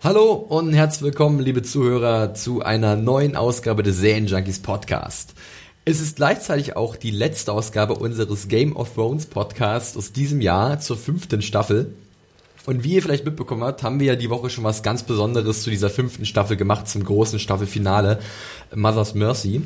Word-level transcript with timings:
Hallo 0.00 0.32
und 0.32 0.74
herzlich 0.74 1.02
willkommen, 1.02 1.40
liebe 1.40 1.64
Zuhörer, 1.64 2.32
zu 2.32 2.62
einer 2.62 2.94
neuen 2.94 3.34
Ausgabe 3.34 3.82
des 3.82 4.00
Junkies 4.00 4.60
Podcast. 4.60 5.34
Es 5.84 6.00
ist 6.00 6.14
gleichzeitig 6.14 6.76
auch 6.76 6.94
die 6.94 7.10
letzte 7.10 7.52
Ausgabe 7.52 7.94
unseres 7.94 8.46
Game 8.46 8.76
of 8.76 8.94
Thrones 8.94 9.26
Podcasts 9.26 9.96
aus 9.96 10.12
diesem 10.12 10.40
Jahr 10.40 10.78
zur 10.78 10.96
fünften 10.96 11.42
Staffel. 11.42 11.94
Und 12.64 12.84
wie 12.84 12.94
ihr 12.94 13.02
vielleicht 13.02 13.24
mitbekommen 13.24 13.64
habt, 13.64 13.82
haben 13.82 13.98
wir 13.98 14.06
ja 14.06 14.14
die 14.14 14.30
Woche 14.30 14.50
schon 14.50 14.62
was 14.62 14.84
ganz 14.84 15.02
Besonderes 15.02 15.64
zu 15.64 15.70
dieser 15.70 15.90
fünften 15.90 16.26
Staffel 16.26 16.56
gemacht, 16.56 16.86
zum 16.86 17.02
großen 17.02 17.40
Staffelfinale 17.40 18.20
Mother's 18.72 19.14
Mercy. 19.14 19.62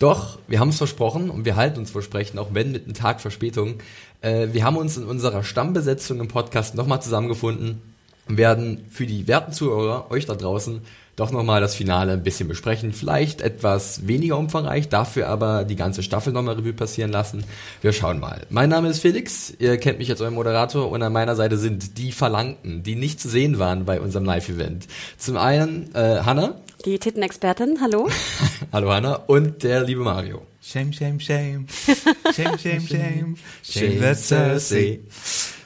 Doch, 0.00 0.40
wir 0.48 0.58
haben 0.58 0.70
es 0.70 0.78
versprochen 0.78 1.30
und 1.30 1.44
wir 1.44 1.54
halten 1.54 1.78
uns 1.78 1.92
versprechen, 1.92 2.40
auch 2.40 2.48
wenn 2.52 2.72
mit 2.72 2.86
einem 2.86 2.94
Tag 2.94 3.20
Verspätung. 3.20 3.74
Äh, 4.22 4.48
wir 4.50 4.64
haben 4.64 4.76
uns 4.76 4.96
in 4.96 5.04
unserer 5.04 5.44
Stammbesetzung 5.44 6.18
im 6.18 6.26
Podcast 6.26 6.74
nochmal 6.74 7.00
zusammengefunden 7.00 7.80
werden 8.28 8.84
für 8.90 9.06
die 9.06 9.26
werten 9.26 9.52
Zuhörer, 9.52 10.10
euch 10.10 10.26
da 10.26 10.34
draußen, 10.34 10.82
doch 11.18 11.32
nochmal 11.32 11.60
das 11.60 11.74
Finale 11.74 12.12
ein 12.12 12.22
bisschen 12.22 12.48
besprechen. 12.48 12.92
Vielleicht 12.92 13.40
etwas 13.40 14.06
weniger 14.06 14.38
umfangreich, 14.38 14.88
dafür 14.88 15.26
aber 15.28 15.64
die 15.64 15.74
ganze 15.74 16.04
Staffel 16.04 16.32
nochmal 16.32 16.54
Revue 16.54 16.72
passieren 16.72 17.10
lassen. 17.10 17.42
Wir 17.80 17.92
schauen 17.92 18.20
mal. 18.20 18.46
Mein 18.50 18.68
Name 18.68 18.88
ist 18.88 19.00
Felix, 19.00 19.52
ihr 19.58 19.78
kennt 19.78 19.98
mich 19.98 20.10
als 20.10 20.20
euer 20.20 20.30
Moderator 20.30 20.88
und 20.88 21.02
an 21.02 21.12
meiner 21.12 21.34
Seite 21.34 21.56
sind 21.56 21.98
die 21.98 22.12
Verlangten, 22.12 22.84
die 22.84 22.94
nicht 22.94 23.20
zu 23.20 23.28
sehen 23.28 23.58
waren 23.58 23.84
bei 23.84 24.00
unserem 24.00 24.26
Live-Event. 24.26 24.86
Zum 25.16 25.36
einen 25.36 25.92
äh, 25.94 26.20
Hanna. 26.24 26.54
Die 26.84 27.00
Tittenexpertin, 27.00 27.80
hallo. 27.80 28.08
hallo 28.72 28.92
Hanna 28.92 29.14
und 29.14 29.64
der 29.64 29.82
liebe 29.82 30.02
Mario. 30.02 30.42
Shame, 30.62 30.92
shame, 30.92 31.18
shame. 31.18 31.66
Shame, 32.34 32.58
shame, 32.58 32.86
shame. 32.86 33.36
Shame, 33.62 34.00
that's 34.00 34.30
Cersei. 34.30 35.00
Shame 35.00 35.57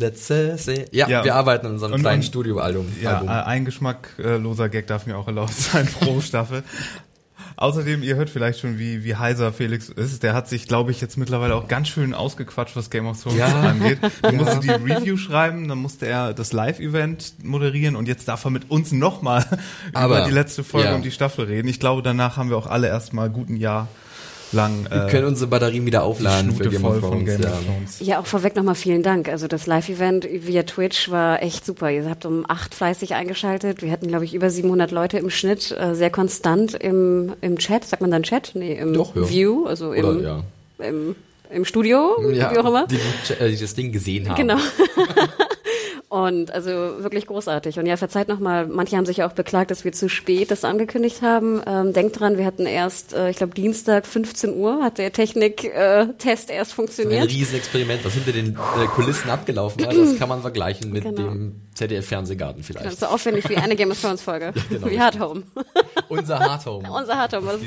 that 0.00 0.16
says 0.16 0.66
ja, 0.66 1.08
ja, 1.08 1.24
wir 1.24 1.34
arbeiten 1.34 1.66
an 1.66 1.72
unserem 1.72 1.92
und, 1.92 2.00
kleinen 2.00 2.22
Studioalbum. 2.22 2.86
Ja, 3.02 3.44
ein 3.44 3.64
geschmackloser 3.64 4.68
Gag 4.68 4.86
darf 4.86 5.06
mir 5.06 5.16
auch 5.16 5.26
erlaubt 5.26 5.54
sein 5.54 5.86
pro 6.00 6.20
Staffel. 6.20 6.62
Außerdem, 7.60 8.02
ihr 8.02 8.16
hört 8.16 8.30
vielleicht 8.30 8.60
schon, 8.60 8.78
wie, 8.78 9.04
wie 9.04 9.16
heiser 9.16 9.52
Felix 9.52 9.90
ist. 9.90 10.22
Der 10.22 10.32
hat 10.32 10.48
sich, 10.48 10.66
glaube 10.66 10.92
ich, 10.92 11.02
jetzt 11.02 11.18
mittlerweile 11.18 11.54
auch 11.54 11.68
ganz 11.68 11.88
schön 11.88 12.14
ausgequatscht, 12.14 12.74
was 12.74 12.88
Game 12.88 13.06
of 13.06 13.22
Thrones 13.22 13.38
ja. 13.38 13.48
angeht. 13.48 13.98
Er 14.22 14.32
musste 14.32 14.60
die 14.60 14.70
Review 14.70 15.18
schreiben, 15.18 15.68
dann 15.68 15.76
musste 15.76 16.06
er 16.06 16.32
das 16.32 16.54
Live-Event 16.54 17.44
moderieren 17.44 17.96
und 17.96 18.08
jetzt 18.08 18.28
darf 18.28 18.46
er 18.46 18.50
mit 18.50 18.70
uns 18.70 18.92
nochmal 18.92 19.44
über 19.90 20.24
die 20.26 20.30
letzte 20.30 20.64
Folge 20.64 20.88
ja. 20.88 20.94
und 20.94 21.04
die 21.04 21.10
Staffel 21.10 21.44
reden. 21.44 21.68
Ich 21.68 21.80
glaube, 21.80 22.00
danach 22.00 22.38
haben 22.38 22.48
wir 22.48 22.56
auch 22.56 22.66
alle 22.66 22.88
erstmal 22.88 23.28
guten 23.28 23.56
Jahr 23.56 23.88
lang. 24.52 24.86
Wir 24.90 25.06
können 25.06 25.26
unsere 25.26 25.48
Batterien 25.48 25.86
wieder 25.86 26.02
aufladen 26.02 26.52
für 26.52 26.68
Game, 26.68 26.84
of 26.84 27.00
Thrones, 27.00 27.24
Game 27.26 27.42
ja. 27.42 27.48
of 27.50 27.64
Thrones. 27.64 27.96
Ja, 28.00 28.20
auch 28.20 28.26
vorweg 28.26 28.56
nochmal 28.56 28.74
vielen 28.74 29.02
Dank. 29.02 29.28
Also 29.28 29.48
das 29.48 29.66
Live-Event 29.66 30.28
via 30.30 30.62
Twitch 30.62 31.10
war 31.10 31.42
echt 31.42 31.64
super. 31.64 31.90
Ihr 31.90 32.08
habt 32.08 32.26
um 32.26 32.44
acht 32.48 32.74
fleißig 32.74 33.14
eingeschaltet. 33.14 33.82
Wir 33.82 33.90
hatten, 33.90 34.08
glaube 34.08 34.24
ich, 34.24 34.34
über 34.34 34.50
700 34.50 34.90
Leute 34.90 35.18
im 35.18 35.30
Schnitt, 35.30 35.76
äh, 35.78 35.94
sehr 35.94 36.10
konstant 36.10 36.74
im, 36.74 37.34
im 37.40 37.58
Chat. 37.58 37.84
Sagt 37.84 38.02
man 38.02 38.10
dann 38.10 38.22
Chat? 38.22 38.52
Nee, 38.54 38.74
im 38.74 38.94
Doch, 38.94 39.14
ja. 39.14 39.28
View, 39.28 39.66
also 39.66 39.92
im, 39.92 40.04
Oder, 40.04 40.20
ja. 40.20 40.44
im, 40.86 41.16
im 41.50 41.64
Studio, 41.64 42.16
ja, 42.32 42.52
wie 42.52 42.58
auch 42.58 42.66
immer. 42.66 42.86
Die, 42.86 42.96
die 42.96 43.56
das 43.56 43.74
Ding 43.74 43.92
gesehen 43.92 44.28
haben. 44.28 44.36
Genau. 44.36 44.58
Und 46.10 46.52
also 46.52 46.70
wirklich 46.70 47.28
großartig. 47.28 47.78
Und 47.78 47.86
ja, 47.86 47.96
verzeiht 47.96 48.26
nochmal, 48.26 48.66
manche 48.66 48.96
haben 48.96 49.06
sich 49.06 49.18
ja 49.18 49.28
auch 49.28 49.32
beklagt, 49.32 49.70
dass 49.70 49.84
wir 49.84 49.92
zu 49.92 50.08
spät 50.08 50.50
das 50.50 50.64
angekündigt 50.64 51.22
haben. 51.22 51.62
Ähm, 51.64 51.92
denkt 51.92 52.18
dran, 52.18 52.36
wir 52.36 52.44
hatten 52.44 52.66
erst, 52.66 53.14
äh, 53.14 53.30
ich 53.30 53.36
glaube, 53.36 53.54
Dienstag 53.54 54.08
15 54.08 54.56
Uhr 54.56 54.82
hat 54.82 54.98
der 54.98 55.12
Technik-Test 55.12 56.50
äh, 56.50 56.52
erst 56.52 56.74
funktioniert. 56.74 57.22
Ein 57.22 57.28
Riesenexperiment, 57.28 58.04
was 58.04 58.14
hinter 58.14 58.32
den 58.32 58.54
äh, 58.56 58.86
Kulissen 58.88 59.30
abgelaufen 59.30 59.86
war, 59.86 59.94
das 59.94 60.18
kann 60.18 60.28
man 60.28 60.40
vergleichen 60.40 60.90
mit 60.90 61.04
genau. 61.04 61.30
dem 61.30 61.60
ZDF-Fernsehgarten 61.80 62.62
vielleicht. 62.62 62.84
Genau, 62.84 62.96
so 62.96 63.06
aufwendig 63.06 63.48
wie 63.48 63.56
eine 63.56 63.76
Game 63.76 63.90
of 63.90 64.00
Thrones-Folge. 64.00 64.46
ja, 64.56 64.62
genau, 64.68 64.90
wie 64.90 65.00
Hard 65.00 65.20
Home. 65.20 65.42
Unser 66.08 66.40
Hard 66.40 66.66
Home. 66.66 66.90
Unser 67.00 67.16
Hard 67.16 67.34
Home. 67.34 67.48
Also, 67.48 67.64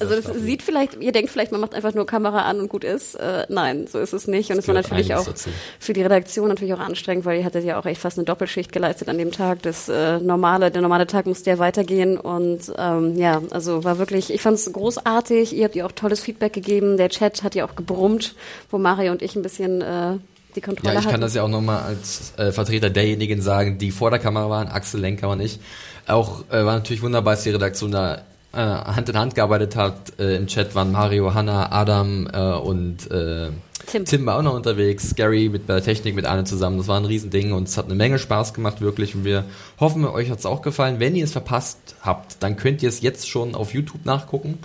also 0.00 0.14
das 0.16 0.42
sieht 0.42 0.62
vielleicht, 0.62 1.00
ihr 1.00 1.12
denkt 1.12 1.30
vielleicht, 1.30 1.50
man 1.50 1.62
macht 1.62 1.74
einfach 1.74 1.94
nur 1.94 2.04
Kamera 2.04 2.42
an 2.42 2.60
und 2.60 2.68
gut 2.68 2.84
ist. 2.84 3.14
Äh, 3.14 3.46
nein, 3.48 3.86
so 3.86 3.98
ist 3.98 4.12
es 4.12 4.26
nicht. 4.26 4.50
Und 4.50 4.58
es 4.58 4.68
war 4.68 4.74
natürlich 4.74 5.14
auch 5.14 5.24
dazu. 5.24 5.48
für 5.78 5.94
die 5.94 6.02
Redaktion 6.02 6.48
natürlich 6.48 6.74
auch 6.74 6.80
anstrengend, 6.80 7.24
weil 7.24 7.38
ihr 7.38 7.44
hattet 7.44 7.64
ja 7.64 7.78
auch 7.78 7.86
auch 7.86 7.90
echt 7.90 8.00
fast 8.00 8.18
eine 8.18 8.24
Doppelschicht 8.24 8.72
geleistet 8.72 9.08
an 9.08 9.18
dem 9.18 9.32
Tag. 9.32 9.62
Das 9.62 9.88
äh, 9.88 10.18
normale, 10.18 10.70
der 10.70 10.82
normale 10.82 11.06
Tag 11.06 11.26
musste 11.26 11.50
ja 11.50 11.58
weitergehen 11.58 12.18
und 12.18 12.72
ähm, 12.76 13.16
ja, 13.16 13.42
also 13.50 13.84
war 13.84 13.98
wirklich, 13.98 14.32
ich 14.32 14.42
fand 14.42 14.56
es 14.56 14.70
großartig. 14.70 15.56
Ihr 15.56 15.64
habt 15.64 15.76
ihr 15.76 15.86
auch 15.86 15.92
tolles 15.92 16.20
Feedback 16.20 16.52
gegeben. 16.52 16.96
Der 16.96 17.08
Chat 17.08 17.42
hat 17.42 17.54
ja 17.54 17.64
auch 17.64 17.76
gebrummt, 17.76 18.34
wo 18.70 18.78
Mario 18.78 19.12
und 19.12 19.22
ich 19.22 19.36
ein 19.36 19.42
bisschen 19.42 19.80
äh, 19.82 20.18
die 20.56 20.60
Kontrolle 20.60 20.94
Ja, 20.94 20.98
ich 20.98 21.04
hatten. 21.04 21.12
kann 21.12 21.20
das 21.20 21.34
ja 21.34 21.42
auch 21.42 21.48
nochmal 21.48 21.82
als 21.82 22.32
äh, 22.36 22.50
Vertreter 22.50 22.90
derjenigen 22.90 23.40
sagen, 23.42 23.78
die 23.78 23.90
vor 23.90 24.10
der 24.10 24.18
Kamera 24.18 24.50
waren, 24.50 24.68
Axel 24.68 25.00
Lenker 25.00 25.28
und 25.28 25.40
ich. 25.40 25.60
Auch 26.06 26.44
äh, 26.50 26.64
war 26.64 26.74
natürlich 26.74 27.02
wunderbar, 27.02 27.34
dass 27.34 27.44
die 27.44 27.50
Redaktion 27.50 27.92
da 27.92 28.22
äh, 28.52 28.58
Hand 28.58 29.08
in 29.08 29.18
Hand 29.18 29.34
gearbeitet 29.34 29.76
hat. 29.76 30.18
Äh, 30.18 30.36
Im 30.36 30.46
Chat 30.46 30.74
waren 30.74 30.92
Mario, 30.92 31.34
Hanna, 31.34 31.70
Adam 31.72 32.28
äh, 32.32 32.38
und 32.54 33.10
äh, 33.10 33.50
Tim. 33.86 34.04
Tim 34.04 34.26
war 34.26 34.38
auch 34.38 34.42
noch 34.42 34.54
unterwegs, 34.54 35.14
Gary 35.14 35.48
mit 35.48 35.68
der 35.68 35.80
Technik, 35.82 36.16
mit 36.16 36.24
allen 36.26 36.44
zusammen. 36.44 36.78
Das 36.78 36.88
war 36.88 36.98
ein 36.98 37.04
Riesending 37.04 37.52
und 37.52 37.68
es 37.68 37.76
hat 37.76 37.84
eine 37.84 37.94
Menge 37.94 38.18
Spaß 38.18 38.52
gemacht, 38.52 38.80
wirklich. 38.80 39.14
Und 39.14 39.24
wir 39.24 39.44
hoffen, 39.78 40.04
euch 40.04 40.28
hat 40.30 40.40
es 40.40 40.46
auch 40.46 40.62
gefallen. 40.62 40.98
Wenn 40.98 41.14
ihr 41.14 41.24
es 41.24 41.32
verpasst 41.32 41.94
habt, 42.00 42.42
dann 42.42 42.56
könnt 42.56 42.82
ihr 42.82 42.88
es 42.88 43.00
jetzt 43.00 43.28
schon 43.28 43.54
auf 43.54 43.74
YouTube 43.74 44.04
nachgucken. 44.04 44.58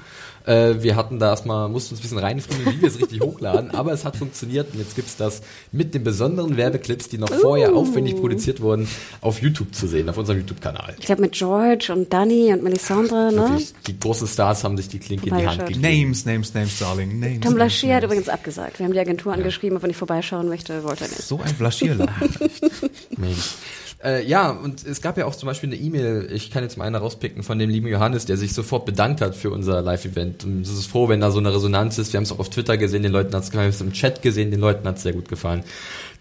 Äh, 0.46 0.82
wir 0.82 0.96
hatten 0.96 1.20
da 1.20 1.30
erstmal, 1.30 1.70
mussten 1.70 1.94
uns 1.94 2.00
ein 2.00 2.04
bisschen 2.04 2.18
reinfrieren, 2.18 2.74
wie 2.74 2.82
wir 2.82 2.88
es 2.88 3.00
richtig 3.00 3.22
hochladen, 3.22 3.72
aber 3.76 3.94
es 3.94 4.06
hat 4.06 4.18
funktioniert 4.18 4.74
und 4.74 4.80
jetzt 4.80 4.96
gibt's 4.96 5.18
das 5.18 5.42
mit 5.72 5.94
den 5.94 6.04
besonderen 6.04 6.58
Werbeclips, 6.58 7.10
die 7.10 7.18
noch 7.18 7.30
uh. 7.30 7.40
vorher 7.40 7.74
aufwendig 7.76 8.16
produziert 8.16 8.62
wurden, 8.62 8.88
auf 9.22 9.42
YouTube 9.42 9.74
zu 9.76 9.88
sehen, 9.88 10.10
auf 10.10 10.18
unserem 10.18 10.40
YouTube-Kanal. 10.40 10.96
Ich 11.00 11.06
glaube 11.06 11.22
mit 11.22 11.34
George 11.34 11.92
und 11.94 12.12
Danny 12.12 12.52
und 12.54 12.64
Melisandre, 12.64 13.32
ne? 13.34 13.62
Die 13.88 14.00
großen 14.00 14.28
Stars 14.28 14.64
haben 14.64 14.78
sich 14.78 14.88
die 14.88 15.00
Klinke 15.00 15.30
in 15.30 15.38
die 15.38 15.48
Hand 15.48 15.68
gegeben. 15.68 15.82
Names, 15.82 16.26
Names, 16.26 16.54
Names, 16.54 16.80
Darling, 16.80 17.20
Names. 17.20 17.42
Tom 17.42 17.56
Blaschier 17.56 17.96
hat 17.96 18.04
übrigens 18.04 18.30
abgesagt. 18.30 18.80
Wir 18.80 18.86
haben 18.86 18.94
die 18.94 19.00
Agentur 19.00 19.32
ja. 19.32 19.38
angeschrieben, 19.38 19.78
ob 19.78 19.84
er 19.84 19.88
nicht 19.88 19.98
vorbeischauen 19.98 20.48
möchte, 20.48 20.84
wollte 20.84 21.06
er 21.06 21.10
nicht. 21.10 21.22
So 21.22 21.40
ein 21.40 21.54
Blaschierladen. 21.56 22.14
Mensch. 23.18 23.56
Äh, 24.04 24.26
ja, 24.26 24.50
und 24.50 24.86
es 24.86 25.02
gab 25.02 25.18
ja 25.18 25.26
auch 25.26 25.36
zum 25.36 25.48
Beispiel 25.48 25.70
eine 25.70 25.78
E-Mail, 25.78 26.30
ich 26.32 26.50
kann 26.50 26.64
jetzt 26.64 26.78
mal 26.78 26.86
eine 26.86 26.98
rauspicken 26.98 27.44
von 27.44 27.60
dem 27.60 27.70
lieben 27.70 27.88
Johannes, 27.88 28.26
der 28.26 28.38
sich 28.38 28.54
sofort 28.54 28.86
bedankt 28.86 29.22
hat 29.22 29.36
für 29.36 29.52
unser 29.52 29.82
Live-Event. 29.82 30.44
Und 30.44 30.62
es 30.62 30.70
ist 30.70 30.88
froh, 30.88 31.08
wenn 31.08 31.22
da 31.22 31.30
so 31.32 31.40
eine 31.40 31.54
Resonanz 31.54 31.98
ist. 31.98 32.12
Wir 32.12 32.18
haben 32.18 32.24
es 32.24 32.32
auch 32.32 32.40
auf 32.40 32.50
Twitter 32.50 32.78
gesehen, 32.78 33.04
den 33.04 33.12
Leuten 33.12 33.34
hat 33.36 33.44
es 33.44 33.52
gefallen, 33.52 33.72
wir 33.72 33.78
haben 33.78 33.88
es 33.88 33.94
im 33.94 33.94
Chat 33.94 34.22
gesehen, 34.22 34.52
den 34.52 34.60
Leuten 34.60 34.88
hat 34.88 34.98
es 34.98 35.04
sehr 35.04 35.14
gut 35.14 35.30
gefallen. 35.30 35.64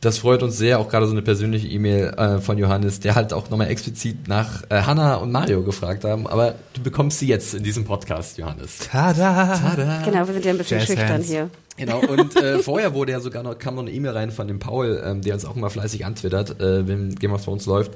Das 0.01 0.17
freut 0.17 0.43
uns 0.43 0.57
sehr, 0.57 0.79
auch 0.79 0.89
gerade 0.89 1.05
so 1.07 1.13
eine 1.13 1.21
persönliche 1.21 1.69
E-Mail 1.69 2.15
äh, 2.17 2.39
von 2.39 2.57
Johannes, 2.57 3.01
der 3.01 3.15
halt 3.15 3.35
auch 3.35 3.51
nochmal 3.51 3.69
explizit 3.69 4.29
nach 4.29 4.63
äh, 4.71 4.81
Hanna 4.83 5.17
und 5.17 5.31
Mario 5.31 5.63
gefragt 5.63 6.05
haben. 6.05 6.27
Aber 6.27 6.55
du 6.73 6.83
bekommst 6.83 7.19
sie 7.19 7.29
jetzt 7.29 7.53
in 7.53 7.63
diesem 7.63 7.85
Podcast, 7.85 8.39
Johannes. 8.39 8.79
Tada! 8.91 9.59
Tada. 9.59 10.03
Genau, 10.03 10.27
wir 10.27 10.33
sind 10.33 10.45
ja 10.47 10.53
ein 10.53 10.59
bisschen 10.59 10.79
Jazz 10.79 10.87
schüchtern 10.87 11.09
hands. 11.09 11.29
hier. 11.29 11.51
Genau, 11.77 12.01
und 12.01 12.35
äh, 12.37 12.59
vorher 12.63 12.95
wurde 12.95 13.13
ja 13.13 13.21
sogar 13.21 13.43
noch, 13.43 13.59
kam 13.59 13.75
noch 13.75 13.83
eine 13.83 13.91
E-Mail 13.91 14.13
rein 14.13 14.31
von 14.31 14.49
dem 14.49 14.59
Paul, 14.59 15.03
ähm, 15.05 15.21
der 15.21 15.35
uns 15.35 15.45
auch 15.45 15.57
immer 15.57 15.69
fleißig 15.69 16.07
antwittert, 16.07 16.61
äh, 16.61 16.89
wenn 16.89 17.15
Game 17.17 17.33
of 17.33 17.45
Thrones 17.45 17.67
läuft 17.67 17.93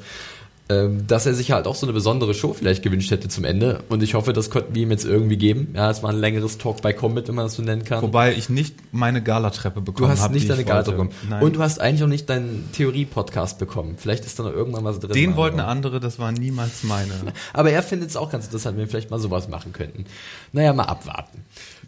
dass 0.66 1.26
er 1.26 1.34
sich 1.34 1.52
halt 1.52 1.66
auch 1.66 1.74
so 1.74 1.84
eine 1.84 1.92
besondere 1.92 2.32
Show 2.32 2.54
vielleicht 2.54 2.82
gewünscht 2.82 3.10
hätte 3.10 3.28
zum 3.28 3.44
Ende. 3.44 3.82
Und 3.90 4.02
ich 4.02 4.14
hoffe, 4.14 4.32
das 4.32 4.48
konnten 4.48 4.74
wir 4.74 4.84
ihm 4.84 4.90
jetzt 4.90 5.04
irgendwie 5.04 5.36
geben. 5.36 5.74
Ja, 5.74 5.90
es 5.90 6.02
war 6.02 6.08
ein 6.08 6.16
längeres 6.16 6.56
Talk 6.56 6.80
bei 6.80 6.94
Comet, 6.94 7.28
wenn 7.28 7.34
man 7.34 7.44
das 7.44 7.56
so 7.56 7.62
nennen 7.62 7.84
kann. 7.84 8.00
Wobei 8.00 8.32
ich 8.32 8.48
nicht 8.48 8.74
meine 8.90 9.22
Galatreppe 9.22 9.82
bekommen 9.82 10.08
habe. 10.08 10.16
Du 10.16 10.20
hast 10.20 10.24
hab, 10.24 10.32
nicht 10.32 10.48
deine 10.48 10.64
Galatreppe 10.64 10.96
bekommen. 10.96 11.14
Nein. 11.28 11.42
Und 11.42 11.56
du 11.56 11.60
hast 11.60 11.80
eigentlich 11.82 12.02
auch 12.02 12.08
nicht 12.08 12.30
deinen 12.30 12.70
Theorie-Podcast 12.72 13.58
bekommen. 13.58 13.96
Vielleicht 13.98 14.24
ist 14.24 14.38
da 14.38 14.44
noch 14.44 14.54
irgendwann 14.54 14.84
was 14.84 15.00
drin. 15.00 15.12
Den 15.12 15.36
wollten 15.36 15.60
andere, 15.60 16.00
das 16.00 16.18
war 16.18 16.32
niemals 16.32 16.82
meine. 16.82 17.12
Aber 17.52 17.70
er 17.70 17.82
findet 17.82 18.08
es 18.08 18.16
auch 18.16 18.30
ganz 18.30 18.46
interessant, 18.46 18.78
wenn 18.78 18.84
wir 18.84 18.88
vielleicht 18.88 19.10
mal 19.10 19.20
sowas 19.20 19.48
machen 19.48 19.74
könnten. 19.74 20.06
Naja, 20.52 20.72
mal 20.72 20.84
abwarten. 20.84 21.44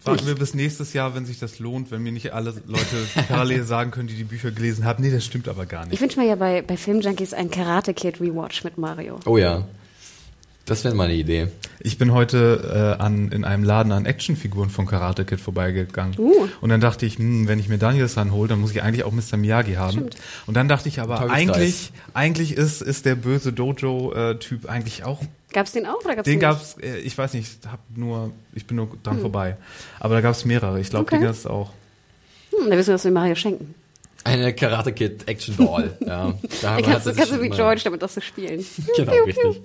Warten 0.07 0.27
wir 0.27 0.35
bis 0.35 0.55
nächstes 0.55 0.93
Jahr, 0.93 1.15
wenn 1.15 1.27
sich 1.27 1.39
das 1.39 1.59
lohnt, 1.59 1.91
wenn 1.91 2.03
mir 2.03 2.13
nicht 2.13 2.33
alle 2.33 2.55
Leute 2.67 2.85
parallel 3.29 3.63
sagen 3.65 3.91
können, 3.91 4.09
die 4.09 4.15
die 4.15 4.25
Bücher 4.25 4.51
gelesen 4.51 4.85
haben. 4.85 5.03
Nee, 5.03 5.11
das 5.11 5.25
stimmt 5.25 5.49
aber 5.49 5.67
gar 5.67 5.85
nicht. 5.85 5.95
Ich 5.95 6.01
wünsche 6.01 6.19
mir 6.19 6.27
ja 6.27 6.37
bei, 6.37 6.63
bei 6.63 6.77
Filmjunkies 6.77 7.35
ein 7.35 7.51
Karate 7.51 7.95
Kid 7.95 8.21
Rewatch 8.21 8.65
mit 8.65 8.79
Mario. 8.79 9.19
Oh 9.27 9.37
ja. 9.37 9.65
Das 10.67 10.83
wäre 10.83 10.97
mal 10.97 11.05
eine 11.05 11.15
Idee. 11.15 11.47
Ich 11.79 11.97
bin 11.97 12.13
heute 12.13 12.97
äh, 12.99 13.03
an, 13.03 13.31
in 13.31 13.45
einem 13.45 13.63
Laden 13.63 13.93
an 13.93 14.05
Actionfiguren 14.05 14.69
von 14.69 14.85
Karate 14.85 15.25
Kid 15.25 15.39
vorbeigegangen. 15.41 16.19
Uh. 16.19 16.49
Und 16.61 16.71
dann 16.71 16.81
dachte 16.81 17.07
ich, 17.07 17.19
hm, 17.19 17.47
wenn 17.47 17.61
ich 17.61 17.69
mir 17.69 17.79
Daniels 17.79 18.17
ranhole, 18.17 18.49
dann 18.49 18.61
muss 18.61 18.73
ich 18.73 18.83
eigentlich 18.83 19.05
auch 19.05 19.13
Mr. 19.13 19.37
Miyagi 19.37 19.75
haben. 19.75 19.93
Stimmt. 19.93 20.17
Und 20.47 20.57
dann 20.57 20.67
dachte 20.67 20.89
ich 20.89 21.01
aber, 21.01 21.31
eigentlich, 21.31 21.93
eigentlich 22.15 22.57
ist, 22.57 22.83
ist 22.83 23.07
der 23.07 23.15
böse 23.15 23.53
Dojo-Typ 23.53 24.65
äh, 24.65 24.69
eigentlich 24.69 25.05
auch 25.05 25.23
Gab's 25.53 25.73
den 25.73 25.87
auch 25.87 26.05
oder 26.05 26.17
gab's 26.17 26.27
den? 26.27 26.35
Den 26.35 26.41
gab's, 26.41 26.77
äh, 26.83 26.99
ich 26.99 27.17
weiß 27.17 27.35
nicht, 27.35 27.67
hab 27.67 27.81
nur, 27.95 28.33
ich 28.53 28.67
bin 28.67 28.77
nur 28.77 28.89
dran 29.03 29.17
hm. 29.17 29.23
vorbei. 29.23 29.57
Aber 30.01 30.15
da 30.15 30.21
gab's 30.21 30.45
mehrere. 30.45 30.81
Ich 30.81 30.91
glaube, 30.91 31.07
okay. 31.07 31.17
den 31.17 31.25
gab's 31.25 31.47
auch. 31.47 31.71
Hm, 32.51 32.71
da 32.71 32.77
wissen 32.77 32.89
wir, 32.89 32.95
was 32.95 33.05
wir 33.05 33.13
Mario 33.13 33.35
schenken. 33.35 33.75
Eine 34.25 34.53
Karate 34.55 34.93
Kid 34.93 35.29
Action 35.29 35.57
Doll. 35.57 35.97
Ja, 36.05 36.35
da 36.61 36.81
kannst, 36.83 37.07
du, 37.07 37.15
kannst 37.15 37.33
du 37.33 37.41
wie 37.41 37.49
George 37.49 37.83
damit 37.85 38.03
das 38.03 38.15
zu 38.15 38.21
spielen. 38.21 38.65
genau, 38.97 39.13
richtig. 39.25 39.63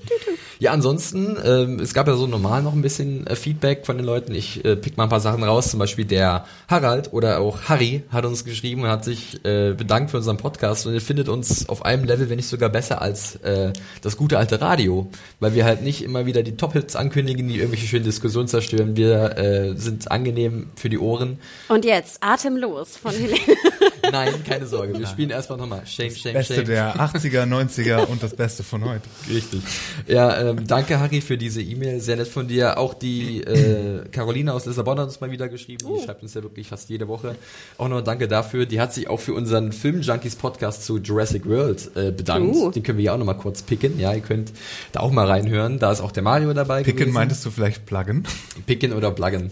Ja, 0.59 0.71
ansonsten, 0.71 1.35
ähm, 1.43 1.79
es 1.79 1.95
gab 1.95 2.07
ja 2.07 2.15
so 2.15 2.27
normal 2.27 2.61
noch 2.61 2.73
ein 2.73 2.83
bisschen 2.83 3.25
äh, 3.25 3.35
Feedback 3.35 3.85
von 3.87 3.97
den 3.97 4.05
Leuten. 4.05 4.35
Ich 4.35 4.63
äh, 4.63 4.75
pick 4.75 4.97
mal 4.97 5.03
ein 5.03 5.09
paar 5.09 5.19
Sachen 5.19 5.43
raus. 5.43 5.71
Zum 5.71 5.79
Beispiel 5.79 6.05
der 6.05 6.45
Harald 6.67 7.11
oder 7.11 7.39
auch 7.39 7.63
Harry 7.63 8.03
hat 8.11 8.25
uns 8.25 8.45
geschrieben 8.45 8.83
und 8.83 8.89
hat 8.89 9.03
sich 9.03 9.43
äh, 9.45 9.73
bedankt 9.73 10.11
für 10.11 10.17
unseren 10.17 10.37
Podcast 10.37 10.85
und 10.85 10.93
er 10.93 11.01
findet 11.01 11.27
uns 11.27 11.67
auf 11.67 11.83
einem 11.83 12.03
Level, 12.03 12.29
wenn 12.29 12.35
nicht 12.37 12.49
sogar 12.49 12.69
besser 12.69 13.01
als 13.01 13.37
äh, 13.37 13.73
das 14.01 14.15
gute 14.15 14.37
alte 14.37 14.61
Radio, 14.61 15.09
weil 15.39 15.55
wir 15.55 15.65
halt 15.65 15.81
nicht 15.81 16.03
immer 16.03 16.27
wieder 16.27 16.43
die 16.43 16.55
Top-Hits 16.55 16.95
ankündigen, 16.95 17.47
die 17.47 17.57
irgendwelche 17.57 17.87
schönen 17.87 18.05
Diskussionen 18.05 18.47
zerstören. 18.47 18.95
Wir 18.95 19.37
äh, 19.37 19.73
sind 19.75 20.11
angenehm 20.11 20.69
für 20.75 20.89
die 20.89 20.99
Ohren. 20.99 21.39
Und 21.67 21.83
jetzt 21.83 22.23
atemlos 22.23 22.97
von 22.97 23.11
Helene. 23.11 23.39
Nein, 24.11 24.43
keine 24.43 24.65
Sorge. 24.65 24.97
Wir 24.97 25.07
spielen 25.07 25.29
erstmal 25.29 25.57
nochmal 25.57 25.85
Shame, 25.85 26.11
Shame, 26.11 26.33
Beste 26.33 26.55
Shame. 26.55 26.65
der 26.65 26.95
80er, 26.97 27.43
90er 27.45 28.05
und 28.05 28.23
das 28.23 28.35
Beste 28.35 28.63
von 28.63 28.83
heute. 28.85 29.01
Richtig. 29.29 29.61
Ja, 30.07 30.39
ähm, 30.41 30.67
danke 30.67 30.99
Harry 30.99 31.21
für 31.21 31.37
diese 31.37 31.61
E-Mail. 31.61 31.99
Sehr 31.99 32.15
nett 32.15 32.27
von 32.27 32.47
dir. 32.47 32.77
Auch 32.77 32.93
die 32.93 33.41
äh, 33.41 34.07
Caroline 34.11 34.53
aus 34.53 34.65
Lissabon 34.65 34.99
hat 34.99 35.07
uns 35.07 35.21
mal 35.21 35.31
wieder 35.31 35.49
geschrieben. 35.49 35.85
Die 35.87 35.91
uh. 35.91 36.03
schreibt 36.03 36.23
uns 36.23 36.33
ja 36.33 36.43
wirklich 36.43 36.67
fast 36.67 36.89
jede 36.89 37.07
Woche. 37.07 37.35
Auch 37.77 37.87
nochmal 37.87 38.03
danke 38.03 38.27
dafür. 38.27 38.65
Die 38.65 38.79
hat 38.79 38.93
sich 38.93 39.09
auch 39.09 39.19
für 39.19 39.33
unseren 39.33 39.71
Film 39.71 40.01
Junkies 40.01 40.35
Podcast 40.35 40.85
zu 40.85 40.97
Jurassic 40.97 41.47
World 41.47 41.91
äh, 41.95 42.11
bedankt. 42.11 42.55
Uh. 42.55 42.71
Den 42.71 42.83
können 42.83 42.97
wir 42.97 43.05
ja 43.05 43.13
auch 43.13 43.17
nochmal 43.17 43.37
kurz 43.37 43.61
picken. 43.61 43.99
Ja, 43.99 44.13
ihr 44.13 44.21
könnt 44.21 44.51
da 44.91 45.01
auch 45.01 45.11
mal 45.11 45.27
reinhören. 45.27 45.79
Da 45.79 45.91
ist 45.91 46.01
auch 46.01 46.11
der 46.11 46.23
Mario 46.23 46.53
dabei. 46.53 46.83
Picken 46.83 46.99
gewesen. 46.99 47.13
meintest 47.13 47.45
du 47.45 47.51
vielleicht 47.51 47.85
pluggen? 47.85 48.23
Picken 48.65 48.93
oder 48.93 49.11
pluggen. 49.11 49.51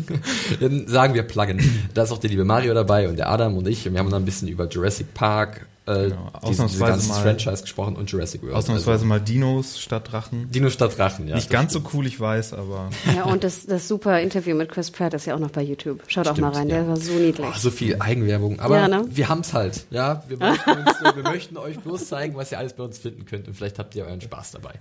Dann 0.60 0.86
sagen 0.88 1.14
wir 1.14 1.22
pluggen. 1.22 1.60
Da 1.94 2.04
ist 2.04 2.12
auch 2.12 2.18
der 2.18 2.30
liebe 2.30 2.44
Mario 2.44 2.74
dabei 2.74 3.08
und 3.08 3.16
der 3.16 3.28
Adam 3.30 3.56
und 3.56 3.68
ich. 3.68 3.81
Und 3.86 3.94
wir 3.94 4.00
haben 4.00 4.10
dann 4.10 4.22
ein 4.22 4.24
bisschen 4.24 4.48
über 4.48 4.68
Jurassic 4.68 5.14
Park, 5.14 5.66
äh, 5.86 6.10
genau. 6.10 6.30
ausnahmsweise 6.32 7.00
diese, 7.00 7.08
mal, 7.08 7.22
Franchise 7.22 7.62
gesprochen 7.62 7.96
und 7.96 8.10
Jurassic 8.10 8.42
World. 8.42 8.54
Ausnahmsweise 8.54 8.90
also, 8.90 9.06
mal 9.06 9.20
Dinos 9.20 9.80
statt 9.80 10.12
Drachen. 10.12 10.50
Dinos 10.50 10.74
statt 10.74 10.96
Drachen, 10.96 11.26
ja. 11.26 11.34
Nicht 11.34 11.50
ganz 11.50 11.72
stimmt. 11.72 11.90
so 11.90 11.96
cool, 11.96 12.06
ich 12.06 12.20
weiß, 12.20 12.52
aber. 12.52 12.90
Ja, 13.14 13.24
und 13.24 13.42
das, 13.42 13.66
das 13.66 13.88
super 13.88 14.20
Interview 14.20 14.54
mit 14.54 14.70
Chris 14.70 14.90
Pratt 14.90 15.14
ist 15.14 15.26
ja 15.26 15.34
auch 15.34 15.40
noch 15.40 15.50
bei 15.50 15.62
YouTube. 15.62 16.02
Schaut 16.06 16.26
stimmt, 16.26 16.38
auch 16.38 16.42
mal 16.42 16.52
rein, 16.52 16.68
ja. 16.68 16.76
der 16.76 16.88
war 16.88 16.96
so 16.96 17.12
niedlich. 17.12 17.46
Oh, 17.48 17.58
so 17.58 17.70
viel 17.70 17.96
Eigenwerbung. 17.98 18.60
Aber 18.60 18.76
ja, 18.76 18.88
ne? 18.88 19.04
wir 19.08 19.28
haben's 19.28 19.52
halt, 19.52 19.86
ja. 19.90 20.22
Wir 20.28 20.38
möchten, 20.38 20.70
uns, 20.70 21.16
wir 21.16 21.22
möchten 21.24 21.56
euch 21.56 21.78
bloß 21.80 22.08
zeigen, 22.08 22.36
was 22.36 22.52
ihr 22.52 22.58
alles 22.58 22.74
bei 22.74 22.84
uns 22.84 22.98
finden 22.98 23.24
könnt 23.24 23.48
und 23.48 23.54
vielleicht 23.54 23.78
habt 23.78 23.94
ihr 23.96 24.04
euren 24.04 24.20
Spaß 24.20 24.52
dabei. 24.52 24.74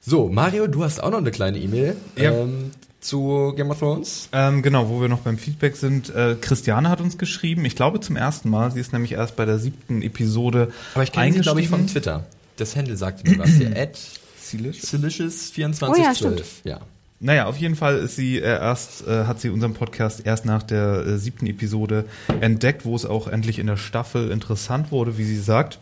So, 0.00 0.28
Mario, 0.28 0.66
du 0.66 0.84
hast 0.84 1.02
auch 1.02 1.10
noch 1.10 1.18
eine 1.18 1.30
kleine 1.30 1.58
E-Mail. 1.58 1.96
Ja. 2.16 2.30
Ähm, 2.32 2.72
zu 3.04 3.52
Game 3.56 3.70
of 3.70 3.78
Thrones? 3.78 4.28
Ähm, 4.32 4.62
genau, 4.62 4.88
wo 4.88 5.00
wir 5.00 5.08
noch 5.08 5.20
beim 5.20 5.38
Feedback 5.38 5.76
sind. 5.76 6.14
Äh, 6.14 6.36
Christiane 6.40 6.88
hat 6.88 7.00
uns 7.00 7.18
geschrieben, 7.18 7.64
ich 7.64 7.76
glaube 7.76 8.00
zum 8.00 8.16
ersten 8.16 8.48
Mal, 8.48 8.70
sie 8.72 8.80
ist 8.80 8.92
nämlich 8.92 9.12
erst 9.12 9.36
bei 9.36 9.44
der 9.44 9.58
siebten 9.58 10.02
Episode 10.02 10.72
Aber 10.94 11.04
ich 11.04 11.12
kenne 11.12 11.32
sie, 11.32 11.40
glaube 11.40 11.60
ich, 11.60 11.68
von 11.68 11.86
Twitter. 11.86 12.24
Das 12.56 12.76
Handle 12.76 12.96
sagte 12.96 13.28
mir 13.28 13.38
was 13.38 13.50
hier. 13.50 13.76
At 13.76 13.98
Silicious2412. 14.42 15.88
Oh, 15.88 16.02
ja, 16.02 16.14
stimmt. 16.14 16.42
ja. 16.64 16.80
Naja, 17.20 17.46
auf 17.46 17.56
jeden 17.56 17.76
Fall 17.76 17.98
ist 17.98 18.16
sie 18.16 18.38
äh, 18.38 18.42
erst, 18.42 19.06
äh, 19.06 19.24
hat 19.24 19.40
sie 19.40 19.48
unseren 19.50 19.74
Podcast 19.74 20.26
erst 20.26 20.44
nach 20.44 20.62
der 20.62 21.06
äh, 21.06 21.18
siebten 21.18 21.46
Episode 21.46 22.04
entdeckt, 22.40 22.84
wo 22.84 22.96
es 22.96 23.06
auch 23.06 23.28
endlich 23.28 23.58
in 23.58 23.66
der 23.66 23.76
Staffel 23.76 24.30
interessant 24.30 24.90
wurde, 24.90 25.16
wie 25.16 25.24
sie 25.24 25.40
sagt. 25.40 25.78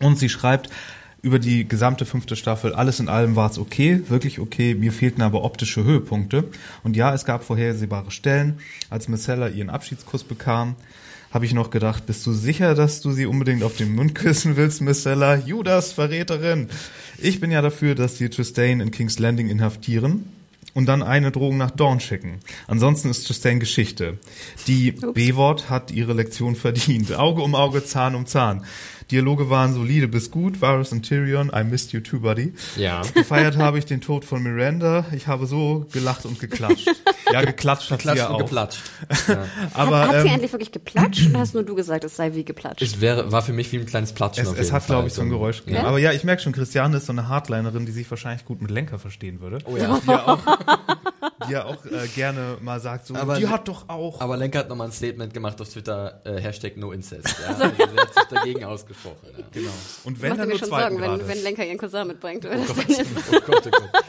Und 0.00 0.18
sie 0.18 0.28
schreibt, 0.28 0.70
über 1.26 1.40
die 1.40 1.66
gesamte 1.66 2.06
fünfte 2.06 2.36
Staffel, 2.36 2.72
alles 2.72 3.00
in 3.00 3.08
allem 3.08 3.34
war 3.34 3.50
es 3.50 3.58
okay, 3.58 4.00
wirklich 4.08 4.38
okay. 4.38 4.76
Mir 4.76 4.92
fehlten 4.92 5.22
aber 5.22 5.42
optische 5.42 5.82
Höhepunkte. 5.82 6.44
Und 6.84 6.94
ja, 6.94 7.12
es 7.12 7.24
gab 7.24 7.42
vorhersehbare 7.42 8.12
Stellen. 8.12 8.60
Als 8.90 9.08
Marcella 9.08 9.48
ihren 9.48 9.68
Abschiedskuss 9.68 10.22
bekam, 10.22 10.76
habe 11.32 11.44
ich 11.44 11.52
noch 11.52 11.70
gedacht, 11.70 12.06
bist 12.06 12.24
du 12.26 12.32
sicher, 12.32 12.76
dass 12.76 13.00
du 13.00 13.10
sie 13.10 13.26
unbedingt 13.26 13.64
auf 13.64 13.76
den 13.76 13.92
Mund 13.96 14.14
küssen 14.14 14.56
willst, 14.56 14.82
Marcella? 14.82 15.34
Judas, 15.34 15.92
Verräterin! 15.92 16.68
Ich 17.18 17.40
bin 17.40 17.50
ja 17.50 17.60
dafür, 17.60 17.96
dass 17.96 18.18
sie 18.18 18.28
Tristain 18.28 18.78
in 18.78 18.92
King's 18.92 19.18
Landing 19.18 19.48
inhaftieren 19.48 20.26
und 20.74 20.86
dann 20.86 21.02
eine 21.02 21.32
Drohung 21.32 21.56
nach 21.56 21.70
Dawn 21.70 22.00
schicken. 22.00 22.38
Ansonsten 22.66 23.08
ist 23.10 23.26
Tristain 23.26 23.58
Geschichte. 23.58 24.18
Die 24.66 24.92
B-Wort 24.92 25.70
hat 25.70 25.90
ihre 25.90 26.12
Lektion 26.12 26.54
verdient. 26.54 27.14
Auge 27.14 27.42
um 27.42 27.54
Auge, 27.54 27.82
Zahn 27.82 28.14
um 28.14 28.26
Zahn. 28.26 28.62
Dialoge 29.10 29.50
waren 29.50 29.72
solide 29.72 30.08
bis 30.08 30.30
gut. 30.30 30.60
Varus 30.60 30.92
und 30.92 31.02
Tyrion, 31.02 31.50
I 31.54 31.62
missed 31.62 31.92
you 31.92 32.00
too, 32.00 32.20
buddy. 32.20 32.52
Ja. 32.76 33.02
Gefeiert 33.14 33.56
habe 33.56 33.78
ich 33.78 33.86
den 33.86 34.00
Tod 34.00 34.24
von 34.24 34.42
Miranda. 34.42 35.06
Ich 35.12 35.26
habe 35.26 35.46
so 35.46 35.86
gelacht 35.92 36.24
und 36.24 36.40
geklatscht. 36.40 36.88
Ja, 37.32 37.42
geklatscht 37.42 37.90
hat 37.90 37.98
geklatscht 37.98 38.18
sie 38.18 38.24
ja 38.24 38.30
auch. 38.30 38.38
geplatscht. 38.38 38.82
Ja. 39.28 39.44
Aber, 39.74 40.00
hat, 40.00 40.08
hat 40.08 40.22
sie 40.22 40.28
ähm, 40.28 40.34
endlich 40.34 40.52
wirklich 40.52 40.72
geplatscht 40.72 41.28
oder 41.30 41.38
hast 41.38 41.54
nur 41.54 41.64
du 41.64 41.74
gesagt, 41.74 42.04
es 42.04 42.16
sei 42.16 42.34
wie 42.34 42.44
geplatscht? 42.44 42.82
Es 42.82 43.00
wäre, 43.00 43.30
war 43.32 43.42
für 43.42 43.52
mich 43.52 43.70
wie 43.72 43.78
ein 43.78 43.86
kleines 43.86 44.12
Platschen. 44.12 44.44
Es, 44.44 44.52
es 44.52 44.72
hat, 44.72 44.86
glaube 44.86 45.08
ich, 45.08 45.14
so 45.14 45.22
ein 45.22 45.30
Geräusch 45.30 45.60
gegeben. 45.60 45.76
Ja? 45.76 45.84
Aber 45.84 45.98
ja, 45.98 46.12
ich 46.12 46.24
merke 46.24 46.42
schon, 46.42 46.52
Christiane 46.52 46.96
ist 46.96 47.06
so 47.06 47.12
eine 47.12 47.28
Hardlinerin, 47.28 47.86
die 47.86 47.92
sich 47.92 48.10
wahrscheinlich 48.10 48.44
gut 48.44 48.60
mit 48.62 48.70
Lenker 48.70 48.98
verstehen 48.98 49.40
würde. 49.40 49.58
Oh 49.64 49.76
ja. 49.76 50.00
Die 50.02 50.06
ja 50.10 50.26
auch, 50.26 50.40
die 51.46 51.52
ja 51.52 51.64
auch 51.64 51.84
äh, 51.84 52.06
gerne 52.14 52.58
mal 52.60 52.80
sagt, 52.80 53.06
so, 53.06 53.14
aber, 53.14 53.36
die 53.36 53.48
hat 53.48 53.68
doch 53.68 53.88
auch. 53.88 54.20
Aber 54.20 54.36
Lenker 54.36 54.60
hat 54.60 54.68
nochmal 54.68 54.88
ein 54.88 54.92
Statement 54.92 55.32
gemacht 55.32 55.60
auf 55.60 55.68
Twitter, 55.68 56.20
äh, 56.24 56.40
Hashtag 56.40 56.76
NoIncest. 56.76 57.36
Ja? 57.40 57.48
Also, 57.48 57.62
er 57.62 58.02
hat 58.02 58.14
sich 58.14 58.24
dagegen 58.24 58.64
ausgesprochen. 58.64 59.16
Ja. 59.36 59.44
Genau. 59.52 59.70
Und 60.04 60.20
wenn 60.22 60.36
dann 60.36 60.48
nur 60.48 60.58
schon 60.58 60.68
Sorgen, 60.68 61.00
wenn, 61.00 61.28
wenn 61.28 61.42
Lenker 61.42 61.64
ihren 61.64 61.78
Cousin 61.78 62.06
mitbringt. 62.06 62.44
Oder 62.44 62.58
oh, 62.58 62.74
Gott, 62.74 62.86
oh 62.88 63.40
Gott, 63.46 63.66
oh 63.66 63.70
Gott. 63.70 64.02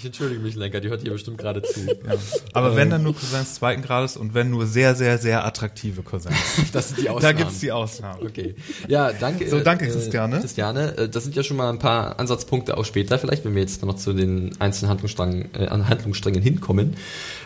Ich 0.00 0.06
entschuldige 0.06 0.40
mich, 0.40 0.54
Lenker, 0.54 0.80
die 0.80 0.88
hört 0.88 1.02
hier 1.02 1.12
bestimmt 1.12 1.36
gerade 1.36 1.60
zu. 1.60 1.80
Ja. 1.80 2.14
Aber 2.54 2.70
ähm, 2.70 2.76
wenn 2.76 2.88
dann 2.88 3.02
nur 3.02 3.14
Cousins 3.14 3.56
zweiten 3.56 3.82
Grades 3.82 4.16
und 4.16 4.32
wenn 4.32 4.48
nur 4.48 4.66
sehr, 4.66 4.94
sehr, 4.94 5.18
sehr 5.18 5.44
attraktive 5.44 6.02
Cousins. 6.02 6.34
das 6.72 6.88
sind 6.88 7.00
die 7.00 7.10
Ausnahmen. 7.10 7.36
Da 7.36 7.42
gibt's 7.44 7.60
die 7.60 7.70
Ausnahmen. 7.70 8.26
Okay. 8.26 8.54
Ja, 8.88 9.12
danke. 9.12 9.46
So, 9.46 9.60
danke, 9.60 9.84
äh, 9.84 9.90
Christiane. 9.90 10.40
Christiane, 10.40 10.96
äh, 10.96 11.08
das 11.10 11.24
sind 11.24 11.36
ja 11.36 11.42
schon 11.42 11.58
mal 11.58 11.68
ein 11.68 11.78
paar 11.78 12.18
Ansatzpunkte 12.18 12.78
auch 12.78 12.86
später 12.86 13.18
vielleicht, 13.18 13.44
wenn 13.44 13.54
wir 13.54 13.60
jetzt 13.60 13.84
noch 13.84 13.96
zu 13.96 14.14
den 14.14 14.58
einzelnen 14.58 14.88
Handlungssträngen, 14.88 15.54
äh, 15.54 15.66
Handlungssträngen 15.68 16.40
hinkommen. 16.40 16.96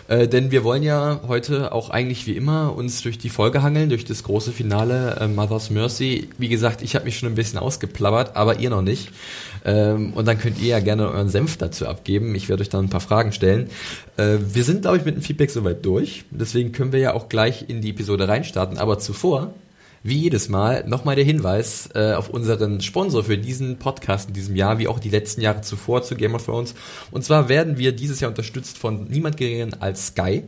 Äh, 0.07 0.29
denn 0.29 0.51
wir 0.51 0.63
wollen 0.63 0.83
ja 0.83 1.23
heute 1.27 1.73
auch 1.73 1.91
eigentlich 1.91 2.27
wie 2.27 2.37
immer 2.37 2.77
uns 2.77 3.03
durch 3.03 3.19
die 3.19 3.31
Folge 3.31 3.63
hangeln, 3.63 3.89
durch 3.89 4.05
das 4.05 4.23
große 4.23 4.53
Finale 4.53 5.17
äh, 5.19 5.27
Mother's 5.27 5.71
Mercy. 5.71 6.29
Wie 6.39 6.49
gesagt, 6.49 6.83
ich 6.83 6.95
habe 6.95 7.07
mich 7.07 7.19
schon 7.19 7.31
ein 7.31 7.35
bisschen 7.35 7.59
ausgeplappert, 7.59 8.37
aber 8.37 8.61
ihr 8.61 8.71
noch 8.71 8.83
nicht. 8.83 9.11
Ähm, 9.65 10.13
und 10.13 10.27
dann 10.27 10.39
könnt 10.39 10.61
ihr 10.61 10.69
ja 10.69 10.81
gerne 10.81 11.09
euren 11.09 11.29
Senf 11.29 11.57
dazu 11.57 11.87
abgeben. 11.87 12.35
Ich 12.35 12.49
werde 12.49 12.63
euch 12.63 12.69
dann 12.69 12.85
ein 12.85 12.91
paar 12.91 13.01
Fragen 13.01 13.33
stellen. 13.33 13.71
Äh, 14.17 14.37
wir 14.53 14.65
sind, 14.65 14.83
glaube 14.83 14.99
ich, 14.99 15.05
mit 15.05 15.17
dem 15.17 15.23
Feedback 15.23 15.51
soweit 15.51 15.85
durch. 15.85 16.25
Deswegen 16.31 16.73
können 16.73 16.93
wir 16.93 17.01
ja 17.01 17.15
auch 17.15 17.29
gleich 17.29 17.69
in 17.69 17.81
die 17.81 17.91
Episode 17.91 18.29
reinstarten. 18.29 18.79
Aber 18.79 18.99
zuvor 18.99 19.55
wie 20.05 20.19
jedes 20.19 20.51
Mal 20.51 20.85
nochmal 20.87 21.17
der 21.17 21.25
Hinweis 21.25 21.89
äh, 21.95 22.13
auf 22.13 22.29
unseren 22.29 22.83
Sponsor 22.83 23.25
für 23.25 23.39
diesen 23.39 23.79
Podcast 23.79 24.29
in 24.29 24.35
diesem 24.35 24.55
Jahr, 24.55 24.79
wie 24.79 24.87
auch 24.87 24.99
die 24.99 25.09
letzten 25.09 25.41
Jahre 25.41 25.63
zuvor 25.63 26.03
zu 26.03 26.15
Game 26.15 26.35
of 26.35 26.45
Thrones. 26.45 26.75
Und 27.11 27.25
zwar 27.25 27.49
werden 27.49 27.79
wir 27.79 27.93
dieses 27.93 28.21
Jahr 28.21 28.31
unterstützt 28.31 28.77
von 28.77 29.05
niemand 29.09 29.39
geringeren 29.39 29.81
als 29.81 30.09
Sky 30.09 30.45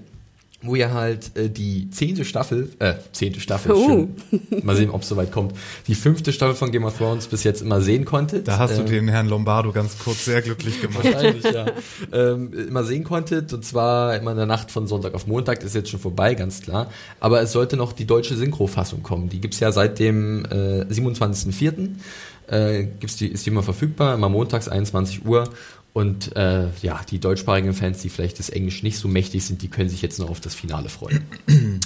wo 0.67 0.75
ihr 0.75 0.93
halt 0.93 1.37
äh, 1.37 1.49
die 1.49 1.91
zehnte 1.91 2.25
Staffel, 2.25 2.71
äh, 2.79 2.95
zehnte 3.13 3.41
Staffel, 3.41 3.73
oh. 3.73 3.87
schön, 3.87 4.17
mal 4.63 4.77
sehen, 4.77 4.91
ob 4.91 5.03
es 5.03 5.09
soweit 5.09 5.33
kommt, 5.33 5.55
die 5.87 5.95
fünfte 5.95 6.33
Staffel 6.33 6.55
von 6.55 6.73
Game 6.73 6.85
of 6.85 6.97
Thrones 6.97 7.27
bis 7.27 7.45
jetzt 7.45 7.63
immer 7.63 7.81
sehen 7.81 8.05
konntet. 8.05 8.49
Da 8.49 8.59
hast 8.59 8.73
äh, 8.73 8.77
du 8.79 8.85
den 8.85 9.09
Herrn 9.09 9.29
Lombardo 9.29 9.73
ganz 9.73 9.99
kurz 9.99 10.25
sehr 10.25 10.43
glücklich 10.43 10.81
gemacht. 10.81 11.05
Wahrscheinlich, 11.05 11.45
ja. 11.45 11.67
Ähm, 12.13 12.53
immer 12.69 12.85
sehen 12.85 13.05
konntet, 13.05 13.53
und 13.53 13.65
zwar 13.65 14.17
immer 14.17 14.33
in 14.33 14.37
der 14.37 14.47
Nacht 14.47 14.71
von 14.71 14.87
Sonntag 14.87 15.15
auf 15.15 15.27
Montag, 15.27 15.61
das 15.61 15.69
ist 15.71 15.75
jetzt 15.75 15.91
schon 15.91 16.01
vorbei, 16.01 16.35
ganz 16.35 16.63
klar. 16.63 16.91
Aber 17.21 17.41
es 17.41 17.53
sollte 17.53 17.77
noch 17.77 17.93
die 17.93 18.07
deutsche 18.07 18.37
Synchrofassung 18.37 19.03
kommen. 19.03 19.29
Die 19.29 19.41
gibt's 19.41 19.61
ja 19.61 19.73
seit 19.73 19.99
dem 19.99 20.45
äh, 20.47 20.85
27.04. 20.85 21.91
Äh, 22.49 22.85
gibt's 23.01 23.17
die, 23.17 23.27
ist 23.29 23.45
die 23.45 23.51
immer 23.51 23.63
verfügbar, 23.63 24.15
immer 24.15 24.29
montags 24.29 24.69
21 24.69 25.27
Uhr 25.27 25.49
und 25.97 26.37
äh, 26.37 26.67
ja, 26.83 27.01
die 27.11 27.19
deutschsprachigen 27.19 27.73
Fans, 27.73 28.03
die 28.03 28.11
vielleicht 28.11 28.39
das 28.39 28.51
Englisch 28.51 28.83
nicht 28.83 28.99
so 28.99 29.09
mächtig 29.09 29.47
sind, 29.47 29.63
die 29.63 29.69
können 29.69 29.89
sich 29.89 30.03
jetzt 30.03 30.19
noch 30.19 30.29
auf 30.29 30.41
das 30.41 30.55
Finale 30.55 30.91
freuen. 30.91 31.25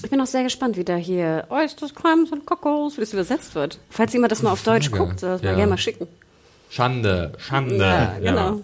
Ich 0.03 0.11
bin 0.11 0.21
auch 0.21 0.27
sehr 0.27 0.43
gespannt, 0.43 0.77
wie 0.77 0.83
da 0.83 0.97
hier 0.97 1.47
Oysters, 1.49 1.95
Clams 1.95 2.33
und 2.33 2.45
Cockles, 2.45 2.97
wie 2.97 3.03
das 3.03 3.13
übersetzt 3.13 3.55
wird. 3.55 3.79
Falls 3.89 4.13
jemand 4.13 4.33
das 4.33 4.43
mal 4.43 4.51
auf 4.51 4.65
Deutsch 4.65 4.91
guckt, 4.91 5.23
das 5.23 5.43
ja. 5.43 5.51
mal 5.51 5.57
gerne 5.57 5.71
mal 5.71 5.79
schicken. 5.79 6.09
Schande, 6.71 7.35
Schande. 7.39 7.77
Ja, 7.77 8.19
genau. 8.19 8.63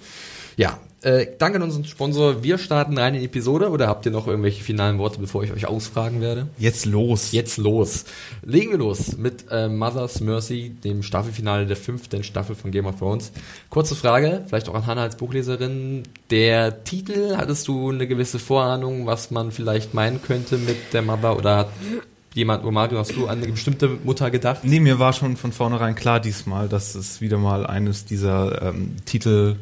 Ja, 0.57 0.71
ja 0.71 0.79
Äh, 1.07 1.29
danke 1.39 1.59
an 1.59 1.63
unseren 1.63 1.85
Sponsor. 1.85 2.43
Wir 2.43 2.59
starten 2.59 2.99
rein 2.99 3.15
in 3.15 3.21
die 3.21 3.27
Episode 3.27 3.71
oder 3.71 3.87
habt 3.87 4.05
ihr 4.07 4.11
noch 4.11 4.27
irgendwelche 4.27 4.65
finalen 4.65 4.99
Worte, 4.99 5.21
bevor 5.21 5.45
ich 5.45 5.53
euch 5.53 5.69
ausfragen 5.69 6.21
werde? 6.21 6.49
Jetzt 6.59 6.85
los. 6.85 7.31
Jetzt 7.31 7.59
los. 7.59 8.07
Legen 8.43 8.73
wir 8.73 8.79
los 8.79 9.17
mit 9.17 9.45
äh, 9.53 9.69
Mother's 9.69 10.21
Mercy, 10.21 10.71
dem 10.83 11.05
Staffelfinale 11.05 11.67
der 11.67 11.77
fünften 11.77 12.25
Staffel 12.25 12.57
von 12.57 12.73
Game 12.73 12.87
of 12.87 12.99
Thrones. 12.99 13.31
Kurze 13.71 13.95
Frage, 13.95 14.43
vielleicht 14.49 14.69
auch 14.69 14.75
an 14.75 14.87
Hannah 14.87 15.03
als 15.03 15.15
Buchleserin. 15.15 16.03
Der 16.31 16.83
Titel, 16.83 17.37
hattest 17.37 17.69
du 17.69 17.91
eine 17.91 18.09
gewisse 18.09 18.41
Vorahnung, 18.41 19.07
was 19.07 19.31
man 19.31 19.53
vielleicht 19.53 19.95
meinen 19.95 20.21
könnte 20.21 20.59
mit 20.59 20.93
der 20.93 21.03
Mother 21.03 21.37
oder 21.37 21.57
hat 21.59 21.69
jemand, 22.35 22.65
oh 22.65 22.73
Mario, 22.73 22.99
hast 22.99 23.15
du 23.15 23.29
an 23.29 23.45
eine 23.45 23.53
bestimmte 23.53 23.91
Mutter 24.03 24.33
gedacht? 24.33 24.65
Nee, 24.65 24.81
mir 24.81 24.99
war 24.99 25.13
schon 25.13 25.37
von 25.37 25.53
vornherein 25.53 25.95
klar 25.95 26.19
diesmal, 26.19 26.69
dass 26.69 26.97
es 26.97 27.21
wieder 27.21 27.39
mal 27.39 27.65
eines 27.65 28.07
dieser 28.07 28.61
ähm, 28.61 28.97
Titel 29.05 29.55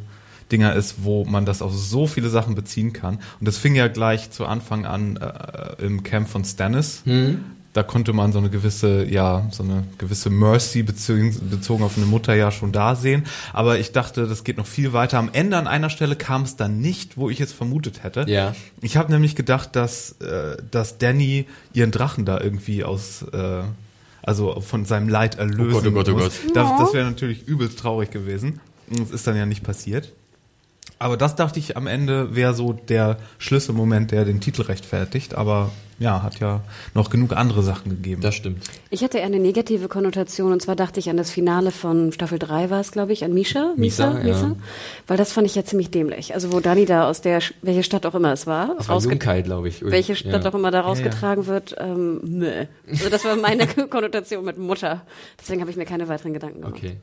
Dinger 0.54 0.74
ist, 0.74 1.02
wo 1.02 1.24
man 1.24 1.44
das 1.44 1.62
auf 1.62 1.74
so 1.74 2.06
viele 2.06 2.28
Sachen 2.28 2.54
beziehen 2.54 2.92
kann. 2.92 3.16
Und 3.40 3.48
das 3.48 3.58
fing 3.58 3.74
ja 3.74 3.88
gleich 3.88 4.30
zu 4.30 4.46
Anfang 4.46 4.86
an 4.86 5.16
äh, 5.16 5.84
im 5.84 6.04
Camp 6.04 6.28
von 6.28 6.44
Stannis. 6.44 7.02
Hm 7.04 7.40
da 7.74 7.82
konnte 7.82 8.12
man 8.12 8.32
so 8.32 8.38
eine 8.38 8.50
gewisse, 8.50 9.04
ja, 9.04 9.48
so 9.50 9.64
eine 9.64 9.82
gewisse 9.98 10.30
Mercy 10.30 10.84
bezogen, 10.84 11.36
bezogen 11.50 11.82
auf 11.82 11.96
eine 11.96 12.06
Mutter 12.06 12.32
ja 12.34 12.52
schon 12.52 12.70
da 12.70 12.94
sehen. 12.94 13.24
Aber 13.52 13.80
ich 13.80 13.90
dachte, 13.90 14.28
das 14.28 14.44
geht 14.44 14.58
noch 14.58 14.66
viel 14.66 14.92
weiter. 14.92 15.18
Am 15.18 15.28
Ende 15.32 15.56
an 15.56 15.66
einer 15.66 15.90
Stelle 15.90 16.14
kam 16.14 16.42
es 16.42 16.54
dann 16.54 16.80
nicht, 16.80 17.16
wo 17.16 17.28
ich 17.28 17.40
es 17.40 17.52
vermutet 17.52 18.04
hätte. 18.04 18.26
Ja. 18.28 18.54
Ich 18.80 18.96
habe 18.96 19.12
nämlich 19.12 19.34
gedacht, 19.34 19.74
dass, 19.74 20.12
äh, 20.20 20.56
dass 20.70 20.98
Danny 20.98 21.46
ihren 21.72 21.90
Drachen 21.90 22.24
da 22.24 22.40
irgendwie 22.40 22.84
aus, 22.84 23.22
äh, 23.32 23.62
also 24.22 24.60
von 24.60 24.84
seinem 24.84 25.08
Leid 25.08 25.34
erlösen 25.34 25.88
oh 25.88 25.90
Gott, 25.90 26.08
oh 26.08 26.14
Gott, 26.14 26.26
oh 26.26 26.28
Gott. 26.28 26.32
Das, 26.54 26.78
das 26.78 26.94
wäre 26.94 27.06
natürlich 27.06 27.48
übelst 27.48 27.80
traurig 27.80 28.12
gewesen. 28.12 28.60
Das 28.88 29.10
ist 29.10 29.26
dann 29.26 29.36
ja 29.36 29.46
nicht 29.46 29.64
passiert. 29.64 30.12
Aber 30.98 31.16
das 31.16 31.36
dachte 31.36 31.58
ich 31.58 31.76
am 31.76 31.86
Ende 31.86 32.34
wäre 32.34 32.54
so 32.54 32.72
der 32.72 33.18
Schlüsselmoment, 33.38 34.10
der 34.10 34.24
den 34.24 34.40
Titel 34.40 34.62
rechtfertigt. 34.62 35.34
Aber 35.34 35.70
ja, 35.98 36.22
hat 36.22 36.40
ja 36.40 36.60
noch 36.94 37.10
genug 37.10 37.32
andere 37.36 37.62
Sachen 37.62 37.90
gegeben. 37.90 38.20
Das 38.20 38.34
stimmt. 38.34 38.64
Ich 38.90 39.04
hatte 39.04 39.18
eher 39.18 39.26
eine 39.26 39.38
negative 39.38 39.88
Konnotation 39.88 40.52
und 40.52 40.60
zwar 40.60 40.76
dachte 40.76 40.98
ich 40.98 41.08
an 41.08 41.16
das 41.16 41.30
Finale 41.30 41.70
von 41.70 42.12
Staffel 42.12 42.38
3 42.38 42.70
war 42.70 42.80
es, 42.80 42.90
glaube 42.90 43.12
ich, 43.12 43.24
an 43.24 43.32
Misha. 43.32 43.72
Misa, 43.76 44.10
Misa, 44.10 44.24
Misa, 44.24 44.46
ja. 44.48 44.56
Weil 45.06 45.16
das 45.16 45.32
fand 45.32 45.46
ich 45.46 45.54
ja 45.54 45.64
ziemlich 45.64 45.90
dämlich. 45.90 46.34
Also 46.34 46.52
wo 46.52 46.60
Dani 46.60 46.84
da 46.84 47.08
aus 47.08 47.20
der, 47.20 47.40
welche 47.62 47.82
Stadt 47.82 48.06
auch 48.06 48.14
immer 48.14 48.32
es 48.32 48.46
war, 48.46 48.76
Junkei, 49.00 49.42
glaube 49.42 49.68
ich. 49.68 49.82
Welche 49.84 50.16
Stadt 50.16 50.44
ja. 50.44 50.50
auch 50.50 50.54
immer 50.54 50.70
da 50.70 50.80
rausgetragen 50.80 51.44
ja, 51.44 51.48
wird, 51.48 51.76
ähm, 51.78 52.20
nö. 52.24 52.66
Also 52.90 53.08
das 53.10 53.24
war 53.24 53.36
meine 53.36 53.66
Konnotation 53.88 54.44
mit 54.44 54.58
Mutter. 54.58 55.02
Deswegen 55.40 55.60
habe 55.60 55.70
ich 55.70 55.76
mir 55.76 55.84
keine 55.84 56.08
weiteren 56.08 56.32
Gedanken 56.32 56.62
gemacht. 56.62 56.76
Okay. 56.76 56.96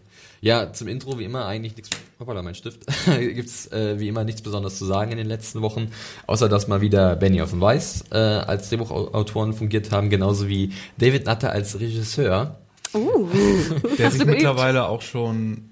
Ja, 0.44 0.74
zum 0.74 0.88
Intro 0.88 1.20
wie 1.20 1.26
immer 1.26 1.46
eigentlich 1.46 1.76
nichts, 1.76 1.92
hoppala, 2.20 2.42
mein 2.42 2.56
Stift, 2.56 2.82
gibt's 3.06 3.72
äh, 3.72 4.00
wie 4.00 4.08
immer 4.08 4.24
nichts 4.24 4.42
Besonderes 4.42 4.76
zu 4.76 4.86
sagen 4.86 5.12
in 5.12 5.18
den 5.20 5.28
letzten 5.28 5.62
Wochen, 5.62 5.92
außer 6.26 6.50
dass 6.50 6.68
mal 6.68 6.82
wieder 6.82 7.16
Benny 7.16 7.44
auf 7.44 7.52
dem 7.52 7.62
Weiß 7.62 8.06
äh, 8.12 8.18
als 8.18 8.70
Drehbuchautoren 8.70 9.54
fungiert 9.54 9.92
haben, 9.92 10.10
genauso 10.10 10.48
wie 10.48 10.74
David 10.98 11.28
Nutter 11.28 11.52
als 11.52 11.80
Regisseur. 11.80 12.58
Uh, 12.94 13.30
der 13.98 14.12
sich 14.12 14.26
mittlerweile 14.26 14.90
auch 14.90 15.02
schon 15.02 15.71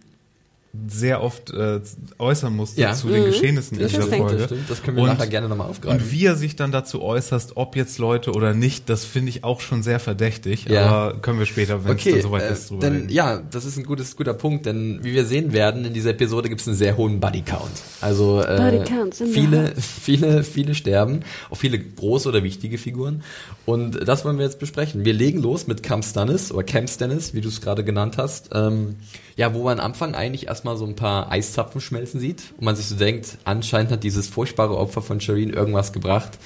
sehr 0.88 1.24
oft 1.24 1.52
äh, 1.52 1.82
äußern 2.20 2.56
musste 2.56 2.80
ja. 2.80 2.94
zu 2.94 3.08
den 3.08 3.24
mhm. 3.24 3.28
Geschehnissen 3.28 3.80
in 3.80 3.88
dieser 3.88 4.04
Folge. 4.04 4.36
Das, 4.36 4.46
stimmt. 4.46 4.70
das 4.70 4.84
können 4.84 4.98
wir 4.98 5.04
und, 5.04 5.10
nachher 5.10 5.28
gerne 5.28 5.50
nochmal 5.50 5.68
aufgreifen. 5.68 6.00
Und 6.00 6.12
wie 6.12 6.26
er 6.26 6.36
sich 6.36 6.56
dann 6.56 6.72
dazu 6.72 7.02
äußerst, 7.02 7.58
ob 7.58 7.76
jetzt 7.76 7.98
Leute 7.98 8.34
oder 8.34 8.54
nicht, 8.54 8.88
das 8.88 9.04
finde 9.04 9.30
ich 9.30 9.44
auch 9.44 9.62
schon 9.62 9.82
sehr 9.82 10.00
verdächtig. 10.00 10.66
Ja. 10.66 10.86
Aber 10.86 11.18
können 11.22 11.40
wir 11.40 11.48
später, 11.48 11.84
wenn 11.86 11.94
okay, 11.94 12.18
es 12.18 12.24
soweit 12.24 12.44
äh, 12.44 12.54
ist, 12.54 12.70
drüber 12.70 12.82
denn, 12.82 12.94
reden. 12.94 13.10
Ja, 13.10 13.42
das 13.50 13.66
ist 13.66 13.78
ein 13.78 13.84
gutes, 13.84 14.16
guter 14.16 14.36
Punkt, 14.36 14.68
denn 14.68 15.00
wie 15.02 15.14
wir 15.14 15.26
sehen 15.26 15.54
werden, 15.54 15.86
in 15.86 15.94
dieser 15.94 16.12
Episode 16.12 16.50
gibt 16.50 16.62
es 16.62 16.68
einen 16.68 16.78
sehr 16.78 16.98
hohen 16.98 17.20
Bodycount. 17.20 17.82
Also 18.00 18.42
äh, 18.42 18.86
viele, 19.12 19.74
viele, 19.76 20.44
viele 20.44 20.76
sterben, 20.76 21.22
auch 21.50 21.58
viele 21.58 21.80
große 21.80 22.30
oder 22.30 22.44
wichtige 22.44 22.78
Figuren. 22.78 23.24
Und 23.66 24.08
das 24.08 24.24
wollen 24.24 24.38
wir 24.38 24.46
jetzt 24.46 24.60
besprechen. 24.60 25.04
Wir 25.04 25.14
legen 25.14 25.42
los 25.42 25.66
mit 25.66 25.82
Camp 25.82 26.06
Stannis 26.06 26.52
oder 26.52 26.64
Camp 26.64 26.90
Stannis, 26.90 27.34
wie 27.34 27.42
du 27.42 27.50
es 27.50 27.60
gerade 27.60 27.84
genannt 27.84 28.18
hast. 28.18 28.50
Ähm, 28.54 28.98
ja, 29.36 29.54
wo 29.54 29.64
man 29.64 29.80
am 29.80 29.90
Anfang 29.90 30.16
eigentlich 30.16 30.50
erstmal 30.60 30.76
so 30.76 30.86
ein 30.86 30.96
paar 30.96 31.32
Eiszapfen 31.32 31.80
schmelzen 31.80 32.20
sieht 32.20 32.54
und 32.58 32.66
man 32.66 32.76
sich 32.76 32.86
so 32.88 32.96
denkt, 32.96 33.38
anscheinend 33.46 33.94
hat 33.94 34.04
dieses 34.04 34.28
furchtbare 34.28 34.78
Opfer 34.78 35.02
von 35.02 35.22
Shireen 35.22 35.54
irgendwas 35.54 35.94
gebracht, 35.94 36.38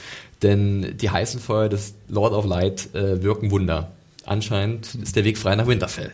denn 0.44 0.96
die 0.98 1.10
heißen 1.10 1.40
Feuer 1.40 1.68
des 1.68 1.96
Lord 2.10 2.34
of 2.34 2.46
Light 2.46 2.94
äh, 2.94 3.24
wirken 3.24 3.50
Wunder. 3.50 3.92
Anscheinend 4.24 4.94
ist 4.94 5.16
der 5.16 5.24
Weg 5.24 5.40
frei 5.40 5.56
nach 5.56 5.66
Winterfell. 5.66 6.14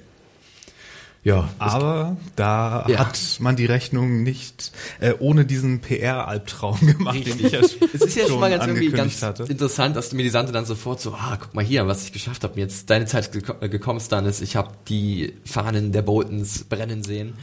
Ja, 1.25 1.49
aber 1.59 2.15
da 2.37 2.85
ja. 2.87 2.99
hat 2.99 3.19
man 3.39 3.57
die 3.57 3.65
Rechnung 3.65 4.23
nicht 4.23 4.71
äh, 5.01 5.13
ohne 5.19 5.43
diesen 5.43 5.81
PR-Albtraum 5.81 6.79
gemacht, 6.79 7.15
Richtig. 7.15 7.35
den 7.35 7.45
ich 7.47 7.51
ja 7.51 7.59
Es 7.59 8.01
ist 8.01 8.15
ja 8.15 8.27
schon 8.27 8.39
mal 8.39 8.49
ganz 8.49 8.65
irgendwie 8.65 8.89
ganz 8.91 9.21
hatte. 9.21 9.43
interessant, 9.43 9.97
dass 9.97 10.09
die 10.09 10.15
Melisante 10.15 10.53
dann 10.53 10.63
sofort 10.63 11.01
so, 11.01 11.11
ah, 11.11 11.37
guck 11.37 11.53
mal 11.53 11.65
hier, 11.65 11.85
was 11.87 12.05
ich 12.05 12.13
geschafft 12.13 12.45
habe. 12.45 12.57
Jetzt 12.57 12.89
deine 12.89 13.05
Zeit 13.07 13.33
geko 13.33 13.55
gekommen, 13.67 13.99
Stannis. 13.99 14.39
Ich 14.39 14.55
habe 14.55 14.71
die 14.87 15.33
Fahnen 15.43 15.91
der 15.91 16.03
Boltons 16.03 16.63
brennen 16.63 17.03
sehen. 17.03 17.33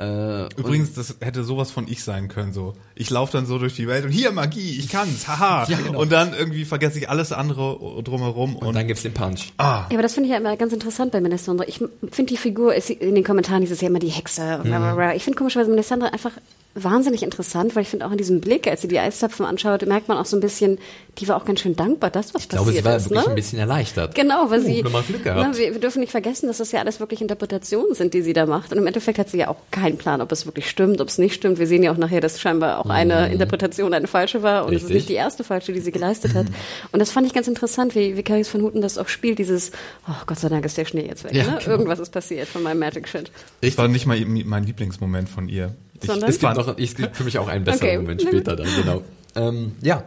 Äh, 0.00 0.48
Übrigens, 0.56 0.94
das 0.94 1.16
hätte 1.20 1.44
sowas 1.44 1.70
von 1.70 1.86
ich 1.86 2.02
sein 2.02 2.28
können. 2.28 2.54
So, 2.54 2.72
ich 2.94 3.10
laufe 3.10 3.32
dann 3.32 3.44
so 3.44 3.58
durch 3.58 3.74
die 3.76 3.86
Welt 3.86 4.06
und 4.06 4.10
hier 4.10 4.32
Magie, 4.32 4.78
ich 4.78 4.88
kann's, 4.88 5.28
haha. 5.28 5.66
ja, 5.68 5.76
genau. 5.76 6.00
Und 6.00 6.10
dann 6.10 6.32
irgendwie 6.32 6.64
vergesse 6.64 6.98
ich 6.98 7.10
alles 7.10 7.32
andere 7.32 7.78
drumherum 8.02 8.56
und, 8.56 8.68
und 8.68 8.74
dann 8.74 8.86
gibt's 8.86 9.02
den 9.02 9.12
Punch. 9.12 9.52
Ah. 9.58 9.84
Ja, 9.90 9.92
aber 9.92 10.02
das 10.02 10.14
finde 10.14 10.28
ich 10.28 10.32
ja 10.32 10.38
immer 10.38 10.56
ganz 10.56 10.72
interessant 10.72 11.12
bei 11.12 11.20
Melisandre. 11.20 11.66
Ich 11.66 11.78
finde 11.78 12.30
die 12.30 12.38
Figur, 12.38 12.74
in 12.74 13.14
den 13.14 13.24
Kommentaren 13.24 13.62
ist 13.62 13.72
es 13.72 13.82
ja 13.82 13.88
immer 13.88 13.98
die 13.98 14.08
Hexe. 14.08 14.60
Mhm. 14.64 15.00
Ich 15.14 15.24
finde 15.24 15.36
komischerweise 15.36 15.70
Melisandre 15.70 16.12
einfach 16.12 16.32
wahnsinnig 16.74 17.24
interessant, 17.24 17.74
weil 17.74 17.82
ich 17.82 17.88
finde 17.88 18.06
auch 18.06 18.12
in 18.12 18.18
diesem 18.18 18.40
Blick, 18.40 18.68
als 18.68 18.82
sie 18.82 18.88
die 18.88 18.98
Eiszapfen 18.98 19.44
anschaut, 19.44 19.84
merkt 19.86 20.06
man 20.06 20.18
auch 20.18 20.24
so 20.24 20.36
ein 20.36 20.40
bisschen, 20.40 20.78
die 21.18 21.26
war 21.26 21.36
auch 21.36 21.44
ganz 21.44 21.60
schön 21.60 21.74
dankbar, 21.74 22.10
das 22.10 22.32
was 22.32 22.42
ich 22.42 22.48
passiert 22.48 22.64
glaube, 22.64 22.78
sie 22.78 22.84
war 22.84 22.96
ist, 22.96 23.10
wirklich 23.10 23.24
ne? 23.24 23.30
ein 23.30 23.34
bisschen 23.34 23.58
erleichtert. 23.58 24.14
Genau, 24.14 24.50
weil 24.50 24.60
oh, 24.60 24.64
sie, 24.64 24.84
na, 25.24 25.56
wir, 25.56 25.72
wir, 25.72 25.80
dürfen 25.80 26.00
nicht 26.00 26.12
vergessen, 26.12 26.46
dass 26.46 26.58
das 26.58 26.70
ja 26.70 26.78
alles 26.78 27.00
wirklich 27.00 27.20
Interpretationen 27.20 27.94
sind, 27.94 28.14
die 28.14 28.22
sie 28.22 28.32
da 28.32 28.46
macht. 28.46 28.70
Und 28.70 28.78
im 28.78 28.86
Endeffekt 28.86 29.18
hat 29.18 29.28
sie 29.28 29.38
ja 29.38 29.48
auch 29.48 29.56
keinen 29.72 29.98
Plan, 29.98 30.20
ob 30.20 30.30
es 30.30 30.46
wirklich 30.46 30.70
stimmt, 30.70 31.00
ob 31.00 31.08
es 31.08 31.18
nicht 31.18 31.34
stimmt. 31.34 31.58
Wir 31.58 31.66
sehen 31.66 31.82
ja 31.82 31.92
auch 31.92 31.96
nachher, 31.96 32.20
dass 32.20 32.40
scheinbar 32.40 32.78
auch 32.78 32.88
eine 32.88 33.26
mhm. 33.26 33.32
Interpretation 33.32 33.92
eine 33.92 34.06
falsche 34.06 34.42
war 34.44 34.64
und 34.64 34.70
Richtig. 34.70 34.84
es 34.84 34.90
ist 34.90 34.94
nicht 34.94 35.08
die 35.08 35.14
erste 35.14 35.42
falsche, 35.42 35.72
die 35.72 35.80
sie 35.80 35.90
geleistet 35.90 36.34
hat. 36.34 36.46
Und 36.92 37.00
das 37.00 37.10
fand 37.10 37.26
ich 37.26 37.32
ganz 37.32 37.48
interessant, 37.48 37.96
wie, 37.96 38.16
wie 38.16 38.22
Caris 38.22 38.48
von 38.48 38.62
Houten 38.62 38.80
das 38.80 38.96
auch 38.96 39.08
spielt, 39.08 39.40
dieses, 39.40 39.72
oh 40.08 40.14
Gott 40.26 40.38
sei 40.38 40.48
Dank 40.48 40.64
ist 40.64 40.78
der 40.78 40.84
Schnee 40.84 41.06
jetzt 41.06 41.24
weg. 41.24 41.34
Ja, 41.34 41.44
ne? 41.44 41.58
genau. 41.58 41.70
Irgendwas 41.70 41.98
ist 41.98 42.10
passiert 42.10 42.48
von 42.48 42.62
meinem 42.62 42.78
Magic 42.78 43.08
Shit. 43.08 43.32
Ich 43.60 43.76
war 43.76 43.88
nicht 43.88 44.06
mal 44.06 44.20
mein 44.24 44.64
Lieblingsmoment 44.64 45.28
von 45.28 45.48
ihr. 45.48 45.74
Sondern? 46.02 46.28
Ich, 46.28 46.36
es 46.36 46.40
gibt 46.40 46.56
noch, 46.56 46.78
ich 46.78 46.96
gibt 46.96 47.16
für 47.16 47.24
mich 47.24 47.38
auch 47.38 47.48
einen 47.48 47.64
besseren 47.64 47.88
okay. 47.88 47.98
Moment 47.98 48.22
später 48.22 48.56
dann, 48.56 48.68
genau. 48.74 49.02
Ähm, 49.36 49.72
ja, 49.82 50.04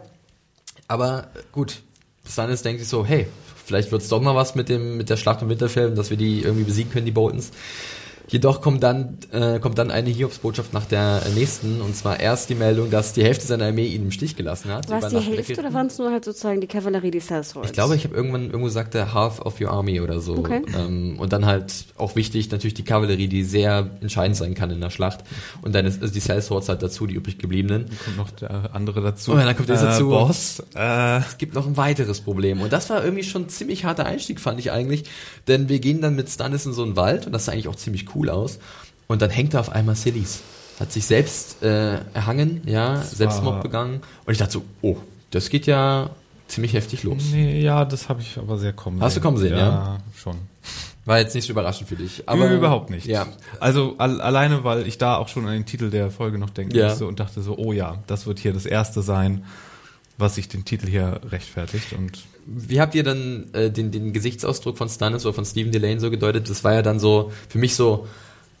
aber 0.88 1.28
gut, 1.52 1.82
Stannis 2.28 2.62
denkt 2.62 2.80
sich 2.80 2.88
so, 2.88 3.04
hey, 3.04 3.26
vielleicht 3.64 3.92
wird's 3.92 4.08
doch 4.08 4.20
mal 4.20 4.34
was 4.34 4.54
mit 4.54 4.68
dem 4.68 4.96
mit 4.96 5.10
der 5.10 5.16
Schlacht 5.16 5.42
um 5.42 5.48
Winterfell, 5.48 5.94
dass 5.94 6.10
wir 6.10 6.16
die 6.16 6.42
irgendwie 6.42 6.64
besiegen 6.64 6.92
können, 6.92 7.06
die 7.06 7.12
Boltons. 7.12 7.50
Jedoch 8.34 8.60
kommt 8.60 8.82
dann, 8.82 9.18
äh, 9.30 9.60
kommt 9.60 9.78
dann 9.78 9.92
eine 9.92 10.10
Hiobsbotschaft 10.10 10.72
nach 10.72 10.86
der 10.86 11.22
nächsten, 11.36 11.80
und 11.80 11.94
zwar 11.94 12.18
erst 12.18 12.50
die 12.50 12.56
Meldung, 12.56 12.90
dass 12.90 13.12
die 13.12 13.22
Hälfte 13.22 13.46
seiner 13.46 13.66
Armee 13.66 13.86
ihn 13.86 14.02
im 14.02 14.10
Stich 14.10 14.34
gelassen 14.34 14.72
hat. 14.72 14.90
War 14.90 15.00
es 15.04 15.10
die 15.10 15.20
Hälfte 15.20 15.60
oder 15.60 15.72
waren 15.72 15.86
es 15.86 15.98
nur 15.98 16.10
halt 16.10 16.24
sozusagen 16.24 16.60
die 16.60 16.66
Kavallerie, 16.66 17.12
die 17.12 17.20
Sellswords? 17.20 17.68
Ich 17.68 17.74
glaube, 17.74 17.94
ich 17.94 18.02
habe 18.02 18.16
irgendwann 18.16 18.46
irgendwo 18.46 18.64
gesagt, 18.64 18.96
half 18.96 19.40
of 19.40 19.60
your 19.60 19.70
army 19.70 20.00
oder 20.00 20.18
so. 20.18 20.38
Okay. 20.38 20.62
Ähm, 20.76 21.16
und 21.20 21.32
dann 21.32 21.46
halt 21.46 21.72
auch 21.96 22.16
wichtig 22.16 22.50
natürlich 22.50 22.74
die 22.74 22.82
Kavallerie, 22.82 23.28
die 23.28 23.44
sehr 23.44 23.88
entscheidend 24.00 24.36
sein 24.36 24.54
kann 24.54 24.68
in 24.72 24.80
der 24.80 24.90
Schlacht. 24.90 25.20
Und 25.62 25.72
dann 25.76 25.86
ist 25.86 26.02
also 26.02 26.12
die 26.12 26.18
Sellswords 26.18 26.68
halt 26.68 26.82
dazu, 26.82 27.06
die 27.06 27.14
übrig 27.14 27.38
gebliebenen. 27.38 27.86
Dann 27.86 27.98
kommt 28.04 28.16
noch 28.16 28.30
der 28.32 28.74
andere 28.74 29.00
dazu. 29.00 29.30
Oh, 29.30 29.36
dann 29.36 29.56
kommt 29.56 29.68
jetzt 29.68 29.82
äh, 29.82 29.86
dazu. 29.86 30.08
Boss. 30.08 30.60
Äh. 30.74 31.18
Es 31.18 31.38
gibt 31.38 31.54
noch 31.54 31.68
ein 31.68 31.76
weiteres 31.76 32.20
Problem. 32.20 32.62
Und 32.62 32.72
das 32.72 32.90
war 32.90 33.04
irgendwie 33.04 33.22
schon 33.22 33.42
ein 33.42 33.48
ziemlich 33.48 33.84
harter 33.84 34.06
Einstieg, 34.06 34.40
fand 34.40 34.58
ich 34.58 34.72
eigentlich. 34.72 35.04
Denn 35.46 35.68
wir 35.68 35.78
gehen 35.78 36.00
dann 36.00 36.16
mit 36.16 36.28
Stannis 36.28 36.66
in 36.66 36.72
so 36.72 36.82
einen 36.82 36.96
Wald 36.96 37.26
und 37.26 37.32
das 37.32 37.44
sah 37.44 37.52
eigentlich 37.52 37.68
auch 37.68 37.76
ziemlich 37.76 38.12
cool 38.16 38.23
aus. 38.30 38.58
Und 39.06 39.22
dann 39.22 39.30
hängt 39.30 39.54
da 39.54 39.60
auf 39.60 39.70
einmal 39.70 39.96
Sillies. 39.96 40.42
Hat 40.80 40.92
sich 40.92 41.06
selbst 41.06 41.62
äh, 41.62 41.98
erhangen, 42.14 42.62
ja, 42.66 42.96
das 42.96 43.12
Selbstmord 43.12 43.62
begangen. 43.62 44.00
Und 44.26 44.32
ich 44.32 44.38
dachte 44.38 44.54
so, 44.54 44.64
oh, 44.82 44.96
das 45.30 45.48
geht 45.48 45.66
ja 45.66 46.10
ziemlich 46.48 46.72
heftig 46.74 47.04
los. 47.04 47.22
Nee, 47.32 47.60
ja, 47.60 47.84
das 47.84 48.08
habe 48.08 48.22
ich 48.22 48.38
aber 48.38 48.58
sehr 48.58 48.72
kommen 48.72 48.96
sehen. 48.96 49.04
Hast 49.04 49.16
du 49.16 49.20
kommen 49.20 49.36
sehen, 49.36 49.52
ja? 49.52 49.58
Ja, 49.58 49.98
schon. 50.16 50.36
War 51.04 51.18
jetzt 51.18 51.34
nicht 51.34 51.46
so 51.46 51.52
überraschend 51.52 51.88
für 51.88 51.96
dich. 51.96 52.26
Aber 52.26 52.50
überhaupt 52.50 52.88
nicht. 52.90 53.06
Ja. 53.06 53.26
Also 53.60 53.94
al 53.98 54.20
alleine, 54.22 54.64
weil 54.64 54.86
ich 54.86 54.96
da 54.96 55.16
auch 55.16 55.28
schon 55.28 55.46
an 55.46 55.52
den 55.52 55.66
Titel 55.66 55.90
der 55.90 56.10
Folge 56.10 56.38
noch 56.38 56.50
denken 56.50 56.74
ja. 56.74 56.88
musste 56.88 57.06
und 57.06 57.20
dachte 57.20 57.42
so, 57.42 57.58
oh 57.58 57.72
ja, 57.72 57.98
das 58.06 58.26
wird 58.26 58.38
hier 58.38 58.54
das 58.54 58.64
erste 58.64 59.02
sein, 59.02 59.44
was 60.18 60.36
sich 60.36 60.48
den 60.48 60.64
Titel 60.64 60.88
hier 60.88 61.20
rechtfertigt. 61.30 61.92
Und 61.92 62.24
wie 62.46 62.80
habt 62.80 62.94
ihr 62.94 63.02
dann 63.02 63.46
äh, 63.52 63.70
den, 63.70 63.90
den 63.90 64.12
Gesichtsausdruck 64.12 64.78
von 64.78 64.88
Stannis 64.88 65.24
oder 65.26 65.34
von 65.34 65.44
Stephen 65.44 65.72
Delane 65.72 66.00
so 66.00 66.10
gedeutet? 66.10 66.48
Das 66.48 66.64
war 66.64 66.74
ja 66.74 66.82
dann 66.82 67.00
so 67.00 67.32
für 67.48 67.58
mich 67.58 67.74
so, 67.74 68.06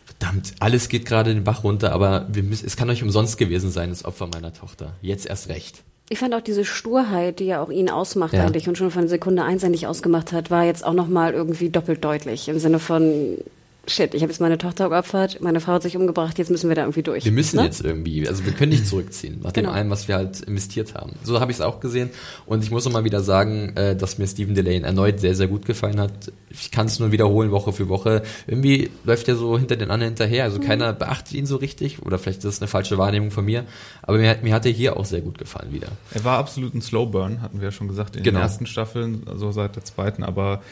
verdammt, 0.04 0.54
alles 0.60 0.88
geht 0.88 1.06
gerade 1.06 1.34
den 1.34 1.44
Bach 1.44 1.64
runter, 1.64 1.92
aber 1.92 2.26
wir 2.32 2.42
müssen, 2.42 2.66
es 2.66 2.76
kann 2.76 2.90
euch 2.90 3.02
umsonst 3.02 3.38
gewesen 3.38 3.70
sein, 3.70 3.90
das 3.90 4.04
Opfer 4.04 4.26
meiner 4.26 4.52
Tochter. 4.52 4.94
Jetzt 5.02 5.26
erst 5.26 5.48
recht. 5.48 5.82
Ich 6.10 6.18
fand 6.18 6.34
auch 6.34 6.42
diese 6.42 6.66
Sturheit, 6.66 7.40
die 7.40 7.46
ja 7.46 7.62
auch 7.62 7.70
ihn 7.70 7.88
ausmacht 7.88 8.34
ja. 8.34 8.44
eigentlich 8.44 8.68
und 8.68 8.76
schon 8.76 8.90
von 8.90 9.08
Sekunde 9.08 9.42
eins 9.42 9.64
eigentlich 9.64 9.86
ausgemacht 9.86 10.32
hat, 10.32 10.50
war 10.50 10.64
jetzt 10.64 10.84
auch 10.84 10.92
nochmal 10.92 11.32
irgendwie 11.32 11.70
doppelt 11.70 12.04
deutlich. 12.04 12.48
Im 12.48 12.58
Sinne 12.58 12.78
von, 12.78 13.38
shit, 13.86 14.14
ich 14.14 14.22
habe 14.22 14.30
jetzt 14.30 14.40
meine 14.40 14.58
Tochter 14.58 14.88
geopfert, 14.88 15.40
meine 15.40 15.60
Frau 15.60 15.72
hat 15.72 15.82
sich 15.82 15.96
umgebracht, 15.96 16.38
jetzt 16.38 16.50
müssen 16.50 16.68
wir 16.68 16.76
da 16.76 16.82
irgendwie 16.82 17.02
durch. 17.02 17.24
Wir 17.24 17.32
müssen 17.32 17.56
ne? 17.56 17.64
jetzt 17.64 17.82
irgendwie, 17.82 18.26
also 18.28 18.44
wir 18.44 18.52
können 18.52 18.72
nicht 18.72 18.86
zurückziehen, 18.86 19.40
nach 19.42 19.52
dem 19.52 19.64
genau. 19.64 19.74
allem, 19.74 19.90
was 19.90 20.08
wir 20.08 20.16
halt 20.16 20.40
investiert 20.40 20.94
haben. 20.94 21.12
So 21.22 21.40
habe 21.40 21.50
ich 21.50 21.58
es 21.58 21.60
auch 21.60 21.80
gesehen 21.80 22.10
und 22.46 22.62
ich 22.64 22.70
muss 22.70 22.84
nochmal 22.84 23.04
wieder 23.04 23.20
sagen, 23.20 23.76
äh, 23.76 23.96
dass 23.96 24.18
mir 24.18 24.26
Stephen 24.26 24.54
Delane 24.54 24.86
erneut 24.86 25.20
sehr, 25.20 25.34
sehr 25.34 25.48
gut 25.48 25.66
gefallen 25.66 26.00
hat. 26.00 26.32
Ich 26.50 26.70
kann 26.70 26.86
es 26.86 26.98
nur 26.98 27.12
wiederholen, 27.12 27.50
Woche 27.50 27.72
für 27.72 27.88
Woche. 27.88 28.22
Irgendwie 28.46 28.90
läuft 29.04 29.28
er 29.28 29.36
so 29.36 29.58
hinter 29.58 29.76
den 29.76 29.90
anderen 29.90 30.12
hinterher, 30.12 30.44
also 30.44 30.58
mhm. 30.58 30.64
keiner 30.64 30.92
beachtet 30.92 31.34
ihn 31.34 31.46
so 31.46 31.56
richtig 31.56 32.02
oder 32.02 32.18
vielleicht 32.18 32.38
ist 32.38 32.44
das 32.44 32.60
eine 32.60 32.68
falsche 32.68 32.98
Wahrnehmung 32.98 33.30
von 33.30 33.44
mir, 33.44 33.64
aber 34.02 34.18
mir, 34.18 34.38
mir 34.42 34.54
hat 34.54 34.66
er 34.66 34.72
hier 34.72 34.96
auch 34.96 35.04
sehr 35.04 35.20
gut 35.20 35.38
gefallen 35.38 35.72
wieder. 35.72 35.88
Er 36.12 36.24
war 36.24 36.38
absolut 36.38 36.74
ein 36.74 36.82
Slowburn, 36.82 37.42
hatten 37.42 37.60
wir 37.60 37.68
ja 37.68 37.72
schon 37.72 37.88
gesagt, 37.88 38.16
in 38.16 38.22
genau. 38.22 38.38
den 38.38 38.42
ersten 38.42 38.66
Staffeln, 38.66 39.22
also 39.26 39.52
seit 39.52 39.76
der 39.76 39.84
zweiten, 39.84 40.22
aber 40.22 40.62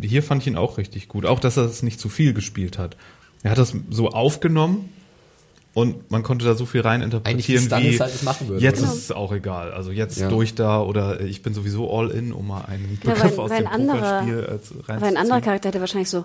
hier 0.00 0.22
fand 0.22 0.42
ich 0.42 0.48
ihn 0.48 0.56
auch 0.56 0.78
richtig 0.78 1.08
gut. 1.08 1.26
Auch, 1.26 1.40
dass 1.40 1.56
er 1.56 1.64
es 1.64 1.82
nicht 1.82 2.00
zu 2.00 2.08
viel 2.08 2.34
gespielt 2.34 2.78
hat. 2.78 2.96
Er 3.42 3.50
hat 3.50 3.58
das 3.58 3.74
so 3.90 4.08
aufgenommen 4.08 4.88
und 5.74 6.10
man 6.10 6.22
konnte 6.22 6.44
da 6.44 6.54
so 6.54 6.66
viel 6.66 6.82
rein 6.82 7.00
interpretieren, 7.00 7.64
wie 7.64 7.98
halt 7.98 8.22
machen 8.22 8.48
würde, 8.48 8.62
jetzt 8.62 8.82
oder? 8.82 8.92
ist 8.92 8.98
es 8.98 9.12
auch 9.12 9.32
egal. 9.32 9.72
Also 9.72 9.90
jetzt 9.90 10.18
ja. 10.18 10.28
durch 10.28 10.54
da 10.54 10.82
oder 10.82 11.20
ich 11.22 11.42
bin 11.42 11.54
sowieso 11.54 11.90
all 11.90 12.10
in, 12.10 12.32
um 12.32 12.46
mal 12.46 12.66
einen 12.66 12.98
ja, 13.02 13.14
Begriff 13.14 13.38
weil, 13.38 13.44
aus 13.44 13.50
weil 13.50 13.64
dem 13.64 13.86
Pokerspiel 13.88 14.38
äh, 14.38 14.82
rein 14.92 15.00
Weil 15.00 15.08
ein 15.08 15.16
anderer 15.16 15.40
Charakter 15.40 15.68
hätte 15.68 15.80
wahrscheinlich 15.80 16.10
so 16.10 16.24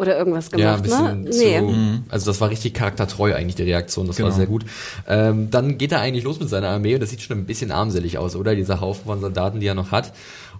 oder 0.00 0.16
irgendwas 0.16 0.50
gemacht, 0.50 0.64
ja, 0.64 0.74
ein 0.74 0.82
bisschen 0.82 1.22
ne? 1.22 1.30
Zu, 1.30 1.44
nee. 1.44 1.60
Mhm. 1.60 2.04
Also 2.08 2.30
das 2.30 2.40
war 2.40 2.48
richtig 2.48 2.72
charaktertreu 2.72 3.34
eigentlich 3.34 3.56
die 3.56 3.64
Reaktion, 3.64 4.06
das 4.06 4.16
genau. 4.16 4.30
war 4.30 4.34
sehr 4.34 4.46
gut. 4.46 4.64
Ähm, 5.06 5.50
dann 5.50 5.76
geht 5.76 5.92
er 5.92 6.00
eigentlich 6.00 6.24
los 6.24 6.40
mit 6.40 6.48
seiner 6.48 6.68
Armee 6.68 6.94
und 6.94 7.00
das 7.00 7.10
sieht 7.10 7.20
schon 7.20 7.36
ein 7.36 7.44
bisschen 7.44 7.70
armselig 7.70 8.16
aus, 8.16 8.34
oder? 8.34 8.54
Dieser 8.54 8.80
Haufen 8.80 9.04
von 9.04 9.20
Soldaten, 9.20 9.60
die 9.60 9.66
er 9.66 9.74
noch 9.74 9.92
hat 9.92 10.12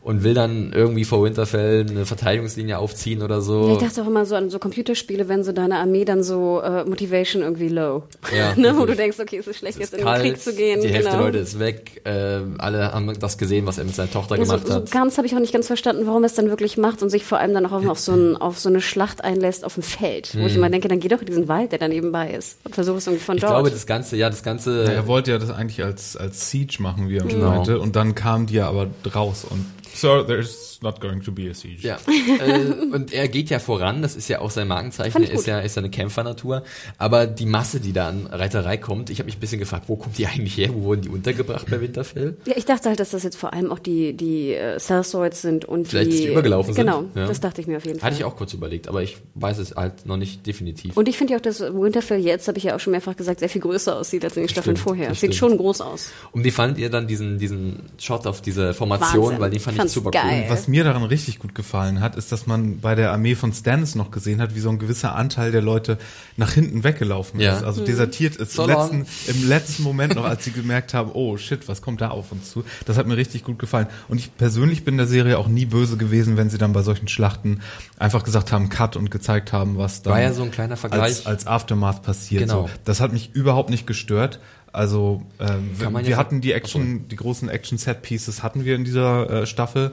und 0.03 0.25
will 0.25 0.33
dann 0.33 0.73
irgendwie 0.73 1.05
vor 1.05 1.23
Winterfell 1.23 1.87
eine 1.89 2.07
Verteidigungslinie 2.07 2.79
aufziehen 2.79 3.23
oder 3.23 3.43
so. 3.43 3.69
Ja, 3.69 3.73
ich 3.75 3.79
dachte 3.79 4.03
auch 4.03 4.07
immer 4.07 4.25
so 4.25 4.35
an 4.35 4.49
so 4.49 4.59
Computerspiele, 4.59 5.29
wenn 5.29 5.45
so 5.45 5.53
deine 5.53 5.77
Armee 5.77 6.07
dann 6.07 6.23
so 6.23 6.61
äh, 6.61 6.85
Motivation 6.85 7.43
irgendwie 7.43 7.69
low. 7.69 8.05
Ja, 8.35 8.55
ne? 8.57 8.79
Wo 8.79 8.87
du 8.87 8.97
denkst, 8.97 9.19
okay, 9.21 9.37
es 9.37 9.47
ist 9.47 9.59
schlecht, 9.59 9.75
es 9.79 9.91
jetzt 9.91 10.01
in 10.01 10.07
den 10.07 10.21
Krieg 10.21 10.41
zu 10.41 10.55
gehen. 10.55 10.81
Die 10.81 10.89
Hälfte 10.89 11.11
genau. 11.11 11.17
der 11.17 11.27
Leute 11.27 11.39
ist 11.39 11.59
weg. 11.59 12.01
Äh, 12.05 12.41
alle 12.57 12.93
haben 12.93 13.13
das 13.21 13.37
gesehen, 13.37 13.67
was 13.67 13.77
er 13.77 13.85
mit 13.85 13.95
seiner 13.95 14.11
Tochter 14.11 14.37
ja, 14.37 14.45
gemacht 14.45 14.67
so, 14.67 14.75
hat. 14.75 14.89
So 14.89 14.93
ganz 14.93 15.19
habe 15.19 15.27
ich 15.27 15.35
auch 15.35 15.41
nicht 15.41 15.53
ganz 15.53 15.67
verstanden, 15.67 16.07
warum 16.07 16.23
er 16.23 16.27
es 16.27 16.35
dann 16.35 16.49
wirklich 16.49 16.79
macht 16.79 17.03
und 17.03 17.11
sich 17.11 17.25
vor 17.25 17.39
allem 17.39 17.53
dann 17.53 17.67
auch 17.67 17.85
auf, 17.85 17.99
so, 17.99 18.13
ein, 18.13 18.39
auf 18.39 18.59
so 18.59 18.71
eine 18.71 18.81
Schlacht 18.81 19.23
einlässt 19.31 19.65
auf 19.65 19.75
dem 19.75 19.83
Feld. 19.83 20.35
Wo 20.35 20.47
ich 20.47 20.53
mhm. 20.53 20.59
immer 20.59 20.71
denke, 20.71 20.89
dann 20.89 21.01
geh 21.01 21.09
doch 21.09 21.21
in 21.21 21.27
diesen 21.27 21.49
Wald, 21.49 21.73
der 21.73 21.79
da 21.79 21.89
nebenbei 21.89 22.31
ist 22.33 22.59
und 22.65 22.75
versuch 22.75 22.97
es 22.97 23.07
irgendwie 23.07 23.25
von 23.25 23.37
ich 23.37 23.43
dort. 23.43 23.53
Ich 23.53 23.57
glaube, 23.57 23.71
das 23.71 23.87
Ganze, 23.87 24.17
ja, 24.17 24.31
das 24.31 24.43
Ganze. 24.43 24.85
Ja, 24.85 24.91
er 24.91 25.07
wollte 25.07 25.31
ja 25.31 25.39
das 25.39 25.51
eigentlich 25.51 25.83
als, 25.83 26.17
als 26.17 26.51
Siege 26.51 26.77
machen, 26.81 27.09
wie 27.09 27.17
er 27.17 27.25
genau. 27.25 27.51
meinte. 27.51 27.79
Und 27.79 27.97
dann 27.97 28.15
kamen 28.15 28.47
die 28.47 28.55
ja 28.55 28.69
aber 28.69 28.89
raus 29.15 29.45
und 29.49 29.65
So 29.95 30.23
there's 30.23 30.70
not 30.83 31.01
going 31.01 31.23
to 31.23 31.33
be 31.33 31.51
a 31.51 31.55
siege. 31.55 31.87
Ja. 31.87 31.99
äh, 32.07 32.95
und 32.95 33.13
er 33.13 33.29
geht 33.29 33.51
ja 33.51 33.59
voran, 33.59 34.03
das 34.03 34.17
ist 34.17 34.29
ja 34.29 34.41
auch 34.41 34.51
sein 34.51 34.69
Markenzeichen, 34.69 35.23
er 35.23 35.33
ist 35.33 35.47
ja, 35.47 35.61
ist 35.61 35.77
ja 35.77 35.81
eine 35.81 35.91
Kämpfernatur. 35.91 36.63
Aber 36.99 37.27
die 37.27 37.47
Masse, 37.47 37.81
die 37.81 37.93
da 37.93 38.09
an 38.09 38.27
Reiterei 38.27 38.77
kommt, 38.77 39.11
ich 39.11 39.19
habe 39.19 39.27
mich 39.27 39.37
ein 39.37 39.41
bisschen 39.41 39.59
gefragt, 39.59 39.85
wo 39.89 39.97
kommt 39.97 40.19
die 40.19 40.27
eigentlich 40.27 40.57
her? 40.57 40.71
Wo 40.73 40.83
wurden 40.83 41.03
die 41.03 41.09
untergebracht 41.09 41.67
bei 41.71 41.81
Winterfell? 41.81 42.37
Ja, 42.47 42.55
ich 42.57 42.65
dachte 42.65 42.89
halt, 42.89 43.01
dass 43.01 43.11
das 43.11 43.23
jetzt 43.23 43.37
vor 43.37 43.53
allem 43.53 43.71
auch 43.71 43.79
die, 43.79 44.17
die 44.17 44.55
äh, 44.55 44.79
Sellswords 44.79 45.43
sind 45.43 45.65
und 45.65 45.89
Vielleicht 45.89 46.13
die, 46.13 46.17
die 46.19 46.27
übergelaufen 46.29 46.75
genau, 46.75 47.01
sind. 47.01 47.15
Genau, 47.15 47.25
ja. 47.25 47.29
das 47.29 47.41
dachte 47.41 47.61
ich 47.61 47.67
mir 47.67 47.77
auf 47.77 47.85
jeden 47.85 47.99
Fall. 47.99 48.11
Hatte 48.11 48.19
ich 48.19 48.25
auch 48.25 48.37
kurz 48.37 48.55
überlegt, 48.55 48.89
aber 48.89 49.03
ich 49.03 49.19
weiß 49.35 49.59
es 49.59 49.75
halt 49.77 50.07
noch 50.07 50.17
nicht 50.17 50.47
definitiv. 50.47 50.97
Und 50.97 51.09
ich 51.09 51.19
finde 51.19 51.35
ja 51.35 51.39
auch, 51.39 51.43
dass 51.43 51.61
Winterfell 51.61 52.21
jetzt, 52.21 52.49
habe 52.49 52.59
ich 52.59 52.65
ja 52.65 52.77
auch 52.77 52.81
schon 52.81 52.93
mehrfach 52.93 53.17
gesagt, 53.17 53.41
sehr 53.41 53.49
viel 53.49 53.61
größer 53.61 53.97
aussieht 53.97 54.25
als 54.25 54.37
in 54.37 54.45
den 54.45 54.49
Staffeln 54.49 54.77
vorher. 54.77 55.15
Sieht 55.15 55.35
schon 55.35 55.57
groß 55.57 55.81
aus. 55.81 56.11
Und 56.33 56.45
wie 56.45 56.51
fandet 56.51 56.79
ihr 56.79 56.91
dann 56.91 57.07
diesen, 57.07 57.39
diesen 57.39 57.81
Shot 57.99 58.27
auf 58.27 58.41
diese 58.41 58.75
Formation? 58.75 59.25
Wahnsinn. 59.25 59.41
Weil 59.41 59.51
den 59.51 59.61
fand 59.61 59.79
ich, 59.79 59.85
ich 59.85 59.93
super 59.93 60.11
geil. 60.11 60.45
cool. 60.45 60.51
Was 60.51 60.69
mir 60.71 60.85
daran 60.85 61.03
richtig 61.03 61.39
gut 61.39 61.55
gefallen 61.55 62.01
hat, 62.01 62.17
ist, 62.17 62.33
dass 62.33 62.47
man 62.47 62.81
bei 62.81 62.95
der 62.95 63.13
Armee 63.13 63.35
von 63.35 63.53
Stannis 63.53 63.95
noch 63.95 64.11
gesehen 64.11 64.41
hat, 64.41 64.55
wie 64.55 64.61
so 64.61 64.71
ein 64.71 64.79
gewisser 64.79 65.15
Anteil 65.15 65.53
der 65.53 65.63
Leute 65.63 65.99
nach 66.37 66.53
hinten 66.53 66.85
weggelaufen 66.85 67.41
ja. 67.41 67.57
ist. 67.57 67.65
Also 67.65 67.83
mhm. 67.83 67.87
desertiert 67.87 68.37
ist 68.37 68.53
so 68.53 68.65
im, 68.65 68.71
letzten, 68.71 69.07
im 69.27 69.49
letzten 69.49 69.83
Moment 69.83 70.15
noch, 70.15 70.25
als 70.25 70.45
sie 70.45 70.53
gemerkt 70.53 70.95
haben, 70.95 71.11
oh 71.13 71.37
shit, 71.37 71.69
was 71.69 71.83
kommt 71.83 72.01
da 72.01 72.09
auf 72.09 72.33
uns 72.33 72.51
zu. 72.51 72.65
Das 72.87 72.97
hat 72.97 73.07
mir 73.07 73.17
richtig 73.17 73.45
gut 73.45 73.59
gefallen. 73.59 73.89
Und 74.09 74.19
ich 74.19 74.35
persönlich 74.37 74.85
bin 74.85 74.97
der 74.97 75.07
Serie 75.07 75.39
auch 75.39 75.49
nie 75.49 75.67
böse 75.67 75.97
gewesen, 75.97 76.37
wenn 76.37 76.51
sie 76.51 76.59
dann 76.59 76.73
bei 76.73 76.83
solchen 76.83 77.09
Schlachten 77.09 77.61
einfach 77.99 78.25
gesagt 78.25 78.53
haben, 78.53 78.69
Cut 78.69 78.97
und 78.97 79.11
gezeigt 79.11 79.53
haben, 79.53 79.77
was 79.77 80.05
War 80.07 80.21
ja 80.21 80.33
so 80.33 80.43
ein 80.43 80.51
kleiner 80.51 80.77
Vergleich. 80.77 81.03
Als, 81.03 81.27
als 81.27 81.47
Aftermath 81.47 82.03
passiert. 82.03 82.43
Genau. 82.43 82.63
So, 82.63 82.71
das 82.85 83.01
hat 83.01 83.13
mich 83.13 83.35
überhaupt 83.35 83.71
nicht 83.71 83.87
gestört. 83.87 84.41
Also 84.73 85.23
ähm, 85.41 85.71
wir, 85.77 86.07
wir 86.07 86.17
hatten 86.17 86.41
die 86.41 86.53
Action, 86.53 87.09
die 87.09 87.17
großen 87.17 87.49
Action-Set-Pieces 87.49 88.43
hatten 88.43 88.65
wir 88.65 88.77
in 88.77 88.85
dieser 88.85 89.43
äh, 89.43 89.47
Staffel 89.47 89.93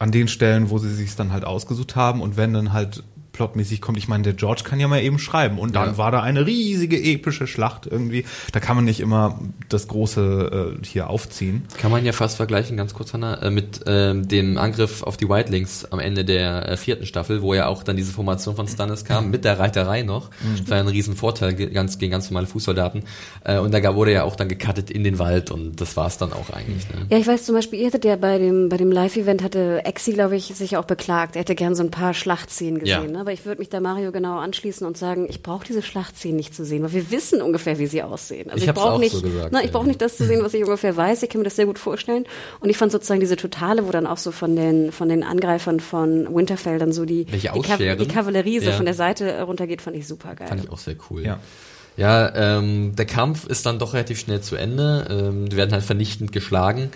an 0.00 0.10
den 0.10 0.28
Stellen, 0.28 0.70
wo 0.70 0.78
sie 0.78 0.92
sich 0.92 1.14
dann 1.14 1.30
halt 1.30 1.44
ausgesucht 1.44 1.94
haben 1.94 2.22
und 2.22 2.36
wenn 2.38 2.54
dann 2.54 2.72
halt 2.72 3.04
plotmäßig 3.32 3.80
kommt. 3.80 3.98
Ich 3.98 4.08
meine, 4.08 4.22
der 4.22 4.32
George 4.34 4.62
kann 4.64 4.80
ja 4.80 4.88
mal 4.88 5.02
eben 5.02 5.18
schreiben. 5.18 5.58
Und 5.58 5.74
dann 5.76 5.90
ja. 5.90 5.98
war 5.98 6.10
da 6.10 6.22
eine 6.22 6.46
riesige 6.46 7.00
epische 7.00 7.46
Schlacht 7.46 7.86
irgendwie. 7.86 8.24
Da 8.52 8.60
kann 8.60 8.76
man 8.76 8.84
nicht 8.84 9.00
immer 9.00 9.40
das 9.68 9.88
Große 9.88 10.76
äh, 10.80 10.84
hier 10.86 11.08
aufziehen. 11.08 11.64
Kann 11.78 11.90
man 11.90 12.04
ja 12.04 12.12
fast 12.12 12.36
vergleichen, 12.36 12.76
ganz 12.76 12.94
kurz, 12.94 13.12
Hanna, 13.12 13.42
äh, 13.42 13.50
mit 13.50 13.80
ähm, 13.86 14.28
dem 14.28 14.58
Angriff 14.58 15.02
auf 15.02 15.16
die 15.16 15.28
Whitelings 15.28 15.86
am 15.90 16.00
Ende 16.00 16.24
der 16.24 16.68
äh, 16.68 16.76
vierten 16.76 17.06
Staffel, 17.06 17.42
wo 17.42 17.54
ja 17.54 17.66
auch 17.66 17.82
dann 17.82 17.96
diese 17.96 18.12
Formation 18.12 18.56
von 18.56 18.68
Stannis 18.68 19.04
kam, 19.04 19.30
mit 19.30 19.44
der 19.44 19.58
Reiterei 19.58 20.02
noch. 20.02 20.30
Mhm. 20.30 20.58
Das 20.58 20.70
war 20.70 20.76
ja 20.78 20.82
ein 20.82 20.88
Riesenvorteil 20.88 21.54
ganz, 21.54 21.98
gegen 21.98 22.12
ganz 22.12 22.30
normale 22.30 22.46
Fußsoldaten. 22.46 23.04
Äh, 23.44 23.58
und 23.58 23.72
da 23.72 23.94
wurde 23.94 24.12
ja 24.12 24.24
auch 24.24 24.36
dann 24.36 24.48
gecuttet 24.48 24.90
in 24.90 25.04
den 25.04 25.18
Wald 25.18 25.50
und 25.50 25.80
das 25.80 25.96
war 25.96 26.06
es 26.06 26.18
dann 26.18 26.32
auch 26.32 26.50
eigentlich. 26.50 26.88
Ne? 26.88 27.06
Ja, 27.10 27.18
ich 27.18 27.26
weiß 27.26 27.44
zum 27.44 27.54
Beispiel, 27.54 27.80
ihr 27.80 27.86
hattet 27.86 28.04
ja 28.04 28.16
bei 28.16 28.38
dem, 28.38 28.68
bei 28.68 28.76
dem 28.76 28.90
Live-Event 28.90 29.42
hatte 29.42 29.84
Exi, 29.84 30.12
glaube 30.12 30.36
ich, 30.36 30.46
sich 30.46 30.76
auch 30.76 30.84
beklagt. 30.84 31.36
Er 31.36 31.40
hätte 31.40 31.54
gern 31.54 31.74
so 31.74 31.82
ein 31.82 31.90
paar 31.90 32.14
Schlachtszenen 32.14 32.80
gesehen. 32.80 33.12
Ja. 33.14 33.18
Ne? 33.18 33.19
Aber 33.20 33.32
ich 33.32 33.44
würde 33.44 33.58
mich 33.60 33.68
da 33.68 33.80
Mario 33.80 34.12
genau 34.12 34.38
anschließen 34.38 34.86
und 34.86 34.96
sagen, 34.96 35.26
ich 35.28 35.42
brauche 35.42 35.66
diese 35.66 35.82
Schlachtszenen 35.82 36.36
nicht 36.36 36.54
zu 36.54 36.64
sehen, 36.64 36.82
weil 36.82 36.92
wir 36.92 37.10
wissen 37.10 37.42
ungefähr, 37.42 37.78
wie 37.78 37.86
sie 37.86 38.02
aussehen. 38.02 38.50
Also 38.50 38.62
ich, 38.62 38.68
ich 38.68 38.74
brauche 38.74 38.98
nicht, 38.98 39.12
so 39.12 39.22
gesagt, 39.22 39.50
na, 39.52 39.62
ich 39.62 39.70
brauche 39.70 39.86
nicht 39.86 40.00
das 40.00 40.16
zu 40.16 40.24
sehen, 40.24 40.42
was 40.42 40.54
ich 40.54 40.64
ungefähr 40.64 40.96
weiß. 40.96 41.22
Ich 41.22 41.30
kann 41.30 41.40
mir 41.40 41.44
das 41.44 41.56
sehr 41.56 41.66
gut 41.66 41.78
vorstellen. 41.78 42.24
Und 42.60 42.70
ich 42.70 42.76
fand 42.76 42.92
sozusagen 42.92 43.20
diese 43.20 43.36
Totale, 43.36 43.86
wo 43.86 43.90
dann 43.90 44.06
auch 44.06 44.16
so 44.16 44.32
von 44.32 44.56
den 44.56 44.92
von 44.92 45.08
den 45.08 45.22
Angreifern 45.22 45.80
von 45.80 46.34
Winterfell 46.34 46.78
dann 46.78 46.92
so 46.92 47.04
die 47.04 47.24
die, 47.24 47.38
Kav 47.40 47.78
die, 47.78 48.08
Kavallerie 48.08 48.60
so 48.60 48.70
ja. 48.70 48.76
von 48.76 48.86
der 48.86 48.94
Seite 48.94 49.42
runtergeht, 49.42 49.82
fand 49.82 49.96
ich 49.96 50.06
super 50.06 50.34
geil. 50.34 50.48
Fand 50.48 50.64
ich 50.64 50.70
auch 50.70 50.78
sehr 50.78 50.96
cool. 51.10 51.24
Ja. 51.24 51.38
Ja, 51.96 52.34
ähm, 52.34 52.94
der 52.96 53.04
Kampf 53.04 53.46
ist 53.46 53.66
dann 53.66 53.78
doch 53.78 53.92
relativ 53.92 54.18
schnell 54.18 54.40
zu 54.40 54.56
Ende. 54.56 55.06
Ähm, 55.10 55.48
die 55.48 55.56
werden 55.56 55.72
halt 55.72 55.84
vernichtend 55.84 56.32
geschlagen. 56.32 56.90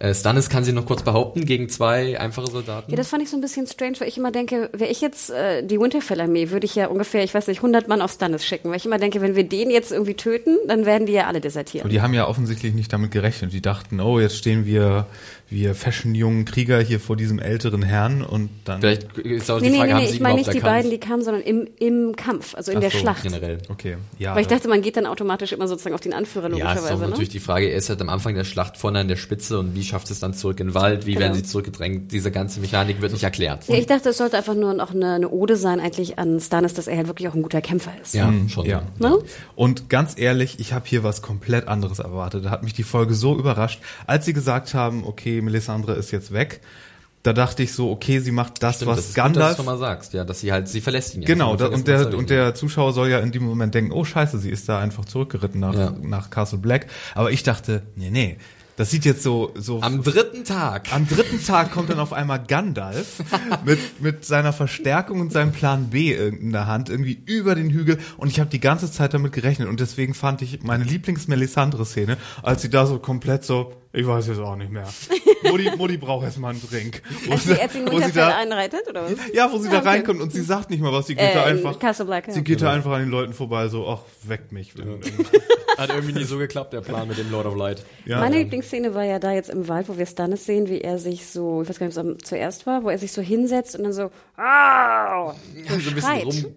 Äh, 0.00 0.14
Stannis 0.14 0.48
kann 0.48 0.64
sie 0.64 0.72
noch 0.72 0.86
kurz 0.86 1.02
behaupten 1.02 1.44
gegen 1.44 1.68
zwei 1.68 2.18
einfache 2.18 2.50
Soldaten. 2.50 2.90
Ja, 2.90 2.96
das 2.96 3.08
fand 3.08 3.22
ich 3.22 3.28
so 3.28 3.36
ein 3.36 3.42
bisschen 3.42 3.66
strange, 3.66 4.00
weil 4.00 4.08
ich 4.08 4.16
immer 4.16 4.32
denke, 4.32 4.70
wäre 4.72 4.90
ich 4.90 5.02
jetzt 5.02 5.28
äh, 5.28 5.62
die 5.62 5.78
Winterfell-Armee, 5.78 6.50
würde 6.50 6.64
ich 6.64 6.74
ja 6.74 6.86
ungefähr, 6.86 7.22
ich 7.22 7.34
weiß 7.34 7.48
nicht, 7.48 7.58
100 7.58 7.86
Mann 7.86 8.00
auf 8.00 8.10
Stannis 8.10 8.46
schicken. 8.46 8.70
Weil 8.70 8.78
ich 8.78 8.86
immer 8.86 8.96
denke, 8.96 9.20
wenn 9.20 9.36
wir 9.36 9.44
den 9.44 9.70
jetzt 9.70 9.92
irgendwie 9.92 10.14
töten, 10.14 10.56
dann 10.66 10.86
werden 10.86 11.04
die 11.04 11.12
ja 11.12 11.26
alle 11.26 11.42
desertieren. 11.42 11.84
Und 11.84 11.90
die 11.92 12.00
haben 12.00 12.14
ja 12.14 12.26
offensichtlich 12.26 12.72
nicht 12.72 12.90
damit 12.94 13.10
gerechnet. 13.10 13.52
Die 13.52 13.60
dachten, 13.60 14.00
oh, 14.00 14.18
jetzt 14.18 14.38
stehen 14.38 14.64
wir 14.64 15.06
wir 15.50 15.74
fashion-jungen 15.74 16.44
Krieger 16.44 16.80
hier 16.80 17.00
vor 17.00 17.16
diesem 17.16 17.40
älteren 17.40 17.82
Herrn 17.82 18.22
und 18.22 18.50
dann. 18.64 18.80
Vielleicht 18.80 19.18
ist 19.18 19.50
auch 19.50 19.60
die 19.60 19.70
nee, 19.70 19.78
Frage, 19.78 19.88
nee, 19.88 19.94
nee, 19.94 20.00
haben 20.00 20.06
sie 20.06 20.14
ich 20.14 20.20
meine 20.20 20.36
nicht 20.36 20.52
die 20.52 20.60
beiden, 20.60 20.90
die 20.90 20.98
kamen, 20.98 21.22
sondern 21.24 21.42
im, 21.42 21.68
im 21.78 22.14
Kampf, 22.14 22.54
also 22.54 22.70
in 22.70 22.78
Ach 22.78 22.82
der 22.82 22.90
so, 22.90 22.98
Schlacht. 22.98 23.24
generell. 23.24 23.58
Okay, 23.68 23.96
ja. 24.18 24.34
Weil 24.34 24.42
ich 24.42 24.46
dachte, 24.46 24.68
man 24.68 24.80
geht 24.80 24.96
dann 24.96 25.06
automatisch 25.06 25.52
immer 25.52 25.66
sozusagen 25.66 25.94
auf 25.94 26.00
den 26.00 26.12
Anführer 26.12 26.48
logischerweise. 26.48 26.86
Ja, 26.86 26.94
ist 26.94 27.00
ne? 27.00 27.08
natürlich 27.08 27.28
die 27.30 27.40
Frage, 27.40 27.68
er 27.68 27.76
ist 27.76 27.88
halt 27.88 28.00
am 28.00 28.08
Anfang 28.08 28.34
der 28.34 28.44
Schlacht 28.44 28.76
vorne 28.76 29.00
an 29.00 29.08
der 29.08 29.16
Spitze 29.16 29.58
und 29.58 29.74
wie 29.74 29.82
schafft 29.82 30.10
es 30.10 30.20
dann 30.20 30.34
zurück 30.34 30.60
in 30.60 30.68
den 30.68 30.74
Wald, 30.74 31.06
wie 31.06 31.14
genau. 31.14 31.26
werden 31.26 31.34
sie 31.34 31.42
zurückgedrängt, 31.42 32.12
diese 32.12 32.30
ganze 32.30 32.60
Mechanik 32.60 33.00
wird 33.00 33.12
nicht 33.12 33.24
erklärt. 33.24 33.66
Ja, 33.66 33.74
ich 33.74 33.86
dachte, 33.86 34.10
es 34.10 34.18
sollte 34.18 34.36
einfach 34.36 34.54
nur 34.54 34.72
noch 34.74 34.94
eine, 34.94 35.14
eine 35.14 35.28
Ode 35.30 35.56
sein 35.56 35.80
eigentlich 35.80 36.18
an 36.18 36.38
Stannis, 36.38 36.74
dass 36.74 36.86
er 36.86 36.96
halt 36.96 37.08
wirklich 37.08 37.28
auch 37.28 37.34
ein 37.34 37.42
guter 37.42 37.60
Kämpfer 37.60 37.92
ist. 38.00 38.14
Ja, 38.14 38.28
mhm, 38.28 38.48
schon. 38.48 38.66
Ja. 38.66 38.82
Ne? 38.98 39.18
Und 39.56 39.88
ganz 39.88 40.16
ehrlich, 40.16 40.60
ich 40.60 40.72
habe 40.72 40.86
hier 40.86 41.02
was 41.02 41.22
komplett 41.22 41.66
anderes 41.66 41.98
erwartet. 41.98 42.44
Da 42.44 42.50
hat 42.50 42.62
mich 42.62 42.72
die 42.72 42.84
Folge 42.84 43.14
so 43.14 43.36
überrascht, 43.36 43.80
als 44.06 44.24
sie 44.26 44.32
gesagt 44.32 44.74
haben, 44.74 45.04
okay, 45.04 45.39
Melisandre 45.42 45.94
ist 45.94 46.10
jetzt 46.10 46.32
weg. 46.32 46.60
Da 47.22 47.34
dachte 47.34 47.62
ich 47.62 47.74
so, 47.74 47.90
okay, 47.90 48.18
sie 48.20 48.32
macht 48.32 48.62
das, 48.62 48.76
Stimmt, 48.76 48.92
was 48.92 49.06
das 49.08 49.14
Gandalf. 49.14 49.50
Gut, 49.50 49.58
dass 49.58 49.64
du 49.66 49.70
mal 49.70 49.78
sagst, 49.78 50.14
ja, 50.14 50.24
dass 50.24 50.40
sie 50.40 50.52
halt, 50.52 50.68
sie 50.68 50.80
verlässt 50.80 51.14
ihn 51.14 51.20
ja. 51.20 51.26
Genau, 51.26 51.54
da, 51.54 51.66
und 51.66 51.86
der 51.86 52.16
und 52.16 52.30
der 52.30 52.54
Zuschauer 52.54 52.94
soll 52.94 53.10
ja 53.10 53.18
in 53.18 53.30
dem 53.30 53.44
Moment 53.44 53.74
denken, 53.74 53.92
oh 53.92 54.04
Scheiße, 54.04 54.38
sie 54.38 54.48
ist 54.48 54.70
da 54.70 54.78
einfach 54.78 55.04
zurückgeritten 55.04 55.60
nach 55.60 55.74
ja. 55.74 55.94
nach 56.00 56.30
Castle 56.30 56.58
Black. 56.58 56.86
Aber 57.14 57.30
ich 57.30 57.42
dachte, 57.42 57.82
nee, 57.94 58.10
nee, 58.10 58.38
das 58.76 58.90
sieht 58.90 59.04
jetzt 59.04 59.22
so 59.22 59.52
so. 59.54 59.82
Am 59.82 60.02
dritten 60.02 60.44
Tag. 60.44 60.90
Am 60.94 61.06
dritten 61.06 61.44
Tag 61.44 61.72
kommt 61.72 61.90
dann 61.90 61.98
auf 61.98 62.14
einmal 62.14 62.42
Gandalf 62.42 63.22
mit 63.66 64.00
mit 64.00 64.24
seiner 64.24 64.54
Verstärkung 64.54 65.20
und 65.20 65.30
seinem 65.30 65.52
Plan 65.52 65.90
B 65.90 66.14
in 66.14 66.52
der 66.52 66.66
Hand 66.66 66.88
irgendwie 66.88 67.20
über 67.26 67.54
den 67.54 67.68
Hügel 67.68 67.98
und 68.16 68.28
ich 68.28 68.40
habe 68.40 68.48
die 68.48 68.60
ganze 68.60 68.90
Zeit 68.90 69.12
damit 69.12 69.32
gerechnet 69.32 69.68
und 69.68 69.78
deswegen 69.78 70.14
fand 70.14 70.40
ich 70.40 70.62
meine 70.62 70.84
Lieblings 70.84 71.28
Melisandre 71.28 71.84
Szene, 71.84 72.16
als 72.42 72.62
sie 72.62 72.70
da 72.70 72.86
so 72.86 72.98
komplett 72.98 73.44
so 73.44 73.74
ich 73.92 74.06
weiß 74.06 74.28
jetzt 74.28 74.38
auch 74.38 74.54
nicht 74.54 74.70
mehr. 74.70 74.86
Mutti, 75.50 75.70
Mutti 75.76 75.96
braucht 75.96 76.24
erstmal 76.24 76.52
einen 76.52 76.62
Drink. 76.62 77.02
Als 77.28 77.44
sie, 77.44 77.60
als 77.60 77.72
sie 77.72 77.84
wo 77.84 77.98
sie 77.98 78.12
da 78.12 78.36
einreitet, 78.36 78.88
oder 78.88 79.04
was? 79.04 79.12
Ja, 79.32 79.50
wo 79.50 79.58
sie 79.58 79.68
ah, 79.68 79.72
da 79.72 79.78
okay. 79.78 79.88
reinkommt 79.88 80.20
und 80.20 80.32
sie 80.32 80.42
sagt 80.42 80.70
nicht 80.70 80.80
mal 80.80 80.92
was. 80.92 81.08
Sie 81.08 81.16
geht 81.16 81.30
äh, 81.30 81.34
da 81.34 81.44
einfach. 81.44 81.82
Ja. 81.82 82.22
Sie 82.28 82.44
geht 82.44 82.62
da 82.62 82.72
einfach 82.72 82.92
an 82.92 83.00
den 83.00 83.10
Leuten 83.10 83.32
vorbei, 83.32 83.66
so, 83.68 83.88
ach, 83.88 84.00
weckt 84.22 84.52
mich. 84.52 84.74
Ja. 84.76 84.84
Hat 85.76 85.90
irgendwie 85.90 86.12
nie 86.12 86.24
so 86.24 86.38
geklappt, 86.38 86.72
der 86.72 86.82
Plan 86.82 87.08
mit 87.08 87.18
dem 87.18 87.30
Lord 87.30 87.46
of 87.46 87.56
Light. 87.56 87.84
Ja. 88.04 88.20
Meine 88.20 88.38
Lieblingsszene 88.38 88.94
war 88.94 89.04
ja 89.04 89.18
da 89.18 89.32
jetzt 89.32 89.50
im 89.50 89.66
Wald, 89.66 89.88
wo 89.88 89.98
wir 89.98 90.06
Stannis 90.06 90.44
sehen, 90.44 90.68
wie 90.68 90.80
er 90.80 90.98
sich 90.98 91.26
so, 91.26 91.62
ich 91.62 91.68
weiß 91.68 91.78
gar 91.78 91.86
nicht, 91.86 91.96
was 91.96 92.06
zuerst 92.22 92.66
war, 92.66 92.84
wo 92.84 92.90
er 92.90 92.98
sich 92.98 93.12
so 93.12 93.22
hinsetzt 93.22 93.76
und 93.76 93.84
dann 93.84 93.92
so, 93.92 94.10
ah, 94.36 95.32
so, 95.68 95.78
so 95.80 95.88
ein 95.88 95.94
bisschen 95.94 96.22
rum 96.22 96.54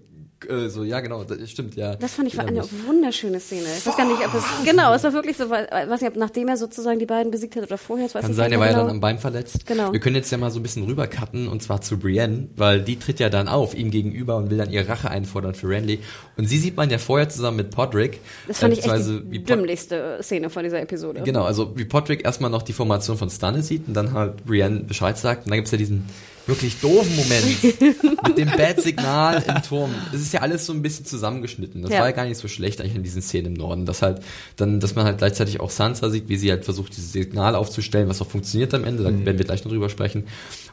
äh, 0.49 0.69
so, 0.69 0.83
ja, 0.83 0.99
genau, 0.99 1.23
das 1.23 1.49
stimmt, 1.49 1.75
ja. 1.75 1.95
Das 1.95 2.13
fand 2.13 2.27
ich 2.27 2.37
war 2.37 2.45
eine 2.45 2.63
wunderschöne 2.85 3.39
Szene. 3.39 3.65
Ich 3.77 3.85
weiß 3.85 3.97
gar 3.97 4.05
nicht, 4.05 4.19
ob 4.25 4.33
es, 4.33 4.43
genau, 4.65 4.93
es 4.93 5.03
war 5.03 5.13
wirklich 5.13 5.37
so, 5.37 5.49
weiß 5.49 6.01
nicht, 6.01 6.09
ob 6.09 6.17
nachdem 6.17 6.47
er 6.47 6.57
sozusagen 6.57 6.99
die 6.99 7.05
beiden 7.05 7.31
besiegt 7.31 7.55
hat 7.55 7.63
oder 7.63 7.77
vorher, 7.77 8.05
weiß 8.05 8.21
Kann 8.21 8.33
sein, 8.33 8.51
er 8.51 8.59
war 8.59 8.67
genau. 8.67 8.79
ja 8.79 8.85
dann 8.85 8.95
am 8.95 9.01
Bein 9.01 9.19
verletzt. 9.19 9.65
Genau. 9.65 9.91
Wir 9.91 9.99
können 9.99 10.15
jetzt 10.15 10.31
ja 10.31 10.37
mal 10.37 10.51
so 10.51 10.59
ein 10.59 10.63
bisschen 10.63 10.83
rübercutten, 10.83 11.47
und 11.47 11.61
zwar 11.61 11.81
zu 11.81 11.97
Brienne, 11.97 12.49
weil 12.55 12.81
die 12.81 12.97
tritt 12.97 13.19
ja 13.19 13.29
dann 13.29 13.47
auf, 13.47 13.73
ihm 13.73 13.91
gegenüber 13.91 14.37
und 14.37 14.49
will 14.49 14.57
dann 14.57 14.71
ihre 14.71 14.87
Rache 14.87 15.09
einfordern 15.09 15.55
für 15.55 15.69
Renly. 15.69 15.99
Und 16.37 16.47
sie 16.47 16.57
sieht 16.57 16.77
man 16.77 16.89
ja 16.89 16.97
vorher 16.97 17.29
zusammen 17.29 17.57
mit 17.57 17.71
Podrick. 17.71 18.19
Das 18.47 18.59
fand 18.59 18.73
ich 18.73 18.85
echt 18.85 19.07
die 19.31 19.43
dümmlichste 19.43 20.19
Szene 20.21 20.49
von 20.49 20.63
dieser 20.63 20.81
Episode. 20.81 21.21
Genau, 21.23 21.43
also 21.43 21.77
wie 21.77 21.85
Podrick 21.85 22.25
erstmal 22.25 22.49
noch 22.49 22.61
die 22.61 22.73
Formation 22.73 23.17
von 23.17 23.29
Stannis 23.29 23.67
sieht 23.67 23.87
und 23.87 23.93
dann 23.93 24.13
halt 24.13 24.45
Brienne 24.45 24.81
Bescheid 24.81 25.17
sagt. 25.17 25.45
Und 25.45 25.51
dann 25.51 25.57
gibt's 25.57 25.71
ja 25.71 25.77
diesen 25.77 26.05
wirklich 26.45 26.79
doofen 26.79 27.15
Moment 27.15 27.63
mit 28.27 28.37
dem 28.37 28.49
Bad-Signal 28.49 29.43
im 29.47 29.61
Turm. 29.63 29.91
Das 30.11 30.21
ist 30.21 30.33
ja 30.33 30.41
alles 30.41 30.65
so 30.65 30.73
ein 30.73 30.81
bisschen 30.81 31.05
zusammengeschnitten. 31.05 31.81
Das 31.81 31.91
ja. 31.91 31.99
war 31.99 32.07
ja 32.07 32.11
gar 32.11 32.25
nicht 32.25 32.37
so 32.37 32.47
schlecht 32.47 32.81
eigentlich 32.81 32.95
in 32.95 33.03
diesen 33.03 33.21
Szenen 33.21 33.47
im 33.47 33.53
Norden. 33.53 33.85
Dass 33.85 34.01
halt 34.01 34.21
dann, 34.55 34.79
dass 34.79 34.95
man 34.95 35.05
halt 35.05 35.19
gleichzeitig 35.19 35.59
auch 35.59 35.69
Sansa 35.69 36.09
sieht, 36.09 36.29
wie 36.29 36.37
sie 36.37 36.51
halt 36.51 36.65
versucht, 36.65 36.95
dieses 36.95 37.13
Signal 37.13 37.55
aufzustellen, 37.55 38.09
was 38.09 38.21
auch 38.21 38.29
funktioniert 38.29 38.73
am 38.73 38.83
Ende. 38.83 39.03
Da 39.03 39.11
mhm. 39.11 39.25
werden 39.25 39.37
wir 39.37 39.45
gleich 39.45 39.63
noch 39.63 39.71
drüber 39.71 39.89
sprechen. 39.89 40.25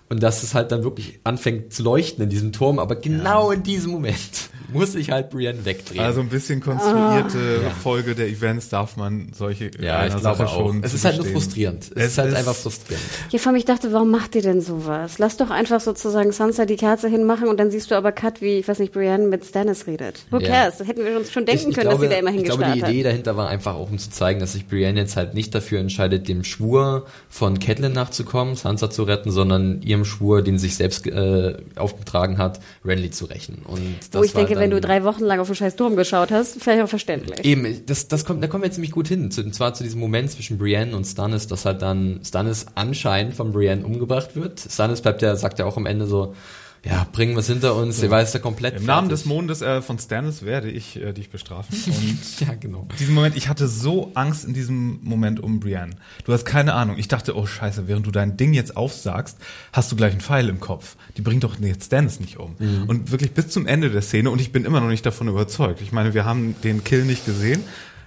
Und 0.09 0.23
dass 0.23 0.43
es 0.43 0.55
halt 0.55 0.73
dann 0.73 0.83
wirklich 0.83 1.21
anfängt 1.23 1.73
zu 1.73 1.85
leuchten 1.85 2.25
in 2.25 2.31
diesem 2.31 2.53
Turm, 2.53 2.81
aber 2.81 2.97
genau 2.97 3.51
ja. 3.51 3.57
in 3.57 3.63
diesem 3.63 3.93
Moment 3.93 4.51
muss 4.73 4.95
ich 4.95 5.11
halt 5.11 5.31
Brienne 5.31 5.65
wegdrehen. 5.65 6.01
Also 6.01 6.21
ein 6.21 6.29
bisschen 6.29 6.61
konstruierte 6.61 7.63
oh. 7.67 7.71
Folge 7.83 8.15
der 8.15 8.29
Events 8.29 8.69
darf 8.69 8.97
man 8.97 9.33
solche 9.37 9.71
ja, 9.81 10.07
ich 10.07 10.17
glaube 10.17 10.47
auch. 10.47 10.55
schon. 10.55 10.83
Es 10.83 10.95
ist 10.95 11.05
halt 11.05 11.17
nur 11.17 11.27
frustrierend. 11.27 11.85
Es, 11.95 12.05
es 12.05 12.13
ist 12.13 12.19
halt 12.19 12.31
ist 12.31 12.37
einfach 12.39 12.55
frustrierend. 12.55 13.05
Hier 13.29 13.41
von 13.41 13.53
mich 13.53 13.65
dachte, 13.65 13.93
warum 13.93 14.11
macht 14.11 14.35
ihr 14.35 14.43
denn 14.43 14.61
sowas? 14.61 15.19
Lass 15.19 15.37
doch 15.37 15.51
einfach 15.51 15.81
sozusagen 15.81 16.33
Sansa 16.33 16.67
die 16.67 16.77
Kerze 16.77 17.09
hinmachen 17.09 17.49
und 17.49 17.59
dann 17.59 17.71
siehst 17.71 17.91
du 17.91 17.95
aber 17.95 18.13
Cut, 18.13 18.41
wie, 18.41 18.59
ich 18.59 18.69
weiß 18.69 18.79
nicht, 18.79 18.93
Brienne 18.93 19.27
mit 19.27 19.45
Stannis 19.45 19.87
redet. 19.87 20.25
Who 20.31 20.39
cares? 20.39 20.79
Das 20.79 20.87
hätten 20.87 21.05
wir 21.05 21.17
uns 21.17 21.31
schon 21.31 21.47
denken 21.47 21.63
ich, 21.63 21.69
ich 21.69 21.75
können, 21.75 21.89
glaube, 21.89 22.03
dass 22.03 22.11
sie 22.11 22.15
da 22.15 22.21
immer 22.21 22.31
hingestartet 22.31 22.67
hat. 22.67 22.75
Ich 22.75 22.81
glaube, 22.81 22.93
die 22.93 22.99
Idee 23.01 23.09
dahinter 23.09 23.37
war 23.37 23.49
einfach 23.49 23.75
auch, 23.75 23.91
um 23.91 23.99
zu 23.99 24.11
zeigen, 24.11 24.41
dass 24.41 24.53
sich 24.53 24.67
Brienne 24.67 25.01
jetzt 25.01 25.17
halt 25.17 25.35
nicht 25.35 25.55
dafür 25.55 25.81
entscheidet, 25.81 26.29
dem 26.29 26.45
Schwur 26.45 27.07
von 27.29 27.59
Catelyn 27.59 27.93
nachzukommen, 27.93 28.55
Sansa 28.55 28.91
zu 28.91 29.03
retten, 29.05 29.31
sondern 29.31 29.83
ihrem 29.83 30.05
Schwur, 30.05 30.43
den 30.43 30.59
sich 30.59 30.77
selbst 30.77 31.07
äh, 31.07 31.57
aufgetragen 31.77 32.39
hat, 32.39 32.61
Renly 32.85 33.11
zu 33.11 33.27
rächen. 33.27 33.63
Und 33.65 33.97
das 34.11 34.21
Wo 34.21 34.25
ich 34.25 34.33
denke, 34.33 34.59
wenn 34.61 34.71
du 34.71 34.81
drei 34.81 35.05
Wochen 35.05 35.25
lang 35.25 35.41
auf 35.41 35.49
den 35.49 35.57
scheiß 35.57 35.77
Turm 35.77 35.97
geschaut 35.97 36.31
hast, 36.31 36.63
vielleicht 36.63 36.83
auch 36.83 36.89
verständlich. 36.89 37.45
Eben, 37.45 37.85
das, 37.87 38.09
das 38.09 38.25
kommt, 38.25 38.43
da 38.43 38.49
kommen 38.49 38.63
wir 38.63 38.67
jetzt 38.67 38.75
ziemlich 38.75 38.93
gut 38.93 39.09
hin. 39.09 39.31
Zu, 39.31 39.43
und 39.43 39.55
zwar 39.55 39.75
zu 39.75 39.83
diesem 39.83 40.01
Moment 40.01 40.31
zwischen 40.31 40.59
Brienne 40.59 40.95
und 40.97 41.05
Stannis, 41.05 41.47
dass 41.47 41.65
halt 41.65 41.83
dann 41.83 42.21
Stannis 42.25 42.67
anscheinend 42.75 43.35
von 43.35 43.53
Brienne 43.53 43.85
umgebracht 43.85 44.37
wird. 44.37 44.61
Stannis 44.61 45.01
bleibt 45.01 45.23
ja, 45.23 45.35
sagt 45.37 45.59
ja 45.59 45.65
auch 45.65 45.77
am 45.77 45.87
Ende 45.87 46.07
so, 46.07 46.35
ja, 46.83 47.07
bringen 47.13 47.35
wir 47.35 47.41
es 47.41 47.47
hinter 47.47 47.77
uns, 47.77 47.97
ja. 47.97 48.03
der 48.03 48.11
weiß 48.11 48.33
ja 48.33 48.41
komplett. 48.41 48.77
Im 48.77 48.87
Namen 48.87 49.11
des 49.11 49.27
Mondes 49.27 49.61
äh, 49.61 49.83
von 49.83 49.99
Stannis 49.99 50.45
werde 50.45 50.71
ich 50.71 50.97
äh, 50.97 51.13
dich 51.13 51.29
bestrafen. 51.29 51.77
Und 51.87 52.41
ja, 52.41 52.55
genau. 52.55 52.89
Diesen 52.99 53.15
Moment, 53.15 53.37
ich 53.37 53.49
hatte 53.49 53.69
so 53.69 54.13
Angst 54.15 54.47
in 54.47 54.55
diesem 54.55 54.99
Moment 55.03 55.41
um 55.41 55.61
Brienne. 55.61 55.97
Du 56.25 56.33
hast 56.33 56.47
keine 56.47 56.73
Ahnung. 56.73 56.97
Ich 56.97 57.09
dachte, 57.09 57.37
oh 57.37 57.45
Scheiße, 57.45 57.87
während 57.87 58.07
du 58.07 58.11
dein 58.11 58.39
Ding 58.39 58.55
jetzt 58.55 58.79
aufsagst, 58.79 59.37
hast 59.75 59.93
du 59.93 59.97
gleich 59.97 60.13
einen 60.13 60.23
Pfeil 60.23 60.49
im 60.49 60.59
Kopf. 60.59 60.97
Die 61.19 61.23
bringt 61.23 61.45
doch 61.45 61.59
jetzt 61.61 61.87
Stannis 61.87 62.19
nicht 62.19 62.39
um. 62.39 62.57
Mhm. 62.59 62.85
Und 62.87 63.13
wirklich 63.13 63.33
bis 63.33 63.49
zum 63.49 63.67
Ende 63.67 63.91
der 63.91 64.03
Szene, 64.03 64.31
und 64.31 64.41
ich 64.41 64.51
bin 64.51 64.65
immer 64.65 64.81
noch 64.81 64.89
nicht 64.89 65.05
davon 65.05 65.29
überzeugt. 65.29 65.83
Ich 65.83 65.93
meine, 65.93 66.15
wir 66.15 66.25
haben 66.25 66.55
den 66.65 66.83
Kill 66.83 67.05
nicht 67.05 67.27
gesehen. 67.27 67.63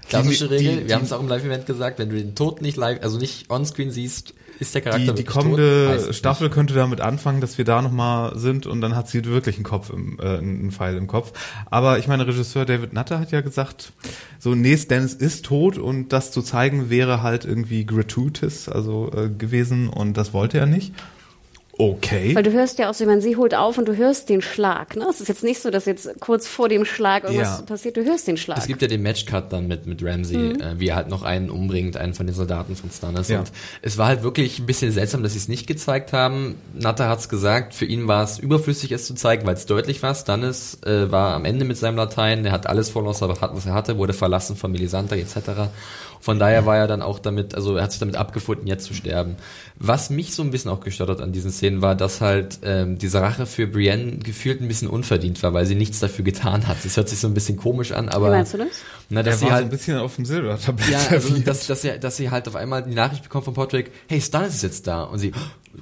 Klassische 0.09 0.49
Regel, 0.49 0.77
die, 0.77 0.87
wir 0.87 0.95
haben 0.95 1.05
es 1.05 1.11
auch 1.11 1.21
im 1.21 1.27
Live-Event 1.27 1.67
gesagt, 1.67 1.99
wenn 1.99 2.09
du 2.09 2.15
den 2.15 2.33
Tod 2.33 2.61
nicht 2.61 2.75
live, 2.75 3.03
also 3.03 3.19
nicht 3.19 3.49
onscreen 3.49 3.91
siehst, 3.91 4.33
ist 4.59 4.75
der 4.75 4.81
Charakter 4.81 5.13
Die, 5.13 5.23
die 5.23 5.23
kommende? 5.23 6.13
Staffel 6.13 6.47
nicht. 6.47 6.53
könnte 6.53 6.73
damit 6.73 7.01
anfangen, 7.01 7.41
dass 7.41 7.57
wir 7.57 7.65
da 7.65 7.81
nochmal 7.81 8.37
sind 8.37 8.65
und 8.67 8.81
dann 8.81 8.95
hat 8.95 9.09
sie 9.09 9.23
wirklich 9.25 9.55
einen 9.55 9.63
Kopf 9.65 9.89
im, 9.89 10.19
äh, 10.19 10.37
einen 10.37 10.71
Pfeil 10.71 10.95
im 10.97 11.07
Kopf. 11.07 11.33
Aber 11.69 11.99
ich 11.99 12.07
meine, 12.07 12.27
Regisseur 12.27 12.65
David 12.65 12.93
Nutter 12.93 13.19
hat 13.19 13.31
ja 13.31 13.41
gesagt, 13.41 13.93
so, 14.39 14.55
nee, 14.55 14.77
Stannis 14.77 15.13
ist 15.13 15.45
tot 15.45 15.77
und 15.77 16.09
das 16.09 16.31
zu 16.31 16.41
zeigen 16.41 16.89
wäre 16.89 17.21
halt 17.21 17.45
irgendwie 17.45 17.85
gratuitous, 17.85 18.69
also 18.69 19.11
äh, 19.15 19.29
gewesen 19.29 19.89
und 19.89 20.15
das 20.17 20.33
wollte 20.33 20.57
er 20.57 20.65
nicht. 20.65 20.93
Okay. 21.75 22.35
Weil 22.35 22.43
du 22.43 22.51
hörst 22.51 22.77
ja 22.77 22.89
auch 22.89 22.93
so, 22.93 23.03
ich 23.03 23.07
meine, 23.07 23.21
sie 23.21 23.35
holt 23.35 23.55
auf 23.55 23.79
und 23.79 23.87
du 23.87 23.95
hörst 23.95 24.29
den 24.29 24.43
Schlag. 24.43 24.95
Ne? 24.95 25.07
Es 25.09 25.21
ist 25.21 25.27
jetzt 25.27 25.43
nicht 25.43 25.59
so, 25.59 25.71
dass 25.71 25.85
jetzt 25.85 26.07
kurz 26.19 26.47
vor 26.47 26.69
dem 26.69 26.85
Schlag 26.85 27.23
irgendwas 27.23 27.59
ja. 27.59 27.65
passiert. 27.65 27.97
Du 27.97 28.05
hörst 28.05 28.27
den 28.27 28.37
Schlag. 28.37 28.59
Es 28.59 28.67
gibt 28.67 28.83
ja 28.83 28.87
den 28.87 29.01
Matchcut 29.01 29.51
dann 29.51 29.67
mit, 29.67 29.87
mit 29.87 30.03
Ramsey, 30.03 30.37
mhm. 30.37 30.61
äh, 30.61 30.79
wie 30.79 30.89
er 30.89 30.95
halt 30.95 31.09
noch 31.09 31.23
einen 31.23 31.49
umbringt, 31.49 31.97
einen 31.97 32.13
von 32.13 32.27
den 32.27 32.35
Soldaten 32.35 32.75
von 32.75 32.91
Stannis. 32.91 33.29
Ja. 33.29 33.39
Und 33.39 33.51
es 33.81 33.97
war 33.97 34.07
halt 34.07 34.21
wirklich 34.21 34.59
ein 34.59 34.67
bisschen 34.67 34.91
seltsam, 34.91 35.23
dass 35.23 35.31
sie 35.31 35.39
es 35.39 35.47
nicht 35.47 35.65
gezeigt 35.65 36.13
haben. 36.13 36.55
Natter 36.75 37.09
hat's 37.09 37.27
gesagt, 37.27 37.73
für 37.73 37.85
ihn 37.85 38.07
war 38.07 38.23
es 38.23 38.37
überflüssig, 38.37 38.91
es 38.91 39.07
zu 39.07 39.15
zeigen, 39.15 39.47
weil 39.47 39.55
es 39.55 39.65
deutlich 39.65 40.03
war. 40.03 40.13
Stannis 40.13 40.77
äh, 40.85 41.11
war 41.11 41.33
am 41.33 41.43
Ende 41.43 41.65
mit 41.65 41.77
seinem 41.77 41.95
Latein, 41.95 42.45
er 42.45 42.51
hat 42.51 42.67
alles 42.67 42.89
verloren, 42.89 43.15
was 43.19 43.65
er 43.65 43.73
hatte, 43.73 43.97
wurde 43.97 44.13
verlassen 44.13 44.55
von 44.55 44.71
Melisandre 44.71 45.19
etc. 45.19 45.71
Von 46.23 46.39
daher 46.39 46.65
war 46.65 46.77
er 46.77 46.87
dann 46.87 47.01
auch 47.01 47.19
damit, 47.19 47.53
also 47.53 47.75
er 47.75 47.83
hat 47.83 47.91
sich 47.91 47.99
damit 47.99 48.15
abgefunden, 48.15 48.65
jetzt 48.65 48.85
zu 48.85 48.93
sterben. 48.93 49.35
Was 49.75 50.09
mich 50.09 50.33
so 50.33 50.41
ein 50.41 50.51
bisschen 50.51 50.71
auch 50.71 50.79
gestört 50.79 51.09
hat 51.09 51.19
an 51.19 51.33
diesen 51.33 51.51
Szenen 51.51 51.81
war, 51.81 51.95
dass 51.95 52.21
halt 52.21 52.59
ähm, 52.63 52.97
diese 52.97 53.19
Rache 53.19 53.45
für 53.45 53.67
Brienne 53.67 54.19
gefühlt 54.19 54.61
ein 54.61 54.69
bisschen 54.69 54.87
unverdient 54.87 55.43
war, 55.43 55.53
weil 55.53 55.65
sie 55.65 55.75
nichts 55.75 55.99
dafür 55.99 56.23
getan 56.23 56.65
hat. 56.69 56.77
Das 56.85 56.95
hört 56.95 57.09
sich 57.09 57.19
so 57.19 57.27
ein 57.27 57.33
bisschen 57.33 57.57
komisch 57.57 57.91
an, 57.91 58.07
aber. 58.07 58.27
Wie 58.27 58.37
meinst 58.37 58.53
du 58.53 58.59
das? 58.59 58.69
Na, 59.09 59.21
dass 59.21 59.35
er 59.35 59.37
sie 59.37 59.45
war 59.47 59.51
halt 59.51 59.63
so 59.63 59.67
ein 59.67 59.71
bisschen 59.71 59.97
auf 59.97 60.15
dem 60.15 60.23
Silbertablett. 60.23 60.89
Ja, 60.89 60.99
also, 61.09 61.37
dass, 61.39 61.67
dass, 61.67 61.81
sie, 61.81 61.99
dass 61.99 62.15
sie 62.15 62.31
halt 62.31 62.47
auf 62.47 62.55
einmal 62.55 62.83
die 62.83 62.95
Nachricht 62.95 63.23
bekommt 63.23 63.43
von 63.43 63.53
Patrick, 63.53 63.91
hey, 64.07 64.21
Stannis 64.21 64.55
ist 64.55 64.63
jetzt 64.63 64.87
da. 64.87 65.03
Und 65.03 65.19
sie, 65.19 65.33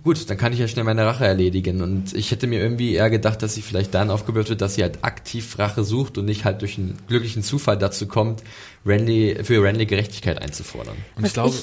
gut, 0.04 0.30
dann 0.30 0.38
kann 0.38 0.54
ich 0.54 0.60
ja 0.60 0.68
schnell 0.68 0.86
meine 0.86 1.06
Rache 1.06 1.26
erledigen. 1.26 1.82
Und 1.82 2.14
ich 2.14 2.32
hätte 2.32 2.48
mir 2.48 2.62
irgendwie 2.62 2.94
eher 2.94 3.10
gedacht, 3.10 3.42
dass 3.42 3.56
sie 3.56 3.62
vielleicht 3.62 3.94
dann 3.94 4.10
aufgebaut 4.10 4.50
wird, 4.50 4.62
dass 4.62 4.76
sie 4.76 4.84
halt 4.84 5.04
aktiv 5.04 5.58
Rache 5.60 5.84
sucht 5.84 6.18
und 6.18 6.26
nicht 6.26 6.46
halt 6.46 6.62
durch 6.62 6.78
einen 6.78 6.98
glücklichen 7.08 7.44
Zufall 7.44 7.78
dazu 7.78 8.08
kommt, 8.08 8.44
Randy, 8.86 9.38
für 9.44 9.62
Randy 9.64 9.86
Gerechtigkeit 9.86 10.42
einzufordern. 10.42 10.96
Und 11.16 11.26
ich 11.26 11.34
glaube, 11.34 11.56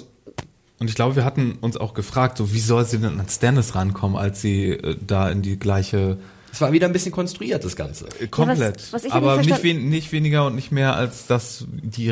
und 0.80 0.88
ich 0.88 0.94
glaube, 0.94 1.16
wir 1.16 1.24
hatten 1.24 1.58
uns 1.60 1.76
auch 1.76 1.94
gefragt, 1.94 2.38
so 2.38 2.52
wie 2.52 2.60
soll 2.60 2.84
sie 2.84 2.98
denn 2.98 3.18
an 3.18 3.28
Stannis 3.28 3.74
rankommen, 3.74 4.16
als 4.16 4.40
sie 4.40 4.70
äh, 4.70 4.96
da 5.04 5.28
in 5.28 5.42
die 5.42 5.58
gleiche 5.58 6.18
es 6.50 6.60
war 6.62 6.72
wieder 6.72 6.86
ein 6.86 6.92
bisschen 6.92 7.12
konstruiert, 7.12 7.64
das 7.64 7.76
Ganze. 7.76 8.06
Komplett. 8.30 8.80
Ja, 8.80 8.92
was, 8.92 9.04
was 9.04 9.12
aber 9.12 9.36
nicht, 9.36 9.62
wen, 9.62 9.88
nicht 9.90 10.12
weniger 10.12 10.46
und 10.46 10.54
nicht 10.54 10.72
mehr 10.72 10.96
als 10.96 11.26
das 11.26 11.66
die 11.68 12.10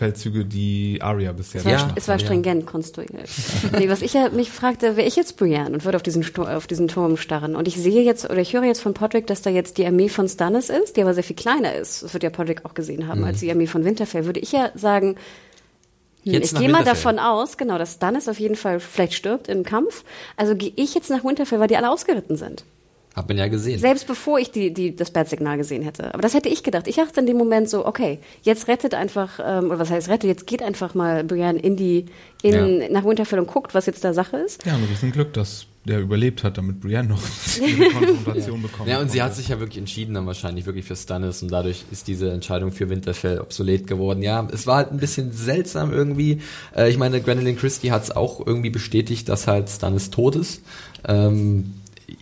Rachefeldzüge, 0.00 0.44
die 0.44 0.98
Arya 1.00 1.32
bisher 1.32 1.60
es 1.60 1.64
war, 1.64 1.72
ja. 1.72 1.92
Es 1.94 2.08
war 2.08 2.18
stringent 2.18 2.62
ja. 2.62 2.70
konstruiert. 2.70 3.28
nee, 3.78 3.88
was 3.88 4.02
ich 4.02 4.14
ja 4.14 4.30
mich 4.30 4.50
fragte, 4.50 4.96
wäre 4.96 5.06
ich 5.06 5.16
jetzt 5.16 5.36
Brienne 5.36 5.70
und 5.70 5.84
würde 5.84 5.96
auf 5.96 6.02
diesen, 6.02 6.24
auf 6.36 6.66
diesen 6.66 6.88
Turm 6.88 7.16
starren 7.16 7.56
und 7.56 7.68
ich 7.68 7.76
sehe 7.76 8.02
jetzt 8.02 8.24
oder 8.24 8.38
ich 8.38 8.52
höre 8.52 8.64
jetzt 8.64 8.80
von 8.80 8.94
Podrick, 8.94 9.26
dass 9.26 9.42
da 9.42 9.50
jetzt 9.50 9.78
die 9.78 9.86
Armee 9.86 10.08
von 10.08 10.28
Stannis 10.28 10.70
ist, 10.70 10.96
die 10.96 11.02
aber 11.02 11.14
sehr 11.14 11.24
viel 11.24 11.36
kleiner 11.36 11.74
ist. 11.74 12.02
Das 12.02 12.12
wird 12.12 12.22
ja 12.22 12.30
Podrick 12.30 12.64
auch 12.64 12.74
gesehen 12.74 13.06
haben, 13.06 13.20
mhm. 13.20 13.26
als 13.26 13.40
die 13.40 13.50
Armee 13.50 13.66
von 13.66 13.84
Winterfell. 13.84 14.24
Würde 14.26 14.40
ich 14.40 14.52
ja 14.52 14.70
sagen, 14.74 15.16
hm, 16.24 16.32
Jetzt 16.32 16.52
ich 16.52 16.58
gehe 16.58 16.68
mal 16.68 16.84
davon 16.84 17.18
aus, 17.18 17.56
genau, 17.56 17.78
dass 17.78 17.94
Stannis 17.94 18.28
auf 18.28 18.38
jeden 18.38 18.56
Fall 18.56 18.80
vielleicht 18.80 19.14
stirbt 19.14 19.48
im 19.48 19.64
Kampf. 19.64 20.04
Also 20.36 20.54
gehe 20.54 20.72
ich 20.76 20.94
jetzt 20.94 21.10
nach 21.10 21.24
Winterfell, 21.24 21.60
weil 21.60 21.68
die 21.68 21.76
alle 21.76 21.90
ausgeritten 21.90 22.36
sind. 22.36 22.64
Hab 23.14 23.28
man 23.28 23.38
ja 23.38 23.48
gesehen. 23.48 23.80
Selbst 23.80 24.06
bevor 24.06 24.38
ich 24.38 24.52
die, 24.52 24.72
die, 24.72 24.94
das 24.94 25.10
Bat-Signal 25.10 25.56
gesehen 25.56 25.82
hätte. 25.82 26.14
Aber 26.14 26.22
das 26.22 26.34
hätte 26.34 26.48
ich 26.48 26.62
gedacht. 26.62 26.86
Ich 26.86 26.96
dachte 26.96 27.20
in 27.20 27.26
dem 27.26 27.36
Moment 27.36 27.68
so, 27.68 27.84
okay, 27.84 28.20
jetzt 28.42 28.68
rettet 28.68 28.94
einfach, 28.94 29.40
ähm, 29.44 29.66
oder 29.66 29.80
was 29.80 29.90
heißt 29.90 30.08
rettet, 30.08 30.28
jetzt 30.28 30.46
geht 30.46 30.62
einfach 30.62 30.94
mal 30.94 31.24
Brian 31.24 31.56
in 31.56 31.76
die, 31.76 32.06
in, 32.42 32.80
ja. 32.80 32.88
nach 32.88 33.04
Winterfell 33.04 33.40
und 33.40 33.48
guckt, 33.48 33.74
was 33.74 33.86
jetzt 33.86 34.04
da 34.04 34.14
Sache 34.14 34.36
ist. 34.36 34.64
Ja, 34.64 34.76
und 34.76 34.82
das 34.82 34.90
ist 34.92 35.02
ein 35.02 35.12
Glück, 35.12 35.32
dass 35.32 35.66
der 35.84 36.00
überlebt 36.00 36.44
hat, 36.44 36.58
damit 36.58 36.80
Brienne 36.80 37.08
noch 37.08 37.22
eine 37.62 37.90
Konfrontation 37.90 38.60
ja. 38.60 38.66
bekommt. 38.66 38.88
Ja, 38.88 39.00
und 39.00 39.10
sie 39.10 39.22
hat 39.22 39.34
sich 39.34 39.48
ja 39.48 39.58
wirklich 39.60 39.78
entschieden 39.78 40.14
dann 40.14 40.26
wahrscheinlich 40.26 40.66
wirklich 40.66 40.84
für 40.84 40.94
Stannis 40.94 41.42
und 41.42 41.50
dadurch 41.50 41.84
ist 41.90 42.06
diese 42.06 42.30
Entscheidung 42.30 42.70
für 42.70 42.90
Winterfell 42.90 43.40
obsolet 43.40 43.86
geworden. 43.86 44.22
Ja, 44.22 44.46
es 44.52 44.66
war 44.66 44.76
halt 44.76 44.92
ein 44.92 44.98
bisschen 44.98 45.32
seltsam 45.32 45.92
irgendwie. 45.92 46.42
Äh, 46.76 46.90
ich 46.90 46.98
meine, 46.98 47.20
Gwendolyn 47.20 47.56
Christie 47.56 47.92
hat 47.92 48.04
es 48.04 48.10
auch 48.10 48.46
irgendwie 48.46 48.70
bestätigt, 48.70 49.28
dass 49.28 49.46
halt 49.46 49.70
Stannis 49.70 50.10
tot 50.10 50.36
ist. 50.36 50.62
Ähm, 51.08 51.74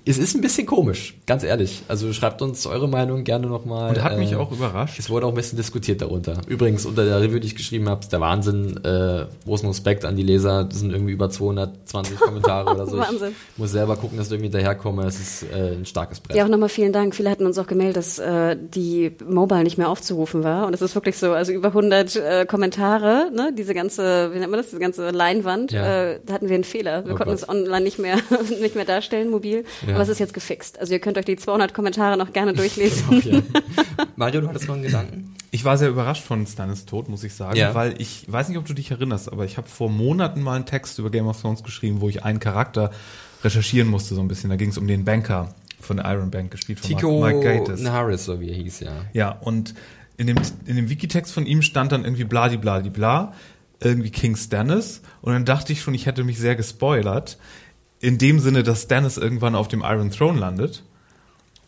es 0.09 0.16
ist 0.16 0.35
ein 0.35 0.40
bisschen 0.40 0.66
komisch, 0.66 1.18
ganz 1.27 1.44
ehrlich. 1.44 1.83
Also 1.87 2.14
schreibt 2.14 2.40
uns 2.40 2.66
eure 2.66 2.88
Meinung 2.88 3.25
gerne 3.25 3.47
nochmal. 3.47 3.90
Und 3.90 4.03
hat 4.03 4.14
äh, 4.14 4.16
mich 4.16 4.35
auch 4.37 4.51
überrascht. 4.51 4.99
Es 4.99 5.11
wurde 5.11 5.27
auch 5.27 5.31
ein 5.31 5.35
bisschen 5.35 5.59
diskutiert 5.59 6.01
darunter. 6.01 6.40
Übrigens, 6.47 6.87
unter 6.87 7.05
der 7.05 7.21
Review, 7.21 7.38
die 7.38 7.49
ich 7.49 7.57
geschrieben 7.57 7.90
habe, 7.90 8.01
ist 8.01 8.11
der 8.11 8.21
Wahnsinn. 8.21 8.83
Äh, 8.85 9.27
großen 9.44 9.68
Respekt 9.68 10.07
an 10.07 10.16
die 10.16 10.23
Leser. 10.23 10.64
Das 10.64 10.81
sind 10.81 10.92
irgendwie 10.92 11.12
über 11.12 11.29
220 11.29 12.16
Kommentare 12.21 12.71
oder 12.71 12.87
so. 12.87 12.97
Wahnsinn. 12.97 13.35
Ich 13.53 13.59
muss 13.59 13.73
selber 13.73 13.97
gucken, 13.97 14.16
dass 14.16 14.29
ich 14.29 14.33
irgendwie 14.33 14.47
hinterherkomme. 14.47 15.05
Es 15.05 15.21
ist 15.21 15.42
äh, 15.53 15.73
ein 15.73 15.85
starkes 15.85 16.21
Brett. 16.21 16.37
Ja, 16.37 16.44
auch 16.44 16.49
nochmal 16.49 16.71
vielen 16.71 16.94
Dank. 16.94 17.14
Viele 17.14 17.29
hatten 17.29 17.44
uns 17.44 17.59
auch 17.59 17.66
gemeldet, 17.66 17.97
dass 17.97 18.18
äh, 18.18 18.57
die 18.57 19.12
Mobile 19.29 19.62
nicht 19.62 19.77
mehr 19.77 19.90
aufzurufen 19.90 20.42
war. 20.42 20.66
Und 20.66 20.73
es 20.73 20.81
ist 20.81 20.94
wirklich 20.94 21.18
so, 21.18 21.33
also 21.33 21.53
über 21.53 21.68
100 21.68 22.16
äh, 22.16 22.47
Kommentare, 22.47 23.31
ne? 23.35 23.53
diese 23.57 23.75
ganze, 23.75 24.33
wie 24.33 24.38
nennt 24.38 24.51
man 24.51 24.59
das, 24.59 24.71
diese 24.71 24.81
ganze 24.81 25.11
Leinwand, 25.11 25.73
ja. 25.73 26.12
äh, 26.12 26.21
da 26.25 26.33
hatten 26.33 26.49
wir 26.49 26.55
einen 26.55 26.64
Fehler. 26.64 27.05
Wir 27.05 27.12
oh 27.12 27.16
konnten 27.16 27.35
es 27.35 27.47
online 27.47 27.83
nicht 27.83 27.99
mehr, 27.99 28.16
nicht 28.61 28.75
mehr 28.75 28.87
darstellen, 28.87 29.29
mobil. 29.29 29.64
Ja. 29.87 29.98
Aber 29.99 30.05
es 30.05 30.09
ist 30.09 30.19
jetzt 30.19 30.35
gefixt. 30.35 30.79
Also 30.79 30.93
ihr 30.93 31.01
könnt 31.01 31.19
euch 31.19 31.25
die 31.25 31.37
200 31.37 31.75
Kommentare 31.75 32.17
noch 32.17 32.33
gerne 32.33 32.55
durchlesen. 32.55 33.23
ja. 33.25 33.43
Mario, 34.17 34.41
du 34.41 34.49
hattest 34.49 34.69
noch 34.69 34.75
einen 34.75 34.85
Gedanken? 34.85 35.35
Ich 35.51 35.65
war 35.65 35.79
sehr 35.79 35.89
überrascht 35.89 36.23
von 36.23 36.47
Stannis 36.47 36.85
Tod, 36.85 37.09
muss 37.09 37.25
ich 37.25 37.35
sagen, 37.35 37.57
ja. 37.57 37.75
weil 37.75 38.01
ich 38.01 38.31
weiß 38.31 38.49
nicht, 38.49 38.59
ob 38.59 38.67
du 38.67 38.75
dich 38.75 38.91
erinnerst, 38.91 39.33
aber 39.33 39.45
ich 39.45 39.57
habe 39.57 39.69
vor 39.69 39.89
Monaten 39.89 40.43
mal 40.43 40.57
einen 40.57 40.67
Text 40.67 40.99
über 40.99 41.11
Game 41.11 41.27
of 41.27 41.41
Thrones 41.41 41.63
geschrieben, 41.63 42.01
wo 42.01 42.09
ich 42.09 42.23
einen 42.23 42.39
Charakter 42.39 42.91
recherchieren 43.43 43.89
musste 43.89 44.15
so 44.15 44.21
ein 44.21 44.29
bisschen. 44.29 44.51
Da 44.51 44.57
ging 44.57 44.71
es 44.71 44.79
um 44.79 44.87
den 44.87 45.05
Banker 45.05 45.55
von 45.81 45.97
der 45.97 46.07
Iron 46.13 46.31
Bank, 46.31 46.51
gespielt 46.51 46.81
von 46.81 46.89
Tico 46.89 47.25
Mike 47.25 47.41
Gatiss. 47.41 47.81
Naharis, 47.81 48.25
so 48.25 48.41
wie 48.41 48.51
er 48.51 48.57
hieß, 48.57 48.81
ja. 48.81 48.93
Ja, 49.13 49.31
und 49.31 49.75
in 50.17 50.27
dem, 50.27 50.37
in 50.67 50.77
dem 50.77 50.91
Wikitext 50.91 51.33
von 51.33 51.47
ihm 51.47 51.63
stand 51.63 51.93
dann 51.93 52.05
irgendwie 52.05 52.25
bladi 52.25 52.57
bladi 52.57 52.91
bla, 52.91 53.33
irgendwie 53.81 54.11
King 54.11 54.37
Stannis. 54.37 55.03
Und 55.23 55.33
dann 55.33 55.45
dachte 55.45 55.73
ich 55.73 55.81
schon, 55.81 55.95
ich 55.95 56.07
hätte 56.07 56.25
mich 56.25 56.39
sehr 56.39 56.57
gespoilert. 56.57 57.39
In 58.01 58.19
dem 58.19 58.39
Sinne, 58.39 58.63
dass 58.63 58.83
Stannis 58.83 59.17
irgendwann 59.17 59.55
auf 59.55 59.69
dem 59.69 59.83
Iron 59.83 60.11
Throne 60.11 60.39
landet. 60.39 60.85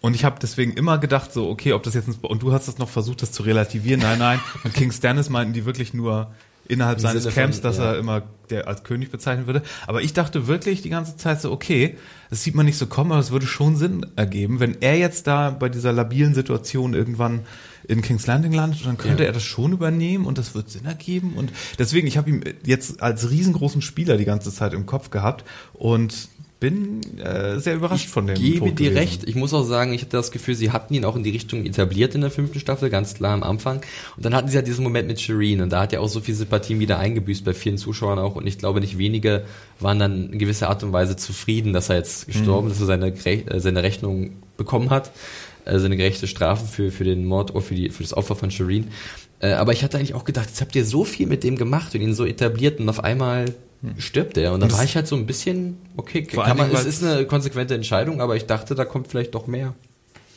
Und 0.00 0.14
ich 0.14 0.24
habe 0.24 0.38
deswegen 0.40 0.72
immer 0.72 0.98
gedacht, 0.98 1.32
so, 1.32 1.50
okay, 1.50 1.72
ob 1.72 1.82
das 1.82 1.94
jetzt 1.94 2.08
ein 2.08 2.14
Spo 2.14 2.28
und 2.28 2.42
du 2.42 2.52
hast 2.52 2.68
es 2.68 2.78
noch 2.78 2.88
versucht, 2.88 3.22
das 3.22 3.32
zu 3.32 3.42
relativieren. 3.42 4.00
Nein, 4.00 4.18
nein. 4.18 4.40
Und 4.64 4.72
King 4.72 4.92
Stannis 4.92 5.28
meinten 5.28 5.52
die 5.52 5.66
wirklich 5.66 5.92
nur 5.92 6.32
innerhalb 6.70 6.98
Im 6.98 7.02
seines 7.02 7.24
Sinne 7.24 7.34
Camps, 7.34 7.58
von, 7.58 7.62
dass 7.64 7.78
ja. 7.78 7.92
er 7.92 7.98
immer 7.98 8.22
der 8.50 8.68
als 8.68 8.84
König 8.84 9.10
bezeichnet 9.10 9.46
würde. 9.46 9.62
Aber 9.86 10.02
ich 10.02 10.12
dachte 10.12 10.46
wirklich 10.46 10.82
die 10.82 10.90
ganze 10.90 11.16
Zeit 11.16 11.40
so, 11.40 11.52
okay, 11.52 11.96
das 12.30 12.42
sieht 12.42 12.54
man 12.54 12.66
nicht 12.66 12.78
so 12.78 12.86
kommen, 12.86 13.12
aber 13.12 13.20
es 13.20 13.30
würde 13.30 13.46
schon 13.46 13.76
Sinn 13.76 14.06
ergeben, 14.16 14.60
wenn 14.60 14.80
er 14.80 14.96
jetzt 14.96 15.26
da 15.26 15.50
bei 15.50 15.68
dieser 15.68 15.92
labilen 15.92 16.34
Situation 16.34 16.94
irgendwann 16.94 17.40
in 17.86 18.02
King's 18.02 18.26
Landing 18.26 18.52
landet, 18.52 18.86
dann 18.86 18.98
könnte 18.98 19.24
ja. 19.24 19.28
er 19.28 19.32
das 19.32 19.42
schon 19.42 19.72
übernehmen 19.72 20.26
und 20.26 20.38
das 20.38 20.54
wird 20.54 20.70
Sinn 20.70 20.84
ergeben. 20.84 21.34
Und 21.34 21.52
deswegen, 21.78 22.06
ich 22.06 22.16
habe 22.16 22.30
ihn 22.30 22.44
jetzt 22.64 23.02
als 23.02 23.30
riesengroßen 23.30 23.82
Spieler 23.82 24.16
die 24.16 24.24
ganze 24.24 24.52
Zeit 24.52 24.72
im 24.72 24.86
Kopf 24.86 25.10
gehabt 25.10 25.44
und 25.72 26.28
bin 26.60 27.00
äh, 27.18 27.58
sehr 27.58 27.74
überrascht 27.74 28.04
ich 28.04 28.10
von 28.10 28.26
dem. 28.26 28.36
Ich 28.36 28.42
gebe 28.42 28.58
Tod 28.58 28.78
dir 28.78 28.90
gewesen. 28.90 28.96
recht. 28.96 29.28
Ich 29.28 29.34
muss 29.34 29.54
auch 29.54 29.64
sagen, 29.64 29.94
ich 29.94 30.02
hatte 30.02 30.18
das 30.18 30.30
Gefühl, 30.30 30.54
sie 30.54 30.70
hatten 30.70 30.92
ihn 30.92 31.06
auch 31.06 31.16
in 31.16 31.22
die 31.22 31.30
Richtung 31.30 31.64
etabliert 31.64 32.14
in 32.14 32.20
der 32.20 32.30
fünften 32.30 32.60
Staffel, 32.60 32.90
ganz 32.90 33.14
klar 33.14 33.32
am 33.32 33.42
Anfang. 33.42 33.80
Und 34.16 34.24
dann 34.24 34.34
hatten 34.34 34.48
sie 34.48 34.56
ja 34.56 34.62
diesen 34.62 34.84
Moment 34.84 35.08
mit 35.08 35.20
Shireen 35.20 35.62
und 35.62 35.70
da 35.70 35.80
hat 35.80 35.92
ja 35.94 36.00
auch 36.00 36.08
so 36.08 36.20
viel 36.20 36.34
Sympathien 36.34 36.78
wieder 36.78 36.98
eingebüßt 36.98 37.46
bei 37.46 37.54
vielen 37.54 37.78
Zuschauern 37.78 38.18
auch. 38.18 38.36
Und 38.36 38.46
ich 38.46 38.58
glaube, 38.58 38.80
nicht 38.80 38.98
wenige 38.98 39.44
waren 39.80 39.98
dann 39.98 40.30
in 40.32 40.38
gewisser 40.38 40.68
Art 40.68 40.84
und 40.84 40.92
Weise 40.92 41.16
zufrieden, 41.16 41.72
dass 41.72 41.88
er 41.88 41.96
jetzt 41.96 42.26
gestorben 42.26 42.66
mhm. 42.66 42.72
ist, 42.72 42.80
dass 42.80 42.88
er 42.88 42.98
seine, 42.98 43.24
äh, 43.24 43.58
seine 43.58 43.82
Rechnung 43.82 44.32
bekommen 44.58 44.90
hat, 44.90 45.12
äh, 45.64 45.78
seine 45.78 45.96
gerechte 45.96 46.26
Strafe 46.26 46.66
für, 46.66 46.92
für 46.92 47.04
den 47.04 47.24
Mord 47.24 47.52
oder 47.52 47.62
für, 47.62 47.74
die, 47.74 47.88
für 47.88 48.02
das 48.02 48.14
Opfer 48.14 48.36
von 48.36 48.50
Shireen. 48.50 48.88
Äh, 49.40 49.52
aber 49.52 49.72
ich 49.72 49.82
hatte 49.82 49.96
eigentlich 49.96 50.12
auch 50.12 50.24
gedacht, 50.24 50.48
jetzt 50.48 50.60
habt 50.60 50.76
ihr 50.76 50.84
so 50.84 51.04
viel 51.04 51.26
mit 51.26 51.42
dem 51.42 51.56
gemacht 51.56 51.94
und 51.94 52.02
ihn 52.02 52.12
so 52.12 52.26
etabliert 52.26 52.80
und 52.80 52.88
auf 52.90 53.02
einmal 53.02 53.54
stirbt 53.98 54.36
er. 54.36 54.52
Und 54.52 54.60
dann 54.60 54.72
war 54.72 54.84
ich 54.84 54.94
halt 54.96 55.06
so 55.06 55.16
ein 55.16 55.26
bisschen, 55.26 55.78
okay, 55.96 56.22
kann 56.22 56.56
man, 56.56 56.70
es 56.72 56.84
ist 56.84 57.02
eine 57.02 57.24
konsequente 57.26 57.74
Entscheidung, 57.74 58.20
aber 58.20 58.36
ich 58.36 58.46
dachte, 58.46 58.74
da 58.74 58.84
kommt 58.84 59.08
vielleicht 59.08 59.34
doch 59.34 59.46
mehr. 59.46 59.74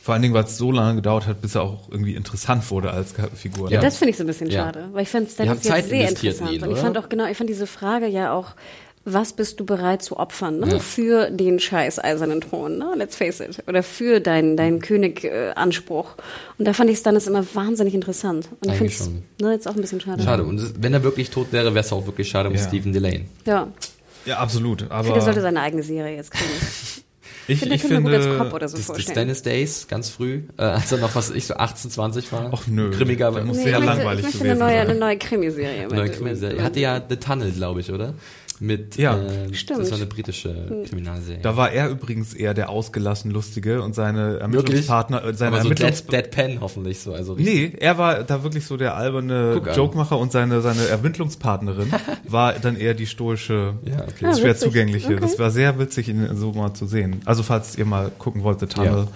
Vor 0.02 0.12
allen 0.12 0.22
Dingen, 0.22 0.34
weil 0.34 0.44
es 0.44 0.58
so 0.58 0.70
lange 0.70 0.96
gedauert 0.96 1.26
hat, 1.26 1.40
bis 1.40 1.54
er 1.54 1.62
auch 1.62 1.88
irgendwie 1.90 2.14
interessant 2.14 2.70
wurde 2.70 2.90
als 2.90 3.14
Figur. 3.34 3.70
Ja, 3.70 3.80
das 3.80 3.96
finde 3.96 4.10
ich 4.10 4.18
so 4.18 4.24
ein 4.24 4.26
bisschen 4.26 4.50
schade, 4.50 4.80
ja. 4.80 4.88
weil 4.92 5.02
ich 5.02 5.08
fand 5.08 5.30
Stannis 5.30 5.64
jetzt 5.64 5.88
sehr 5.88 6.08
interessant. 6.10 6.52
Ihn, 6.52 6.62
und 6.62 6.72
ich 6.72 6.78
fand 6.78 6.98
auch 6.98 7.08
genau, 7.08 7.26
ich 7.26 7.38
fand 7.38 7.48
diese 7.48 7.66
Frage 7.66 8.06
ja 8.06 8.34
auch 8.34 8.50
was 9.04 9.34
bist 9.34 9.60
du 9.60 9.66
bereit 9.66 10.02
zu 10.02 10.18
opfern 10.18 10.60
ne? 10.60 10.72
Ja. 10.72 10.78
für 10.78 11.30
den 11.30 11.60
scheiß 11.60 11.98
eisernen 11.98 12.40
Thron, 12.40 12.78
ne? 12.78 12.92
let's 12.96 13.16
face 13.16 13.40
it, 13.40 13.62
oder 13.66 13.82
für 13.82 14.20
deinen 14.20 14.56
deinen 14.56 14.80
König-Anspruch. 14.80 16.14
und 16.58 16.64
da 16.64 16.72
fand 16.72 16.90
ich 16.90 16.98
Stannis 16.98 17.26
immer 17.26 17.44
wahnsinnig 17.54 17.94
interessant. 17.94 18.48
Und 18.64 18.70
ich 18.70 18.78
finde 18.78 18.92
es 18.92 19.10
ne, 19.40 19.52
jetzt 19.52 19.68
auch 19.68 19.74
ein 19.74 19.80
bisschen 19.80 20.00
schade. 20.00 20.22
Schade. 20.22 20.44
Und 20.44 20.82
wenn 20.82 20.94
er 20.94 21.02
wirklich 21.02 21.30
tot 21.30 21.48
wäre, 21.52 21.74
wäre 21.74 21.84
es 21.84 21.92
auch 21.92 22.06
wirklich 22.06 22.28
schade 22.28 22.48
um 22.48 22.54
ja. 22.54 22.62
Stephen 22.62 22.92
Delane. 22.92 23.26
Ja. 23.44 23.68
Ja, 24.24 24.38
absolut. 24.38 24.90
Aber 24.90 25.16
ich 25.16 25.22
sollte 25.22 25.42
seine 25.42 25.60
eigene 25.60 25.82
Serie 25.82 26.16
jetzt 26.16 26.30
kriegen. 26.30 26.50
Ich, 27.46 27.58
finde, 27.58 27.74
ich 27.74 27.82
finde, 27.82 28.02
gut 28.02 28.12
als 28.12 28.38
Cop 28.38 28.54
oder 28.54 28.68
so 28.68 28.76
das, 28.78 28.86
vorstellen. 28.86 29.28
Das 29.28 29.42
Dennis 29.42 29.42
Days, 29.42 29.86
ganz 29.86 30.08
früh, 30.08 30.44
äh, 30.56 30.62
als 30.62 30.90
er 30.92 30.98
noch 30.98 31.14
was, 31.14 31.30
ich 31.30 31.46
so 31.46 31.54
18, 31.54 31.90
20 31.90 32.32
war. 32.32 32.50
Ach 32.54 32.66
nö. 32.66 32.90
Grimmiger. 32.90 33.30
Das 33.32 33.44
muss 33.44 33.58
nee, 33.58 33.64
sehr 33.64 33.80
langweilig 33.80 34.26
ich 34.26 34.34
möchte 34.34 34.50
eine 34.50 34.58
neue, 34.58 34.80
eine 34.80 34.94
neue 34.94 35.18
Krimiserie. 35.18 35.88
Neue 35.88 36.10
Krimiserie. 36.10 36.56
Er 36.56 36.64
hatte 36.64 36.80
ja 36.80 37.02
The 37.06 37.16
Tunnel, 37.16 37.52
glaube 37.52 37.80
ich, 37.80 37.92
oder? 37.92 38.14
Mit 38.64 38.96
ja. 38.96 39.16
äh, 39.16 39.54
Stimmt. 39.54 39.80
das 39.80 39.90
war 39.90 39.98
eine 39.98 40.06
britische 40.06 40.54
hm. 40.68 40.84
Kriminalserie. 40.84 41.40
Da 41.42 41.56
war 41.56 41.70
er 41.72 41.88
übrigens 41.88 42.34
eher 42.34 42.54
der 42.54 42.70
ausgelassen 42.70 43.30
lustige 43.30 43.82
und 43.82 43.94
seine 43.94 44.38
Ermittlungspartner 44.38 45.24
äh, 45.24 45.34
seine 45.34 45.56
Aber 45.56 45.62
so 45.62 45.68
Ermittlungs 45.68 46.06
Dead, 46.06 46.12
Dead 46.12 46.30
Pen 46.30 46.60
hoffentlich 46.60 47.00
so 47.00 47.12
also 47.12 47.34
richtig. 47.34 47.72
Nee, 47.72 47.78
er 47.78 47.98
war 47.98 48.24
da 48.24 48.42
wirklich 48.42 48.66
so 48.66 48.76
der 48.76 48.96
alberne 48.96 49.60
Jokemacher 49.74 50.18
und 50.18 50.32
seine 50.32 50.60
seine 50.60 50.86
Ermittlungspartnerin 50.88 51.92
war 52.26 52.54
dann 52.54 52.76
eher 52.76 52.94
die 52.94 53.06
stoische 53.06 53.74
ja, 53.84 54.02
okay. 54.02 54.26
ah, 54.26 54.34
schwer 54.34 54.56
zugängliche. 54.56 55.12
Okay. 55.12 55.20
Das 55.20 55.38
war 55.38 55.50
sehr 55.50 55.78
witzig 55.78 56.08
ihn 56.08 56.28
so 56.34 56.52
mal 56.52 56.74
zu 56.74 56.86
sehen. 56.86 57.20
Also 57.24 57.42
falls 57.42 57.76
ihr 57.76 57.84
mal 57.84 58.10
gucken 58.18 58.42
wollt 58.42 58.60
The 58.60 58.66
Tunnel 58.66 59.08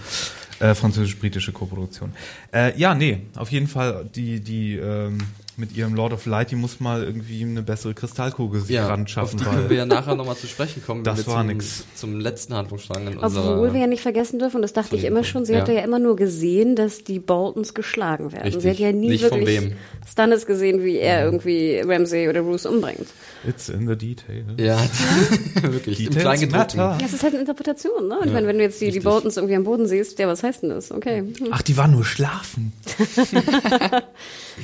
ja. 0.60 0.70
äh, 0.70 0.74
französisch-britische 0.74 1.52
Koproduktion. 1.52 2.12
Äh, 2.52 2.78
ja, 2.78 2.94
nee, 2.94 3.22
auf 3.36 3.50
jeden 3.50 3.68
Fall 3.68 4.08
die 4.14 4.40
die 4.40 4.76
ähm, 4.76 5.18
mit 5.58 5.76
ihrem 5.76 5.94
Lord 5.94 6.12
of 6.12 6.24
Light, 6.26 6.50
die 6.52 6.56
muss 6.56 6.78
mal 6.78 7.02
irgendwie 7.02 7.42
eine 7.42 7.62
bessere 7.62 7.92
Kristallkugel 7.92 8.60
sich 8.60 8.76
ja, 8.76 8.86
ran 8.86 9.08
schaffen. 9.08 9.40
Auf 9.40 9.44
die 9.44 9.50
können 9.50 9.70
wir 9.70 9.76
ja 9.76 9.86
nachher 9.86 10.14
nochmal 10.14 10.36
zu 10.36 10.46
sprechen 10.46 10.82
kommen. 10.84 11.02
Das 11.02 11.26
war 11.26 11.38
zum, 11.38 11.46
nix. 11.48 11.84
Zum 11.94 12.20
letzten 12.20 12.54
Handlungsstrang 12.54 13.08
in 13.08 13.18
Obwohl 13.18 13.72
wir 13.72 13.80
ja 13.80 13.86
nicht 13.86 14.02
vergessen 14.02 14.38
dürfen, 14.38 14.56
und 14.56 14.62
das 14.62 14.72
dachte 14.72 14.96
ich 14.96 15.04
immer 15.04 15.24
schon, 15.24 15.44
sie 15.44 15.54
ja. 15.54 15.60
hatte 15.60 15.72
ja 15.72 15.82
immer 15.82 15.98
nur 15.98 16.16
gesehen, 16.16 16.76
dass 16.76 17.02
die 17.02 17.18
Boltons 17.18 17.74
geschlagen 17.74 18.32
werden. 18.32 18.44
Richtig. 18.44 18.62
Sie 18.62 18.70
hat 18.70 18.78
ja 18.78 18.92
nie 18.92 19.08
nicht 19.08 19.22
wirklich 19.22 19.72
Stannis 20.08 20.46
gesehen, 20.46 20.82
wie 20.84 20.96
er 20.96 21.24
irgendwie 21.24 21.80
Ramsay 21.84 22.28
oder 22.28 22.42
Bruce 22.42 22.66
umbringt. 22.66 23.08
It's 23.46 23.68
in 23.68 23.86
the 23.86 23.96
detail. 23.96 24.44
Ja, 24.56 24.78
wirklich. 25.62 26.06
Im 26.06 26.14
Kleingedruckten. 26.14 26.78
Ja, 26.78 26.98
es 27.04 27.12
ist 27.12 27.22
halt 27.22 27.34
eine 27.34 27.40
Interpretation, 27.40 28.08
ne? 28.08 28.18
Und 28.18 28.28
ja. 28.28 28.34
wenn 28.34 28.58
du 28.58 28.64
jetzt 28.64 28.80
die, 28.80 28.90
die 28.90 29.00
Boltons 29.00 29.36
irgendwie 29.36 29.54
am 29.54 29.64
Boden 29.64 29.86
siehst, 29.86 30.18
ja, 30.18 30.26
was 30.26 30.42
heißt 30.42 30.62
denn 30.62 30.70
das? 30.70 30.90
Okay. 30.90 31.18
Hm. 31.18 31.48
Ach, 31.50 31.62
die 31.62 31.76
waren 31.76 31.92
nur 31.92 32.04
schlafen. 32.04 32.72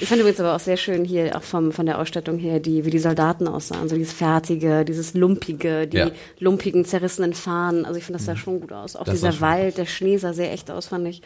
ich 0.00 0.08
fand 0.08 0.20
übrigens 0.20 0.40
aber 0.40 0.56
auch 0.56 0.60
sehr 0.60 0.76
schön 0.84 1.04
hier, 1.04 1.36
auch 1.36 1.42
vom, 1.42 1.72
von 1.72 1.86
der 1.86 1.98
Ausstattung 1.98 2.38
her, 2.38 2.60
die, 2.60 2.84
wie 2.84 2.90
die 2.90 2.98
Soldaten 2.98 3.48
aussahen. 3.48 3.88
So 3.88 3.96
dieses 3.96 4.12
Fertige, 4.12 4.84
dieses 4.84 5.14
Lumpige, 5.14 5.86
die 5.86 5.96
ja. 5.96 6.10
lumpigen, 6.38 6.84
zerrissenen 6.84 7.34
Fahnen. 7.34 7.84
Also 7.84 7.98
ich 7.98 8.04
finde, 8.04 8.18
das 8.18 8.26
sah 8.26 8.34
mhm. 8.34 8.38
schon 8.38 8.60
gut 8.60 8.72
aus. 8.72 8.96
Auch 8.96 9.04
das 9.04 9.14
dieser 9.14 9.40
Wald, 9.40 9.78
der 9.78 9.86
Schnee 9.86 10.18
sah 10.18 10.32
sehr 10.32 10.52
echt 10.52 10.70
aus, 10.70 10.88
fand 10.88 11.08
ich. 11.08 11.22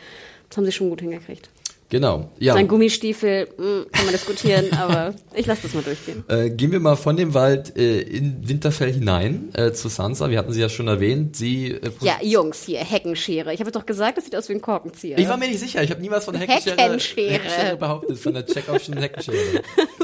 Das 0.48 0.56
haben 0.56 0.64
sie 0.64 0.72
schon 0.72 0.90
gut 0.90 1.00
hingekriegt. 1.00 1.50
Genau. 1.90 2.30
Ja. 2.38 2.52
Sein 2.52 2.68
Gummistiefel, 2.68 3.48
mh, 3.56 3.64
hm, 3.64 3.86
kann 3.90 4.04
man 4.04 4.12
diskutieren, 4.12 4.72
aber 4.78 5.14
ich 5.34 5.46
lasse 5.46 5.62
das 5.62 5.74
mal 5.74 5.82
durchgehen. 5.82 6.22
Äh, 6.28 6.50
gehen 6.50 6.70
wir 6.70 6.80
mal 6.80 6.96
von 6.96 7.16
dem 7.16 7.32
Wald 7.32 7.76
äh, 7.78 8.00
in 8.00 8.46
Winterfell 8.46 8.92
hinein 8.92 9.48
äh, 9.54 9.72
zu 9.72 9.88
Sansa. 9.88 10.28
Wir 10.28 10.38
hatten 10.38 10.52
sie 10.52 10.60
ja 10.60 10.68
schon 10.68 10.88
erwähnt. 10.88 11.36
Sie 11.36 11.72
äh, 11.72 11.90
Ja, 12.00 12.16
Jungs, 12.22 12.64
hier, 12.64 12.80
Heckenschere. 12.80 13.54
Ich 13.54 13.60
habe 13.60 13.70
doch 13.70 13.86
gesagt, 13.86 14.18
das 14.18 14.24
sieht 14.24 14.36
aus 14.36 14.48
wie 14.50 14.54
ein 14.54 14.60
Korkenzieher. 14.60 15.18
Ich 15.18 15.28
war 15.28 15.38
mir 15.38 15.48
nicht 15.48 15.60
sicher. 15.60 15.82
Ich 15.82 15.90
habe 15.90 16.02
niemals 16.02 16.26
von 16.26 16.34
Heckenschere, 16.34 16.76
Heckenschere. 16.76 17.30
Heckenschere 17.30 17.76
behauptet, 17.76 18.18
von 18.18 18.34
der 18.34 18.44
Chekhovschen 18.44 18.96
Heckenschere. 18.96 19.36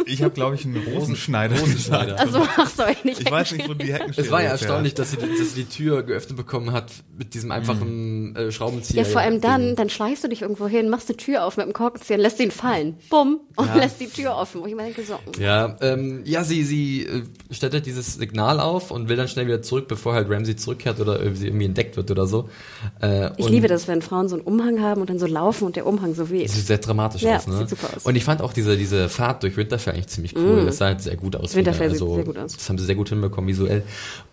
Ich 0.07 0.23
habe, 0.23 0.35
glaube 0.35 0.55
ich, 0.55 0.67
einen 0.67 0.77
Rosenschneider. 0.77 1.59
Rosenschneider. 1.59 2.19
Also, 2.19 2.47
ach 2.57 2.69
so, 2.69 2.83
nicht 3.05 3.21
Ich 3.21 3.31
weiß 3.31 3.53
nicht, 3.53 3.67
wo 3.67 3.73
die 3.73 3.93
Heckenschere 3.93 4.27
Es 4.27 4.31
war 4.31 4.43
ja 4.43 4.51
erstaunlich, 4.51 4.93
dass 4.93 5.13
sie, 5.13 5.17
dass 5.17 5.55
sie 5.55 5.65
die 5.65 5.69
Tür 5.69 6.03
geöffnet 6.03 6.37
bekommen 6.37 6.73
hat 6.73 6.93
mit 7.17 7.33
diesem 7.33 7.51
einfachen 7.51 8.31
mhm. 8.31 8.37
äh, 8.37 8.53
Schraubenzieher. 8.53 9.03
Ja, 9.03 9.09
vor 9.09 9.23
allem 9.23 9.41
dann, 9.41 9.77
dann 9.77 9.89
schleichst 9.89 10.23
du 10.25 10.29
dich 10.29 10.43
irgendwo 10.43 10.69
hin, 10.69 10.91
machst 10.91 11.09
eine 11.09 11.17
Tür 11.17 11.45
auf 11.45 11.57
mit 11.57 11.67
dem 11.67 11.73
Korkenzieher, 11.75 12.17
lässt 12.17 12.41
ihn 12.41 12.51
fallen. 12.51 12.97
Bumm. 13.11 13.41
Und 13.57 13.69
ja. 13.69 13.77
lässt 13.77 14.01
die 14.01 14.09
Tür 14.09 14.37
offen, 14.37 14.63
wo 14.63 14.67
ich 14.67 14.75
denke, 14.75 15.05
so. 15.05 15.19
Ja, 15.39 15.77
ähm, 15.83 16.23
ja, 16.25 16.43
sie, 16.43 16.65
sie 16.65 17.03
äh, 17.03 17.23
stellt 17.51 17.75
halt 17.75 17.87
dieses 17.87 18.15
Signal 18.15 18.59
auf 18.59 18.91
und 18.91 19.09
will 19.09 19.17
dann 19.17 19.29
schnell 19.29 19.47
wieder 19.47 19.61
zurück, 19.63 19.87
bevor 19.87 20.15
halt 20.15 20.31
Ramsey 20.31 20.57
zurückkehrt 20.57 20.99
oder 21.01 21.19
sie 21.35 21.47
irgendwie 21.49 21.67
entdeckt 21.67 21.97
wird 21.97 22.11
oder 22.11 22.27
so. 22.27 22.49
Äh, 23.03 23.31
ich 23.37 23.49
liebe 23.49 23.69
das, 23.69 23.87
wenn 23.87 24.01
Frauen 24.01 24.29
so 24.29 24.37
einen 24.37 24.45
Umhang 24.45 24.81
haben 24.81 25.03
und 25.03 25.11
dann 25.11 25.19
so 25.19 25.27
laufen 25.27 25.67
und 25.67 25.77
der 25.77 25.87
Umhang 25.87 26.15
so 26.15 26.31
weht. 26.31 26.51
Sieht 26.51 26.67
sehr 26.67 26.79
dramatisch 26.79 27.23
ja, 27.23 27.37
aus, 27.37 27.47
ne? 27.47 27.59
Sieht 27.59 27.71
super 27.71 27.89
aus. 27.95 28.07
Und 28.07 28.17
ich 28.17 28.25
fand 28.25 28.41
auch 28.41 28.53
diese, 28.53 28.77
diese 28.77 29.09
Fahrt 29.09 29.43
durch 29.43 29.57
Winterfell 29.57 29.95
eigentlich 29.95 30.09
ziemlich 30.09 30.35
cool. 30.37 30.63
Mm. 30.63 30.67
Das 30.67 30.79
sah 30.79 30.87
halt 30.87 31.03
sehr 31.03 31.17
gut 31.17 31.37
aus. 31.37 31.55
Winterfell 31.55 31.91
also, 31.91 32.07
sieht 32.07 32.15
sehr 32.15 32.25
gut 32.25 32.39
aus. 32.39 32.57
Das 32.57 32.69
haben 32.69 32.79
sie 32.79 32.87
sehr 32.87 32.95
gut 32.95 33.11
hinbekommen, 33.11 33.49
visuell. 33.49 33.83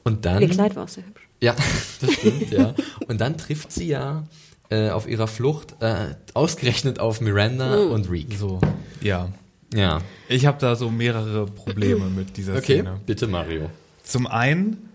Und 0.04 0.26
dann. 0.26 0.42
Ihr 0.42 0.50
Kleid 0.50 0.76
war 0.76 0.86
auch 0.86 0.90
sehr 0.90 1.06
hübsch. 1.06 1.28
Ja, 1.42 1.56
das 2.02 2.14
stimmt, 2.14 2.52
ja. 2.52 2.76
Und 3.08 3.20
dann 3.20 3.38
trifft 3.38 3.72
sie 3.72 3.88
ja 3.88 4.24
äh, 4.72 4.90
auf 4.90 5.08
ihrer 5.08 5.28
Flucht 5.28 5.76
äh, 5.82 6.16
ausgerechnet 6.34 7.00
auf 7.00 7.22
Miranda 7.22 7.78
mhm. 7.78 7.92
und 7.92 8.10
Reek. 8.10 8.34
So, 8.38 8.60
ja. 9.02 9.30
Ja. 9.74 10.02
Ich 10.28 10.46
habe 10.46 10.58
da 10.60 10.76
so 10.76 10.90
mehrere 10.90 11.46
Probleme 11.46 12.10
mit 12.10 12.38
dieser 12.38 12.56
okay, 12.56 12.80
Szene. 12.80 13.00
bitte 13.06 13.28
Mario. 13.28 13.70
Zum 14.04 14.28
einen 14.28 14.90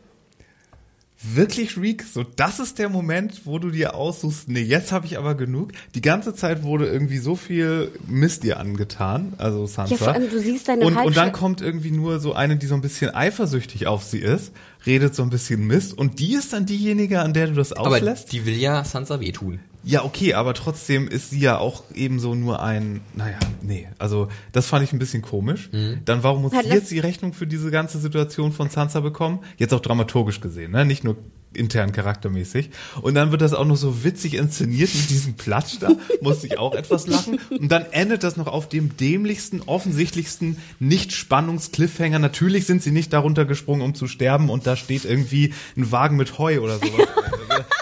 Wirklich, 1.23 1.79
Reek? 1.79 2.03
So, 2.05 2.25
das 2.25 2.61
ist 2.61 2.79
der 2.79 2.91
Moment, 2.91 3.47
wo 3.47 3.59
du 3.59 3.71
dir 3.71 3.95
aussuchst, 3.95 4.49
nee, 4.49 4.61
jetzt 4.61 4.93
habe 4.93 5.07
ich 5.07 5.17
aber 5.17 5.35
genug. 5.35 5.73
Die 5.95 6.03
ganze 6.03 6.35
Zeit 6.35 6.63
wurde 6.63 6.87
irgendwie 6.87 7.19
so 7.19 7.37
viel 7.37 7.91
Mist 8.07 8.43
dir 8.43 8.61
angetan, 8.61 9.33
also 9.39 9.67
Sansa. 9.67 9.95
Ja, 9.95 9.97
vor 9.97 10.13
allem, 10.13 10.29
du 10.29 10.39
siehst 10.39 10.69
deine 10.69 10.85
und, 10.85 10.95
und 10.95 11.17
dann 11.17 11.33
kommt 11.33 11.63
irgendwie 11.63 11.91
nur 11.91 12.21
so 12.21 12.35
eine, 12.35 12.57
die 12.57 12.67
so 12.67 12.75
ein 12.75 12.83
bisschen 12.83 13.15
eifersüchtig 13.15 13.87
auf 13.87 14.05
sie 14.05 14.19
ist, 14.19 14.53
redet 14.87 15.15
so 15.15 15.23
ein 15.23 15.31
bisschen 15.31 15.67
Mist 15.67 15.97
und 15.97 16.19
die 16.19 16.35
ist 16.35 16.53
dann 16.53 16.67
diejenige, 16.67 17.21
an 17.21 17.33
der 17.35 17.49
du 17.49 17.55
das 17.55 17.73
auslässt. 17.73 18.25
Aber 18.25 18.31
die 18.31 18.47
will 18.47 18.57
ja 18.57 18.85
Sansa 18.85 19.21
wehtun. 19.21 19.61
Ja, 19.83 20.05
okay, 20.05 20.35
aber 20.35 20.53
trotzdem 20.55 21.07
ist 21.07 21.31
sie 21.31 21.39
ja 21.39 21.59
auch 21.59 21.85
ebenso 21.95 22.35
nur 22.35 22.61
ein, 22.61 23.03
naja, 23.15 23.39
nee, 23.63 23.87
also 23.99 24.27
das 24.51 24.67
fand 24.67 24.83
ich 24.83 24.93
ein 24.93 24.99
bisschen 24.99 25.23
komisch. 25.23 25.71
Mhm. 25.71 26.01
Dann 26.05 26.25
warum 26.25 26.43
muss 26.43 26.53
sie 26.53 26.69
jetzt 26.69 26.91
die 26.91 26.99
Rechnung 26.99 27.33
für 27.33 27.47
diese 27.47 27.71
ganze 27.71 28.01
Situation 28.01 28.51
von 28.51 28.69
Sansa 28.69 28.99
bekommen? 28.99 29.41
Jetzt 29.59 29.73
auch 29.73 29.81
dramaturgisch 29.81 30.41
gesehen, 30.41 30.73
ne? 30.73 30.85
Nicht 30.85 31.05
nur 31.05 31.17
intern 31.57 31.93
charaktermäßig. 31.93 32.71
Und 33.01 33.15
dann 33.15 33.31
wird 33.31 33.43
das 33.43 33.55
auch 33.55 33.65
noch 33.65 33.77
so 33.77 34.05
witzig 34.05 34.35
inszeniert 34.35 34.95
mit 34.95 35.11
diesem 35.11 35.35
Platsch 35.35 35.79
da. 35.81 35.91
Musste 36.21 36.47
ich 36.47 36.59
auch 36.59 36.75
etwas 36.75 37.07
lachen. 37.07 37.39
Und 37.51 37.71
dann 37.71 37.87
endet 37.91 38.23
das 38.23 38.37
noch 38.37 38.47
auf 38.47 38.69
dem 38.69 38.97
dämlichsten, 38.97 39.63
offensichtlichsten 39.63 40.59
Nicht-Spannungs-Cliffhanger. 40.79 42.19
Natürlich 42.19 42.67
sind 42.67 42.83
sie 42.83 42.93
nicht 42.93 43.13
darunter 43.13 43.45
gesprungen, 43.45 43.83
um 43.83 43.95
zu 43.95 44.07
sterben. 44.07 44.51
Und 44.51 44.67
da 44.67 44.77
steht 44.77 45.05
irgendwie 45.05 45.55
ein 45.77 45.91
Wagen 45.93 46.17
mit 46.17 46.39
Heu 46.39 46.61
oder 46.61 46.79
sowas. 46.79 47.09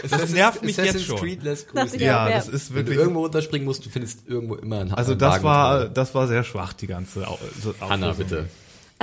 das, 0.02 0.10
das 0.10 0.30
nervt 0.30 0.64
mich 0.64 0.76
jetzt 0.76 1.04
schon. 1.04 1.18
Creed 1.18 1.42
lässt 1.42 1.68
ja, 1.98 2.28
das 2.28 2.48
ist 2.48 2.74
wirklich. 2.74 2.90
Wenn 2.90 2.94
du 2.96 3.00
irgendwo 3.00 3.20
runterspringen 3.20 3.64
musst, 3.64 3.84
du 3.84 3.90
findest 3.90 4.28
irgendwo 4.28 4.54
immer 4.54 4.80
einen 4.80 4.92
Also 4.92 5.14
das 5.14 5.34
Wagen 5.34 5.44
war, 5.44 5.88
das 5.88 6.14
war 6.14 6.28
sehr 6.28 6.44
schwach, 6.44 6.72
die 6.72 6.86
ganze 6.86 7.26
Hanna, 7.80 8.12
bitte. 8.12 8.48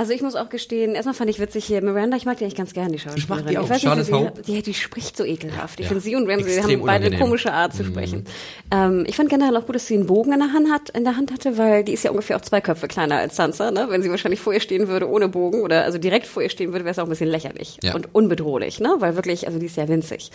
Also 0.02 0.14
ich 0.14 0.22
muss 0.22 0.34
auch 0.34 0.48
gestehen, 0.48 0.96
erstmal 0.96 1.14
fand 1.14 1.30
ich 1.30 1.38
witzig 1.38 1.64
hier, 1.64 1.80
Miranda, 1.80 2.16
ich 2.16 2.24
mag 2.24 2.36
die 2.36 2.42
eigentlich 2.42 2.56
ganz 2.56 2.72
gerne, 2.72 2.90
die 2.90 2.98
Schauspielerin. 2.98 3.22
Ich 3.22 3.28
mag 3.28 3.46
die 3.46 3.58
auch, 3.58 3.64
ich 3.76 3.86
weiß 3.86 4.10
nicht, 4.10 4.48
die, 4.48 4.52
die, 4.54 4.62
die 4.62 4.74
spricht 4.74 5.16
so 5.16 5.24
ekelhaft. 5.24 5.78
Ich 5.78 5.84
ja. 5.84 5.88
finde 5.90 6.02
sie 6.02 6.16
und 6.16 6.28
Ramsey 6.28 6.56
haben 6.56 6.66
beide 6.66 6.82
unangenehm. 6.82 7.12
eine 7.12 7.22
komische 7.22 7.52
Art 7.52 7.72
zu 7.72 7.84
mhm. 7.84 7.86
sprechen. 7.86 8.18
Mhm. 8.18 8.24
Ähm, 8.72 9.04
ich 9.06 9.14
fand 9.14 9.28
generell 9.28 9.56
auch 9.56 9.64
gut, 9.64 9.76
dass 9.76 9.86
sie 9.86 9.94
einen 9.94 10.06
Bogen 10.06 10.32
in 10.32 10.40
der, 10.40 10.52
Hand 10.52 10.72
hat, 10.72 10.90
in 10.90 11.04
der 11.04 11.16
Hand 11.16 11.30
hatte, 11.30 11.56
weil 11.56 11.84
die 11.84 11.92
ist 11.92 12.02
ja 12.02 12.10
ungefähr 12.10 12.36
auch 12.36 12.40
zwei 12.40 12.60
Köpfe 12.60 12.88
kleiner 12.88 13.18
als 13.18 13.36
Sansa. 13.36 13.70
Ne? 13.70 13.86
Wenn 13.90 14.02
sie 14.02 14.10
wahrscheinlich 14.10 14.40
vor 14.40 14.52
ihr 14.52 14.58
stehen 14.58 14.88
würde 14.88 15.08
ohne 15.08 15.28
Bogen 15.28 15.62
oder 15.62 15.84
also 15.84 15.98
direkt 15.98 16.26
vor 16.26 16.42
ihr 16.42 16.50
stehen 16.50 16.72
würde, 16.72 16.84
wäre 16.84 16.90
es 16.90 16.98
auch 16.98 17.04
ein 17.04 17.10
bisschen 17.10 17.30
lächerlich 17.30 17.78
ja. 17.84 17.94
und 17.94 18.12
unbedrohlich, 18.12 18.80
ne? 18.80 18.96
weil 18.98 19.14
wirklich, 19.14 19.46
also 19.46 19.60
die 19.60 19.66
ist 19.66 19.76
ja 19.76 19.86
winzig. 19.86 20.32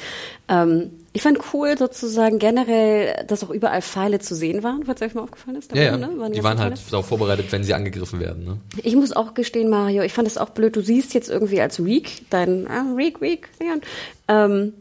Ähm, 0.47 0.91
ich 1.17 1.23
fand 1.23 1.39
cool 1.51 1.75
sozusagen 1.75 2.37
generell, 2.37 3.25
dass 3.25 3.43
auch 3.43 3.49
überall 3.49 3.81
Pfeile 3.81 4.19
zu 4.19 4.35
sehen 4.35 4.61
waren, 4.61 4.83
falls 4.85 5.01
euch 5.01 5.15
mal 5.15 5.23
aufgefallen 5.23 5.57
ist. 5.57 5.75
Ja, 5.75 5.81
ja. 5.81 5.97
Ne? 5.97 6.11
Waren 6.15 6.31
die, 6.31 6.43
waren 6.43 6.59
halt 6.59 6.79
darauf 6.91 7.07
vorbereitet, 7.07 7.51
wenn 7.51 7.63
sie 7.63 7.73
angegriffen 7.73 8.19
werden. 8.19 8.45
Ne? 8.45 8.57
Ich 8.83 8.95
muss 8.95 9.13
auch 9.13 9.33
gestehen, 9.33 9.67
Mario, 9.67 10.03
ich 10.03 10.13
fand 10.13 10.27
es 10.27 10.37
auch 10.37 10.51
blöd. 10.51 10.75
Du 10.75 10.81
siehst 10.81 11.15
jetzt 11.15 11.27
irgendwie 11.27 11.59
als 11.59 11.83
Reek, 11.83 12.29
dein 12.29 12.67
ah, 12.67 12.93
Reek, 12.95 13.19
Reek, 13.19 13.49
ähm, 14.27 14.73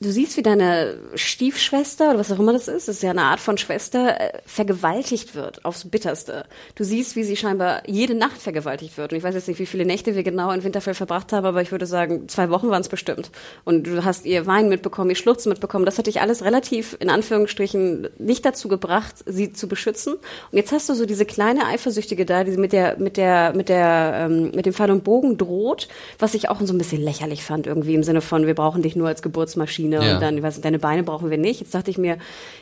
du 0.00 0.10
siehst, 0.10 0.38
wie 0.38 0.42
deine 0.42 0.96
Stiefschwester 1.14 2.10
oder 2.10 2.18
was 2.18 2.32
auch 2.32 2.38
immer 2.38 2.54
das 2.54 2.68
ist, 2.68 2.88
das 2.88 2.96
ist 2.96 3.02
ja 3.02 3.10
eine 3.10 3.22
Art 3.22 3.38
von 3.38 3.58
Schwester, 3.58 4.18
äh, 4.18 4.38
vergewaltigt 4.46 5.34
wird 5.34 5.62
aufs 5.64 5.84
Bitterste. 5.84 6.46
Du 6.74 6.84
siehst, 6.84 7.16
wie 7.16 7.24
sie 7.24 7.36
scheinbar 7.36 7.82
jede 7.86 8.14
Nacht 8.14 8.38
vergewaltigt 8.38 8.96
wird. 8.96 9.12
Und 9.12 9.18
ich 9.18 9.24
weiß 9.24 9.34
jetzt 9.34 9.48
nicht, 9.48 9.60
wie 9.60 9.66
viele 9.66 9.84
Nächte 9.84 10.16
wir 10.16 10.22
genau 10.22 10.52
in 10.52 10.64
Winterfell 10.64 10.94
verbracht 10.94 11.34
haben, 11.34 11.44
aber 11.44 11.60
ich 11.60 11.70
würde 11.70 11.84
sagen, 11.84 12.28
zwei 12.28 12.48
Wochen 12.48 12.70
waren 12.70 12.80
es 12.80 12.88
bestimmt. 12.88 13.30
Und 13.64 13.86
du 13.86 14.02
hast 14.02 14.24
ihr 14.24 14.46
Wein 14.46 14.70
mitbekommen, 14.70 15.10
ihr 15.10 15.16
Schluchzen 15.16 15.50
mitbekommen. 15.50 15.84
Das 15.84 15.98
hat 15.98 16.06
dich 16.06 16.22
alles 16.22 16.44
relativ, 16.44 16.96
in 16.98 17.10
Anführungsstrichen, 17.10 18.08
nicht 18.18 18.46
dazu 18.46 18.68
gebracht, 18.68 19.16
sie 19.26 19.52
zu 19.52 19.68
beschützen. 19.68 20.14
Und 20.14 20.56
jetzt 20.56 20.72
hast 20.72 20.88
du 20.88 20.94
so 20.94 21.04
diese 21.04 21.26
kleine 21.26 21.66
Eifersüchtige 21.66 22.24
da, 22.24 22.44
die 22.44 22.56
mit 22.56 22.72
der, 22.72 22.98
mit 22.98 23.18
der, 23.18 23.52
mit 23.54 23.68
der, 23.68 24.28
ähm, 24.30 24.50
mit 24.54 24.64
dem 24.64 24.72
Pfeil 24.72 24.90
und 24.90 25.04
Bogen 25.04 25.36
droht, 25.36 25.88
was 26.18 26.32
ich 26.32 26.48
auch 26.48 26.58
so 26.62 26.72
ein 26.72 26.78
bisschen 26.78 27.02
lächerlich 27.02 27.44
fand 27.44 27.66
irgendwie 27.66 27.94
im 27.94 28.02
Sinne 28.02 28.22
von, 28.22 28.46
wir 28.46 28.54
brauchen 28.54 28.80
dich 28.80 28.96
nur 28.96 29.08
als 29.08 29.20
Geburtsmaschine 29.20 29.89
Maschine 29.90 30.06
ja. 30.06 30.14
und 30.14 30.22
dann, 30.22 30.42
was, 30.42 30.60
deine 30.60 30.78
Beine 30.78 31.02
brauchen 31.02 31.30
wir 31.30 31.38
nicht. 31.38 31.60
Jetzt 31.60 31.74
dachte 31.74 31.90
ich 31.90 31.98
mir, 31.98 32.18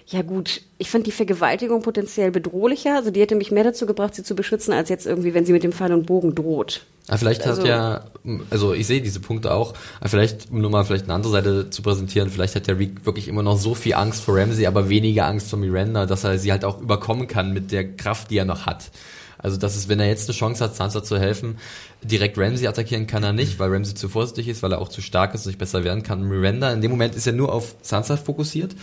ja 0.06 0.22
gut, 0.22 0.62
ich 0.78 0.90
fand 0.90 1.06
die 1.06 1.12
Vergewaltigung 1.12 1.82
potenziell 1.82 2.30
bedrohlicher. 2.30 2.96
Also 2.96 3.10
die 3.10 3.20
hätte 3.20 3.34
mich 3.34 3.50
mehr 3.50 3.64
dazu 3.64 3.86
gebracht, 3.86 4.14
sie 4.14 4.22
zu 4.22 4.34
beschützen, 4.34 4.72
als 4.72 4.88
jetzt 4.88 5.06
irgendwie, 5.06 5.34
wenn 5.34 5.44
sie 5.44 5.52
mit 5.52 5.62
dem 5.62 5.72
Pfeil 5.72 5.92
und 5.92 6.06
Bogen 6.06 6.34
droht. 6.34 6.82
Ah, 7.08 7.16
vielleicht 7.16 7.46
also, 7.46 7.62
hat 7.62 7.68
ja, 7.68 8.04
also 8.50 8.74
ich 8.74 8.86
sehe 8.86 9.00
diese 9.00 9.20
Punkte 9.20 9.54
auch, 9.54 9.72
aber 9.98 10.10
vielleicht, 10.10 10.50
um 10.50 10.60
nur 10.60 10.70
mal 10.70 10.84
vielleicht 10.84 11.04
eine 11.04 11.14
andere 11.14 11.32
Seite 11.32 11.70
zu 11.70 11.80
präsentieren, 11.80 12.28
vielleicht 12.28 12.54
hat 12.54 12.66
der 12.66 12.78
Reek 12.78 13.06
wirklich 13.06 13.28
immer 13.28 13.42
noch 13.42 13.56
so 13.56 13.74
viel 13.74 13.94
Angst 13.94 14.22
vor 14.22 14.36
Ramsey, 14.36 14.66
aber 14.66 14.90
weniger 14.90 15.24
Angst 15.24 15.48
vor 15.48 15.58
Miranda, 15.58 16.04
dass 16.04 16.24
er 16.24 16.38
sie 16.38 16.52
halt 16.52 16.66
auch 16.66 16.82
überkommen 16.82 17.26
kann 17.26 17.54
mit 17.54 17.72
der 17.72 17.96
Kraft, 17.96 18.30
die 18.30 18.36
er 18.36 18.44
noch 18.44 18.66
hat. 18.66 18.90
Also 19.38 19.56
das 19.56 19.76
ist, 19.76 19.88
wenn 19.88 20.00
er 20.00 20.08
jetzt 20.08 20.28
eine 20.28 20.36
Chance 20.36 20.64
hat, 20.64 20.76
Sansa 20.76 21.02
zu 21.02 21.18
helfen, 21.18 21.58
direkt 22.02 22.36
Ramsey 22.36 22.66
attackieren 22.66 23.06
kann 23.06 23.22
er 23.22 23.32
nicht, 23.32 23.58
weil 23.58 23.72
Ramsey 23.72 23.94
zu 23.94 24.08
vorsichtig 24.08 24.48
ist, 24.48 24.62
weil 24.62 24.72
er 24.72 24.80
auch 24.80 24.88
zu 24.88 25.00
stark 25.00 25.34
ist 25.34 25.46
und 25.46 25.52
sich 25.52 25.58
besser 25.58 25.84
wehren 25.84 26.02
kann. 26.02 26.22
Miranda 26.22 26.72
in 26.72 26.80
dem 26.80 26.90
Moment 26.90 27.14
ist 27.14 27.26
er 27.26 27.32
nur 27.32 27.52
auf 27.52 27.76
Sansa 27.82 28.16
fokussiert, 28.16 28.74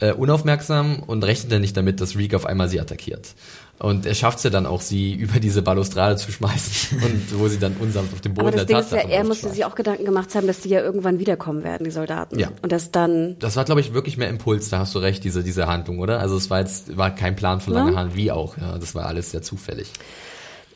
äh, 0.00 0.12
unaufmerksam 0.12 1.00
und 1.00 1.24
rechnet 1.24 1.52
dann 1.52 1.62
nicht 1.62 1.76
damit, 1.76 2.00
dass 2.00 2.16
Reek 2.16 2.34
auf 2.34 2.46
einmal 2.46 2.68
sie 2.68 2.80
attackiert. 2.80 3.34
Und 3.82 4.06
er 4.06 4.14
schafft 4.14 4.38
es 4.38 4.44
ja 4.44 4.50
dann 4.50 4.64
auch, 4.64 4.80
sie 4.80 5.12
über 5.12 5.40
diese 5.40 5.60
Balustrade 5.60 6.14
zu 6.14 6.30
schmeißen 6.30 7.02
und 7.02 7.40
wo 7.40 7.48
sie 7.48 7.58
dann 7.58 7.76
unsanft 7.80 8.12
auf 8.12 8.20
dem 8.20 8.34
Boden 8.34 8.46
Aber 8.46 8.56
das 8.56 8.66
der 8.66 8.76
Ding 8.80 8.86
ist 8.86 8.92
ja, 8.92 9.10
er 9.10 9.24
musste 9.24 9.48
sich 9.48 9.64
auch 9.64 9.74
Gedanken 9.74 10.04
gemacht 10.04 10.32
haben, 10.36 10.46
dass 10.46 10.60
die 10.60 10.68
ja 10.68 10.80
irgendwann 10.80 11.18
wiederkommen 11.18 11.64
werden, 11.64 11.82
die 11.82 11.90
Soldaten. 11.90 12.38
Ja. 12.38 12.50
Und 12.62 12.70
das 12.70 12.92
dann. 12.92 13.36
Das 13.40 13.56
war, 13.56 13.64
glaube 13.64 13.80
ich, 13.80 13.92
wirklich 13.92 14.16
mehr 14.16 14.28
Impuls, 14.28 14.68
da 14.68 14.78
hast 14.78 14.94
du 14.94 15.00
recht, 15.00 15.24
diese, 15.24 15.42
diese 15.42 15.66
Handlung, 15.66 15.98
oder? 15.98 16.20
Also 16.20 16.36
es 16.36 16.48
war 16.48 16.60
jetzt, 16.60 16.96
war 16.96 17.12
kein 17.12 17.34
Plan 17.34 17.60
von 17.60 17.74
langer 17.74 17.92
ja. 17.92 17.98
Hand, 17.98 18.14
wie 18.14 18.30
auch, 18.30 18.56
ja. 18.56 18.78
Das 18.78 18.94
war 18.94 19.06
alles 19.06 19.32
sehr 19.32 19.42
zufällig. 19.42 19.90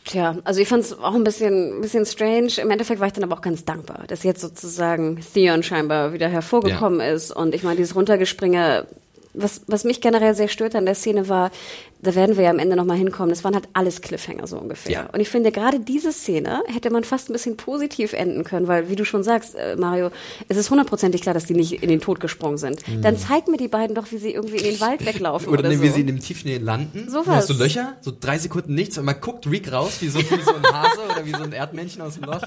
Tja, 0.05 0.37
also 0.43 0.61
ich 0.61 0.67
fand 0.67 0.83
es 0.85 0.99
auch 0.99 1.15
ein 1.15 1.23
bisschen, 1.23 1.79
ein 1.79 1.81
bisschen 1.83 2.07
strange. 2.07 2.55
Im 2.61 2.71
Endeffekt 2.73 2.99
war 2.99 3.07
ich 3.07 3.13
dann 3.13 3.25
aber 3.25 3.37
auch 3.37 3.43
ganz 3.43 3.65
dankbar, 3.65 4.05
dass 4.09 4.25
jetzt 4.25 4.41
sozusagen 4.41 5.21
Theon 5.33 5.63
scheinbar 5.63 6.13
wieder 6.13 6.29
hervorgekommen 6.29 6.99
ja. 6.99 7.11
ist. 7.11 7.31
Und 7.31 7.55
ich 7.55 7.63
meine, 7.63 7.77
dieses 7.77 7.95
Runtergespringe, 7.95 8.87
was, 9.37 9.63
was 9.67 9.85
mich 9.85 10.01
generell 10.01 10.35
sehr 10.35 10.49
stört 10.49 10.75
an 10.75 10.87
der 10.87 10.95
Szene 10.95 11.29
war, 11.29 11.51
da 12.01 12.15
werden 12.15 12.37
wir 12.37 12.45
ja 12.45 12.51
am 12.51 12.59
Ende 12.59 12.77
nochmal 12.77 12.97
hinkommen. 12.97 13.31
Das 13.31 13.43
waren 13.45 13.55
halt 13.55 13.69
alles 13.73 14.01
Cliffhanger 14.03 14.47
so 14.47 14.59
ungefähr. 14.59 14.93
Ja. 14.93 15.07
Und 15.13 15.21
ich 15.21 15.29
finde, 15.29 15.51
gerade 15.51 15.81
diese 15.81 16.13
Szene 16.13 16.63
hätte 16.67 16.91
man 16.91 17.05
fast 17.05 17.31
ein 17.31 17.33
bisschen 17.33 17.57
positiv 17.57 18.13
enden 18.13 18.45
können, 18.45 18.69
weil, 18.69 18.91
wie 18.91 18.97
du 18.97 19.05
schon 19.05 19.23
sagst, 19.23 19.55
äh, 19.55 19.77
Mario, 19.77 20.11
es 20.49 20.57
ist 20.57 20.71
hundertprozentig 20.71 21.23
klar, 21.23 21.35
dass 21.35 21.47
die 21.47 21.55
nicht 21.55 21.83
in 21.83 21.89
den 21.89 22.01
Tod 22.01 22.21
gesprungen 22.21 22.59
sind. 22.59 22.87
Mhm. 22.87 23.03
Dann 23.03 23.17
zeig 23.17 23.49
mir 23.49 23.57
die 23.57 23.69
beiden 23.69 23.95
doch, 23.95 24.11
wie 24.13 24.19
sie 24.19 24.33
irgendwie 24.33 24.57
in 24.57 24.65
den 24.65 24.81
Wald 24.81 25.05
weglaufen. 25.07 25.49
oder, 25.49 25.61
oder 25.61 25.73
so. 25.73 25.83
wie 25.83 25.89
sie 25.89 26.03
in 26.03 26.07
dem 26.07 26.21
Tiefschnee 26.21 26.59
landen. 26.59 27.09
So 27.09 27.27
was. 27.27 27.37
Hast 27.37 27.51
du 27.51 27.55
Löcher, 27.55 27.97
so 28.01 28.13
drei 28.19 28.39
Sekunden 28.39 28.75
nichts 28.75 28.99
und 28.99 29.05
man 29.05 29.21
guckt 29.21 29.51
Rick 29.51 29.73
raus, 29.73 29.99
wie 30.01 30.09
so, 30.09 30.19
wie 30.19 30.43
so 30.43 30.55
ein 30.55 30.65
Hase 30.65 31.01
oder 31.11 31.25
wie 31.25 31.33
so 31.33 31.43
ein 31.43 31.53
Erdmännchen 31.53 32.03
aus 32.03 32.15
dem 32.15 32.25
Loch. 32.25 32.43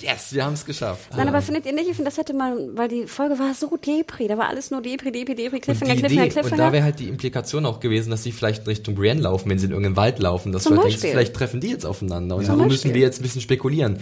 Yes, 0.00 0.32
wir 0.32 0.44
haben 0.44 0.54
es 0.54 0.64
geschafft. 0.64 1.08
Nein, 1.16 1.28
aber 1.28 1.42
findet 1.42 1.66
ihr 1.66 1.72
nicht, 1.72 1.88
ich 1.88 1.96
finde, 1.96 2.10
das 2.10 2.18
hätte 2.18 2.34
man, 2.34 2.76
weil 2.76 2.88
die 2.88 3.06
Folge 3.06 3.38
war 3.38 3.52
so 3.54 3.76
Depri, 3.76 4.28
da 4.28 4.38
war 4.38 4.48
alles 4.48 4.70
nur 4.70 4.80
Depri, 4.80 5.10
Depri, 5.12 5.34
Depri, 5.34 5.60
Cliffhanger, 5.60 5.96
Cliffhanger, 5.96 6.28
Cliffhanger. 6.28 6.52
Und 6.52 6.58
da 6.58 6.72
wäre 6.72 6.84
halt 6.84 6.98
die 6.98 7.08
Implikation 7.08 7.66
auch 7.66 7.80
gewesen, 7.80 8.10
dass 8.10 8.22
sie 8.22 8.32
vielleicht 8.32 8.66
Richtung 8.78 8.94
Brienne 8.94 9.20
laufen, 9.20 9.50
wenn 9.50 9.58
sie 9.58 9.66
in 9.66 9.72
irgendeinen 9.72 9.96
Wald 9.96 10.18
laufen, 10.18 10.52
dass 10.52 10.64
Zum 10.64 10.76
du 10.76 10.82
halt 10.82 10.90
denkst, 10.90 11.02
vielleicht 11.02 11.34
treffen 11.34 11.60
die 11.60 11.68
jetzt 11.68 11.84
aufeinander. 11.84 12.36
Und 12.36 12.46
ja. 12.46 12.56
so 12.56 12.64
müssen 12.64 12.94
wir 12.94 13.00
jetzt 13.00 13.20
ein 13.20 13.22
bisschen 13.22 13.42
spekulieren 13.42 13.98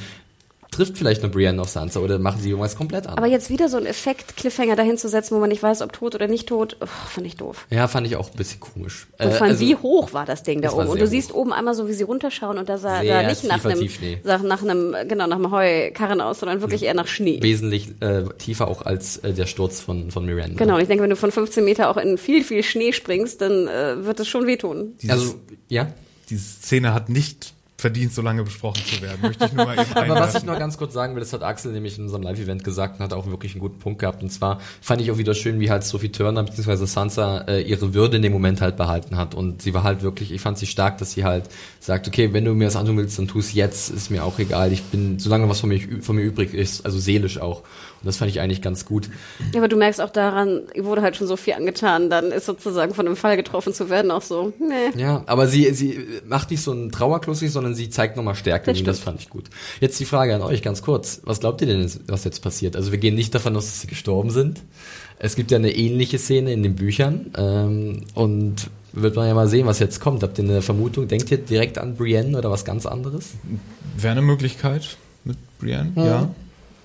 trifft 0.70 0.98
vielleicht 0.98 1.22
eine 1.22 1.30
Brienne 1.30 1.60
auf 1.60 1.68
Sansa 1.68 2.00
oder 2.00 2.18
machen 2.18 2.40
sie 2.40 2.50
irgendwas 2.50 2.76
komplett 2.76 3.06
an. 3.06 3.16
Aber 3.16 3.26
jetzt 3.26 3.50
wieder 3.50 3.68
so 3.68 3.76
ein 3.76 3.86
Effekt, 3.86 4.36
Cliffhanger 4.36 4.76
dahin 4.76 4.98
zu 4.98 5.08
setzen, 5.08 5.34
wo 5.34 5.40
man 5.40 5.48
nicht 5.48 5.62
weiß, 5.62 5.82
ob 5.82 5.92
tot 5.92 6.14
oder 6.14 6.28
nicht 6.28 6.48
tot, 6.48 6.76
oh, 6.80 6.86
fand 6.86 7.26
ich 7.26 7.36
doof. 7.36 7.66
Ja, 7.70 7.88
fand 7.88 8.06
ich 8.06 8.16
auch 8.16 8.30
ein 8.30 8.36
bisschen 8.36 8.60
komisch. 8.60 9.06
Und 9.18 9.32
vor 9.32 9.42
allem, 9.42 9.52
also, 9.52 9.60
wie 9.60 9.76
hoch 9.76 10.12
war 10.12 10.26
das 10.26 10.42
Ding 10.42 10.62
da 10.62 10.72
oben? 10.72 10.88
Und 10.88 10.98
du 10.98 11.04
hoch. 11.04 11.10
siehst 11.10 11.34
oben 11.34 11.52
einmal 11.52 11.74
so, 11.74 11.88
wie 11.88 11.92
sie 11.92 12.04
runterschauen 12.04 12.58
und 12.58 12.68
da 12.68 12.78
sah 12.78 13.02
da 13.02 13.22
nicht 13.22 13.44
nach 13.44 13.64
einem, 13.64 13.88
nach 14.24 14.62
einem, 14.62 14.94
genau, 15.08 15.26
nach 15.26 15.36
einem 15.36 15.50
Heukarren 15.50 16.20
aus, 16.20 16.40
sondern 16.40 16.60
wirklich 16.60 16.82
eher 16.82 16.94
nach 16.94 17.06
Schnee. 17.06 17.42
Wesentlich 17.42 17.88
äh, 18.00 18.24
tiefer 18.38 18.68
auch 18.68 18.82
als 18.82 19.18
äh, 19.18 19.32
der 19.32 19.46
Sturz 19.46 19.80
von, 19.80 20.10
von 20.10 20.26
Miranda. 20.26 20.56
Genau, 20.56 20.74
und 20.76 20.82
ich 20.82 20.88
denke, 20.88 21.02
wenn 21.02 21.10
du 21.10 21.16
von 21.16 21.32
15 21.32 21.64
Meter 21.64 21.90
auch 21.90 21.96
in 21.96 22.18
viel, 22.18 22.44
viel 22.44 22.62
Schnee 22.62 22.92
springst, 22.92 23.40
dann 23.40 23.66
äh, 23.68 24.04
wird 24.04 24.20
es 24.20 24.28
schon 24.28 24.46
wehtun. 24.46 24.94
Dieses, 25.00 25.10
also, 25.10 25.34
ja? 25.68 25.88
Diese 26.28 26.42
Szene 26.42 26.92
hat 26.92 27.08
nicht 27.08 27.54
verdient, 27.78 28.12
so 28.14 28.22
lange 28.22 28.42
besprochen 28.42 28.82
zu 28.84 29.02
werden. 29.02 29.18
Möchte 29.20 29.44
ich 29.44 29.52
nur 29.52 29.66
mal 29.66 29.78
eben 29.78 29.92
Aber 29.94 30.14
was 30.14 30.34
ich 30.34 30.44
noch 30.44 30.58
ganz 30.58 30.78
kurz 30.78 30.94
sagen 30.94 31.14
will, 31.14 31.20
das 31.20 31.32
hat 31.32 31.42
Axel 31.42 31.72
nämlich 31.72 31.98
in 31.98 32.04
unserem 32.04 32.22
Live-Event 32.22 32.64
gesagt 32.64 32.98
und 32.98 33.04
hat 33.04 33.12
auch 33.12 33.26
wirklich 33.26 33.52
einen 33.52 33.60
guten 33.60 33.78
Punkt 33.78 33.98
gehabt. 33.98 34.22
Und 34.22 34.30
zwar 34.30 34.60
fand 34.80 35.02
ich 35.02 35.10
auch 35.10 35.18
wieder 35.18 35.34
schön, 35.34 35.60
wie 35.60 35.70
halt 35.70 35.84
Sophie 35.84 36.08
Turner 36.08 36.42
bzw. 36.42 36.86
Sansa 36.86 37.42
äh, 37.48 37.60
ihre 37.60 37.92
Würde 37.92 38.16
in 38.16 38.22
dem 38.22 38.32
Moment 38.32 38.62
halt 38.62 38.76
behalten 38.76 39.16
hat. 39.16 39.34
Und 39.34 39.60
sie 39.60 39.74
war 39.74 39.82
halt 39.82 40.02
wirklich, 40.02 40.32
ich 40.32 40.40
fand 40.40 40.56
sie 40.56 40.66
stark, 40.66 40.98
dass 40.98 41.12
sie 41.12 41.24
halt 41.24 41.44
sagt, 41.80 42.08
okay, 42.08 42.32
wenn 42.32 42.44
du 42.44 42.54
mir 42.54 42.64
das 42.64 42.76
antun 42.76 42.96
willst, 42.96 43.18
dann 43.18 43.28
tu 43.28 43.40
es 43.40 43.52
jetzt, 43.52 43.90
ist 43.90 44.10
mir 44.10 44.24
auch 44.24 44.38
egal. 44.38 44.72
Ich 44.72 44.82
bin, 44.84 45.18
solange 45.18 45.48
was 45.48 45.60
von 45.60 45.68
mir, 45.68 45.80
von 46.00 46.16
mir 46.16 46.22
übrig 46.22 46.54
ist, 46.54 46.84
also 46.86 46.98
seelisch 46.98 47.38
auch. 47.38 47.62
Und 48.00 48.06
das 48.06 48.16
fand 48.18 48.30
ich 48.30 48.40
eigentlich 48.40 48.62
ganz 48.62 48.84
gut. 48.84 49.08
Ja, 49.52 49.60
aber 49.60 49.68
du 49.68 49.76
merkst 49.76 50.00
auch 50.00 50.10
daran, 50.10 50.62
ihr 50.74 50.84
wurde 50.84 51.02
halt 51.02 51.16
schon 51.16 51.26
so 51.26 51.36
viel 51.36 51.54
angetan, 51.54 52.10
dann 52.10 52.30
ist 52.30 52.46
sozusagen 52.46 52.94
von 52.94 53.06
einem 53.06 53.16
Fall 53.16 53.36
getroffen 53.36 53.72
zu 53.72 53.90
werden 53.90 54.10
auch 54.10 54.22
so, 54.22 54.52
nee. 54.58 55.00
Ja, 55.00 55.22
aber 55.26 55.48
sie, 55.48 55.72
sie 55.72 56.04
macht 56.26 56.50
nicht 56.50 56.62
so 56.62 56.72
einen 56.72 56.92
Trauerklussig, 56.92 57.50
sondern 57.50 57.74
sie 57.74 57.90
zeigt 57.90 58.16
nochmal 58.16 58.34
Stärke 58.34 58.72
das 58.72 58.82
das 58.82 58.98
fand 58.98 59.20
ich 59.20 59.30
gut. 59.30 59.46
Jetzt 59.80 59.98
die 60.00 60.04
Frage 60.04 60.34
an 60.34 60.42
euch 60.42 60.62
ganz 60.62 60.82
kurz. 60.82 61.20
Was 61.24 61.40
glaubt 61.40 61.60
ihr 61.60 61.66
denn, 61.66 61.90
was 62.06 62.24
jetzt 62.24 62.42
passiert? 62.42 62.76
Also 62.76 62.92
wir 62.92 62.98
gehen 62.98 63.14
nicht 63.14 63.34
davon 63.34 63.56
aus, 63.56 63.66
dass 63.66 63.80
sie 63.80 63.86
gestorben 63.86 64.30
sind. 64.30 64.62
Es 65.18 65.34
gibt 65.34 65.50
ja 65.50 65.58
eine 65.58 65.74
ähnliche 65.74 66.18
Szene 66.18 66.52
in 66.52 66.62
den 66.62 66.74
Büchern 66.76 67.32
ähm, 67.36 68.04
und 68.14 68.70
wird 68.92 69.16
man 69.16 69.28
ja 69.28 69.34
mal 69.34 69.48
sehen, 69.48 69.66
was 69.66 69.78
jetzt 69.78 70.00
kommt. 70.00 70.22
Habt 70.22 70.38
ihr 70.38 70.44
eine 70.44 70.62
Vermutung? 70.62 71.08
Denkt 71.08 71.30
ihr 71.30 71.38
direkt 71.38 71.78
an 71.78 71.96
Brienne 71.96 72.36
oder 72.36 72.50
was 72.50 72.64
ganz 72.64 72.86
anderes? 72.86 73.32
Wäre 73.96 74.12
eine 74.12 74.22
Möglichkeit 74.22 74.96
mit 75.24 75.36
Brienne, 75.58 75.92
ja. 75.96 76.04
ja. 76.04 76.34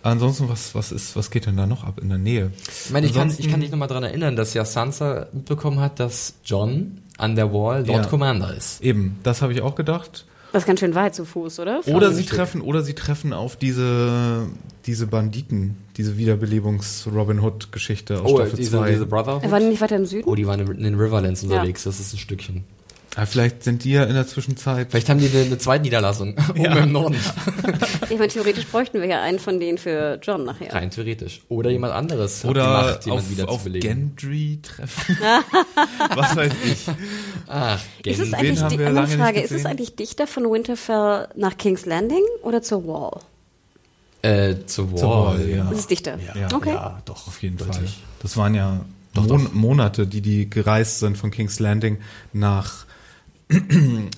Ansonsten, 0.04 0.50
was, 0.50 0.74
was 0.74 0.92
ist, 0.92 1.16
was 1.16 1.30
geht 1.30 1.46
denn 1.46 1.58
da 1.58 1.68
noch 1.68 1.84
ab 1.84 2.00
in 2.02 2.10
der 2.10 2.18
Nähe? 2.18 2.52
Ich 2.86 2.92
meine, 2.92 3.06
ich 3.06 3.14
kann, 3.14 3.34
ich 3.38 3.50
kann 3.50 3.60
dich 3.60 3.72
nochmal 3.72 3.88
daran 3.88 4.04
erinnern, 4.04 4.36
dass 4.36 4.54
ja 4.54 4.66
Sansa 4.66 5.28
mitbekommen 5.32 5.80
hat, 5.80 6.00
dass 6.00 6.36
John 6.44 7.02
an 7.18 7.36
der 7.36 7.54
Wall 7.54 7.86
Lord 7.86 8.06
ja. 8.06 8.10
Commander 8.10 8.56
ist. 8.56 8.82
Eben, 8.82 9.20
das 9.24 9.42
habe 9.42 9.54
ich 9.54 9.62
auch 9.62 9.76
gedacht. 9.76 10.26
Das 10.52 10.64
ist 10.64 10.68
ganz 10.68 10.82
schön 10.82 10.96
weit 10.96 11.16
zu 11.16 11.24
Fuß, 11.24 11.60
oder? 11.60 11.82
Oder 11.88 12.12
sie 12.12 12.26
treffen, 12.26 12.62
oder 12.62 12.82
sie 12.82 12.94
treffen 12.94 13.32
auf 13.32 13.56
diese, 13.56 14.48
diese 14.86 15.08
Banditen, 15.08 15.78
diese 15.96 16.18
Wiederbelebungs-Robin 16.18 17.40
Hood-Geschichte 17.40 18.22
aus 18.22 18.32
oh, 18.32 18.36
Staffel 18.38 18.60
2. 18.62 18.92
Diese 18.92 19.06
Brother. 19.06 19.40
Er 19.42 19.52
war 19.52 19.62
nicht 19.62 19.80
weiter 19.80 19.96
im 19.96 20.06
Süden? 20.06 20.28
Oh, 20.28 20.36
die 20.36 20.46
waren 20.48 20.60
in 20.60 20.84
den 20.84 20.96
Riverlands 20.96 21.44
unterwegs, 21.44 21.86
ja. 21.86 21.92
das 21.92 22.02
ist 22.02 22.14
ein 22.14 22.18
Stückchen. 22.18 22.66
Ja, 23.18 23.26
vielleicht 23.26 23.64
sind 23.64 23.84
die 23.84 23.92
ja 23.92 24.04
in 24.06 24.14
der 24.14 24.26
Zwischenzeit. 24.26 24.88
Vielleicht 24.90 25.10
haben 25.10 25.20
die 25.20 25.28
eine, 25.28 25.46
eine 25.46 25.58
Zweitniederlassung 25.58 26.36
oben 26.50 26.62
ja. 26.62 26.78
im 26.78 26.92
Norden. 26.94 27.18
ich 28.10 28.18
meine, 28.18 28.30
theoretisch 28.30 28.66
bräuchten 28.68 29.02
wir 29.02 29.08
ja 29.08 29.22
einen 29.22 29.40
von 29.40 29.60
denen 29.60 29.78
für 29.78 30.18
John 30.22 30.46
nachher. 30.46 30.74
Rein 30.74 30.92
theoretisch. 30.92 31.42
Oder 31.50 31.72
jemand 31.72 31.94
anderes. 31.94 32.46
Oder 32.46 32.68
Macht, 32.68 33.10
auf, 33.10 33.30
wieder 33.30 33.50
auf 33.50 33.66
Gendry 33.66 34.60
treffen. 34.62 35.18
Was 36.16 36.36
weiß 36.36 36.54
ich. 36.66 36.86
Ach, 37.48 37.82
Gendry. 38.02 38.24
Ist 38.24 38.28
es 38.28 38.34
eigentlich, 38.34 38.62
die, 38.64 38.84
eine 38.84 39.08
Frage, 39.08 39.42
ist 39.42 39.52
es 39.52 39.66
eigentlich 39.66 39.96
dichter 39.96 40.26
von 40.26 40.44
Winterfell 40.46 41.28
nach 41.36 41.58
King's 41.58 41.86
Landing 41.86 42.24
oder 42.44 42.62
zur 42.62 42.88
Wall? 42.88 43.20
Äh, 44.22 44.66
zur 44.68 44.92
Wall, 44.92 45.00
zur 45.00 45.10
Wall 45.10 45.50
ja. 45.50 45.64
Das 45.66 45.80
ist 45.80 45.92
dichter. 45.92 46.18
Ja, 46.34 46.56
okay. 46.56 46.70
ja 46.70 47.02
doch, 47.04 47.28
auf 47.28 47.42
jeden 47.42 47.58
Fall. 47.58 47.84
Das 48.22 48.38
waren 48.38 48.56
ja 48.56 48.86
doch, 49.14 49.28
Mon 49.28 49.46
doch. 49.46 49.54
Monate, 49.54 50.08
die 50.08 50.22
die 50.22 50.50
gereist 50.50 51.00
sind 51.00 51.18
von 51.18 51.32
King's 51.32 51.60
Landing 51.60 51.98
nach 52.32 52.86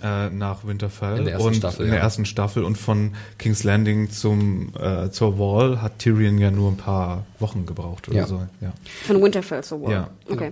äh, 0.04 0.30
nach 0.30 0.66
Winterfell 0.66 1.20
in 1.20 1.26
der 1.26 1.34
ersten 1.34 1.48
und 1.48 1.56
Staffel, 1.56 1.86
in 1.86 1.92
der 1.92 2.00
ja. 2.00 2.04
ersten 2.04 2.26
Staffel 2.26 2.64
und 2.64 2.78
von 2.78 3.14
King's 3.38 3.64
Landing 3.64 4.10
zum 4.10 4.74
äh, 4.80 5.10
zur 5.10 5.40
Wall 5.40 5.82
hat 5.82 6.00
Tyrion 6.00 6.38
ja 6.38 6.52
nur 6.52 6.72
ein 6.72 6.78
paar 6.78 7.26
Wochen 7.40 7.66
gebraucht 7.66 8.08
oder 8.10 8.18
ja. 8.18 8.28
so. 8.28 8.42
Ja. 8.62 8.74
Von 9.06 9.22
Winterfell 9.22 9.64
zur 9.64 9.82
Wall. 9.82 9.92
Ja. 9.92 10.10
Okay. 10.30 10.52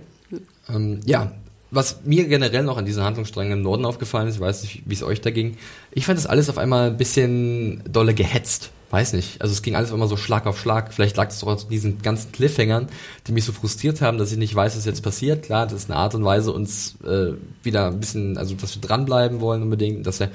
Ähm, 0.68 1.00
ja, 1.04 1.32
was 1.70 2.00
mir 2.04 2.26
generell 2.28 2.62
noch 2.64 2.76
an 2.76 2.84
diesen 2.84 3.02
Handlungssträngen 3.02 3.58
im 3.58 3.62
Norden 3.62 3.84
aufgefallen 3.84 4.28
ist, 4.28 4.36
ich 4.36 4.40
weiß 4.40 4.62
nicht, 4.62 4.82
wie 4.84 4.94
es 4.94 5.02
euch 5.02 5.20
da 5.20 5.30
ging, 5.30 5.56
ich 5.90 6.04
fand 6.04 6.18
das 6.18 6.26
alles 6.26 6.50
auf 6.50 6.58
einmal 6.58 6.90
ein 6.90 6.96
bisschen 6.96 7.82
dolle 7.90 8.14
gehetzt 8.14 8.70
weiß 8.92 9.14
nicht. 9.14 9.40
Also 9.40 9.52
es 9.52 9.62
ging 9.62 9.74
alles 9.74 9.90
immer 9.90 10.06
so 10.06 10.18
Schlag 10.18 10.46
auf 10.46 10.60
Schlag. 10.60 10.92
Vielleicht 10.92 11.16
lag 11.16 11.30
es 11.30 11.40
doch 11.40 11.48
an 11.48 11.56
diesen 11.70 12.02
ganzen 12.02 12.30
Cliffhangern, 12.30 12.88
die 13.26 13.32
mich 13.32 13.46
so 13.46 13.52
frustriert 13.52 14.02
haben, 14.02 14.18
dass 14.18 14.30
ich 14.32 14.38
nicht 14.38 14.54
weiß, 14.54 14.76
was 14.76 14.84
jetzt 14.84 15.02
passiert. 15.02 15.44
Klar, 15.44 15.64
das 15.64 15.84
ist 15.84 15.90
eine 15.90 15.98
Art 15.98 16.14
und 16.14 16.24
Weise, 16.24 16.52
uns 16.52 16.96
äh, 17.02 17.32
wieder 17.62 17.86
ein 17.86 18.00
bisschen, 18.00 18.36
also 18.36 18.54
dass 18.54 18.74
wir 18.74 18.82
dranbleiben 18.82 19.40
wollen 19.40 19.62
unbedingt, 19.62 20.06
dass 20.06 20.20
wir 20.20 20.30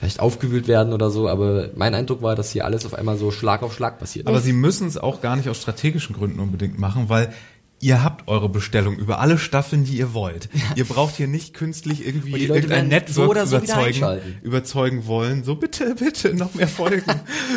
vielleicht 0.00 0.18
aufgewühlt 0.18 0.66
werden 0.66 0.92
oder 0.92 1.10
so. 1.10 1.28
Aber 1.28 1.68
mein 1.76 1.94
Eindruck 1.94 2.20
war, 2.20 2.34
dass 2.34 2.50
hier 2.50 2.64
alles 2.64 2.84
auf 2.84 2.94
einmal 2.94 3.16
so 3.16 3.30
Schlag 3.30 3.62
auf 3.62 3.74
Schlag 3.74 4.00
passiert. 4.00 4.26
Aber 4.26 4.40
sie 4.40 4.52
müssen 4.52 4.88
es 4.88 4.98
auch 4.98 5.20
gar 5.20 5.36
nicht 5.36 5.48
aus 5.48 5.58
strategischen 5.58 6.16
Gründen 6.16 6.40
unbedingt 6.40 6.80
machen, 6.80 7.08
weil 7.08 7.32
ihr 7.80 8.04
habt 8.04 8.28
eure 8.28 8.48
Bestellung 8.48 8.96
über 8.96 9.20
alle 9.20 9.38
Staffeln, 9.38 9.84
die 9.84 9.96
ihr 9.96 10.12
wollt. 10.12 10.48
Ihr 10.76 10.84
braucht 10.84 11.16
hier 11.16 11.26
nicht 11.26 11.54
künstlich 11.54 12.06
irgendwie 12.06 12.44
irgendein 12.44 12.88
Network 12.88 13.46
so 13.46 13.56
überzeugen, 13.56 14.20
überzeugen 14.42 15.06
wollen. 15.06 15.44
So 15.44 15.56
bitte, 15.56 15.94
bitte, 15.98 16.34
noch 16.34 16.54
mehr 16.54 16.68
Folgen. 16.68 17.04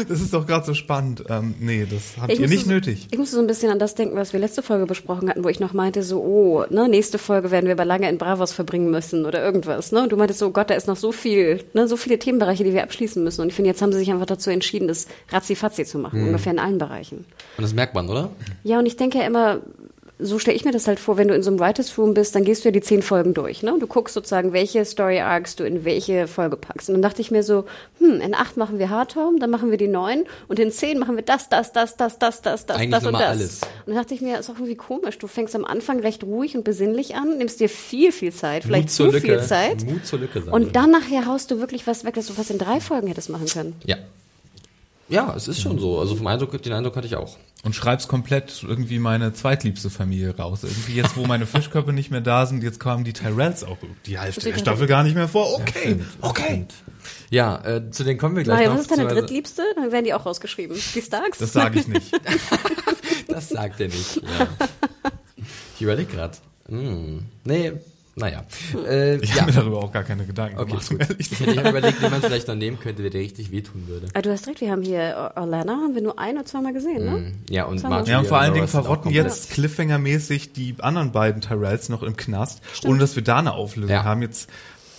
das 0.07 0.21
ist 0.21 0.33
doch 0.33 0.47
gerade 0.47 0.65
so 0.65 0.73
spannend. 0.73 1.25
Ähm, 1.29 1.55
nee, 1.59 1.85
das 1.89 2.21
habt 2.21 2.31
ich 2.31 2.39
ihr 2.39 2.47
nicht 2.47 2.65
so, 2.65 2.71
nötig. 2.71 3.07
Ich 3.11 3.17
musste 3.17 3.35
so 3.35 3.41
ein 3.41 3.47
bisschen 3.47 3.69
an 3.69 3.79
das 3.79 3.95
denken, 3.95 4.15
was 4.15 4.31
wir 4.31 4.39
letzte 4.39 4.63
Folge 4.63 4.85
besprochen 4.85 5.29
hatten, 5.29 5.43
wo 5.43 5.49
ich 5.49 5.59
noch 5.59 5.73
meinte, 5.73 6.03
so, 6.03 6.21
oh, 6.21 6.65
ne, 6.69 6.87
nächste 6.87 7.17
Folge 7.17 7.51
werden 7.51 7.65
wir 7.65 7.73
aber 7.73 7.85
lange 7.85 8.09
in 8.09 8.17
Bravos 8.17 8.53
verbringen 8.53 8.91
müssen 8.91 9.25
oder 9.25 9.43
irgendwas. 9.43 9.91
Ne? 9.91 10.03
Und 10.03 10.11
du 10.11 10.17
meintest 10.17 10.39
so, 10.39 10.47
oh 10.47 10.51
Gott, 10.51 10.69
da 10.69 10.75
ist 10.75 10.87
noch 10.87 10.97
so 10.97 11.11
viel, 11.11 11.63
ne, 11.73 11.87
so 11.87 11.97
viele 11.97 12.17
Themenbereiche, 12.17 12.63
die 12.63 12.73
wir 12.73 12.83
abschließen 12.83 13.21
müssen. 13.21 13.41
Und 13.41 13.49
ich 13.49 13.55
finde, 13.55 13.69
jetzt 13.69 13.81
haben 13.81 13.91
sie 13.91 13.99
sich 13.99 14.11
einfach 14.11 14.25
dazu 14.25 14.49
entschieden, 14.49 14.87
das 14.87 15.07
ratzi 15.31 15.55
zu 15.85 15.99
machen, 15.99 16.19
hm. 16.19 16.27
ungefähr 16.27 16.53
in 16.53 16.59
allen 16.59 16.77
Bereichen. 16.77 17.25
Und 17.57 17.61
das 17.61 17.73
merkt 17.73 17.93
man, 17.93 18.09
oder? 18.09 18.29
Ja, 18.63 18.79
und 18.79 18.85
ich 18.85 18.95
denke 18.95 19.17
ja 19.17 19.25
immer, 19.25 19.59
so 20.23 20.39
stelle 20.39 20.55
ich 20.55 20.65
mir 20.65 20.71
das 20.71 20.87
halt 20.87 20.99
vor, 20.99 21.17
wenn 21.17 21.27
du 21.27 21.35
in 21.35 21.43
so 21.43 21.51
einem 21.51 21.59
Writers 21.59 21.97
Room 21.97 22.13
bist, 22.13 22.35
dann 22.35 22.43
gehst 22.43 22.63
du 22.63 22.69
ja 22.69 22.71
die 22.71 22.81
zehn 22.81 23.01
Folgen 23.01 23.33
durch. 23.33 23.63
Ne? 23.63 23.75
Du 23.79 23.87
guckst 23.87 24.13
sozusagen, 24.13 24.53
welche 24.53 24.85
Story 24.85 25.19
Arcs 25.19 25.55
du 25.55 25.63
in 25.63 25.85
welche 25.85 26.27
Folge 26.27 26.55
packst. 26.55 26.89
Und 26.89 26.95
dann 26.95 27.01
dachte 27.01 27.21
ich 27.21 27.31
mir 27.31 27.43
so, 27.43 27.65
hm, 27.99 28.21
in 28.21 28.33
acht 28.33 28.57
machen 28.57 28.79
wir 28.79 28.89
Hard 28.89 29.15
Home, 29.15 29.39
dann 29.39 29.49
machen 29.49 29.69
wir 29.69 29.77
die 29.77 29.87
neun 29.87 30.25
und 30.47 30.59
in 30.59 30.71
zehn 30.71 30.99
machen 30.99 31.15
wir 31.15 31.23
das, 31.23 31.49
das, 31.49 31.71
das, 31.71 31.97
das, 31.97 32.19
das, 32.19 32.41
das, 32.41 32.65
das, 32.65 32.77
Eigentlich 32.77 32.91
das 32.91 33.05
und 33.05 33.13
das. 33.13 33.21
Alles. 33.21 33.61
Und 33.85 33.93
dann 33.93 33.95
dachte 33.95 34.13
ich 34.13 34.21
mir, 34.21 34.39
ist 34.39 34.49
auch 34.49 34.55
irgendwie 34.55 34.75
komisch. 34.75 35.17
Du 35.17 35.27
fängst 35.27 35.55
am 35.55 35.65
Anfang 35.65 35.99
recht 35.99 36.23
ruhig 36.23 36.55
und 36.55 36.63
besinnlich 36.63 37.15
an, 37.15 37.37
nimmst 37.37 37.59
dir 37.59 37.69
viel, 37.69 38.11
viel 38.11 38.33
Zeit, 38.33 38.63
vielleicht 38.63 38.89
zu 38.89 39.05
Lücke. 39.05 39.21
viel 39.21 39.41
Zeit. 39.41 39.85
Mut 39.85 40.05
zur 40.05 40.19
Lücke. 40.19 40.41
Und 40.51 40.75
dann 40.75 40.91
nachher 40.91 41.25
haust 41.25 41.51
du 41.51 41.59
wirklich 41.59 41.85
was 41.87 42.05
weg, 42.05 42.15
dass 42.15 42.27
du 42.27 42.37
was 42.37 42.49
in 42.49 42.57
drei 42.57 42.79
Folgen 42.79 43.07
hättest 43.07 43.29
machen 43.29 43.47
können. 43.47 43.75
Ja. 43.85 43.97
Ja, 45.13 45.31
es 45.35 45.47
ist 45.47 45.61
schon 45.61 45.77
so. 45.77 45.99
Also 45.99 46.15
vom 46.15 46.25
Eindruck, 46.25 46.59
den 46.59 46.73
Eindruck 46.73 46.95
hatte 46.95 47.05
ich 47.05 47.15
auch. 47.15 47.37
Und 47.63 47.75
schreibst 47.75 48.07
komplett 48.07 48.63
irgendwie 48.67 48.97
meine 48.97 49.31
zweitliebste 49.31 49.91
Familie 49.91 50.35
raus. 50.35 50.63
Irgendwie 50.63 50.95
jetzt, 50.95 51.15
wo 51.15 51.25
meine 51.27 51.45
Fischköpfe 51.45 51.93
nicht 51.93 52.09
mehr 52.09 52.19
da 52.19 52.47
sind, 52.47 52.63
jetzt 52.63 52.79
kamen 52.79 53.03
die 53.03 53.13
Tyrells 53.13 53.63
auch 53.63 53.77
die 54.07 54.19
Hälfte 54.19 54.49
der 54.49 54.57
Staffel 54.57 54.87
gar 54.87 55.03
nicht 55.03 55.13
mehr 55.13 55.27
vor. 55.27 55.53
Okay, 55.59 55.97
ja, 55.99 56.27
okay. 56.27 56.65
Ja, 57.29 57.63
äh, 57.63 57.91
zu 57.91 58.03
denen 58.03 58.17
kommen 58.17 58.35
wir 58.35 58.41
gleich 58.41 58.55
Mario, 58.55 58.71
noch. 58.71 58.79
was 58.79 58.87
ist 58.87 58.97
deine 58.97 59.07
drittliebste? 59.07 59.61
Dann 59.75 59.91
werden 59.91 60.05
die 60.05 60.15
auch 60.15 60.25
rausgeschrieben. 60.25 60.75
Die 60.95 61.01
Starks? 61.01 61.37
Das 61.37 61.53
sage 61.53 61.79
ich 61.79 61.87
nicht. 61.87 62.11
das 63.27 63.49
sagt 63.49 63.81
er 63.81 63.89
nicht. 63.89 64.15
Ja. 64.15 64.47
Ich 65.75 65.81
überlege 65.81 66.11
gerade. 66.11 66.37
Hm. 66.67 67.25
Nee, 67.43 67.73
naja. 68.15 68.43
Äh, 68.87 69.15
ich 69.17 69.33
ja. 69.33 69.41
habe 69.41 69.51
mir 69.51 69.57
darüber 69.59 69.79
auch 69.79 69.91
gar 69.91 70.03
keine 70.03 70.25
Gedanken 70.25 70.59
okay, 70.59 70.69
gemacht. 70.71 70.89
Gut. 70.89 71.15
Ich 71.17 71.39
hätte 71.39 71.67
überlegt, 71.67 72.01
wie 72.01 72.09
man 72.09 72.21
vielleicht 72.21 72.47
noch 72.47 72.55
nehmen 72.55 72.79
könnte, 72.79 73.01
der 73.01 73.09
dir 73.09 73.19
richtig 73.19 73.51
wehtun 73.51 73.87
würde. 73.87 74.07
Ah, 74.13 74.21
du 74.21 74.31
hast 74.31 74.47
recht, 74.47 74.61
wir 74.61 74.71
haben 74.71 74.83
hier 74.83 75.31
Orlana, 75.35 75.73
haben 75.73 75.95
wir 75.95 76.01
nur 76.03 76.19
ein 76.19 76.35
oder 76.35 76.45
zweimal 76.45 76.73
gesehen, 76.73 77.05
ne? 77.05 77.11
Mm, 77.11 77.33
ja, 77.49 77.65
und 77.65 77.81
Martin 77.81 78.11
Ja, 78.11 78.19
und 78.19 78.27
vor 78.27 78.39
allen 78.39 78.53
Dingen 78.53 78.67
verrotten 78.67 79.11
jetzt 79.11 79.51
Cliffhanger-mäßig 79.51 80.53
die 80.53 80.75
anderen 80.79 81.11
beiden 81.11 81.41
Tyrells 81.41 81.89
noch 81.89 82.03
im 82.03 82.15
Knast, 82.15 82.61
Stimmt. 82.73 82.91
ohne 82.91 82.99
dass 82.99 83.15
wir 83.15 83.23
da 83.23 83.39
eine 83.39 83.53
Auflösung 83.53 83.95
ja. 83.95 84.03
haben. 84.03 84.21
Jetzt, 84.21 84.47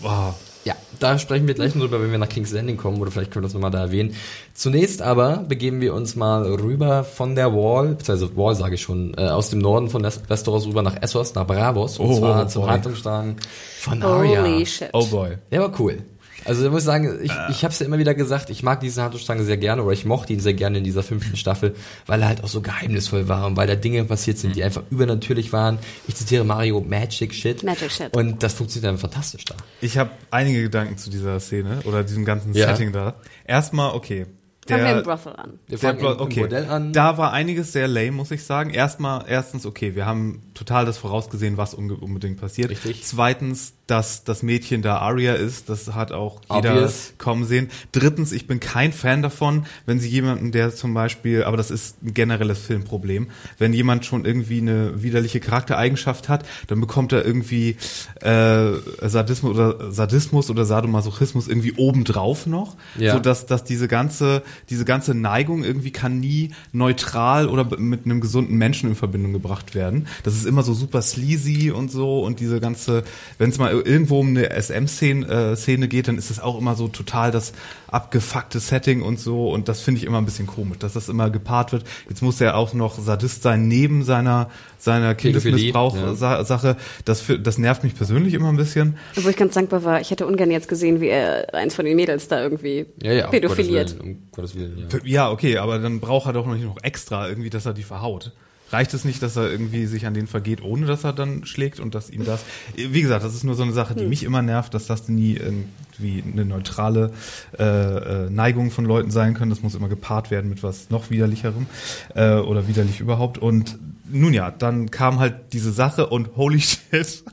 wow. 0.01 0.35
Ja, 0.65 0.75
da 0.99 1.19
sprechen 1.19 1.47
wir 1.47 1.55
gleich 1.55 1.73
drüber, 1.75 2.01
wenn 2.01 2.11
wir 2.11 2.19
nach 2.19 2.29
King's 2.29 2.53
Landing 2.53 2.77
kommen, 2.77 3.01
oder 3.01 3.11
vielleicht 3.11 3.31
können 3.31 3.43
wir 3.43 3.49
das 3.49 3.55
nochmal 3.55 3.71
da 3.71 3.81
erwähnen. 3.81 4.15
Zunächst 4.55 5.03
aber 5.03 5.45
begeben 5.49 5.81
wir 5.81 5.95
uns 5.95 6.17
mal 6.17 6.43
rüber 6.43 7.05
von 7.05 7.35
der 7.35 7.53
Wall, 7.53 7.95
beziehungsweise 7.97 8.37
Wall 8.37 8.55
sage 8.55 8.77
ich 8.77 8.83
schon, 8.83 9.15
äh, 9.19 9.29
aus 9.29 9.51
dem 9.51 9.59
Norden 9.59 9.91
von 9.91 10.03
Westeros 10.03 10.67
rüber 10.67 10.83
nach 10.83 11.01
Essos, 11.03 11.35
nach 11.35 11.47
Bravos, 11.47 11.99
und 11.99 12.07
oh, 12.07 12.19
zwar 12.19 12.45
oh, 12.45 12.49
zum 12.49 12.67
Handlungsstrang 12.67 13.37
von 13.79 14.03
Arya. 14.03 14.43
Holy 14.43 14.65
shit. 14.65 14.89
Oh 14.93 15.07
boy. 15.07 15.37
Der 15.51 15.61
war 15.61 15.73
cool. 15.79 16.03
Also 16.45 16.65
ich 16.65 16.71
muss 16.71 16.85
sagen, 16.85 17.21
ich, 17.23 17.31
äh. 17.31 17.51
ich 17.51 17.65
habe 17.65 17.73
es 17.73 17.79
ja 17.79 17.87
immer 17.87 17.99
wieder 17.99 18.15
gesagt, 18.15 18.51
ich 18.51 18.63
mag 18.63 18.81
diese 18.81 19.03
Handlungsstrang 19.03 19.43
sehr 19.45 19.57
gerne 19.57 19.83
oder 19.83 19.93
ich 19.93 20.05
mochte 20.05 20.33
ihn 20.33 20.41
sehr 20.41 20.55
gerne 20.55 20.79
in 20.79 20.85
dieser 20.85 21.03
fünften 21.03 21.37
Staffel, 21.37 21.75
weil 22.07 22.23
er 22.23 22.29
halt 22.29 22.45
auch 22.45 22.49
so 22.49 22.61
geheimnisvoll 22.61 23.29
war 23.29 23.47
und 23.47 23.57
weil 23.57 23.67
da 23.67 23.75
Dinge 23.75 24.05
passiert 24.05 24.39
sind, 24.39 24.57
die 24.57 24.61
mhm. 24.61 24.67
einfach 24.67 24.83
übernatürlich 24.91 25.53
waren. 25.53 25.79
Ich 26.07 26.17
zitiere 26.17 26.45
Mario 26.45 26.81
Magic 26.81 27.35
Shit. 27.35 27.63
Magic 27.63 27.91
Shit. 27.91 28.17
Und 28.17 28.43
das 28.43 28.55
funktioniert 28.55 28.91
dann 28.91 28.99
fantastisch 28.99 29.45
da. 29.45 29.55
Ich 29.81 29.99
habe 29.99 30.11
einige 30.31 30.63
Gedanken 30.63 30.99
zu 30.99 31.11
dieser 31.11 31.41
Szene 31.41 31.81
oder 31.85 32.03
diesem 32.05 32.25
ganzen 32.25 32.55
ja. 32.55 32.69
Setting 32.69 32.93
da. 32.93 33.15
Erstmal, 33.47 33.95
okay, 33.95 34.27
Fangen 34.67 34.85
wir 34.85 34.97
im 34.97 35.03
Brothel 35.03 35.37
an. 35.37 35.59
Wir 35.67 35.79
fangen 35.79 35.99
der, 35.99 36.21
okay. 36.21 36.41
im 36.41 36.49
Bordell 36.49 36.69
an. 36.71 36.93
Da 36.93 37.19
war 37.19 37.33
einiges 37.33 37.73
sehr 37.73 37.87
lame, 37.87 38.13
muss 38.13 38.31
ich 38.31 38.45
sagen. 38.45 38.71
Erstmal, 38.71 39.25
erstens, 39.29 39.67
okay, 39.67 39.95
wir 39.95 40.07
haben 40.07 40.43
total 40.55 40.87
das 40.87 40.97
vorausgesehen, 40.97 41.57
was 41.57 41.75
unbedingt 41.75 42.41
passiert. 42.41 42.71
Richtig. 42.71 43.05
Zweitens, 43.05 43.75
dass 43.87 44.24
das 44.24 44.43
Mädchen 44.43 44.80
da 44.80 44.99
Aria 44.99 45.35
ist, 45.35 45.68
das 45.68 45.95
hat 45.95 46.11
auch 46.11 46.41
jeder 46.55 46.72
Obvious. 46.72 47.12
kommen 47.18 47.45
sehen. 47.45 47.68
Drittens, 47.93 48.32
ich 48.32 48.47
bin 48.47 48.59
kein 48.59 48.93
Fan 48.93 49.20
davon, 49.20 49.66
wenn 49.85 50.01
sie 50.01 50.09
jemanden, 50.09 50.53
der 50.53 50.74
zum 50.74 50.95
Beispiel, 50.95 51.45
aber 51.45 51.59
das 51.59 51.70
ist 51.70 52.03
ein 52.03 52.14
generelles 52.14 52.61
Filmproblem, 52.61 53.28
wenn 53.59 53.74
jemand 53.74 54.07
schon 54.07 54.24
irgendwie 54.24 54.59
eine 54.59 55.03
widerliche 55.03 55.39
Charaktereigenschaft 55.41 56.30
hat, 56.30 56.47
dann 56.68 56.80
bekommt 56.80 57.12
er 57.12 57.26
irgendwie 57.26 57.76
äh, 58.22 58.72
Sadismus 59.03 59.55
oder 59.55 59.93
Sadismus 59.93 60.49
oder 60.49 60.64
Sadomasochismus 60.64 61.47
irgendwie 61.47 61.74
obendrauf 61.76 62.47
noch, 62.47 62.76
ja. 62.99 63.12
so 63.12 63.18
dass 63.18 63.45
dass 63.45 63.64
diese 63.64 63.89
ganze 63.89 64.43
diese 64.70 64.87
ganze 64.87 65.14
Neigung 65.14 65.62
irgendwie 65.62 65.91
kann 65.91 66.20
nie 66.20 66.53
neutral 66.72 67.49
oder 67.49 67.78
mit 67.78 68.07
einem 68.07 68.22
gesunden 68.22 68.57
Menschen 68.57 68.89
in 68.89 68.97
Verbindung 68.97 69.35
gebracht 69.35 69.74
werden. 69.74 70.07
Das 70.22 70.35
ist 70.35 70.47
immer 70.47 70.62
so 70.62 70.72
super 70.72 71.03
sleazy 71.03 71.70
und 71.70 71.91
so 71.91 72.20
und 72.20 72.41
diese 72.41 72.61
ganze, 72.61 73.05
wenn 73.37 73.51
es 73.51 73.59
mal 73.59 73.74
irgendwo 73.81 74.20
um 74.20 74.29
eine 74.29 74.51
SM-Szene 74.51 75.55
äh, 75.57 75.89
geht, 75.89 76.09
dann 76.09 76.18
ist 76.18 76.31
es 76.31 76.41
auch 76.41 76.59
immer 76.59 76.75
so 76.75 76.89
total 76.89 77.31
das 77.31 77.53
abgefuckte 77.89 78.61
Setting 78.61 79.03
und 79.03 79.20
so 79.20 79.51
und 79.51 79.68
das 79.68 79.81
finde 79.81 80.01
ich 80.01 80.07
immer 80.07 80.18
ein 80.18 80.25
bisschen 80.25 80.47
komisch, 80.47 80.79
dass 80.79 80.95
das 80.95 81.09
immer 81.09 81.31
gepaart 81.31 81.72
wird. 81.72 81.85
Jetzt 82.09 82.22
muss 82.22 82.41
er 82.41 82.57
auch 82.57 82.75
noch 82.75 82.99
Sadist 82.99 83.43
sein 83.43 83.68
neben 83.68 84.03
seiner 84.03 84.51
seiner 84.79 85.14
Kindesmissbrauch-Sache. 85.14 86.66
Ja. 86.66 86.77
Das, 87.05 87.25
das 87.43 87.59
nervt 87.59 87.85
mich 87.85 87.95
persönlich 87.95 88.35
immer 88.35 88.51
ein 88.51 88.57
bisschen. 88.57 88.99
Wo 89.14 89.29
ich 89.29 89.37
ganz 89.37 89.55
dankbar 89.55 89.83
war, 89.85 90.01
ich 90.01 90.11
hätte 90.11 90.27
ungern 90.27 90.51
jetzt 90.51 90.68
gesehen, 90.68 91.01
wie 91.01 91.09
er 91.09 91.55
eins 91.55 91.75
von 91.75 91.85
den 91.85 91.97
Mädels 91.97 92.29
da 92.29 92.43
irgendwie 92.43 92.87
ja, 93.03 93.12
ja, 93.12 93.27
pädophiliert. 93.29 93.97
Um 93.99 94.29
Gottes 94.31 94.55
Willen, 94.55 94.75
um 94.75 94.87
Gottes 94.87 95.01
Willen, 95.01 95.05
ja. 95.05 95.25
ja, 95.25 95.31
okay, 95.31 95.57
aber 95.59 95.79
dann 95.79 96.01
braucht 96.01 96.27
er 96.27 96.33
doch 96.33 96.47
noch 96.47 96.55
nicht 96.55 96.64
noch 96.64 96.83
extra 96.83 97.29
irgendwie, 97.29 97.51
dass 97.51 97.64
er 97.64 97.72
die 97.72 97.83
verhaut. 97.83 98.33
Reicht 98.75 98.93
es 98.93 99.05
nicht, 99.05 99.22
dass 99.22 99.37
er 99.37 99.51
irgendwie 99.51 99.87
sich 99.87 100.07
an 100.07 100.14
den 100.14 100.27
vergeht, 100.27 100.62
ohne 100.62 100.87
dass 100.87 101.05
er 101.05 101.12
dann 101.12 101.47
schlägt 101.47 101.81
und 101.81 101.95
dass 101.95 102.11
ihm 102.11 102.25
das, 102.25 102.45
wie 102.77 103.03
gesagt, 103.03 103.25
das 103.25 103.35
ist 103.35 103.45
nur 103.45 103.55
so 103.55 103.62
eine 103.62 103.72
Sache, 103.72 103.95
die 103.95 104.03
hm. 104.03 104.09
mich 104.09 104.25
immer 104.25 104.43
nervt, 104.43 104.75
dass 104.75 104.87
das 104.87 105.09
nie 105.09 105.35
irgendwie 105.35 106.25
eine 106.31 106.45
neutrale 106.45 107.12
äh, 107.59 107.64
äh, 107.64 108.31
Neigung 108.31 108.70
von 108.70 108.85
Leuten 108.85 109.11
sein 109.11 109.35
kann. 109.35 109.49
Das 109.49 109.62
muss 109.62 109.75
immer 109.75 109.89
gepaart 109.89 110.31
werden 110.31 110.51
mit 110.51 110.62
was 110.62 110.91
noch 110.91 111.11
widerlicherem 111.11 111.66
äh, 112.14 112.35
oder 112.35 112.68
widerlich 112.68 113.01
überhaupt. 113.01 113.39
Und 113.39 113.79
nun 114.11 114.35
ja, 114.35 114.51
dann 114.51 114.91
kam 114.91 115.20
halt 115.20 115.53
diese 115.53 115.72
Sache 115.72 116.09
und 116.09 116.37
holy 116.37 116.61
shit, 116.91 117.25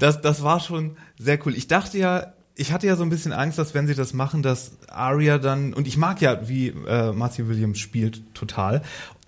das, 0.00 0.20
das 0.22 0.42
war 0.42 0.60
schon 0.60 0.96
sehr 1.18 1.38
cool. 1.46 1.54
Ich 1.54 1.68
dachte 1.68 1.98
ja, 1.98 2.32
ich 2.54 2.72
hatte 2.72 2.86
ja 2.86 2.96
so 2.96 3.02
ein 3.02 3.10
bisschen 3.10 3.32
Angst, 3.32 3.58
dass 3.58 3.74
wenn 3.74 3.86
sie 3.86 3.94
das 3.94 4.12
machen, 4.12 4.42
dass 4.42 4.72
Arya 4.88 5.38
dann 5.38 5.72
und 5.74 5.86
ich 5.86 5.96
mag 5.96 6.20
ja, 6.20 6.48
wie 6.48 6.68
äh, 6.68 7.12
Marcy 7.12 7.48
Williams 7.48 7.78
spielt, 7.78 8.22
total. 8.34 8.82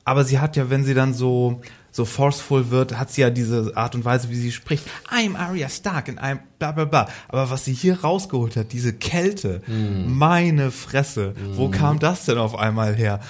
Aber 0.05 0.25
sie 0.25 0.39
hat 0.39 0.57
ja, 0.57 0.71
wenn 0.71 0.85
sie 0.85 0.95
dann 0.95 1.15
so 1.15 1.61
so 1.95 2.05
forceful 2.05 2.71
wird, 2.71 2.99
hat 2.99 3.13
sie 3.13 3.21
ja 3.21 3.31
diese 3.31 3.71
Art 3.77 3.95
und 3.95 4.05
Weise, 4.05 4.29
wie 4.29 4.35
sie 4.35 4.51
spricht. 4.51 4.85
I'm 5.09 5.37
Arya 5.37 5.69
Stark 5.69 6.09
und 6.09 6.21
I'm 6.21 6.41
bla 6.59 6.73
bla 6.73 6.87
bla. 6.87 7.09
Aber 7.29 7.51
was 7.51 7.65
sie 7.65 7.73
hier 7.73 8.01
rausgeholt 8.01 8.57
hat, 8.57 8.73
diese 8.73 8.93
Kälte, 8.93 9.63
mm. 9.69 10.13
meine 10.13 10.73
Fresse, 10.73 11.35
mm. 11.37 11.57
wo 11.57 11.69
kam 11.69 12.01
das 12.01 12.25
denn 12.25 12.37
auf 12.37 12.59
einmal 12.59 12.97
her? 12.97 13.21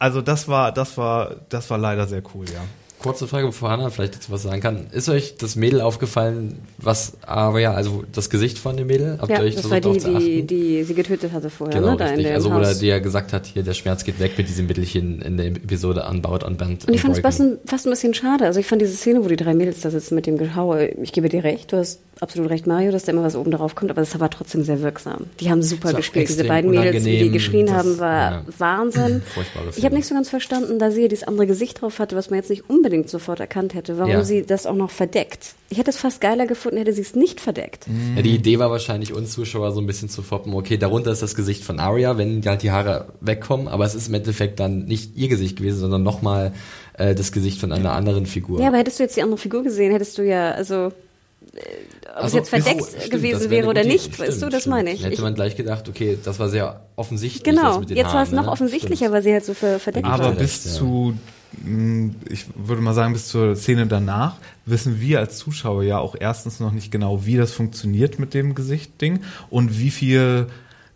Also 0.00 0.20
das 0.20 0.48
war, 0.48 0.72
das 0.72 0.96
war, 0.96 1.36
das 1.48 1.70
war 1.70 1.78
leider 1.78 2.08
sehr 2.08 2.24
cool, 2.34 2.46
ja. 2.52 2.60
Kurze 2.98 3.28
Frage, 3.28 3.46
bevor 3.46 3.70
Hannah 3.70 3.90
vielleicht 3.90 4.16
dazu 4.16 4.32
was 4.32 4.42
sagen 4.42 4.60
kann. 4.60 4.86
Ist 4.90 5.08
euch 5.08 5.36
das 5.36 5.54
Mädel 5.54 5.80
aufgefallen, 5.80 6.58
was 6.78 7.12
aber 7.24 7.60
ja, 7.60 7.72
also 7.72 8.04
das 8.12 8.28
Gesicht 8.28 8.58
von 8.58 8.76
dem 8.76 8.88
Mädel? 8.88 9.18
Habt 9.20 9.30
ja, 9.30 9.38
ihr 9.38 9.44
euch 9.44 9.54
das 9.54 9.70
war 9.70 9.80
die, 9.80 9.98
die, 9.98 10.42
die 10.42 10.82
sie 10.82 10.94
getötet 10.94 11.32
hatte 11.32 11.48
vorher, 11.48 11.78
genau, 11.80 11.92
ne? 11.92 11.96
Da 11.96 12.06
richtig. 12.06 12.26
in 12.26 12.32
also 12.32 12.52
wo 12.52 12.58
er 12.58 12.74
dir 12.74 13.00
gesagt 13.00 13.32
hat, 13.32 13.46
hier 13.46 13.62
der 13.62 13.74
Schmerz 13.74 14.04
geht 14.04 14.18
weg 14.18 14.32
mit 14.36 14.48
diesem 14.48 14.66
Mittelchen 14.66 15.22
in 15.22 15.36
der 15.36 15.46
Episode 15.46 16.06
Unbound 16.10 16.42
on 16.42 16.56
Band. 16.56 16.88
Und 16.88 16.94
ich 16.94 17.00
fand 17.00 17.14
es 17.14 17.20
fast, 17.20 17.42
fast 17.66 17.86
ein 17.86 17.90
bisschen 17.90 18.14
schade. 18.14 18.46
Also 18.46 18.58
ich 18.58 18.66
fand 18.66 18.82
diese 18.82 18.96
Szene, 18.96 19.24
wo 19.24 19.28
die 19.28 19.36
drei 19.36 19.54
Mädels 19.54 19.80
da 19.80 19.90
sitzen 19.90 20.16
mit 20.16 20.26
dem 20.26 20.36
Gehaue, 20.36 20.88
ich 20.88 21.12
gebe 21.12 21.28
dir 21.28 21.44
recht, 21.44 21.72
du 21.72 21.76
hast 21.76 22.00
absolut 22.20 22.50
recht, 22.50 22.66
Mario, 22.66 22.90
dass 22.90 23.04
da 23.04 23.12
immer 23.12 23.22
was 23.22 23.36
oben 23.36 23.50
drauf 23.50 23.74
kommt, 23.74 23.90
aber 23.90 24.00
das 24.00 24.18
war 24.18 24.30
trotzdem 24.30 24.62
sehr 24.62 24.82
wirksam. 24.82 25.26
Die 25.40 25.50
haben 25.50 25.62
super 25.62 25.92
gespielt. 25.92 26.28
Diese 26.28 26.44
beiden 26.44 26.70
Mädels, 26.70 27.04
wie 27.04 27.18
die 27.18 27.30
geschrien 27.30 27.66
das, 27.66 27.76
haben, 27.76 27.98
war 27.98 28.30
ja, 28.30 28.44
Wahnsinn. 28.58 29.22
Ich 29.76 29.84
habe 29.84 29.94
nicht 29.94 30.06
so 30.06 30.14
ganz 30.14 30.28
verstanden, 30.28 30.78
da 30.78 30.90
sie 30.90 31.02
ja 31.02 31.08
dieses 31.08 31.26
andere 31.26 31.46
Gesicht 31.46 31.80
drauf 31.80 31.98
hatte, 31.98 32.16
was 32.16 32.30
man 32.30 32.38
jetzt 32.38 32.50
nicht 32.50 32.68
unbedingt 32.68 33.08
sofort 33.08 33.40
erkannt 33.40 33.74
hätte, 33.74 33.98
warum 33.98 34.10
ja. 34.10 34.24
sie 34.24 34.44
das 34.44 34.66
auch 34.66 34.74
noch 34.74 34.90
verdeckt. 34.90 35.54
Ich 35.68 35.78
hätte 35.78 35.90
es 35.90 35.96
fast 35.96 36.20
geiler 36.20 36.46
gefunden, 36.46 36.78
hätte 36.78 36.92
sie 36.92 37.02
es 37.02 37.14
nicht 37.14 37.40
verdeckt. 37.40 37.86
Ja, 38.16 38.22
die 38.22 38.34
Idee 38.34 38.58
war 38.58 38.70
wahrscheinlich 38.70 39.12
uns 39.12 39.32
Zuschauer 39.32 39.72
so 39.72 39.80
ein 39.80 39.86
bisschen 39.86 40.08
zu 40.08 40.22
foppen, 40.22 40.54
okay, 40.54 40.76
darunter 40.76 41.12
ist 41.12 41.22
das 41.22 41.34
Gesicht 41.34 41.64
von 41.64 41.78
Arya, 41.78 42.18
wenn 42.18 42.44
halt 42.44 42.62
die 42.62 42.70
Haare 42.70 43.08
wegkommen, 43.20 43.68
aber 43.68 43.84
es 43.84 43.94
ist 43.94 44.08
im 44.08 44.14
Endeffekt 44.14 44.60
dann 44.60 44.84
nicht 44.84 45.16
ihr 45.16 45.28
Gesicht 45.28 45.56
gewesen, 45.56 45.78
sondern 45.78 46.02
nochmal 46.02 46.52
äh, 46.94 47.14
das 47.14 47.32
Gesicht 47.32 47.60
von 47.60 47.72
einer 47.72 47.92
anderen 47.92 48.26
Figur. 48.26 48.60
Ja, 48.60 48.68
aber 48.68 48.78
hättest 48.78 48.98
du 48.98 49.04
jetzt 49.04 49.16
die 49.16 49.22
andere 49.22 49.38
Figur 49.38 49.62
gesehen, 49.62 49.92
hättest 49.92 50.18
du 50.18 50.22
ja, 50.22 50.50
also 50.52 50.90
ob 52.18 52.24
also, 52.24 52.38
es 52.38 52.50
jetzt 52.50 52.64
verdeckt 52.64 52.82
oh, 52.82 53.10
gewesen 53.10 53.50
wäre 53.50 53.68
oder 53.68 53.84
nicht, 53.84 54.14
stimmt, 54.14 54.28
weißt 54.28 54.42
du, 54.42 54.48
das 54.48 54.62
stimmt. 54.62 54.76
meine 54.76 54.92
ich. 54.92 55.02
Dann 55.02 55.10
hätte 55.10 55.22
man 55.22 55.34
gleich 55.34 55.56
gedacht, 55.56 55.88
okay, 55.88 56.18
das 56.22 56.38
war 56.38 56.48
sehr 56.48 56.80
offensichtlich. 56.96 57.44
Genau, 57.44 57.82
jetzt 57.82 58.12
war 58.12 58.22
es 58.22 58.32
noch 58.32 58.44
ne? 58.44 58.50
offensichtlicher, 58.50 58.96
stimmt. 58.96 59.12
weil 59.12 59.22
sie 59.22 59.32
halt 59.32 59.44
so 59.44 59.54
verdeckt 59.54 60.06
Aber 60.06 60.24
war. 60.24 60.32
bis 60.32 60.64
ja. 60.64 60.72
zu, 60.72 61.14
hm, 61.62 62.16
ich 62.28 62.46
würde 62.56 62.82
mal 62.82 62.94
sagen, 62.94 63.12
bis 63.12 63.28
zur 63.28 63.54
Szene 63.56 63.86
danach 63.86 64.36
wissen 64.66 65.00
wir 65.00 65.20
als 65.20 65.38
Zuschauer 65.38 65.82
ja 65.82 65.98
auch 65.98 66.16
erstens 66.18 66.60
noch 66.60 66.72
nicht 66.72 66.90
genau, 66.90 67.24
wie 67.24 67.36
das 67.36 67.52
funktioniert 67.52 68.18
mit 68.18 68.34
dem 68.34 68.54
Gesicht-Ding 68.54 69.20
und 69.50 69.78
wie 69.78 69.90
viel 69.90 70.48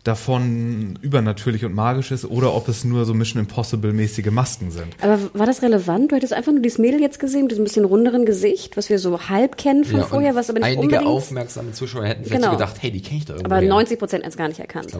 davon 0.03 0.99
übernatürlich 1.01 1.63
und 1.63 1.73
magisch 1.73 2.11
ist 2.11 2.25
oder 2.25 2.53
ob 2.53 2.67
es 2.67 2.83
nur 2.83 3.05
so 3.05 3.13
Mission 3.13 3.41
Impossible-mäßige 3.41 4.31
Masken 4.31 4.69
sind. 4.69 4.87
Aber 5.01 5.17
war 5.33 5.45
das 5.45 5.61
relevant? 5.61 6.11
Du 6.11 6.15
hättest 6.17 6.33
einfach 6.33 6.51
nur 6.51 6.61
dieses 6.61 6.77
Mädel 6.77 6.99
jetzt 6.99 7.19
gesehen, 7.19 7.43
mit 7.43 7.51
diesem 7.51 7.63
bisschen 7.63 7.85
runderen 7.85 8.25
Gesicht, 8.25 8.75
was 8.75 8.89
wir 8.89 8.99
so 8.99 9.29
halb 9.29 9.57
kennen 9.57 9.85
von 9.85 9.99
ja, 9.99 10.05
vorher, 10.05 10.35
was 10.35 10.49
aber 10.49 10.59
nicht 10.59 10.65
einige 10.65 10.81
unbedingt... 10.81 11.01
Einige 11.03 11.15
aufmerksame 11.15 11.71
Zuschauer 11.71 12.05
hätten 12.05 12.25
vielleicht 12.25 12.41
genau. 12.41 12.51
so 12.51 12.57
gedacht, 12.57 12.75
hey, 12.81 12.91
die 12.91 13.01
kenne 13.01 13.19
ich 13.19 13.25
doch 13.25 13.35
irgendwie. 13.35 13.51
Aber 13.53 13.61
90 13.61 13.99
Prozent 13.99 14.25
es 14.25 14.35
gar 14.35 14.49
nicht 14.49 14.59
erkannt. 14.59 14.93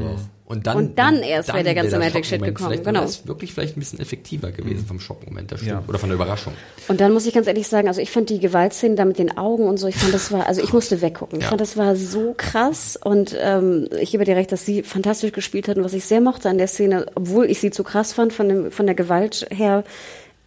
Und 0.45 0.67
dann, 0.67 0.77
und 0.77 0.99
dann 0.99 1.21
erst 1.21 1.53
wäre 1.53 1.63
der 1.63 1.73
ganze 1.73 1.97
Magic-Shit 1.97 2.43
gekommen. 2.43 2.69
Vielleicht 2.69 2.85
genau. 2.85 3.01
Das 3.01 3.27
wirklich 3.27 3.53
vielleicht 3.53 3.75
ein 3.75 3.79
bisschen 3.79 3.99
effektiver 3.99 4.51
gewesen 4.51 4.85
vom 4.85 4.99
Schockmoment 4.99 5.51
der 5.51 5.57
ja. 5.63 5.83
oder 5.87 5.99
von 5.99 6.09
der 6.09 6.15
Überraschung. 6.15 6.53
Und 6.87 7.01
dann 7.01 7.13
muss 7.13 7.25
ich 7.25 7.33
ganz 7.33 7.47
ehrlich 7.47 7.67
sagen, 7.67 7.87
also 7.87 8.01
ich 8.01 8.11
fand 8.11 8.29
die 8.29 8.39
Gewaltszenen 8.39 8.95
da 8.95 9.05
mit 9.05 9.17
den 9.19 9.37
Augen 9.37 9.63
und 9.63 9.77
so, 9.77 9.87
ich 9.87 9.95
fand 9.95 10.13
das 10.13 10.31
war, 10.31 10.47
also 10.47 10.61
ich 10.61 10.73
musste 10.73 11.01
weggucken. 11.01 11.39
Ich 11.39 11.45
fand 11.45 11.61
das 11.61 11.77
war 11.77 11.95
so 11.95 12.33
krass 12.37 12.99
und 13.01 13.35
ähm, 13.39 13.87
ich 13.99 14.11
gebe 14.11 14.25
dir 14.25 14.35
recht, 14.35 14.51
dass 14.51 14.65
sie 14.65 14.83
fantastisch 14.93 15.31
gespielt 15.31 15.67
hat 15.67 15.77
und 15.77 15.83
was 15.83 15.93
ich 15.93 16.05
sehr 16.05 16.21
mochte 16.21 16.49
an 16.49 16.57
der 16.57 16.67
Szene, 16.67 17.07
obwohl 17.15 17.49
ich 17.49 17.59
sie 17.59 17.71
zu 17.71 17.83
krass 17.83 18.13
fand 18.13 18.31
von, 18.31 18.47
dem, 18.47 18.71
von 18.71 18.85
der 18.85 18.95
Gewalt 18.95 19.47
her, 19.49 19.83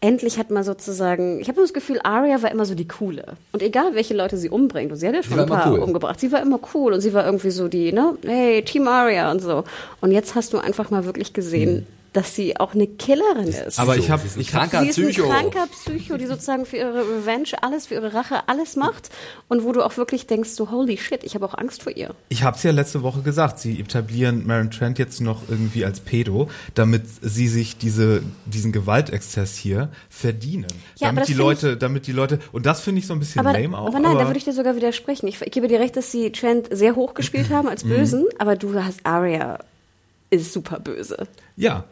endlich 0.01 0.39
hat 0.39 0.51
man 0.51 0.63
sozusagen, 0.63 1.41
ich 1.41 1.49
habe 1.49 1.61
das 1.61 1.73
Gefühl, 1.73 2.01
Arya 2.03 2.43
war 2.43 2.51
immer 2.51 2.65
so 2.65 2.75
die 2.75 2.87
coole. 2.87 3.37
Und 3.53 3.63
egal, 3.63 3.95
welche 3.95 4.15
Leute 4.15 4.37
sie 4.37 4.49
umbringt, 4.49 4.93
und 4.93 4.99
sie 4.99 5.09
hat 5.09 5.15
ja 5.15 5.23
schon 5.23 5.39
ein 5.39 5.47
paar 5.47 5.73
cool. 5.73 5.81
umgebracht, 5.81 6.21
sie 6.21 6.33
war 6.33 6.41
immer 6.41 6.61
cool 6.75 6.93
und 6.93 7.01
sie 7.01 7.13
war 7.13 7.27
irgendwie 7.27 7.51
so 7.51 7.69
die, 7.69 7.93
ne, 7.93 8.17
hey, 8.25 8.63
Team 8.63 8.87
Arya 8.89 9.31
und 9.31 9.41
so. 9.41 9.65
Und 10.01 10.13
jetzt 10.13 10.35
hast 10.35 10.53
du 10.53 10.59
einfach 10.59 10.91
mal 10.91 11.05
wirklich 11.05 11.33
gesehen, 11.33 11.79
hm 11.79 11.96
dass 12.17 12.35
sie 12.35 12.57
auch 12.57 12.73
eine 12.73 12.87
Killerin 12.87 13.49
ist. 13.49 13.79
Aber 13.79 13.99
ich 13.99 14.11
habe 14.11 14.23
ich 14.39 14.49
kranker 14.49 14.81
sie 14.81 14.89
ist 14.89 14.99
ein 14.99 15.12
kranker 15.12 15.67
Psycho, 15.67 16.17
die 16.17 16.25
sozusagen 16.25 16.64
für 16.64 16.79
ihre 16.79 17.07
Revenge 17.07 17.51
alles, 17.61 17.89
für 17.89 17.95
ihre 17.95 18.14
Rache 18.14 18.49
alles 18.49 18.75
macht 18.75 19.11
und 19.49 19.64
wo 19.64 19.73
du 19.73 19.83
auch 19.85 19.99
wirklich 19.99 20.27
denkst, 20.27 20.49
so 20.49 20.71
holy 20.71 20.97
shit, 20.97 21.23
ich 21.25 21.35
habe 21.35 21.45
auch 21.45 21.53
Angst 21.53 21.83
vor 21.83 21.95
ihr. 21.95 22.14
Ich 22.31 22.43
habe 22.43 22.57
es 22.57 22.62
ja 22.62 22.71
letzte 22.71 23.03
Woche 23.03 23.21
gesagt, 23.21 23.59
sie 23.59 23.79
etablieren 23.79 24.47
Maren 24.47 24.71
Trent 24.71 24.99
jetzt 24.99 25.21
noch 25.21 25.43
irgendwie 25.51 25.85
als 25.85 26.01
Pedo, 26.01 26.49
damit 26.75 27.03
sie 27.21 27.49
sich 27.49 27.77
diese 27.77 28.23
diesen 28.47 28.73
Gewaltexzess 28.73 29.55
hier 29.55 29.91
verdienen, 30.09 30.69
ja, 30.97 31.09
damit 31.09 31.29
die 31.29 31.35
Leute, 31.35 31.73
ich, 31.73 31.79
damit 31.79 32.07
die 32.07 32.12
Leute 32.12 32.39
und 32.53 32.64
das 32.64 32.81
finde 32.81 33.01
ich 33.01 33.07
so 33.07 33.12
ein 33.12 33.19
bisschen 33.19 33.47
aber, 33.47 33.59
lame 33.59 33.77
auch. 33.77 33.89
Aber 33.89 34.01
nein, 34.01 34.12
aber 34.12 34.21
da 34.21 34.27
würde 34.27 34.39
ich 34.39 34.45
dir 34.45 34.55
sogar 34.55 34.75
widersprechen. 34.75 35.27
Ich, 35.27 35.43
ich 35.43 35.53
gebe 35.53 35.69
dir 35.69 35.81
recht, 35.81 35.97
dass 35.97 36.11
sie 36.11 36.33
Trent 36.33 36.69
sehr 36.71 36.97
hoch 36.97 37.12
gespielt 37.12 37.51
haben 37.53 37.69
als 37.69 37.85
mhm. 37.85 37.91
Bösen, 37.91 38.25
aber 38.39 38.57
du 38.57 38.83
hast 38.83 39.05
Arya 39.05 39.59
ist 40.31 40.53
super 40.53 40.81
böse. 40.81 41.29
Ja, 41.57 41.85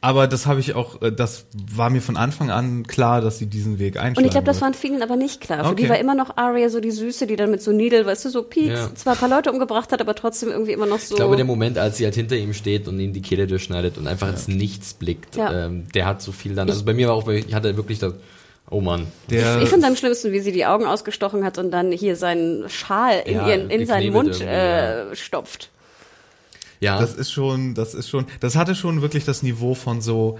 aber 0.00 0.28
das 0.28 0.46
habe 0.46 0.60
ich 0.60 0.74
auch, 0.74 1.02
äh, 1.02 1.10
das 1.10 1.46
war 1.52 1.90
mir 1.90 2.00
von 2.00 2.16
Anfang 2.16 2.50
an 2.50 2.86
klar, 2.86 3.20
dass 3.20 3.38
sie 3.38 3.46
diesen 3.46 3.80
Weg 3.80 3.96
einschlagen 3.96 4.18
Und 4.18 4.24
ich 4.26 4.30
glaube, 4.30 4.46
das 4.46 4.60
war 4.60 4.72
vielen 4.72 5.02
aber 5.02 5.16
nicht 5.16 5.40
klar. 5.40 5.64
Für 5.64 5.70
okay. 5.72 5.82
die 5.82 5.88
war 5.88 5.98
immer 5.98 6.14
noch 6.14 6.36
Arya 6.36 6.68
so 6.68 6.80
die 6.80 6.92
Süße, 6.92 7.26
die 7.26 7.34
dann 7.34 7.50
mit 7.50 7.62
so 7.62 7.72
Needle, 7.72 8.06
weißt 8.06 8.26
du, 8.26 8.30
so 8.30 8.44
Peaks, 8.44 8.78
ja. 8.78 8.94
zwar 8.94 9.14
ein 9.14 9.18
paar 9.18 9.28
Leute 9.28 9.50
umgebracht 9.50 9.90
hat, 9.90 10.00
aber 10.00 10.14
trotzdem 10.14 10.50
irgendwie 10.50 10.72
immer 10.72 10.86
noch 10.86 11.00
so. 11.00 11.14
Ich 11.14 11.18
glaube, 11.18 11.34
der 11.34 11.44
Moment, 11.44 11.78
als 11.78 11.96
sie 11.96 12.04
halt 12.04 12.14
hinter 12.14 12.36
ihm 12.36 12.54
steht 12.54 12.86
und 12.86 13.00
ihm 13.00 13.12
die 13.12 13.22
Kehle 13.22 13.48
durchschneidet 13.48 13.98
und 13.98 14.06
einfach 14.06 14.28
ja. 14.28 14.34
ins 14.34 14.46
Nichts 14.46 14.94
blickt, 14.94 15.34
ja. 15.36 15.66
ähm, 15.66 15.88
der 15.92 16.06
hat 16.06 16.22
so 16.22 16.30
viel 16.30 16.54
dann, 16.54 16.68
also 16.68 16.84
bei 16.84 16.94
mir 16.94 17.08
war 17.08 17.14
auch, 17.14 17.26
ich 17.28 17.52
hatte 17.52 17.76
wirklich 17.76 17.98
das, 17.98 18.14
Oh 18.70 18.82
Mann. 18.82 19.06
Der 19.30 19.56
ich, 19.56 19.62
ich 19.62 19.68
finde 19.70 19.86
am 19.86 19.96
schlimmsten, 19.96 20.30
wie 20.30 20.40
sie 20.40 20.52
die 20.52 20.66
Augen 20.66 20.84
ausgestochen 20.84 21.42
hat 21.42 21.56
und 21.56 21.70
dann 21.70 21.90
hier 21.90 22.16
seinen 22.16 22.68
Schal 22.68 23.22
in, 23.24 23.46
ihren, 23.46 23.70
in 23.70 23.86
seinen 23.86 24.12
Mund 24.12 24.42
äh, 24.42 25.16
stopft. 25.16 25.70
Ja. 26.80 27.00
Das 27.00 27.14
ist 27.14 27.30
schon, 27.30 27.74
das 27.74 27.94
ist 27.94 28.08
schon, 28.08 28.26
das 28.40 28.56
hatte 28.56 28.74
schon 28.74 29.02
wirklich 29.02 29.24
das 29.24 29.42
Niveau 29.42 29.74
von 29.74 30.00
so, 30.00 30.38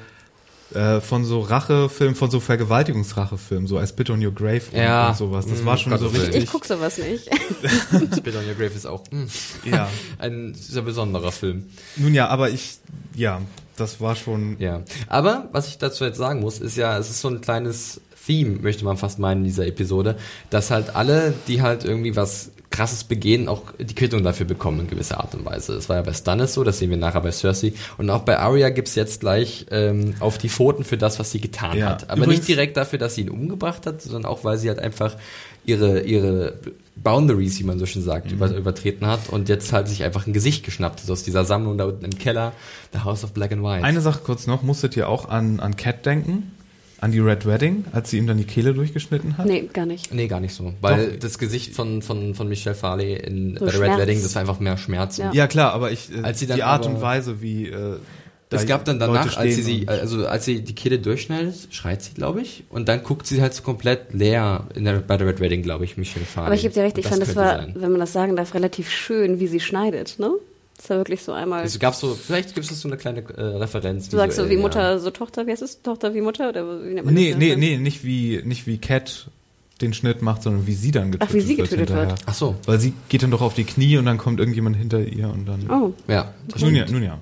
äh, 0.74 1.00
von 1.00 1.24
so 1.24 1.40
Rachefilmen, 1.40 2.14
von 2.14 2.30
so 2.30 2.40
Vergewaltigungsrachefilmen, 2.40 3.66
so 3.66 3.78
als 3.78 3.90
Spit 3.90 4.10
on 4.10 4.24
Your 4.24 4.32
Grave 4.32 4.62
ja. 4.72 5.08
und 5.08 5.16
sowas. 5.16 5.46
Das 5.46 5.62
mm, 5.62 5.66
war 5.66 5.76
schon 5.78 5.92
Gott 5.92 6.00
so 6.00 6.08
richtig. 6.08 6.36
Ich, 6.36 6.44
ich 6.44 6.50
guck 6.50 6.64
sowas 6.64 6.98
nicht. 6.98 7.24
Spit 8.16 8.36
on 8.36 8.46
Your 8.46 8.54
Grave 8.54 8.74
ist 8.74 8.86
auch 8.86 9.04
mm, 9.10 9.24
ja. 9.64 9.88
ein 10.18 10.54
sehr 10.54 10.82
besonderer 10.82 11.32
Film. 11.32 11.64
Nun 11.96 12.14
ja, 12.14 12.28
aber 12.28 12.50
ich, 12.50 12.78
ja, 13.14 13.40
das 13.76 14.00
war 14.00 14.16
schon. 14.16 14.56
Ja. 14.58 14.82
Aber 15.06 15.48
was 15.52 15.68
ich 15.68 15.78
dazu 15.78 16.04
jetzt 16.04 16.18
sagen 16.18 16.40
muss, 16.40 16.58
ist 16.58 16.76
ja, 16.76 16.98
es 16.98 17.10
ist 17.10 17.20
so 17.20 17.28
ein 17.28 17.40
kleines 17.40 18.00
Theme, 18.28 18.58
möchte 18.60 18.84
man 18.84 18.98
fast 18.98 19.18
meinen, 19.18 19.38
in 19.38 19.44
dieser 19.44 19.66
Episode, 19.66 20.18
dass 20.50 20.70
halt 20.70 20.94
alle, 20.94 21.32
die 21.48 21.62
halt 21.62 21.86
irgendwie 21.86 22.14
was 22.14 22.50
krasses 22.70 23.04
Begehen 23.04 23.48
auch 23.48 23.62
die 23.78 23.94
Quittung 23.94 24.22
dafür 24.22 24.46
bekommen 24.46 24.80
in 24.80 24.88
gewisser 24.88 25.20
Art 25.20 25.34
und 25.34 25.44
Weise. 25.44 25.74
Das 25.74 25.88
war 25.88 25.96
ja 25.96 26.02
bei 26.02 26.12
Stannis 26.12 26.54
so, 26.54 26.64
das 26.64 26.78
sehen 26.78 26.90
wir 26.90 26.96
nachher 26.96 27.20
bei 27.20 27.32
Cersei. 27.32 27.72
Und 27.96 28.10
auch 28.10 28.22
bei 28.22 28.38
Arya 28.38 28.68
gibt's 28.70 28.94
jetzt 28.94 29.20
gleich 29.20 29.66
ähm, 29.70 30.14
auf 30.20 30.38
die 30.38 30.48
Pfoten 30.48 30.84
für 30.84 30.98
das, 30.98 31.18
was 31.18 31.30
sie 31.30 31.40
getan 31.40 31.78
ja. 31.78 31.88
hat. 31.88 32.10
Aber 32.10 32.22
Übrigens, 32.22 32.40
nicht 32.40 32.48
direkt 32.48 32.76
dafür, 32.76 32.98
dass 32.98 33.14
sie 33.14 33.22
ihn 33.22 33.30
umgebracht 33.30 33.86
hat, 33.86 34.02
sondern 34.02 34.26
auch, 34.30 34.44
weil 34.44 34.58
sie 34.58 34.68
halt 34.68 34.78
einfach 34.78 35.16
ihre, 35.64 36.00
ihre 36.00 36.54
Boundaries, 36.96 37.58
wie 37.58 37.64
man 37.64 37.78
so 37.78 37.86
schön 37.86 38.02
sagt, 38.02 38.26
mhm. 38.26 38.32
über, 38.32 38.50
übertreten 38.50 39.06
hat 39.06 39.28
und 39.28 39.48
jetzt 39.48 39.72
halt 39.72 39.88
sich 39.88 40.04
einfach 40.04 40.26
ein 40.26 40.32
Gesicht 40.32 40.64
geschnappt 40.64 41.00
ist 41.00 41.10
aus 41.10 41.22
dieser 41.22 41.44
Sammlung 41.44 41.78
da 41.78 41.84
unten 41.84 42.04
im 42.04 42.18
Keller, 42.18 42.52
The 42.92 43.00
House 43.00 43.24
of 43.24 43.32
Black 43.32 43.52
and 43.52 43.62
White. 43.62 43.84
Eine 43.84 44.00
Sache 44.00 44.20
kurz 44.24 44.46
noch, 44.46 44.62
musstet 44.62 44.96
ihr 44.96 45.08
auch 45.08 45.28
an, 45.28 45.60
an 45.60 45.76
Cat 45.76 46.06
denken? 46.06 46.52
An 47.00 47.12
die 47.12 47.20
Red 47.20 47.46
Wedding, 47.46 47.84
als 47.92 48.10
sie 48.10 48.18
ihm 48.18 48.26
dann 48.26 48.38
die 48.38 48.44
Kehle 48.44 48.74
durchgeschnitten 48.74 49.38
hat? 49.38 49.46
Nee, 49.46 49.68
gar 49.72 49.86
nicht. 49.86 50.12
Nee, 50.12 50.26
gar 50.26 50.40
nicht 50.40 50.54
so. 50.54 50.74
Weil 50.80 51.12
Doch. 51.12 51.20
das 51.20 51.38
Gesicht 51.38 51.74
von, 51.74 52.02
von, 52.02 52.34
von 52.34 52.48
Michelle 52.48 52.74
Farley 52.74 53.14
in, 53.14 53.56
so 53.56 53.66
bei 53.66 53.70
der 53.70 53.80
Red 53.80 53.98
Wedding, 53.98 54.22
das 54.22 54.34
war 54.34 54.40
einfach 54.40 54.58
mehr 54.58 54.76
Schmerz. 54.76 55.16
Ja, 55.16 55.32
ja 55.32 55.46
klar, 55.46 55.72
aber 55.72 55.92
ich, 55.92 56.12
äh, 56.12 56.22
als 56.22 56.40
sie 56.40 56.46
dann 56.46 56.56
die 56.56 56.64
Art 56.64 56.86
und 56.86 57.00
Weise, 57.00 57.40
wie 57.40 57.68
äh, 57.68 57.98
es 58.50 58.66
gab 58.66 58.84
dann 58.84 58.98
danach, 58.98 59.36
als 59.36 59.56
sie, 59.56 59.62
sie, 59.62 59.88
also 59.88 60.26
als 60.26 60.44
sie 60.44 60.62
die 60.62 60.74
Kehle 60.74 60.98
durchschneidet, 60.98 61.68
schreit 61.70 62.02
sie, 62.02 62.14
glaube 62.14 62.40
ich, 62.40 62.64
und 62.70 62.88
dann 62.88 63.02
guckt 63.02 63.26
sie 63.26 63.42
halt 63.42 63.52
so 63.54 63.62
komplett 63.62 64.14
leer 64.14 64.64
in 64.74 64.84
der, 64.84 64.94
bei 64.94 65.16
der 65.16 65.26
Red 65.26 65.40
Wedding, 65.40 65.62
glaube 65.62 65.84
ich, 65.84 65.96
Michelle 65.96 66.24
Farley. 66.24 66.46
Aber 66.46 66.54
ich 66.54 66.62
gebe 66.62 66.74
dir 66.74 66.82
recht, 66.82 66.96
ich 66.98 67.06
fand, 67.06 67.20
das 67.20 67.36
war, 67.36 67.58
sein. 67.58 67.74
wenn 67.76 67.90
man 67.90 68.00
das 68.00 68.12
sagen 68.12 68.36
darf, 68.36 68.54
relativ 68.54 68.90
schön, 68.90 69.38
wie 69.38 69.46
sie 69.46 69.60
schneidet, 69.60 70.18
ne? 70.18 70.32
Das 70.78 70.90
war 70.90 70.98
wirklich 70.98 71.22
so 71.22 71.32
einmal. 71.32 71.64
Es 71.64 71.78
gab 71.78 71.94
so, 71.94 72.14
vielleicht 72.14 72.54
gibt 72.54 72.70
es 72.70 72.80
so 72.80 72.88
eine 72.88 72.96
kleine 72.96 73.20
äh, 73.36 73.42
Referenz. 73.42 74.08
Du 74.08 74.16
sagst 74.16 74.36
so 74.36 74.48
wie 74.48 74.56
Mutter, 74.56 74.92
ja. 74.92 74.98
so 74.98 75.10
Tochter, 75.10 75.46
wie 75.46 75.50
heißt 75.50 75.62
es? 75.62 75.82
Tochter 75.82 76.14
wie 76.14 76.20
Mutter? 76.20 76.48
Oder 76.48 76.84
wie 76.84 76.94
nennt 76.94 77.04
man 77.04 77.14
nee, 77.14 77.30
das 77.30 77.38
nee, 77.38 77.56
nee, 77.56 77.76
nicht 77.78 78.04
wie, 78.04 78.40
nicht 78.44 78.66
wie 78.66 78.78
Cat 78.78 79.28
den 79.80 79.92
Schnitt 79.92 80.22
macht, 80.22 80.42
sondern 80.42 80.66
wie 80.66 80.74
sie 80.74 80.90
dann 80.90 81.12
getötet 81.12 81.28
Ach, 81.30 81.34
wie 81.34 81.40
sie 81.40 81.56
getötet 81.56 81.90
wird. 81.90 82.08
wird. 82.10 82.20
Ach 82.26 82.34
so. 82.34 82.56
Weil 82.66 82.78
sie 82.78 82.94
geht 83.08 83.22
dann 83.22 83.30
doch 83.30 83.42
auf 83.42 83.54
die 83.54 83.64
Knie 83.64 83.96
und 83.96 84.06
dann 84.06 84.18
kommt 84.18 84.40
irgendjemand 84.40 84.76
hinter 84.76 85.00
ihr 85.00 85.28
und 85.28 85.46
dann. 85.46 85.70
Oh. 85.70 85.92
Ja. 86.08 86.32
Nun 86.58 86.74
ja, 86.74 86.84
nun 86.90 87.02
ja. 87.02 87.18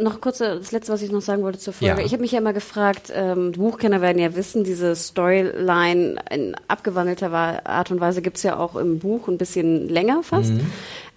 Noch 0.00 0.20
kurz, 0.20 0.38
das 0.38 0.72
letzte, 0.72 0.92
was 0.92 1.02
ich 1.02 1.12
noch 1.12 1.20
sagen 1.20 1.42
wollte 1.42 1.58
zur 1.58 1.72
Folge. 1.72 2.00
Ja. 2.00 2.06
Ich 2.06 2.12
habe 2.12 2.22
mich 2.22 2.32
ja 2.32 2.38
immer 2.38 2.52
gefragt, 2.52 3.12
ähm, 3.14 3.52
Buchkenner 3.52 4.00
werden 4.00 4.18
ja 4.18 4.34
wissen, 4.34 4.64
diese 4.64 4.96
Storyline 4.96 6.16
in 6.30 6.56
abgewandelter 6.68 7.32
Art 7.32 7.90
und 7.90 8.00
Weise 8.00 8.22
gibt's 8.22 8.42
ja 8.42 8.58
auch 8.58 8.76
im 8.76 8.98
Buch 8.98 9.28
ein 9.28 9.38
bisschen 9.38 9.88
länger 9.88 10.22
fast. 10.22 10.52
Mhm. 10.52 10.66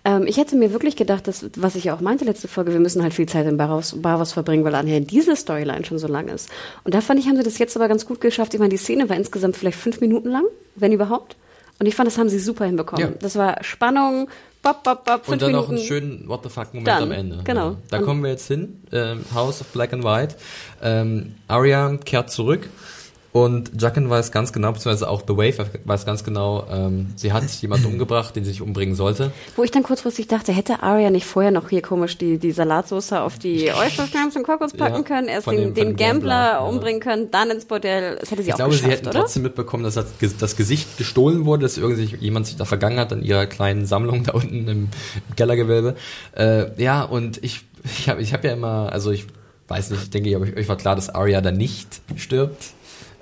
Ähm, 0.05 0.27
ich 0.27 0.37
hätte 0.37 0.55
mir 0.55 0.71
wirklich 0.71 0.95
gedacht, 0.95 1.27
dass, 1.27 1.45
was 1.57 1.75
ich 1.75 1.85
ja 1.85 1.95
auch 1.95 1.99
meinte 1.99 2.23
letzte 2.25 2.47
Folge, 2.47 2.71
wir 2.71 2.79
müssen 2.79 3.01
halt 3.01 3.13
viel 3.13 3.27
Zeit 3.27 3.47
in 3.47 3.57
Barhaus, 3.57 3.99
Barhaus 3.99 4.33
verbringen, 4.33 4.63
weil 4.63 4.75
anher 4.75 4.99
diese 4.99 5.35
Storyline 5.35 5.83
schon 5.83 5.97
so 5.97 6.07
lang 6.07 6.27
ist. 6.27 6.49
Und 6.83 6.93
da 6.93 7.01
fand 7.01 7.19
ich, 7.19 7.27
haben 7.27 7.35
sie 7.35 7.43
das 7.43 7.57
jetzt 7.57 7.75
aber 7.75 7.87
ganz 7.87 8.05
gut 8.05 8.21
geschafft. 8.21 8.53
Ich 8.53 8.59
meine, 8.59 8.69
die 8.69 8.77
Szene 8.77 9.09
war 9.09 9.17
insgesamt 9.17 9.57
vielleicht 9.57 9.79
fünf 9.79 9.99
Minuten 10.01 10.29
lang, 10.29 10.45
wenn 10.75 10.93
überhaupt. 10.93 11.35
Und 11.79 11.87
ich 11.87 11.95
fand, 11.95 12.07
das 12.07 12.17
haben 12.17 12.29
sie 12.29 12.39
super 12.39 12.65
hinbekommen. 12.65 13.05
Ja. 13.05 13.13
Das 13.19 13.35
war 13.35 13.61
Spannung, 13.63 14.29
bop, 14.61 14.83
bop, 14.83 15.03
bop, 15.05 15.27
Und 15.27 15.41
dann 15.41 15.51
Minuten. 15.51 15.71
noch 15.71 15.77
einen 15.77 15.85
schönen 15.85 16.27
What 16.27 16.43
the 16.43 16.49
fuck 16.49 16.67
Moment 16.73 16.87
dann, 16.87 17.03
am 17.03 17.11
Ende. 17.11 17.41
Genau. 17.43 17.71
Ja. 17.71 17.77
Da 17.89 17.97
Und 17.97 18.05
kommen 18.05 18.23
wir 18.23 18.29
jetzt 18.29 18.47
hin. 18.47 18.81
Ähm, 18.93 19.25
House 19.33 19.59
of 19.59 19.67
Black 19.67 19.91
and 19.91 20.03
White. 20.03 20.35
Ähm, 20.81 21.35
Arya 21.47 21.97
kehrt 21.97 22.31
zurück 22.31 22.69
und 23.36 23.81
Jacken 23.81 24.09
weiß 24.09 24.31
ganz 24.31 24.53
genau, 24.53 24.71
beziehungsweise 24.71 25.09
auch 25.09 25.21
The 25.27 25.36
Wave 25.36 25.69
weiß 25.83 26.05
ganz 26.05 26.23
genau, 26.23 26.67
ähm, 26.71 27.07
sie 27.17 27.33
hat 27.33 27.43
jemanden 27.61 27.86
umgebracht, 27.91 28.33
den 28.33 28.45
sie 28.45 28.51
sich 28.51 28.61
umbringen 28.61 28.95
sollte. 28.95 29.33
Wo 29.57 29.63
ich 29.63 29.71
dann 29.71 29.83
kurzfristig 29.83 30.29
dachte, 30.29 30.53
hätte 30.53 30.83
Arya 30.83 31.09
nicht 31.09 31.25
vorher 31.25 31.51
noch 31.51 31.67
hier 31.67 31.81
komisch 31.81 32.17
die, 32.17 32.38
die 32.38 32.53
Salatsauce 32.53 33.11
auf 33.11 33.38
die 33.38 33.69
Oystercrams 33.77 34.38
und 34.38 34.43
Kokos 34.43 34.71
packen 34.71 34.95
ja, 34.95 35.01
können, 35.01 35.27
erst 35.27 35.47
den, 35.47 35.57
dem, 35.57 35.73
den 35.73 35.95
Gambler, 35.97 36.53
Gambler 36.53 36.65
umbringen 36.69 37.01
ja. 37.01 37.11
können, 37.11 37.29
dann 37.29 37.49
ins 37.49 37.65
Bordell. 37.65 38.15
Das 38.21 38.31
hätte 38.31 38.41
sie 38.41 38.47
ich 38.47 38.53
auch 38.53 38.57
glaube, 38.57 38.71
geschafft, 38.71 38.89
sie 38.89 38.95
hätten 38.95 39.07
oder? 39.09 39.19
trotzdem 39.19 39.43
mitbekommen, 39.43 39.83
dass 39.83 39.95
das 39.95 40.55
Gesicht 40.55 40.97
gestohlen 40.97 41.43
wurde, 41.43 41.63
dass 41.63 41.75
jemand 41.75 42.47
sich 42.47 42.55
da 42.55 42.63
vergangen 42.63 42.99
hat 42.99 43.11
an 43.11 43.21
ihrer 43.21 43.47
kleinen 43.47 43.86
Sammlung 43.86 44.23
da 44.27 44.31
unten 44.31 44.65
im 44.69 44.88
Kellergewölbe. 45.36 45.95
Äh, 46.38 46.81
ja, 46.81 47.03
und 47.03 47.43
ich, 47.43 47.65
ich 47.83 48.07
habe 48.07 48.21
ich 48.21 48.33
hab 48.33 48.45
ja 48.45 48.53
immer, 48.53 48.93
also 48.93 49.11
ich 49.11 49.25
weiß 49.67 49.89
nicht, 49.89 50.03
ich 50.03 50.09
denke, 50.09 50.39
euch 50.39 50.69
war 50.69 50.77
klar, 50.77 50.95
dass 50.95 51.09
Arya 51.09 51.41
da 51.41 51.51
nicht 51.51 51.99
stirbt 52.15 52.71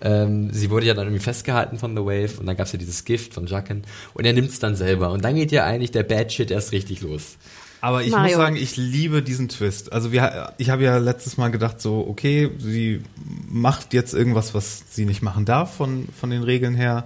ähm, 0.04 0.50
sie 0.52 0.70
wurde 0.70 0.86
ja 0.86 0.94
dann 0.94 1.08
irgendwie 1.08 1.24
festgehalten 1.24 1.80
von 1.80 1.96
The 1.96 2.02
Wave 2.02 2.40
und 2.40 2.46
dann 2.46 2.58
gab 2.58 2.68
es 2.68 2.74
ja 2.74 2.80
dieses 2.80 3.06
Gift 3.06 3.34
von 3.34 3.48
Jacken 3.48 3.84
und 4.14 4.26
er 4.26 4.34
nimmt 4.34 4.50
es 4.50 4.60
dann 4.60 4.76
selber. 4.76 5.12
Und 5.12 5.24
dann 5.24 5.36
geht 5.36 5.52
ja 5.52 5.64
eigentlich 5.64 5.92
der 5.92 6.04
Bad 6.04 6.32
Shit 6.32 6.52
erst 6.52 6.74
richtig 6.74 7.02
los. 7.02 7.38
Aber 7.80 8.04
ich 8.04 8.12
Mario. 8.12 8.38
muss 8.38 8.46
sagen, 8.46 8.56
ich 8.58 8.76
liebe 8.76 9.22
diesen 9.22 9.50
Twist. 9.50 9.92
Also 9.94 10.12
wir, 10.12 10.54
ich 10.58 10.70
habe 10.70 10.84
ja 10.84 10.98
letztes 10.98 11.38
Mal 11.38 11.50
gedacht, 11.50 11.82
so, 11.82 12.06
okay, 12.08 12.52
sie 12.58 13.02
macht 13.50 13.94
jetzt 13.94 14.14
irgendwas, 14.14 14.54
was 14.54 14.84
sie 14.92 15.06
nicht 15.06 15.22
machen 15.22 15.46
darf 15.46 15.76
von, 15.76 16.08
von 16.20 16.30
den 16.30 16.44
Regeln 16.44 16.76
her. 16.76 17.06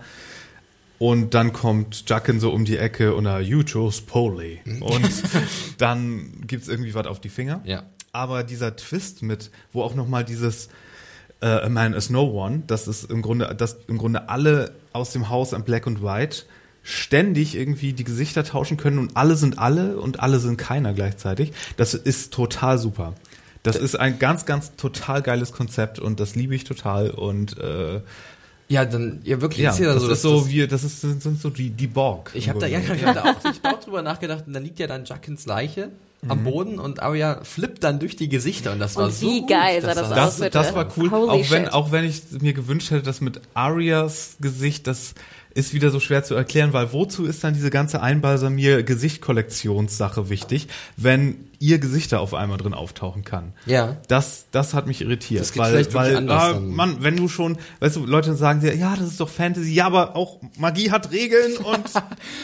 Und 1.00 1.36
dann 1.36 1.54
kommt 1.54 2.10
Jacken 2.10 2.40
so 2.40 2.52
um 2.52 2.66
die 2.66 2.78
Ecke 2.78 3.14
und 3.14 3.28
er, 3.28 3.42
you 3.42 3.64
chose 3.64 4.02
Polly. 4.04 4.60
Und 4.80 5.10
dann 5.78 6.32
gibt's 6.48 6.68
irgendwie 6.68 6.96
was 6.96 7.06
auf 7.06 7.22
die 7.22 7.30
Finger. 7.30 7.62
Ja. 7.64 7.84
Aber 8.12 8.44
dieser 8.44 8.76
Twist 8.76 9.22
mit, 9.22 9.52
wo 9.72 9.84
auch 9.84 9.94
nochmal 9.94 10.26
dieses, 10.26 10.70
äh, 11.42 11.48
A 11.48 11.70
Man 11.70 11.94
is 11.94 12.10
No 12.10 12.24
One, 12.24 12.64
das 12.68 12.88
ist 12.88 13.10
im 13.10 13.22
Grunde, 13.22 13.54
dass 13.56 13.78
im 13.88 13.98
Grunde 13.98 14.30
alle 14.30 14.72
aus 14.94 15.12
dem 15.12 15.30
Haus 15.30 15.54
an 15.54 15.64
Black 15.64 15.88
und 15.88 16.04
White 16.04 16.44
ständig 16.84 17.56
irgendwie 17.56 17.94
die 17.94 18.06
Gesichter 18.06 18.44
tauschen 18.44 18.78
können 18.78 18.98
und 18.98 19.18
alle 19.18 19.36
sind 19.36 19.60
alle 19.60 19.98
und 19.98 20.22
alle 20.22 20.40
sind 20.40 20.58
keiner 20.58 20.94
gleichzeitig. 20.94 21.52
Das 21.76 21.94
ist 21.94 22.34
total 22.34 22.78
super. 22.78 23.14
Das 23.64 23.76
ist 23.76 24.00
ein 24.00 24.20
ganz, 24.20 24.46
ganz 24.46 24.76
total 24.78 25.22
geiles 25.22 25.52
Konzept 25.52 26.00
und 26.00 26.22
das 26.22 26.36
liebe 26.36 26.56
ich 26.56 26.64
total 26.64 27.10
und 27.10 27.58
äh, 27.58 28.02
ja, 28.70 28.86
dann 28.86 29.20
ja 29.24 29.42
wirklich 29.42 29.62
ja, 29.62 29.72
ist 29.72 29.80
ja 29.80 29.94
das 29.94 30.04
so, 30.04 30.12
ist 30.12 30.22
so 30.22 30.40
das, 30.42 30.50
wie 30.50 30.68
das 30.68 30.84
ist 30.84 31.02
sind 31.02 31.42
so 31.42 31.50
die 31.50 31.70
die 31.70 31.88
Borg. 31.88 32.32
Ich 32.34 32.48
habe 32.50 32.60
da 32.60 32.68
ja 32.68 32.80
ich 32.96 33.06
hab 33.06 33.16
da 33.16 33.24
auch, 33.24 33.52
ich 33.52 33.60
auch 33.64 33.80
drüber 33.80 34.02
nachgedacht 34.02 34.46
und 34.48 34.54
dann 34.54 34.64
liegt 34.64 34.80
ja 34.80 34.88
dann 34.88 35.06
Jackins 35.06 35.46
Leiche 35.46 35.90
am 36.28 36.40
mhm. 36.40 36.44
Boden 36.44 36.80
und 36.80 37.02
Arya 37.02 37.44
flippt 37.44 37.84
dann 37.84 38.00
durch 38.00 38.16
die 38.16 38.30
Gesichter 38.30 38.72
und 38.72 38.80
das 38.80 38.96
war 38.96 39.06
und 39.06 39.14
so 39.14 39.28
wie 39.28 39.46
geil 39.46 39.82
sah 39.82 39.94
das, 39.94 40.10
das 40.10 40.18
aus. 40.18 40.38
Das, 40.38 40.52
das 40.52 40.76
war 40.76 40.88
cool, 40.98 41.12
Holy 41.12 41.30
auch 41.30 41.52
wenn 41.52 41.64
shit. 41.66 41.74
auch 41.74 41.92
wenn 41.92 42.06
ich 42.06 42.22
mir 42.42 42.54
gewünscht 42.54 42.92
hätte, 42.92 43.04
dass 43.04 43.22
mit 43.22 43.42
Arias 43.54 44.38
Gesicht 44.40 44.88
das 44.88 45.14
ist 45.54 45.74
wieder 45.74 45.90
so 45.90 46.00
schwer 46.00 46.24
zu 46.24 46.36
erklären, 46.36 46.72
weil 46.72 46.94
wozu 46.94 47.26
ist 47.26 47.44
dann 47.44 47.56
diese 47.56 47.72
ganze 47.72 48.02
Einbalsamier 48.02 48.84
Gesichtkollektionssache 48.84 50.30
wichtig, 50.30 50.68
wenn 50.98 51.47
ihr 51.60 51.80
Gesichter 51.80 52.20
auf 52.20 52.34
einmal 52.34 52.58
drin 52.58 52.74
auftauchen 52.74 53.24
kann. 53.24 53.54
Ja. 53.66 53.98
Das, 54.08 54.46
das 54.52 54.74
hat 54.74 54.88
mich 54.88 55.02
irritiert. 55.02 55.42
Das 55.42 55.58
weil, 55.58 55.94
weil, 55.94 56.30
ah, 56.30 56.60
Mann, 56.60 56.98
wenn 57.00 57.16
du 57.16 57.28
schon, 57.28 57.58
weißt 57.80 57.96
du, 57.96 58.06
Leute 58.06 58.36
sagen 58.36 58.62
dir, 58.62 58.76
ja, 58.76 58.96
das 58.96 59.08
ist 59.08 59.20
doch 59.20 59.30
Fantasy, 59.30 59.74
ja, 59.74 59.86
aber 59.86 60.16
auch 60.16 60.40
Magie 60.58 60.92
hat 60.92 61.12
Regeln 61.12 61.58
und 61.58 61.86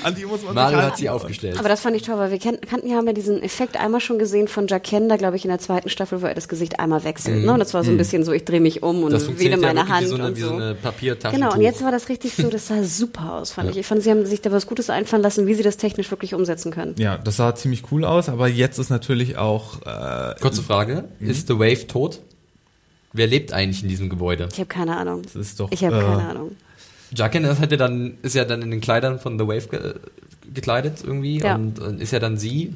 an 0.03 0.15
die 0.15 0.25
muss 0.25 0.43
man 0.43 0.55
Mario 0.55 0.69
sich 0.69 0.77
halten. 0.77 0.91
hat 0.91 0.97
sie 0.97 1.09
aufgestellt. 1.09 1.59
Aber 1.59 1.69
das 1.69 1.81
fand 1.81 1.95
ich 1.95 2.01
toll, 2.01 2.17
weil 2.17 2.31
wir 2.31 2.39
kannten 2.39 2.89
ja, 2.89 2.97
haben 2.97 3.07
ja 3.07 3.13
diesen 3.13 3.41
Effekt 3.43 3.79
einmal 3.79 4.01
schon 4.01 4.19
gesehen 4.19 4.47
von 4.47 4.67
Jakenda, 4.67 5.17
glaube 5.17 5.35
ich, 5.35 5.45
in 5.45 5.49
der 5.49 5.59
zweiten 5.59 5.89
Staffel, 5.89 6.21
wo 6.21 6.25
er 6.25 6.33
das 6.33 6.47
Gesicht 6.47 6.79
einmal 6.79 7.03
wechselt. 7.03 7.37
Mhm. 7.37 7.45
Ne? 7.45 7.53
Und 7.53 7.59
das 7.59 7.73
war 7.73 7.83
so 7.83 7.91
ein 7.91 7.95
mhm. 7.95 7.99
bisschen 7.99 8.23
so, 8.23 8.31
ich 8.31 8.45
drehe 8.45 8.61
mich 8.61 8.81
um 8.81 9.03
und 9.03 9.13
wähle 9.39 9.57
meine 9.57 9.81
ja 9.81 9.87
Hand. 9.87 10.05
Wie 10.05 10.09
so 10.09 10.15
eine, 10.15 10.27
und 10.27 10.35
so. 10.35 10.43
Wie 10.43 10.47
so 10.47 10.55
eine 10.55 10.75
Papiertasche. 10.75 11.35
Genau, 11.35 11.53
und 11.53 11.61
jetzt 11.61 11.83
war 11.83 11.91
das 11.91 12.09
richtig 12.09 12.33
so, 12.33 12.49
das 12.49 12.67
sah 12.67 12.83
super 12.83 13.33
aus, 13.33 13.51
fand 13.51 13.67
ja. 13.67 13.71
ich. 13.71 13.77
Ich 13.79 13.87
fand, 13.87 14.01
sie 14.01 14.09
haben 14.09 14.25
sich 14.25 14.41
da 14.41 14.51
was 14.51 14.65
Gutes 14.65 14.89
einfallen 14.89 15.21
lassen, 15.21 15.47
wie 15.47 15.53
sie 15.53 15.63
das 15.63 15.77
technisch 15.77 16.09
wirklich 16.09 16.33
umsetzen 16.33 16.71
können. 16.71 16.95
Ja, 16.97 17.17
das 17.17 17.37
sah 17.37 17.53
ziemlich 17.55 17.83
cool 17.91 18.05
aus, 18.05 18.29
aber 18.29 18.47
jetzt 18.47 18.79
ist 18.79 18.89
natürlich 18.89 19.02
auch 19.37 19.81
äh, 19.85 20.35
Kurze 20.39 20.63
Frage: 20.63 21.05
mhm. 21.19 21.29
Ist 21.29 21.47
The 21.47 21.55
Wave 21.59 21.87
tot? 21.87 22.19
Wer 23.13 23.27
lebt 23.27 23.53
eigentlich 23.53 23.83
in 23.83 23.89
diesem 23.89 24.09
Gebäude? 24.09 24.49
Ich 24.51 24.59
habe 24.59 24.67
keine 24.67 24.97
Ahnung. 24.97 25.21
Das 25.21 25.35
ist 25.35 25.59
doch. 25.59 25.71
Ich 25.71 25.83
habe 25.83 25.97
äh, 25.97 26.01
keine 26.01 26.29
Ahnung. 26.29 26.55
Jacken 27.15 27.43
ist, 27.43 27.59
ja 27.59 27.77
dann, 27.77 28.17
ist 28.23 28.35
ja 28.35 28.43
dann 28.43 28.61
in 28.63 28.71
den 28.71 28.81
Kleidern 28.81 29.19
von 29.19 29.37
The 29.37 29.47
Wave 29.47 29.67
ge 29.67 29.93
gekleidet 30.53 31.03
irgendwie 31.03 31.39
ja. 31.39 31.55
und, 31.55 31.79
und, 31.79 32.01
ist 32.01 32.11
ja 32.11 32.19
dann 32.19 32.37
sie. 32.37 32.73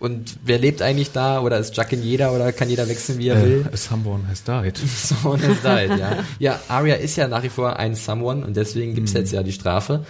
Und 0.00 0.36
wer 0.44 0.58
lebt 0.58 0.82
eigentlich 0.82 1.12
da? 1.12 1.40
Oder 1.40 1.58
ist 1.58 1.76
Jacken 1.76 2.02
jeder 2.02 2.34
oder 2.34 2.52
kann 2.52 2.68
jeder 2.68 2.88
wechseln, 2.88 3.18
wie 3.18 3.28
er 3.28 3.36
äh, 3.38 3.44
will? 3.44 3.66
Someone 3.74 4.26
has 4.28 4.42
died. 4.42 4.76
someone 4.96 5.40
has 5.46 5.62
died, 5.62 5.98
ja. 5.98 6.24
Ja, 6.38 6.60
Arya 6.68 6.96
ist 6.96 7.16
ja 7.16 7.28
nach 7.28 7.42
wie 7.42 7.48
vor 7.48 7.76
ein 7.76 7.94
Someone 7.94 8.44
und 8.44 8.56
deswegen 8.56 8.94
gibt's 8.94 9.12
mhm. 9.12 9.20
jetzt 9.20 9.32
ja 9.32 9.42
die 9.42 9.52
Strafe. 9.52 10.04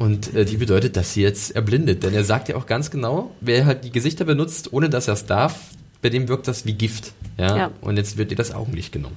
Und 0.00 0.34
äh, 0.34 0.46
die 0.46 0.56
bedeutet, 0.56 0.96
dass 0.96 1.12
sie 1.12 1.20
jetzt 1.20 1.54
erblindet. 1.54 2.02
Denn 2.02 2.14
er 2.14 2.24
sagt 2.24 2.48
ja 2.48 2.56
auch 2.56 2.64
ganz 2.64 2.90
genau, 2.90 3.32
wer 3.42 3.66
halt 3.66 3.84
die 3.84 3.92
Gesichter 3.92 4.24
benutzt, 4.24 4.72
ohne 4.72 4.88
dass 4.88 5.08
er 5.08 5.14
es 5.14 5.26
darf, 5.26 5.60
bei 6.00 6.08
dem 6.08 6.26
wirkt 6.26 6.48
das 6.48 6.64
wie 6.64 6.72
Gift. 6.72 7.12
Ja? 7.36 7.54
ja. 7.54 7.70
Und 7.82 7.98
jetzt 7.98 8.16
wird 8.16 8.30
ihr 8.30 8.36
das 8.38 8.54
Augenlicht 8.54 8.92
genommen. 8.92 9.14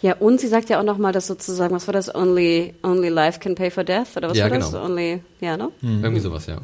Ja, 0.00 0.14
und 0.14 0.40
sie 0.40 0.48
sagt 0.48 0.70
ja 0.70 0.80
auch 0.80 0.84
nochmal, 0.84 1.12
dass 1.12 1.26
sozusagen, 1.26 1.74
was 1.74 1.86
war 1.86 1.92
das? 1.92 2.14
Only, 2.14 2.72
only 2.82 3.10
life 3.10 3.40
can 3.40 3.54
pay 3.54 3.70
for 3.70 3.84
death? 3.84 4.16
Oder 4.16 4.30
was 4.30 4.38
ja, 4.38 4.44
war 4.44 4.50
genau. 4.52 4.70
das? 4.70 4.74
Only, 4.74 5.20
ja, 5.42 5.58
ne? 5.58 5.68
Mhm. 5.82 6.02
Irgendwie 6.02 6.22
sowas, 6.22 6.46
ja. 6.46 6.56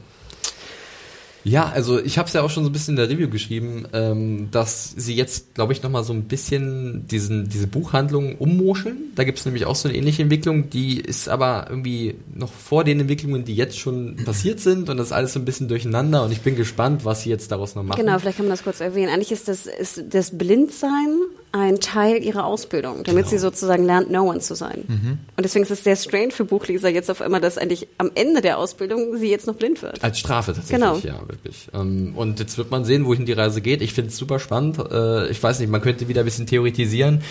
Ja, 1.49 1.67
also 1.67 1.99
ich 1.99 2.19
habe 2.19 2.27
es 2.27 2.35
ja 2.35 2.43
auch 2.43 2.51
schon 2.51 2.65
so 2.65 2.71
ein 2.71 2.73
bisschen 2.73 2.93
in 2.93 2.97
der 2.97 3.09
Review 3.09 3.29
geschrieben, 3.31 3.87
ähm, 3.95 4.51
dass 4.51 4.93
sie 4.97 5.15
jetzt, 5.15 5.55
glaube 5.55 5.73
ich, 5.73 5.83
nochmal 5.83 6.05
so 6.05 6.13
ein 6.13 6.25
bisschen 6.25 7.07
diesen, 7.07 7.49
diese 7.49 7.67
Buchhandlung 7.67 8.37
ummoscheln. 8.37 9.13
Da 9.15 9.25
gibt 9.25 9.39
es 9.39 9.47
nämlich 9.47 9.65
auch 9.65 9.75
so 9.75 9.89
eine 9.89 9.97
ähnliche 9.97 10.23
Entwicklung, 10.23 10.69
die 10.69 11.01
ist 11.01 11.29
aber 11.29 11.67
irgendwie 11.71 12.17
noch 12.35 12.53
vor 12.53 12.85
den 12.85 13.01
Entwicklungen, 13.01 13.45
die 13.45 13.57
jetzt 13.57 13.79
schon 13.79 14.17
passiert 14.25 14.61
sind 14.61 14.91
und 14.91 14.99
das 14.99 15.09
ist 15.09 15.13
alles 15.13 15.33
so 15.33 15.41
ein 15.41 15.47
bisschen 15.47 15.69
durcheinander 15.69 16.23
und 16.23 16.33
ich 16.33 16.43
bin 16.43 16.55
gespannt, 16.55 17.05
was 17.07 17.23
sie 17.23 17.31
jetzt 17.31 17.51
daraus 17.51 17.75
noch 17.75 17.83
machen. 17.83 18.01
Genau, 18.01 18.19
vielleicht 18.19 18.37
kann 18.37 18.47
man 18.47 18.53
das 18.53 18.65
kurz 18.65 18.81
erwähnen. 18.81 19.09
Eigentlich 19.09 19.33
ist 19.33 19.49
das, 19.49 19.67
ist 19.67 20.03
das 20.11 20.37
Blindsein 20.37 21.17
ein 21.53 21.81
Teil 21.81 22.23
ihrer 22.23 22.45
Ausbildung, 22.45 23.05
damit 23.05 23.25
genau. 23.25 23.29
sie 23.29 23.39
sozusagen 23.39 23.85
lernt, 23.85 24.11
No 24.11 24.29
One 24.29 24.41
zu 24.41 24.55
sein. 24.55 24.85
Mhm. 24.87 25.19
Und 25.37 25.45
deswegen 25.45 25.65
ist 25.65 25.71
es 25.71 25.83
sehr 25.83 25.97
strange 25.97 26.31
für 26.31 26.45
Buchleser 26.45 26.91
jetzt 26.91 27.11
auf 27.11 27.23
einmal, 27.23 27.41
dass 27.41 27.57
eigentlich 27.57 27.89
am 27.97 28.11
Ende 28.15 28.43
der 28.43 28.59
Ausbildung 28.59 29.17
sie 29.17 29.31
jetzt 29.31 29.47
noch 29.47 29.55
blind 29.55 29.81
wird. 29.81 30.05
Als 30.05 30.19
Strafe 30.19 30.53
tatsächlich, 30.53 30.79
genau. 30.79 30.99
ja, 30.99 31.21
wirklich. 31.39 31.69
Ähm, 31.75 32.13
und 32.17 32.39
jetzt 32.41 32.59
wird 32.59 32.71
man 32.71 32.85
sehen, 32.85 33.07
wohin 33.07 33.27
die 33.27 33.33
Reise 33.33 33.61
geht. 33.61 33.83
Ich 33.83 33.93
finde 33.93 34.11
es 34.11 34.17
super 34.17 34.39
spannend. 34.39 34.79
Äh, 34.91 35.29
ich 35.29 35.43
weiß 35.43 35.61
nicht, 35.61 35.71
man 35.71 35.81
könnte 35.81 36.09
wieder 36.09 36.23
ein 36.23 36.25
bisschen 36.25 36.47
theoretisieren, 36.47 37.23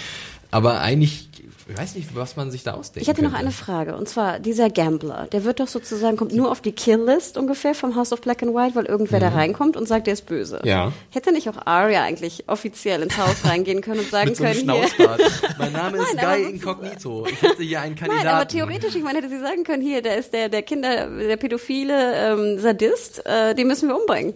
aber 0.52 0.80
eigentlich 0.82 1.30
ich 1.70 1.78
weiß 1.78 1.96
nicht, 1.96 2.16
was 2.16 2.36
man 2.36 2.50
sich 2.50 2.64
da 2.64 2.74
ausdenkt. 2.74 3.02
Ich 3.02 3.08
hätte 3.08 3.24
noch 3.24 3.34
eine 3.34 3.52
Frage. 3.52 3.98
Und 3.98 4.08
zwar, 4.08 4.40
dieser 4.40 4.70
Gambler, 4.70 5.28
der 5.32 5.44
wird 5.44 5.60
doch 5.60 5.68
sozusagen, 5.68 6.16
kommt 6.16 6.34
nur 6.34 6.50
auf 6.50 6.62
die 6.62 6.72
Kill-List 6.72 7.38
ungefähr 7.38 7.76
vom 7.76 7.96
House 7.96 8.14
of 8.14 8.22
Black 8.22 8.42
and 8.42 8.54
White, 8.54 8.76
weil 8.76 8.86
irgendwer 8.86 9.20
mhm. 9.20 9.24
da 9.24 9.30
reinkommt 9.30 9.76
und 9.76 9.88
sagt, 9.88 10.08
der 10.08 10.14
ist 10.14 10.26
böse. 10.26 10.62
Ja. 10.64 10.94
Hätte 11.12 11.34
nicht 11.34 11.50
auch 11.50 11.66
Arya 11.66 12.04
eigentlich 12.04 12.46
offiziell 12.48 13.02
ins 13.02 13.18
Haus 13.18 13.44
reingehen 13.44 13.82
können 13.82 14.00
und 14.00 14.10
sagen 14.12 14.30
Mit 14.30 14.38
so 14.38 14.44
können, 14.44 14.72
hier. 14.72 14.88
mein 15.58 15.74
Name 15.74 15.98
ist 15.98 16.16
Nein, 16.16 16.44
Guy 16.44 16.52
Incognito. 16.52 17.26
Ich 17.30 17.42
hätte 17.42 17.64
hier 17.64 17.82
einen 17.82 17.96
Kandidaten. 17.96 18.26
Nein, 18.26 18.36
aber 18.36 18.48
theoretisch, 18.48 18.96
ich 18.96 19.04
meine, 19.04 19.20
hätte 19.20 19.30
sie 19.30 19.40
sagen 19.40 19.64
können, 19.64 19.84
hier, 19.84 20.02
der 20.02 20.18
ist 20.18 20.34
der, 20.34 20.50
der 20.50 20.62
Kinder, 20.62 21.10
der 21.10 21.38
pädophile 21.38 22.14
ähm, 22.16 22.60
Sadist, 22.60 23.26
äh, 23.26 23.54
den 23.56 23.68
müssen 23.68 23.90
wir 23.90 24.00
umbringen. 24.00 24.34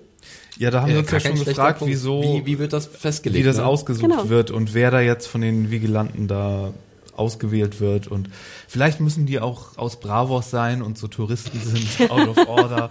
Ja, 0.57 0.69
da 0.69 0.82
haben 0.82 0.89
ja, 0.89 0.95
wir 0.95 0.99
uns 0.99 1.11
ja 1.11 1.19
schon 1.19 1.43
gefragt, 1.43 1.82
wieso, 1.86 2.21
wie, 2.21 2.45
wie 2.45 2.59
wird 2.59 2.73
das 2.73 2.86
festgelegt, 2.86 3.41
wie 3.41 3.47
das 3.47 3.57
ne? 3.57 3.65
ausgesucht 3.65 4.09
genau. 4.09 4.29
wird 4.29 4.51
und 4.51 4.73
wer 4.73 4.91
da 4.91 4.99
jetzt 4.99 5.27
von 5.27 5.41
den 5.41 5.71
Vigilanten 5.71 6.27
da 6.27 6.73
ausgewählt 7.16 7.80
wird. 7.80 8.07
Und 8.07 8.30
vielleicht 8.68 8.99
müssen 8.99 9.26
die 9.26 9.39
auch 9.39 9.78
aus 9.78 9.99
Bravos 9.99 10.49
sein 10.49 10.82
und 10.82 10.97
so 10.97 11.07
Touristen 11.07 11.59
sind 11.59 12.12
out 12.12 12.28
of 12.28 12.47
order. 12.47 12.89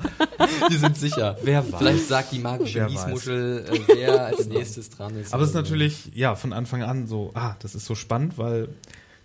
Wir 0.69 0.79
sind 0.79 0.97
sicher. 0.97 1.37
Wer 1.43 1.71
weiß. 1.71 1.79
Vielleicht 1.79 2.09
sagt 2.09 2.33
die 2.33 2.39
magische 2.39 2.85
Miesmuschel, 2.85 3.65
äh, 3.71 3.81
wer 3.95 4.27
als 4.27 4.47
nächstes 4.47 4.91
dran 4.91 5.17
ist. 5.17 5.33
Aber 5.33 5.43
es 5.43 5.51
ist 5.51 5.55
natürlich, 5.55 6.11
ja, 6.15 6.35
von 6.35 6.53
Anfang 6.53 6.83
an 6.83 7.07
so, 7.07 7.31
ah, 7.35 7.57
das 7.61 7.75
ist 7.75 7.87
so 7.87 7.95
spannend, 7.95 8.39
weil 8.39 8.69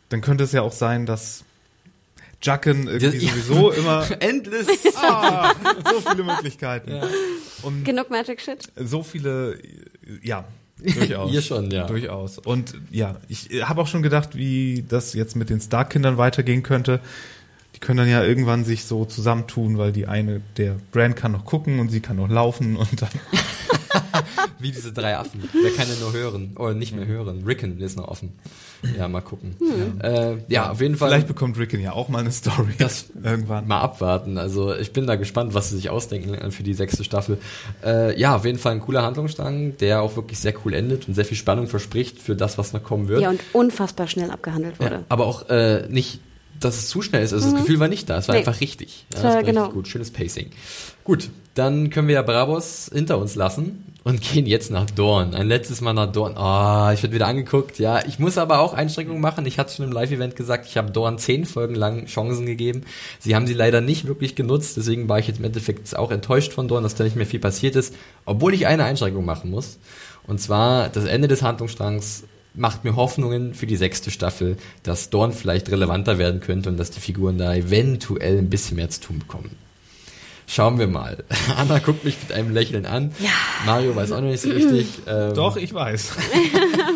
dann 0.09 0.21
könnte 0.21 0.43
es 0.43 0.51
ja 0.51 0.61
auch 0.61 0.71
sein, 0.71 1.05
dass 1.05 1.43
Jacken 2.41 2.87
irgendwie 2.87 3.27
sowieso 3.27 3.71
immer. 3.71 4.05
Endless. 4.19 4.67
Ah, 4.95 5.53
so 5.89 6.09
viele 6.09 6.23
Möglichkeiten. 6.23 6.91
Ja. 6.91 7.07
Und 7.63 7.83
Genug 7.83 8.09
Magic 8.09 8.41
Shit. 8.41 8.71
So 8.75 9.03
viele, 9.03 9.57
ja, 10.21 10.45
Durchaus. 10.79 11.31
Hier 11.31 11.41
schon, 11.41 11.71
ja. 11.71 11.87
Durchaus. 11.87 12.37
Und 12.37 12.75
ja, 12.91 13.15
ich 13.27 13.49
habe 13.63 13.81
auch 13.81 13.87
schon 13.87 14.03
gedacht, 14.03 14.35
wie 14.35 14.85
das 14.87 15.13
jetzt 15.13 15.35
mit 15.35 15.49
den 15.49 15.59
Stark-Kindern 15.59 16.17
weitergehen 16.17 16.63
könnte. 16.63 16.99
Die 17.75 17.79
können 17.79 17.97
dann 17.97 18.09
ja 18.09 18.23
irgendwann 18.23 18.63
sich 18.63 18.85
so 18.85 19.05
zusammentun, 19.05 19.77
weil 19.77 19.91
die 19.91 20.07
eine, 20.07 20.41
der 20.57 20.77
Brand 20.91 21.15
kann 21.15 21.33
noch 21.33 21.45
gucken 21.45 21.79
und 21.79 21.89
sie 21.89 21.99
kann 21.99 22.17
noch 22.17 22.29
laufen 22.29 22.77
und 22.77 23.01
dann. 23.01 23.09
Wie 24.65 24.71
diese 24.71 24.91
drei 24.91 25.15
Affen. 25.15 25.47
Der 25.63 25.69
kann 25.73 25.87
ja 25.87 25.93
nur 25.99 26.11
hören. 26.11 26.55
Oder 26.57 26.73
nicht 26.73 26.95
mehr 26.95 27.05
hören. 27.05 27.43
Rickon 27.45 27.79
ist 27.79 27.97
noch 27.97 28.07
offen. 28.07 28.33
Ja, 28.97 29.07
mal 29.07 29.21
gucken. 29.21 29.55
Hm. 29.59 30.01
Äh, 30.01 30.37
ja, 30.47 30.71
auf 30.71 30.81
jeden 30.81 30.95
Fall. 30.95 31.09
Vielleicht 31.09 31.27
bekommt 31.27 31.59
Rickon 31.59 31.79
ja 31.79 31.91
auch 31.91 32.09
mal 32.09 32.17
eine 32.17 32.31
Story. 32.31 32.73
Das 32.79 33.05
irgendwann. 33.23 33.67
Mal 33.67 33.79
abwarten. 33.79 34.39
Also 34.39 34.73
ich 34.75 34.91
bin 34.91 35.05
da 35.05 35.17
gespannt, 35.17 35.53
was 35.53 35.69
sie 35.69 35.75
sich 35.75 35.91
ausdenken 35.91 36.51
für 36.51 36.63
die 36.63 36.73
sechste 36.73 37.03
Staffel. 37.03 37.37
Äh, 37.85 38.19
ja, 38.19 38.35
auf 38.35 38.45
jeden 38.45 38.57
Fall 38.57 38.71
ein 38.71 38.79
cooler 38.79 39.03
Handlungsstrang, 39.03 39.77
der 39.77 40.01
auch 40.01 40.15
wirklich 40.15 40.39
sehr 40.39 40.55
cool 40.65 40.73
endet 40.73 41.07
und 41.07 41.13
sehr 41.13 41.25
viel 41.25 41.37
Spannung 41.37 41.67
verspricht 41.67 42.19
für 42.19 42.35
das, 42.35 42.57
was 42.57 42.73
noch 42.73 42.81
kommen 42.81 43.07
wird. 43.07 43.21
Ja, 43.21 43.29
und 43.29 43.41
unfassbar 43.53 44.07
schnell 44.07 44.31
abgehandelt 44.31 44.79
wurde. 44.79 44.95
Ja, 44.95 45.03
aber 45.09 45.27
auch 45.27 45.47
äh, 45.49 45.87
nicht 45.89 46.21
dass 46.59 46.77
es 46.77 46.87
zu 46.87 47.01
schnell 47.01 47.23
ist. 47.23 47.33
Also 47.33 47.47
mhm. 47.47 47.51
das 47.51 47.61
Gefühl 47.61 47.79
war 47.79 47.87
nicht 47.87 48.09
da. 48.09 48.17
Es 48.17 48.27
war 48.27 48.35
nee. 48.35 48.39
einfach 48.39 48.61
richtig. 48.61 49.05
Ja, 49.13 49.21
das 49.21 49.35
war 49.35 49.43
genau. 49.43 49.69
gut. 49.69 49.87
Schönes 49.87 50.11
Pacing. 50.11 50.51
Gut, 51.03 51.29
dann 51.53 51.89
können 51.89 52.07
wir 52.07 52.15
ja 52.15 52.21
Bravos 52.21 52.89
hinter 52.93 53.17
uns 53.17 53.35
lassen 53.35 53.84
und 54.05 54.21
gehen 54.21 54.45
jetzt 54.45 54.69
nach 54.69 54.85
Dorn. 54.85 55.33
Ein 55.33 55.47
letztes 55.47 55.81
Mal 55.81 55.93
nach 55.93 56.11
Dorn. 56.11 56.37
Ah, 56.37 56.89
oh, 56.89 56.93
ich 56.93 57.01
werde 57.01 57.15
wieder 57.15 57.25
angeguckt. 57.25 57.79
Ja, 57.79 58.05
ich 58.05 58.19
muss 58.19 58.37
aber 58.37 58.59
auch 58.59 58.75
Einschränkungen 58.75 59.19
machen. 59.19 59.47
Ich 59.47 59.57
hatte 59.57 59.73
schon 59.73 59.85
im 59.85 59.91
Live-Event 59.91 60.35
gesagt, 60.35 60.67
ich 60.67 60.77
habe 60.77 60.91
Dorn 60.91 61.17
zehn 61.17 61.43
Folgen 61.43 61.73
lang 61.73 62.05
Chancen 62.05 62.45
gegeben. 62.45 62.83
Sie 63.19 63.35
haben 63.35 63.47
sie 63.47 63.55
leider 63.55 63.81
nicht 63.81 64.05
wirklich 64.05 64.35
genutzt. 64.35 64.77
Deswegen 64.77 65.09
war 65.09 65.17
ich 65.17 65.27
jetzt 65.27 65.39
im 65.39 65.45
Endeffekt 65.45 65.97
auch 65.97 66.11
enttäuscht 66.11 66.53
von 66.53 66.67
Dorn, 66.67 66.83
dass 66.83 66.93
da 66.93 67.03
nicht 67.03 67.15
mehr 67.15 67.25
viel 67.25 67.39
passiert 67.39 67.75
ist. 67.75 67.95
Obwohl 68.25 68.53
ich 68.53 68.67
eine 68.67 68.83
Einschränkung 68.83 69.25
machen 69.25 69.49
muss. 69.49 69.79
Und 70.27 70.39
zwar 70.39 70.89
das 70.89 71.05
Ende 71.05 71.27
des 71.27 71.41
Handlungsstrangs 71.41 72.25
macht 72.53 72.83
mir 72.83 72.95
Hoffnungen 72.95 73.55
für 73.55 73.65
die 73.65 73.75
sechste 73.75 74.11
Staffel, 74.11 74.57
dass 74.83 75.09
Dorn 75.09 75.33
vielleicht 75.33 75.71
relevanter 75.71 76.19
werden 76.19 76.41
könnte 76.41 76.69
und 76.69 76.77
dass 76.77 76.91
die 76.91 76.99
Figuren 76.99 77.39
da 77.39 77.55
eventuell 77.55 78.37
ein 78.37 78.51
bisschen 78.51 78.77
mehr 78.77 78.91
zu 78.91 79.01
tun 79.01 79.17
bekommen. 79.17 79.64
Schauen 80.47 80.77
wir 80.77 80.87
mal. 80.87 81.23
Anna 81.57 81.79
guckt 81.79 82.05
mich 82.05 82.17
mit 82.21 82.31
einem 82.31 82.53
Lächeln 82.53 82.85
an. 82.85 83.11
Ja. 83.19 83.29
Mario 83.65 83.95
weiß 83.95 84.11
auch 84.11 84.21
noch 84.21 84.29
nicht 84.29 84.41
so 84.41 84.49
richtig. 84.49 84.87
Ähm, 85.07 85.33
Doch, 85.33 85.57
ich 85.57 85.73
weiß. 85.73 86.11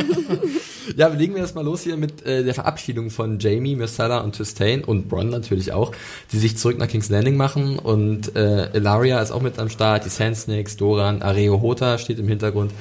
ja, 0.95 1.08
legen 1.08 1.34
wir 1.36 1.41
das 1.41 1.56
mal 1.56 1.64
los 1.64 1.82
hier 1.82 1.97
mit 1.97 2.26
äh, 2.26 2.43
der 2.43 2.54
Verabschiedung 2.54 3.10
von 3.10 3.39
Jamie, 3.39 3.76
Myrcella 3.76 4.20
und 4.20 4.36
Tristain 4.36 4.84
und 4.84 5.10
Bronn 5.10 5.30
natürlich 5.30 5.72
auch, 5.72 5.93
die 6.32 6.38
sich 6.38 6.58
zurück 6.58 6.78
nach 6.78 6.88
King's 6.88 7.10
Landing 7.10 7.38
machen 7.38 7.80
und 7.80 8.36
äh, 8.36 8.70
Ilaria 8.76 9.22
ist 9.22 9.32
auch 9.32 9.41
mit 9.41 9.60
am 9.60 9.70
Start, 9.70 10.06
die 10.06 10.10
Sand 10.10 10.38
Snakes, 10.38 10.78
Doran, 10.78 11.22
Areo 11.22 11.62
Hota 11.62 11.97
steht 11.97 12.20
im 12.20 12.28
Hintergrund 12.28 12.72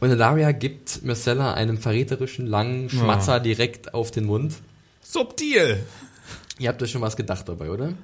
und 0.00 0.10
Ilaria 0.10 0.52
gibt 0.52 1.02
Myrcella 1.02 1.54
einen 1.54 1.78
verräterischen 1.78 2.46
langen 2.46 2.90
Schmatzer 2.90 3.34
ja. 3.34 3.40
direkt 3.40 3.94
auf 3.94 4.10
den 4.10 4.24
Mund. 4.24 4.54
Subtil! 5.02 5.84
Ihr 6.58 6.68
habt 6.68 6.82
euch 6.82 6.90
schon 6.90 7.00
was 7.00 7.16
gedacht 7.16 7.48
dabei, 7.48 7.70
oder? 7.70 7.94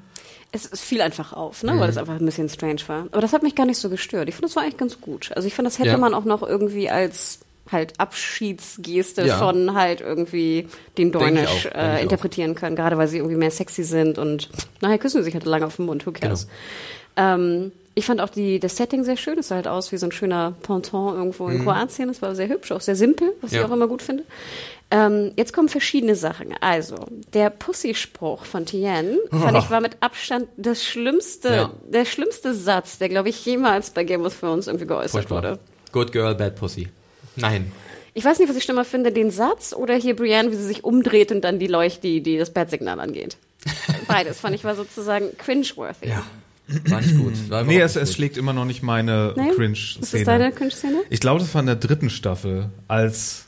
Es, 0.57 0.71
es 0.71 0.81
fiel 0.81 1.03
einfach 1.03 1.33
auf, 1.33 1.63
ne? 1.63 1.75
Mhm. 1.75 1.81
weil 1.81 1.91
es 1.91 1.97
einfach 1.97 2.15
ein 2.15 2.25
bisschen 2.25 2.49
strange 2.49 2.81
war. 2.87 3.07
Aber 3.13 3.21
das 3.21 3.33
hat 3.33 3.43
mich 3.43 3.55
gar 3.55 3.67
nicht 3.67 3.79
so 3.79 3.89
gestört. 3.89 4.29
Ich 4.29 4.35
finde, 4.35 4.49
das 4.49 4.57
war 4.57 4.63
eigentlich 4.63 4.79
ganz 4.79 5.01
gut. 5.01 5.31
Also 5.35 5.47
ich 5.47 5.55
finde, 5.55 5.71
das 5.71 5.79
hätte 5.79 5.91
ja. 5.91 5.99
man 5.99 6.15
auch 6.15 6.25
noch 6.25 6.43
irgendwie 6.43 6.91
als 6.91 7.41
halt 7.71 7.99
Abschiedsgeste 7.99 9.27
ja. 9.27 9.39
von 9.39 9.75
halt 9.75 10.01
irgendwie 10.01 10.69
den 10.99 11.13
Dornish 11.13 11.67
äh, 11.75 12.01
interpretieren 12.01 12.55
können, 12.55 12.77
gerade 12.77 12.97
weil 12.97 13.09
sie 13.09 13.19
irgendwie 13.19 13.37
mehr 13.37 13.51
sexy 13.51 13.83
sind 13.83 14.19
und 14.19 14.51
nachher 14.81 14.99
küssen 14.99 15.19
sie 15.19 15.25
sich 15.25 15.35
halt 15.35 15.45
lange 15.45 15.67
auf 15.67 15.77
den 15.77 15.87
Mund, 15.87 16.07
who 16.07 16.13
cares. 16.13 16.47
Genau. 17.17 17.35
Ähm, 17.35 17.73
ich 17.99 18.05
fand 18.05 18.21
auch 18.21 18.29
die, 18.29 18.61
das 18.61 18.77
Setting 18.77 19.05
sehr 19.05 19.17
schön. 19.17 19.39
Es 19.39 19.49
sah 19.49 19.55
halt 19.55 19.67
aus 19.67 19.91
wie 19.91 19.97
so 19.97 20.07
ein 20.07 20.13
schöner 20.13 20.55
Ponton 20.63 21.15
irgendwo 21.17 21.49
in 21.49 21.59
mhm. 21.59 21.65
Kroatien. 21.65 22.11
Es 22.11 22.21
war 22.21 22.35
sehr 22.35 22.47
hübsch, 22.47 22.71
auch 22.71 22.83
sehr 22.83 22.95
simpel, 22.95 23.33
was 23.41 23.53
ja. 23.53 23.61
ich 23.61 23.67
auch 23.67 23.73
immer 23.73 23.89
gut 23.89 24.03
finde. 24.03 24.23
Ähm, 24.91 25.33
jetzt 25.37 25.55
kommen 25.55 25.71
verschiedene 25.71 26.15
Sachen. 26.15 26.55
Also, 26.61 26.97
der 27.33 27.49
Pussy-Spruch 27.49 28.45
von 28.45 28.67
Tien, 28.67 29.19
fand 29.31 29.57
ich, 29.57 29.71
war 29.71 29.81
mit 29.81 29.97
Abstand 30.01 30.47
das 30.59 30.85
schlimmste, 30.85 31.49
ja. 31.49 31.71
der 31.89 32.05
schlimmste 32.05 32.55
Satz, 32.55 32.99
der, 32.99 33.09
glaube 33.09 33.31
ich, 33.31 33.45
jemals 33.47 33.89
bei 33.91 34.05
Game 34.05 34.27
of 34.27 34.39
Thrones 34.39 34.67
irgendwie 34.67 34.87
geäußert 34.87 35.13
Furchtbar. 35.13 35.39
wurde. 35.39 35.59
Good 35.93 36.13
girl, 36.13 36.35
bad 36.35 36.55
pussy. 36.55 36.89
Nein. 37.35 37.73
Ich 38.13 38.27
weiß 38.27 38.39
nicht, 38.39 38.49
was 38.51 38.57
ich 38.57 38.65
schlimmer 38.65 38.85
finde, 38.85 39.11
den 39.11 39.31
Satz 39.31 39.73
oder 39.73 39.95
hier 39.95 40.15
Brienne, 40.15 40.51
wie 40.51 40.57
sie 40.57 40.67
sich 40.67 40.85
umdreht 40.85 41.33
und 41.33 41.41
dann 41.43 41.59
die 41.59 41.67
Leucht, 41.67 42.05
die, 42.05 42.23
die 42.23 42.37
das 42.37 42.51
Bad-Signal 42.51 43.01
angeht. 43.01 43.39
Beides 44.07 44.41
fand 44.41 44.55
ich 44.55 44.65
war 44.65 44.75
sozusagen 44.75 45.35
cringe-worthy. 45.39 46.11
Ja. 46.11 46.23
War 46.89 47.01
nicht 47.01 47.17
gut. 47.17 47.51
War 47.51 47.65
nee, 47.65 47.81
es, 47.81 47.97
es 47.97 48.13
schlägt 48.13 48.37
immer 48.37 48.53
noch 48.53 48.65
nicht 48.65 48.83
meine? 48.83 49.35
Cringe-Szene. 49.55 50.03
Ist 50.03 50.15
das 50.15 50.25
deine 50.25 50.53
Cringe-Szene? 50.53 51.03
Ich 51.11 51.21
glaube, 51.21 51.41
das 51.41 51.55
war 51.55 51.61
in 51.61 51.67
der 51.67 51.77
dritten 51.77 52.11
Staffel, 52.11 52.71
als 52.89 53.46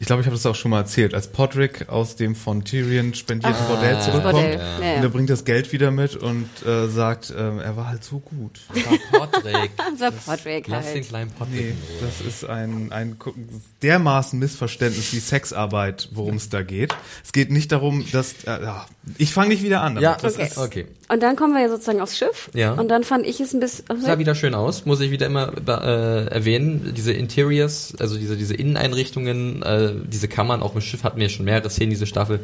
ich 0.00 0.06
glaube, 0.06 0.22
ich 0.22 0.26
habe 0.26 0.36
das 0.36 0.46
auch 0.46 0.54
schon 0.54 0.70
mal 0.70 0.78
erzählt, 0.78 1.12
als 1.12 1.26
Podrick 1.26 1.88
aus 1.88 2.14
dem 2.14 2.36
von 2.36 2.64
Tyrion 2.64 3.14
spendierten 3.14 3.60
ah, 3.60 3.68
Bordell 3.68 4.00
zurückkommt 4.00 4.32
Bordell. 4.32 4.58
Ja. 4.58 4.96
und 4.96 5.02
er 5.02 5.08
bringt 5.08 5.28
das 5.28 5.44
Geld 5.44 5.72
wieder 5.72 5.90
mit 5.90 6.14
und 6.14 6.48
äh, 6.64 6.86
sagt, 6.86 7.30
äh, 7.30 7.34
er 7.34 7.76
war 7.76 7.88
halt 7.88 8.04
so 8.04 8.20
gut. 8.20 8.60
war 9.10 9.26
Podrick. 9.26 9.70
war 9.98 10.12
Podrick 10.12 10.68
Lass 10.68 10.86
halt. 10.86 10.94
den 10.94 11.08
kleinen 11.08 11.30
Podrick 11.32 11.60
nee, 11.60 11.74
das 12.00 12.24
ist 12.24 12.44
ein, 12.44 12.92
ein 12.92 13.16
dermaßen 13.82 14.38
Missverständnis 14.38 15.12
wie 15.12 15.18
Sexarbeit, 15.18 16.10
worum 16.12 16.36
es 16.36 16.48
da 16.48 16.62
geht. 16.62 16.94
Es 17.24 17.32
geht 17.32 17.50
nicht 17.50 17.72
darum, 17.72 18.04
dass 18.12 18.44
äh, 18.44 18.62
ja, 18.62 18.86
ich 19.16 19.32
fange 19.32 19.48
nicht 19.48 19.64
wieder 19.64 19.82
an. 19.82 19.98
Ja, 20.00 20.16
okay. 20.16 20.44
Ist, 20.44 20.58
okay. 20.58 20.86
Und 21.08 21.22
dann 21.24 21.34
kommen 21.34 21.54
wir 21.54 21.62
ja 21.62 21.68
sozusagen 21.68 22.00
aufs 22.00 22.16
Schiff. 22.16 22.50
Ja. 22.54 22.74
Und 22.74 22.88
dann 22.88 23.02
fand 23.02 23.26
ich 23.26 23.40
es 23.40 23.52
ein 23.52 23.60
bisschen. 23.60 23.86
Oh, 23.88 23.96
sah 23.98 24.18
wieder 24.18 24.36
schön 24.36 24.54
aus, 24.54 24.84
muss 24.86 25.00
ich 25.00 25.10
wieder 25.10 25.26
immer 25.26 25.52
äh, 25.56 26.26
erwähnen. 26.26 26.92
Diese 26.96 27.12
Interiors, 27.12 27.94
also 27.98 28.16
diese 28.16 28.36
diese 28.36 28.54
Inneneinrichtungen. 28.54 29.62
Äh, 29.62 29.87
diese 29.94 30.28
Kammern, 30.28 30.62
auch 30.62 30.74
im 30.74 30.80
Schiff 30.80 31.04
hatten 31.04 31.20
wir 31.20 31.28
schon 31.28 31.44
mehrere 31.44 31.70
Szenen, 31.70 31.90
diese 31.90 32.06
Staffel, 32.06 32.40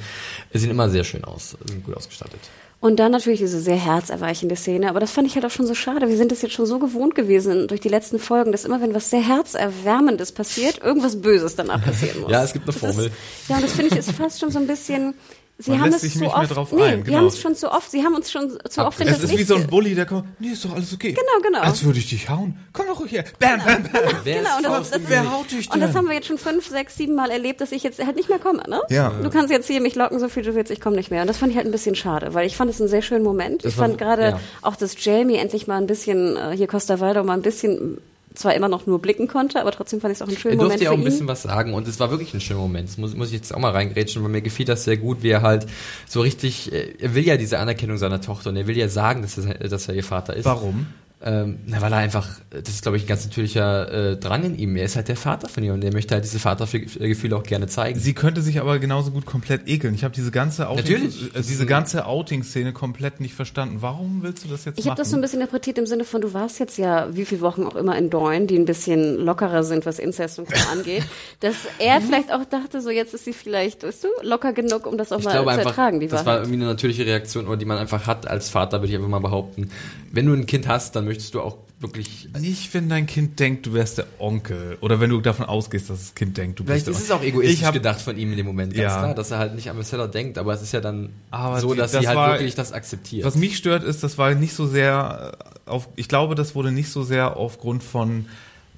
sehen 0.53 0.71
immer 0.71 0.89
sehr 0.89 1.05
schön 1.05 1.25
aus, 1.25 1.57
sind 1.67 1.85
gut 1.85 1.97
ausgestattet. 1.97 2.41
Und 2.81 2.97
dann 2.97 3.13
natürlich 3.13 3.41
diese 3.41 3.61
sehr 3.61 3.77
herzerweichende 3.77 4.57
Szene, 4.57 4.91
aber 4.91 5.01
das 5.01 5.11
fand 5.11 5.27
ich 5.27 5.35
halt 5.35 5.47
auch 5.47 5.51
schon 5.51 5.67
so 5.67 5.75
schade. 5.75 6.07
Wir 6.09 6.19
sind 6.19 6.31
das 6.31 6.43
jetzt 6.43 6.53
schon 6.53 6.67
so 6.67 6.79
gewohnt 6.79 7.15
gewesen 7.15 7.67
durch 7.67 7.81
die 7.81 7.89
letzten 7.89 8.19
Folgen, 8.19 8.53
dass 8.53 8.67
immer, 8.67 8.81
wenn 8.83 8.95
was 8.95 9.09
sehr 9.09 9.27
herzerwärmendes 9.27 10.33
passiert, 10.33 10.83
irgendwas 10.83 11.23
Böses 11.23 11.57
danach 11.57 11.83
passieren 11.83 12.21
muss. 12.21 12.31
ja, 12.31 12.45
es 12.45 12.53
gibt 12.53 12.69
eine 12.69 12.77
Formel. 12.77 13.07
Ist, 13.07 13.49
ja, 13.49 13.57
und 13.57 13.65
das 13.65 13.73
finde 13.73 13.91
ich 13.91 13.97
ist 13.97 14.13
fast 14.13 14.39
schon 14.39 14.51
so 14.51 14.59
ein 14.59 14.67
bisschen, 14.67 15.15
Sie 15.57 15.71
Man 15.71 15.83
haben 15.83 15.93
es 15.93 16.13
zu 16.13 16.27
oft, 16.27 16.57
drauf 16.57 16.73
nee, 16.73 16.83
ein, 16.83 17.05
genau. 17.05 17.19
haben 17.19 17.27
es 17.27 17.41
schon 17.41 17.55
zu 17.55 17.71
oft, 17.71 17.89
sie 17.89 18.03
haben 18.03 18.17
uns 18.17 18.33
schon 18.33 18.59
zu 18.69 18.85
oft 18.85 19.01
in 19.01 19.07
Es 19.07 19.23
ist 19.23 19.39
wie 19.39 19.45
so 19.45 19.55
ein 19.55 19.69
Bully, 19.69 19.95
der 19.95 20.05
kommt, 20.05 20.41
nee, 20.41 20.49
ist 20.49 20.65
doch 20.65 20.75
alles 20.75 20.93
okay. 20.93 21.13
Genau, 21.13 21.43
genau. 21.45 21.61
Als 21.61 21.85
würde 21.85 22.01
ich 22.01 22.09
dich 22.09 22.29
hauen. 22.29 22.59
Komm 22.73 22.87
doch 22.89 23.07
hier. 23.07 23.23
Bam, 23.39 23.61
bam, 23.65 23.85
bam. 23.85 24.03
Wer 24.25 24.39
genau, 24.39 24.57
und 24.57 24.65
das, 24.65 24.91
das, 24.91 25.01
wer 25.07 25.33
haut 25.33 25.53
dich 25.53 25.69
denn? 25.69 25.75
Und 25.75 25.87
das 25.87 25.95
haben 25.95 26.09
wir 26.09 26.15
jetzt 26.15 26.27
schon 26.27 26.39
fünf, 26.39 26.67
sechs, 26.67 26.97
sieben 26.97 27.15
Mal 27.15 27.31
erlebt, 27.31 27.61
dass 27.61 27.71
ich 27.71 27.85
jetzt 27.85 28.05
halt 28.05 28.17
nicht 28.17 28.29
mehr 28.29 28.41
komme, 28.41 28.65
ne? 28.69 28.81
Ja. 28.91 29.11
Du 29.11 29.31
kannst 29.31 29.53
jetzt 29.53 29.69
hier 29.69 29.81
mich 29.81 29.95
locken, 29.95 30.19
so 30.19 30.29
viel 30.29 30.43
du 30.43 30.57
willst, 30.57 30.73
ich 30.73 30.81
komme 30.81 30.97
nicht 30.97 31.13
mehr. 31.13 31.23
Und 31.23 31.29
das 31.29 31.37
fand 31.37 31.53
ich 31.53 31.57
halt 31.57 31.67
ein 31.67 31.73
bisschen 31.73 31.95
schade, 31.95 32.35
weil 32.35 32.49
ich 32.49 32.57
fand 32.57 32.69
es 32.69 32.81
einen 32.81 32.91
sehr 32.91 33.03
schönen 33.03 33.25
Moment. 33.25 33.65
Das 33.65 33.75
ich 33.75 33.79
fand 33.79 33.97
gerade 33.97 34.23
ja. 34.23 34.41
auch, 34.63 34.75
dass 34.75 34.97
Jamie 35.05 35.37
endlich 35.37 35.69
mal 35.69 35.77
ein 35.77 35.87
bisschen, 35.87 36.37
äh, 36.37 36.57
hier 36.57 36.67
Costa 36.67 36.99
Waldo 36.99 37.23
mal 37.23 37.35
ein 37.35 37.43
bisschen 37.43 37.99
zwar 38.35 38.55
immer 38.55 38.69
noch 38.69 38.87
nur 38.87 39.01
blicken 39.01 39.29
konnte, 39.29 39.61
aber 39.61 39.71
trotzdem 39.71 40.01
fand 40.01 40.13
ich 40.13 40.19
es 40.19 40.23
auch 40.23 40.29
einen 40.29 40.37
schönen 40.37 40.57
Moment. 40.57 40.73
Er 40.73 40.77
durfte 40.79 40.85
ja 40.85 40.91
auch 40.91 40.99
ein 40.99 41.05
bisschen 41.05 41.29
was 41.29 41.43
sagen 41.43 41.73
und 41.73 41.87
es 41.87 42.01
war 42.01 42.11
wirklich 42.11 42.35
ein 42.35 42.41
schöner 42.41 42.61
Moment. 42.61 42.89
Das 42.89 42.99
muss, 42.99 43.15
muss 43.15 43.29
ich 43.29 43.35
jetzt 43.35 43.55
auch 43.55 43.59
mal 43.59 43.71
reingrätschen, 43.71 44.23
weil 44.23 44.31
mir 44.31 44.43
gefiel 44.43 44.67
das 44.67 44.85
sehr 44.85 44.97
gut, 44.97 45.23
wie 45.23 45.31
er 45.31 45.43
halt 45.43 45.67
so 46.09 46.21
richtig, 46.21 46.73
äh, 46.73 46.95
er 46.99 47.15
will 47.15 47.25
ja 47.25 47.37
diese 47.37 47.59
Anerkennung 47.61 47.97
seiner 47.97 48.21
Tochter 48.21 48.51
und 48.51 48.57
er 48.57 48.67
will 48.67 48.77
ja 48.77 48.89
sagen, 48.89 49.23
dass 49.23 49.39
er, 49.39 49.55
dass 49.69 49.89
er 49.89 49.95
ihr 49.95 50.05
Vater 50.05 50.35
ist. 50.35 50.45
Warum? 50.45 50.87
Ähm, 51.27 51.61
na, 51.65 51.81
weil 51.81 51.91
er 51.91 51.99
einfach, 51.99 52.29
das 52.51 52.69
ist 52.69 52.83
glaube 52.83 52.99
ich 52.99 53.05
ein 53.05 53.07
ganz 53.07 53.25
natürlicher 53.25 54.11
äh, 54.13 54.17
Drang 54.19 54.45
in 54.45 54.59
ihm. 54.59 54.77
Er 54.77 54.85
ist 54.85 54.95
halt 54.95 55.09
der 55.09 55.17
Vater 55.17 55.49
von 55.49 55.65
ihr 55.65 55.73
und 55.73 55.83
er 55.83 55.91
möchte 55.91 56.13
halt 56.13 56.23
diese 56.23 56.39
Vatergefühle 56.39 57.35
auch 57.35 57.45
gerne 57.45 57.67
zeigen. 57.67 57.99
Sie 57.99 58.13
könnte 58.13 58.43
sich 58.43 58.61
aber 58.61 58.79
genauso 58.79 59.11
gut 59.11 59.25
komplett 59.25 59.67
ekeln. 59.67 59.95
Ich 59.95 60.05
habe 60.05 60.15
diese 60.15 60.31
ganze 60.31 60.69
Outing, 60.69 60.85
Natürlich. 60.85 61.35
Äh, 61.35 61.41
diese 61.41 61.65
ganze 61.65 62.05
Outing-Szene 62.05 62.75
komplett 62.75 63.21
nicht 63.21 63.35
verstanden. 63.35 63.79
Warum 63.81 64.23
willst 64.23 64.45
du 64.45 64.49
das 64.49 64.67
jetzt 64.67 64.79
Ich 64.79 64.87
habe 64.87 64.99
das 64.99 65.09
so 65.09 65.17
ein 65.17 65.23
bisschen 65.23 65.41
interpretiert 65.41 65.79
im 65.79 65.87
Sinne 65.87 66.05
von, 66.05 66.21
du 66.21 66.35
warst 66.35 66.61
jetzt 66.61 66.77
ja 66.77 67.09
wie 67.17 67.25
viele 67.25 67.41
Wochen 67.41 67.65
auch 67.65 67.77
immer 67.77 67.97
in 67.97 68.11
Dorn, 68.11 68.47
die 68.47 68.59
ein 68.59 68.67
bisschen 68.67 69.17
lockerer 69.17 69.65
sind, 69.65 69.87
was 69.87 69.99
Inzest 69.99 70.39
und 70.39 70.49
so 70.49 70.69
angeht, 70.73 71.05
dass 71.41 71.57
er 71.79 72.01
mhm. 72.01 72.05
vielleicht 72.05 72.33
auch 72.35 72.45
dachte, 72.45 72.83
so 72.83 72.91
jetzt 72.91 73.15
ist 73.15 73.25
sie 73.25 73.33
vielleicht, 73.33 73.83
weißt 73.83 74.05
du, 74.05 74.09
locker 74.21 74.53
genug, 74.53 74.87
um 74.87 74.99
das 74.99 75.11
auch 75.11 75.21
ich 75.21 75.25
mal 75.25 75.43
zu 75.43 75.49
einfach, 75.49 75.71
ertragen. 75.71 76.01
Die 76.01 76.07
das 76.07 76.27
Wahrheit. 76.27 76.27
war 76.27 76.37
irgendwie 76.45 76.57
eine 76.57 76.67
natürliche 76.67 77.07
Reaktion, 77.07 77.59
die 77.59 77.65
man 77.65 77.79
einfach 77.79 78.07
hat 78.07 78.27
als 78.27 78.51
Vater, 78.51 78.83
würde 78.83 78.89
ich 78.89 78.95
einfach 78.95 79.09
mal 79.09 79.21
behaupten. 79.21 79.71
Wenn 80.13 80.27
du 80.27 80.35
ein 80.35 80.45
Kind 80.45 80.69
hast, 80.69 80.95
dann 80.95 81.07
möchtest 81.07 81.14
du 81.17 81.41
auch 81.41 81.59
wirklich. 81.81 82.29
Nicht, 82.39 82.73
wenn 82.75 82.89
dein 82.89 83.07
Kind 83.07 83.39
denkt, 83.39 83.67
du 83.67 83.75
wärst 83.75 83.99
der 83.99 84.07
Onkel. 84.19 84.79
Oder 84.81 85.01
wenn 85.01 85.11
du 85.11 85.21
davon 85.21 85.47
ausgehst, 85.47 85.91
dass 85.91 86.01
das 86.01 86.15
Kind 86.15 86.37
denkt, 86.37 86.59
du 86.59 86.65
Vielleicht 86.65 86.87
bist 86.87 87.09
der 87.09 87.17
Onkel. 87.17 87.31
Vielleicht 87.31 87.35
ist 87.35 87.45
es 87.45 87.51
auch 87.51 87.51
egoistisch 87.51 87.67
hab, 87.67 87.75
gedacht 87.75 88.01
von 88.01 88.17
ihm 88.17 88.31
in 88.31 88.37
dem 88.37 88.47
Moment, 88.47 88.75
ganz 88.75 88.83
ja. 88.83 88.99
klar, 88.99 89.15
dass 89.15 89.31
er 89.31 89.39
halt 89.39 89.55
nicht 89.55 89.71
an 89.71 89.77
Marcella 89.77 90.07
denkt, 90.07 90.39
aber 90.39 90.55
es 90.55 90.63
ist 90.63 90.73
ja 90.73 90.81
dann 90.81 91.11
aber 91.31 91.61
so, 91.61 91.75
dass 91.75 91.93
das 91.93 92.03
sie 92.03 92.09
halt 92.09 92.17
war, 92.17 92.33
wirklich 92.33 92.55
das 92.55 92.73
akzeptiert. 92.73 93.25
Was 93.25 93.37
mich 93.37 93.57
stört, 93.57 93.85
ist, 93.85 94.03
das 94.03 94.19
war 94.19 94.35
nicht 94.35 94.55
so 94.55 94.67
sehr 94.67 95.37
auf, 95.67 95.89
ich 95.97 96.09
glaube, 96.09 96.35
das 96.35 96.55
wurde 96.55 96.73
nicht 96.73 96.91
so 96.91 97.03
sehr 97.03 97.37
aufgrund 97.37 97.83
von 97.83 98.27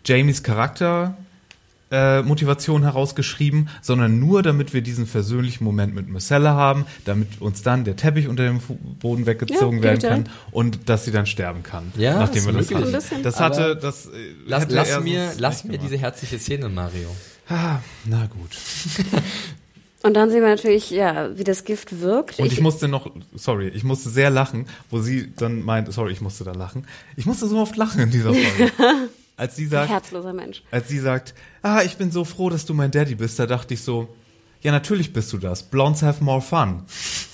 Jamies 0.05 0.43
Charakter 0.43 1.17
äh, 1.91 2.23
Motivation 2.23 2.83
herausgeschrieben, 2.83 3.69
sondern 3.81 4.19
nur 4.19 4.43
damit 4.43 4.75
wir 4.75 4.83
diesen 4.83 5.07
versöhnlichen 5.07 5.65
Moment 5.65 5.95
mit 5.95 6.09
Marcella 6.09 6.55
haben, 6.55 6.87
damit 7.05 7.41
uns 7.41 7.63
dann 7.63 7.85
der 7.85 7.97
Teppich 7.97 8.29
unter 8.29 8.45
dem 8.45 8.61
Boden 9.01 9.27
weggezogen 9.27 9.79
ja, 9.79 9.85
werden 9.85 10.01
kann 10.01 10.29
und 10.51 10.89
dass 10.89 11.05
sie 11.05 11.13
dann 11.13 11.27
sterben 11.27 11.63
kann, 11.63 11.93
ja, 11.97 12.19
nachdem 12.19 12.47
wir 12.47 12.53
das 12.53 12.71
hatten. 12.71 13.23
Das 13.23 13.41
hatte, 13.41 13.77
das 13.77 14.07
äh, 14.07 14.11
lass, 14.47 14.67
lass 14.69 15.01
mir, 15.01 15.33
lass 15.39 15.65
mir 15.65 15.79
diese 15.79 15.97
herzliche 15.97 16.39
Szene, 16.39 16.69
Mario. 16.69 17.09
Ah, 17.49 17.79
na 18.05 18.27
gut. 18.27 18.57
Und 20.03 20.15
dann 20.15 20.31
sehen 20.31 20.43
wir 20.43 20.49
natürlich, 20.49 20.91
ja, 20.91 21.37
wie 21.37 21.43
das 21.43 21.65
Gift 21.65 22.01
wirkt. 22.01 22.39
Und 22.39 22.47
ich, 22.47 22.55
ich, 22.55 22.61
musste 22.61 22.87
noch, 22.87 23.11
sorry, 23.35 23.69
ich 23.69 23.83
musste 23.83 24.09
sehr 24.09 24.31
lachen, 24.31 24.67
wo 24.91 25.01
sie 25.01 25.33
dann 25.35 25.65
meint, 25.65 25.93
sorry, 25.93 26.13
ich 26.13 26.21
musste 26.21 26.45
da 26.45 26.53
lachen. 26.53 26.87
Ich 27.17 27.27
musste 27.27 27.49
so 27.49 27.59
oft 27.59 27.77
lachen 27.77 28.01
in 28.01 28.11
dieser 28.11 28.33
Folge. 28.33 28.73
als 29.37 29.57
sie 29.57 29.67
sagt, 29.67 29.91
herzloser 29.91 30.33
Mensch. 30.33 30.63
Als 30.71 30.89
sie 30.89 30.99
sagt, 30.99 31.35
ah, 31.63 31.83
ich 31.83 31.97
bin 31.97 32.11
so 32.11 32.25
froh, 32.25 32.51
dass 32.51 32.65
du 32.65 32.75
mein 32.75 32.91
Daddy 32.91 33.15
bist, 33.15 33.39
da 33.39 33.47
dachte 33.47 33.75
ich 33.75 33.83
so, 33.83 34.09
ja, 34.63 34.73
natürlich 34.73 35.13
bist 35.13 35.33
du 35.33 35.39
das. 35.39 35.63
Blondes 35.63 36.03
have 36.03 36.25
more 36.25 36.41
fun. 36.41 36.83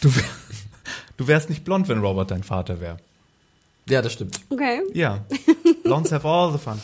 Du, 0.01 0.15
wär, 0.15 0.25
du 1.17 1.27
wärst 1.27 1.49
nicht 1.49 1.65
blond, 1.65 1.89
wenn 1.89 2.01
Robert 2.01 2.31
dein 2.31 2.43
Vater 2.43 2.81
wäre. 2.81 2.99
Ja, 3.89 4.03
das 4.03 4.13
stimmt. 4.13 4.41
Okay. 4.51 4.83
Ja. 4.95 5.25
Blondes 5.85 6.13
have 6.13 6.27
all 6.27 6.53
the 6.53 6.59
fun. 6.59 6.81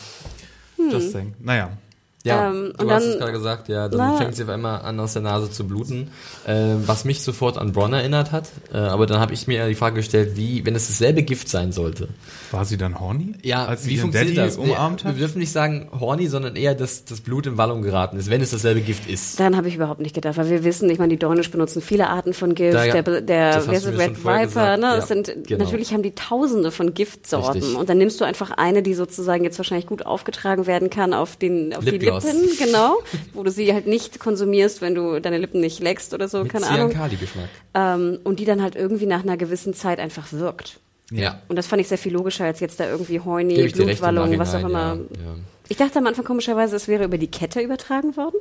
Hm. 0.77 0.91
Just 0.91 1.11
saying. 1.11 1.33
Naja. 1.39 1.77
Ja, 2.25 2.49
ähm, 2.49 2.73
du 2.77 2.91
hast 2.91 3.03
dann, 3.03 3.13
es 3.13 3.17
gerade 3.19 3.31
gesagt, 3.31 3.69
ja, 3.69 3.87
dann 3.87 3.97
na, 3.97 4.17
fängt 4.17 4.35
sie 4.35 4.43
auf 4.43 4.49
einmal 4.49 4.81
an, 4.81 4.99
aus 4.99 5.13
der 5.13 5.21
Nase 5.21 5.49
zu 5.51 5.65
bluten, 5.65 6.11
äh, 6.45 6.75
was 6.85 7.05
mich 7.05 7.21
sofort 7.21 7.57
an 7.57 7.71
Bronn 7.71 7.93
erinnert 7.93 8.33
hat. 8.33 8.49
Äh, 8.73 8.77
aber 8.77 9.05
dann 9.05 9.21
habe 9.21 9.33
ich 9.33 9.47
mir 9.47 9.65
die 9.69 9.75
Frage 9.75 9.95
gestellt, 9.95 10.31
wie, 10.35 10.65
wenn 10.65 10.75
es 10.75 10.87
dasselbe 10.87 11.23
Gift 11.23 11.47
sein 11.47 11.71
sollte. 11.71 12.09
War 12.51 12.65
sie 12.65 12.75
dann 12.75 12.99
horny? 12.99 13.35
Ja, 13.41 13.65
als 13.65 13.87
wie 13.87 13.97
funktioniert 13.97 14.35
Daddy 14.35 14.47
das? 14.47 14.57
umarmt 14.57 15.05
hat? 15.05 15.15
Wir 15.15 15.19
dürfen 15.21 15.39
nicht 15.39 15.53
sagen 15.53 15.87
horny, 15.97 16.27
sondern 16.27 16.57
eher, 16.57 16.75
dass 16.75 17.05
das 17.05 17.21
Blut 17.21 17.47
in 17.47 17.57
Wallung 17.57 17.83
geraten 17.83 18.17
ist, 18.17 18.29
wenn 18.29 18.41
es 18.41 18.51
dasselbe 18.51 18.81
Gift 18.81 19.09
ist. 19.09 19.39
Dann 19.39 19.55
habe 19.55 19.69
ich 19.69 19.75
überhaupt 19.75 20.01
nicht 20.01 20.13
gedacht, 20.13 20.35
weil 20.35 20.49
wir 20.49 20.65
wissen, 20.65 20.89
ich 20.89 20.99
meine, 20.99 21.11
die 21.11 21.19
Dornisch 21.19 21.49
benutzen 21.49 21.81
viele 21.81 22.09
Arten 22.09 22.33
von 22.33 22.53
Gift, 22.53 22.73
da, 22.73 22.83
ja, 22.83 23.01
der, 23.01 23.21
der 23.21 23.67
Red 23.69 24.25
Viper, 24.25 24.75
ne? 24.75 24.85
Ja, 24.87 25.01
sind, 25.01 25.33
genau. 25.47 25.63
natürlich 25.63 25.93
haben 25.93 26.03
die 26.03 26.15
tausende 26.15 26.71
von 26.71 26.93
Giftsorten 26.93 27.61
Richtig. 27.61 27.77
und 27.77 27.87
dann 27.87 27.97
nimmst 27.97 28.19
du 28.19 28.25
einfach 28.25 28.51
eine, 28.51 28.83
die 28.83 28.93
sozusagen 28.93 29.45
jetzt 29.45 29.57
wahrscheinlich 29.57 29.87
gut 29.87 30.05
aufgetragen 30.05 30.67
werden 30.67 30.89
kann 30.89 31.13
auf 31.13 31.37
den, 31.37 31.73
auf 31.73 31.85
die 31.85 32.08
Lippen, 32.13 32.57
genau 32.57 32.97
wo 33.33 33.43
du 33.43 33.51
sie 33.51 33.73
halt 33.73 33.87
nicht 33.87 34.19
konsumierst, 34.19 34.81
wenn 34.81 34.95
du 34.95 35.19
deine 35.19 35.37
Lippen 35.37 35.61
nicht 35.61 35.79
leckst 35.79 36.13
oder 36.13 36.27
so, 36.27 36.43
Mit 36.43 36.51
keine 36.51 36.67
Ahnung. 36.67 36.89
geschmack 36.89 37.49
Ähm, 37.73 38.19
und 38.23 38.39
die 38.39 38.45
dann 38.45 38.61
halt 38.61 38.75
irgendwie 38.75 39.05
nach 39.05 39.23
einer 39.23 39.37
gewissen 39.37 39.73
Zeit 39.73 39.99
einfach 39.99 40.31
wirkt. 40.31 40.79
Ja. 41.11 41.41
Und 41.47 41.55
das 41.55 41.67
fand 41.67 41.81
ich 41.81 41.87
sehr 41.87 41.97
viel 41.97 42.13
logischer 42.13 42.45
als 42.45 42.59
jetzt 42.59 42.79
da 42.79 42.89
irgendwie 42.89 43.19
Heuni, 43.19 43.67
Blutwallung, 43.69 44.37
was 44.37 44.53
auch 44.53 44.59
immer. 44.59 44.79
Ja, 44.79 44.95
ja. 44.95 45.35
Ich 45.67 45.77
dachte 45.77 45.99
am 45.99 46.07
Anfang 46.07 46.25
komischerweise, 46.25 46.75
es 46.75 46.87
wäre 46.87 47.05
über 47.05 47.17
die 47.17 47.27
Kette 47.27 47.61
übertragen 47.61 48.17
worden. 48.17 48.35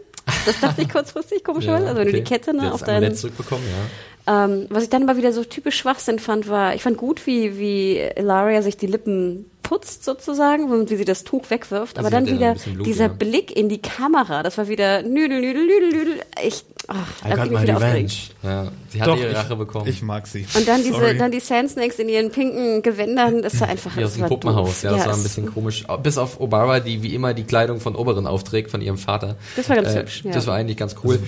Das 0.47 0.61
dachte 0.61 0.83
ich 0.83 0.89
kurzfristig 0.93 1.45
komischerweise. 1.45 1.85
Ja, 1.85 1.91
okay. 1.93 1.99
Also 1.99 2.01
wenn 2.01 2.13
du 2.13 2.19
die 2.19 2.25
Kette 2.25 2.55
ne, 2.55 2.73
auf 2.73 2.83
deinen 2.83 3.15
zurückbekommen, 3.15 3.65
ja. 4.27 4.45
Ähm, 4.45 4.67
was 4.69 4.83
ich 4.83 4.91
dann 4.91 5.03
aber 5.09 5.17
wieder 5.17 5.33
so 5.33 5.45
typisch 5.45 5.77
Schwachsinn 5.79 6.19
fand, 6.19 6.49
war, 6.49 6.75
ich 6.75 6.83
fand 6.83 6.99
gut, 6.99 7.27
wie, 7.27 7.59
wie 7.59 7.99
Ilaria 8.17 8.61
sich 8.61 8.77
die 8.77 8.87
Lippen 8.87 9.47
putzt 9.69 10.03
sozusagen 10.03 10.71
und 10.71 10.89
wie 10.89 10.97
sie 10.97 11.05
das 11.05 11.25
Tuch 11.25 11.51
wegwirft. 11.51 11.99
Aber 11.99 12.09
dann 12.09 12.27
wieder 12.27 12.55
Blut, 12.55 12.87
dieser 12.87 13.09
ja. 13.09 13.13
Blick 13.13 13.55
in 13.55 13.69
die 13.69 13.83
Kamera, 13.83 14.43
das 14.43 14.57
war 14.57 14.67
wieder 14.67 15.03
Nüdel, 15.03 15.43
Nüdel, 15.43 15.67
Nüdel, 15.67 15.93
Nüdel. 15.93 16.23
Ich, 16.43 16.65
ach, 16.87 17.07
I 17.27 17.35
got 17.35 17.51
my 17.51 17.59
revenge. 17.59 18.13
Ja, 18.43 18.69
sie 18.89 19.03
hat 19.03 19.19
ihre 19.19 19.35
Rache 19.35 19.57
bekommen. 19.57 19.87
Ich 19.89 20.03
mag 20.03 20.27
sie. 20.27 20.47
Und 20.55 20.67
dann 20.67 20.83
diese, 20.83 21.15
dann 21.15 21.31
die 21.31 21.41
Sand 21.41 21.71
Snakes 21.71 21.99
in 21.99 22.09
ihren 22.09 22.31
pinken 22.31 22.83
Gewändern, 22.83 23.43
das 23.43 23.61
war 23.61 23.69
einfach. 23.69 23.97
Ja, 23.97 24.07
aus 24.07 24.15
dem 24.15 24.27
Puppenhaus, 24.27 24.83
ja, 24.83 24.91
das 24.91 25.01
ja, 25.01 25.07
war 25.07 25.15
ein 25.15 25.23
bisschen 25.23 25.53
komisch. 25.53 25.85
Bis 26.03 26.19
auf 26.19 26.41
Obara, 26.41 26.81
die 26.81 27.03
wie 27.03 27.15
immer 27.15 27.35
die 27.35 27.45
Kleidung 27.45 27.81
von 27.81 27.95
Oberen 27.95 28.27
aufträgt, 28.27 28.71
von 28.71 28.81
ihrem 28.81 28.99
Vater. 28.99 29.37
Das 29.57 29.69
war 29.69 29.77
ganz 29.77 29.95
äh, 29.95 30.01
hübsch. 30.01 30.23
Ja. 30.25 30.33
Das 30.33 30.47
war 30.47 30.55
eigentlich 30.55 30.77
ganz 30.77 30.97
cool. 31.05 31.19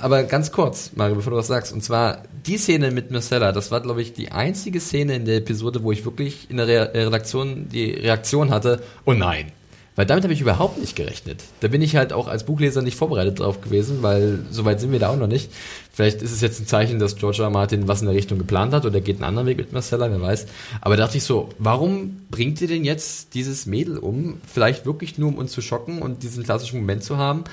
Aber 0.00 0.24
ganz 0.24 0.52
kurz, 0.52 0.92
Mario, 0.94 1.16
bevor 1.16 1.32
du 1.32 1.36
was 1.38 1.46
sagst, 1.46 1.72
und 1.72 1.82
zwar 1.82 2.22
die 2.46 2.58
Szene 2.58 2.90
mit 2.90 3.10
Marcella, 3.10 3.52
das 3.52 3.70
war, 3.70 3.80
glaube 3.80 4.02
ich, 4.02 4.12
die 4.12 4.32
einzige 4.32 4.80
Szene 4.80 5.16
in 5.16 5.24
der 5.24 5.36
Episode, 5.36 5.82
wo 5.82 5.92
ich 5.92 6.04
wirklich 6.04 6.50
in 6.50 6.56
der 6.56 6.66
Re 6.66 6.90
Redaktion 6.94 7.68
die 7.68 7.90
Reaktion 7.92 8.50
hatte, 8.50 8.82
oh 9.04 9.12
nein. 9.12 9.52
Weil 9.96 10.04
damit 10.04 10.24
habe 10.24 10.34
ich 10.34 10.42
überhaupt 10.42 10.78
nicht 10.78 10.94
gerechnet. 10.94 11.42
Da 11.60 11.68
bin 11.68 11.80
ich 11.80 11.96
halt 11.96 12.12
auch 12.12 12.28
als 12.28 12.44
Buchleser 12.44 12.82
nicht 12.82 12.96
vorbereitet 12.96 13.40
drauf 13.40 13.62
gewesen, 13.62 14.02
weil 14.02 14.40
soweit 14.50 14.78
sind 14.78 14.92
wir 14.92 14.98
da 14.98 15.08
auch 15.08 15.16
noch 15.16 15.26
nicht. 15.26 15.50
Vielleicht 15.90 16.20
ist 16.20 16.32
es 16.32 16.42
jetzt 16.42 16.60
ein 16.60 16.66
Zeichen, 16.66 16.98
dass 16.98 17.16
George 17.16 17.42
R. 17.42 17.48
Martin 17.48 17.88
was 17.88 18.02
in 18.02 18.06
der 18.06 18.14
Richtung 18.14 18.36
geplant 18.36 18.74
hat 18.74 18.84
oder 18.84 19.00
geht 19.00 19.16
einen 19.16 19.24
anderen 19.24 19.48
Weg 19.48 19.56
mit 19.56 19.72
Marcella, 19.72 20.10
wer 20.10 20.20
weiß. 20.20 20.46
Aber 20.82 20.98
da 20.98 21.04
dachte 21.04 21.16
ich 21.16 21.24
so, 21.24 21.48
warum 21.58 22.26
bringt 22.30 22.60
ihr 22.60 22.68
denn 22.68 22.84
jetzt 22.84 23.32
dieses 23.32 23.64
Mädel 23.64 23.96
um? 23.96 24.38
Vielleicht 24.46 24.84
wirklich 24.84 25.16
nur, 25.16 25.30
um 25.30 25.38
uns 25.38 25.52
zu 25.52 25.62
schocken 25.62 26.02
und 26.02 26.22
diesen 26.22 26.44
klassischen 26.44 26.80
Moment 26.80 27.02
zu 27.02 27.16
haben. 27.16 27.44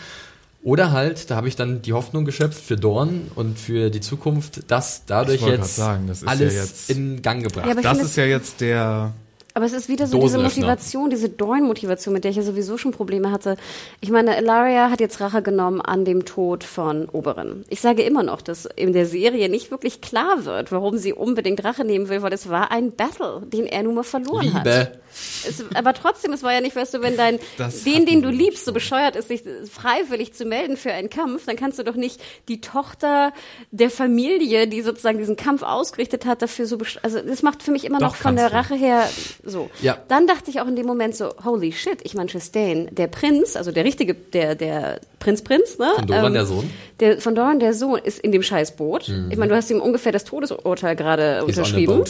Oder 0.64 0.92
halt, 0.92 1.30
da 1.32 1.38
habe 1.38 1.48
ich 1.48 1.56
dann 1.56 1.82
die 1.82 1.94
Hoffnung 1.94 2.26
geschöpft 2.26 2.62
für 2.62 2.76
Dorn 2.76 3.32
und 3.36 3.58
für 3.58 3.90
die 3.90 4.02
Zukunft, 4.02 4.70
dass 4.70 5.06
dadurch 5.06 5.42
jetzt 5.42 5.78
sagen, 5.78 6.10
alles 6.26 6.54
ja 6.54 6.62
jetzt, 6.62 6.90
in 6.90 7.22
Gang 7.22 7.44
gebracht. 7.44 7.68
Ja, 7.68 7.76
das 7.76 8.00
ist 8.00 8.18
ja 8.18 8.26
jetzt 8.26 8.60
der 8.60 9.14
aber 9.54 9.66
es 9.66 9.74
ist 9.74 9.88
wieder 9.88 10.08
so 10.08 10.20
diese 10.20 10.40
Motivation, 10.40 11.10
diese 11.10 11.30
Dorn-Motivation, 11.30 12.14
mit 12.14 12.24
der 12.24 12.32
ich 12.32 12.38
ja 12.38 12.44
sowieso 12.44 12.78
schon 12.78 12.92
Probleme 12.92 13.32
hatte. 13.32 13.56
Ich 14.02 14.10
meine, 14.10 14.40
Ilaria 14.40 14.90
hat 14.90 15.00
jetzt 15.00 15.22
Rache 15.22 15.42
genommen 15.42 15.80
an 15.80 16.06
dem 16.06 16.26
Tod 16.26 16.64
von 16.64 17.08
Oberin. 17.10 17.64
Ich 17.70 17.80
sage 17.80 18.02
immer 18.04 18.24
noch, 18.24 18.42
dass 18.42 18.66
in 18.66 18.94
der 18.94 19.06
Serie 19.06 19.50
nicht 19.50 19.70
wirklich 19.70 20.02
klar 20.02 20.46
wird, 20.46 20.72
warum 20.72 20.98
sie 20.98 21.14
unbedingt 21.14 21.64
Rache 21.64 21.86
nehmen 21.86 22.10
will, 22.10 22.22
weil 22.24 22.34
es 22.34 22.50
war 22.50 22.72
ein 22.72 22.94
Battle, 22.94 23.44
den 23.46 23.68
er 23.68 23.84
nun 23.84 23.96
mal 23.96 24.04
verloren 24.04 24.46
Liebe. 24.46 24.80
hat. 24.80 25.03
Es, 25.48 25.64
aber 25.74 25.94
trotzdem, 25.94 26.34
es 26.34 26.44
war 26.44 26.54
ja 26.54 26.62
nicht, 26.62 26.76
weißt 26.76 26.96
du, 26.96 27.02
wenn 27.02 27.18
dein, 27.18 27.40
das 27.58 27.84
den, 27.84 28.06
den 28.06 28.22
du 28.22 28.30
liebst, 28.30 28.66
so 28.66 28.74
bescheuert 28.74 29.16
ist, 29.16 29.28
sich 29.28 29.44
freiwillig 29.72 30.34
zu 30.34 30.46
melden 30.46 30.78
für 30.78 30.92
einen 30.92 31.10
Kampf, 31.10 31.46
dann 31.46 31.56
kannst 31.56 31.80
du 31.80 31.84
doch 31.84 31.96
nicht 31.96 32.22
die 32.48 32.62
Tochter 32.62 33.34
der 33.72 33.90
Familie, 33.90 34.68
die 34.68 34.82
sozusagen 34.82 35.18
diesen 35.18 35.36
Kampf 35.36 35.64
ausgerichtet 35.64 36.26
hat, 36.26 36.42
dafür 36.42 36.66
so, 36.66 36.78
also 37.02 37.20
das 37.22 37.44
macht 37.44 37.64
für 37.64 37.72
mich 37.72 37.86
immer 37.86 38.00
doch, 38.00 38.08
noch 38.08 38.16
von 38.16 38.36
der 38.36 38.54
Rache 38.54 38.76
her 38.76 39.10
so. 39.44 39.70
Ja. 39.82 39.98
Dann 40.08 40.28
dachte 40.28 40.50
ich 40.50 40.62
auch 40.62 40.68
in 40.68 40.76
dem 40.76 40.86
Moment 40.86 41.16
so, 41.16 41.34
holy 41.44 41.72
shit, 41.72 42.00
ich 42.04 42.14
meine, 42.14 42.30
Chastain, 42.30 42.90
der 42.92 43.08
Prinz, 43.08 43.56
also 43.56 43.72
der 43.72 43.86
richtige, 43.86 44.14
der, 44.14 44.56
der 44.56 45.00
Prinz 45.20 45.42
Prinz, 45.42 45.78
ne? 45.78 45.92
Von 45.96 46.08
Doran 46.08 46.26
ähm, 46.28 46.34
der 46.34 46.46
Sohn. 46.46 46.70
Der, 47.00 47.22
von 47.22 47.36
Doran 47.36 47.60
der 47.60 47.74
Sohn 47.74 48.00
ist 48.04 48.20
in 48.20 48.32
dem 48.32 48.44
Scheißboot. 48.44 49.08
Mhm. 49.08 49.32
Ich 49.32 49.38
meine, 49.38 49.50
du 49.50 49.56
hast 49.56 49.70
ihm 49.72 49.82
ungefähr 49.82 50.12
das 50.12 50.24
Todesurteil 50.24 50.96
gerade 50.96 51.44
unterschrieben. 51.46 52.04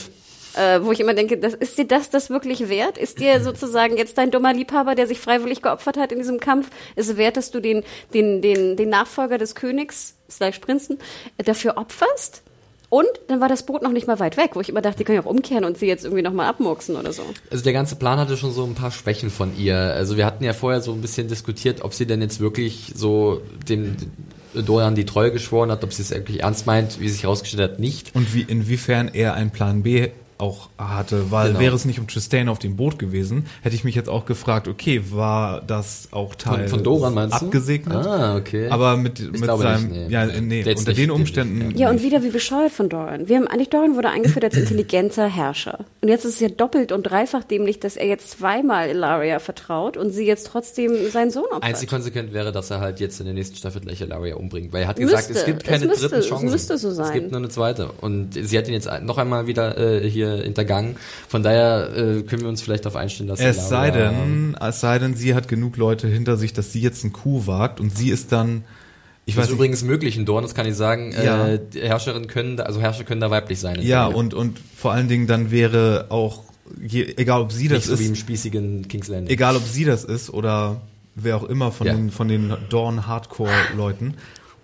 Äh, 0.56 0.82
wo 0.84 0.92
ich 0.92 1.00
immer 1.00 1.14
denke, 1.14 1.38
das, 1.38 1.54
ist 1.54 1.78
dir 1.78 1.88
das 1.88 2.10
das 2.10 2.30
wirklich 2.30 2.70
wert? 2.70 2.98
Ist 2.98 3.20
dir 3.20 3.42
sozusagen 3.42 3.98
jetzt 3.98 4.18
dein 4.18 4.32
dummer 4.32 4.54
Liebhaber, 4.54 4.96
der 4.96 5.08
sich 5.08 5.20
freiwillig 5.20 5.62
geopfert 5.62 5.98
hat 5.98 6.12
in 6.12 6.20
diesem 6.20 6.40
Kampf, 6.40 6.70
ist 6.96 7.18
wert, 7.18 7.38
dass 7.38 7.52
du 7.52 7.60
den, 7.60 7.84
den, 8.14 8.42
den, 8.42 8.78
den 8.78 8.90
Nachfolger 8.90 9.38
des 9.38 9.56
Königs, 9.56 10.16
slash 10.30 10.60
Prinzen, 10.60 11.00
dafür 11.38 11.78
opferst? 11.78 12.44
Und 12.94 13.08
dann 13.28 13.42
war 13.42 13.48
das 13.48 13.66
Boot 13.66 13.82
noch 13.82 13.92
nicht 13.92 14.06
mal 14.06 14.20
weit 14.20 14.38
weg, 14.38 14.52
wo 14.54 14.62
ich 14.62 14.70
immer 14.70 14.84
dachte, 14.84 15.00
die 15.00 15.04
können 15.04 15.16
ja 15.16 15.24
auch 15.24 15.30
umkehren 15.30 15.66
und 15.66 15.80
sie 15.80 15.88
jetzt 15.88 16.04
irgendwie 16.06 16.22
nochmal 16.22 16.46
abmurksen 16.46 16.96
oder 16.96 17.12
so. 17.12 17.24
Also 17.50 17.64
der 17.64 17.74
ganze 17.74 17.96
Plan 17.96 18.20
hatte 18.20 18.38
schon 18.38 18.52
so 18.52 18.64
ein 18.64 18.76
paar 18.76 18.92
Schwächen 18.92 19.32
von 19.32 19.58
ihr. 19.58 19.76
Also 19.76 20.16
wir 20.16 20.28
hatten 20.28 20.44
ja 20.44 20.54
vorher 20.54 20.80
so 20.80 20.92
ein 20.92 21.02
bisschen 21.02 21.28
diskutiert, 21.28 21.82
ob 21.82 21.96
sie 21.96 22.06
denn 22.06 22.22
jetzt 22.22 22.40
wirklich 22.40 22.94
so 22.96 23.42
dem 23.68 23.96
Dorian 24.54 24.94
die 24.94 25.06
Treue 25.06 25.32
geschworen 25.32 25.72
hat, 25.72 25.84
ob 25.84 25.92
sie 25.92 26.04
es 26.04 26.12
wirklich 26.12 26.42
ernst 26.42 26.68
meint, 26.68 27.00
wie 27.00 27.10
sich 27.10 27.24
herausgestellt 27.24 27.72
hat, 27.72 27.80
nicht. 27.80 28.14
Und 28.14 28.36
wie, 28.36 28.44
inwiefern 28.44 29.10
er 29.12 29.34
einen 29.34 29.50
Plan 29.50 29.82
B 29.82 30.10
auch 30.44 30.70
hatte, 30.78 31.32
weil 31.32 31.50
genau. 31.50 31.60
wäre 31.60 31.76
es 31.76 31.86
nicht 31.86 32.00
um 32.00 32.08
Chastain 32.08 32.50
auf 32.50 32.60
dem 32.60 32.76
Boot 32.76 33.00
gewesen, 33.00 33.46
hätte 33.62 33.76
ich 33.76 33.84
mich 33.84 33.96
jetzt 33.96 34.10
auch 34.10 34.26
gefragt, 34.26 34.68
okay, 34.68 35.02
war 35.10 35.62
das 35.62 36.10
auch 36.12 36.36
Teil 36.36 36.68
von, 36.68 36.80
von 36.80 36.84
Doran 36.84 37.14
meinst 37.14 37.36
abgesegnet? 37.42 38.06
Du? 38.06 38.10
Ah, 38.10 38.36
okay. 38.36 38.68
Aber 38.68 38.98
mit, 38.98 39.20
ich 39.20 39.32
mit 39.32 39.46
seinem, 39.46 39.90
nicht, 39.90 40.08
nee. 40.08 40.14
ja, 40.14 40.26
nee, 40.26 40.64
unter 40.64 40.92
nicht, 40.92 40.98
den 40.98 41.12
Umständen. 41.12 41.78
Ja, 41.78 41.90
und 41.90 42.04
wieder 42.04 42.24
wie 42.24 42.30
bescheuert 42.30 42.72
von 42.72 42.90
Doran. 42.90 43.30
Wir 43.30 43.38
haben 43.38 43.48
eigentlich 43.48 43.70
Doran 43.70 43.96
wurde 43.96 44.10
eingeführt 44.10 44.44
als 44.44 44.58
intelligenter 44.58 45.28
Herrscher. 45.28 45.86
Und 46.02 46.10
jetzt 46.10 46.26
ist 46.26 46.36
es 46.36 46.40
ja 46.42 46.50
doppelt 46.50 46.92
und 46.92 47.04
dreifach 47.04 47.46
dämlich, 47.46 47.80
dass 47.80 47.96
er 47.96 48.08
jetzt 48.08 48.32
zweimal 48.32 48.90
Ilaria 48.90 49.40
vertraut 49.40 49.96
und 49.96 50.12
sie 50.12 50.26
jetzt 50.26 50.48
trotzdem 50.48 51.10
seinen 51.10 51.32
Sohn 51.32 51.46
opfert. 51.46 51.64
Einzig 51.64 51.90
konsequent 51.90 52.34
wäre, 52.34 52.52
dass 52.52 52.70
er 52.70 52.82
halt 52.82 53.00
jetzt 53.00 53.20
in 53.22 53.26
der 53.26 53.34
nächsten 53.34 53.56
Staffel 53.56 53.82
gleich 53.82 54.02
Ilaria 54.02 54.36
umbringt, 54.36 54.74
weil 54.74 54.82
er 54.82 54.90
hat 54.90 54.98
gesagt, 54.98 55.30
müsste, 55.30 55.40
es 55.40 55.46
gibt 55.46 55.64
keine 55.64 55.86
müsste, 55.86 56.10
dritten 56.10 56.28
Chancen. 56.28 56.48
Es 56.48 56.52
müsste 56.52 56.78
so 56.78 56.92
sein. 56.92 57.06
Es 57.06 57.14
gibt 57.14 57.32
nur 57.32 57.40
eine 57.40 57.50
zweite. 57.50 57.90
Und 58.02 58.34
sie 58.34 58.58
hat 58.58 58.68
ihn 58.68 58.74
jetzt 58.74 58.90
noch 59.02 59.18
einmal 59.18 59.48
wieder 59.48 59.78
äh, 59.78 60.10
hier 60.10 60.33
hintergangen. 60.42 60.96
Von 61.28 61.44
daher 61.44 61.90
äh, 61.96 62.22
können 62.24 62.42
wir 62.42 62.50
uns 62.50 62.62
vielleicht 62.62 62.86
darauf 62.86 62.96
einstellen, 62.96 63.28
dass 63.30 63.40
es 63.40 63.70
sei 63.70 63.92
denn, 63.92 64.56
es 64.60 64.80
sei 64.80 65.00
denn, 65.00 65.16
sie 65.16 65.36
hat 65.36 65.48
genug 65.48 65.78
Leute 65.78 66.08
hinter 66.08 66.38
sich, 66.38 66.54
dass 66.54 66.72
sie 66.72 66.82
jetzt 66.82 67.04
einen 67.04 67.14
Coup 67.14 67.48
wagt 67.48 67.80
und 67.80 67.96
sie 67.96 68.10
ist 68.10 68.32
dann 68.32 68.64
ich 69.26 69.36
das 69.36 69.44
weiß 69.44 69.50
ist 69.50 69.56
übrigens 69.56 69.84
möglich 69.84 70.18
in 70.18 70.26
Dorn, 70.26 70.44
das 70.44 70.54
kann 70.54 70.68
ich 70.68 70.76
sagen. 70.76 71.14
Ja. 71.14 71.48
Äh, 71.48 71.60
Herrscherinnen 71.76 72.28
können, 72.28 72.60
also 72.60 72.82
Herrscher 72.82 73.06
können 73.06 73.22
da 73.22 73.32
weiblich 73.32 73.60
sein. 73.60 73.82
Ja, 73.82 74.08
und, 74.08 74.34
und 74.34 74.60
vor 74.76 74.92
allen 74.92 75.08
Dingen 75.08 75.28
dann 75.28 75.50
wäre 75.50 76.08
auch, 76.10 76.44
je, 76.86 77.14
egal 77.16 77.42
ob 77.42 77.52
sie 77.52 77.70
das 77.70 77.80
Nicht 77.80 77.88
so 77.88 77.94
ist. 77.94 78.00
wie 78.02 78.06
im 78.08 78.16
spießigen 78.16 78.88
King's 78.90 79.08
Landing. 79.08 79.34
Egal 79.34 79.56
ob 79.56 79.64
sie 79.64 79.86
das 79.86 80.04
ist 80.04 80.30
oder 80.30 80.82
wer 81.16 81.38
auch 81.38 81.44
immer 81.44 81.72
von 81.72 81.88
ja. 81.88 81.94
den, 81.94 82.12
von 82.12 82.28
den 82.28 82.54
Dorn 82.70 83.08
Hardcore 83.08 83.52
Leuten 83.78 84.16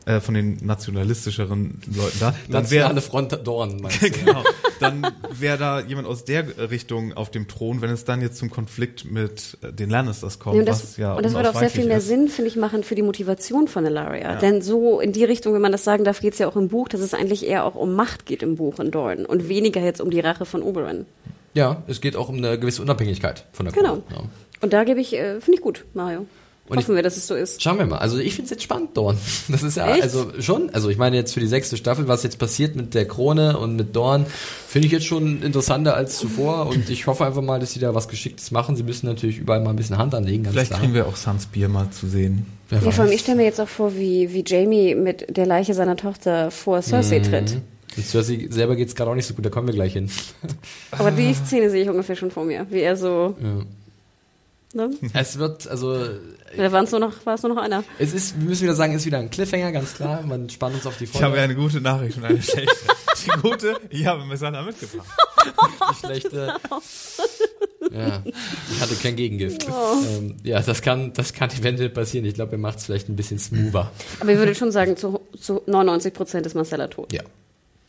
äh, 0.10 0.22
von 0.22 0.34
den 0.34 0.58
nationalistischeren 0.62 1.80
Leuten 1.96 2.18
da. 2.20 2.34
Dann 2.50 2.72
wäre 2.72 2.90
eine 2.90 3.02
Front 3.02 3.38
Dorn, 3.44 3.78
meinst 3.82 4.02
du? 4.02 4.10
genau. 4.10 4.44
Dann 4.80 5.06
wäre 5.32 5.58
da 5.58 5.82
jemand 5.82 6.08
aus 6.08 6.26
der 6.26 6.72
Richtung 6.72 7.14
auf 7.14 7.30
dem 7.30 7.48
Thron, 7.48 7.82
wenn 7.82 7.92
es 7.92 8.06
dann 8.06 8.22
jetzt 8.22 8.38
zum 8.38 8.50
Konflikt 8.50 9.06
mit 9.06 9.58
äh, 9.62 9.72
den 9.72 9.92
Lannisters 9.92 10.40
kommt. 10.40 10.56
Ja, 10.56 10.62
und 10.62 10.68
das, 10.68 10.98
ja 10.98 11.14
und 11.14 11.24
das 11.24 11.34
würde 11.36 11.52
auch 11.52 11.60
sehr 11.60 11.70
viel 11.70 11.86
mehr 11.86 11.98
ist. 11.98 12.08
Sinn, 12.08 12.28
finde 12.28 12.50
ich, 12.50 12.56
machen 12.56 12.84
für 12.84 12.96
die 12.96 13.04
Motivation 13.04 13.68
von 13.68 13.86
Ilaria. 13.86 14.34
Ja. 14.34 14.40
Denn 14.40 14.64
so 14.64 15.00
in 15.00 15.12
die 15.12 15.24
Richtung, 15.26 15.54
wenn 15.54 15.62
man 15.62 15.72
das 15.72 15.84
sagen 15.84 16.04
darf, 16.04 16.22
geht 16.22 16.34
es 16.34 16.40
ja 16.40 16.48
auch 16.48 16.56
im 16.56 16.70
Buch, 16.70 16.88
dass 16.88 17.02
es 17.02 17.14
eigentlich 17.14 17.46
eher 17.46 17.64
auch 17.64 17.76
um 17.76 17.94
Macht 17.94 18.26
geht 18.26 18.42
im 18.42 18.56
Buch 18.56 18.80
in 18.80 18.90
Dorn 18.90 19.28
und 19.28 19.48
weniger 19.48 19.82
jetzt 19.82 20.02
um 20.02 20.10
die 20.10 20.22
Rache 20.22 20.46
von 20.46 20.64
Oberyn. 20.64 21.06
Ja, 21.54 21.84
es 21.86 22.02
geht 22.02 22.16
auch 22.16 22.30
um 22.30 22.38
eine 22.38 22.58
gewisse 22.58 22.82
Unabhängigkeit 22.82 23.46
von 23.52 23.68
der 23.68 23.74
Genau. 23.74 24.02
Ja. 24.10 24.24
Und 24.62 24.74
da 24.74 24.84
gebe 24.84 25.00
ich, 25.00 25.14
äh, 25.14 25.40
finde 25.40 25.58
ich 25.58 25.62
gut, 25.62 25.86
Mario. 25.94 26.26
Und 26.70 26.78
Hoffen 26.78 26.92
ich, 26.92 26.96
wir, 26.98 27.04
dass 27.04 27.18
es 27.18 27.26
so 27.26 27.34
ist. 27.34 27.64
Schauen 27.64 27.80
wir 27.80 27.88
mal. 27.88 27.98
Also 27.98 28.20
ich 28.20 28.36
finde 28.36 28.46
es 28.46 28.52
jetzt 28.52 28.64
spannend, 28.64 28.96
Dorn. 28.96 29.18
Das 29.50 29.64
ist 29.64 29.78
ja, 29.78 29.92
Echt? 29.92 30.04
also 30.04 30.32
schon, 30.40 30.70
also 30.70 30.90
ich 30.90 30.98
meine 30.98 31.16
jetzt 31.16 31.34
für 31.34 31.40
die 31.40 31.48
sechste 31.48 31.78
Staffel, 31.78 32.08
was 32.08 32.22
jetzt 32.22 32.38
passiert 32.38 32.76
mit 32.76 32.94
der 32.94 33.08
Krone 33.08 33.58
und 33.58 33.76
mit 33.76 33.96
Dorn, 33.96 34.28
finde 34.68 34.86
ich 34.86 34.92
jetzt 34.92 35.06
schon 35.06 35.42
interessanter 35.42 35.96
als 35.96 36.20
zuvor 36.20 36.68
und 36.68 36.90
ich 36.92 37.08
hoffe 37.08 37.26
einfach 37.26 37.42
mal, 37.42 37.60
dass 37.60 37.74
sie 37.74 37.80
da 37.80 37.96
was 37.96 38.08
Geschicktes 38.08 38.52
machen. 38.52 38.76
Sie 38.76 38.84
müssen 38.84 39.08
natürlich 39.08 39.40
überall 39.40 39.62
mal 39.62 39.72
ein 39.72 39.76
bisschen 39.76 39.98
Hand 39.98 40.14
anlegen, 40.14 40.44
ganz 40.44 40.54
Vielleicht 40.54 40.70
klar. 40.70 40.82
kriegen 40.82 40.94
wir 40.94 41.08
auch 41.08 41.16
Sans 41.16 41.48
Bier 41.48 41.70
mal 41.70 41.90
zu 41.90 42.08
sehen. 42.08 42.46
Wer 42.70 42.84
ja, 42.84 42.92
vor 42.92 43.06
allem, 43.06 43.14
ich 43.14 43.22
stelle 43.22 43.38
mir 43.38 43.46
jetzt 43.46 43.60
auch 43.60 43.68
vor, 43.68 43.96
wie, 43.96 44.32
wie 44.32 44.44
Jamie 44.46 44.94
mit 44.94 45.36
der 45.36 45.48
Leiche 45.48 45.74
seiner 45.74 45.98
Tochter 45.98 46.52
vor 46.52 46.84
Cersei 46.84 47.20
mhm. 47.20 47.24
tritt. 47.24 47.58
Und 47.98 48.06
Cersei 48.06 48.48
selber 48.52 48.76
geht's 48.76 48.94
gerade 48.94 49.10
auch 49.10 49.16
nicht 49.16 49.26
so 49.26 49.34
gut, 49.34 49.44
da 49.44 49.50
kommen 49.50 49.68
wir 49.68 49.74
gleich 49.74 49.94
hin. 49.94 50.12
Aber 50.92 51.10
die 51.10 51.34
Szene 51.34 51.72
sehe 51.72 51.82
ich 51.82 51.90
ungefähr 51.90 52.16
schon 52.16 52.30
vor 52.30 52.46
mir, 52.46 52.68
wie 52.70 52.82
er 52.82 52.96
so 52.96 53.36
ja 53.42 53.66
Ne? 54.74 54.92
Es 55.14 55.40
wird, 55.40 55.68
also. 55.68 55.98
Da 56.56 56.70
nur 56.70 57.00
noch, 57.00 57.26
war 57.26 57.36
es 57.36 57.44
nur 57.44 57.56
noch 57.56 57.62
einer. 57.62 57.84
Es 57.98 58.14
ist, 58.14 58.40
wir 58.40 58.50
müssen 58.50 58.64
wieder 58.64 58.76
sagen, 58.76 58.94
ist 58.94 59.06
wieder 59.06 59.18
ein 59.18 59.30
Cliffhanger, 59.32 59.72
ganz 59.72 59.96
klar. 59.96 60.22
Man 60.22 60.50
spannt 60.50 60.76
uns 60.76 60.86
auf 60.86 60.98
die 60.98 61.08
Folge. 61.08 61.26
Ich 61.26 61.32
habe 61.32 61.42
eine 61.42 61.56
gute 61.56 61.82
Nachricht 61.82 62.18
und 62.18 62.26
eine 62.26 62.42
schlechte. 62.42 62.76
die 63.26 63.42
gute, 63.42 63.78
ich 63.90 64.06
habe 64.06 64.26
Messana 64.26 64.62
mitgebracht. 64.62 65.08
die 65.92 66.06
schlechte. 66.06 66.56
Ja, 67.92 68.22
ich 68.26 68.82
hatte 68.82 68.94
kein 68.96 69.16
Gegengift. 69.16 69.66
Oh. 69.68 70.04
Ähm, 70.06 70.36
ja, 70.44 70.62
das 70.62 70.82
kann, 70.82 71.14
das 71.14 71.34
kann 71.34 71.50
eventuell 71.50 71.90
passieren. 71.90 72.26
Ich 72.26 72.34
glaube, 72.36 72.52
er 72.52 72.58
macht 72.58 72.80
es 72.80 72.86
vielleicht 72.86 73.10
ein 73.10 73.16
bisschen 73.16 73.40
smoother. 73.40 73.92
Aber 74.20 74.32
ich 74.32 74.38
würde 74.38 74.54
schon 74.54 74.72
sagen, 74.72 74.96
zu, 74.98 75.22
zu 75.40 75.64
99 75.66 76.14
Prozent 76.14 76.46
ist 76.46 76.56
Marcella 76.56 76.88
tot. 76.88 77.12
Ja. 77.14 77.24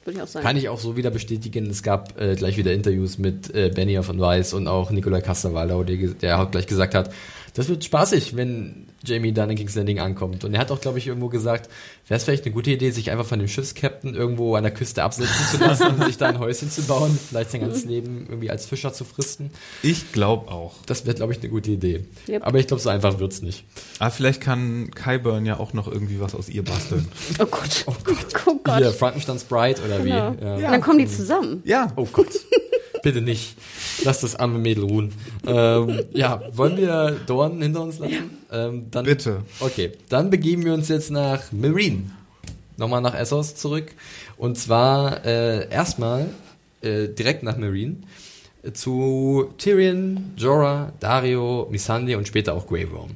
Würde 0.05 0.17
ich 0.17 0.23
auch 0.23 0.29
sagen. 0.29 0.47
Kann 0.47 0.57
ich 0.57 0.69
auch 0.69 0.79
so 0.79 0.97
wieder 0.97 1.11
bestätigen. 1.11 1.69
Es 1.69 1.83
gab 1.83 2.19
äh, 2.19 2.35
gleich 2.35 2.57
wieder 2.57 2.73
Interviews 2.73 3.19
mit 3.19 3.55
äh, 3.55 3.71
Benny 3.75 4.03
von 4.03 4.19
Weiss 4.19 4.55
und 4.55 4.67
auch 4.67 4.91
Nikolai 4.91 5.21
Kasterwaldau, 5.21 5.85
der, 5.85 5.97
der 5.97 6.41
auch 6.41 6.51
gleich 6.51 6.67
gesagt 6.67 6.95
hat, 6.95 7.11
das 7.55 7.69
wird 7.69 7.85
spaßig, 7.85 8.37
wenn 8.37 8.87
Jamie 9.05 9.33
dann 9.33 9.51
in 9.51 9.57
King's 9.57 9.75
Landing 9.75 9.99
ankommt. 9.99 10.45
Und 10.45 10.55
er 10.55 10.61
hat 10.61 10.71
auch, 10.71 10.81
glaube 10.81 10.99
ich, 10.99 11.07
irgendwo 11.07 11.29
gesagt, 11.29 11.71
wäre 12.07 12.19
es 12.19 12.25
vielleicht 12.25 12.45
eine 12.45 12.55
gute 12.55 12.71
Idee, 12.71 12.91
sich 12.91 13.11
einfach 13.11 13.27
von 13.27 13.39
dem 13.39 13.49
Schiffskapitän 13.49 14.15
irgendwo 14.15 14.55
an 14.57 14.63
der 14.63 14.73
Küste 14.73 15.03
absetzen 15.03 15.47
zu 15.51 15.65
lassen 15.65 15.87
und 15.89 16.05
sich 16.05 16.19
da 16.19 16.29
ein 16.29 16.39
Häuschen 16.39 16.71
zu 16.71 16.83
bauen, 16.83 17.19
vielleicht 17.29 17.51
sein 17.51 17.63
ganzes 17.63 17.85
Leben 17.85 18.27
irgendwie 18.29 18.51
als 18.51 18.67
Fischer 18.67 18.93
zu 18.93 19.05
fristen. 19.05 19.51
Ich 19.83 20.13
glaube 20.13 20.51
auch. 20.51 20.75
Das 20.87 21.07
wäre, 21.07 21.15
glaube 21.15 21.33
ich, 21.33 21.41
eine 21.41 21.49
gute 21.49 21.71
Idee. 21.71 22.05
Yep. 22.29 22.47
Aber 22.47 22.59
ich 22.59 22.67
glaube, 22.67 22.83
so 22.83 22.91
einfach 22.91 23.19
wird's 23.19 23.43
nicht. 23.43 23.65
Aber 23.99 24.11
vielleicht 24.11 24.41
kann 24.41 24.91
Kyburn 24.91 25.47
ja 25.47 25.59
auch 25.59 25.73
noch 25.73 25.89
irgendwie 25.89 26.21
was 26.21 26.35
aus 26.35 26.49
ihr 26.49 26.65
basteln. 26.65 27.09
oh 27.39 27.47
Gott, 27.47 27.85
oh 27.87 27.95
Gott, 28.05 28.17
oh 28.47 28.61
Gott. 28.63 28.79
Hier, 28.79 28.93
Frankensteins 28.93 29.45
Bride 29.45 29.81
oder 29.85 29.99
genau. 29.99 30.05
wie? 30.05 30.11
Ja. 30.11 30.35
ja. 30.41 30.55
Und 30.55 30.73
dann 30.73 30.81
kommen 30.81 30.99
die 30.99 31.07
zusammen. 31.07 31.63
Ja. 31.65 31.93
Oh 31.97 32.07
Gott. 32.13 32.29
Bitte 33.03 33.21
nicht. 33.21 33.57
Lass 34.05 34.21
das 34.21 34.37
arme 34.37 34.59
Mädel 34.59 34.85
ruhen. 34.85 35.13
Ähm, 35.47 36.01
ja, 36.13 36.43
wollen 36.53 36.77
wir 36.77 37.17
Dorn 37.27 37.63
hinter 37.63 37.83
uns 37.83 37.99
lassen? 37.99 38.39
Ähm, 38.53 38.87
dann, 38.91 39.05
Bitte. 39.05 39.43
Okay, 39.61 39.93
dann 40.09 40.31
begeben 40.31 40.65
wir 40.65 40.75
uns 40.75 40.89
jetzt 40.89 41.11
nach 41.11 41.53
Marine. 41.53 42.11
Nochmal 42.77 43.01
nach 43.01 43.15
Essos 43.15 43.55
zurück. 43.55 43.93
Und 44.37 44.59
zwar 44.59 45.25
äh, 45.25 45.69
erstmal 45.71 46.29
äh, 46.83 47.09
direkt 47.09 47.43
nach 47.43 47.57
Marine 47.57 47.97
äh, 48.63 48.73
zu 48.73 49.51
Tyrion, 49.59 50.33
Jorah, 50.37 50.93
Dario, 51.01 51.69
Missandei 51.71 52.17
und 52.17 52.27
später 52.27 52.55
auch 52.55 52.67
Grey 52.67 52.91
Worm. 52.91 53.11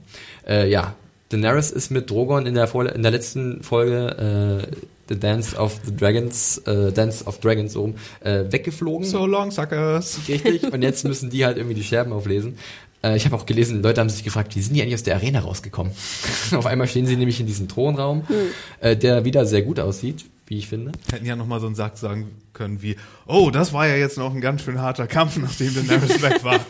Äh, 0.46 0.70
ja, 0.70 0.94
Daenerys 1.30 1.70
ist 1.70 1.90
mit 1.90 2.10
Drogon 2.10 2.46
in 2.46 2.54
der, 2.54 2.72
in 2.94 3.02
der 3.02 3.10
letzten 3.10 3.62
Folge 3.62 4.68
äh, 4.70 4.76
The 5.08 5.18
Dance 5.18 5.56
of 5.56 5.80
the 5.84 5.94
Dragons, 5.94 6.58
äh, 6.66 6.92
Dance 6.92 7.24
of 7.24 7.38
Dragons 7.40 7.72
so 7.72 7.94
äh, 8.20 8.44
weggeflogen. 8.50 9.06
So 9.06 9.26
long, 9.26 9.50
suckers. 9.50 10.18
Richtig. 10.28 10.72
Und 10.72 10.82
jetzt 10.82 11.04
müssen 11.04 11.30
die 11.30 11.44
halt 11.44 11.56
irgendwie 11.56 11.74
die 11.74 11.84
Scherben 11.84 12.12
auflesen. 12.12 12.56
Äh, 13.02 13.16
ich 13.16 13.26
habe 13.26 13.36
auch 13.36 13.46
gelesen, 13.46 13.82
Leute 13.82 14.00
haben 14.00 14.08
sich 14.08 14.24
gefragt, 14.24 14.56
wie 14.56 14.60
sind 14.60 14.74
die 14.74 14.82
eigentlich 14.82 14.94
aus 14.94 15.02
der 15.02 15.16
Arena 15.16 15.40
rausgekommen? 15.40 15.92
Auf 16.52 16.66
einmal 16.66 16.88
stehen 16.88 17.06
sie 17.06 17.16
nämlich 17.16 17.40
in 17.40 17.46
diesem 17.46 17.68
Thronraum, 17.68 18.26
hm. 18.28 18.36
äh, 18.80 18.96
der 18.96 19.24
wieder 19.24 19.44
sehr 19.46 19.62
gut 19.62 19.78
aussieht, 19.78 20.24
wie 20.46 20.58
ich 20.58 20.68
finde. 20.68 20.92
Hätten 21.10 21.26
ja 21.26 21.36
nochmal 21.36 21.60
so 21.60 21.66
einen 21.66 21.74
Satz 21.74 22.00
sagen 22.00 22.30
können 22.54 22.82
wie, 22.82 22.96
oh, 23.26 23.50
das 23.50 23.72
war 23.72 23.86
ja 23.86 23.96
jetzt 23.96 24.16
noch 24.16 24.34
ein 24.34 24.40
ganz 24.40 24.62
schön 24.62 24.80
harter 24.80 25.06
Kampf, 25.06 25.36
nachdem 25.36 25.74
Daenerys 25.74 26.22
weg 26.22 26.42
war. 26.44 26.60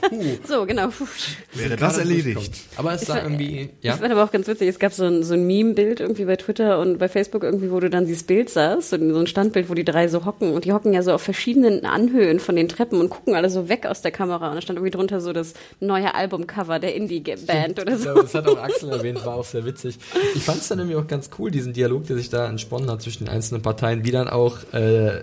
So, 0.46 0.66
genau. 0.66 0.88
Wäre 1.52 1.76
das 1.76 1.98
erledigt. 1.98 2.52
Aber 2.76 2.94
es 2.94 3.08
war 3.08 3.22
irgendwie, 3.22 3.70
ja. 3.82 3.92
Das 3.92 4.00
war 4.00 4.10
aber 4.10 4.24
auch 4.24 4.32
ganz 4.32 4.46
witzig. 4.46 4.68
Es 4.68 4.78
gab 4.78 4.92
so 4.92 5.04
ein, 5.04 5.22
so 5.22 5.34
ein 5.34 5.46
Meme-Bild 5.46 6.00
irgendwie 6.00 6.24
bei 6.24 6.36
Twitter 6.36 6.80
und 6.80 6.98
bei 6.98 7.08
Facebook 7.08 7.42
irgendwie, 7.44 7.70
wo 7.70 7.80
du 7.80 7.90
dann 7.90 8.06
dieses 8.06 8.24
Bild 8.24 8.50
sahst, 8.50 8.90
so, 8.90 8.96
ein 8.96 9.26
Standbild, 9.26 9.68
wo 9.68 9.74
die 9.74 9.84
drei 9.84 10.08
so 10.08 10.24
hocken 10.24 10.52
und 10.52 10.64
die 10.64 10.72
hocken 10.72 10.92
ja 10.92 11.02
so 11.02 11.12
auf 11.12 11.22
verschiedenen 11.22 11.84
Anhöhen 11.84 12.40
von 12.40 12.56
den 12.56 12.68
Treppen 12.68 13.00
und 13.00 13.10
gucken 13.10 13.34
alle 13.34 13.50
so 13.50 13.68
weg 13.68 13.86
aus 13.86 14.02
der 14.02 14.10
Kamera 14.10 14.48
und 14.48 14.56
da 14.56 14.62
stand 14.62 14.78
irgendwie 14.78 14.90
drunter 14.90 15.20
so 15.20 15.32
das 15.32 15.54
neue 15.80 16.14
Albumcover 16.14 16.78
der 16.78 16.94
Indie-Band 16.94 17.80
oder 17.80 17.96
so. 17.98 18.08
Ja, 18.08 18.14
das 18.14 18.34
hat 18.34 18.48
auch 18.48 18.58
Axel 18.58 18.90
erwähnt, 18.90 19.24
war 19.24 19.36
auch 19.36 19.44
sehr 19.44 19.64
witzig. 19.64 19.98
Ich 20.34 20.42
fand 20.42 20.60
es 20.60 20.68
dann 20.68 20.78
nämlich 20.78 20.96
auch 20.96 21.06
ganz 21.06 21.30
cool, 21.38 21.50
diesen 21.50 21.72
Dialog, 21.72 22.06
der 22.06 22.16
sich 22.16 22.30
da 22.30 22.48
entsponnen 22.48 22.90
hat 22.90 23.02
zwischen 23.02 23.24
den 23.24 23.34
einzelnen 23.34 23.62
Parteien, 23.62 24.04
wie 24.04 24.10
dann 24.10 24.28
auch 24.28 24.58
äh, 24.72 25.22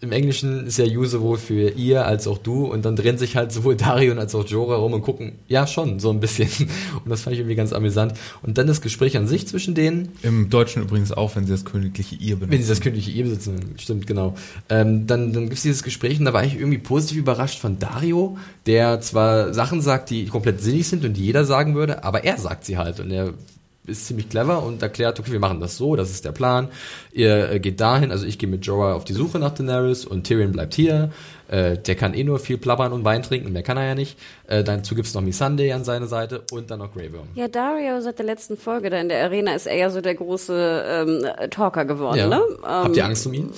im 0.00 0.12
Englischen 0.12 0.66
ist 0.66 0.78
ja 0.78 0.84
You 0.84 1.04
sowohl 1.06 1.38
für 1.38 1.70
ihr 1.70 2.06
als 2.06 2.26
auch 2.26 2.38
du 2.38 2.66
und 2.66 2.84
dann 2.84 2.94
drehen 2.94 3.18
sich 3.18 3.36
halt 3.36 3.52
sowohl 3.52 3.76
Darion 3.76 4.18
als 4.18 4.34
auch 4.34 4.46
Jorah 4.46 4.76
rum 4.76 4.92
und 4.92 5.02
gucken, 5.02 5.32
ja 5.48 5.66
schon, 5.66 5.98
so 5.98 6.10
ein 6.10 6.20
bisschen. 6.20 6.48
Und 7.04 7.10
das 7.10 7.22
fand 7.22 7.34
ich 7.34 7.40
irgendwie 7.40 7.56
ganz 7.56 7.72
amüsant. 7.72 8.14
Und 8.42 8.58
dann 8.58 8.66
das 8.66 8.80
Gespräch 8.80 9.16
an 9.16 9.26
sich 9.26 9.46
zwischen 9.46 9.74
denen. 9.74 10.10
Im 10.22 10.50
Deutschen 10.50 10.82
übrigens 10.82 11.12
auch, 11.12 11.36
wenn 11.36 11.46
sie 11.46 11.52
das 11.52 11.64
königliche 11.64 12.16
Ihr 12.16 12.36
benutzen. 12.36 12.52
Wenn 12.52 12.62
sie 12.62 12.68
das 12.68 12.80
königliche 12.80 13.10
Ihr 13.10 13.24
besitzen, 13.24 13.74
stimmt, 13.78 14.06
genau. 14.06 14.34
Ähm, 14.68 15.06
dann 15.06 15.32
dann 15.32 15.44
gibt 15.44 15.56
es 15.56 15.62
dieses 15.62 15.82
Gespräch 15.82 16.18
und 16.18 16.24
da 16.24 16.32
war 16.32 16.44
ich 16.44 16.54
irgendwie 16.54 16.78
positiv 16.78 17.18
überrascht 17.18 17.58
von 17.58 17.78
Dario, 17.78 18.36
der 18.66 19.00
zwar 19.00 19.54
Sachen 19.54 19.80
sagt, 19.80 20.10
die 20.10 20.26
komplett 20.26 20.60
sinnig 20.60 20.88
sind 20.88 21.04
und 21.04 21.14
die 21.14 21.24
jeder 21.24 21.44
sagen 21.44 21.74
würde, 21.74 22.04
aber 22.04 22.24
er 22.24 22.38
sagt 22.38 22.64
sie 22.64 22.78
halt 22.78 23.00
und 23.00 23.10
er 23.10 23.34
ist 23.88 24.06
ziemlich 24.06 24.28
clever 24.28 24.62
und 24.62 24.82
erklärt, 24.82 25.18
okay, 25.18 25.32
wir 25.32 25.40
machen 25.40 25.60
das 25.60 25.76
so, 25.76 25.96
das 25.96 26.10
ist 26.10 26.24
der 26.24 26.32
Plan. 26.32 26.68
Ihr 27.12 27.50
äh, 27.50 27.60
geht 27.60 27.80
dahin, 27.80 28.10
also 28.10 28.26
ich 28.26 28.38
gehe 28.38 28.48
mit 28.48 28.66
Jorah 28.66 28.94
auf 28.94 29.04
die 29.04 29.14
Suche 29.14 29.38
nach 29.38 29.54
Daenerys 29.54 30.04
und 30.04 30.24
Tyrion 30.24 30.52
bleibt 30.52 30.74
hier. 30.74 31.10
Äh, 31.48 31.78
der 31.78 31.94
kann 31.94 32.12
eh 32.12 32.24
nur 32.24 32.38
viel 32.38 32.58
plappern 32.58 32.92
und 32.92 33.04
Wein 33.04 33.22
trinken, 33.22 33.52
mehr 33.52 33.62
kann 33.62 33.78
er 33.78 33.86
ja 33.86 33.94
nicht. 33.94 34.18
Äh, 34.46 34.62
dazu 34.62 34.94
gibt's 34.94 35.14
noch 35.14 35.22
Missandei 35.22 35.74
an 35.74 35.82
seiner 35.82 36.06
Seite 36.06 36.42
und 36.52 36.70
dann 36.70 36.78
noch 36.80 36.92
Grey 36.92 37.12
Worm. 37.12 37.28
Ja, 37.34 37.48
Dario 37.48 38.00
seit 38.02 38.18
der 38.18 38.26
letzten 38.26 38.58
Folge 38.58 38.90
da 38.90 39.00
in 39.00 39.08
der 39.08 39.24
Arena 39.24 39.54
ist 39.54 39.66
er 39.66 39.76
ja 39.76 39.88
so 39.88 40.02
der 40.02 40.14
große 40.14 40.84
ähm, 40.86 41.50
Talker 41.50 41.86
geworden, 41.86 42.18
ja. 42.18 42.28
ne? 42.28 42.42
Ähm, 42.62 42.62
Habt 42.64 42.96
ihr 42.96 43.04
Angst 43.06 43.26
um 43.26 43.32
ihn? 43.32 43.50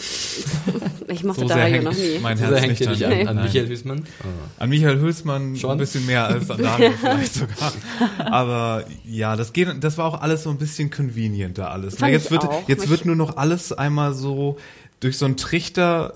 ich 1.08 1.24
mochte 1.24 1.40
so 1.40 1.48
Dario 1.48 1.82
noch 1.82 1.92
nie. 1.92 2.20
Mein 2.22 2.38
Herz 2.38 2.50
so 2.50 2.56
hängt 2.56 2.78
nicht, 2.78 2.88
nicht 2.88 3.04
an, 3.04 3.10
nee. 3.10 3.26
an 3.26 3.42
Michael 3.42 3.68
Hülsmann? 3.68 4.04
Oh. 4.22 4.62
An 4.62 4.68
Michael 4.70 5.00
Hülsmann 5.00 5.56
Schon? 5.56 5.72
ein 5.72 5.78
bisschen 5.78 6.06
mehr 6.06 6.26
als 6.26 6.48
an 6.48 6.62
Dario 6.62 6.90
vielleicht 7.00 7.34
sogar. 7.34 7.72
Aber 8.18 8.84
ja, 9.04 9.34
das 9.34 9.52
geht, 9.52 9.68
das 9.82 9.98
war 9.98 10.06
auch 10.06 10.20
alles 10.20 10.44
so 10.44 10.50
ein 10.50 10.58
bisschen 10.58 10.90
convenienter 10.90 11.72
alles. 11.72 11.98
Na, 11.98 12.08
jetzt 12.08 12.30
wird, 12.30 12.44
auch. 12.44 12.68
jetzt 12.68 12.88
wird 12.88 13.04
nur 13.04 13.16
noch 13.16 13.36
alles 13.36 13.72
einmal 13.72 14.14
so 14.14 14.58
durch 15.00 15.16
so 15.16 15.24
einen 15.24 15.36
Trichter 15.36 16.14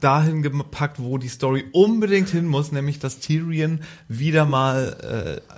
dahin 0.00 0.42
gepackt, 0.42 1.00
wo 1.00 1.18
die 1.18 1.28
Story 1.28 1.64
unbedingt 1.72 2.28
hin 2.28 2.46
muss, 2.46 2.72
nämlich 2.72 2.98
dass 2.98 3.20
Tyrion 3.20 3.80
wieder 4.08 4.44
mal 4.44 5.40
äh, 5.40 5.56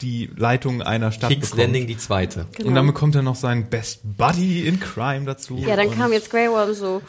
die 0.00 0.30
Leitung 0.36 0.82
einer 0.82 1.12
Stadt 1.12 1.30
King's 1.30 1.50
bekommt. 1.50 1.62
Landing 1.62 1.86
die 1.86 1.96
zweite. 1.96 2.46
Genau. 2.56 2.68
Und 2.68 2.74
dann 2.74 2.86
bekommt 2.86 3.14
er 3.14 3.22
noch 3.22 3.36
seinen 3.36 3.68
Best 3.68 4.00
Buddy 4.16 4.66
in 4.66 4.80
Crime 4.80 5.24
dazu. 5.24 5.56
Ja, 5.56 5.76
dann 5.76 5.90
kam 5.90 6.12
jetzt 6.12 6.30
Grey 6.30 6.48
Worm 6.48 6.74
so, 6.74 7.02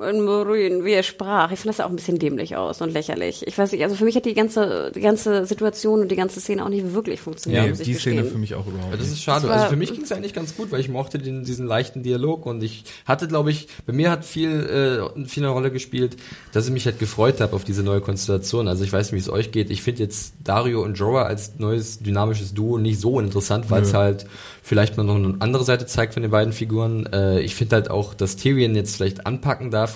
in 0.00 0.24
Marine, 0.24 0.84
wie 0.84 0.92
er 0.92 1.02
sprach. 1.02 1.52
Ich 1.52 1.60
fand 1.60 1.68
das 1.68 1.80
auch 1.84 1.90
ein 1.90 1.96
bisschen 1.96 2.18
dämlich 2.18 2.56
aus 2.56 2.80
und 2.80 2.92
lächerlich. 2.92 3.46
Ich 3.46 3.56
weiß 3.56 3.72
nicht, 3.72 3.82
also 3.82 3.94
für 3.96 4.04
mich 4.04 4.16
hat 4.16 4.24
die 4.24 4.34
ganze, 4.34 4.90
die 4.94 5.00
ganze 5.00 5.44
Situation 5.46 6.00
und 6.00 6.10
die 6.10 6.16
ganze 6.16 6.40
Szene 6.40 6.64
auch 6.64 6.68
nicht 6.68 6.94
wirklich 6.94 7.20
funktioniert. 7.20 7.78
Ja, 7.78 7.84
die 7.84 7.94
Szene 7.94 8.24
für 8.24 8.38
mich 8.38 8.54
auch 8.54 8.66
überhaupt 8.66 8.90
nicht. 8.90 9.02
Das 9.02 9.08
ist 9.08 9.22
schade. 9.22 9.50
Also 9.50 9.66
für 9.66 9.76
mich 9.76 9.92
ging 9.92 10.02
es 10.02 10.12
eigentlich 10.12 10.32
ganz 10.32 10.56
gut, 10.56 10.72
weil 10.72 10.80
ich 10.80 10.88
mochte 10.88 11.18
den, 11.18 11.44
diesen 11.44 11.66
leichten 11.66 12.02
Dialog 12.02 12.46
und 12.46 12.62
ich 12.62 12.84
hatte, 13.04 13.28
glaube 13.28 13.50
ich, 13.50 13.68
bei 13.86 13.92
mir 13.92 14.10
hat 14.10 14.24
viel, 14.24 14.50
äh, 15.16 15.26
viel 15.26 15.44
eine 15.44 15.52
Rolle 15.52 15.70
gespielt, 15.70 16.16
dass 16.52 16.66
ich 16.66 16.72
mich 16.72 16.86
halt 16.86 16.98
gefreut 16.98 17.40
habe 17.40 17.54
auf 17.54 17.64
diese 17.64 17.82
neue 17.82 18.00
Konstellation. 18.00 18.68
Also 18.68 18.84
ich 18.84 18.92
weiß 18.92 19.12
nicht, 19.12 19.24
wie 19.24 19.28
es 19.28 19.30
euch 19.30 19.52
geht. 19.52 19.70
Ich 19.70 19.82
finde 19.82 20.02
jetzt 20.02 20.34
Dario 20.44 20.82
und 20.82 20.94
Jorah 20.94 21.24
als 21.24 21.58
neues 21.58 21.98
dynamisches 21.98 22.54
Duo 22.54 22.78
nicht 22.78 23.00
so 23.00 23.20
interessant, 23.20 23.70
weil 23.70 23.82
es 23.82 23.92
halt 23.92 24.26
vielleicht 24.62 24.96
mal 24.96 25.02
noch 25.02 25.16
eine 25.16 25.34
andere 25.40 25.64
Seite 25.64 25.84
zeigt 25.86 26.14
von 26.14 26.22
den 26.22 26.30
beiden 26.30 26.52
Figuren. 26.52 27.06
Äh, 27.12 27.40
ich 27.40 27.56
finde 27.56 27.74
halt 27.74 27.90
auch, 27.90 28.14
dass 28.14 28.36
Tyrion 28.36 28.76
jetzt 28.76 28.94
vielleicht 28.94 29.26
anpacken 29.26 29.72
darf, 29.72 29.89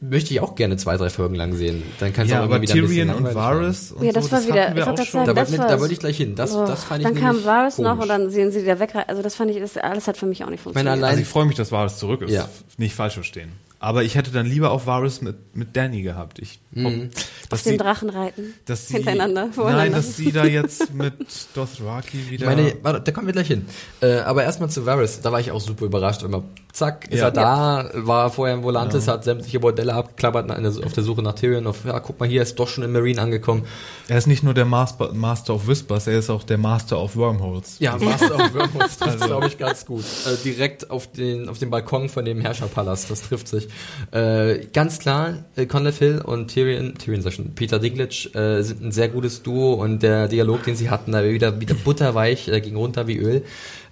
möchte 0.00 0.34
ich 0.34 0.40
auch 0.40 0.54
gerne 0.54 0.76
zwei, 0.76 0.96
drei 0.96 1.08
Folgen 1.08 1.34
lang 1.34 1.54
sehen. 1.54 1.82
Dann 1.98 2.12
kann 2.12 2.26
es 2.26 2.32
ja, 2.32 2.40
auch 2.40 2.44
aber 2.44 2.60
wieder 2.60 2.74
Tyrion 2.74 3.10
und 3.10 3.34
Varys 3.34 3.92
und 3.92 4.04
ja, 4.04 4.12
das 4.12 4.26
so, 4.26 4.32
war 4.32 4.38
das 4.40 4.48
wieder, 4.48 4.74
wir 4.74 4.86
auch 4.88 5.04
schon. 5.04 5.24
Da, 5.24 5.34
wollte, 5.34 5.56
da 5.56 5.80
wollte 5.80 5.92
ich 5.94 5.98
gleich 6.00 6.16
hin. 6.16 6.34
Das, 6.34 6.54
oh, 6.54 6.66
das 6.66 6.84
fand 6.84 7.00
ich 7.00 7.06
Dann 7.06 7.16
kam 7.18 7.44
Varys 7.44 7.76
komisch. 7.76 7.90
noch 7.90 7.98
und 8.00 8.08
dann 8.08 8.30
sehen 8.30 8.50
sie 8.50 8.62
wieder 8.62 8.78
weg. 8.80 8.90
Also 9.06 9.22
das 9.22 9.34
fand 9.34 9.50
ich, 9.50 9.58
das 9.60 9.76
alles 9.78 10.06
hat 10.06 10.16
für 10.16 10.26
mich 10.26 10.44
auch 10.44 10.50
nicht 10.50 10.60
funktioniert. 10.62 10.90
Meine, 10.92 11.02
allein, 11.02 11.10
Also 11.12 11.22
ich 11.22 11.28
freue 11.28 11.46
mich, 11.46 11.56
dass 11.56 11.72
Varys 11.72 11.96
zurück 11.96 12.22
ist. 12.22 12.32
Ja. 12.32 12.48
Nicht 12.76 12.94
falsch 12.94 13.14
verstehen. 13.14 13.52
Aber 13.80 14.02
ich 14.02 14.14
hätte 14.14 14.30
dann 14.30 14.46
lieber 14.46 14.70
auf 14.70 14.86
Varys 14.86 15.20
mit, 15.20 15.54
mit 15.54 15.76
Danny 15.76 16.00
gehabt. 16.02 16.38
Ich, 16.38 16.58
Mhm. 16.70 17.10
Auf 17.50 17.62
den 17.62 17.76
Drachen 17.78 18.08
reiten. 18.08 18.54
dass 18.64 18.88
sie, 18.88 18.94
hintereinander, 18.94 19.48
Nein, 19.56 19.92
dass 19.92 20.16
sie 20.16 20.32
da 20.32 20.44
jetzt 20.46 20.92
mit 20.94 21.12
Dothraki 21.54 22.18
Ich 22.18 22.30
wieder. 22.30 22.46
meine, 22.46 22.74
warte, 22.82 23.00
da 23.02 23.12
kommen 23.12 23.26
wir 23.26 23.34
gleich 23.34 23.48
hin. 23.48 23.66
Äh, 24.00 24.16
aber 24.20 24.42
erstmal 24.44 24.70
zu 24.70 24.86
Varys, 24.86 25.20
da 25.20 25.30
war 25.32 25.40
ich 25.40 25.50
auch 25.50 25.60
super 25.60 25.84
überrascht. 25.84 26.22
Immer, 26.22 26.44
zack, 26.74 27.06
ist 27.10 27.20
Ja. 27.20 27.26
er 27.26 27.30
da, 27.30 27.90
war 27.94 28.30
vorher 28.30 28.56
in 28.56 28.62
Volantis, 28.62 29.06
hat 29.08 29.24
sämtliche 29.24 29.60
Bordelle 29.60 29.94
abgeklappert 29.94 30.50
auf 30.84 30.92
der 30.92 31.02
Suche 31.04 31.22
nach 31.22 31.34
Tyrion. 31.34 31.66
Auf, 31.66 31.84
ja, 31.84 31.98
guck 32.00 32.18
mal, 32.18 32.28
hier 32.28 32.42
ist 32.42 32.58
doch 32.58 32.68
schon 32.68 32.84
in 32.84 32.92
Marine 32.92 33.22
angekommen. 33.22 33.64
er 34.08 34.18
ist 34.18 34.26
nicht 34.26 34.42
nur 34.42 34.54
der 34.54 34.64
Master, 34.64 35.12
Master 35.14 35.54
of 35.54 35.68
Whispers, 35.68 36.06
er 36.08 36.18
ist 36.18 36.30
auch 36.30 36.42
der 36.42 36.58
Master 36.58 37.00
of 37.00 37.16
Wormholes. 37.16 37.76
Ja, 37.78 37.96
Master 37.96 38.34
of 38.34 38.54
Wormholes 38.54 38.98
trifft 38.98 39.24
glaube 39.24 39.46
ich, 39.46 39.56
ganz 39.56 39.86
gut. 39.86 40.04
Äh, 40.26 40.36
direkt 40.44 40.90
auf 40.90 41.10
den, 41.10 41.48
auf 41.48 41.58
den 41.58 41.70
Balkon 41.70 42.08
von 42.08 42.24
dem 42.24 42.40
Herrscherpalast, 42.40 43.10
das 43.10 43.22
trifft 43.22 43.48
sich. 43.48 43.68
Äh, 44.10 44.66
ganz 44.72 44.98
klar, 44.98 45.44
äh, 45.56 45.66
Conleth 45.66 45.96
Hill 45.98 46.22
und 46.24 46.48
Tyrion, 46.48 46.96
Tyrion 46.98 47.22
sag 47.22 47.34
schon, 47.34 47.54
Peter 47.54 47.78
Dinklage 47.78 48.30
äh, 48.34 48.62
sind 48.62 48.82
ein 48.82 48.92
sehr 48.92 49.08
gutes 49.08 49.42
Duo 49.42 49.74
und 49.74 50.02
der 50.02 50.26
Dialog, 50.28 50.64
den 50.64 50.74
sie 50.74 50.90
hatten, 50.90 51.12
da 51.12 51.24
wieder, 51.24 51.60
wieder 51.60 51.74
butterweich, 51.74 52.48
äh, 52.48 52.60
ging 52.60 52.76
runter 52.76 53.06
wie 53.06 53.18
Öl. 53.18 53.44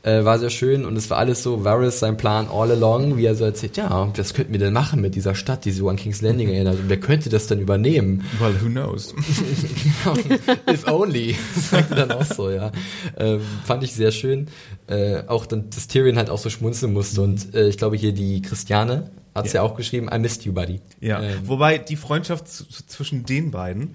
Äh, 0.05 0.25
war 0.25 0.41
sehr 0.41 0.51
schön 0.51 0.85
und 0.85 0.97
es 0.97 1.11
war 1.11 1.19
alles 1.19 1.45
so, 1.45 1.65
Varys 1.65 2.01
sein 2.01 2.17
Plan 2.17 2.49
all 2.53 2.73
along, 2.73 3.17
wie 3.17 3.25
er 3.25 3.37
so 3.37 3.45
erzählt, 3.45 3.77
ja, 3.77 4.13
was 4.17 4.35
könnten 4.35 4.53
wir 4.53 4.59
denn 4.59 4.73
machen 4.73 5.01
mit 5.01 5.15
dieser 5.15 5.37
Stadt, 5.37 5.65
die 5.65 5.71
so 5.71 5.89
an 5.89 5.95
King's 5.95 6.23
Landing 6.23 6.49
erinnert 6.53 6.81
und 6.81 6.89
wer 6.89 6.99
könnte 6.99 7.29
das 7.29 7.47
denn 7.47 7.61
übernehmen? 7.61 8.25
Weil 8.41 8.61
who 8.61 8.67
knows? 8.67 9.15
If 10.69 10.89
only, 10.89 11.37
sagte 11.71 11.95
dann 11.95 12.11
auch 12.11 12.25
so, 12.25 12.51
ja. 12.51 12.73
Ähm, 13.17 13.43
fand 13.65 13.85
ich 13.85 13.93
sehr 13.93 14.11
schön. 14.11 14.49
Äh, 14.89 15.23
auch 15.29 15.47
dann, 15.47 15.71
dass 15.71 15.87
Tyrion 15.87 16.17
halt 16.17 16.31
auch 16.31 16.39
so 16.39 16.51
schmunzeln 16.51 16.93
musste 16.93 17.23
und 17.23 17.55
äh, 17.55 17.69
ich 17.69 17.79
glaube 17.79 17.97
hier 17.97 18.13
die 18.13 18.43
Christiane 18.43 19.11
hat's 19.37 19.53
ja. 19.53 19.63
auch 19.63 19.77
geschrieben, 19.77 20.09
I 20.13 20.19
missed 20.19 20.45
you, 20.45 20.53
buddy. 20.53 20.81
Ja, 21.01 21.23
Ähm, 21.23 21.39
wobei 21.45 21.79
die 21.79 21.97
Freundschaft 21.97 22.49
zwischen 22.49 23.25
den 23.25 23.53
beiden 23.53 23.95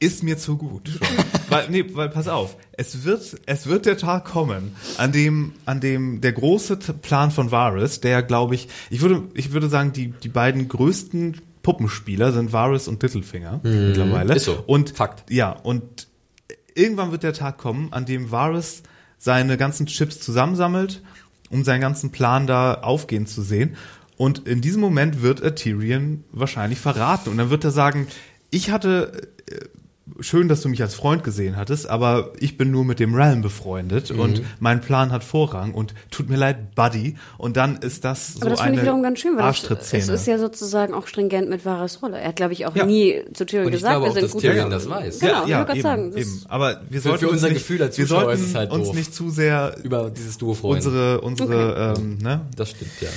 ist 0.00 0.22
mir 0.22 0.38
zu 0.38 0.56
gut. 0.56 0.88
Schon. 0.88 1.08
weil, 1.50 1.68
nee, 1.70 1.84
weil 1.92 2.08
pass 2.08 2.26
auf, 2.26 2.56
es 2.72 3.04
wird, 3.04 3.38
es 3.46 3.66
wird 3.66 3.86
der 3.86 3.98
Tag 3.98 4.24
kommen, 4.24 4.74
an 4.96 5.12
dem, 5.12 5.52
an 5.66 5.80
dem 5.80 6.20
der 6.20 6.32
große 6.32 6.76
Plan 6.76 7.30
von 7.30 7.50
Varys, 7.50 8.00
der 8.00 8.22
glaube 8.22 8.54
ich, 8.54 8.68
ich 8.88 9.02
würde, 9.02 9.22
ich 9.34 9.52
würde 9.52 9.68
sagen, 9.68 9.92
die, 9.92 10.08
die 10.08 10.28
beiden 10.28 10.68
größten 10.68 11.40
Puppenspieler 11.62 12.32
sind 12.32 12.52
Varys 12.52 12.88
und 12.88 13.02
Littlefinger 13.02 13.60
mittlerweile. 13.62 14.30
Mhm. 14.30 14.36
Ist 14.36 14.44
so. 14.44 14.64
Und 14.66 14.90
Fakt. 14.90 15.30
Ja, 15.30 15.52
und 15.52 16.08
irgendwann 16.74 17.12
wird 17.12 17.22
der 17.22 17.34
Tag 17.34 17.58
kommen, 17.58 17.92
an 17.92 18.06
dem 18.06 18.30
Varys 18.30 18.82
seine 19.18 19.58
ganzen 19.58 19.86
Chips 19.86 20.20
zusammensammelt, 20.20 21.02
um 21.50 21.62
seinen 21.62 21.82
ganzen 21.82 22.10
Plan 22.10 22.46
da 22.46 22.74
aufgehen 22.74 23.26
zu 23.26 23.42
sehen. 23.42 23.76
Und 24.16 24.46
in 24.46 24.60
diesem 24.60 24.80
Moment 24.80 25.22
wird 25.22 25.40
er 25.40 25.54
Tyrion 25.54 26.24
wahrscheinlich 26.32 26.78
verraten. 26.78 27.30
Und 27.30 27.38
dann 27.38 27.50
wird 27.50 27.64
er 27.64 27.70
sagen, 27.70 28.06
ich 28.50 28.70
hatte, 28.70 29.28
äh, 29.50 29.66
schön, 30.20 30.48
dass 30.48 30.62
du 30.62 30.68
mich 30.68 30.82
als 30.82 30.94
Freund 30.94 31.22
gesehen 31.24 31.56
hattest, 31.56 31.88
aber 31.88 32.32
ich 32.40 32.56
bin 32.58 32.70
nur 32.70 32.84
mit 32.84 32.98
dem 33.00 33.14
Realm 33.14 33.42
befreundet 33.42 34.10
Mhm. 34.12 34.20
und 34.20 34.42
mein 34.58 34.80
Plan 34.80 35.12
hat 35.12 35.22
Vorrang 35.24 35.72
und 35.74 35.94
tut 36.10 36.28
mir 36.28 36.36
leid, 36.36 36.74
Buddy. 36.74 37.16
Und 37.38 37.56
dann 37.56 37.76
ist 37.76 38.04
das 38.04 38.34
so 38.34 38.40
Aber 38.40 38.50
das 38.50 38.58
finde 38.60 38.72
eine 38.72 38.76
ich 38.78 38.82
wiederum 38.82 39.02
ganz 39.02 39.18
schön, 39.20 39.32
weil 39.32 39.40
es, 39.40 39.44
Arschtrittszene. 39.46 40.02
es 40.02 40.08
ist 40.08 40.26
ja 40.26 40.38
sozusagen 40.38 40.94
auch 40.94 41.06
stringent 41.06 41.48
mit 41.48 41.64
Varys 41.64 42.02
Rolle. 42.02 42.18
Er 42.18 42.28
hat, 42.28 42.36
glaube 42.36 42.52
ich, 42.52 42.66
auch 42.66 42.74
Ja. 42.74 42.84
nie 42.86 43.22
zu 43.34 43.46
Tyrion 43.46 43.66
Und 43.66 43.72
ich 43.72 43.78
gesagt, 43.80 43.92
glaube 43.94 44.06
wir 44.06 44.10
auch, 44.10 44.14
sind 44.14 44.24
dass 44.24 44.32
gute 44.32 44.46
Tyrion 44.48 44.70
das 44.70 44.88
weiß. 44.88 45.18
Genau, 45.20 45.42
ich 45.44 45.48
ja, 45.48 45.58
wollte 45.58 45.66
gerade 45.66 45.72
eben, 45.78 45.82
sagen. 45.82 46.10
das- 46.12 46.20
eben. 46.20 46.42
Aber 46.48 46.80
wir 46.88 47.00
sollten 47.00 47.18
für 47.18 47.26
uns 47.26 47.34
unser 47.34 47.48
nicht, 47.48 47.58
Gefühl 47.58 47.82
als 47.82 47.98
wir 47.98 48.06
Zuschauer 48.06 48.20
sollten 48.22 48.42
ist 48.42 48.48
es 48.48 48.54
halt 48.54 48.70
uns 48.72 48.86
doof. 48.88 48.96
nicht 48.96 49.14
zu 49.14 49.30
sehr 49.30 49.76
über 49.82 50.10
dieses 50.10 50.38
Duo 50.38 50.54
freuen. 50.54 50.76
unsere, 50.76 51.20
unsere, 51.20 51.94
ähm, 51.98 52.18
ne, 52.22 52.40
das 52.56 52.70
stimmt, 52.70 52.90
ja. 53.00 53.08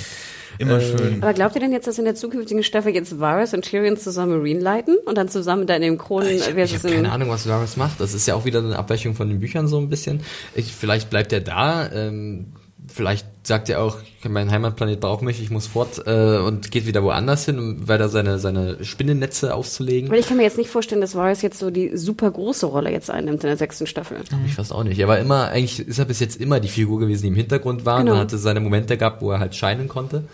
Immer 0.58 0.80
Ähm, 0.80 0.98
schön. 0.98 1.22
Aber 1.22 1.32
glaubt 1.32 1.54
ihr 1.54 1.60
denn 1.60 1.72
jetzt, 1.72 1.86
dass 1.86 1.98
in 1.98 2.04
der 2.04 2.14
zukünftigen 2.14 2.62
Staffel 2.62 2.94
jetzt 2.94 3.18
Varys 3.18 3.54
und 3.54 3.62
Tyrion 3.62 3.96
zusammen 3.96 4.38
Marine 4.38 4.60
leiten 4.60 4.96
und 5.06 5.16
dann 5.18 5.28
zusammen 5.28 5.66
da 5.66 5.74
in 5.76 5.82
dem 5.82 5.98
Kronen 5.98 6.28
Ich, 6.30 6.36
ich 6.48 6.54
versus 6.54 6.78
habe 6.84 6.88
in- 6.94 7.02
keine 7.02 7.12
Ahnung, 7.12 7.28
was 7.30 7.48
Varys 7.48 7.76
macht. 7.76 8.00
Das 8.00 8.14
ist 8.14 8.26
ja 8.26 8.34
auch 8.34 8.44
wieder 8.44 8.60
eine 8.60 8.78
Abweichung 8.78 9.14
von 9.14 9.28
den 9.28 9.40
Büchern 9.40 9.68
so 9.68 9.78
ein 9.78 9.88
bisschen. 9.88 10.20
Ich, 10.54 10.72
vielleicht 10.72 11.10
bleibt 11.10 11.32
er 11.32 11.40
da. 11.40 11.90
Ähm, 11.92 12.46
vielleicht 12.86 13.26
sagt 13.46 13.68
er 13.68 13.82
auch, 13.82 13.98
mein 14.28 14.50
Heimatplanet 14.50 15.00
braucht 15.00 15.22
mich, 15.22 15.42
ich 15.42 15.50
muss 15.50 15.66
fort 15.66 16.02
äh, 16.06 16.38
und 16.38 16.70
geht 16.70 16.86
wieder 16.86 17.02
woanders 17.02 17.44
hin, 17.44 17.58
um 17.58 17.88
weiter 17.88 18.08
seine, 18.08 18.38
seine 18.38 18.82
Spinnennetze 18.84 19.54
auszulegen. 19.54 20.10
Weil 20.10 20.20
ich 20.20 20.26
kann 20.28 20.36
mir 20.36 20.42
jetzt 20.44 20.56
nicht 20.58 20.70
vorstellen, 20.70 21.00
dass 21.00 21.14
Varys 21.14 21.42
jetzt 21.42 21.58
so 21.58 21.70
die 21.70 21.96
super 21.96 22.30
große 22.30 22.66
Rolle 22.66 22.90
jetzt 22.90 23.10
einnimmt 23.10 23.42
in 23.44 23.48
der 23.48 23.56
sechsten 23.56 23.86
Staffel. 23.86 24.18
Ich 24.46 24.54
fast 24.54 24.72
auch 24.72 24.84
nicht. 24.84 24.98
Er 24.98 25.08
war 25.08 25.18
immer, 25.18 25.48
eigentlich 25.48 25.80
ist 25.86 25.98
er 25.98 26.04
bis 26.06 26.20
jetzt 26.20 26.40
immer 26.40 26.60
die 26.60 26.68
Figur 26.68 27.00
gewesen, 27.00 27.22
die 27.22 27.28
im 27.28 27.34
Hintergrund 27.34 27.84
war. 27.84 27.96
Und 27.96 28.04
Genau. 28.06 28.12
dann 28.16 28.20
hatte 28.22 28.38
seine 28.38 28.60
Momente 28.60 28.96
gehabt, 28.96 29.20
wo 29.22 29.30
er 29.30 29.40
halt 29.40 29.54
scheinen 29.54 29.88
konnte. 29.88 30.24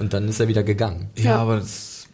Und 0.00 0.12
dann 0.12 0.26
ist 0.28 0.40
er 0.40 0.48
wieder 0.48 0.62
gegangen. 0.64 1.10
Ja, 1.16 1.24
Ja. 1.24 1.36
aber 1.38 1.56
das, 1.56 2.06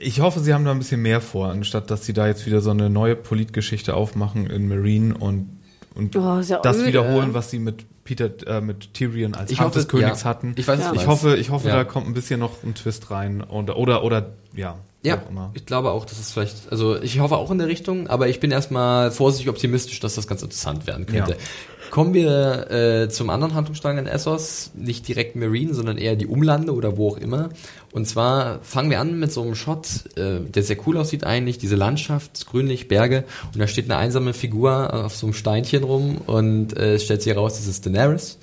ich 0.00 0.20
hoffe, 0.20 0.40
sie 0.40 0.54
haben 0.54 0.64
da 0.64 0.70
ein 0.70 0.78
bisschen 0.78 1.02
mehr 1.02 1.20
vor, 1.20 1.48
anstatt 1.48 1.90
dass 1.90 2.06
sie 2.06 2.12
da 2.14 2.26
jetzt 2.26 2.46
wieder 2.46 2.60
so 2.62 2.70
eine 2.70 2.88
neue 2.88 3.16
Politgeschichte 3.16 3.94
aufmachen 3.94 4.46
in 4.48 4.66
Marine 4.68 5.14
und, 5.18 5.58
und 5.94 6.16
Oh, 6.16 6.40
das 6.62 6.76
öde. 6.78 6.86
wiederholen, 6.86 7.34
was 7.34 7.50
sie 7.50 7.58
mit 7.58 7.84
Peter, 8.04 8.30
äh, 8.46 8.60
mit 8.60 8.94
Tyrion 8.94 9.34
als 9.34 9.50
Ich 9.50 9.58
Hand 9.60 9.70
hoffe, 9.70 9.78
des 9.80 9.88
Königs 9.88 10.22
ja. 10.22 10.28
hatten. 10.28 10.54
Ich 10.56 10.68
weiß, 10.68 10.78
Ja. 10.80 10.92
ich 10.94 11.06
hoffe, 11.06 11.36
ich 11.36 11.50
hoffe, 11.50 11.68
Ja. 11.68 11.76
da 11.76 11.84
kommt 11.84 12.06
ein 12.06 12.14
bisschen 12.14 12.38
noch 12.40 12.62
ein 12.62 12.74
Twist 12.74 13.10
rein 13.10 13.42
oder, 13.42 13.76
oder, 13.76 14.04
oder, 14.04 14.30
ja. 14.54 14.76
Ja, 15.02 15.18
auch 15.22 15.28
immer. 15.30 15.50
ich 15.52 15.66
glaube 15.66 15.90
auch, 15.90 16.06
dass 16.06 16.18
es 16.18 16.32
vielleicht, 16.32 16.70
also 16.70 16.98
ich 17.00 17.18
hoffe 17.18 17.36
auch 17.36 17.50
in 17.50 17.58
der 17.58 17.66
Richtung, 17.68 18.06
aber 18.06 18.28
ich 18.28 18.40
bin 18.40 18.50
erstmal 18.50 19.10
vorsichtig 19.10 19.50
optimistisch, 19.50 20.00
dass 20.00 20.14
das 20.14 20.26
ganz 20.26 20.40
interessant 20.42 20.86
werden 20.86 21.04
könnte. 21.04 21.36
Kommen 21.94 22.12
wir 22.12 22.72
äh, 22.72 23.08
zum 23.08 23.30
anderen 23.30 23.54
Handlungsstrang 23.54 23.98
in 23.98 24.08
Essos, 24.08 24.72
nicht 24.74 25.06
direkt 25.06 25.36
Marine, 25.36 25.74
sondern 25.74 25.96
eher 25.96 26.16
die 26.16 26.26
Umlande 26.26 26.74
oder 26.74 26.96
wo 26.96 27.10
auch 27.10 27.18
immer. 27.18 27.50
Und 27.92 28.08
zwar 28.08 28.58
fangen 28.62 28.90
wir 28.90 28.98
an 28.98 29.20
mit 29.20 29.32
so 29.32 29.42
einem 29.42 29.54
Shot, 29.54 29.86
äh, 30.16 30.40
der 30.40 30.64
sehr 30.64 30.76
cool 30.88 30.98
aussieht 30.98 31.22
eigentlich, 31.22 31.58
diese 31.58 31.76
Landschaft, 31.76 32.48
grünlich, 32.48 32.88
Berge, 32.88 33.22
und 33.52 33.60
da 33.60 33.68
steht 33.68 33.84
eine 33.84 33.96
einsame 33.96 34.32
Figur 34.32 34.92
auf 34.92 35.14
so 35.14 35.26
einem 35.26 35.34
Steinchen 35.34 35.84
rum 35.84 36.16
und 36.26 36.76
äh, 36.76 36.98
stellt 36.98 37.22
sich 37.22 37.32
heraus, 37.32 37.58
das 37.58 37.68
ist 37.68 37.86
Daenerys. 37.86 38.40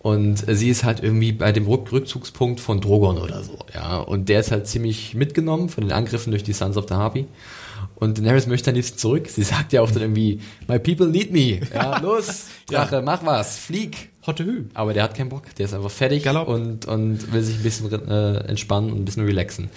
Und 0.00 0.48
äh, 0.48 0.56
sie 0.56 0.68
ist 0.68 0.82
halt 0.82 1.00
irgendwie 1.00 1.30
bei 1.30 1.52
dem 1.52 1.68
Rück 1.68 1.92
Rückzugspunkt 1.92 2.58
von 2.58 2.80
Drogon 2.80 3.18
oder 3.18 3.44
so, 3.44 3.56
ja. 3.72 3.98
Und 3.98 4.28
der 4.28 4.40
ist 4.40 4.50
halt 4.50 4.66
ziemlich 4.66 5.14
mitgenommen 5.14 5.68
von 5.68 5.84
den 5.84 5.92
Angriffen 5.92 6.32
durch 6.32 6.42
die 6.42 6.54
Sons 6.54 6.76
of 6.76 6.86
the 6.88 6.94
Harpy. 6.94 7.28
Und 8.00 8.18
Daenerys 8.18 8.46
möchte 8.46 8.70
am 8.70 8.76
liebsten 8.76 8.98
zurück. 8.98 9.28
Sie 9.28 9.42
sagt 9.42 9.72
ja 9.72 9.82
auch 9.82 9.90
dann 9.90 10.02
irgendwie, 10.02 10.40
my 10.66 10.78
people 10.78 11.06
need 11.06 11.30
me. 11.32 11.60
Ja, 11.74 11.98
los, 12.00 12.46
Drache, 12.66 13.02
mach 13.02 13.24
was, 13.24 13.58
flieg. 13.58 14.08
Hotte 14.26 14.44
Hü. 14.44 14.64
Aber 14.74 14.92
der 14.94 15.02
hat 15.04 15.14
keinen 15.14 15.28
Bock. 15.28 15.54
Der 15.56 15.66
ist 15.66 15.74
einfach 15.74 15.90
fertig 15.90 16.24
Galopp. 16.24 16.48
und, 16.48 16.86
und 16.86 17.32
will 17.32 17.42
sich 17.42 17.56
ein 17.56 17.62
bisschen 17.62 18.08
äh, 18.08 18.38
entspannen 18.48 18.90
und 18.90 18.98
ein 19.00 19.04
bisschen 19.04 19.24
relaxen. 19.24 19.70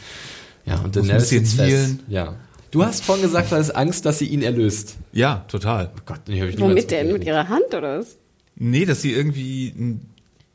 Ja, 0.65 0.79
und 0.79 0.95
Daenerys 0.95 1.29
sitzt 1.29 1.55
fest. 1.55 1.97
Ja. 2.07 2.35
Du 2.71 2.83
hast 2.83 3.03
vorhin 3.03 3.23
gesagt, 3.23 3.51
du 3.51 3.55
hast 3.55 3.71
Angst, 3.71 4.05
dass 4.05 4.19
sie 4.19 4.25
ihn 4.25 4.41
erlöst. 4.41 4.95
Ja, 5.11 5.45
total. 5.47 5.91
Oh 5.95 6.01
Gott, 6.05 6.27
den 6.27 6.41
hab 6.41 6.49
ich 6.49 6.59
Womit 6.59 6.89
denn? 6.91 7.13
Mit 7.13 7.23
ihrer 7.23 7.47
Hand 7.47 7.73
oder 7.73 7.99
was? 7.99 8.17
Nee, 8.55 8.85
dass 8.85 9.01
sie 9.01 9.11
irgendwie 9.13 9.67
ein 9.77 10.09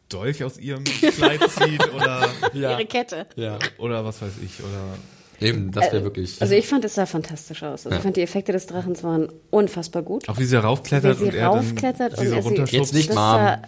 Dolch 0.09 0.43
aus 0.43 0.59
ihrem 0.59 0.85
Kleid 0.85 1.41
zieht 1.51 1.93
oder, 1.95 2.29
Ja. 2.55 2.73
Ihre 2.73 2.87
Kette. 2.87 3.27
Ja. 3.37 3.59
oder 3.79 4.05
was 4.05 4.21
weiß 4.23 4.33
ich, 4.43 4.61
oder 4.61 4.99
Eben, 5.41 5.71
das 5.71 5.93
wäre 5.93 5.99
äh, 5.99 6.05
wirklich. 6.05 6.37
Also 6.41 6.55
ich 6.55 6.67
fand, 6.67 6.85
es 6.85 6.95
sah 6.95 7.07
fantastisch 7.07 7.63
aus. 7.63 7.87
Also 7.87 7.91
ja. 7.91 7.97
ich 7.97 8.03
fand, 8.03 8.17
die 8.17 8.23
Effekte 8.23 8.53
des 8.53 8.67
Drachens 8.67 9.05
waren 9.05 9.29
unfassbar 9.51 10.03
gut. 10.03 10.29
Auch 10.29 10.39
wie 10.39 10.45
sie 10.45 10.61
raufklettert 10.61 11.21
wie 11.21 11.31
sie 11.31 11.39
und 11.39 11.45
raufklettert 11.45 12.19
er 12.19 12.25
dann 12.25 12.45
und 12.45 12.69
sie 12.69 12.77
Jetzt 12.77 12.93
nicht, 12.93 13.15
Mom. 13.15 13.17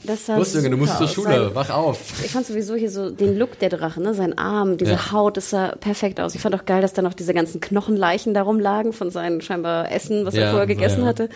Das 0.05 0.27
sah, 0.27 0.37
das 0.37 0.53
sah 0.53 0.59
Junge, 0.59 0.71
du 0.71 0.77
musst 0.79 0.99
zur 0.99 1.07
Schule, 1.07 1.47
sein, 1.47 1.55
wach 1.55 1.71
auf. 1.71 2.01
Ich 2.25 2.33
fand 2.33 2.47
sowieso 2.47 2.75
hier 2.75 2.91
so 2.91 3.11
den 3.11 3.39
Look 3.39 3.59
der 3.61 3.69
Drachen, 3.69 4.03
ne? 4.03 4.15
sein 4.15 4.37
Arm, 4.37 4.79
diese 4.79 4.93
ja. 4.93 5.13
Haut, 5.13 5.37
das 5.37 5.51
sah 5.51 5.77
perfekt 5.77 6.21
aus. 6.21 6.35
Ich 6.35 6.41
fand 6.41 6.57
auch 6.57 6.65
geil, 6.65 6.83
dass 6.83 6.93
da 6.93 7.03
noch 7.03 7.15
diese 7.15 7.35
ganzen 7.35 7.61
Knochenleichen 7.61 8.35
darum 8.35 8.59
lagen 8.59 8.93
von 8.93 9.11
seinen 9.11 9.41
scheinbar 9.41 9.93
Essen, 9.93 10.27
was 10.27 10.35
ja, 10.35 10.43
er 10.43 10.51
vorher 10.51 10.67
gegessen 10.67 11.05
hatte. 11.05 11.29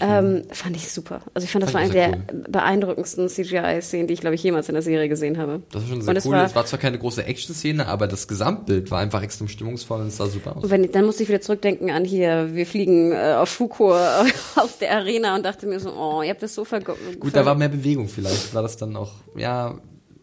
Ähm, 0.00 0.42
fand 0.52 0.76
ich 0.76 0.90
super. 0.90 1.22
Also 1.32 1.46
ich 1.46 1.50
fand, 1.50 1.62
das 1.62 1.70
fand 1.70 1.94
war 1.94 1.96
eine 1.96 2.12
der 2.12 2.18
cool. 2.34 2.44
beeindruckendsten 2.48 3.28
CGI-Szenen, 3.28 4.08
die 4.08 4.14
ich, 4.14 4.20
glaube 4.20 4.34
ich, 4.34 4.42
jemals 4.42 4.68
in 4.68 4.74
der 4.74 4.82
Serie 4.82 5.08
gesehen 5.08 5.38
habe. 5.38 5.62
Das 5.72 5.82
war 5.82 5.88
schon 5.88 6.02
sehr 6.02 6.10
und 6.10 6.16
cool. 6.26 6.34
Es 6.34 6.38
war, 6.38 6.44
es 6.44 6.54
war 6.54 6.66
zwar 6.66 6.78
keine 6.78 6.98
große 6.98 7.24
Action-Szene, 7.24 7.86
aber 7.86 8.06
das 8.06 8.28
Gesamtbild 8.28 8.90
war 8.90 9.00
einfach 9.00 9.22
extrem 9.22 9.48
stimmungsvoll 9.48 9.69
und 9.72 10.08
es 10.08 10.16
sah 10.16 10.26
super 10.26 10.56
aus. 10.56 10.64
Und 10.64 10.70
wenn, 10.70 10.90
dann 10.90 11.04
musste 11.04 11.22
ich 11.22 11.28
wieder 11.28 11.40
zurückdenken 11.40 11.90
an 11.90 12.04
hier, 12.04 12.50
wir 12.52 12.66
fliegen 12.66 13.12
äh, 13.12 13.34
auf 13.38 13.48
Fuko 13.48 13.94
aus 14.56 14.78
der 14.80 14.92
Arena 14.96 15.36
und 15.36 15.44
dachte 15.44 15.66
mir 15.66 15.80
so, 15.80 15.92
oh, 15.92 16.22
ihr 16.22 16.30
habt 16.30 16.42
das 16.42 16.54
so 16.54 16.64
vergessen. 16.64 17.20
Gut, 17.20 17.34
da 17.34 17.44
war 17.44 17.54
mehr 17.54 17.68
Bewegung 17.68 18.08
vielleicht, 18.08 18.54
war 18.54 18.62
das 18.62 18.76
dann 18.76 18.96
auch, 18.96 19.12
ja, 19.36 19.78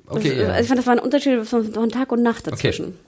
okay. 0.07 0.29
Das, 0.29 0.37
ja. 0.37 0.47
Also 0.49 0.61
ich 0.61 0.67
fand, 0.67 0.79
das 0.79 0.87
war 0.87 0.93
ein 0.93 0.99
Unterschied 0.99 1.45
von, 1.45 1.73
von 1.73 1.89
Tag 1.89 2.11
und 2.11 2.23
Nacht 2.23 2.47
dazwischen. 2.47 2.85
Okay. 2.85 3.06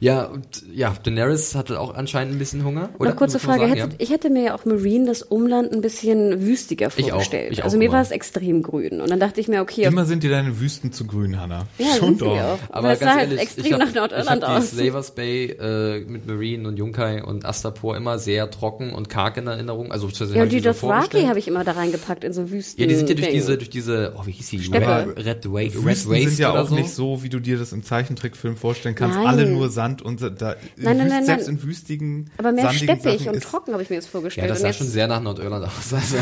Ja, 0.00 0.24
und 0.24 0.64
ja, 0.72 0.94
Daenerys 1.02 1.54
hatte 1.54 1.78
auch 1.78 1.94
anscheinend 1.94 2.34
ein 2.34 2.38
bisschen 2.38 2.64
Hunger. 2.64 2.88
Oder? 2.98 3.10
Noch 3.10 3.16
kurze 3.16 3.38
Frage, 3.38 3.60
sagen, 3.60 3.74
hätte, 3.74 3.90
ja? 3.90 3.96
ich 3.98 4.10
hätte 4.10 4.30
mir 4.30 4.42
ja 4.44 4.54
auch 4.54 4.64
Marine 4.64 5.04
das 5.04 5.20
Umland 5.22 5.72
ein 5.72 5.82
bisschen 5.82 6.40
wüstiger 6.40 6.88
vorgestellt. 6.88 7.52
Ich 7.52 7.58
auch, 7.58 7.58
ich 7.58 7.64
also 7.64 7.76
auch 7.76 7.78
mir 7.78 7.84
immer. 7.84 7.94
war 7.94 8.02
es 8.02 8.10
extrem 8.10 8.62
grün. 8.62 9.02
Und 9.02 9.10
dann 9.10 9.20
dachte 9.20 9.42
ich 9.42 9.48
mir, 9.48 9.60
okay. 9.60 9.84
Immer 9.84 10.06
sind 10.06 10.22
dir 10.22 10.30
deine 10.30 10.58
Wüsten 10.58 10.90
zu 10.90 11.06
grün, 11.06 11.38
Hanna. 11.38 11.66
Ja, 11.76 11.96
Schon 11.98 12.16
doch. 12.16 12.34
Auch. 12.34 12.58
Aber 12.70 12.88
ganz 12.88 13.00
sah 13.00 13.14
halt 13.14 13.20
ehrlich, 13.24 13.40
extrem 13.40 13.72
hab, 13.74 13.80
nach 13.80 13.94
Nordirland 13.94 14.42
aus. 14.42 14.72
Ich 14.72 14.78
Slavers 14.78 15.14
Bay 15.14 15.50
äh, 15.50 16.00
mit 16.06 16.26
Marine 16.26 16.66
und 16.66 16.78
Junkai 16.78 17.22
und 17.22 17.44
Astapor 17.44 17.94
immer 17.94 18.18
sehr 18.18 18.50
trocken 18.50 18.94
und 18.94 19.10
karg 19.10 19.36
in 19.36 19.48
Erinnerung. 19.48 19.92
Also, 19.92 20.08
ja, 20.08 20.42
und 20.42 20.50
die 20.50 20.62
Dothraki 20.62 21.24
habe 21.24 21.38
ich 21.38 21.46
immer 21.46 21.62
da 21.62 21.72
reingepackt 21.72 22.24
in 22.24 22.32
so 22.32 22.50
Wüsten. 22.50 22.80
Ja, 22.80 22.86
die 22.86 22.94
sind 22.94 23.10
ja 23.10 23.16
durch 23.16 23.28
diese, 23.28 23.58
durch 23.58 23.70
diese, 23.70 24.14
oh, 24.16 24.24
wie 24.24 24.32
hieß 24.32 24.48
die? 24.48 24.60
Steppe. 24.60 25.14
Red, 25.16 25.26
Red, 25.26 25.46
Red, 25.46 25.74
Red 25.74 26.08
Waste 26.08 26.28
sind 26.30 26.38
ja 26.38 26.58
auch 26.58 26.68
so. 26.68 26.74
nicht 26.74 26.90
so, 26.90 27.22
wie 27.22 27.28
du 27.28 27.38
dir 27.38 27.58
das 27.58 27.72
im 27.72 27.82
Zeichentrickfilm 27.82 28.56
vorstellen 28.56 28.94
kannst. 28.94 29.18
Nein. 29.18 29.26
Alle 29.26 29.46
nur 29.46 29.68
Sand 29.68 29.89
und 30.02 30.20
da 30.22 30.56
nein, 30.76 30.96
nein, 30.96 31.08
nein, 31.08 31.24
selbst 31.24 31.48
in 31.48 31.62
wüstigen, 31.62 32.30
Aber 32.38 32.52
mehr 32.52 32.72
steppig 32.72 33.28
und 33.28 33.42
trocken 33.42 33.72
habe 33.72 33.82
ich 33.82 33.90
mir 33.90 33.96
das 33.96 34.06
vorgestellt. 34.06 34.46
Ja, 34.46 34.52
das 34.52 34.62
sah 34.62 34.72
schon 34.72 34.86
sehr 34.86 35.06
nach 35.08 35.20
Nordirland 35.22 35.64
aus. 35.66 35.70
Also, 36.00 36.16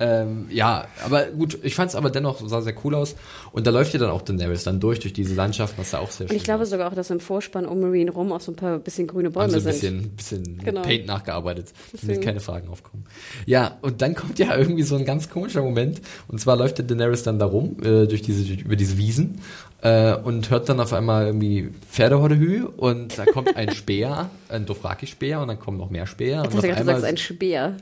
ähm, 0.00 0.46
ja, 0.50 0.86
aber 1.04 1.26
gut, 1.26 1.58
ich 1.62 1.74
fand 1.74 1.90
es 1.90 1.94
aber 1.94 2.10
dennoch, 2.10 2.46
sah 2.48 2.60
sehr 2.60 2.74
cool 2.84 2.94
aus. 2.94 3.14
Und 3.52 3.66
da 3.66 3.70
läuft 3.70 3.92
ja 3.92 4.00
dann 4.00 4.10
auch 4.10 4.22
Daenerys 4.22 4.64
dann 4.64 4.80
durch, 4.80 5.00
durch 5.00 5.12
diese 5.12 5.34
Landschaft, 5.34 5.78
was 5.78 5.90
da 5.90 5.98
auch 5.98 6.10
sehr 6.10 6.26
schön 6.26 6.34
Und 6.34 6.36
ich 6.36 6.44
glaube 6.44 6.62
aus. 6.62 6.70
sogar 6.70 6.90
auch, 6.90 6.94
dass 6.94 7.10
im 7.10 7.20
Vorspann 7.20 7.66
um 7.66 7.80
Marine 7.80 8.10
rum 8.10 8.32
auch 8.32 8.40
so 8.40 8.52
ein 8.52 8.56
paar 8.56 8.78
bisschen 8.78 9.06
grüne 9.06 9.30
Bäume 9.30 9.54
also 9.54 9.58
ein 9.58 9.72
bisschen, 9.72 10.10
bisschen 10.10 10.58
genau. 10.58 10.82
Paint 10.82 11.06
nachgearbeitet, 11.06 11.72
damit 12.00 12.22
keine 12.22 12.40
Fragen 12.40 12.68
aufkommen. 12.68 13.04
Ja, 13.46 13.78
und 13.82 14.02
dann 14.02 14.14
kommt 14.14 14.38
ja 14.38 14.56
irgendwie 14.56 14.82
so 14.82 14.96
ein 14.96 15.04
ganz 15.04 15.28
komischer 15.28 15.62
Moment. 15.62 16.00
Und 16.28 16.40
zwar 16.40 16.56
läuft 16.56 16.78
der 16.78 16.86
Daenerys 16.86 17.22
dann 17.22 17.38
da 17.38 17.46
rum, 17.46 17.76
äh, 17.82 18.06
durch 18.06 18.22
diese, 18.22 18.44
durch, 18.44 18.62
über 18.62 18.76
diese 18.76 18.98
Wiesen 18.98 19.40
äh, 19.82 20.14
und 20.14 20.50
hört 20.50 20.68
dann 20.68 20.80
auf 20.80 20.92
einmal 20.92 21.26
irgendwie 21.26 21.70
Pferdehordehü 21.90 22.64
und 22.64 23.01
da 23.08 23.24
kommt 23.24 23.56
ein 23.56 23.74
Speer, 23.74 24.30
ein 24.48 24.66
Dothraki-Speer 24.66 25.40
und 25.40 25.48
dann 25.48 25.58
kommen 25.58 25.78
noch 25.78 25.90
mehr 25.90 26.06
Speer. 26.06 26.42
Ich 26.44 26.50
dachte, 26.50 26.74
du 26.74 26.84
sagst 26.84 27.04
ein 27.04 27.16
Speer. 27.16 27.76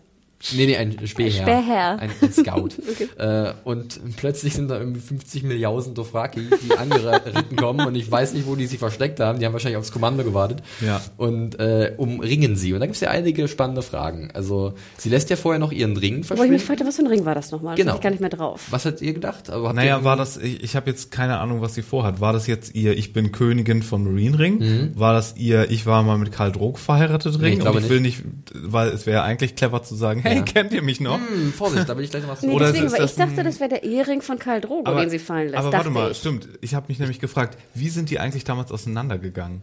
Nee, 0.53 0.67
nee, 0.67 0.77
ein 0.77 0.97
Spähherr. 1.07 1.47
Ein 1.47 1.63
Spähherr. 1.63 1.99
Ein, 1.99 2.11
ein 2.23 2.33
Scout. 2.33 2.71
okay. 2.91 3.09
äh, 3.19 3.53
und 3.65 4.01
plötzlich 4.17 4.55
sind 4.55 4.69
da 4.69 4.79
irgendwie 4.79 5.01
50 5.01 5.43
Milliarden 5.43 5.95
Dothraki, 5.95 6.49
die 6.63 6.77
angeritten 6.79 7.57
kommen 7.57 7.87
und 7.87 7.95
ich 7.95 8.11
weiß 8.11 8.33
nicht, 8.33 8.47
wo 8.47 8.57
die 8.57 8.67
sich 8.67 8.79
versteckt 8.79 9.21
haben. 9.21 9.39
Die 9.39 9.45
haben 9.45 9.53
wahrscheinlich 9.53 9.77
aufs 9.77 9.93
Kommando 9.93 10.25
gewartet. 10.25 10.63
Ja. 10.81 11.03
Und 11.19 11.61
äh, 11.61 11.93
umringen 11.99 12.57
sie. 12.57 12.73
Und 12.73 12.81
da 12.81 12.87
gibt's 12.87 13.01
ja 13.01 13.11
einige 13.11 13.49
spannende 13.49 13.83
Fragen. 13.83 14.31
Also 14.33 14.75
sie 14.97 15.11
lässt 15.11 15.29
ja 15.29 15.37
vorher 15.37 15.59
noch 15.59 15.73
ihren 15.73 15.97
Ring 15.97 16.25
verschwinden. 16.25 16.41
Wo 16.41 16.45
ich 16.45 16.51
mich 16.51 16.65
fragte, 16.65 16.87
was 16.87 16.97
für 16.97 17.03
ein 17.03 17.09
Ring 17.09 17.27
war 17.27 17.35
das 17.35 17.51
nochmal? 17.51 17.77
Genau. 17.77 17.93
Das 17.93 18.01
gar 18.01 18.11
nicht 18.11 18.21
mehr 18.21 18.31
drauf. 18.31 18.67
Was 18.71 18.87
hat 18.87 19.03
ihr 19.03 19.13
gedacht? 19.13 19.51
Also, 19.51 19.71
naja, 19.73 20.05
war 20.05 20.17
das, 20.17 20.39
ich, 20.39 20.63
ich 20.63 20.75
habe 20.75 20.89
jetzt 20.89 21.11
keine 21.11 21.39
Ahnung, 21.39 21.61
was 21.61 21.75
sie 21.75 21.83
vorhat. 21.83 22.21
War 22.21 22.33
das 22.33 22.47
jetzt 22.47 22.75
ihr 22.75 22.97
Ich 22.97 23.13
bin 23.13 23.31
Königin 23.31 23.83
von 23.83 24.05
Marine 24.05 24.39
Ring? 24.39 24.59
Mhm. 24.59 24.93
War 24.95 25.13
das 25.13 25.37
ihr 25.37 25.71
Ich 25.71 25.85
war 25.85 26.03
mal 26.03 26.17
mit 26.17 26.33
Karl 26.33 26.51
Drog 26.51 26.79
verheiratet 26.79 27.35
Ring? 27.35 27.43
Nee, 27.43 27.53
ich 27.55 27.59
glaube 27.61 27.77
und 27.79 27.85
ich 27.85 27.91
will 27.91 28.01
nicht, 28.01 28.23
weil 28.55 28.89
es 28.89 29.05
wäre 29.05 29.23
eigentlich 29.23 29.55
clever 29.55 29.83
zu 29.83 29.95
sagen, 29.95 30.21
hey, 30.23 30.30
ja. 30.37 30.43
kennt 30.43 30.73
ihr 30.73 30.83
mich 30.83 31.01
noch? 31.01 31.19
Hm, 31.19 31.53
Vorsicht, 31.53 31.89
da 31.89 31.97
will 31.97 32.05
ich 32.05 32.11
gleich 32.11 32.23
noch 32.23 32.31
was 32.31 32.43
nee, 32.43 32.53
Oder 32.53 32.73
deswegen, 32.73 32.93
weil 32.93 33.05
ich 33.05 33.15
dachte, 33.15 33.43
das 33.43 33.61
wäre 33.61 33.71
der 33.71 33.83
Ehering 33.83 34.23
von 34.23 34.39
Karl 34.39 34.61
Drogo, 34.61 34.91
aber, 34.91 35.01
den 35.01 35.11
sie 35.11 35.19
fallen 35.19 35.49
lässt. 35.49 35.59
Aber 35.59 35.73
warte 35.73 35.91
mal, 35.91 36.11
ich. 36.11 36.19
stimmt. 36.19 36.49
Ich 36.61 36.75
habe 36.75 36.87
mich 36.89 36.99
nämlich 36.99 37.21
gefragt, 37.21 37.59
wie 37.75 37.89
sind 37.89 38.11
die 38.11 38.19
eigentlich 38.19 38.45
damals 38.45 38.73
auseinandergegangen? 38.73 39.63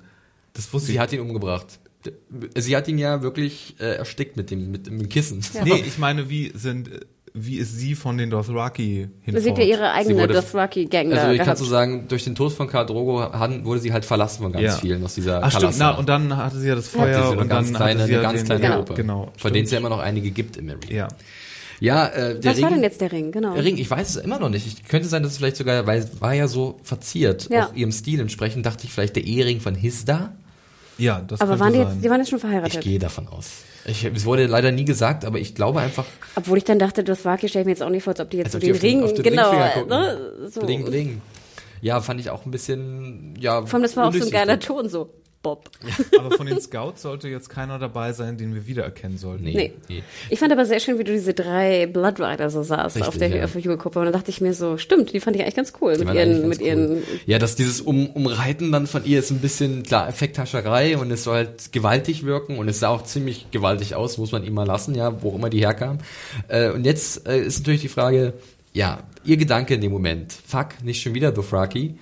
Das 0.53 0.72
wusste 0.73 0.88
sie 0.88 0.94
ich. 0.94 0.99
hat 0.99 1.14
ihn 1.14 1.22
umgebracht. 1.22 1.80
Sie 2.56 2.76
hat 2.76 2.88
ihn 2.88 2.98
ja 2.98 3.22
wirklich 3.22 3.76
äh, 3.80 3.95
erstickt 3.95 4.38
mit 4.38 4.49
dem, 4.52 4.72
mit 4.72 4.88
dem 4.88 5.10
Kissen. 5.10 5.44
Ja. 5.53 5.64
Nee, 5.64 5.84
ich 5.85 5.98
meine, 5.98 6.30
wie 6.30 6.52
sind 6.56 6.89
wie 7.46 7.58
ist 7.58 7.78
sie 7.78 7.96
von 7.96 8.18
den 8.18 8.30
Dothraki 8.30 9.08
hinfort? 9.22 9.44
Sie 9.44 9.52
hat 9.52 9.58
ja 9.58 9.64
ihre 9.64 9.92
eigene 9.92 10.28
Dothraki-Gang 10.28 11.14
Also 11.14 11.32
ich 11.32 11.42
kann 11.42 11.56
so 11.56 11.66
sagen, 11.66 12.08
durch 12.08 12.24
den 12.24 12.36
Tod 12.36 12.54
von 12.54 12.68
Khal 12.68 12.86
Drogo 12.86 13.20
wurde 13.64 13.80
sie 13.80 13.94
halt 13.94 14.06
verlassen 14.06 14.44
von 14.44 14.52
ganz 14.52 14.64
ja. 14.64 14.72
vielen 14.74 15.04
aus 15.04 15.16
dieser 15.16 15.44
Ach 15.44 15.52
stimmt, 15.52 15.76
na, 15.78 15.92
und 15.92 16.10
dann 16.10 16.36
hatte 16.36 16.58
sie 16.58 16.68
ja 16.68 16.76
das 16.76 16.88
Feuer 16.88 17.38
und 17.38 17.50
dann 17.50 17.74
kleine, 17.74 18.02
hatte 18.02 18.08
sie 18.08 18.14
ja 18.14 18.20
eine 18.20 18.34
ganz 18.34 18.46
kleine 18.46 18.62
genau. 18.62 18.76
Gruppe, 18.78 18.94
genau, 18.96 19.32
von 19.38 19.54
denen 19.54 19.66
es 19.66 19.72
ja 19.72 19.78
immer 19.78 19.90
noch 19.90 20.00
einige 20.00 20.32
gibt 20.32 20.58
im 20.58 20.68
Marine. 20.68 20.94
Ja. 20.94 21.08
Ja, 21.80 22.08
äh, 22.08 22.40
der 22.40 22.52
Was 22.52 22.58
Ring, 22.58 22.64
war 22.64 22.72
denn 22.72 22.84
jetzt 22.84 23.02
der 23.02 23.12
Ring, 23.12 23.32
genau? 23.32 23.54
Der 23.54 23.64
Ring, 23.64 23.78
ich 23.78 23.90
weiß 23.90 24.10
es 24.10 24.16
immer 24.16 24.40
noch 24.40 24.50
nicht. 24.50 24.66
Ich, 24.66 24.88
könnte 24.88 25.08
sein, 25.08 25.22
dass 25.22 25.34
es 25.34 25.38
vielleicht 25.38 25.58
sogar, 25.58 25.86
weil 25.86 26.00
es 26.00 26.22
war 26.22 26.34
ja 26.34 26.48
so 26.48 26.80
verziert, 26.84 27.50
ja. 27.52 27.68
auch 27.68 27.76
ihrem 27.76 27.92
Stil 27.92 28.20
entsprechend, 28.20 28.66
dachte 28.66 28.86
ich 28.86 28.92
vielleicht 28.92 29.16
der 29.16 29.26
Ehering 29.26 29.60
von 29.60 29.76
Hisda. 29.76 30.34
Ja, 30.98 31.22
das 31.22 31.41
Aber 31.41 31.60
waren 31.60 31.74
die 31.74 31.80
jetzt, 31.80 32.03
die 32.03 32.10
waren 32.10 32.19
jetzt 32.19 32.30
schon 32.30 32.40
verheiratet? 32.40 32.76
Ich 32.76 32.82
gehe 32.82 32.99
davon 32.99 33.28
aus. 33.28 33.64
Ich, 33.86 34.03
es 34.03 34.26
wurde 34.26 34.48
leider 34.48 34.72
nie 34.72 34.86
gesagt, 34.86 35.24
aber 35.24 35.40
ich 35.40 35.56
glaube 35.56 35.80
einfach. 35.80 36.06
Obwohl 36.36 36.57
ich 36.57 36.64
dann 36.64 36.80
dachte, 36.80 37.03
das 37.03 37.24
Waki 37.24 37.48
stelle 37.48 37.61
ich 37.61 37.65
mir 37.65 37.72
jetzt 37.72 37.84
auch 37.84 37.90
nicht 37.90 38.03
vor, 38.03 38.11
als 38.11 38.19
ob 38.19 38.30
die 38.30 38.38
jetzt 38.38 38.52
so 38.52 38.60
den 38.60 38.76
Ring, 38.76 39.06
den, 39.06 39.24
genau, 39.24 39.86
ne, 39.86 40.34
so. 40.49 40.61
Bling, 40.61 40.86
bling. 40.86 41.22
Ja, 41.82 42.02
fand 42.02 42.19
ich 42.19 42.30
auch 42.30 42.45
ein 42.45 42.52
bisschen, 42.52 43.36
ja. 43.40 43.65
Vor 43.65 43.76
allem, 43.76 43.84
das 43.84 43.95
war 43.95 44.07
auch 44.07 44.14
so 44.14 44.26
ein 44.26 44.32
geiler 44.32 44.60
Ton, 44.60 44.90
so. 44.90 45.10
Bob. 45.42 45.70
Ja. 45.82 46.20
Aber 46.20 46.36
von 46.36 46.48
den 46.48 46.60
Scouts 46.60 47.02
sollte 47.02 47.28
jetzt 47.28 47.50
keiner 47.50 47.80
dabei 47.80 48.14
sein, 48.14 48.38
den 48.38 48.54
wir 48.54 48.68
wiedererkennen 48.68 49.18
sollten. 49.18 49.44
Nee. 49.44 49.54
nee. 49.54 49.74
nee. 49.88 50.04
Ich 50.30 50.40
fand 50.40 50.52
aber 50.52 50.66
sehr 50.66 50.80
schön, 50.80 51.00
wie 51.00 51.04
du 51.04 51.12
diese 51.12 51.34
drei 51.34 51.86
Blood 51.86 52.20
Rider 52.20 52.50
so 52.50 52.64
saßt 52.64 52.96
Richtig, 52.96 53.08
auf 53.08 53.18
der, 53.18 53.30
ja. 53.30 53.46
Und 53.46 53.96
dann 53.96 54.12
dachte 54.12 54.32
ich 54.32 54.42
mir 54.42 54.54
so, 54.54 54.78
stimmt, 54.78 55.14
die 55.14 55.20
fand 55.20 55.36
ich 55.36 55.42
eigentlich 55.44 55.56
ganz 55.56 55.74
cool. 55.82 55.96
Die 55.98 56.06
mit 56.06 56.16
ihren, 56.16 56.50
mit 56.50 56.60
cool. 56.60 56.68
ihren. 56.68 57.04
Ja, 57.26 57.40
dass 57.40 57.56
dieses 57.56 57.82
um, 57.82 58.08
Umreiten 58.10 58.72
dann 58.72 58.88
von 58.88 59.06
ihr 59.06 59.20
ist 59.20 59.32
ein 59.32 59.40
bisschen, 59.40 59.84
klar, 59.84 60.08
Effekthascherei 60.08 60.98
und 60.98 61.12
es 61.12 61.24
soll 61.24 61.36
halt 61.36 61.72
gewaltig 61.72 62.26
wirken 62.26 62.58
und 62.58 62.68
es 62.68 62.80
sah 62.80 62.90
auch 62.90 63.04
ziemlich 63.04 63.52
gewaltig 63.52 63.96
aus, 63.96 64.18
muss 64.18 64.32
man 64.32 64.44
ihm 64.44 64.54
mal 64.54 64.66
lassen, 64.66 64.96
ja, 64.96 65.22
wo 65.22 65.36
immer 65.36 65.50
die 65.50 65.60
herkam. 65.60 66.00
Äh, 66.48 66.72
und 66.72 66.86
jetzt 66.86 67.28
äh, 67.28 67.40
ist 67.40 67.60
natürlich 67.60 67.82
die 67.82 67.88
Frage, 67.88 68.34
ja, 68.74 69.00
ihr 69.24 69.38
Gedanke 69.38 69.76
in 69.76 69.82
dem 69.82 69.92
Moment, 69.92 70.34
fuck, 70.34 70.84
nicht 70.84 71.02
schon 71.02 71.14
wieder 71.14 71.32
Dothraki. 71.32 71.98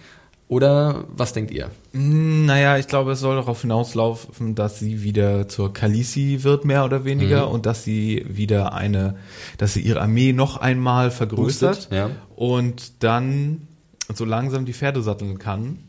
Oder 0.48 1.06
was 1.08 1.34
denkt 1.34 1.50
ihr? 1.52 1.72
Hm, 1.92 2.46
naja, 2.46 2.78
ich 2.78 2.88
glaube, 2.88 3.14
es 3.14 3.20
soll 3.20 3.36
darauf 3.36 3.62
hinauslaufen, 3.62 4.54
dass 4.54 4.78
sie 4.78 5.02
wieder 5.02 5.48
zur 5.48 5.74
Kalisi 5.74 6.40
wird, 6.44 6.66
mehr 6.66 6.86
oder 6.86 7.04
weniger, 7.04 7.48
mhm. 7.48 7.54
und 7.54 7.66
dass 7.66 7.84
sie 7.84 8.24
wieder 8.28 8.74
eine, 8.74 9.16
dass 9.58 9.74
sie 9.74 9.82
ihre 9.82 10.02
Armee 10.02 10.34
noch 10.34 10.58
einmal 10.58 11.10
vergrößert 11.10 11.90
ja. 11.92 12.12
und 12.36 13.04
dann 13.04 13.68
so 14.14 14.24
langsam 14.24 14.66
die 14.66 14.74
Pferde 14.74 15.02
satteln 15.02 15.40
kann. 15.40 15.80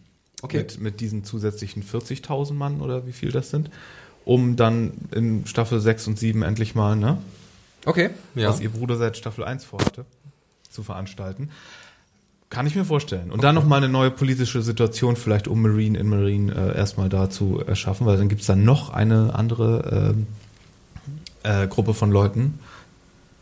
Okay. 0.40 0.58
Mit, 0.58 0.80
mit 0.80 1.00
diesen 1.00 1.24
zusätzlichen 1.24 1.82
40.000 1.82 2.54
Mann 2.54 2.80
oder 2.80 3.06
wie 3.06 3.12
viel 3.12 3.32
das 3.32 3.50
sind, 3.50 3.70
um 4.24 4.56
dann 4.56 4.92
in 5.14 5.46
Staffel 5.46 5.80
6 5.80 6.08
und 6.08 6.18
7 6.18 6.42
endlich 6.42 6.74
mal, 6.74 6.96
ne? 6.96 7.18
Okay, 7.84 8.10
ja. 8.34 8.48
Was 8.48 8.60
ihr 8.60 8.70
Bruder 8.70 8.96
seit 8.96 9.16
Staffel 9.16 9.44
1 9.44 9.64
vorhatte, 9.64 10.04
zu 10.70 10.82
veranstalten. 10.82 11.50
Kann 12.56 12.66
ich 12.66 12.74
mir 12.74 12.86
vorstellen. 12.86 13.24
Und 13.24 13.32
okay. 13.32 13.42
dann 13.42 13.54
nochmal 13.54 13.84
eine 13.84 13.90
neue 13.90 14.10
politische 14.10 14.62
Situation, 14.62 15.16
vielleicht 15.16 15.46
um 15.46 15.60
Marine 15.60 15.98
in 15.98 16.08
Marine 16.08 16.54
äh, 16.54 16.74
erstmal 16.74 17.10
da 17.10 17.28
zu 17.28 17.60
erschaffen, 17.60 18.06
weil 18.06 18.16
dann 18.16 18.30
gibt's 18.30 18.46
dann 18.46 18.64
noch 18.64 18.88
eine 18.88 19.34
andere 19.34 20.16
äh, 21.44 21.64
äh, 21.64 21.66
Gruppe 21.66 21.92
von 21.92 22.10
Leuten. 22.10 22.58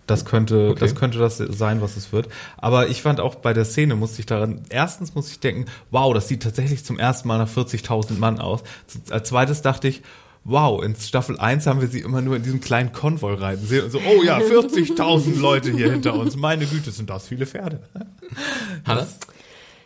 Das 0.08 0.24
könnte, 0.24 0.70
okay. 0.70 0.80
das 0.80 0.96
könnte 0.96 1.18
das 1.18 1.36
sein, 1.36 1.80
was 1.80 1.96
es 1.96 2.12
wird. 2.12 2.28
Aber 2.56 2.88
ich 2.88 3.02
fand 3.02 3.20
auch 3.20 3.36
bei 3.36 3.52
der 3.52 3.64
Szene 3.64 3.94
musste 3.94 4.18
ich 4.18 4.26
daran, 4.26 4.62
erstens 4.68 5.14
muss 5.14 5.30
ich 5.30 5.38
denken, 5.38 5.66
wow, 5.92 6.12
das 6.12 6.26
sieht 6.26 6.42
tatsächlich 6.42 6.84
zum 6.84 6.98
ersten 6.98 7.28
Mal 7.28 7.38
nach 7.38 7.48
40.000 7.48 8.18
Mann 8.18 8.40
aus. 8.40 8.64
Als 9.10 9.28
zweites 9.28 9.62
dachte 9.62 9.86
ich, 9.86 10.02
wow, 10.44 10.82
in 10.82 10.94
Staffel 10.94 11.38
1 11.38 11.66
haben 11.66 11.80
wir 11.80 11.88
sie 11.88 12.00
immer 12.00 12.20
nur 12.20 12.36
in 12.36 12.42
diesem 12.42 12.60
kleinen 12.60 12.92
Konvoi 12.92 13.34
reiten 13.34 13.66
sehen 13.66 13.84
und 13.84 13.90
so, 13.90 13.98
oh 13.98 14.22
ja, 14.22 14.38
40.000 14.38 15.40
Leute 15.40 15.70
hier 15.70 15.90
hinter 15.90 16.14
uns. 16.14 16.36
Meine 16.36 16.66
Güte, 16.66 16.90
sind 16.90 17.10
das 17.10 17.26
viele 17.26 17.46
Pferde. 17.46 17.80
Hannes? 18.86 19.18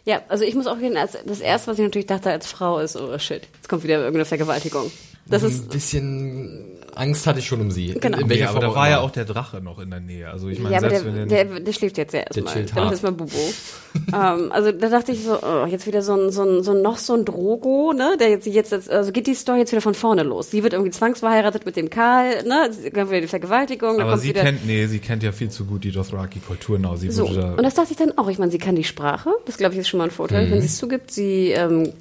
Ja, 0.05 0.22
also 0.28 0.44
ich 0.44 0.55
muss 0.55 0.66
auch 0.66 0.78
gehen, 0.78 0.97
als 0.97 1.18
das 1.26 1.40
erste, 1.40 1.70
was 1.70 1.78
ich 1.78 1.85
natürlich 1.85 2.06
dachte 2.06 2.30
als 2.30 2.47
Frau 2.47 2.78
ist, 2.78 2.97
oh 2.97 3.18
shit, 3.18 3.43
jetzt 3.55 3.68
kommt 3.68 3.85
wieder 3.85 3.97
irgendeine 3.97 4.24
Vergewaltigung. 4.24 4.90
Das 5.28 5.42
ein 5.42 5.50
ist 5.50 5.68
bisschen 5.68 6.78
Angst 6.98 7.26
hatte 7.26 7.38
ich 7.38 7.46
schon 7.46 7.60
um 7.60 7.70
sie. 7.70 7.94
Genau. 7.94 8.18
In, 8.18 8.24
in 8.24 8.30
welcher 8.30 8.50
okay, 8.50 8.56
aber 8.56 8.66
da 8.66 8.74
war 8.74 8.90
ja 8.90 9.00
auch 9.00 9.10
der 9.10 9.24
Drache 9.24 9.60
noch 9.60 9.78
in 9.78 9.90
der 9.90 10.00
Nähe. 10.00 10.28
Also 10.28 10.48
ich 10.48 10.59
meine, 10.59 10.74
ja, 10.74 10.80
selbst 10.80 11.05
der, 11.05 11.14
wenn 11.14 11.28
der, 11.28 11.44
der, 11.44 11.60
der 11.60 11.72
schläft 11.72 11.96
jetzt 11.96 12.12
ja 12.12 12.20
erstmal. 12.20 12.55
Der 12.55 12.66
chillt 12.66 12.92
ist 12.92 13.02
mal 13.02 13.12
Bubo. 13.12 13.36
ähm, 14.12 14.50
also 14.50 14.72
da 14.72 14.88
dachte 14.88 15.12
ich 15.12 15.22
so, 15.22 15.38
oh, 15.40 15.66
jetzt 15.66 15.86
wieder 15.86 16.02
so 16.02 16.14
ein, 16.14 16.32
so 16.32 16.42
ein, 16.42 16.62
so 16.64 16.72
ein 16.72 16.82
noch 16.82 16.98
so 16.98 17.14
ein 17.14 17.24
Drogo, 17.24 17.92
ne? 17.92 18.16
Der 18.18 18.30
jetzt 18.30 18.46
jetzt 18.46 18.90
also 18.90 19.12
geht 19.12 19.28
die 19.28 19.34
Story 19.34 19.60
jetzt 19.60 19.70
wieder 19.70 19.80
von 19.80 19.94
vorne 19.94 20.24
los. 20.24 20.50
Sie 20.50 20.62
wird 20.62 20.72
irgendwie 20.72 20.90
zwangsverheiratet 20.90 21.64
mit 21.64 21.76
dem 21.76 21.88
Karl, 21.88 22.42
ne? 22.44 22.70
Sie 22.72 22.90
kommt 22.90 23.10
wieder 23.10 23.20
die 23.20 23.28
Vergewaltigung. 23.28 24.00
Aber 24.00 24.18
sie 24.18 24.32
kennt, 24.32 24.66
nee, 24.66 24.86
sie 24.86 24.98
kennt 24.98 25.22
ja 25.22 25.30
viel 25.30 25.50
zu 25.50 25.66
gut 25.66 25.84
die 25.84 25.92
Dothraki-Kultur, 25.92 26.76
genau. 26.76 26.96
Sie 26.96 27.10
so. 27.10 27.32
Da 27.32 27.55
und 27.55 27.62
das 27.62 27.74
dachte 27.74 27.92
ich 27.92 27.96
dann 27.96 28.18
auch. 28.18 28.28
Ich 28.28 28.38
meine, 28.38 28.50
sie 28.50 28.59
kann 28.59 28.74
die 28.74 28.84
Sprache. 28.84 29.30
Das 29.46 29.56
glaube 29.56 29.74
ich 29.74 29.80
ist 29.80 29.88
schon 29.88 29.98
mal 29.98 30.05
ein 30.05 30.10
Vorteil, 30.10 30.46
mhm. 30.46 30.50
wenn 30.50 30.60
sie 30.60 30.66
es 30.66 30.78
zugibt. 30.78 31.12
Sie 31.12 31.50
ähm, 31.50 31.92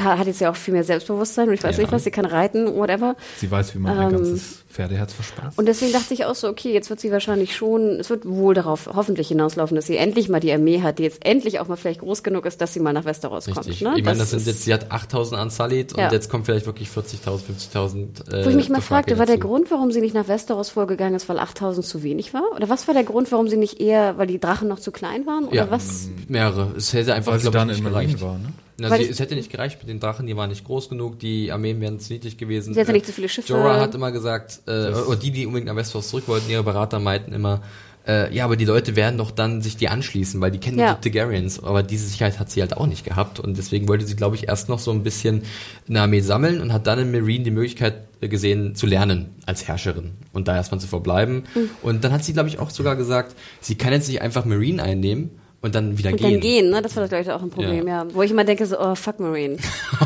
hat 0.00 0.26
jetzt 0.26 0.40
ja 0.40 0.50
auch 0.50 0.56
viel 0.56 0.74
mehr 0.74 0.84
Selbstbewusstsein 0.84 1.48
und 1.48 1.54
ich 1.54 1.62
weiß 1.62 1.76
ja. 1.76 1.82
nicht 1.82 1.92
was, 1.92 2.04
sie 2.04 2.10
kann 2.10 2.24
reiten, 2.24 2.74
whatever. 2.74 3.16
Sie 3.36 3.50
weiß, 3.50 3.74
wie 3.74 3.78
man 3.78 3.96
ähm, 3.96 4.04
ein 4.04 4.12
ganzes 4.12 4.63
Pferdeherz 4.74 5.12
verspeist. 5.12 5.56
Und 5.56 5.66
deswegen 5.66 5.92
dachte 5.92 6.12
ich 6.14 6.24
auch 6.24 6.34
so, 6.34 6.48
okay, 6.48 6.72
jetzt 6.72 6.90
wird 6.90 6.98
sie 6.98 7.12
wahrscheinlich 7.12 7.54
schon, 7.54 8.00
es 8.00 8.10
wird 8.10 8.26
wohl 8.26 8.54
darauf 8.54 8.90
hoffentlich 8.92 9.28
hinauslaufen, 9.28 9.76
dass 9.76 9.86
sie 9.86 9.96
endlich 9.96 10.28
mal 10.28 10.40
die 10.40 10.52
Armee 10.52 10.82
hat, 10.82 10.98
die 10.98 11.04
jetzt 11.04 11.24
endlich 11.24 11.60
auch 11.60 11.68
mal 11.68 11.76
vielleicht 11.76 12.00
groß 12.00 12.24
genug 12.24 12.44
ist, 12.44 12.60
dass 12.60 12.74
sie 12.74 12.80
mal 12.80 12.92
nach 12.92 13.04
Westeros 13.04 13.46
Richtig. 13.46 13.80
kommt. 13.80 13.92
Ne? 13.92 13.98
Ich 13.98 14.04
meine, 14.04 14.18
das, 14.18 14.30
das 14.30 14.42
sind 14.42 14.52
jetzt, 14.52 14.64
sie 14.64 14.74
hat 14.74 14.90
8000 14.90 15.40
an 15.40 15.50
Salit 15.50 15.96
ja. 15.96 16.06
und 16.06 16.12
jetzt 16.12 16.28
kommt 16.28 16.46
vielleicht 16.46 16.66
wirklich 16.66 16.88
40.000, 16.88 17.40
50.000. 17.72 18.32
Äh, 18.32 18.44
Wo 18.44 18.50
ich 18.50 18.56
mich 18.56 18.68
mal 18.68 18.80
fragte, 18.80 19.16
war 19.18 19.26
der 19.26 19.38
Grund, 19.38 19.70
warum 19.70 19.92
sie 19.92 20.00
nicht 20.00 20.14
nach 20.14 20.26
Westeros 20.26 20.70
vorgegangen 20.70 21.14
ist, 21.14 21.28
weil 21.28 21.38
8000 21.38 21.86
zu 21.86 22.02
wenig 22.02 22.34
war? 22.34 22.44
Oder 22.56 22.68
was 22.68 22.88
war 22.88 22.94
der 22.94 23.04
Grund, 23.04 23.30
warum 23.30 23.48
sie 23.48 23.56
nicht 23.56 23.80
eher, 23.80 24.18
weil 24.18 24.26
die 24.26 24.40
Drachen 24.40 24.66
noch 24.66 24.80
zu 24.80 24.90
klein 24.90 25.24
waren? 25.26 25.44
Oder 25.44 25.54
ja, 25.54 25.70
was? 25.70 26.08
mehrere. 26.26 26.74
Es 26.76 26.92
hätte 26.92 27.14
einfach, 27.14 27.32
weil 27.32 27.40
sie 27.40 27.50
dann 27.50 27.70
in 27.70 27.84
gereicht. 27.84 28.20
war, 28.20 28.38
ne? 28.38 28.52
Na, 28.76 28.96
sie, 28.96 29.04
es 29.04 29.20
hätte 29.20 29.36
nicht 29.36 29.50
gereicht 29.50 29.78
mit 29.80 29.88
den 29.88 30.00
Drachen, 30.00 30.26
die 30.26 30.36
waren 30.36 30.50
nicht 30.50 30.64
groß 30.64 30.88
genug, 30.88 31.20
die 31.20 31.52
Armeen 31.52 31.80
wären 31.80 32.00
zu 32.00 32.12
niedrig 32.12 32.36
gewesen. 32.36 32.74
Sie 32.74 32.80
hatte 32.80 32.92
nicht 32.92 33.06
so 33.06 33.12
viele 33.12 33.28
Schiffe. 33.28 33.52
Jorah 33.52 33.80
hat 33.80 33.94
immer 33.94 34.10
gesagt, 34.10 34.62
äh, 34.66 34.92
oder 34.92 35.16
die, 35.16 35.30
die 35.30 35.46
unbedingt 35.46 35.68
nach 35.68 35.76
Westeros 35.76 36.08
zurück 36.08 36.24
wollten, 36.26 36.50
ihre 36.50 36.62
Berater 36.62 36.98
meinten 37.00 37.32
immer, 37.32 37.62
äh, 38.06 38.34
ja, 38.34 38.44
aber 38.44 38.56
die 38.56 38.66
Leute 38.66 38.96
werden 38.96 39.16
doch 39.16 39.30
dann 39.30 39.62
sich 39.62 39.76
die 39.76 39.88
anschließen, 39.88 40.40
weil 40.40 40.50
die 40.50 40.58
kennen 40.58 40.78
ja. 40.78 40.94
die 40.94 41.10
Targaryens. 41.10 41.62
Aber 41.62 41.82
diese 41.82 42.06
Sicherheit 42.06 42.38
hat 42.38 42.50
sie 42.50 42.60
halt 42.60 42.76
auch 42.76 42.86
nicht 42.86 43.04
gehabt. 43.04 43.40
Und 43.40 43.56
deswegen 43.56 43.88
wollte 43.88 44.04
sie, 44.06 44.14
glaube 44.14 44.36
ich, 44.36 44.48
erst 44.48 44.68
noch 44.68 44.78
so 44.78 44.90
ein 44.90 45.02
bisschen 45.02 45.42
eine 45.88 46.02
Armee 46.02 46.20
sammeln 46.20 46.60
und 46.60 46.72
hat 46.72 46.86
dann 46.86 46.98
in 46.98 47.10
Marine 47.10 47.44
die 47.44 47.50
Möglichkeit 47.50 47.94
gesehen, 48.20 48.74
zu 48.74 48.86
lernen 48.86 49.34
als 49.46 49.66
Herrscherin 49.66 50.12
und 50.32 50.48
da 50.48 50.54
erstmal 50.54 50.80
zu 50.80 50.86
verbleiben. 50.86 51.44
Mhm. 51.54 51.70
Und 51.82 52.04
dann 52.04 52.12
hat 52.12 52.24
sie, 52.24 52.34
glaube 52.34 52.48
ich, 52.48 52.58
auch 52.58 52.70
sogar 52.70 52.96
gesagt, 52.96 53.34
sie 53.60 53.76
kann 53.76 53.92
jetzt 53.92 54.08
nicht 54.08 54.20
einfach 54.20 54.44
Marine 54.44 54.82
einnehmen, 54.82 55.30
und 55.64 55.74
dann 55.74 55.96
wieder 55.96 56.10
und 56.10 56.16
gehen. 56.18 56.26
Und 56.26 56.32
dann 56.34 56.40
gehen, 56.40 56.70
ne? 56.70 56.82
Das 56.82 56.94
war 56.94 57.08
glaube 57.08 57.22
ich 57.22 57.30
auch 57.30 57.42
ein 57.42 57.48
Problem, 57.48 57.88
ja. 57.88 58.04
ja. 58.04 58.06
Wo 58.12 58.20
ich 58.20 58.30
immer 58.30 58.44
denke 58.44 58.66
so, 58.66 58.78
oh, 58.78 58.94
fuck 58.94 59.18
Marine. 59.18 59.56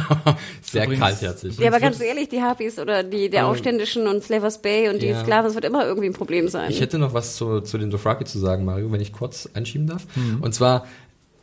Sehr 0.63 0.85
Übrigens, 0.85 1.05
kaltherzig. 1.05 1.59
Ja, 1.59 1.67
aber 1.67 1.81
ganz 1.81 2.01
ehrlich, 2.01 2.29
die 2.29 2.41
Harpies 2.41 2.79
oder 2.79 3.03
die 3.03 3.29
der 3.29 3.49
Aufständischen 3.49 4.07
und 4.07 4.23
Slavers 4.23 4.63
Bay 4.63 4.89
und 4.89 5.03
die 5.03 5.09
ja. 5.09 5.21
Sklaven, 5.21 5.47
das 5.47 5.57
wird 5.57 5.65
immer 5.65 5.85
irgendwie 5.85 6.07
ein 6.07 6.13
Problem 6.13 6.47
sein. 6.47 6.71
Ich 6.71 6.81
hätte 6.81 7.01
noch 7.01 7.13
was 7.13 7.35
zu, 7.35 7.61
zu 7.61 7.77
den 7.77 7.91
Dothraki 7.91 8.25
zu 8.25 8.39
sagen, 8.39 8.65
Mario, 8.65 8.93
wenn 8.93 9.01
ich 9.01 9.13
kurz 9.13 9.49
einschieben 9.53 9.89
darf. 9.89 10.07
Mhm. 10.15 10.43
Und 10.43 10.55
zwar, 10.55 10.87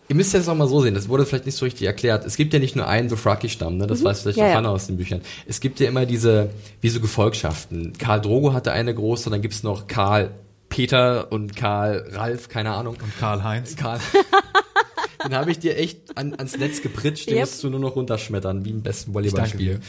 Ihr 0.07 0.15
müsst 0.15 0.35
das 0.35 0.47
auch 0.47 0.55
mal 0.55 0.67
so 0.67 0.81
sehen, 0.81 0.93
das 0.93 1.09
wurde 1.09 1.25
vielleicht 1.25 1.47
nicht 1.47 1.57
so 1.57 1.65
richtig 1.65 1.87
erklärt. 1.87 2.25
Es 2.25 2.37
gibt 2.37 2.53
ja 2.53 2.59
nicht 2.59 2.75
nur 2.75 2.87
einen 2.87 3.09
Dothraki-Stamm, 3.09 3.77
ne? 3.77 3.87
das 3.87 4.01
mhm. 4.01 4.05
weiß 4.05 4.21
vielleicht 4.21 4.37
ja, 4.37 4.51
auch 4.51 4.53
Hannah 4.53 4.69
ja. 4.69 4.75
aus 4.75 4.85
den 4.85 4.97
Büchern. 4.97 5.21
Es 5.47 5.59
gibt 5.59 5.79
ja 5.79 5.87
immer 5.87 6.05
diese, 6.05 6.51
wie 6.79 6.89
so 6.89 6.99
Gefolgschaften. 6.99 7.93
Karl 7.97 8.21
Drogo 8.21 8.53
hatte 8.53 8.71
eine 8.71 8.93
große, 8.93 9.31
dann 9.31 9.41
gibt's 9.41 9.63
noch 9.63 9.87
Karl 9.87 10.29
Peter 10.75 11.31
und 11.31 11.55
Karl 11.55 12.05
Ralf, 12.11 12.49
keine 12.49 12.73
Ahnung. 12.73 12.97
Und 13.01 13.17
Karl 13.17 13.45
Heinz. 13.45 13.77
Karl. 13.77 13.99
Den 15.23 15.33
habe 15.33 15.49
ich 15.49 15.57
dir 15.57 15.77
echt 15.77 16.17
an, 16.17 16.35
ans 16.35 16.57
Netz 16.57 16.81
gepritscht, 16.81 17.27
den 17.27 17.35
yep. 17.35 17.45
musst 17.45 17.63
du 17.63 17.69
nur 17.69 17.79
noch 17.79 17.95
runterschmettern, 17.95 18.63
wie 18.65 18.69
im 18.69 18.83
besten 18.83 19.13
Volleyballspiel. 19.13 19.79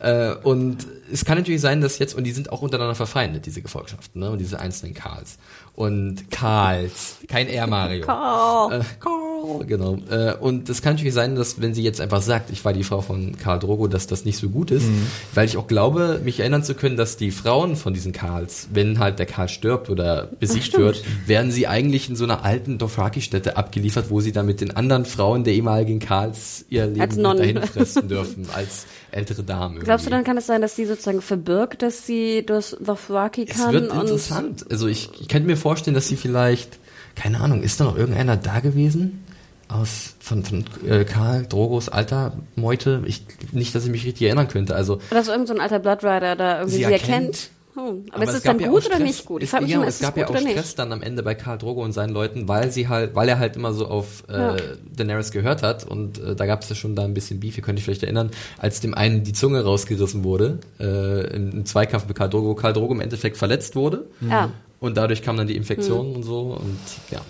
Äh, 0.00 0.34
und 0.42 0.86
es 1.10 1.24
kann 1.24 1.38
natürlich 1.38 1.60
sein, 1.62 1.80
dass 1.80 1.98
jetzt, 1.98 2.14
und 2.14 2.24
die 2.24 2.32
sind 2.32 2.52
auch 2.52 2.60
untereinander 2.60 2.94
verfeindet, 2.94 3.46
diese 3.46 3.62
Gefolgschaften, 3.62 4.20
ne? 4.20 4.30
Und 4.30 4.38
diese 4.38 4.58
einzelnen 4.58 4.92
Karls. 4.92 5.38
Und 5.74 6.30
Karls, 6.30 7.16
kein 7.28 7.48
R 7.48 7.66
Mario. 7.66 8.04
Karl. 8.04 8.80
Äh, 8.80 8.84
Karl, 9.00 9.64
genau. 9.66 9.96
Äh, 10.10 10.34
und 10.34 10.68
es 10.68 10.82
kann 10.82 10.94
natürlich 10.94 11.14
sein, 11.14 11.34
dass 11.34 11.62
wenn 11.62 11.72
sie 11.72 11.82
jetzt 11.82 11.98
einfach 11.98 12.20
sagt, 12.20 12.50
ich 12.50 12.62
war 12.64 12.74
die 12.74 12.84
Frau 12.84 13.00
von 13.00 13.38
Karl 13.38 13.58
Drogo, 13.58 13.88
dass 13.88 14.06
das 14.06 14.26
nicht 14.26 14.36
so 14.36 14.50
gut 14.50 14.70
ist, 14.70 14.86
mhm. 14.86 15.06
weil 15.34 15.46
ich 15.46 15.56
auch 15.56 15.66
glaube, 15.66 16.20
mich 16.22 16.40
erinnern 16.40 16.62
zu 16.62 16.74
können, 16.74 16.98
dass 16.98 17.16
die 17.16 17.30
Frauen 17.30 17.76
von 17.76 17.94
diesen 17.94 18.12
Karls, 18.12 18.68
wenn 18.74 18.98
halt 18.98 19.18
der 19.18 19.24
Karl 19.24 19.48
stirbt 19.48 19.88
oder 19.88 20.28
besiegt 20.38 20.76
wird, 20.76 21.02
werden 21.26 21.50
sie 21.50 21.66
eigentlich 21.66 22.10
in 22.10 22.16
so 22.16 22.24
einer 22.24 22.44
alten 22.44 22.76
Dothraki-Stätte 22.76 23.56
abgeliefert, 23.56 24.10
wo 24.10 24.20
sie 24.20 24.32
dann 24.32 24.44
mit 24.44 24.60
den 24.60 24.76
anderen 24.76 25.06
Frauen 25.06 25.42
der 25.42 25.54
ehemaligen 25.54 26.00
Karls 26.00 26.66
ihr 26.68 26.86
Leben 26.86 27.22
dahin 27.22 27.62
fressen 27.62 28.08
dürfen, 28.08 28.46
als 28.54 28.86
ältere. 29.12 29.44
Irgendwie. 29.46 29.84
Glaubst 29.84 30.06
du, 30.06 30.10
dann 30.10 30.24
kann 30.24 30.36
es 30.36 30.46
sein, 30.46 30.62
dass 30.62 30.76
sie 30.76 30.86
sozusagen 30.86 31.22
verbirgt, 31.22 31.82
dass 31.82 32.06
sie 32.06 32.44
durch 32.44 32.76
Dothraki 32.80 33.44
kann? 33.46 33.66
Es 33.66 33.72
wird 33.72 33.92
interessant. 33.92 34.64
Also 34.70 34.88
ich, 34.88 35.10
ich 35.20 35.28
könnte 35.28 35.46
mir 35.46 35.56
vorstellen, 35.56 35.94
dass 35.94 36.08
sie 36.08 36.16
vielleicht, 36.16 36.78
keine 37.14 37.40
Ahnung, 37.40 37.62
ist 37.62 37.80
da 37.80 37.84
noch 37.84 37.96
irgendeiner 37.96 38.36
da 38.36 38.60
gewesen? 38.60 39.24
Aus, 39.68 40.14
von, 40.20 40.44
von 40.44 40.64
äh, 40.86 41.04
Karl 41.04 41.46
Drogos 41.46 41.88
alter 41.88 42.36
Meute? 42.56 43.02
Ich, 43.06 43.24
nicht, 43.52 43.74
dass 43.74 43.84
ich 43.84 43.90
mich 43.90 44.04
richtig 44.04 44.26
erinnern 44.26 44.48
könnte. 44.48 44.74
Also, 44.74 44.94
Oder 44.94 45.20
dass 45.20 45.28
irgendein 45.28 45.46
so 45.46 45.54
ein 45.54 45.60
alter 45.60 45.78
Bloodrider 45.78 46.36
da 46.36 46.58
irgendwie 46.58 46.76
sie, 46.76 46.84
sie 46.84 46.92
erkennt. 46.92 47.10
erkennt 47.10 47.50
hm. 47.74 48.04
Aber, 48.10 48.16
aber, 48.16 48.24
ist 48.24 48.34
es 48.34 48.42
dann 48.42 48.58
gut 48.58 48.86
oder 48.86 48.98
nicht 48.98 49.24
gut? 49.24 49.42
Ich 49.42 49.52
mich 49.52 49.70
ja, 49.70 49.76
immer, 49.76 49.86
es 49.86 50.00
gab 50.00 50.16
ja 50.18 50.28
auch 50.28 50.36
Stress 50.36 50.74
dann 50.74 50.92
am 50.92 51.02
Ende 51.02 51.22
bei 51.22 51.34
Karl 51.34 51.56
Drogo 51.56 51.82
und 51.82 51.92
seinen 51.92 52.12
Leuten, 52.12 52.46
weil 52.46 52.70
sie 52.70 52.88
halt, 52.88 53.14
weil 53.14 53.28
er 53.28 53.38
halt 53.38 53.56
immer 53.56 53.72
so 53.72 53.86
auf 53.86 54.24
äh, 54.28 54.32
ja. 54.32 54.56
Daenerys 54.94 55.30
gehört 55.30 55.62
hat 55.62 55.86
und 55.86 56.18
äh, 56.18 56.36
da 56.36 56.44
gab 56.44 56.62
es 56.62 56.68
ja 56.68 56.74
schon 56.74 56.94
da 56.94 57.04
ein 57.04 57.14
bisschen 57.14 57.40
Beef, 57.40 57.56
ihr 57.56 57.62
könnt 57.62 57.78
euch 57.78 57.84
vielleicht 57.84 58.02
erinnern, 58.02 58.30
als 58.58 58.80
dem 58.80 58.92
einen 58.94 59.24
die 59.24 59.32
Zunge 59.32 59.64
rausgerissen 59.64 60.22
wurde 60.22 60.58
äh, 60.80 61.34
im, 61.34 61.50
im 61.50 61.64
Zweikampf 61.64 62.06
mit 62.06 62.16
Karl 62.16 62.28
Drogo, 62.28 62.54
Karl 62.54 62.74
Drogo 62.74 62.92
im 62.92 63.00
Endeffekt 63.00 63.38
verletzt 63.38 63.74
wurde 63.74 64.06
ja. 64.20 64.50
und 64.78 64.98
dadurch 64.98 65.22
kam 65.22 65.38
dann 65.38 65.46
die 65.46 65.56
Infektion 65.56 66.10
mhm. 66.10 66.16
und 66.16 66.22
so 66.24 66.40
und 66.60 66.78
ja. 67.10 67.20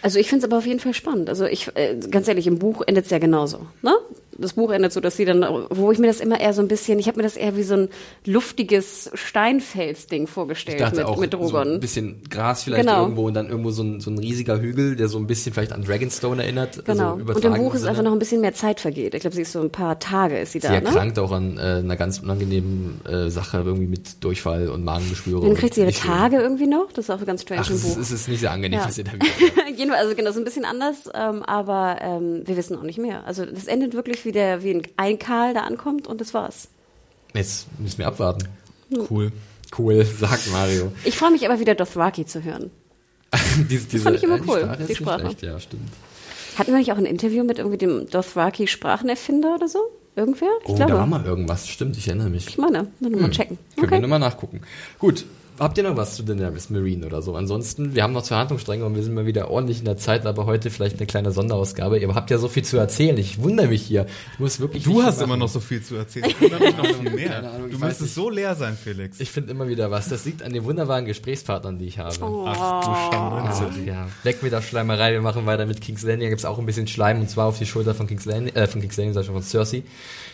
Also 0.00 0.18
ich 0.18 0.28
finde 0.28 0.46
es 0.46 0.50
aber 0.50 0.58
auf 0.58 0.66
jeden 0.66 0.78
Fall 0.78 0.94
spannend. 0.94 1.28
Also 1.28 1.46
ich, 1.46 1.68
äh, 1.74 1.98
ganz 2.10 2.28
ehrlich, 2.28 2.46
im 2.46 2.60
Buch 2.60 2.82
endet 2.86 3.06
es 3.06 3.10
ja 3.10 3.18
genauso. 3.18 3.66
Ne? 3.82 3.92
Das 4.38 4.54
Buch 4.54 4.70
endet 4.70 4.92
so, 4.92 5.00
dass 5.00 5.16
sie 5.16 5.24
dann, 5.24 5.44
wo 5.70 5.92
ich 5.92 5.98
mir 5.98 6.06
das 6.06 6.20
immer 6.20 6.40
eher 6.40 6.52
so 6.52 6.62
ein 6.62 6.68
bisschen, 6.68 6.98
ich 6.98 7.08
habe 7.08 7.18
mir 7.18 7.22
das 7.22 7.36
eher 7.36 7.56
wie 7.56 7.62
so 7.62 7.74
ein 7.74 7.88
luftiges 8.24 9.10
Steinfelsding 9.14 10.26
vorgestellt 10.26 10.80
ich 10.80 10.92
mit, 10.92 11.04
auch 11.04 11.18
mit 11.18 11.32
Drogon. 11.32 11.50
So 11.50 11.58
ein 11.74 11.80
bisschen 11.80 12.22
Gras 12.28 12.64
vielleicht 12.64 12.86
genau. 12.86 13.02
irgendwo 13.02 13.26
und 13.26 13.34
dann 13.34 13.48
irgendwo 13.48 13.70
so 13.70 13.82
ein, 13.82 14.00
so 14.00 14.10
ein 14.10 14.18
riesiger 14.18 14.60
Hügel, 14.60 14.96
der 14.96 15.08
so 15.08 15.18
ein 15.18 15.26
bisschen 15.26 15.52
vielleicht 15.52 15.72
an 15.72 15.84
Dragonstone 15.84 16.42
erinnert. 16.42 16.78
Also 16.86 16.92
genau. 16.92 17.12
Also 17.26 17.34
und 17.34 17.44
im 17.44 17.54
Buch 17.54 17.74
ist 17.74 17.84
einfach 17.84 18.02
noch 18.02 18.12
ein 18.12 18.18
bisschen 18.18 18.40
mehr 18.40 18.54
Zeit 18.54 18.80
vergeht. 18.80 19.14
Ich 19.14 19.20
glaube, 19.20 19.36
sie 19.36 19.42
ist 19.42 19.52
so 19.52 19.60
ein 19.60 19.70
paar 19.70 19.98
Tage 19.98 20.38
ist 20.38 20.52
sie, 20.52 20.60
sie 20.60 20.66
da. 20.66 20.74
Sie 20.74 20.80
ne? 20.80 20.86
erkrankt 20.86 21.16
ne? 21.16 21.22
auch 21.22 21.32
an 21.32 21.58
äh, 21.58 21.60
einer 21.60 21.96
ganz 21.96 22.18
unangenehmen 22.18 23.00
äh, 23.06 23.30
Sache 23.30 23.58
irgendwie 23.58 23.86
mit 23.86 24.22
Durchfall 24.24 24.68
und 24.68 24.84
Magengeschwüre. 24.84 25.46
Dann 25.46 25.56
kriegt 25.56 25.74
sie 25.74 25.82
ihre 25.82 25.92
Tage 25.92 26.36
irgendwie 26.36 26.66
noch. 26.66 26.88
Das 26.92 27.06
ist 27.06 27.10
auch 27.10 27.24
ganz 27.24 27.42
strange 27.42 27.62
Ach, 27.64 27.70
im 27.70 27.80
Buch. 27.80 27.96
Es 27.98 28.10
ist 28.10 28.28
nicht 28.28 28.40
sehr 28.40 28.50
angenehm, 28.50 28.80
ja. 28.80 28.86
was 28.86 28.98
ihr 28.98 29.04
da 29.04 29.12
wieder. 29.12 29.26
also 29.96 30.14
genau, 30.14 30.32
so 30.32 30.40
ein 30.40 30.44
bisschen 30.44 30.64
anders, 30.64 31.08
ähm, 31.14 31.42
aber 31.42 31.98
ähm, 32.00 32.42
wir 32.44 32.56
wissen 32.56 32.76
auch 32.76 32.82
nicht 32.82 32.98
mehr. 32.98 33.26
Also 33.26 33.44
das 33.44 33.66
endet 33.66 33.94
wirklich 33.94 34.24
wie 34.26 34.32
der 34.32 34.62
wie 34.62 34.82
ein 34.96 35.18
Karl 35.18 35.54
da 35.54 35.60
ankommt 35.62 36.06
und 36.06 36.20
das 36.20 36.34
war's. 36.34 36.68
Jetzt 37.32 37.66
müssen 37.78 37.98
wir 37.98 38.06
abwarten. 38.06 38.48
Cool. 39.10 39.32
Cool, 39.76 40.04
sagt 40.18 40.50
Mario. 40.52 40.92
Ich 41.04 41.16
freue 41.16 41.30
mich 41.30 41.46
aber 41.46 41.58
wieder 41.58 41.74
Dothraki 41.74 42.26
zu 42.26 42.44
hören. 42.44 42.70
diese, 43.68 43.86
diese, 43.86 43.88
das 43.88 44.02
fand 44.02 44.16
ich 44.16 44.22
immer 44.24 44.40
cool, 44.46 44.76
die 44.88 44.94
Sprache. 44.94 45.20
Schlecht, 45.22 45.42
ja, 45.42 45.58
stimmt. 45.58 45.90
Hatten 46.58 46.72
wir 46.72 46.78
nicht 46.78 46.92
auch 46.92 46.98
ein 46.98 47.06
Interview 47.06 47.44
mit 47.44 47.58
irgendwie 47.58 47.78
dem 47.78 48.08
Dothraki 48.08 48.66
Sprachenerfinder 48.66 49.54
oder 49.54 49.68
so? 49.68 49.78
Irgendwer? 50.14 50.48
Ich 50.62 50.70
oh, 50.70 50.74
glaube. 50.76 50.92
da 50.92 50.98
war 50.98 51.06
mal 51.06 51.24
irgendwas. 51.24 51.68
Stimmt, 51.68 51.98
ich 51.98 52.08
erinnere 52.08 52.30
mich. 52.30 52.48
Ich 52.48 52.58
meine, 52.58 52.86
nur 53.00 53.12
hm. 53.12 53.20
mal 53.20 53.30
checken. 53.30 53.58
Können 53.76 53.90
wir 53.90 54.00
nochmal 54.00 54.18
nachgucken. 54.18 54.62
Gut, 54.98 55.26
Habt 55.58 55.78
ihr 55.78 55.84
noch 55.84 55.96
was 55.96 56.16
zu 56.16 56.22
Daenerys 56.22 56.68
Marine 56.68 57.06
oder 57.06 57.22
so? 57.22 57.34
Ansonsten, 57.34 57.94
wir 57.94 58.02
haben 58.02 58.12
noch 58.12 58.22
zwei 58.22 58.36
Handlungsstränge 58.36 58.84
und 58.84 58.94
wir 58.94 59.02
sind 59.02 59.14
mal 59.14 59.24
wieder 59.24 59.50
ordentlich 59.50 59.78
in 59.78 59.86
der 59.86 59.96
Zeit, 59.96 60.26
aber 60.26 60.44
heute 60.44 60.70
vielleicht 60.70 60.98
eine 60.98 61.06
kleine 61.06 61.32
Sonderausgabe. 61.32 61.98
Ihr 61.98 62.14
habt 62.14 62.30
ja 62.30 62.36
so 62.36 62.48
viel 62.48 62.64
zu 62.64 62.76
erzählen. 62.76 63.16
Ich 63.16 63.42
wundere 63.42 63.68
mich 63.68 63.82
hier. 63.82 64.06
Ich 64.34 64.38
muss 64.38 64.60
wirklich. 64.60 64.84
Du 64.84 65.02
hast 65.02 65.22
immer 65.22 65.36
noch 65.36 65.48
so 65.48 65.60
viel 65.60 65.82
zu 65.82 65.96
erzählen. 65.96 66.26
Ich 66.26 66.40
wundere 66.40 66.60
mich 66.60 66.76
noch 66.76 66.86
viel 66.86 67.10
mehr. 67.10 67.38
Ahnung, 67.54 67.70
du 67.70 67.78
müsstest 67.78 68.14
so 68.14 68.28
leer 68.28 68.54
sein, 68.54 68.76
Felix. 68.76 69.18
Ich 69.18 69.30
finde 69.30 69.50
immer 69.50 69.66
wieder 69.68 69.90
was. 69.90 70.08
Das 70.08 70.24
liegt 70.26 70.42
an 70.42 70.52
den 70.52 70.64
wunderbaren 70.64 71.06
Gesprächspartnern, 71.06 71.78
die 71.78 71.86
ich 71.86 71.98
habe. 71.98 72.14
Oh. 72.22 72.44
Ach 72.46 72.84
du 72.84 73.16
Schande. 73.16 73.84
Ja. 73.84 74.08
Weg 74.24 74.42
mit 74.42 74.52
der 74.52 74.60
Schleimerei. 74.60 75.12
Wir 75.12 75.22
machen 75.22 75.46
weiter 75.46 75.64
mit 75.64 75.80
King's 75.80 76.02
Landing. 76.02 76.26
Da 76.26 76.28
gibt 76.28 76.40
es 76.40 76.44
auch 76.44 76.58
ein 76.58 76.66
bisschen 76.66 76.86
Schleim 76.86 77.20
und 77.20 77.30
zwar 77.30 77.46
auf 77.46 77.58
die 77.58 77.66
Schulter 77.66 77.94
von 77.94 78.06
King's 78.06 78.26
Landing, 78.26 78.54
äh, 78.54 78.66
von 78.66 78.80
King's 78.80 78.96
Landing, 78.96 79.14
sag 79.14 79.22
ich 79.22 79.26
schon, 79.26 79.34
von 79.34 79.42
Cersei. 79.42 79.84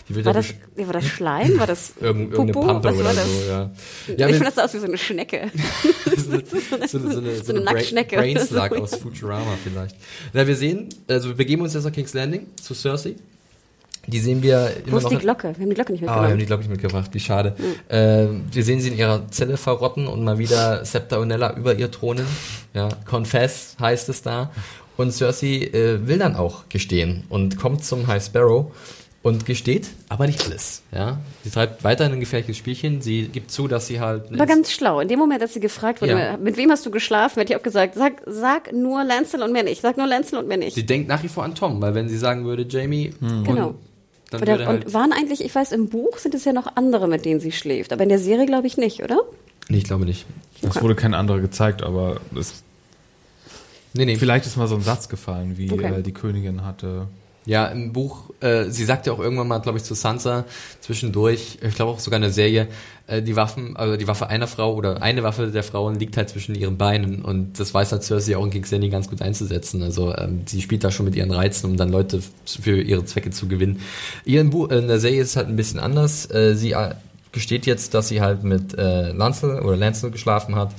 War, 0.09 0.33
das, 0.33 0.55
war 0.77 0.93
das 0.93 1.07
Schleim? 1.07 1.59
War 1.59 1.67
das 1.67 1.95
Irgend, 2.01 2.33
irgendeine 2.33 2.67
Pampe 2.67 2.95
oder 2.95 3.13
so, 3.13 3.49
ja. 3.49 3.71
ja 4.17 4.29
ich 4.29 4.37
finde 4.37 4.53
das 4.53 4.59
aus 4.59 4.75
wie 4.75 4.79
so 4.79 4.87
eine 4.87 4.99
Schnecke. 4.99 5.51
so, 6.17 6.33
eine, 6.33 6.43
so, 6.45 6.77
eine, 6.77 6.89
so, 6.89 7.19
eine, 7.19 7.37
so 7.37 7.53
eine 7.53 7.61
Nacktschnecke. 7.65 8.17
Brainslug 8.17 8.73
aus 8.73 8.97
Futurama 8.97 9.57
vielleicht. 9.63 9.97
Na, 10.33 10.47
wir 10.47 10.57
sehen, 10.57 10.89
also 11.09 11.29
wir 11.29 11.37
begeben 11.37 11.63
uns 11.63 11.75
jetzt 11.75 11.85
nach 11.85 11.93
King's 11.93 12.15
Landing 12.15 12.47
zu 12.61 12.75
Cersei. 12.75 13.17
Die 14.07 14.19
sehen 14.19 14.43
wir 14.43 14.73
immer 14.85 14.93
Wo 14.93 14.97
ist 14.97 15.05
noch 15.05 15.11
die 15.11 15.19
Glocke? 15.19 15.55
Wir 15.57 15.63
haben 15.63 15.69
die 15.69 15.75
Glocke 15.77 15.93
nicht 15.93 16.01
mitgebracht. 16.01 16.19
Ah, 16.19 16.27
wir 16.27 16.33
haben 16.33 16.39
die 16.39 16.47
Glocke 16.47 16.63
nicht 16.63 16.71
mitgebracht. 16.73 17.11
Wie 17.13 17.21
schade. 17.21 17.55
Mhm. 17.57 17.97
Äh, 17.97 18.27
wir 18.53 18.65
sehen 18.65 18.81
sie 18.81 18.89
in 18.89 18.99
ihrer 18.99 19.31
Zelle 19.31 19.57
verrotten 19.57 20.09
und 20.09 20.25
mal 20.25 20.39
wieder 20.39 20.85
Septa 20.85 21.19
Unella 21.19 21.57
über 21.57 21.77
ihr 21.77 21.91
thronen. 21.91 22.27
Ja, 22.75 22.89
Confess 23.09 23.77
heißt 23.79 24.09
es 24.09 24.23
da. 24.23 24.51
Und 24.97 25.13
Cersei 25.13 25.71
äh, 25.73 26.07
will 26.07 26.19
dann 26.19 26.35
auch 26.35 26.69
gestehen 26.69 27.25
und 27.29 27.57
kommt 27.59 27.85
zum 27.85 28.09
High 28.09 28.25
Sparrow 28.25 28.73
und 29.23 29.47
gesteht, 29.47 29.89
aber 30.09 30.27
nicht 30.27 30.45
alles. 30.45 30.83
Ja, 30.93 31.21
sie 31.45 31.51
treibt 31.51 31.85
weiterhin 31.85 32.13
ein 32.13 32.21
gefährliches 32.21 32.57
Spielchen. 32.57 33.01
Sie 33.01 33.29
gibt 33.29 33.51
zu, 33.51 33.69
dass 33.69 33.87
sie 33.87 34.01
halt. 34.01 34.37
War 34.37 34.47
ganz 34.47 34.73
schlau. 34.73 35.01
In 35.01 35.09
dem 35.09 35.19
Moment, 35.19 35.41
dass 35.41 35.55
sie 35.55 35.61
gefragt 35.61 36.03
wurde, 36.03 36.13
ja. 36.13 36.37
mit 36.37 36.57
wem 36.57 36.71
hast 36.71 36.85
du 36.85 36.91
geschlafen, 36.91 37.39
hätte 37.39 37.53
ich 37.53 37.59
auch 37.59 37.63
gesagt, 37.63 37.95
sag, 37.95 38.23
sag 38.27 38.73
nur 38.73 39.05
Lancel 39.05 39.43
und 39.43 39.53
mehr 39.53 39.63
nicht. 39.63 39.81
Sag 39.81 39.97
nur 39.97 40.07
Lancel 40.07 40.39
und 40.39 40.49
mehr 40.49 40.57
nicht. 40.57 40.75
Sie 40.75 40.85
denkt 40.85 41.09
nach 41.09 41.23
wie 41.23 41.29
vor 41.29 41.45
an 41.45 41.55
Tom, 41.55 41.81
weil 41.81 41.95
wenn 41.95 42.09
sie 42.09 42.19
sagen 42.19 42.45
würde, 42.45 42.67
Jamie, 42.69 43.15
hm. 43.21 43.45
genau. 43.45 43.75
Dann 44.31 44.43
oder, 44.43 44.67
halt 44.67 44.87
und 44.87 44.95
waren 44.95 45.13
eigentlich, 45.13 45.45
ich 45.45 45.55
weiß, 45.55 45.73
im 45.73 45.89
Buch 45.89 46.19
sind 46.19 46.35
es 46.35 46.45
ja 46.45 46.53
noch 46.53 46.77
andere, 46.77 47.07
mit 47.07 47.25
denen 47.25 47.39
sie 47.39 47.53
schläft, 47.53 47.93
aber 47.93 48.03
in 48.03 48.09
der 48.09 48.19
Serie 48.19 48.47
glaube 48.47 48.67
ich 48.67 48.77
nicht, 48.77 49.03
oder? 49.03 49.21
Nee, 49.69 49.79
ich 49.79 49.85
glaube 49.85 50.05
nicht. 50.05 50.27
Es 50.63 50.71
okay. 50.71 50.83
wurde 50.83 50.95
kein 50.95 51.15
anderer 51.15 51.41
gezeigt, 51.41 51.83
aber 51.83 52.21
es. 52.35 52.63
Nee, 53.95 54.07
nee. 54.07 54.17
Vielleicht 54.17 54.47
ist 54.47 54.57
mal 54.57 54.69
so 54.69 54.75
ein 54.75 54.83
Satz 54.83 55.09
gefallen, 55.09 55.59
wie 55.59 55.71
okay. 55.71 55.99
äh, 55.99 56.03
die 56.03 56.13
Königin 56.13 56.65
hatte 56.65 57.09
ja, 57.45 57.67
im 57.67 57.93
Buch, 57.93 58.31
äh, 58.41 58.65
sie 58.71 58.85
sagt 58.85 59.07
ja 59.07 59.13
auch 59.13 59.19
irgendwann 59.19 59.49
mal, 59.49 59.59
glaube 59.59 59.79
ich, 59.79 59.85
zu 59.85 59.95
Sansa 59.95 60.45
zwischendurch, 60.81 61.59
ich 61.61 61.75
glaube 61.75 61.93
auch 61.93 61.99
sogar 61.99 62.19
in 62.19 62.23
der 62.23 62.31
Serie, 62.31 62.69
äh, 63.09 63.21
die 63.21 63.35
Waffen, 63.35 63.77
also 63.77 63.97
die 63.97 64.07
Waffe 64.07 64.29
einer 64.29 64.47
Frau 64.47 64.75
oder 64.75 65.03
eine 65.03 65.23
Waffe 65.23 65.49
der 65.49 65.65
Frauen 65.65 65.99
liegt 65.99 66.17
halt 66.17 66.29
zwischen 66.29 66.55
ihren 66.55 66.79
Beinen 66.79 67.23
und 67.23 67.59
das 67.59 67.75
weiß 67.75 67.93
halt 67.93 68.05
Cersei 68.05 68.37
auch 68.37 68.45
in 68.45 68.51
King's 68.51 68.71
Landing 68.71 68.93
ganz 68.93 69.09
gut 69.09 69.23
einzusetzen. 69.23 69.83
Also 69.83 70.15
ähm, 70.17 70.43
sie 70.47 70.63
spielt 70.63 70.85
da 70.85 70.91
schon 70.93 71.07
mit 71.07 71.17
ihren 71.17 71.33
Reizen, 71.33 71.71
um 71.71 71.77
dann 71.77 71.91
Leute 71.91 72.21
für 72.45 72.81
ihre 72.81 73.05
Zwecke 73.05 73.31
zu 73.31 73.49
gewinnen. 73.49 73.81
Ihr 74.25 74.45
Buch, 74.45 74.71
in 74.71 74.87
der 74.87 75.01
Serie 75.01 75.23
ist 75.23 75.31
es 75.31 75.37
halt 75.37 75.49
ein 75.49 75.57
bisschen 75.57 75.81
anders. 75.81 76.31
Äh, 76.31 76.55
sie 76.55 76.73
äh, 76.73 76.95
gesteht 77.33 77.67
jetzt, 77.67 77.95
dass 77.95 78.09
sie 78.09 78.21
halt 78.21 78.45
mit 78.45 78.79
äh, 78.79 79.13
Lancel 79.13 79.61
oder 79.61 79.77
Lancel 79.77 80.11
geschlafen 80.11 80.55
hat, 80.55 80.73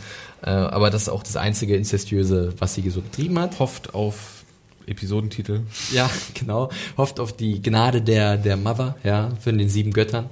äh, 0.43 0.49
aber 0.49 0.89
das 0.89 1.03
ist 1.03 1.09
auch 1.09 1.23
das 1.23 1.35
einzige 1.35 1.75
Inzestiöse, 1.75 2.53
was 2.57 2.75
sie 2.75 2.89
so 2.89 3.01
getrieben 3.01 3.37
hat. 3.39 3.59
Hofft 3.59 3.93
auf 3.93 4.42
Episodentitel. 4.87 5.61
Ja, 5.91 6.09
genau. 6.33 6.69
Hofft 6.97 7.19
auf 7.19 7.33
die 7.33 7.61
Gnade 7.61 8.01
der, 8.01 8.37
der 8.37 8.57
Mother, 8.57 8.95
ja, 9.03 9.29
von 9.39 9.57
den 9.57 9.69
sieben 9.69 9.93
Göttern. 9.93 10.27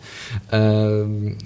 Ähm, 0.51 1.37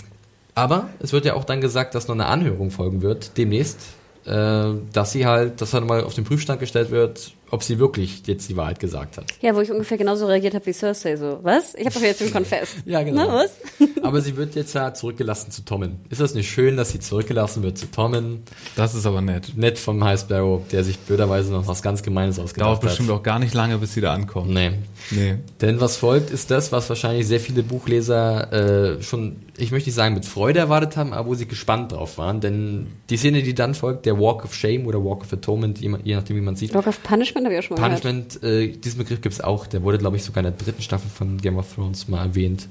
aber 0.53 0.89
es 0.99 1.13
wird 1.13 1.25
ja 1.25 1.33
auch 1.35 1.43
dann 1.43 1.61
gesagt, 1.61 1.95
dass 1.95 2.07
noch 2.07 2.15
eine 2.15 2.27
Anhörung 2.27 2.71
folgen 2.71 3.01
wird, 3.01 3.37
demnächst, 3.37 3.79
äh, 4.25 4.71
dass 4.93 5.11
sie 5.11 5.25
halt, 5.25 5.61
dass 5.61 5.73
halt 5.73 5.85
mal 5.85 6.03
auf 6.03 6.13
den 6.13 6.23
Prüfstand 6.23 6.59
gestellt 6.59 6.91
wird, 6.91 7.33
ob 7.51 7.63
sie 7.63 7.79
wirklich 7.79 8.23
jetzt 8.25 8.49
die 8.49 8.57
Wahrheit 8.57 8.79
gesagt 8.79 9.17
hat. 9.17 9.25
Ja, 9.41 9.55
wo 9.55 9.61
ich 9.61 9.71
ungefähr 9.71 9.97
genauso 9.97 10.25
reagiert 10.27 10.53
habe 10.55 10.65
wie 10.65 10.73
Cersei, 10.73 11.15
so, 11.15 11.39
was? 11.43 11.75
Ich 11.75 11.85
habe 11.85 11.95
doch 11.95 12.01
jetzt 12.01 12.21
den 12.21 12.31
Confess. 12.31 12.75
ja, 12.85 13.03
genau. 13.03 13.27
Na, 13.27 13.33
was? 13.33 13.51
aber 14.03 14.21
sie 14.21 14.35
wird 14.37 14.55
jetzt 14.55 14.73
ja 14.73 14.93
zurückgelassen 14.93 15.51
zu 15.51 15.63
Tommen. 15.63 15.99
Ist 16.09 16.21
das 16.21 16.33
nicht 16.33 16.49
schön, 16.49 16.77
dass 16.77 16.91
sie 16.91 16.99
zurückgelassen 16.99 17.63
wird 17.63 17.77
zu 17.77 17.91
Tommen? 17.91 18.43
Das 18.75 18.95
ist 18.95 19.05
aber 19.05 19.21
nett. 19.21 19.55
Nett 19.55 19.77
vom 19.77 20.03
High 20.03 20.19
Sparrow, 20.19 20.61
der 20.71 20.83
sich 20.83 20.99
blöderweise 20.99 21.51
noch 21.51 21.67
was 21.67 21.81
ganz 21.81 22.03
Gemeines 22.03 22.39
ausgedacht 22.39 22.67
Dauert 22.67 22.77
hat. 22.77 22.83
Dauert 22.83 22.91
bestimmt 22.91 23.11
auch 23.11 23.23
gar 23.23 23.39
nicht 23.39 23.53
lange, 23.53 23.77
bis 23.77 23.93
sie 23.93 24.01
da 24.01 24.13
ankommt. 24.13 24.49
Nee. 24.49 24.71
Nee. 25.11 25.35
Denn 25.61 25.79
was 25.79 25.97
folgt, 25.97 26.31
ist 26.31 26.51
das, 26.51 26.71
was 26.71 26.89
wahrscheinlich 26.89 27.27
sehr 27.27 27.39
viele 27.39 27.63
Buchleser 27.63 28.97
äh, 28.97 29.01
schon, 29.03 29.37
ich 29.57 29.71
möchte 29.71 29.89
nicht 29.89 29.95
sagen 29.95 30.15
mit 30.15 30.25
Freude 30.25 30.59
erwartet 30.59 30.97
haben, 30.97 31.13
aber 31.13 31.29
wo 31.29 31.35
sie 31.35 31.47
gespannt 31.47 31.91
drauf 31.91 32.17
waren. 32.17 32.41
Denn 32.41 32.87
die 33.09 33.17
Szene, 33.17 33.43
die 33.43 33.53
dann 33.53 33.75
folgt, 33.75 34.05
der 34.05 34.19
Walk 34.19 34.43
of 34.43 34.53
Shame 34.53 34.85
oder 34.87 35.03
Walk 35.03 35.21
of 35.21 35.33
Atonement, 35.33 35.79
je 35.79 36.15
nachdem, 36.15 36.35
wie 36.35 36.41
man 36.41 36.55
sieht. 36.55 36.73
Walk 36.73 36.87
of 36.87 37.01
Punishment 37.03 37.45
habe 37.45 37.55
ich 37.55 37.59
auch 37.59 37.67
schon 37.67 37.79
mal 37.79 37.87
Punishment, 37.87 38.41
gehört. 38.41 38.63
Äh, 38.63 38.77
diesen 38.77 38.97
Begriff 38.97 39.21
gibt 39.21 39.33
es 39.33 39.41
auch. 39.41 39.67
Der 39.67 39.83
wurde, 39.83 39.97
glaube 39.97 40.17
ich, 40.17 40.23
sogar 40.23 40.43
in 40.43 40.51
der 40.51 40.65
dritten 40.65 40.81
Staffel 40.81 41.09
von 41.09 41.37
Game 41.37 41.57
of 41.57 41.73
Thrones 41.73 42.07
mal 42.07 42.25
erwähnt. 42.25 42.67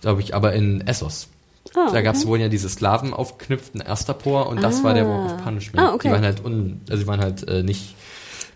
Glaube 0.00 0.20
ich, 0.20 0.34
aber 0.34 0.52
in 0.52 0.86
Essos. 0.86 1.28
Oh, 1.74 1.80
okay. 1.80 1.90
Da 1.92 2.02
gab 2.02 2.14
es 2.14 2.26
wohl 2.26 2.40
ja 2.40 2.48
diese 2.48 2.68
Sklaven 2.68 3.12
aufgeknüpften 3.12 3.80
Ersterpor 3.80 4.48
und 4.48 4.62
das 4.62 4.80
ah. 4.80 4.84
war 4.84 4.94
der 4.94 5.06
Walk 5.06 5.26
of 5.26 5.44
Punishment. 5.44 5.86
Ah, 5.86 5.94
okay. 5.94 6.08
Die 6.08 6.14
waren 6.14 6.24
halt 6.24 6.44
un, 6.44 6.80
also 6.88 7.02
die 7.02 7.06
waren 7.06 7.20
halt 7.20 7.46
äh, 7.48 7.62
nicht 7.62 7.94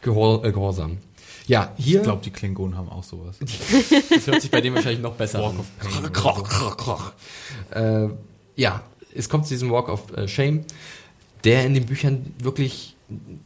gehor, 0.02 0.44
äh, 0.44 0.52
gehorsam. 0.52 0.98
Ja, 1.46 1.72
hier. 1.76 1.98
Ich 1.98 2.04
glaube, 2.04 2.22
die 2.24 2.30
Klingonen 2.30 2.76
haben 2.76 2.88
auch 2.88 3.04
sowas. 3.04 3.36
das 4.10 4.26
hört 4.26 4.40
sich 4.40 4.50
bei 4.50 4.60
denen 4.60 4.76
wahrscheinlich 4.76 5.02
noch 5.02 5.14
besser 5.14 5.40
Walk 5.40 5.52
an. 5.52 5.60
Of 5.60 5.66
Pain. 5.78 6.12
äh, 7.70 8.08
ja, 8.56 8.82
es 9.14 9.28
kommt 9.28 9.46
zu 9.46 9.54
diesem 9.54 9.70
Walk 9.70 9.88
of 9.88 10.16
äh, 10.16 10.26
Shame, 10.26 10.64
der 11.44 11.66
in 11.66 11.74
den 11.74 11.86
Büchern 11.86 12.34
wirklich 12.38 12.93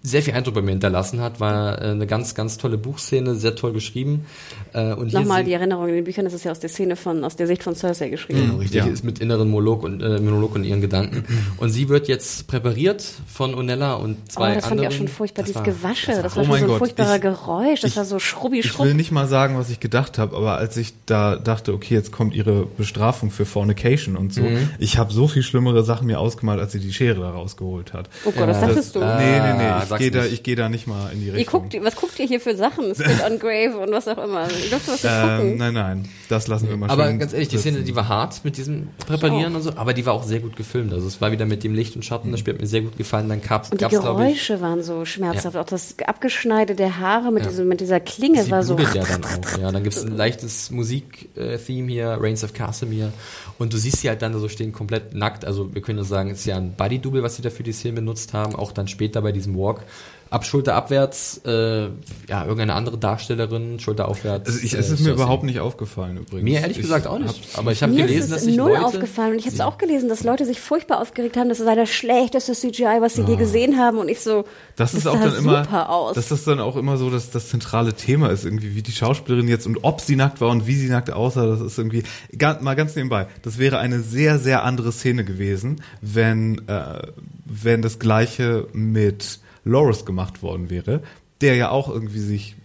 sehr 0.02 0.22
viel 0.22 0.34
Eindruck 0.34 0.54
bei 0.54 0.62
mir 0.62 0.70
hinterlassen 0.70 1.20
hat, 1.20 1.40
war 1.40 1.80
äh, 1.80 1.90
eine 1.90 2.06
ganz, 2.06 2.34
ganz 2.34 2.58
tolle 2.58 2.78
Buchszene, 2.78 3.34
sehr 3.34 3.54
toll 3.56 3.72
geschrieben. 3.72 4.26
Äh, 4.72 4.92
und 4.92 5.12
Nochmal 5.12 5.44
die 5.44 5.52
Erinnerung 5.52 5.88
in 5.88 5.94
den 5.94 6.04
Büchern, 6.04 6.24
das 6.24 6.34
ist 6.34 6.44
ja 6.44 6.50
aus 6.50 6.60
der 6.60 6.70
Szene 6.70 6.96
von, 6.96 7.24
aus 7.24 7.36
der 7.36 7.46
Sicht 7.46 7.62
von 7.62 7.74
Cersei 7.74 8.08
geschrieben. 8.08 8.40
Genau, 8.40 8.56
richtig, 8.56 8.84
ja. 8.84 8.86
ist 8.86 9.04
mit 9.04 9.18
inneren 9.18 9.48
Monolog 9.48 9.82
und, 9.82 10.02
äh, 10.02 10.20
Monolog 10.20 10.54
und 10.54 10.64
ihren 10.64 10.80
Gedanken. 10.80 11.24
Und 11.58 11.70
sie 11.70 11.88
wird 11.88 12.08
jetzt 12.08 12.46
präpariert 12.46 13.04
von 13.26 13.54
Onella 13.54 13.94
und 13.94 14.30
zwei 14.30 14.52
oh, 14.52 14.54
das 14.54 14.64
anderen. 14.64 14.68
fand 14.68 14.80
ich 14.80 14.86
auch 14.88 14.98
schon 14.98 15.08
furchtbar, 15.08 15.44
dieses 15.44 15.62
Gewasche, 15.62 16.12
das 16.12 16.16
war, 16.16 16.22
das 16.22 16.36
war 16.36 16.42
oh 16.42 16.46
schon 16.46 16.66
so 16.66 16.72
ein 16.72 16.78
furchtbarer 16.78 17.16
ich, 17.16 17.22
Geräusch, 17.22 17.80
das 17.80 17.90
ich, 17.90 17.96
war 17.96 18.04
so 18.04 18.18
schrubbi 18.18 18.62
schrubbi. 18.62 18.88
Ich 18.88 18.92
will 18.92 18.96
nicht 18.96 19.12
mal 19.12 19.26
sagen, 19.26 19.58
was 19.58 19.70
ich 19.70 19.80
gedacht 19.80 20.18
habe, 20.18 20.36
aber 20.36 20.56
als 20.56 20.76
ich 20.76 20.94
da 21.06 21.36
dachte, 21.36 21.72
okay, 21.72 21.94
jetzt 21.94 22.12
kommt 22.12 22.34
ihre 22.34 22.66
Bestrafung 22.66 23.30
für 23.30 23.44
Fornication 23.44 24.16
und 24.16 24.32
so, 24.32 24.42
mhm. 24.42 24.70
ich 24.78 24.98
habe 24.98 25.12
so 25.12 25.28
viel 25.28 25.42
schlimmere 25.42 25.84
Sachen 25.84 26.06
mir 26.06 26.20
ausgemalt, 26.20 26.60
als 26.60 26.72
sie 26.72 26.80
die 26.80 26.92
Schere 26.92 27.20
da 27.20 27.30
rausgeholt 27.30 27.92
hat. 27.92 28.08
Oh 28.24 28.30
Gott, 28.30 28.48
das 28.48 28.60
sagtest 28.60 28.94
du. 28.94 29.00
Nee, 29.00 29.40
nee, 29.40 29.52
nee, 29.52 29.57
ich 29.60 29.96
gehe 29.96 30.10
da, 30.10 30.24
ich 30.24 30.42
gehe 30.42 30.56
da 30.56 30.68
nicht 30.68 30.86
mal 30.86 31.10
in 31.12 31.20
die 31.20 31.30
Richtung. 31.30 31.62
Guckt, 31.62 31.76
was 31.84 31.96
guckt 31.96 32.18
ihr 32.18 32.26
hier 32.26 32.40
für 32.40 32.56
Sachen? 32.56 32.94
Spit 32.94 33.24
on 33.24 33.38
Grave 33.38 33.78
und 33.78 33.90
was 33.92 34.08
auch 34.08 34.18
immer. 34.18 34.46
Ich 34.50 34.70
durfte 34.70 34.92
was 34.92 35.02
nicht 35.02 35.12
ähm, 35.12 35.36
gucken. 35.36 35.56
Nein, 35.58 35.74
nein, 35.74 36.08
das 36.28 36.48
lassen 36.48 36.68
wir 36.68 36.76
mal 36.76 36.90
Aber 36.90 37.12
ganz 37.12 37.32
ehrlich, 37.32 37.48
die 37.48 37.58
Szene, 37.58 37.82
die 37.82 37.94
war 37.94 38.08
hart 38.08 38.44
mit 38.44 38.56
diesem 38.56 38.88
Präparieren 39.06 39.54
und 39.54 39.62
so, 39.62 39.72
aber 39.76 39.94
die 39.94 40.04
war 40.06 40.14
auch 40.14 40.24
sehr 40.24 40.40
gut 40.40 40.56
gefilmt. 40.56 40.92
Also 40.92 41.06
es 41.06 41.20
war 41.20 41.32
wieder 41.32 41.46
mit 41.46 41.64
dem 41.64 41.74
Licht 41.74 41.96
und 41.96 42.04
Schatten, 42.04 42.30
das 42.30 42.40
Spiel 42.40 42.54
hat 42.54 42.60
mir 42.60 42.66
sehr 42.66 42.82
gut 42.82 42.96
gefallen. 42.96 43.28
Dann 43.28 43.42
gab's, 43.42 43.70
und 43.70 43.80
die 43.80 43.82
gab's, 43.82 43.94
Geräusche 43.94 44.54
ich, 44.54 44.60
waren 44.60 44.82
so 44.82 45.04
schmerzhaft. 45.04 45.54
Ja. 45.54 45.62
Auch 45.62 45.66
das 45.66 45.96
Abgeschneide 46.06 46.74
der 46.74 46.98
Haare 46.98 47.32
mit, 47.32 47.44
ja. 47.44 47.50
diesem, 47.50 47.68
mit 47.68 47.80
dieser 47.80 48.00
Klinge 48.00 48.44
Sie 48.44 48.50
war 48.50 48.62
so. 48.62 48.78
ja 48.78 49.04
dann 49.04 49.24
auch. 49.24 49.58
Ja, 49.58 49.72
dann 49.72 49.82
gibt's 49.82 50.02
ein 50.02 50.16
leichtes 50.16 50.70
Musik-Theme 50.70 51.90
hier, 51.90 52.18
Reigns 52.20 52.44
of 52.44 52.52
Casimir. 52.52 53.12
Und 53.58 53.72
du 53.72 53.76
siehst 53.76 53.98
sie 53.98 54.08
halt 54.08 54.22
dann 54.22 54.38
so 54.38 54.48
stehen 54.48 54.72
komplett 54.72 55.14
nackt. 55.14 55.44
Also 55.44 55.74
wir 55.74 55.82
können 55.82 55.98
ja 55.98 56.04
sagen, 56.04 56.30
es 56.30 56.40
ist 56.40 56.46
ja 56.46 56.56
ein 56.56 56.74
Body-Double, 56.74 57.22
was 57.22 57.36
sie 57.36 57.42
dafür 57.42 57.64
die 57.64 57.72
Szene 57.72 57.94
benutzt 57.94 58.32
haben. 58.32 58.54
Auch 58.54 58.72
dann 58.72 58.86
später 58.86 59.20
bei 59.22 59.32
diesem 59.38 59.56
Walk 59.56 59.82
ab 60.30 60.44
Schulter 60.44 60.74
abwärts, 60.74 61.40
äh, 61.44 61.88
ja, 62.28 62.42
irgendeine 62.42 62.74
andere 62.74 62.98
Darstellerin, 62.98 63.80
Schulter 63.80 64.08
aufwärts. 64.08 64.48
Also 64.48 64.60
ich, 64.62 64.74
es 64.74 64.90
ist 64.90 65.00
äh, 65.00 65.04
mir 65.04 65.12
überhaupt 65.12 65.44
nicht 65.44 65.60
aufgefallen 65.60 66.18
übrigens. 66.18 66.42
Mir 66.42 66.60
ehrlich 66.60 66.78
ich 66.78 66.82
gesagt 66.82 67.06
auch 67.06 67.18
nicht. 67.18 67.58
Aber 67.58 67.72
ich 67.72 67.82
habe 67.82 67.94
gelesen, 67.94 68.30
dass 68.30 68.42
sich 68.42 68.56
null 68.56 68.72
Leute 68.72 68.84
aufgefallen 68.84 69.32
und 69.32 69.38
ich 69.38 69.46
habe 69.46 69.54
es 69.54 69.60
auch 69.60 69.78
gelesen, 69.78 70.08
dass 70.08 70.24
Leute 70.24 70.44
sich 70.44 70.60
furchtbar 70.60 71.00
aufgeregt 71.00 71.36
haben, 71.36 71.48
das 71.48 71.58
sei 71.58 71.74
das 71.74 71.90
schlechteste 71.90 72.52
CGI, 72.52 72.98
was 73.00 73.14
sie 73.14 73.22
oh. 73.22 73.28
je 73.28 73.36
gesehen 73.36 73.78
haben 73.78 73.98
und 73.98 74.08
ich 74.08 74.20
so, 74.20 74.44
das, 74.76 74.92
das 74.92 75.00
ist 75.00 75.06
auch 75.06 75.18
dann 75.18 75.36
immer, 75.36 75.90
aus. 75.90 76.14
dass 76.14 76.28
das 76.28 76.44
dann 76.44 76.60
auch 76.60 76.76
immer 76.76 76.96
so, 76.96 77.10
dass 77.10 77.30
das 77.30 77.48
zentrale 77.48 77.94
Thema 77.94 78.30
ist 78.30 78.44
irgendwie, 78.44 78.74
wie 78.74 78.82
die 78.82 78.92
Schauspielerin 78.92 79.48
jetzt 79.48 79.66
und 79.66 79.78
ob 79.82 80.00
sie 80.00 80.16
nackt 80.16 80.40
war 80.40 80.50
und 80.50 80.66
wie 80.66 80.74
sie 80.74 80.88
nackt 80.88 81.10
aussah, 81.10 81.46
das 81.46 81.60
ist 81.60 81.78
irgendwie 81.78 82.02
ganz, 82.36 82.60
mal 82.60 82.74
ganz 82.74 82.94
nebenbei. 82.96 83.28
Das 83.42 83.58
wäre 83.58 83.78
eine 83.78 84.00
sehr 84.00 84.38
sehr 84.38 84.64
andere 84.64 84.92
Szene 84.92 85.24
gewesen, 85.24 85.82
wenn 86.00 86.66
äh, 86.68 87.02
wenn 87.44 87.82
das 87.82 87.98
gleiche 87.98 88.66
mit 88.72 89.40
Loris 89.68 90.04
gemacht 90.04 90.42
worden 90.42 90.70
wäre, 90.70 91.02
der 91.40 91.54
ja 91.54 91.70
auch 91.70 91.88
irgendwie 91.88 92.20
sich 92.20 92.56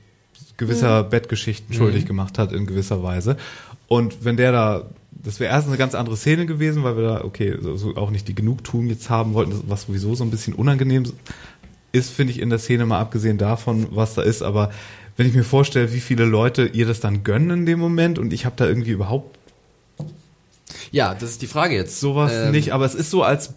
gewisser 0.58 1.04
mhm. 1.04 1.10
Bettgeschichten 1.10 1.74
schuldig 1.74 2.04
mhm. 2.04 2.08
gemacht 2.08 2.38
hat 2.38 2.52
in 2.52 2.66
gewisser 2.66 3.04
Weise. 3.04 3.38
Und 3.88 4.26
wenn 4.26 4.38
der 4.38 4.52
da, 4.52 4.90
das 5.12 5.40
wäre 5.40 5.54
erst 5.54 5.68
eine 5.68 5.78
ganz 5.78 5.96
andere 5.96 6.18
Szene 6.18 6.46
gewesen, 6.46 6.84
weil 6.84 6.98
wir 6.98 7.04
da, 7.04 7.24
okay, 7.24 7.58
so, 7.62 7.76
so 7.76 7.96
auch 7.96 8.10
nicht 8.10 8.28
die 8.28 8.36
Genugtuung 8.36 8.88
jetzt 8.88 9.10
haben 9.10 9.34
wollten, 9.34 9.64
was 9.68 9.84
sowieso 9.84 10.16
so 10.16 10.24
ein 10.24 10.32
bisschen 10.32 10.54
unangenehm 10.54 11.04
ist, 11.92 12.12
finde 12.12 12.32
ich, 12.32 12.40
in 12.40 12.50
der 12.50 12.60
Szene 12.60 12.86
mal 12.86 13.00
abgesehen 13.00 13.38
davon, 13.38 13.88
was 13.92 14.16
da 14.16 14.24
ist. 14.24 14.42
Aber 14.42 14.72
wenn 15.16 15.28
ich 15.28 15.36
mir 15.36 15.44
vorstelle, 15.44 15.94
wie 15.94 16.00
viele 16.00 16.26
Leute 16.26 16.66
ihr 16.66 16.88
das 16.88 17.00
dann 17.00 17.24
gönnen 17.24 17.52
in 17.52 17.66
dem 17.66 17.80
Moment 17.80 18.18
und 18.18 18.34
ich 18.34 18.46
habe 18.46 18.56
da 18.58 18.68
irgendwie 18.68 18.92
überhaupt 18.92 19.38
ja, 20.92 21.16
das 21.16 21.32
ist 21.32 21.42
die 21.42 21.48
Frage 21.48 21.76
jetzt. 21.76 22.00
Sowas 22.00 22.32
ähm, 22.32 22.52
nicht, 22.52 22.72
aber 22.72 22.86
es 22.86 22.94
ist 22.94 23.10
so, 23.10 23.24
als 23.24 23.54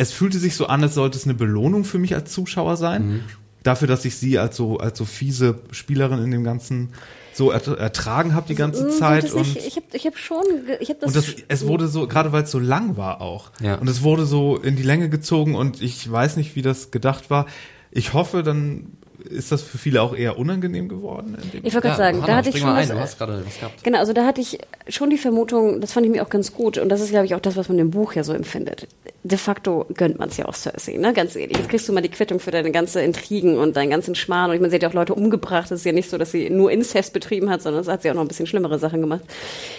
es 0.00 0.12
fühlte 0.12 0.38
sich 0.38 0.56
so 0.56 0.66
an, 0.66 0.82
als 0.82 0.94
sollte 0.94 1.18
es 1.18 1.24
eine 1.24 1.34
Belohnung 1.34 1.84
für 1.84 1.98
mich 1.98 2.14
als 2.14 2.32
Zuschauer 2.32 2.78
sein. 2.78 3.06
Mhm. 3.06 3.20
Dafür, 3.62 3.86
dass 3.86 4.06
ich 4.06 4.16
sie 4.16 4.38
als 4.38 4.56
so, 4.56 4.78
als 4.78 4.96
so 4.96 5.04
fiese 5.04 5.60
Spielerin 5.72 6.24
in 6.24 6.30
dem 6.30 6.42
ganzen 6.42 6.94
so 7.34 7.50
ertragen 7.50 8.34
habe 8.34 8.48
die 8.48 8.54
ganze 8.54 8.86
mm, 8.86 8.90
Zeit. 8.92 9.24
Das 9.24 9.34
und 9.34 9.42
ich, 9.42 9.66
ich 9.66 9.76
habe 9.76 9.86
ich 9.92 10.06
hab 10.06 10.16
schon, 10.16 10.42
ich 10.80 10.88
habe 10.88 11.00
das. 11.00 11.08
Und 11.08 11.16
das, 11.16 11.34
es 11.48 11.66
wurde 11.66 11.86
so, 11.86 12.06
gerade 12.06 12.32
weil 12.32 12.44
es 12.44 12.50
so 12.50 12.58
lang 12.58 12.96
war 12.96 13.20
auch. 13.20 13.50
Ja. 13.60 13.74
Und 13.74 13.88
es 13.88 14.02
wurde 14.02 14.24
so 14.24 14.56
in 14.56 14.74
die 14.74 14.82
Länge 14.82 15.10
gezogen 15.10 15.54
und 15.54 15.82
ich 15.82 16.10
weiß 16.10 16.38
nicht, 16.38 16.56
wie 16.56 16.62
das 16.62 16.90
gedacht 16.90 17.28
war. 17.28 17.44
Ich 17.90 18.14
hoffe, 18.14 18.42
dann 18.42 18.96
ist 19.28 19.52
das 19.52 19.62
für 19.62 19.78
viele 19.78 20.02
auch 20.02 20.14
eher 20.14 20.38
unangenehm 20.38 20.88
geworden? 20.88 21.36
ich 21.62 21.74
wollte 21.74 21.88
gerade 21.88 21.88
ja, 21.88 21.96
sagen, 21.96 22.16
Hanna, 22.18 22.26
da 22.26 22.36
hatte 22.36 22.50
ich 22.50 22.58
schon 22.58 22.68
was, 22.68 22.90
was 22.90 23.18
gehabt. 23.18 23.84
Genau, 23.84 23.98
also 23.98 24.12
da 24.12 24.26
hatte 24.26 24.40
ich 24.40 24.58
schon 24.88 25.10
die 25.10 25.18
Vermutung, 25.18 25.80
das 25.80 25.92
fand 25.92 26.06
ich 26.06 26.12
mir 26.12 26.22
auch 26.22 26.28
ganz 26.28 26.52
gut 26.52 26.78
und 26.78 26.88
das 26.88 27.00
ist 27.00 27.10
glaube 27.10 27.26
ich 27.26 27.34
auch 27.34 27.40
das, 27.40 27.56
was 27.56 27.68
man 27.68 27.78
im 27.78 27.90
Buch 27.90 28.14
ja 28.14 28.24
so 28.24 28.32
empfindet. 28.32 28.88
De 29.22 29.36
facto 29.36 29.86
gönnt 29.94 30.18
man 30.18 30.30
es 30.30 30.38
ja 30.38 30.46
auch 30.46 30.54
Cersei, 30.54 30.96
ne? 30.96 31.12
Ganz 31.12 31.36
ehrlich. 31.36 31.58
Jetzt 31.58 31.68
kriegst 31.68 31.86
du 31.88 31.92
mal 31.92 32.00
die 32.00 32.08
Quittung 32.08 32.40
für 32.40 32.50
deine 32.50 32.70
ganze 32.70 33.02
Intrigen 33.02 33.58
und 33.58 33.76
deinen 33.76 33.90
ganzen 33.90 34.14
Schmarrn 34.14 34.50
und 34.50 34.56
ich 34.56 34.60
meine, 34.60 34.70
sie 34.70 34.76
hat 34.76 34.82
ja 34.82 34.88
auch 34.88 34.94
Leute 34.94 35.14
umgebracht. 35.14 35.66
Es 35.66 35.80
ist 35.80 35.84
ja 35.84 35.92
nicht 35.92 36.08
so, 36.08 36.16
dass 36.16 36.32
sie 36.32 36.48
nur 36.48 36.72
Inzest 36.72 37.12
betrieben 37.12 37.50
hat, 37.50 37.60
sondern 37.60 37.82
es 37.82 37.88
hat 37.88 38.02
sie 38.02 38.10
auch 38.10 38.14
noch 38.14 38.22
ein 38.22 38.28
bisschen 38.28 38.46
schlimmere 38.46 38.78
Sachen 38.78 39.00
gemacht. 39.00 39.22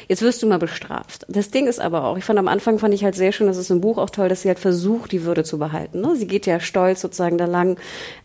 Jetzt 0.07 0.21
wirst 0.21 0.43
du 0.43 0.47
mal 0.47 0.59
bestraft. 0.59 1.25
Das 1.27 1.49
Ding 1.49 1.67
ist 1.67 1.79
aber 1.79 2.03
auch, 2.03 2.17
ich 2.17 2.23
fand 2.23 2.37
am 2.37 2.47
Anfang 2.47 2.77
fand 2.77 2.93
ich 2.93 3.03
halt 3.03 3.15
sehr 3.15 3.31
schön, 3.31 3.47
das 3.47 3.57
ist 3.57 3.71
im 3.71 3.81
Buch 3.81 3.97
auch 3.97 4.09
toll, 4.09 4.29
dass 4.29 4.43
sie 4.43 4.47
halt 4.47 4.59
versucht, 4.59 5.11
die 5.11 5.23
Würde 5.23 5.43
zu 5.43 5.57
behalten. 5.57 6.01
Ne? 6.01 6.15
Sie 6.15 6.27
geht 6.27 6.45
ja 6.45 6.59
stolz 6.59 7.01
sozusagen 7.01 7.37
da 7.37 7.45
lang 7.45 7.77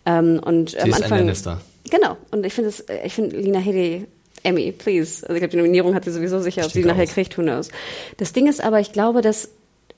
ähm, 0.05 0.41
und 0.45 0.71
sie 0.71 0.81
am 0.81 0.93
Anfang. 0.93 1.06
Ist 1.07 1.13
ein 1.13 1.19
Lannister. 1.19 1.61
Genau. 1.91 2.17
Und 2.31 2.45
ich 2.45 2.53
finde 2.53 2.71
es, 2.71 2.85
ich 3.05 3.15
finde 3.15 3.37
Lina 3.37 3.59
Headey 3.59 4.07
Emmy, 4.43 4.73
please. 4.73 5.23
Also 5.23 5.35
ich 5.35 5.41
glaube, 5.41 5.51
die 5.51 5.57
Nominierung 5.57 5.95
hat 5.95 6.05
sie 6.05 6.13
sowieso 6.13 6.41
sicher, 6.41 6.65
ob 6.65 6.71
sie 6.71 6.85
nachher 6.85 7.07
kriegt, 7.07 7.37
who 7.37 7.43
knows. 7.43 7.69
Das 8.17 8.33
Ding 8.33 8.47
ist 8.47 8.63
aber, 8.63 8.81
ich 8.81 8.93
glaube, 8.93 9.23
dass 9.23 9.51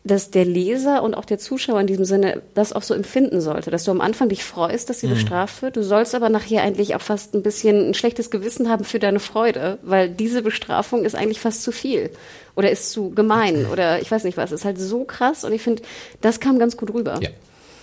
dass 0.05 0.30
der 0.30 0.44
Leser 0.44 1.02
und 1.02 1.14
auch 1.14 1.24
der 1.24 1.39
Zuschauer 1.39 1.80
in 1.80 1.86
diesem 1.86 2.05
Sinne 2.05 2.40
das 2.55 2.72
auch 2.72 2.82
so 2.82 2.94
empfinden 2.94 3.40
sollte, 3.40 3.70
dass 3.70 3.85
du 3.85 3.90
am 3.90 4.01
Anfang 4.01 4.28
dich 4.28 4.44
freust, 4.44 4.89
dass 4.89 5.01
sie 5.01 5.06
mhm. 5.06 5.14
bestraft 5.14 5.60
wird. 5.60 5.76
Du 5.76 5.82
sollst 5.82 6.14
aber 6.14 6.28
nachher 6.28 6.62
eigentlich 6.62 6.94
auch 6.94 7.01
fast 7.01 7.35
ein 7.35 7.43
bisschen 7.43 7.90
ein 7.90 7.94
schlechtes 7.94 8.30
Gewissen 8.30 8.70
haben 8.70 8.85
für 8.85 9.01
deine 9.01 9.20
Freude, 9.20 9.78
weil 9.82 10.09
diese 10.09 10.43
Bestrafung 10.43 11.05
ist 11.05 11.14
eigentlich 11.14 11.40
fast 11.40 11.62
zu 11.62 11.72
viel 11.72 12.10
oder 12.55 12.70
ist 12.70 12.90
zu 12.90 13.10
gemein 13.10 13.66
oder 13.66 14.01
ich 14.01 14.10
weiß 14.10 14.24
nicht 14.24 14.36
was. 14.36 14.52
Ist 14.52 14.64
halt 14.64 14.78
so 14.78 15.05
krass 15.05 15.44
und 15.44 15.52
ich 15.52 15.62
finde, 15.62 15.82
das 16.20 16.40
kam 16.40 16.59
ganz 16.59 16.76
gut 16.76 16.94
rüber. 16.94 17.18
Ja 17.20 17.30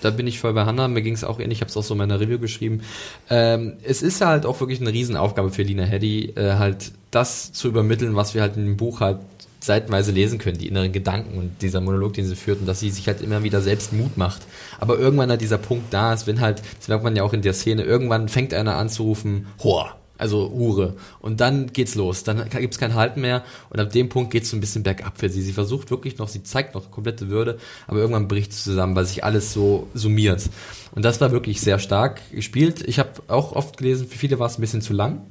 da 0.02 0.10
bin 0.10 0.28
ich 0.28 0.40
voll 0.40 0.54
bei 0.54 0.66
Hannah, 0.66 0.88
mir 0.88 1.02
ging 1.02 1.14
es 1.14 1.24
auch 1.24 1.40
ähnlich, 1.40 1.58
ich 1.58 1.62
habe 1.62 1.70
es 1.70 1.78
auch 1.78 1.84
so 1.84 1.94
in 1.94 2.00
meiner 2.00 2.20
Review 2.20 2.40
geschrieben. 2.40 2.82
Ähm, 3.30 3.74
es 3.84 4.02
ist 4.02 4.22
halt 4.22 4.46
auch 4.46 4.60
wirklich 4.60 4.82
eine 4.82 4.92
Riesenaufgabe 4.92 5.50
für 5.50 5.64
Lina 5.64 5.84
Heddy, 5.84 6.34
äh, 6.36 6.54
halt 6.54 6.92
das 7.12 7.52
zu 7.54 7.68
übermitteln, 7.68 8.16
was 8.16 8.34
wir 8.34 8.42
halt 8.42 8.58
in 8.58 8.66
dem 8.66 8.78
Buch 8.78 9.00
halt 9.00 9.20
seitenweise 9.60 10.12
lesen 10.12 10.38
können, 10.38 10.58
die 10.58 10.68
inneren 10.68 10.92
Gedanken 10.92 11.38
und 11.38 11.62
dieser 11.62 11.82
Monolog, 11.82 12.14
den 12.14 12.26
sie 12.26 12.36
führt 12.36 12.60
und 12.60 12.68
dass 12.68 12.80
sie 12.80 12.92
sich 12.92 13.08
halt 13.08 13.22
immer 13.22 13.44
wieder 13.44 13.62
selbst 13.62 13.94
Mut 13.94 14.16
macht. 14.18 14.44
Aber 14.80 15.00
irgendwann 15.00 15.30
halt 15.30 15.42
dieser 15.42 15.58
Punkt 15.58 15.94
da 15.94 16.14
ist, 16.14 16.28
wenn 16.28 16.40
halt, 16.40 16.62
das 16.78 16.88
merkt 16.88 17.04
man 17.04 17.16
ja 17.16 17.24
auch 17.24 17.34
in 17.34 17.42
der 17.42 17.54
Szene, 17.54 17.84
irgendwann 17.84 18.30
fängt 18.30 18.54
einer 18.54 18.76
an 18.76 18.90
zu 18.90 19.04
rufen, 19.04 19.48
Hor, 19.64 19.98
also 20.18 20.52
Hure. 20.52 20.96
Und 21.20 21.42
dann 21.42 21.68
geht's 21.74 21.96
los. 21.96 22.24
Dann 22.24 22.50
gibt's 22.50 22.78
kein 22.78 22.96
Halten 22.96 23.22
mehr. 23.22 23.44
Und 23.70 23.80
ab 23.80 23.92
dem 23.92 24.10
Punkt 24.10 24.32
geht's 24.32 24.50
so 24.50 24.58
ein 24.58 24.62
bisschen 24.62 24.84
bergab 24.84 25.18
für 25.18 25.30
sie. 25.30 25.42
Sie 25.42 25.54
versucht 25.54 25.92
wirklich 25.92 26.18
noch, 26.18 26.28
sie 26.28 26.44
zeigt 26.44 26.76
noch 26.76 26.92
komplette 26.92 27.30
Würde, 27.30 27.58
aber 27.88 28.00
irgendwann 28.00 28.28
bricht 28.28 28.52
es 28.52 28.64
zusammen, 28.64 28.96
weil 28.96 29.06
sich 29.06 29.24
alles 29.24 29.54
so 29.54 29.88
summiert. 29.94 30.50
Und 30.94 31.04
das 31.04 31.20
war 31.22 31.32
wirklich 31.32 31.62
sehr 31.62 31.80
stark 31.80 32.22
gespielt. 32.32 32.84
Ich 32.88 33.00
habe 33.00 33.10
auch 33.28 33.54
oft 33.54 33.78
gelesen, 33.78 34.08
für 34.08 34.18
viele 34.18 34.40
war 34.40 34.48
es 34.48 34.58
ein 34.58 34.62
bisschen 34.62 34.82
zu 34.82 34.94
lang. 34.94 35.22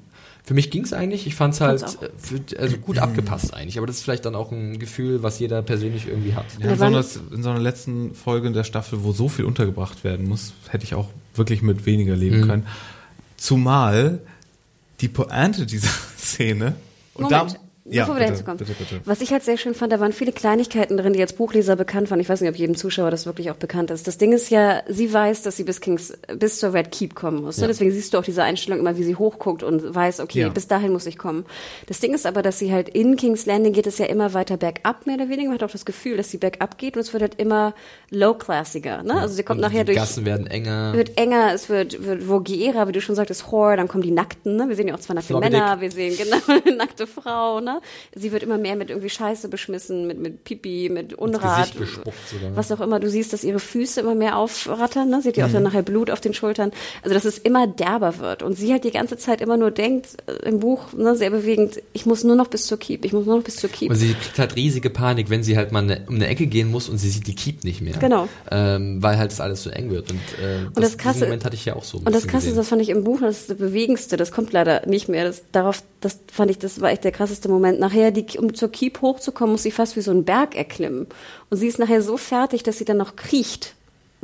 Für 0.47 0.53
mich 0.53 0.71
ging 0.71 0.85
es 0.85 0.93
eigentlich. 0.93 1.27
Ich 1.27 1.35
fand 1.35 1.55
es 1.55 1.63
halt 1.63 1.83
für, 2.19 2.39
also 2.59 2.77
gut 2.77 2.99
abgepasst 2.99 3.55
eigentlich. 3.55 3.79
Aber 3.79 3.87
das 3.87 3.97
ist 3.97 4.03
vielleicht 4.03 4.27
dann 4.27 4.35
auch 4.35 4.53
ein 4.53 4.79
Gefühl, 4.79 5.23
was 5.23 5.39
jeder 5.39 5.63
persönlich 5.63 6.07
irgendwie 6.07 6.35
hat. 6.35 6.45
Ja, 6.61 6.73
in, 6.73 6.79
so 6.79 6.85
einer, 6.85 7.05
in 7.33 7.43
so 7.43 7.49
einer 7.49 7.61
letzten 7.61 8.15
Folge 8.15 8.53
der 8.53 8.65
Staffel, 8.65 9.05
wo 9.05 9.13
so 9.13 9.29
viel 9.31 9.47
untergebracht 9.47 10.05
werden 10.05 10.29
muss, 10.29 10.53
hätte 10.69 10.85
ich 10.85 10.95
auch 10.95 11.09
wirklich 11.35 11.63
mit 11.63 11.87
weniger 11.87 12.15
leben 12.15 12.43
mhm. 12.43 12.47
können. 12.47 12.67
Zumal 13.39 14.21
die 15.01 15.09
Pointe 15.09 15.67
dieser 15.67 15.89
Szene 16.19 16.75
und 17.15 17.31
Moment. 17.31 17.59
Ja, 17.85 18.05
bevor 18.05 18.19
wir 18.19 18.29
bitte, 18.29 18.45
kommen. 18.45 18.57
Bitte, 18.57 18.73
bitte. 18.73 19.01
Was 19.05 19.21
ich 19.21 19.31
halt 19.31 19.43
sehr 19.43 19.59
schön 19.59 19.75
fand, 19.75 19.93
da 19.93 20.01
waren 20.01 20.13
viele 20.13 20.33
Kleinigkeiten 20.33 20.97
drin, 20.97 21.13
die 21.13 21.21
als 21.21 21.35
Buchleser 21.35 21.77
bekannt 21.77 22.11
waren. 22.11 22.19
Ich 22.19 22.29
weiß 22.29 22.41
nicht, 22.41 22.49
ob 22.49 22.57
jedem 22.57 22.77
Zuschauer 22.77 23.11
das 23.11 23.27
wirklich 23.27 23.51
auch 23.51 23.57
bekannt 23.57 23.91
ist. 23.91 24.07
Das 24.07 24.17
Ding 24.17 24.33
ist 24.33 24.49
ja, 24.49 24.83
sie 24.89 25.13
weiß, 25.13 25.43
dass 25.43 25.57
sie 25.57 25.65
bis 25.65 25.83
Kings, 25.83 26.17
bis 26.39 26.59
zur 26.59 26.73
Red 26.73 26.91
Keep 26.91 27.15
kommen 27.15 27.43
muss. 27.43 27.59
Ne? 27.59 27.63
Ja. 27.63 27.69
Deswegen 27.69 27.91
siehst 27.91 28.15
du 28.15 28.19
auch 28.19 28.25
diese 28.25 28.43
Einstellung 28.43 28.81
immer, 28.81 28.97
wie 28.97 29.05
sie 29.05 29.17
hochguckt 29.17 29.63
und 29.63 29.95
weiß, 29.95 30.21
okay, 30.21 30.41
ja. 30.41 30.49
bis 30.49 30.67
dahin 30.67 30.93
muss 30.93 31.05
ich 31.05 31.19
kommen. 31.19 31.45
Das 31.87 32.01
Ding 32.01 32.15
ist 32.15 32.25
aber, 32.25 32.41
dass 32.41 32.59
sie 32.59 32.73
halt 32.73 32.89
in 32.89 33.17
Kings 33.17 33.45
Landing 33.45 33.75
geht 33.75 33.87
es 33.87 33.99
ja 33.99 34.07
immer 34.07 34.33
weiter 34.33 34.57
bergab, 34.57 35.07
mehr 35.07 35.17
oder 35.17 35.29
weniger. 35.29 35.51
Man 35.51 35.59
hat 35.59 35.63
auch 35.63 35.73
das 35.73 35.85
Gefühl, 35.85 36.17
dass 36.17 36.31
sie 36.31 36.39
bergab 36.39 36.79
geht 36.79 36.97
und 36.97 37.01
es 37.01 37.13
wird 37.13 37.23
halt 37.23 37.35
immer 37.35 37.75
low-classiger. 38.11 39.03
Ne? 39.03 39.15
Also 39.21 39.35
sie 39.35 39.43
kommt 39.43 39.59
und 39.59 39.63
nachher 39.63 39.85
die 39.85 39.93
durch. 39.93 39.99
Gassen 39.99 40.25
werden 40.25 40.47
enger. 40.47 40.95
Wird 40.95 41.19
enger, 41.19 41.53
es 41.53 41.69
wird, 41.69 42.03
wird 42.03 42.27
Vogiera, 42.29 42.89
wie 42.89 42.93
du 42.93 43.03
schon 43.03 43.15
sagtest, 43.15 43.51
Horror, 43.51 43.77
dann 43.77 43.89
kommen 43.89 44.03
die 44.03 44.11
Nackten, 44.11 44.57
ne? 44.57 44.69
Wir 44.69 44.77
sehen 44.77 44.89
ja 44.89 44.95
auch 44.95 45.01
zwar 45.01 45.17
nackte 45.17 45.39
Männer, 45.39 45.81
wir 45.81 45.91
sehen 45.91 46.17
genau 46.17 46.39
eine 46.47 46.77
nackte 46.77 47.07
Frau, 47.07 47.61
ne? 47.61 47.74
Sie 48.15 48.33
wird 48.33 48.43
immer 48.43 48.59
mehr 48.59 48.77
mit 48.77 48.91
irgendwie 48.91 49.11
Scheiße 49.11 49.49
beschmissen, 49.49 50.07
mit, 50.07 50.19
mit 50.19 50.45
Pipi, 50.45 50.89
mit 50.93 51.15
Unrat, 51.15 51.73
was 52.55 52.73
auch 52.73 52.81
immer. 52.81 53.01
Du 53.01 53.09
siehst, 53.09 53.33
dass 53.33 53.45
ihre 53.45 53.61
Füße 53.61 54.01
immer 54.01 54.15
mehr 54.15 54.37
aufrattern, 54.37 55.11
ne? 55.11 55.23
Sie 55.23 55.29
hat 55.29 55.37
ja 55.37 55.45
mhm. 55.45 55.51
auch 55.51 55.55
dann 55.55 55.63
nachher 55.65 55.83
Blut 55.83 56.11
auf 56.11 56.21
den 56.21 56.35
Schultern. 56.35 56.73
Also, 57.03 57.15
dass 57.15 57.25
es 57.25 57.39
immer 57.39 57.67
derber 57.67 58.19
wird. 58.19 58.43
Und 58.43 58.57
sie 58.57 58.73
halt 58.73 58.85
die 58.85 58.91
ganze 58.91 59.17
Zeit 59.17 59.41
immer 59.41 59.57
nur 59.57 59.71
denkt, 59.71 60.17
äh, 60.27 60.49
im 60.49 60.61
Buch, 60.61 60.93
ne, 60.93 61.17
sehr 61.17 61.31
bewegend, 61.31 61.83
ich 61.93 62.07
muss 62.07 62.25
nur 62.25 62.37
noch 62.37 62.49
bis 62.49 62.67
zur 62.67 62.79
Keep, 62.79 63.05
ich 63.05 63.13
muss 63.13 63.27
nur 63.27 63.37
noch 63.37 63.45
bis 63.45 63.57
zur 63.57 63.71
Keep. 63.71 63.91
Und 63.91 63.97
sie 63.97 64.15
kriegt 64.15 64.39
halt 64.39 64.57
riesige 64.57 64.91
Panik, 64.91 65.31
wenn 65.31 65.43
sie 65.43 65.57
halt 65.57 65.73
mal 65.73 65.83
eine, 65.83 66.03
um 66.09 66.17
eine 66.17 66.27
Ecke 66.27 66.47
gehen 66.47 66.71
muss 66.71 66.89
und 66.89 66.99
sie 66.99 67.11
sieht 67.11 67.27
die 67.27 67.35
Keep 67.35 67.65
nicht 67.65 67.81
mehr. 67.81 67.95
Genau. 67.99 68.29
Ähm, 68.51 69.03
weil 69.03 69.19
halt 69.19 69.33
das 69.33 69.41
alles 69.41 69.63
so 69.63 69.71
eng 69.71 69.91
wird. 69.91 70.11
Und, 70.11 70.21
äh, 70.43 70.67
und 70.67 70.77
das, 70.77 70.93
das 70.93 70.99
krasse, 70.99 71.25
Moment 71.25 71.45
hatte 71.45 71.57
ich 71.57 71.65
ja 71.65 71.77
auch 71.77 71.85
so. 71.85 71.99
Und 71.99 72.15
das 72.15 72.27
krasse 72.27 72.49
ist, 72.49 72.57
das 72.57 72.69
fand 72.69 72.83
ich 72.83 72.91
im 72.91 73.05
Buch, 73.05 73.21
das 73.21 73.41
ist 73.41 73.51
das 73.51 73.59
Bewegendste, 73.59 74.17
das 74.17 74.33
kommt 74.33 74.53
leider 74.53 74.87
nicht 74.87 75.09
mehr. 75.09 75.25
Das, 75.25 75.43
darauf, 75.53 75.83
das 76.01 76.21
fand 76.33 76.51
ich, 76.51 76.59
das 76.59 76.81
war 76.81 76.91
echt 76.91 77.05
der 77.05 77.13
krasseste 77.13 77.49
Moment. 77.49 77.64
Nachher, 77.73 78.11
die, 78.11 78.39
um 78.39 78.55
zur 78.55 78.71
Keep 78.71 79.01
hoch 79.01 79.15
hochzukommen, 79.15 79.53
muss 79.53 79.63
sie 79.63 79.71
fast 79.71 79.97
wie 79.97 80.01
so 80.01 80.11
einen 80.11 80.25
Berg 80.25 80.57
erklimmen. 80.57 81.07
Und 81.51 81.57
sie 81.59 81.69
ist 81.69 81.79
nachher 81.79 82.03
so 82.03 82.17
fertig, 82.17 82.63
dass 82.63 82.79
sie 82.79 82.85
dann 82.85 82.97
noch 82.97 83.17
kriecht 83.17 83.75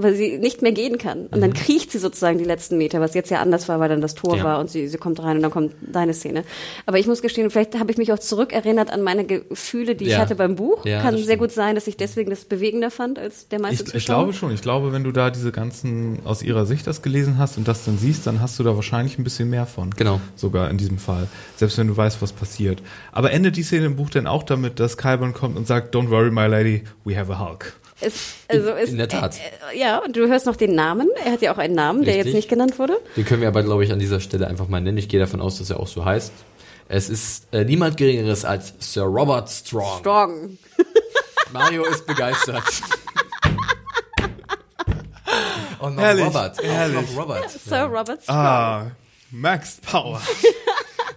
weil 0.03 0.15
sie 0.15 0.39
nicht 0.39 0.63
mehr 0.63 0.73
gehen 0.73 0.99
kann. 0.99 1.27
Und 1.27 1.37
mhm. 1.37 1.41
dann 1.41 1.55
kriecht 1.55 1.91
sie 1.91 1.99
sozusagen 1.99 2.39
die 2.39 2.45
letzten 2.45 2.79
Meter, 2.79 3.01
was 3.01 3.15
jetzt 3.15 3.31
ja 3.31 3.41
anders 3.41 3.69
war, 3.69 3.81
weil 3.81 3.89
dann 3.89 4.01
das 4.01 4.15
Tor 4.15 4.37
ja. 4.37 4.45
war 4.45 4.61
und 4.61 4.71
sie, 4.71 4.89
sie 4.89 4.99
kommt 4.99 5.23
rein 5.23 5.37
und 5.37 5.43
dann 5.43 5.51
kommt 5.51 5.75
deine 5.81 6.15
Szene. 6.15 6.45
Aber 6.87 6.99
ich 6.99 7.07
muss 7.07 7.23
gestehen, 7.23 7.51
vielleicht 7.51 7.79
habe 7.79 7.91
ich 7.91 7.99
mich 7.99 8.13
auch 8.13 8.19
zurückerinnert 8.19 8.91
an 8.91 9.03
meine 9.03 9.25
Gefühle, 9.25 9.95
die 9.95 10.07
ja. 10.07 10.11
ich 10.11 10.19
hatte 10.19 10.35
beim 10.35 10.57
Buch. 10.57 10.85
Ja, 10.85 11.03
kann 11.03 11.17
sehr 11.19 11.37
gut 11.37 11.53
sein, 11.53 11.75
dass 11.75 11.87
ich 11.87 11.97
deswegen 11.97 12.31
das 12.31 12.45
bewegender 12.45 12.91
fand 12.91 13.19
als 13.19 13.49
der 13.49 13.61
meiste 13.61 13.85
ich, 13.85 13.91
Zuschauer. 13.91 13.99
Ich 13.99 14.07
glaube 14.07 14.33
schon. 14.33 14.55
Ich 14.55 14.63
glaube, 14.63 14.93
wenn 14.93 15.05
du 15.05 15.13
da 15.13 15.31
diese 15.31 15.53
ganzen 15.53 16.21
aus 16.25 16.43
ihrer 16.43 16.67
Sicht 16.67 16.87
das 16.87 17.03
gelesen 17.03 17.39
hast 17.39 17.59
und 17.59 17.69
das 17.69 17.85
dann 17.85 17.99
siehst, 17.99 18.27
dann 18.27 18.41
hast 18.41 18.59
du 18.59 18.63
da 18.63 18.75
wahrscheinlich 18.77 19.19
ein 19.19 19.25
bisschen 19.25 19.51
mehr 19.51 19.67
von. 19.67 19.91
Genau. 19.91 20.21
Sogar 20.37 20.71
in 20.71 20.79
diesem 20.79 20.99
Fall. 20.99 21.29
Selbst 21.57 21.79
wenn 21.79 21.89
du 21.89 21.97
weißt, 21.97 22.23
was 22.23 22.33
passiert. 22.33 22.83
Aber 23.13 23.33
endet 23.33 23.57
die 23.57 23.63
Szene 23.63 23.87
im 23.87 23.97
Buch 23.97 24.11
denn 24.11 24.27
auch 24.27 24.43
damit, 24.43 24.81
dass 24.81 24.97
Kyburn 24.97 25.35
kommt 25.35 25.57
und 25.57 25.67
sagt, 25.67 25.95
Don't 25.95 26.11
worry, 26.11 26.31
my 26.31 26.47
lady, 26.47 26.85
we 27.05 27.17
have 27.17 27.33
a 27.33 27.39
Hulk. 27.39 27.80
Es, 28.01 28.35
also 28.49 28.71
in, 28.73 28.89
in 28.89 28.97
der 28.97 29.09
Tat. 29.09 29.37
Äh, 29.73 29.79
ja, 29.79 29.99
und 29.99 30.17
du 30.17 30.27
hörst 30.29 30.47
noch 30.47 30.57
den 30.57 30.75
Namen. 30.75 31.09
Er 31.25 31.33
hat 31.33 31.43
ja 31.43 31.53
auch 31.53 31.59
einen 31.59 31.75
Namen, 31.75 32.01
Richtig. 32.01 32.15
der 32.15 32.25
jetzt 32.25 32.35
nicht 32.35 32.49
genannt 32.49 32.79
wurde. 32.79 32.99
Den 33.17 33.25
können 33.25 33.43
wir 33.43 33.49
aber, 33.49 33.63
glaube 33.63 33.85
ich, 33.85 33.93
an 33.93 33.99
dieser 33.99 34.21
Stelle 34.21 34.47
einfach 34.47 34.69
mal 34.69 34.81
nennen. 34.81 34.99
Ich 34.99 35.09
gehe 35.09 35.21
davon 35.21 35.41
aus, 35.41 35.59
dass 35.59 35.71
er 35.71 35.81
auch 35.81 35.87
so 35.87 36.05
heißt. 36.05 36.33
Es 36.89 37.09
ist 37.09 37.47
äh, 37.53 37.65
niemand 37.65 37.97
Geringeres 37.97 38.45
als 38.45 38.75
Sir 38.81 39.05
Robert 39.05 39.49
Strong. 39.49 40.01
Strong. 40.01 40.59
Mario 41.53 41.85
ist 41.85 42.07
begeistert. 42.07 42.65
Und 45.79 45.97
noch 45.97 46.03
Herrlich. 46.03 46.25
Robert. 46.27 46.63
Herrlich. 46.63 46.97
Auch 46.97 47.03
noch 47.03 47.23
Robert. 47.23 47.51
Sir 47.51 47.83
Robert 47.85 48.23
Strong. 48.23 48.37
Ah, 48.37 48.91
Max 49.31 49.79
Power. 49.83 50.21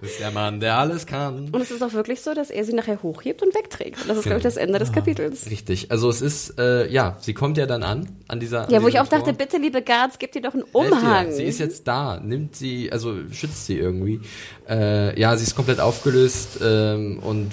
Das 0.01 0.11
ist 0.11 0.19
der 0.19 0.31
Mann, 0.31 0.59
der 0.59 0.77
alles 0.77 1.05
kann. 1.05 1.47
Und 1.49 1.61
es 1.61 1.71
ist 1.71 1.81
auch 1.81 1.93
wirklich 1.93 2.19
so, 2.19 2.33
dass 2.33 2.49
er 2.49 2.65
sie 2.65 2.73
nachher 2.73 3.01
hochhebt 3.03 3.41
und 3.41 3.55
wegträgt. 3.55 4.01
Und 4.01 4.09
das 4.09 4.17
ist, 4.17 4.23
genau. 4.25 4.35
glaube 4.35 4.37
ich, 4.39 4.43
das 4.43 4.57
Ende 4.57 4.77
des 4.77 4.91
Kapitels. 4.91 5.49
Richtig. 5.49 5.91
Also 5.91 6.09
es 6.09 6.19
ist, 6.19 6.59
äh, 6.59 6.91
ja, 6.91 7.15
sie 7.21 7.33
kommt 7.33 7.57
ja 7.57 7.65
dann 7.65 7.83
an, 7.83 8.09
an 8.27 8.41
dieser. 8.41 8.69
Ja, 8.69 8.79
an 8.79 8.83
wo 8.83 8.89
ich 8.89 8.99
auch 8.99 9.07
Tor. 9.07 9.19
dachte, 9.19 9.31
bitte, 9.31 9.55
liebe 9.59 9.81
Guards, 9.81 10.19
gib 10.19 10.33
dir 10.33 10.41
doch 10.41 10.53
einen 10.53 10.63
Umhang. 10.73 11.31
Sie 11.31 11.45
ist 11.45 11.57
jetzt 11.57 11.87
da, 11.87 12.19
nimmt 12.19 12.53
sie, 12.53 12.91
also 12.91 13.15
schützt 13.31 13.65
sie 13.65 13.77
irgendwie. 13.77 14.19
Äh, 14.67 15.17
ja, 15.17 15.37
sie 15.37 15.45
ist 15.45 15.55
komplett 15.55 15.79
aufgelöst 15.79 16.59
ähm, 16.61 17.19
und 17.19 17.51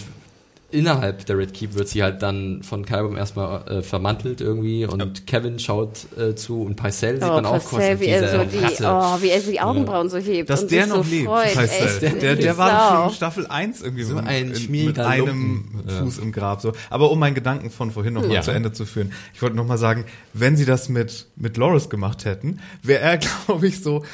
innerhalb 0.71 1.27
der 1.27 1.39
Red 1.39 1.55
Keep 1.55 1.75
wird 1.75 1.89
sie 1.89 2.03
halt 2.03 2.23
dann 2.23 2.63
von 2.63 2.85
Kybum 2.85 3.17
erstmal 3.17 3.67
äh, 3.69 3.83
vermantelt 3.83 4.41
irgendwie 4.41 4.87
und 4.87 5.01
ja. 5.01 5.07
Kevin 5.27 5.59
schaut 5.59 6.07
äh, 6.17 6.35
zu 6.35 6.63
und 6.63 6.77
Pycelle 6.77 7.17
sieht 7.17 7.25
oh, 7.25 7.33
man 7.33 7.47
auch 7.47 7.65
kurz 7.65 7.83
wie 7.99 8.07
er 8.07 8.29
so 8.29 8.45
die, 8.45 8.85
oh, 8.85 9.23
wie 9.23 9.31
er 9.31 9.41
so 9.41 9.51
die 9.51 9.61
Augenbrauen 9.61 10.07
ja. 10.07 10.11
so 10.11 10.19
hebt 10.19 10.49
dass 10.49 10.63
und 10.63 10.71
der 10.71 10.87
noch 10.87 11.05
so 11.05 11.11
lebt 11.11 11.27
freut, 11.27 11.55
Pycelle. 11.55 12.01
der, 12.01 12.15
der, 12.15 12.37
der 12.37 12.59
war 12.59 12.97
schon 12.97 13.09
in 13.09 13.15
Staffel 13.15 13.47
1 13.47 13.83
irgendwie 13.83 14.05
so 14.05 14.17
ein 14.17 14.53
in, 14.53 14.87
mit 14.87 14.99
einem 14.99 15.65
Fuß 15.87 16.17
ja. 16.19 16.23
im 16.23 16.33
Grab 16.33 16.61
so 16.61 16.73
aber 16.89 17.11
um 17.11 17.19
meinen 17.19 17.35
Gedanken 17.35 17.71
von 17.71 17.91
vorhin 17.91 18.15
noch 18.15 18.23
mal 18.23 18.33
ja. 18.33 18.43
zu 18.43 18.51
Ende 18.53 18.73
zu 18.73 18.85
führen 18.85 19.13
ich 19.35 19.43
wollte 19.43 19.57
noch 19.57 19.67
mal 19.67 19.79
sagen 19.79 20.05
wenn 20.35 20.57
sie 20.57 20.65
das 20.65 20.89
mit 20.89 21.27
mit 21.37 21.57
Loris 21.57 21.91
gemacht 21.91 22.25
hätten 22.25 22.61
wäre 22.83 23.01
er 23.01 23.19
glaube 23.47 23.67
ich 23.67 23.83
so 23.83 24.05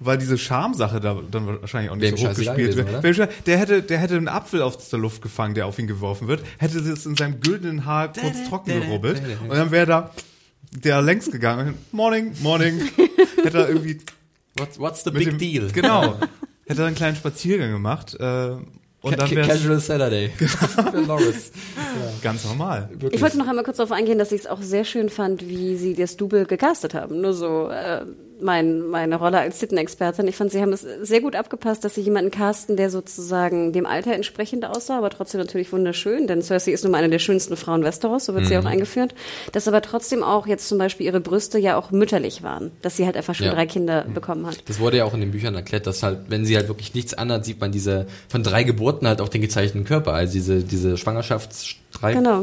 weil 0.00 0.18
diese 0.18 0.38
Schamsache 0.38 0.98
da 0.98 1.20
dann 1.30 1.46
wahrscheinlich 1.60 1.90
auch 1.90 1.96
nicht 1.96 2.18
so 2.18 2.28
hoch 2.28 2.34
gespielt 2.34 2.76
wird. 2.76 3.30
Der 3.46 3.58
hätte, 3.58 3.82
der 3.82 3.98
hätte 3.98 4.16
einen 4.16 4.28
Apfel 4.28 4.62
aus 4.62 4.88
der 4.88 4.98
Luft 4.98 5.22
gefangen, 5.22 5.54
der 5.54 5.66
auf 5.66 5.78
ihn 5.78 5.86
geworfen 5.86 6.26
wird, 6.26 6.42
hätte 6.58 6.78
es 6.78 7.06
in 7.06 7.16
seinem 7.16 7.40
güldenen 7.40 7.84
Haar 7.84 8.12
kurz 8.12 8.48
trocken 8.48 8.80
gerubbelt 8.80 9.22
und 9.42 9.50
dann 9.50 9.70
wäre 9.70 9.86
da 9.86 10.10
der 10.72 11.02
längs 11.02 11.30
gegangen. 11.30 11.74
Morning, 11.92 12.32
morning. 12.42 12.80
hätte 13.42 13.58
er 13.58 13.68
irgendwie. 13.68 13.98
What's, 14.56 14.78
what's 14.78 15.04
the 15.04 15.10
big 15.10 15.30
dem, 15.30 15.38
deal? 15.38 15.68
Genau. 15.72 16.16
hätte 16.66 16.82
er 16.82 16.86
einen 16.86 16.96
kleinen 16.96 17.16
Spaziergang 17.16 17.72
gemacht. 17.72 18.16
Äh, 18.18 18.52
und 19.02 19.18
dann 19.18 19.30
Casual 19.30 19.80
Saturday. 19.80 20.28
Für 20.36 21.00
Loris. 21.00 21.52
Ja. 21.76 22.12
Ganz 22.22 22.44
normal. 22.44 22.90
Wirklich. 22.92 23.14
Ich 23.14 23.22
wollte 23.22 23.38
noch 23.38 23.48
einmal 23.48 23.64
kurz 23.64 23.78
darauf 23.78 23.92
eingehen, 23.92 24.18
dass 24.18 24.30
ich 24.30 24.40
es 24.40 24.46
auch 24.46 24.60
sehr 24.60 24.84
schön 24.84 25.08
fand, 25.08 25.48
wie 25.48 25.76
sie 25.76 25.94
das 25.94 26.16
Double 26.16 26.44
gecastet 26.44 26.92
haben. 26.94 27.20
Nur 27.20 27.32
so, 27.32 27.70
äh, 27.70 28.04
mein, 28.42 28.80
meine 28.80 29.16
Rolle 29.16 29.38
als 29.38 29.60
Sitten-Expertin. 29.60 30.28
Ich 30.28 30.36
fand, 30.36 30.50
sie 30.50 30.60
haben 30.60 30.72
es 30.72 30.86
sehr 31.02 31.20
gut 31.20 31.36
abgepasst, 31.36 31.84
dass 31.84 31.94
sie 31.94 32.00
jemanden 32.00 32.30
casten, 32.30 32.76
der 32.76 32.90
sozusagen 32.90 33.72
dem 33.72 33.86
Alter 33.86 34.14
entsprechend 34.14 34.64
aussah, 34.64 34.98
aber 34.98 35.10
trotzdem 35.10 35.40
natürlich 35.40 35.72
wunderschön, 35.72 36.26
denn 36.26 36.42
Cersei 36.42 36.72
ist 36.72 36.84
nun 36.84 36.92
mal 36.92 36.98
eine 36.98 37.10
der 37.10 37.18
schönsten 37.18 37.56
Frauen 37.56 37.84
Westeros, 37.84 38.26
so 38.26 38.34
wird 38.34 38.44
mhm. 38.44 38.48
sie 38.48 38.58
auch 38.58 38.64
eingeführt. 38.64 39.14
Dass 39.52 39.68
aber 39.68 39.82
trotzdem 39.82 40.22
auch 40.22 40.46
jetzt 40.46 40.68
zum 40.68 40.78
Beispiel 40.78 41.06
ihre 41.06 41.20
Brüste 41.20 41.58
ja 41.58 41.76
auch 41.76 41.90
mütterlich 41.90 42.42
waren, 42.42 42.70
dass 42.82 42.96
sie 42.96 43.06
halt 43.06 43.16
einfach 43.16 43.34
schon 43.34 43.46
ja. 43.46 43.54
drei 43.54 43.66
Kinder 43.66 44.04
mhm. 44.06 44.14
bekommen 44.14 44.46
hat. 44.46 44.62
Das 44.66 44.78
wurde 44.78 44.98
ja 44.98 45.04
auch 45.04 45.14
in 45.14 45.20
den 45.20 45.30
Büchern 45.30 45.54
erklärt, 45.54 45.86
dass 45.86 46.02
halt, 46.02 46.18
wenn 46.28 46.44
sie 46.44 46.56
halt 46.56 46.68
wirklich 46.68 46.94
nichts 46.94 47.14
anhat, 47.14 47.44
sieht 47.44 47.60
man 47.60 47.72
diese, 47.72 48.06
von 48.28 48.42
drei 48.42 48.62
Geburten 48.62 49.06
halt 49.06 49.20
auch 49.20 49.28
den 49.28 49.40
gezeichneten 49.42 49.84
Körper, 49.84 50.12
also 50.12 50.32
diese, 50.32 50.62
diese 50.62 50.96
Schwangerschafts 50.96 51.79
drei 51.92 52.14
genau. 52.14 52.42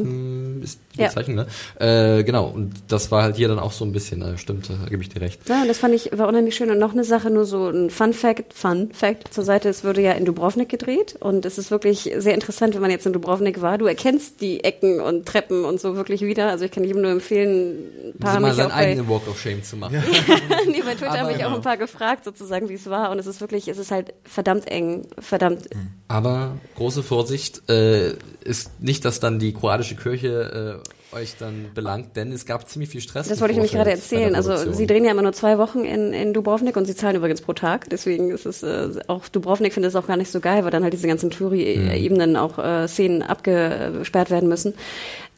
ist 0.62 0.80
die 0.96 1.04
Bezeichnung, 1.04 1.38
ja. 1.38 1.46
ne? 1.80 2.18
Äh, 2.20 2.24
genau, 2.24 2.48
und 2.48 2.74
das 2.88 3.12
war 3.12 3.24
halt 3.24 3.36
hier 3.36 3.48
dann 3.48 3.60
auch 3.60 3.72
so 3.72 3.86
ein 3.86 3.92
bisschen, 3.92 4.22
äh, 4.22 4.38
stimmt, 4.38 4.70
da 4.70 4.90
gebe 4.90 5.02
ich 5.02 5.10
dir 5.10 5.22
recht. 5.22 5.48
Ja, 5.48 5.62
und 5.62 5.68
das 5.68 5.78
fand 5.78 5.94
ich, 5.94 6.12
war 6.18 6.28
unheimlich 6.28 6.56
schön. 6.56 6.70
Und 6.70 6.80
noch 6.80 6.94
eine 6.94 7.04
Sache, 7.04 7.30
nur 7.30 7.46
so 7.46 7.68
ein 7.70 7.90
Fun 7.90 8.14
Fact, 8.14 8.54
Fun 8.54 8.90
Fact 8.94 9.34
zur 9.34 9.44
Seite, 9.44 9.70
es 9.70 9.84
wurde 9.84 10.02
ja 10.02 10.14
in 10.14 10.26
Dubrovnik 10.26 10.70
gedreht 10.70 11.16
und 11.20 11.46
es 11.46 11.58
ist 11.58 11.72
wirklich 11.72 12.12
sehr 12.18 12.34
interessant, 12.34 12.76
wenn 12.76 12.82
man 12.82 12.92
jetzt 12.92 13.06
in 13.06 13.14
Dubrovnik 13.14 13.62
war. 13.62 13.78
Du 13.78 13.86
erkennst 13.86 14.42
die 14.42 14.64
Ecken 14.64 15.00
und 15.00 15.26
Treppen 15.26 15.66
und 15.66 15.80
so 15.80 15.96
wirklich 15.96 16.22
wieder. 16.22 16.50
Also 16.50 16.66
ich 16.66 16.72
kann 16.72 16.84
jedem 16.84 17.02
nur 17.02 17.12
empfehlen, 17.12 17.78
ein 18.14 18.20
paar 18.20 18.40
mal 18.40 18.54
seinen 18.54 18.72
eigenen 18.72 19.08
Walk 19.10 19.28
of 19.28 19.40
Shame 19.40 19.64
zu 19.64 19.78
machen. 19.78 19.96
Ja. 19.96 20.04
nee, 20.68 20.82
bei 20.84 20.96
Twitter 20.96 21.20
haben 21.20 21.28
mich 21.28 21.44
auch 21.46 21.54
ein 21.54 21.62
paar 21.62 21.78
gefragt, 21.78 22.26
sozusagen, 22.26 22.70
wie 22.70 22.74
es 22.74 22.90
war. 22.90 23.12
Und 23.12 23.20
es 23.20 23.28
ist 23.28 23.42
wirklich, 23.42 23.68
es 23.68 23.78
ist 23.78 23.92
halt 23.92 24.14
verdammt 24.24 24.68
eng, 24.68 25.08
verdammt. 25.20 25.68
Aber 26.08 26.58
große 26.76 27.04
Vorsicht, 27.04 27.70
äh, 27.70 28.14
ist 28.48 28.82
nicht, 28.82 29.06
dass 29.06 29.20
dann 29.20 29.37
die 29.40 29.54
kroatische 29.54 29.96
Kirche 29.96 30.82
äh, 30.84 31.16
euch 31.16 31.36
dann 31.38 31.72
belangt, 31.74 32.16
denn 32.16 32.32
es 32.32 32.46
gab 32.46 32.68
ziemlich 32.68 32.90
viel 32.90 33.02
Stress. 33.02 33.28
Das 33.28 33.40
wollte 33.40 33.52
ich 33.52 33.58
nämlich 33.58 33.72
gerade 33.72 33.92
erzählen. 33.92 34.36
Also 34.36 34.74
sie 34.74 34.88
drehen 34.88 35.06
ja 35.06 35.12
immer 35.12 35.22
nur 35.22 35.34
zwei 35.34 35.58
Wochen 35.58 35.86
in, 35.86 36.14
in 36.14 36.34
Dubrovnik 36.34 36.76
und 36.76 36.86
sie 36.86 36.96
zahlen 36.96 37.16
übrigens 37.16 37.42
pro 37.42 37.54
Tag. 37.54 37.90
Deswegen 37.90 38.32
ist 38.32 38.46
es 38.46 38.64
äh, 38.64 38.90
auch 39.08 39.28
Dubrovnik 39.30 39.74
findet 39.74 39.90
es 39.92 39.96
auch 39.96 40.08
gar 40.08 40.18
nicht 40.18 40.32
so 40.32 40.40
geil, 40.40 40.64
weil 40.64 40.72
dann 40.72 40.84
halt 40.84 40.94
diese 40.94 41.08
ganzen 41.08 41.30
Touri-Ebenen 41.30 42.32
mhm. 42.32 42.36
auch 42.36 42.60
äh, 42.60 42.88
Szenen 42.88 43.24
abgesperrt 43.24 44.30
werden 44.30 44.50
müssen. 44.50 44.74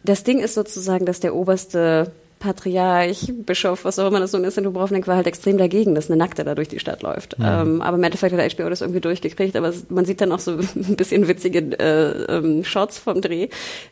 Das 0.04 0.24
Ding 0.24 0.40
ist 0.40 0.54
sozusagen, 0.54 1.06
dass 1.06 1.20
der 1.20 1.36
oberste 1.36 2.12
Patriarch, 2.40 3.34
Bischof, 3.45 3.84
was 3.84 3.99
auch 3.99 4.07
immer 4.07 4.20
das 4.20 4.32
nun 4.32 4.44
ist 4.45 4.57
in 4.57 4.64
Dubrovnik, 4.64 5.07
war 5.07 5.18
halt 5.18 5.28
extrem 5.28 5.57
dagegen, 5.57 5.94
dass 5.94 6.10
eine 6.10 6.18
Nackte 6.18 6.44
da 6.44 6.56
durch 6.56 6.70
die 6.70 6.80
Stadt 6.80 7.02
läuft. 7.02 7.38
Mhm. 7.38 7.45
Ähm, 7.45 7.82
aber 7.82 7.98
im 7.98 8.03
Endeffekt 8.03 8.34
hat 8.34 8.40
der 8.40 8.49
HBO 8.49 8.70
das 8.70 8.82
irgendwie 8.82 9.02
durchgekriegt, 9.02 9.56
aber 9.56 9.74
man 9.90 10.06
sieht 10.06 10.22
dann 10.22 10.32
auch 10.32 10.40
so 10.40 10.52
ein 10.76 10.95
bisschen 10.95 11.28
witzige 11.28 11.60
äh, 11.80 12.38
ähm, 12.38 12.64
Shots 12.64 12.98
vom 12.98 13.22
Dreh. 13.22 13.49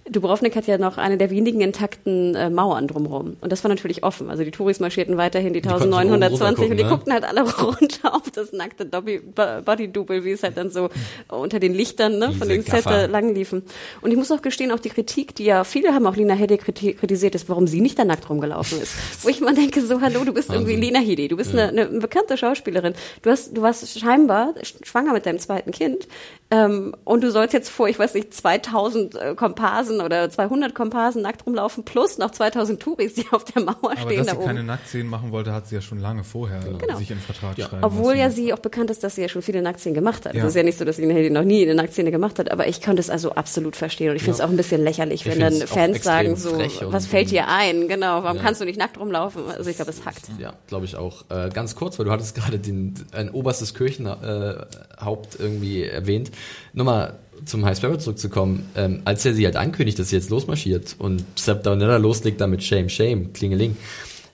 Dubrovnik 0.09 0.55
hat 0.55 0.65
ja 0.67 0.77
noch 0.77 0.97
eine 0.97 1.17
der 1.17 1.29
wenigen 1.29 1.59
intakten 1.61 2.35
äh, 2.35 2.49
Mauern 2.49 2.87
drumherum. 2.87 3.37
Und 3.41 3.51
das 3.51 3.63
war 3.63 3.69
natürlich 3.69 4.03
offen. 4.03 4.29
Also 4.29 4.43
die 4.43 4.51
Touris 4.51 4.79
marschierten 4.79 5.17
weiterhin 5.17 5.53
die, 5.53 5.61
die 5.61 5.69
1920 5.69 6.71
und 6.71 6.77
die 6.77 6.83
ne? 6.83 6.89
guckten 6.89 7.11
halt 7.11 7.25
alle 7.25 7.41
runter 7.61 8.15
auf 8.15 8.31
das 8.31 8.53
nackte 8.53 8.85
Body-Double, 8.85 10.23
wie 10.23 10.31
es 10.31 10.43
halt 10.43 10.55
dann 10.55 10.69
so 10.69 10.89
unter 11.27 11.59
den 11.59 11.73
Lichtern 11.73 12.17
ne, 12.17 12.31
von 12.31 12.47
den 12.47 12.63
Set 12.63 12.85
lang 12.85 13.35
liefen. 13.35 13.63
Und 14.01 14.11
ich 14.11 14.17
muss 14.17 14.31
auch 14.31 14.41
gestehen, 14.41 14.71
auch 14.71 14.79
die 14.79 14.89
Kritik, 14.89 15.35
die 15.35 15.45
ja 15.45 15.65
viele 15.65 15.93
haben 15.93 16.07
auch 16.07 16.15
Lina 16.15 16.33
Hedde 16.33 16.57
kritisiert, 16.57 17.35
ist, 17.35 17.49
warum 17.49 17.67
sie 17.67 17.81
nicht 17.81 17.99
da 17.99 18.05
nackt 18.05 18.29
rum 18.29 18.36
rumgelaufen 18.37 18.81
ist. 18.81 18.93
Wo 19.23 19.29
ich 19.29 19.41
mal 19.41 19.53
denke, 19.53 19.81
so, 19.81 20.01
hallo, 20.01 20.23
du 20.23 20.33
bist 20.33 20.49
Wahnsinn. 20.49 20.67
irgendwie 20.67 20.85
Lena 20.85 20.99
Headey, 20.99 21.27
du 21.27 21.37
bist 21.37 21.53
ja. 21.53 21.67
eine, 21.67 21.87
eine 21.87 21.99
bekannte 21.99 22.37
Schauspielerin. 22.37 22.93
Du 23.21 23.29
hast, 23.29 23.55
du 23.55 23.61
warst 23.61 23.99
scheinbar 23.99 24.53
schwanger 24.83 25.13
mit 25.13 25.25
deinem 25.25 25.39
zweiten 25.39 25.71
Kind 25.71 26.07
ähm, 26.49 26.95
und 27.03 27.23
du 27.23 27.31
sollst 27.31 27.53
jetzt 27.53 27.69
vor, 27.69 27.89
ich 27.89 27.99
weiß 27.99 28.13
nicht, 28.13 28.33
2000 28.33 29.15
äh, 29.15 29.35
Komparsen 29.35 29.99
oder 29.99 30.29
200 30.29 30.73
Komparsen 30.73 31.21
nackt 31.21 31.45
rumlaufen 31.45 31.83
plus 31.83 32.17
noch 32.17 32.31
2000 32.31 32.81
Touris, 32.81 33.15
die 33.15 33.25
auf 33.31 33.43
der 33.43 33.63
Mauer 33.63 33.75
Aber 33.81 33.97
stehen. 33.97 34.21
Aber 34.21 34.31
dass 34.31 34.37
sie 34.37 34.45
keine 34.45 34.63
Nacktszenen 34.63 35.09
machen 35.09 35.31
wollte, 35.31 35.51
hat 35.51 35.67
sie 35.67 35.75
ja 35.75 35.81
schon 35.81 35.99
lange 35.99 36.23
vorher 36.23 36.59
genau. 36.59 36.97
sich 36.97 37.11
im 37.11 37.19
Vertrag 37.19 37.57
ja. 37.57 37.67
schreiben 37.67 37.83
Obwohl 37.83 38.13
lassen. 38.13 38.19
ja 38.19 38.29
sie 38.29 38.53
auch 38.53 38.59
bekannt 38.59 38.89
ist, 38.91 39.03
dass 39.03 39.15
sie 39.15 39.23
ja 39.23 39.29
schon 39.29 39.41
viele 39.41 39.61
Nacktszenen 39.61 39.93
gemacht 39.93 40.25
hat. 40.25 40.35
Ja. 40.35 40.43
Es 40.43 40.49
ist 40.49 40.55
ja 40.55 40.63
nicht 40.63 40.77
so, 40.77 40.85
dass 40.85 40.97
Lena 40.97 41.15
Headey 41.15 41.31
noch 41.31 41.43
nie 41.43 41.63
eine 41.63 41.75
Nacktszene 41.75 42.11
gemacht 42.11 42.39
hat, 42.39 42.49
aber 42.49 42.67
ich 42.67 42.81
konnte 42.81 43.01
es 43.01 43.09
also 43.09 43.33
absolut 43.33 43.75
verstehen 43.75 44.11
und 44.11 44.15
ich 44.15 44.23
finde 44.23 44.35
es 44.35 44.41
auch 44.41 44.49
ein 44.49 44.57
bisschen 44.57 44.83
lächerlich, 44.83 45.25
ich 45.25 45.31
wenn 45.31 45.39
dann 45.39 45.67
Fans 45.67 46.01
sagen 46.01 46.37
so, 46.37 46.57
was 46.83 47.07
fällt 47.07 47.31
dir 47.31 47.49
ein? 47.49 47.89
Genau, 47.89 48.23
warum 48.27 48.41
kannst 48.41 48.61
du 48.61 48.65
nicht 48.65 48.77
nackt 48.77 48.99
rumlaufen. 48.99 49.43
Also 49.49 49.69
ich 49.69 49.75
glaube, 49.75 49.91
es 49.91 50.05
hackt. 50.05 50.29
Ja, 50.39 50.53
glaube 50.67 50.85
ich 50.85 50.95
auch. 50.95 51.25
Äh, 51.29 51.49
ganz 51.49 51.75
kurz, 51.75 51.97
weil 51.97 52.05
du 52.05 52.11
hattest 52.11 52.35
gerade 52.35 52.59
den 52.59 52.93
ein 53.11 53.29
oberstes 53.29 53.73
Kirchenhaupt 53.73 55.35
äh, 55.35 55.43
irgendwie 55.43 55.83
erwähnt. 55.83 56.31
Nochmal 56.73 57.19
zum 57.45 57.65
High 57.65 57.77
Sparrow 57.77 57.97
zurückzukommen, 57.97 58.69
ähm, 58.75 59.01
als 59.05 59.25
er 59.25 59.33
sie 59.33 59.45
halt 59.45 59.55
ankündigt, 59.55 59.99
dass 59.99 60.09
sie 60.09 60.15
jetzt 60.15 60.29
losmarschiert 60.29 60.95
und 60.97 61.23
Sepp 61.35 61.63
Downella 61.63 61.97
loslegt 61.97 62.41
damit 62.41 62.63
Shame, 62.63 62.89
Shame, 62.89 63.33
Klingeling. 63.33 63.77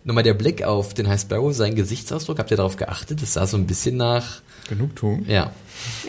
Nochmal 0.05 0.23
der 0.23 0.33
Blick 0.33 0.63
auf 0.63 0.93
den 0.93 1.07
High 1.07 1.21
Sparrow, 1.21 1.53
seinen 1.53 1.75
Gesichtsausdruck, 1.75 2.39
habt 2.39 2.51
ihr 2.51 2.57
darauf 2.57 2.75
geachtet? 2.75 3.21
Das 3.21 3.33
sah 3.33 3.47
so 3.47 3.57
ein 3.57 3.67
bisschen 3.67 3.97
nach... 3.97 4.41
Genugtuung? 4.67 5.25
Ja. 5.27 5.51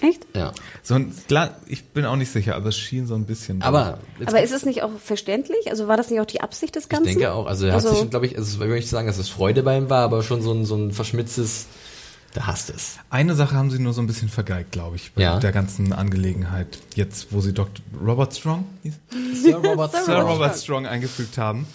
Echt? 0.01 0.27
Ja. 0.35 0.53
So 0.83 0.95
ein, 0.95 1.15
klar, 1.29 1.57
ich 1.67 1.85
bin 1.85 2.05
auch 2.05 2.17
nicht 2.17 2.31
sicher, 2.31 2.57
aber 2.57 2.69
es 2.69 2.77
schien 2.77 3.07
so 3.07 3.15
ein 3.15 3.25
bisschen. 3.25 3.63
Aber, 3.63 3.99
aber 4.25 4.43
ist 4.43 4.53
es 4.53 4.65
nicht 4.65 4.83
auch 4.83 4.91
verständlich? 5.03 5.71
Also 5.71 5.89
war 5.89 5.97
das 5.97 6.11
nicht 6.11 6.21
auch 6.21 6.27
die 6.27 6.41
Absicht 6.41 6.77
des 6.77 6.89
Ganzen? 6.89 7.09
Ich 7.09 7.15
denke 7.15 7.33
auch. 7.33 7.47
Also 7.47 7.67
er 7.67 7.75
also, 7.75 7.91
hat 7.91 7.97
sich, 7.99 8.11
glaube 8.11 8.27
ich, 8.27 8.37
also 8.37 8.63
ich 8.63 8.71
nicht 8.71 8.89
sagen, 8.89 9.07
dass 9.07 9.19
es 9.19 9.29
Freude 9.29 9.63
bei 9.63 9.77
ihm 9.79 9.91
war, 9.91 10.03
aber 10.03 10.23
schon 10.23 10.43
so 10.43 10.53
ein, 10.53 10.65
so 10.65 10.77
ein 10.77 10.93
verschmitztes, 10.93 11.67
der 12.35 12.47
hasst 12.47 12.71
es. 12.71 12.99
Eine 13.11 13.35
Sache 13.35 13.55
haben 13.55 13.71
sie 13.71 13.79
nur 13.79 13.93
so 13.93 14.03
ein 14.03 14.07
bisschen 14.07 14.29
vergeigt, 14.29 14.73
glaube 14.73 14.97
ich, 14.97 15.13
bei 15.13 15.23
ja. 15.23 15.39
der 15.39 15.53
ganzen 15.53 15.93
Angelegenheit. 15.93 16.79
Jetzt, 16.95 17.29
wo 17.31 17.41
sie 17.41 17.53
Dr. 17.53 17.85
Robert 18.05 18.35
Strong, 18.35 18.67
Sir 19.35 19.57
Robert, 19.57 19.93
Sir 20.05 20.21
Robert 20.21 20.59
Strong 20.59 20.87
eingefügt 20.87 21.39
haben. 21.39 21.67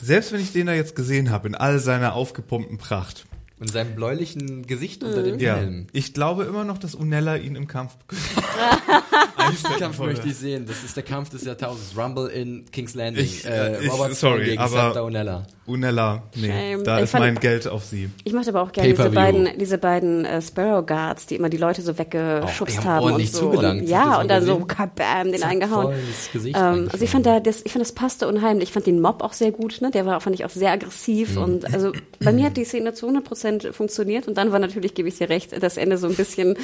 Selbst 0.00 0.32
wenn 0.32 0.40
ich 0.40 0.52
den 0.52 0.66
da 0.66 0.72
jetzt 0.72 0.96
gesehen 0.96 1.30
habe, 1.30 1.48
in 1.48 1.54
all 1.54 1.78
seiner 1.78 2.14
aufgepumpten 2.14 2.78
Pracht, 2.78 3.26
und 3.60 3.70
seinem 3.70 3.94
bläulichen 3.94 4.66
Gesicht 4.66 5.02
unter 5.02 5.22
dem 5.22 5.38
ja. 5.38 5.56
Helm. 5.56 5.86
Ich 5.92 6.14
glaube 6.14 6.44
immer 6.44 6.64
noch, 6.64 6.78
dass 6.78 6.94
Unella 6.94 7.36
ihn 7.36 7.56
im 7.56 7.66
Kampf. 7.66 7.96
Den 9.70 9.78
Kampf 9.78 9.98
möchte 9.98 10.28
ich 10.28 10.36
sehen. 10.36 10.66
Das 10.66 10.84
ist 10.84 10.96
der 10.96 11.02
Kampf 11.02 11.30
des 11.30 11.44
Jahrtausends. 11.44 11.96
Rumble 11.96 12.28
in 12.28 12.64
King's 12.70 12.94
Landing. 12.94 13.24
Ich, 13.24 13.44
äh, 13.44 13.84
ich, 13.84 13.90
Robert 13.90 14.14
sorry, 14.14 14.44
gegen 14.44 14.58
aber 14.60 15.04
Unella. 15.04 15.46
Unella, 15.68 16.22
nee, 16.34 16.48
Shame. 16.48 16.84
da 16.84 16.96
ich 16.96 17.04
ist 17.04 17.10
fand, 17.10 17.24
mein 17.24 17.34
Geld 17.34 17.68
auf 17.68 17.84
sie. 17.84 18.08
Ich 18.24 18.32
mochte 18.32 18.48
aber 18.48 18.62
auch 18.62 18.72
gerne 18.72 18.88
diese 18.88 19.10
beiden, 19.10 19.48
diese 19.58 19.76
beiden 19.76 20.24
äh, 20.24 20.40
Sparrow 20.40 20.84
Guards, 20.84 21.26
die 21.26 21.36
immer 21.36 21.50
die 21.50 21.58
Leute 21.58 21.82
so 21.82 21.98
weggeschubst 21.98 22.78
oh, 22.80 22.84
haben 22.84 23.12
und 23.12 23.28
so. 23.28 23.50
Und, 23.50 23.86
ja, 23.86 24.18
und 24.20 24.28
dann 24.30 24.44
so 24.44 24.60
kabam, 24.60 25.30
den 25.30 25.42
eingehauen. 25.42 25.94
Ähm, 26.34 26.88
also 26.90 27.04
ich 27.04 27.10
fand 27.10 27.26
da, 27.26 27.40
das, 27.40 27.60
ich 27.64 27.72
fand 27.72 27.82
das 27.84 27.92
passte 27.92 28.28
unheimlich. 28.28 28.70
Ich 28.70 28.72
fand 28.72 28.86
den 28.86 29.00
Mob 29.00 29.22
auch 29.22 29.34
sehr 29.34 29.52
gut, 29.52 29.82
ne? 29.82 29.90
Der 29.90 30.06
war, 30.06 30.20
fand 30.22 30.34
ich 30.34 30.46
auch 30.46 30.50
sehr 30.50 30.72
aggressiv 30.72 31.36
mhm. 31.36 31.42
und 31.42 31.74
also 31.74 31.92
bei 32.20 32.32
mir 32.32 32.46
hat 32.46 32.56
die 32.56 32.64
Szene 32.64 32.94
zu 32.94 33.06
100 33.06 33.24
Prozent 33.24 33.68
funktioniert 33.72 34.26
und 34.26 34.38
dann 34.38 34.52
war 34.52 34.58
natürlich, 34.58 34.94
gebe 34.94 35.08
ich 35.08 35.18
dir 35.18 35.28
recht, 35.28 35.62
das 35.62 35.76
Ende 35.76 35.98
so 35.98 36.06
ein 36.06 36.14
bisschen, 36.14 36.56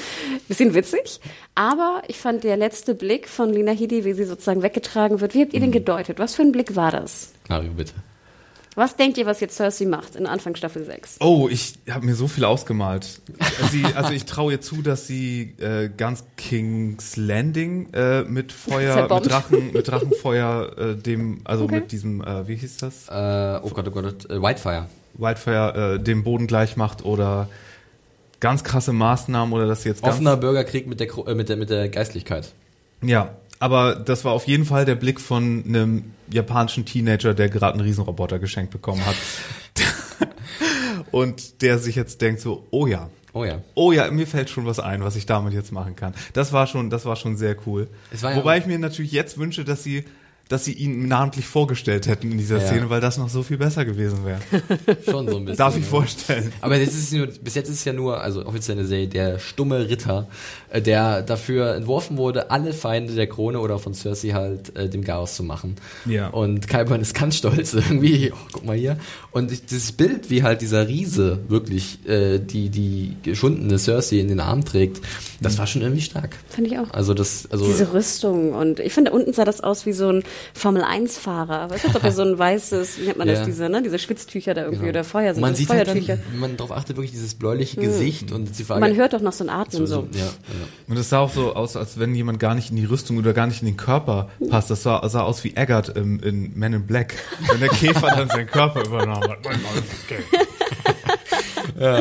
bisschen 0.48 0.72
witzig. 0.72 1.20
Aber 1.54 2.02
ich 2.08 2.16
fand 2.16 2.42
der 2.42 2.56
letzte 2.56 2.94
Blick 2.94 3.28
von 3.28 3.52
Lina 3.52 3.72
Hidi, 3.72 4.06
wie 4.06 4.14
sie 4.14 4.24
sozusagen 4.24 4.62
weggetragen 4.62 5.20
wird, 5.20 5.34
wie 5.34 5.42
habt 5.42 5.52
ihr 5.52 5.60
den 5.60 5.68
mhm. 5.68 5.74
gedeutet? 5.74 6.18
Was 6.18 6.34
für 6.34 6.42
ein 6.42 6.52
Blick 6.52 6.74
war 6.74 6.90
das? 6.90 7.32
Mario, 7.50 7.72
bitte. 7.76 7.92
Was 8.74 8.96
denkt 8.96 9.18
ihr, 9.18 9.26
was 9.26 9.40
jetzt 9.40 9.56
Cersei 9.56 9.86
macht 9.86 10.16
in 10.16 10.26
Anfang 10.26 10.56
Staffel 10.56 10.84
6? 10.84 11.18
Oh, 11.20 11.48
ich 11.48 11.74
habe 11.88 12.04
mir 12.04 12.14
so 12.14 12.26
viel 12.26 12.44
ausgemalt. 12.44 13.20
Sie, 13.70 13.84
also 13.94 14.12
ich 14.12 14.24
traue 14.24 14.52
ihr 14.52 14.60
zu, 14.60 14.82
dass 14.82 15.06
sie 15.06 15.54
äh, 15.60 15.88
ganz 15.96 16.24
King's 16.36 17.16
Landing 17.16 17.92
äh, 17.92 18.22
mit 18.22 18.52
Feuer, 18.52 19.08
mit 19.14 19.30
Drachen, 19.30 19.72
mit 19.72 19.88
Drachenfeuer, 19.88 20.78
äh, 20.78 20.96
dem, 20.96 21.40
also 21.44 21.64
okay. 21.64 21.76
mit 21.76 21.92
diesem, 21.92 22.22
äh, 22.22 22.48
wie 22.48 22.56
hieß 22.56 22.78
das? 22.78 23.08
Äh, 23.08 23.60
oh 23.62 23.70
Gott, 23.70 23.86
oh 23.86 23.90
Gott, 23.92 24.28
äh, 24.28 24.42
Whitefire. 24.42 24.86
Whitefire 25.14 25.94
äh, 25.94 26.02
dem 26.02 26.24
Boden 26.24 26.48
gleich 26.48 26.76
macht 26.76 27.04
oder 27.04 27.48
ganz 28.40 28.64
krasse 28.64 28.92
Maßnahmen 28.92 29.54
oder 29.54 29.66
dass 29.66 29.84
sie 29.84 29.88
jetzt 29.88 30.02
offener 30.02 30.36
Bürgerkrieg 30.36 30.86
mit 30.86 30.98
der 30.98 31.08
äh, 31.26 31.34
mit 31.34 31.48
der 31.48 31.56
mit 31.56 31.70
der 31.70 31.88
Geistlichkeit. 31.88 32.52
Ja, 33.02 33.36
aber 33.64 33.94
das 33.94 34.26
war 34.26 34.32
auf 34.32 34.46
jeden 34.46 34.66
Fall 34.66 34.84
der 34.84 34.94
Blick 34.94 35.18
von 35.18 35.64
einem 35.66 36.12
japanischen 36.30 36.84
Teenager, 36.84 37.32
der 37.32 37.48
gerade 37.48 37.72
einen 37.72 37.80
Riesenroboter 37.80 38.38
geschenkt 38.38 38.70
bekommen 38.70 39.00
hat. 39.06 39.16
und 41.12 41.62
der 41.62 41.78
sich 41.78 41.96
jetzt 41.96 42.20
denkt 42.20 42.42
so, 42.42 42.66
oh 42.70 42.86
ja. 42.86 43.08
Oh 43.32 43.42
ja. 43.42 43.62
Oh 43.74 43.90
ja, 43.90 44.10
mir 44.10 44.26
fällt 44.26 44.50
schon 44.50 44.66
was 44.66 44.80
ein, 44.80 45.02
was 45.02 45.16
ich 45.16 45.24
damit 45.24 45.54
jetzt 45.54 45.72
machen 45.72 45.96
kann. 45.96 46.12
Das 46.34 46.52
war 46.52 46.66
schon, 46.66 46.90
das 46.90 47.06
war 47.06 47.16
schon 47.16 47.38
sehr 47.38 47.56
cool. 47.66 47.88
Wobei 48.20 48.58
ich 48.58 48.66
mir 48.66 48.78
natürlich 48.78 49.12
jetzt 49.12 49.38
wünsche, 49.38 49.64
dass 49.64 49.82
sie 49.82 50.04
dass 50.48 50.64
sie 50.64 50.72
ihn 50.72 51.08
namentlich 51.08 51.46
vorgestellt 51.46 52.06
hätten 52.06 52.30
in 52.30 52.38
dieser 52.38 52.58
ja. 52.58 52.66
Szene, 52.66 52.90
weil 52.90 53.00
das 53.00 53.16
noch 53.16 53.30
so 53.30 53.42
viel 53.42 53.56
besser 53.56 53.84
gewesen 53.84 54.26
wäre. 54.26 54.40
Schon 55.04 55.26
so 55.28 55.38
ein 55.38 55.44
bisschen. 55.46 55.56
Darf 55.56 55.76
ich 55.76 55.84
ja. 55.84 55.88
vorstellen. 55.88 56.52
Aber 56.60 56.76
jetzt 56.76 56.94
ist 56.94 57.12
nur, 57.12 57.26
bis 57.26 57.54
jetzt 57.54 57.70
ist 57.70 57.76
es 57.76 57.84
ja 57.84 57.94
nur, 57.94 58.20
also 58.20 58.44
offiziell 58.44 58.78
eine 58.78 58.86
Serie, 58.86 59.08
der 59.08 59.38
stumme 59.38 59.88
Ritter, 59.88 60.28
der 60.80 61.22
dafür 61.22 61.74
entworfen 61.74 62.16
wurde, 62.16 62.50
alle 62.50 62.72
Feinde 62.72 63.14
der 63.14 63.26
Krone 63.26 63.60
oder 63.60 63.78
von 63.78 63.94
Cersei 63.94 64.30
halt 64.30 64.76
äh, 64.76 64.88
dem 64.88 65.04
Chaos 65.04 65.36
zu 65.36 65.42
machen. 65.42 65.76
Ja. 66.04 66.28
Und 66.28 66.68
Kyburn 66.68 67.00
ist 67.00 67.14
ganz 67.14 67.36
stolz 67.36 67.74
irgendwie, 67.74 68.32
oh, 68.32 68.46
guck 68.52 68.64
mal 68.64 68.76
hier. 68.76 68.96
Und 69.30 69.70
dieses 69.70 69.92
Bild, 69.92 70.30
wie 70.30 70.42
halt 70.42 70.60
dieser 70.60 70.88
Riese 70.88 71.40
wirklich 71.48 72.06
äh, 72.08 72.38
die, 72.38 72.70
die 72.70 73.16
geschundene 73.22 73.78
Cersei 73.78 74.18
in 74.18 74.28
den 74.28 74.40
Arm 74.40 74.64
trägt, 74.64 75.00
das 75.40 75.58
war 75.58 75.66
schon 75.66 75.82
irgendwie 75.82 76.02
stark. 76.02 76.36
Finde 76.48 76.70
ich 76.70 76.78
auch. 76.78 76.90
Also 76.92 77.14
das, 77.14 77.48
also. 77.50 77.66
Diese 77.66 77.92
Rüstung 77.92 78.52
und 78.54 78.80
ich 78.80 78.92
finde, 78.92 79.12
unten 79.12 79.32
sah 79.32 79.44
das 79.44 79.60
aus 79.60 79.86
wie 79.86 79.92
so 79.92 80.08
ein 80.08 80.24
Formel-1-Fahrer. 80.54 81.70
Weißt 81.70 81.84
du, 81.84 81.88
ob 81.94 82.02
er 82.02 82.12
so 82.12 82.22
ein 82.22 82.38
weißes, 82.38 83.00
wie 83.00 83.06
nennt 83.06 83.18
man 83.18 83.28
ja. 83.28 83.34
das, 83.34 83.44
diese, 83.44 83.68
ne, 83.68 83.82
diese 83.82 83.98
Schwitztücher 83.98 84.54
da 84.54 84.62
irgendwie 84.62 84.86
genau. 84.86 84.90
oder 84.90 85.04
Feuer 85.04 85.34
sind. 85.34 85.40
Man 85.40 85.54
sieht 85.54 85.68
halt 85.68 85.88
dann, 85.88 86.06
wenn 86.06 86.38
man 86.38 86.56
darauf 86.56 86.72
achtet, 86.72 86.96
wirklich 86.96 87.12
dieses 87.12 87.34
bläuliche 87.34 87.76
hm. 87.76 87.82
Gesicht 87.84 88.30
hm. 88.30 88.36
und 88.36 88.58
die 88.58 88.64
Frage. 88.64 88.80
Man 88.80 88.96
hört 88.96 89.12
doch 89.12 89.20
noch 89.20 89.32
so 89.32 89.44
ein 89.44 89.50
Atmen 89.50 89.86
so. 89.86 90.02
so. 90.02 90.08
Ja, 90.12 90.24
ja. 90.24 90.63
Und 90.88 90.96
es 90.96 91.10
sah 91.10 91.20
auch 91.20 91.30
so 91.30 91.54
aus, 91.54 91.76
als 91.76 91.98
wenn 91.98 92.14
jemand 92.14 92.40
gar 92.40 92.54
nicht 92.54 92.70
in 92.70 92.76
die 92.76 92.84
Rüstung 92.84 93.18
oder 93.18 93.32
gar 93.32 93.46
nicht 93.46 93.62
in 93.62 93.66
den 93.66 93.76
Körper 93.76 94.30
passt. 94.48 94.70
Das 94.70 94.82
sah, 94.82 95.06
sah 95.08 95.22
aus 95.22 95.44
wie 95.44 95.56
Eggert 95.56 95.96
im, 95.96 96.20
in 96.20 96.52
Men 96.54 96.72
in 96.72 96.86
Black. 96.86 97.14
Wenn 97.50 97.60
der 97.60 97.68
Käfer 97.70 98.08
dann 98.08 98.28
seinen 98.28 98.46
Körper 98.46 98.84
übernahm 98.84 99.22
hat. 99.22 99.38
ja. 101.78 101.98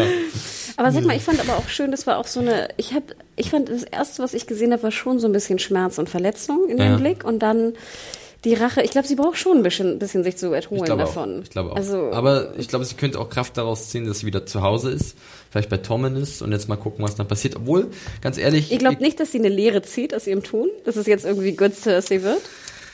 Aber 0.75 0.91
sag 0.91 1.05
mal, 1.05 1.15
ich 1.15 1.23
fand 1.23 1.39
aber 1.39 1.57
auch 1.57 1.67
schön, 1.67 1.91
das 1.91 2.07
war 2.07 2.17
auch 2.17 2.27
so 2.27 2.39
eine, 2.39 2.69
ich 2.77 2.93
habe 2.93 3.05
Ich 3.35 3.49
fand, 3.51 3.69
das 3.69 3.83
Erste, 3.83 4.23
was 4.23 4.33
ich 4.33 4.47
gesehen 4.47 4.71
habe, 4.71 4.83
war 4.83 4.91
schon 4.91 5.19
so 5.19 5.27
ein 5.27 5.33
bisschen 5.33 5.59
Schmerz 5.59 5.97
und 5.97 6.09
Verletzung 6.09 6.67
in 6.67 6.77
ja. 6.77 6.85
dem 6.85 6.99
Blick 6.99 7.23
und 7.23 7.39
dann 7.39 7.73
die 8.45 8.53
Rache, 8.55 8.81
ich 8.81 8.91
glaube, 8.91 9.07
sie 9.07 9.15
braucht 9.15 9.37
schon 9.37 9.57
ein 9.57 9.63
bisschen, 9.63 9.99
bisschen 9.99 10.23
sich 10.23 10.37
zu 10.37 10.51
erholen 10.51 10.83
ich 10.83 10.89
davon. 10.89 11.39
Auch. 11.39 11.43
Ich 11.43 11.49
glaube 11.49 11.71
auch. 11.71 11.75
Also, 11.75 12.11
Aber 12.11 12.53
ich 12.57 12.67
glaube, 12.67 12.85
sie 12.85 12.95
könnte 12.95 13.19
auch 13.19 13.29
Kraft 13.29 13.57
daraus 13.57 13.89
ziehen, 13.89 14.05
dass 14.05 14.19
sie 14.19 14.25
wieder 14.25 14.45
zu 14.45 14.61
Hause 14.61 14.91
ist, 14.91 15.15
vielleicht 15.49 15.69
bei 15.69 15.77
Tommen 15.77 16.15
ist 16.15 16.41
und 16.41 16.51
jetzt 16.51 16.67
mal 16.67 16.75
gucken, 16.75 17.03
was 17.05 17.15
dann 17.15 17.27
passiert. 17.27 17.55
Obwohl, 17.55 17.89
ganz 18.21 18.37
ehrlich. 18.37 18.71
Ich 18.71 18.79
glaube 18.79 19.01
nicht, 19.01 19.19
dass 19.19 19.31
sie 19.31 19.39
eine 19.39 19.49
Lehre 19.49 19.81
zieht 19.81 20.13
aus 20.13 20.27
ihrem 20.27 20.43
Tun, 20.43 20.69
dass 20.83 20.95
es 20.97 21.07
jetzt 21.07 21.25
irgendwie 21.25 21.53
Good 21.53 21.75
Cersei 21.75 22.21
wird. 22.21 22.41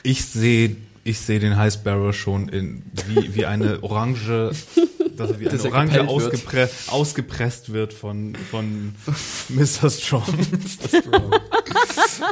Ich 0.02 0.24
sehe 0.24 0.76
ich 1.02 1.18
sehe 1.18 1.40
den 1.40 1.56
High 1.56 1.72
Sparrow 1.72 2.14
schon 2.14 2.48
in, 2.48 2.82
wie, 3.06 3.34
wie 3.34 3.46
eine 3.46 3.78
Orange, 3.82 4.52
dass 5.16 5.30
er 5.30 5.40
wie 5.40 5.48
eine 5.48 5.64
Orange 5.64 6.06
ausgepre 6.06 6.56
wird. 6.56 6.70
ausgepresst 6.88 7.72
wird 7.72 7.92
von, 7.92 8.36
von 8.50 8.94
Mr. 9.48 9.90
Strong. 9.90 10.24
Mr. 10.26 11.00
Strong. 11.00 11.32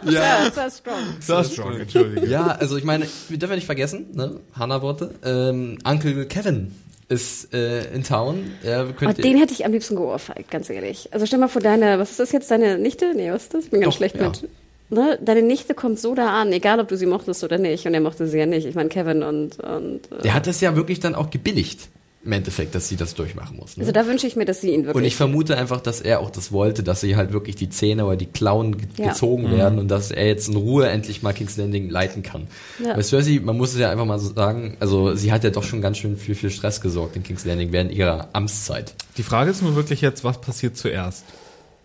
Ja. 0.04 0.50
Sir 0.50 0.70
Strong. 0.70 1.02
Sir 1.20 1.44
Strong, 1.44 1.80
entschuldige. 1.80 2.26
Ja, 2.26 2.46
also 2.46 2.76
ich 2.76 2.84
meine, 2.84 3.06
wir 3.28 3.38
dürfen 3.38 3.54
nicht 3.54 3.66
vergessen, 3.66 4.06
ne? 4.14 4.40
Hannah-Worte, 4.52 5.14
ähm, 5.24 5.78
Uncle 5.84 6.26
Kevin 6.26 6.74
ist 7.08 7.54
äh, 7.54 7.92
in 7.94 8.04
Town. 8.04 8.52
Ja, 8.62 8.84
oh, 8.84 9.12
den 9.12 9.38
hätte 9.38 9.52
ich 9.52 9.64
am 9.64 9.72
liebsten 9.72 9.96
geohrfeigt, 9.96 10.50
ganz 10.50 10.68
ehrlich. 10.68 11.08
Also 11.12 11.24
stell 11.24 11.38
mal 11.38 11.48
vor 11.48 11.62
deine, 11.62 11.98
was 11.98 12.10
ist 12.10 12.20
das 12.20 12.32
jetzt, 12.32 12.50
deine 12.50 12.78
Nichte? 12.78 13.14
Nee, 13.14 13.32
was 13.32 13.44
ist 13.44 13.54
das? 13.54 13.64
Ich 13.64 13.70
bin 13.70 13.80
ganz 13.80 13.94
Doch, 13.94 13.98
schlecht 13.98 14.16
ja. 14.16 14.28
mit 14.28 14.48
ne, 14.90 15.18
deine 15.22 15.42
Nichte 15.42 15.74
kommt 15.74 15.98
so 15.98 16.14
da 16.14 16.40
an, 16.40 16.52
egal 16.52 16.80
ob 16.80 16.88
du 16.88 16.96
sie 16.96 17.06
mochtest 17.06 17.44
oder 17.44 17.58
nicht. 17.58 17.86
Und 17.86 17.94
er 17.94 18.00
mochte 18.00 18.26
sie 18.26 18.38
ja 18.38 18.46
nicht. 18.46 18.66
Ich 18.66 18.74
meine, 18.74 18.88
Kevin 18.88 19.22
und. 19.22 19.58
und 19.60 20.00
äh 20.12 20.22
Der 20.22 20.34
hat 20.34 20.46
das 20.46 20.60
ja 20.60 20.76
wirklich 20.76 21.00
dann 21.00 21.14
auch 21.14 21.30
gebilligt. 21.30 21.88
Im 22.28 22.32
Endeffekt, 22.32 22.74
dass 22.74 22.88
sie 22.88 22.96
das 22.96 23.14
durchmachen 23.14 23.56
muss. 23.56 23.78
Ne? 23.78 23.84
Also 23.84 23.92
da 23.92 24.06
wünsche 24.06 24.26
ich 24.26 24.36
mir, 24.36 24.44
dass 24.44 24.60
sie 24.60 24.74
ihn 24.74 24.84
wirklich. 24.84 24.96
Und 24.96 25.04
ich 25.04 25.16
vermute 25.16 25.56
einfach, 25.56 25.80
dass 25.80 26.02
er 26.02 26.20
auch 26.20 26.28
das 26.28 26.52
wollte, 26.52 26.82
dass 26.82 27.00
sie 27.00 27.16
halt 27.16 27.32
wirklich 27.32 27.56
die 27.56 27.70
Zähne 27.70 28.04
oder 28.04 28.16
die 28.16 28.26
Klauen 28.26 28.76
ge 28.76 28.86
ja. 28.98 29.08
gezogen 29.08 29.44
mhm. 29.44 29.56
werden 29.56 29.78
und 29.78 29.88
dass 29.88 30.10
er 30.10 30.26
jetzt 30.26 30.46
in 30.46 30.56
Ruhe 30.56 30.90
endlich 30.90 31.22
mal 31.22 31.32
King's 31.32 31.56
Landing 31.56 31.88
leiten 31.88 32.22
kann. 32.22 32.48
Ja. 32.84 32.94
Weil 32.94 33.02
Cersei, 33.02 33.40
man 33.42 33.56
muss 33.56 33.72
es 33.72 33.78
ja 33.78 33.90
einfach 33.90 34.04
mal 34.04 34.18
so 34.18 34.34
sagen, 34.34 34.76
also 34.78 35.14
sie 35.14 35.32
hat 35.32 35.42
ja 35.42 35.48
doch 35.48 35.62
schon 35.62 35.80
ganz 35.80 35.96
schön 35.96 36.18
viel, 36.18 36.34
viel 36.34 36.50
Stress 36.50 36.82
gesorgt 36.82 37.16
in 37.16 37.22
King's 37.22 37.46
Landing 37.46 37.72
während 37.72 37.92
ihrer 37.92 38.28
Amtszeit. 38.34 38.92
Die 39.16 39.22
Frage 39.22 39.50
ist 39.50 39.62
nur 39.62 39.74
wirklich 39.74 40.02
jetzt, 40.02 40.22
was 40.22 40.38
passiert 40.38 40.76
zuerst? 40.76 41.24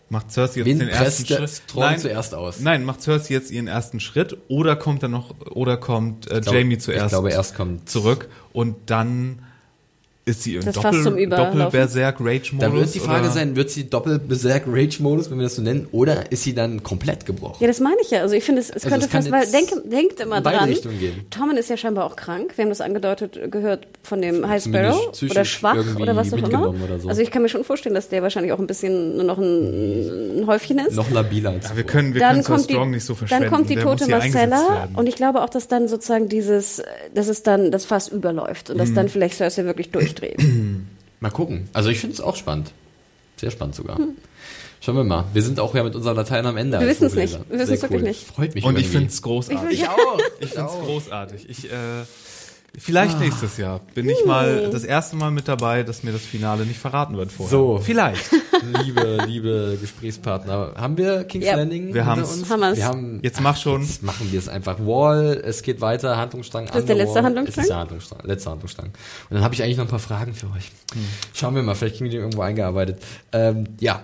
Macht 0.10 0.30
Cersei 0.30 0.60
jetzt 0.60 0.66
Wen 0.66 0.80
den 0.80 0.90
ersten 0.90 1.26
Schritt? 1.26 1.64
Nein, 1.74 2.00
zuerst 2.00 2.36
aus. 2.36 2.60
Nein, 2.60 2.84
macht 2.84 3.02
Cersei 3.02 3.34
jetzt 3.34 3.50
ihren 3.50 3.68
ersten 3.68 4.02
Schritt 4.02 4.36
oder 4.50 4.76
kommt 4.76 5.04
dann 5.04 5.12
noch 5.12 5.34
oder 5.52 5.78
kommt 5.78 6.30
äh, 6.30 6.42
glaub, 6.42 6.54
Jamie 6.54 6.78
zuerst? 6.78 7.06
Ich 7.06 7.10
glaube, 7.12 7.32
erst 7.32 7.56
kommt 7.56 7.90
zurück 7.90 8.28
und 8.52 8.76
dann 8.88 9.40
ist 10.26 10.44
sie 10.44 10.56
im 10.56 10.72
Doppel, 10.72 11.28
Doppel-Berserk 11.28 12.18
Rage-Modus? 12.22 12.60
Da 12.60 12.74
wird 12.74 12.96
die 12.96 13.00
Frage 13.00 13.26
oder? 13.26 13.32
sein, 13.32 13.56
wird 13.58 13.70
sie 13.72 13.90
Doppel-Berserk 13.90 14.64
Rage-Modus, 14.68 15.30
wenn 15.30 15.38
wir 15.38 15.44
das 15.44 15.56
so 15.56 15.62
nennen, 15.62 15.88
oder 15.92 16.32
ist 16.32 16.44
sie 16.44 16.56
dann 16.56 16.82
komplett 16.82 17.26
gebrochen? 17.26 17.58
Ja, 17.60 17.68
das 17.68 17.82
meine 17.82 17.98
ich 18.02 18.12
ja. 18.12 18.22
Also 18.22 18.34
ich 18.34 18.44
finde, 18.46 18.62
es, 18.62 18.70
es 18.70 18.86
also 18.86 18.90
könnte 18.90 19.10
fast, 19.10 19.30
weil 19.32 19.46
denk, 19.48 19.70
denkt 19.84 20.22
immer 20.22 20.40
dran. 20.40 20.74
Tommen 21.30 21.58
ist 21.58 21.70
ja 21.70 21.76
scheinbar 21.76 22.06
auch 22.06 22.16
krank. 22.16 22.54
Wir 22.56 22.64
haben 22.64 22.70
das 22.70 22.80
angedeutet 22.80 23.52
gehört 23.52 23.88
von 24.02 24.22
dem 24.22 24.48
High 24.48 24.64
Sparrow 24.64 25.12
oder 25.30 25.44
schwach 25.44 25.98
oder 26.00 26.16
was 26.16 26.32
auch 26.32 26.38
immer. 26.38 26.74
So. 27.00 27.10
Also 27.10 27.22
ich 27.22 27.30
kann 27.30 27.42
mir 27.42 27.50
schon 27.50 27.66
vorstellen, 27.66 27.96
dass 27.96 28.08
der 28.08 28.24
wahrscheinlich 28.24 28.54
auch 28.54 28.60
ein 28.60 28.68
bisschen 28.68 29.18
nur 29.18 29.26
noch 29.26 29.38
ein, 29.38 30.40
ein 30.40 30.48
Häufchen 30.48 30.80
ist. 30.80 30.96
Noch 30.96 31.12
labiler 31.12 31.50
als 31.50 31.70
ja, 31.70 31.76
wir 31.76 31.84
können, 31.84 32.14
wir 32.14 32.22
dann 32.22 32.44
können 32.44 32.64
Strong 32.64 32.88
die, 32.88 32.96
nicht 32.96 33.06
so 33.06 33.14
verschwenden. 33.14 33.44
Dann 33.44 33.54
kommt 33.54 33.70
die 33.70 33.76
tote 33.76 34.08
Marcella 34.08 34.88
und 34.96 35.08
ich 35.08 35.16
glaube 35.16 35.42
auch, 35.42 35.50
dass 35.50 35.68
dann 35.68 35.90
sozusagen 35.90 36.30
dieses, 36.30 36.82
dass 37.14 37.28
es 37.28 37.44
dann 37.44 37.72
das 37.72 37.84
Fass 37.84 38.08
überläuft 38.08 38.70
und 38.70 38.78
dass 38.78 38.90
mhm. 38.90 38.96
dann 38.96 39.10
vielleicht 39.10 39.36
Cersei 39.36 39.66
wirklich 39.66 39.92
durch 39.92 40.13
durchdreht. 40.14 40.44
mal 41.20 41.30
gucken. 41.30 41.70
Also 41.74 41.90
ich 41.90 42.00
finde 42.00 42.14
es 42.14 42.22
auch 42.22 42.36
spannend. 42.36 42.72
Sehr 43.38 43.52
spannend 43.52 43.76
sogar. 43.76 43.98
Hm. 43.98 44.16
Schauen 44.82 44.98
wir 44.98 45.04
mal. 45.04 45.26
Wir 45.34 45.42
sind 45.42 45.60
auch 45.60 45.74
ja 45.76 45.84
mit 45.84 45.96
unserer 45.96 46.14
Latein 46.14 46.46
am 46.46 46.58
Ende. 46.58 46.80
Wir 46.80 46.88
wissen 46.88 47.06
es 47.06 47.16
nicht. 47.16 47.40
Wir 47.50 47.60
wissen 47.60 47.74
es 47.74 47.82
wirklich 47.82 48.02
nicht. 48.02 48.28
Freut 48.28 48.54
mich 48.54 48.64
Und 48.64 48.72
irgendwie. 48.72 48.86
ich 48.86 48.92
finde 48.92 49.08
es 49.08 49.22
großartig. 49.22 49.80
Ich, 49.80 49.88
auch. 49.88 50.20
Ich 50.40 50.50
finde 50.50 50.70
es 50.70 50.86
großartig. 50.86 51.50
Ich, 51.50 51.72
äh, 51.72 52.04
vielleicht 52.78 53.18
ah. 53.18 53.20
nächstes 53.20 53.58
Jahr 53.58 53.82
bin 53.94 54.10
ich 54.10 54.26
mal 54.26 54.70
das 54.72 54.84
erste 54.84 55.16
Mal 55.16 55.32
mit 55.32 55.48
dabei, 55.48 55.84
dass 55.84 56.04
mir 56.04 56.12
das 56.12 56.22
Finale 56.22 56.66
nicht 56.66 56.80
verraten 56.80 57.16
wird 57.18 57.32
vorher. 57.32 57.52
So. 57.52 57.80
Vielleicht. 57.80 58.32
liebe, 58.84 59.24
liebe 59.28 59.78
Gesprächspartner. 59.80 60.74
Haben 60.76 60.98
wir 60.98 61.24
King's 61.26 61.46
yep. 61.46 61.58
Landing 61.58 61.94
wir 61.94 62.06
haben's. 62.06 62.32
uns? 62.32 62.50
Hammer's. 62.50 62.78
Wir 62.78 62.86
haben, 62.86 63.20
jetzt 63.22 63.42
mach 63.42 63.58
schon. 63.58 63.82
Jetzt 63.82 64.04
machen 64.04 64.32
wir 64.32 64.40
es 64.40 64.50
einfach. 64.50 64.80
Wall, 64.80 65.42
es 65.46 65.62
geht 65.62 65.82
weiter, 65.82 66.18
Handlungsstrang. 66.18 66.68
Das 66.68 66.78
ist 66.78 66.90
der 66.90 66.96
letzte 66.96 67.24
Handlungsstrang? 67.24 67.56
Das 67.56 67.64
ist 67.64 67.70
der 67.70 67.78
Handlungsstrang, 67.78 68.20
letzte 68.24 68.50
Handlungsstrang. 68.50 68.88
Und 68.88 69.36
dann 69.36 69.44
habe 69.44 69.54
ich 69.54 69.64
eigentlich 69.64 69.78
noch 69.78 69.86
ein 69.86 69.90
paar 69.90 70.00
Fragen 70.00 70.34
für 70.34 70.48
euch. 70.48 70.72
Hm. 70.94 71.06
Schauen 71.34 71.56
wir 71.56 71.64
mal, 71.64 71.76
vielleicht 71.76 71.98
kriegen 71.98 72.06
wir 72.06 72.12
die 72.12 72.18
irgendwo 72.18 72.42
eingearbeitet. 72.42 73.02
Ähm, 73.32 73.66
ja, 73.80 74.04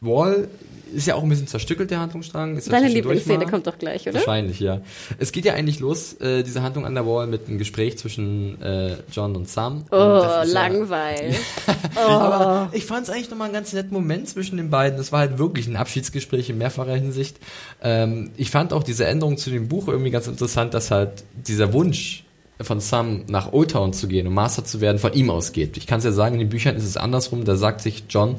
Wall 0.00 0.48
ist 0.92 1.06
ja 1.06 1.14
auch 1.14 1.22
ein 1.22 1.28
bisschen 1.28 1.46
zerstückelt, 1.46 1.90
der 1.90 2.00
Handlungsstrang. 2.00 2.56
Ist 2.56 2.72
Deine 2.72 2.88
Lieblingsszene 2.88 3.46
kommt 3.46 3.66
doch 3.66 3.78
gleich, 3.78 4.02
oder? 4.08 4.14
Wahrscheinlich, 4.14 4.60
ja. 4.60 4.80
Es 5.18 5.32
geht 5.32 5.44
ja 5.44 5.54
eigentlich 5.54 5.80
los, 5.80 6.14
äh, 6.14 6.42
diese 6.42 6.62
Handlung 6.62 6.84
an 6.84 6.94
der 6.94 7.06
Wall, 7.06 7.26
mit 7.26 7.46
einem 7.46 7.58
Gespräch 7.58 7.98
zwischen 7.98 8.60
äh, 8.60 8.96
John 9.12 9.36
und 9.36 9.48
Sam. 9.48 9.84
Oh, 9.90 9.96
und 9.96 10.52
langweilig. 10.52 11.38
Ja, 11.66 11.74
oh. 11.96 12.10
Aber 12.10 12.70
ich 12.72 12.84
fand 12.84 13.04
es 13.04 13.10
eigentlich 13.10 13.30
nochmal 13.30 13.46
einen 13.46 13.54
ganz 13.54 13.72
netten 13.72 13.92
Moment 13.92 14.28
zwischen 14.28 14.56
den 14.56 14.70
beiden. 14.70 14.98
Das 14.98 15.12
war 15.12 15.20
halt 15.20 15.38
wirklich 15.38 15.66
ein 15.68 15.76
Abschiedsgespräch 15.76 16.50
in 16.50 16.58
mehrfacher 16.58 16.96
Hinsicht. 16.96 17.38
Ähm, 17.82 18.30
ich 18.36 18.50
fand 18.50 18.72
auch 18.72 18.82
diese 18.82 19.06
Änderung 19.06 19.36
zu 19.36 19.50
dem 19.50 19.68
Buch 19.68 19.88
irgendwie 19.88 20.10
ganz 20.10 20.26
interessant, 20.26 20.74
dass 20.74 20.90
halt 20.90 21.24
dieser 21.34 21.72
Wunsch 21.72 22.24
von 22.60 22.80
Sam 22.80 23.24
nach 23.28 23.52
Old 23.52 23.70
Town 23.70 23.92
zu 23.92 24.06
gehen 24.06 24.26
und 24.26 24.34
Master 24.34 24.64
zu 24.64 24.80
werden, 24.80 24.98
von 24.98 25.14
ihm 25.14 25.30
ausgeht. 25.30 25.76
Ich 25.78 25.86
kann 25.86 25.98
es 25.98 26.04
ja 26.04 26.12
sagen, 26.12 26.34
in 26.34 26.40
den 26.40 26.48
Büchern 26.50 26.76
ist 26.76 26.84
es 26.84 26.96
andersrum. 26.96 27.44
Da 27.44 27.56
sagt 27.56 27.80
sich 27.80 28.04
John, 28.10 28.36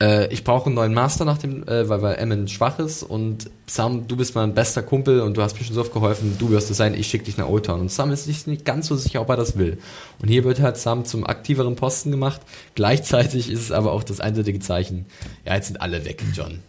äh, 0.00 0.32
ich 0.32 0.44
brauche 0.44 0.66
einen 0.66 0.74
neuen 0.76 0.94
Master 0.94 1.24
nach 1.24 1.38
dem, 1.38 1.66
äh, 1.66 1.88
weil, 1.88 2.02
weil 2.02 2.16
Emmon 2.16 2.46
schwach 2.48 2.78
ist 2.78 3.02
und 3.02 3.50
Sam, 3.66 4.06
du 4.06 4.16
bist 4.16 4.34
mein 4.34 4.54
bester 4.54 4.82
Kumpel 4.82 5.20
und 5.20 5.36
du 5.36 5.42
hast 5.42 5.58
mir 5.58 5.64
schon 5.64 5.74
so 5.74 5.80
oft 5.80 5.92
geholfen, 5.92 6.36
du 6.38 6.50
wirst 6.50 6.70
es 6.70 6.76
sein, 6.76 6.94
ich 6.94 7.08
schicke 7.08 7.24
dich 7.24 7.36
nach 7.36 7.48
Old 7.48 7.66
Town. 7.66 7.80
Und 7.80 7.90
Sam 7.90 8.10
ist 8.12 8.24
sich 8.24 8.46
nicht 8.46 8.64
ganz 8.64 8.86
so 8.86 8.96
sicher, 8.96 9.20
ob 9.20 9.28
er 9.28 9.36
das 9.36 9.58
will. 9.58 9.78
Und 10.20 10.28
hier 10.28 10.44
wird 10.44 10.60
halt 10.60 10.76
Sam 10.76 11.04
zum 11.04 11.26
aktiveren 11.26 11.76
Posten 11.76 12.10
gemacht. 12.10 12.40
Gleichzeitig 12.74 13.50
ist 13.50 13.60
es 13.60 13.72
aber 13.72 13.92
auch 13.92 14.04
das 14.04 14.20
eindeutige 14.20 14.60
Zeichen, 14.60 15.06
ja, 15.44 15.54
jetzt 15.54 15.66
sind 15.66 15.80
alle 15.80 16.04
weg, 16.04 16.22
John. 16.32 16.60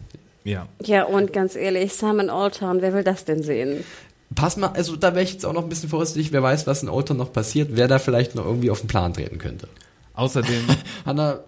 Ja. 0.42 0.66
Ja, 0.84 1.04
und 1.04 1.32
ganz 1.32 1.54
ehrlich, 1.54 1.92
Sam 1.92 2.20
in 2.20 2.30
Old 2.30 2.56
Town, 2.56 2.82
wer 2.82 2.94
will 2.94 3.04
das 3.04 3.24
denn 3.24 3.42
sehen? 3.42 3.84
Pass 4.34 4.56
mal, 4.56 4.68
also 4.68 4.96
da 4.96 5.14
wäre 5.14 5.24
ich 5.24 5.32
jetzt 5.32 5.44
auch 5.44 5.52
noch 5.52 5.64
ein 5.64 5.68
bisschen 5.68 5.88
vorsichtig, 5.88 6.32
wer 6.32 6.42
weiß, 6.42 6.66
was 6.66 6.82
in 6.82 6.88
Old 6.88 7.08
Town 7.08 7.16
noch 7.16 7.32
passiert, 7.32 7.70
wer 7.72 7.88
da 7.88 7.98
vielleicht 7.98 8.34
noch 8.34 8.46
irgendwie 8.46 8.70
auf 8.70 8.80
den 8.80 8.86
Plan 8.88 9.12
treten 9.12 9.38
könnte. 9.38 9.68
Außerdem. 10.14 10.64
Hanna, 11.06 11.40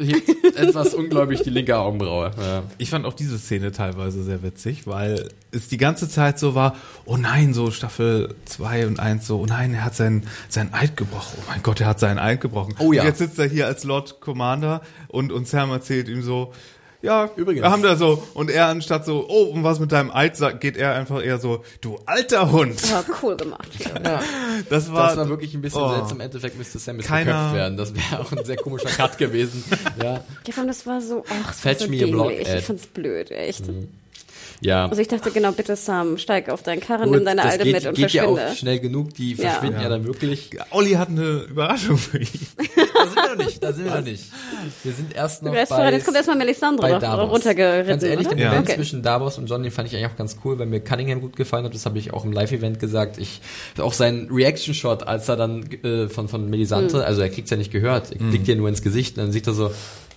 hebt 0.00 0.28
etwas 0.56 0.94
unglaublich 0.94 1.42
die 1.42 1.50
linke 1.50 1.76
Augenbraue. 1.76 2.32
Ja. 2.36 2.62
Ich 2.78 2.90
fand 2.90 3.04
auch 3.04 3.12
diese 3.12 3.38
Szene 3.38 3.72
teilweise 3.72 4.22
sehr 4.22 4.42
witzig, 4.42 4.86
weil 4.86 5.28
es 5.52 5.68
die 5.68 5.76
ganze 5.76 6.08
Zeit 6.08 6.38
so 6.38 6.54
war, 6.54 6.76
oh 7.04 7.16
nein, 7.16 7.54
so 7.54 7.70
Staffel 7.70 8.34
2 8.46 8.86
und 8.86 9.00
1 9.00 9.26
so, 9.26 9.40
oh 9.40 9.46
nein, 9.46 9.74
er 9.74 9.84
hat 9.84 9.94
sein, 9.94 10.26
sein 10.48 10.72
Eid 10.72 10.96
gebrochen. 10.96 11.38
Oh 11.40 11.44
mein 11.48 11.62
Gott, 11.62 11.80
er 11.80 11.88
hat 11.88 12.00
seinen 12.00 12.18
Eid 12.18 12.40
gebrochen. 12.40 12.74
Oh 12.78 12.92
ja. 12.92 13.02
Und 13.02 13.08
jetzt 13.08 13.18
sitzt 13.18 13.38
er 13.38 13.46
hier 13.46 13.66
als 13.66 13.84
Lord 13.84 14.20
Commander 14.20 14.82
und, 15.08 15.32
und 15.32 15.46
Sam 15.46 15.70
erzählt 15.70 16.08
ihm 16.08 16.22
so, 16.22 16.52
ja, 17.02 17.30
übrigens. 17.36 17.62
Wir 17.62 17.70
haben 17.70 17.82
da 17.82 17.96
so, 17.96 18.22
und 18.34 18.50
er 18.50 18.66
anstatt 18.66 19.04
so, 19.04 19.26
oh, 19.28 19.44
und 19.44 19.64
was 19.64 19.80
mit 19.80 19.92
deinem 19.92 20.10
Alt 20.10 20.36
sagt, 20.36 20.60
geht 20.60 20.76
er 20.76 20.94
einfach 20.94 21.22
eher 21.22 21.38
so, 21.38 21.64
du 21.80 21.98
alter 22.06 22.52
Hund. 22.52 22.80
Ja, 22.88 23.04
cool 23.22 23.36
gemacht. 23.36 23.68
Ja. 24.04 24.20
Das 24.68 24.92
war, 24.92 25.08
das 25.08 25.16
war 25.16 25.28
wirklich 25.28 25.54
ein 25.54 25.62
bisschen 25.62 25.80
oh. 25.80 25.92
selbst 25.94 26.12
im 26.12 26.20
Endeffekt 26.20 26.58
müsste 26.58 26.78
Sam 26.78 26.96
jetzt 26.96 27.08
geköpft 27.08 27.54
werden. 27.54 27.76
Das 27.76 27.94
wäre 27.94 28.20
auch 28.20 28.32
ein 28.32 28.44
sehr 28.44 28.56
komischer 28.56 28.88
Cut 28.88 29.18
gewesen. 29.18 29.64
Ja. 30.02 30.24
Ich 30.46 30.54
fand, 30.54 30.68
das 30.68 30.86
war 30.86 31.00
so, 31.00 31.24
ach, 31.28 31.48
das 31.48 31.60
Fetch 31.60 31.80
war 31.80 31.86
so 31.86 31.92
me 31.92 32.04
a 32.04 32.06
block, 32.06 32.32
Ich 32.32 32.64
fand's 32.64 32.86
blöd, 32.86 33.30
echt. 33.30 33.66
Mhm. 33.66 33.88
Ja. 34.60 34.86
Also 34.86 35.00
ich 35.00 35.08
dachte 35.08 35.30
genau, 35.30 35.52
bitte 35.52 35.76
Sam, 35.76 36.18
steig 36.18 36.48
auf 36.48 36.62
deinen 36.62 36.80
Karren, 36.80 37.08
Gut, 37.08 37.16
nimm 37.16 37.24
deine 37.24 37.44
Alte 37.44 37.64
geht, 37.64 37.74
mit 37.74 37.86
und 37.86 37.94
geht 37.94 38.10
verschwinde. 38.10 38.40
Ja 38.40 38.48
auch 38.50 38.54
schnell 38.54 38.80
genug, 38.80 39.14
die 39.14 39.34
verschwinden 39.34 39.76
ja. 39.76 39.84
ja. 39.84 39.88
dann 39.88 40.04
wirklich. 40.04 40.50
Olli 40.70 40.92
hat 40.92 41.08
eine 41.08 41.44
Überraschung 41.48 41.96
für 41.96 42.18
ihn. 42.18 42.28
da 42.56 43.06
sind 43.06 43.16
wir 43.16 43.36
noch 43.36 43.44
nicht, 43.44 43.62
da 43.62 43.72
sind 43.72 43.84
wir 43.84 43.94
noch 43.94 44.04
nicht. 44.04 44.24
Wir 44.82 44.92
sind 44.92 45.14
erst 45.14 45.42
noch 45.42 45.52
bei, 45.52 45.66
voran, 45.66 45.92
Jetzt 45.92 46.04
kommt 46.04 46.16
erstmal 46.16 46.36
Melisandre 46.36 47.22
runtergeritten. 47.22 47.88
Ganz 47.88 48.02
ehrlich, 48.02 48.26
oder? 48.26 48.36
der 48.36 48.48
Moment 48.48 48.68
okay. 48.68 48.76
zwischen 48.76 49.02
Davos 49.02 49.38
und 49.38 49.46
John, 49.46 49.62
den 49.62 49.72
fand 49.72 49.88
ich 49.88 49.96
eigentlich 49.96 50.10
auch 50.10 50.16
ganz 50.16 50.36
cool, 50.44 50.58
weil 50.58 50.66
mir 50.66 50.80
Cunningham 50.80 51.20
gut 51.20 51.36
gefallen 51.36 51.64
hat. 51.64 51.74
Das 51.74 51.86
habe 51.86 51.98
ich 51.98 52.12
auch 52.12 52.24
im 52.24 52.32
Live-Event 52.32 52.78
gesagt. 52.78 53.18
Ich 53.18 53.40
auch 53.78 53.92
sein 53.92 54.28
Reaction-Shot, 54.30 55.04
als 55.04 55.28
er 55.28 55.36
dann 55.36 55.70
äh, 55.82 56.08
von 56.08 56.28
von 56.28 56.48
Melisandre, 56.48 56.98
mhm. 56.98 57.04
also 57.04 57.20
er 57.20 57.28
kriegt's 57.28 57.50
ja 57.50 57.56
nicht 57.56 57.72
gehört, 57.72 58.12
er 58.12 58.22
mhm. 58.22 58.30
blickt 58.30 58.48
ja 58.48 58.54
nur 58.54 58.68
ins 58.68 58.82
Gesicht, 58.82 59.16
und 59.18 59.24
dann 59.24 59.32
sieht 59.32 59.46
er 59.46 59.52
so, 59.52 59.70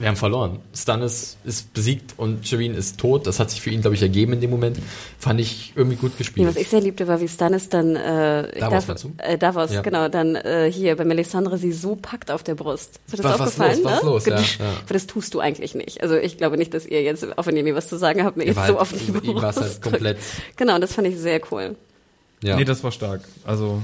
wir 0.03 0.09
haben 0.09 0.17
verloren. 0.17 0.59
Stannis 0.75 1.37
ist 1.45 1.73
besiegt 1.73 2.15
und 2.17 2.45
Shireen 2.45 2.75
ist 2.75 2.99
tot. 2.99 3.25
Das 3.25 3.39
hat 3.39 3.49
sich 3.49 3.61
für 3.61 3.69
ihn, 3.69 3.79
glaube 3.79 3.95
ich, 3.95 4.01
ergeben 4.01 4.33
in 4.33 4.41
dem 4.41 4.49
Moment. 4.49 4.77
Fand 5.17 5.39
ich 5.39 5.71
irgendwie 5.77 5.95
gut 5.95 6.17
gespielt. 6.17 6.43
Ja, 6.45 6.53
was 6.53 6.61
ich 6.61 6.67
sehr 6.67 6.81
liebte, 6.81 7.07
war, 7.07 7.21
wie 7.21 7.27
Stannis 7.29 7.69
dann 7.69 7.95
äh, 7.95 8.59
Davos, 8.59 8.85
darf, 8.85 9.05
äh, 9.19 9.37
Davos 9.37 9.71
ja. 9.71 9.81
genau, 9.81 10.09
dann 10.09 10.35
äh, 10.35 10.69
hier 10.69 10.97
bei 10.97 11.05
Melisandre 11.05 11.57
sie 11.57 11.71
so 11.71 11.95
packt 11.95 12.31
auf 12.31 12.43
der 12.43 12.55
Brust. 12.55 12.99
Ist 13.07 13.19
das 13.19 13.23
was, 13.23 13.39
aufgefallen? 13.39 13.79
Was 13.83 14.03
los, 14.03 14.25
ne? 14.25 14.33
was 14.33 14.49
los, 14.49 14.57
ja, 14.59 14.65
ja. 14.65 14.71
Das 14.89 15.07
tust 15.07 15.33
du 15.33 15.39
eigentlich 15.39 15.73
nicht. 15.73 16.03
Also 16.03 16.17
ich 16.17 16.37
glaube 16.37 16.57
nicht, 16.57 16.73
dass 16.73 16.85
ihr 16.85 17.01
jetzt, 17.01 17.25
auch 17.37 17.45
wenn 17.45 17.55
ihr 17.55 17.63
mir 17.63 17.75
was 17.75 17.87
zu 17.87 17.95
sagen 17.95 18.25
habt, 18.25 18.35
mir 18.35 18.45
jetzt 18.45 18.55
so 18.55 18.61
halt, 18.61 18.77
auf 18.77 18.91
die 18.91 19.09
Brust 19.09 19.61
halt 19.61 19.81
komplett. 19.81 20.17
Genau, 20.57 20.79
das 20.79 20.93
fand 20.93 21.07
ich 21.07 21.17
sehr 21.17 21.39
cool. 21.49 21.77
Ja. 22.43 22.55
Nee, 22.57 22.65
das 22.65 22.83
war 22.83 22.91
stark. 22.91 23.21
Also 23.45 23.81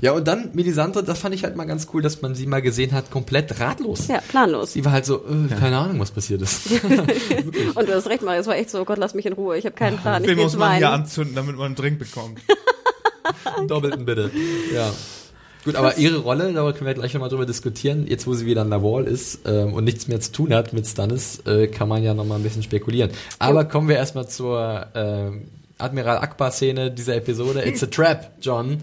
ja, 0.00 0.12
und 0.12 0.26
dann 0.26 0.50
Melisandre, 0.52 1.02
das 1.02 1.18
fand 1.18 1.34
ich 1.34 1.44
halt 1.44 1.56
mal 1.56 1.64
ganz 1.64 1.88
cool, 1.92 2.02
dass 2.02 2.22
man 2.22 2.34
sie 2.34 2.46
mal 2.46 2.62
gesehen 2.62 2.92
hat, 2.92 3.10
komplett 3.10 3.60
ratlos. 3.60 4.08
Ja, 4.08 4.20
planlos. 4.20 4.72
Sie 4.72 4.84
war 4.84 4.92
halt 4.92 5.04
so, 5.04 5.16
äh, 5.16 5.48
keine 5.58 5.78
Ahnung, 5.78 5.98
was 6.00 6.10
passiert 6.10 6.42
ist. 6.42 6.70
und 7.74 7.88
du 7.88 7.94
hast 7.94 8.06
recht, 8.08 8.22
Mario, 8.22 8.40
es 8.40 8.46
war 8.46 8.56
echt 8.56 8.70
so, 8.70 8.80
oh 8.80 8.84
Gott, 8.84 8.98
lass 8.98 9.14
mich 9.14 9.26
in 9.26 9.32
Ruhe, 9.32 9.56
ich 9.56 9.64
habe 9.64 9.74
keinen 9.74 9.98
Plan. 9.98 10.22
Den 10.22 10.38
muss 10.38 10.56
man 10.56 10.76
hier 10.76 10.90
anzünden, 10.90 11.34
damit 11.34 11.56
man 11.56 11.66
einen 11.66 11.74
Drink 11.74 11.98
bekommt. 11.98 12.40
Doppelten 13.68 14.04
bitte. 14.04 14.30
Ja. 14.74 14.92
Gut, 15.64 15.76
aber 15.76 15.98
ihre 15.98 16.18
Rolle, 16.18 16.52
darüber 16.54 16.72
können 16.72 16.86
wir 16.86 16.94
gleich 16.94 17.12
nochmal 17.12 17.28
drüber 17.28 17.44
diskutieren. 17.44 18.06
Jetzt, 18.06 18.26
wo 18.26 18.32
sie 18.32 18.46
wieder 18.46 18.62
an 18.62 18.70
der 18.70 18.82
Wall 18.82 19.04
ist 19.04 19.40
ähm, 19.44 19.74
und 19.74 19.84
nichts 19.84 20.08
mehr 20.08 20.18
zu 20.18 20.32
tun 20.32 20.54
hat 20.54 20.72
mit 20.72 20.86
Stannis, 20.86 21.40
äh, 21.44 21.66
kann 21.66 21.86
man 21.86 22.02
ja 22.02 22.14
nochmal 22.14 22.38
ein 22.38 22.42
bisschen 22.42 22.62
spekulieren. 22.62 23.10
Aber 23.38 23.66
kommen 23.66 23.88
wir 23.88 23.96
erstmal 23.96 24.26
zur 24.26 24.86
ähm, 24.94 25.48
Admiral 25.80 26.18
Akbar-Szene 26.18 26.90
dieser 26.90 27.16
Episode. 27.16 27.62
It's 27.64 27.82
a 27.82 27.86
trap, 27.86 28.32
John. 28.40 28.78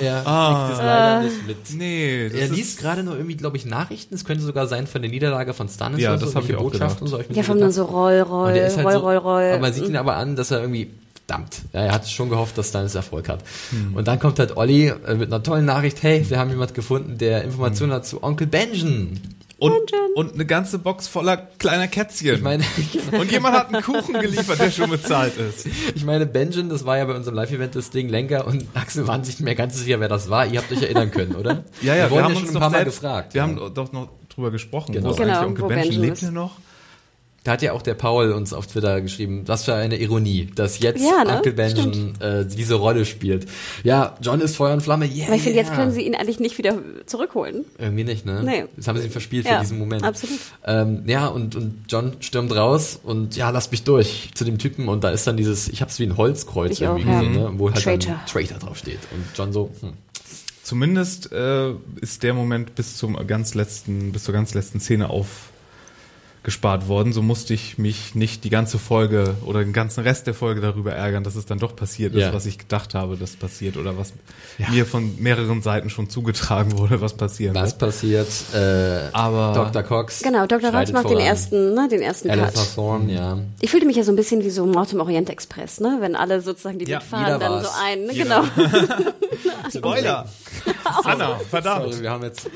Er 0.00 0.26
ah, 0.26 0.66
kriegt 0.66 0.78
es 0.78 0.84
leider 0.84 1.22
nicht 1.22 1.46
mit. 1.46 1.78
Nee, 1.78 2.28
das 2.28 2.40
er 2.40 2.48
liest 2.48 2.78
gerade 2.78 3.02
nur 3.02 3.16
irgendwie, 3.16 3.36
glaube 3.36 3.56
ich, 3.56 3.66
Nachrichten. 3.66 4.14
Es 4.14 4.24
könnte 4.24 4.44
sogar 4.44 4.66
sein 4.66 4.86
von 4.86 5.02
der 5.02 5.10
Niederlage 5.10 5.54
von 5.54 5.68
Stannis 5.68 6.00
ja, 6.00 6.10
oder 6.10 6.20
das 6.20 6.30
so, 6.30 6.36
habe 6.36 6.46
ich 6.46 6.56
auch 6.56 6.62
Botschaften 6.62 7.06
so. 7.06 7.20
Ja, 7.30 7.42
von 7.42 7.58
nur 7.58 7.72
so 7.72 7.84
Roll, 7.84 8.20
Roll, 8.20 8.52
Roll, 8.52 8.60
halt 8.60 9.02
Roll, 9.02 9.16
Roll. 9.16 9.42
Aber 9.42 9.58
man 9.58 9.72
sieht 9.72 9.88
ihn 9.88 9.96
aber 9.96 10.16
an, 10.16 10.36
dass 10.36 10.50
er 10.50 10.60
irgendwie 10.60 10.90
verdammt. 11.28 11.62
Ja, 11.72 11.80
er 11.80 11.92
hat 11.92 12.08
schon 12.08 12.30
gehofft, 12.30 12.56
dass 12.58 12.68
Stannis 12.68 12.94
Erfolg 12.94 13.28
hat. 13.28 13.40
Hm. 13.70 13.94
Und 13.94 14.08
dann 14.08 14.18
kommt 14.18 14.38
halt 14.38 14.56
Olli 14.56 14.88
äh, 14.88 15.14
mit 15.14 15.32
einer 15.32 15.42
tollen 15.42 15.66
Nachricht, 15.66 16.02
hey, 16.02 16.28
wir 16.28 16.38
haben 16.38 16.50
jemand 16.50 16.74
gefunden, 16.74 17.18
der 17.18 17.44
Informationen 17.44 17.90
hm. 17.92 17.96
hat 17.96 18.06
zu 18.06 18.22
Onkel 18.22 18.46
Benjen. 18.46 19.20
Und, 19.58 19.74
und 20.14 20.34
eine 20.34 20.46
ganze 20.46 20.78
Box 20.78 21.08
voller 21.08 21.36
kleiner 21.36 21.88
Kätzchen. 21.88 22.36
Ich 22.36 22.42
meine, 22.42 22.62
und 23.18 23.30
jemand 23.32 23.56
hat 23.56 23.74
einen 23.74 23.82
Kuchen 23.82 24.14
geliefert, 24.14 24.60
der 24.60 24.70
schon 24.70 24.88
bezahlt 24.88 25.36
ist. 25.36 25.66
Ich 25.66 26.04
meine, 26.04 26.26
Benjen, 26.26 26.68
das 26.68 26.86
war 26.86 26.96
ja 26.96 27.04
bei 27.04 27.14
unserem 27.14 27.34
Live-Event 27.34 27.74
das 27.74 27.90
Ding, 27.90 28.08
Lenker 28.08 28.46
und 28.46 28.66
Axel 28.74 29.08
waren 29.08 29.24
sich 29.24 29.36
nicht 29.36 29.44
mehr 29.44 29.56
ganz 29.56 29.76
sicher, 29.76 29.98
wer 29.98 30.08
das 30.08 30.30
war. 30.30 30.46
Ihr 30.46 30.60
habt 30.60 30.70
euch 30.70 30.82
erinnern 30.82 31.10
können, 31.10 31.34
oder? 31.34 31.64
ja, 31.82 31.96
ja, 31.96 32.08
wir, 32.08 32.16
wir 32.16 32.24
haben 32.24 32.34
ja 32.34 32.38
uns 32.38 32.46
schon 32.46 32.56
ein 32.56 32.60
paar 32.60 32.70
Mal 32.70 32.84
gefragt. 32.84 33.34
Wir 33.34 33.40
ja. 33.40 33.48
haben 33.48 33.74
doch 33.74 33.90
noch 33.90 34.10
drüber 34.28 34.52
gesprochen. 34.52 34.92
Genau. 34.92 35.10
Wo 35.10 35.14
genau, 35.14 35.40
eigentlich 35.40 35.62
Onkel 35.62 35.66
Benjen? 35.66 36.02
Lebt 36.02 36.22
er 36.22 36.30
noch? 36.30 36.52
Da 37.44 37.52
hat 37.52 37.62
ja 37.62 37.72
auch 37.72 37.82
der 37.82 37.94
Paul 37.94 38.32
uns 38.32 38.52
auf 38.52 38.66
Twitter 38.66 39.00
geschrieben, 39.00 39.44
was 39.46 39.64
für 39.64 39.74
eine 39.74 39.96
Ironie, 39.96 40.48
dass 40.54 40.80
jetzt 40.80 41.02
ja, 41.02 41.24
ne? 41.24 41.36
Uncle 41.36 41.52
Benjamin 41.52 42.14
äh, 42.20 42.44
diese 42.44 42.74
Rolle 42.74 43.04
spielt. 43.04 43.46
Ja, 43.84 44.16
John 44.20 44.40
ist 44.40 44.56
Feuer 44.56 44.74
und 44.74 44.82
Flamme, 44.82 45.06
yeah. 45.06 45.26
Aber 45.28 45.36
ich 45.36 45.42
finde, 45.42 45.58
jetzt 45.58 45.72
können 45.72 45.92
sie 45.92 46.02
ihn 46.02 46.14
eigentlich 46.14 46.40
nicht 46.40 46.58
wieder 46.58 46.78
zurückholen. 47.06 47.64
Irgendwie 47.78 48.04
nicht, 48.04 48.26
ne? 48.26 48.42
Nee. 48.42 48.64
Das 48.76 48.88
haben 48.88 48.98
sie 48.98 49.06
ihm 49.06 49.12
verspielt 49.12 49.46
ja, 49.46 49.54
für 49.54 49.60
diesen 49.60 49.78
Moment. 49.78 50.04
Absolut. 50.04 50.38
Ähm, 50.66 51.04
ja, 51.06 51.28
und, 51.28 51.54
und 51.54 51.84
John 51.88 52.16
stürmt 52.20 52.54
raus 52.54 52.98
und 53.02 53.36
ja, 53.36 53.50
lass 53.50 53.70
mich 53.70 53.84
durch 53.84 54.30
zu 54.34 54.44
dem 54.44 54.58
Typen 54.58 54.88
und 54.88 55.04
da 55.04 55.10
ist 55.10 55.26
dann 55.26 55.36
dieses, 55.36 55.68
ich 55.68 55.80
hab's 55.80 55.98
wie 56.00 56.04
ein 56.04 56.16
Holzkreuz 56.16 56.72
ich 56.72 56.82
irgendwie 56.82 57.08
auch, 57.08 57.20
gesehen, 57.20 57.34
ja. 57.34 57.50
ne? 57.50 57.58
wo 57.58 57.72
halt 57.72 57.82
Traitor. 57.82 58.14
dann 58.14 58.26
Traitor 58.26 58.58
draufsteht. 58.58 59.00
Und 59.12 59.24
John 59.36 59.52
so, 59.52 59.70
hm. 59.80 59.92
Zumindest 60.68 61.32
äh, 61.32 61.70
ist 62.02 62.22
der 62.22 62.34
Moment 62.34 62.74
bis 62.74 62.98
zum 62.98 63.16
ganz 63.26 63.54
letzten, 63.54 64.12
bis 64.12 64.24
zur 64.24 64.34
ganz 64.34 64.52
letzten 64.52 64.80
Szene 64.80 65.08
auf 65.08 65.47
gespart 66.42 66.88
worden. 66.88 67.12
So 67.12 67.22
musste 67.22 67.54
ich 67.54 67.78
mich 67.78 68.14
nicht 68.14 68.44
die 68.44 68.50
ganze 68.50 68.78
Folge 68.78 69.34
oder 69.44 69.60
den 69.60 69.72
ganzen 69.72 70.02
Rest 70.02 70.26
der 70.26 70.34
Folge 70.34 70.60
darüber 70.60 70.92
ärgern, 70.92 71.24
dass 71.24 71.36
es 71.36 71.46
dann 71.46 71.58
doch 71.58 71.74
passiert 71.74 72.14
ist, 72.14 72.20
ja. 72.20 72.32
was 72.32 72.46
ich 72.46 72.58
gedacht 72.58 72.94
habe, 72.94 73.16
dass 73.16 73.36
passiert 73.36 73.76
oder 73.76 73.96
was 73.98 74.12
ja. 74.58 74.68
mir 74.70 74.86
von 74.86 75.20
mehreren 75.20 75.62
Seiten 75.62 75.90
schon 75.90 76.08
zugetragen 76.10 76.78
wurde, 76.78 77.00
was 77.00 77.14
passiert. 77.14 77.54
Was 77.54 77.72
wird. 77.72 77.78
passiert? 77.78 78.28
Äh, 78.54 79.08
Aber 79.12 79.52
Dr. 79.54 79.82
Cox. 79.82 80.22
Genau, 80.22 80.46
Dr. 80.46 80.70
Cox 80.70 80.92
macht 80.92 81.10
den 81.10 81.18
ersten, 81.18 81.74
ne, 81.74 81.88
den 81.88 82.02
ersten 82.02 82.28
Cut. 82.28 82.54
Thorne, 82.74 83.12
ja. 83.12 83.38
Ich 83.60 83.70
fühlte 83.70 83.86
mich 83.86 83.96
ja 83.96 84.02
so 84.02 84.12
ein 84.12 84.16
bisschen 84.16 84.44
wie 84.44 84.50
so 84.50 84.66
Mord 84.66 84.92
im 84.92 85.00
Orient 85.00 85.30
Express, 85.30 85.80
ne, 85.80 85.98
wenn 86.00 86.16
alle 86.16 86.40
sozusagen 86.40 86.78
die 86.78 86.86
ja, 86.86 86.98
mitfahren, 86.98 87.40
dann 87.40 87.62
so 87.62 87.68
ein, 87.82 88.06
ne? 88.06 88.14
genau. 88.14 88.44
Spoiler. 89.74 90.26
Anna, 91.04 91.38
verdammt. 91.50 91.92
Sorry, 91.92 92.02
wir 92.02 92.10
haben 92.10 92.24
jetzt 92.24 92.48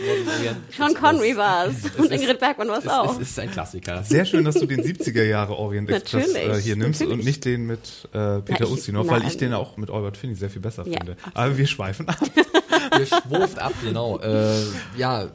Sean 0.77 0.95
Connery 0.95 1.37
war 1.37 1.67
es 1.67 1.75
und 1.99 2.11
Ingrid 2.11 2.39
Bergmann 2.39 2.69
war 2.69 2.79
es 2.79 2.89
auch. 2.89 3.21
Es 3.21 3.31
ist 3.31 3.39
ein 3.39 3.51
Klassiker. 3.51 3.72
Sehr 4.05 4.25
schön, 4.25 4.45
dass 4.45 4.57
du 4.57 4.67
den 4.67 4.83
70er 4.83 5.23
Jahre 5.23 5.57
Orient 5.57 5.91
Express 5.91 6.35
äh, 6.35 6.61
hier 6.61 6.77
nimmst 6.77 7.01
natürlich. 7.01 7.19
und 7.19 7.25
nicht 7.25 7.45
den 7.45 7.67
mit 7.67 8.09
äh, 8.13 8.41
Peter 8.41 8.69
Ustinov, 8.69 9.09
weil 9.09 9.27
ich 9.27 9.37
den 9.37 9.55
auch 9.55 9.77
mit 9.77 9.91
Albert 9.91 10.17
Finney 10.17 10.35
sehr 10.35 10.51
viel 10.51 10.63
besser 10.63 10.87
ja, 10.87 10.99
finde. 10.99 11.13
Absolut. 11.13 11.37
Aber 11.37 11.59
wir 11.59 11.67
schweifen 11.67 12.09
ab. 12.09 12.21
wir 12.97 13.07
schwurft 13.07 13.59
ab, 13.59 13.73
genau. 13.83 14.19
Äh, 14.19 14.63
ja, 14.97 15.31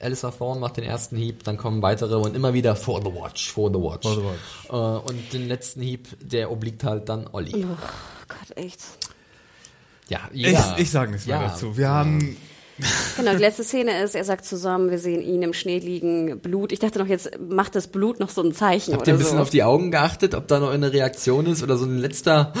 Alistair 0.00 0.32
Thorne 0.36 0.60
macht 0.60 0.76
den 0.76 0.84
ersten 0.84 1.16
Hieb, 1.16 1.44
dann 1.44 1.56
kommen 1.56 1.80
weitere 1.82 2.16
und 2.16 2.34
immer 2.34 2.54
wieder 2.54 2.74
for 2.74 3.00
the 3.00 3.12
watch, 3.12 3.52
for 3.52 3.70
the 3.72 3.78
watch. 3.78 4.06
For 4.06 4.16
the 4.16 4.24
watch. 4.24 4.68
Äh, 4.68 5.08
und 5.08 5.32
den 5.32 5.48
letzten 5.48 5.80
Hieb, 5.82 6.08
der 6.20 6.50
obliegt 6.50 6.84
halt 6.84 7.08
dann 7.08 7.28
Olli. 7.30 7.64
Oh 7.64 7.76
Gott, 8.28 8.56
echt. 8.56 8.80
Ja, 10.08 10.28
ich, 10.32 10.56
ich 10.76 10.90
sage 10.90 11.12
nichts 11.12 11.26
ja. 11.26 11.38
mehr 11.38 11.48
dazu. 11.48 11.76
Wir 11.76 11.88
haben 11.88 12.36
Genau, 13.16 13.32
die 13.32 13.38
letzte 13.38 13.64
Szene 13.64 14.02
ist, 14.02 14.14
er 14.14 14.24
sagt 14.24 14.44
zusammen, 14.44 14.90
wir 14.90 14.98
sehen 14.98 15.22
ihn 15.22 15.42
im 15.42 15.52
Schnee 15.52 15.78
liegen, 15.78 16.38
Blut. 16.40 16.72
Ich 16.72 16.78
dachte 16.78 16.98
noch, 16.98 17.06
jetzt 17.06 17.30
macht 17.38 17.74
das 17.74 17.86
Blut 17.86 18.20
noch 18.20 18.30
so 18.30 18.42
ein 18.42 18.52
Zeichen. 18.52 18.94
Habt 18.94 19.06
ihr 19.06 19.14
ein 19.14 19.18
bisschen 19.18 19.36
so. 19.36 19.42
auf 19.42 19.50
die 19.50 19.62
Augen 19.62 19.90
geachtet, 19.90 20.34
ob 20.34 20.48
da 20.48 20.60
noch 20.60 20.70
eine 20.70 20.92
Reaktion 20.92 21.46
ist 21.46 21.62
oder 21.62 21.76
so 21.76 21.84
ein 21.84 21.98
letzter 21.98 22.52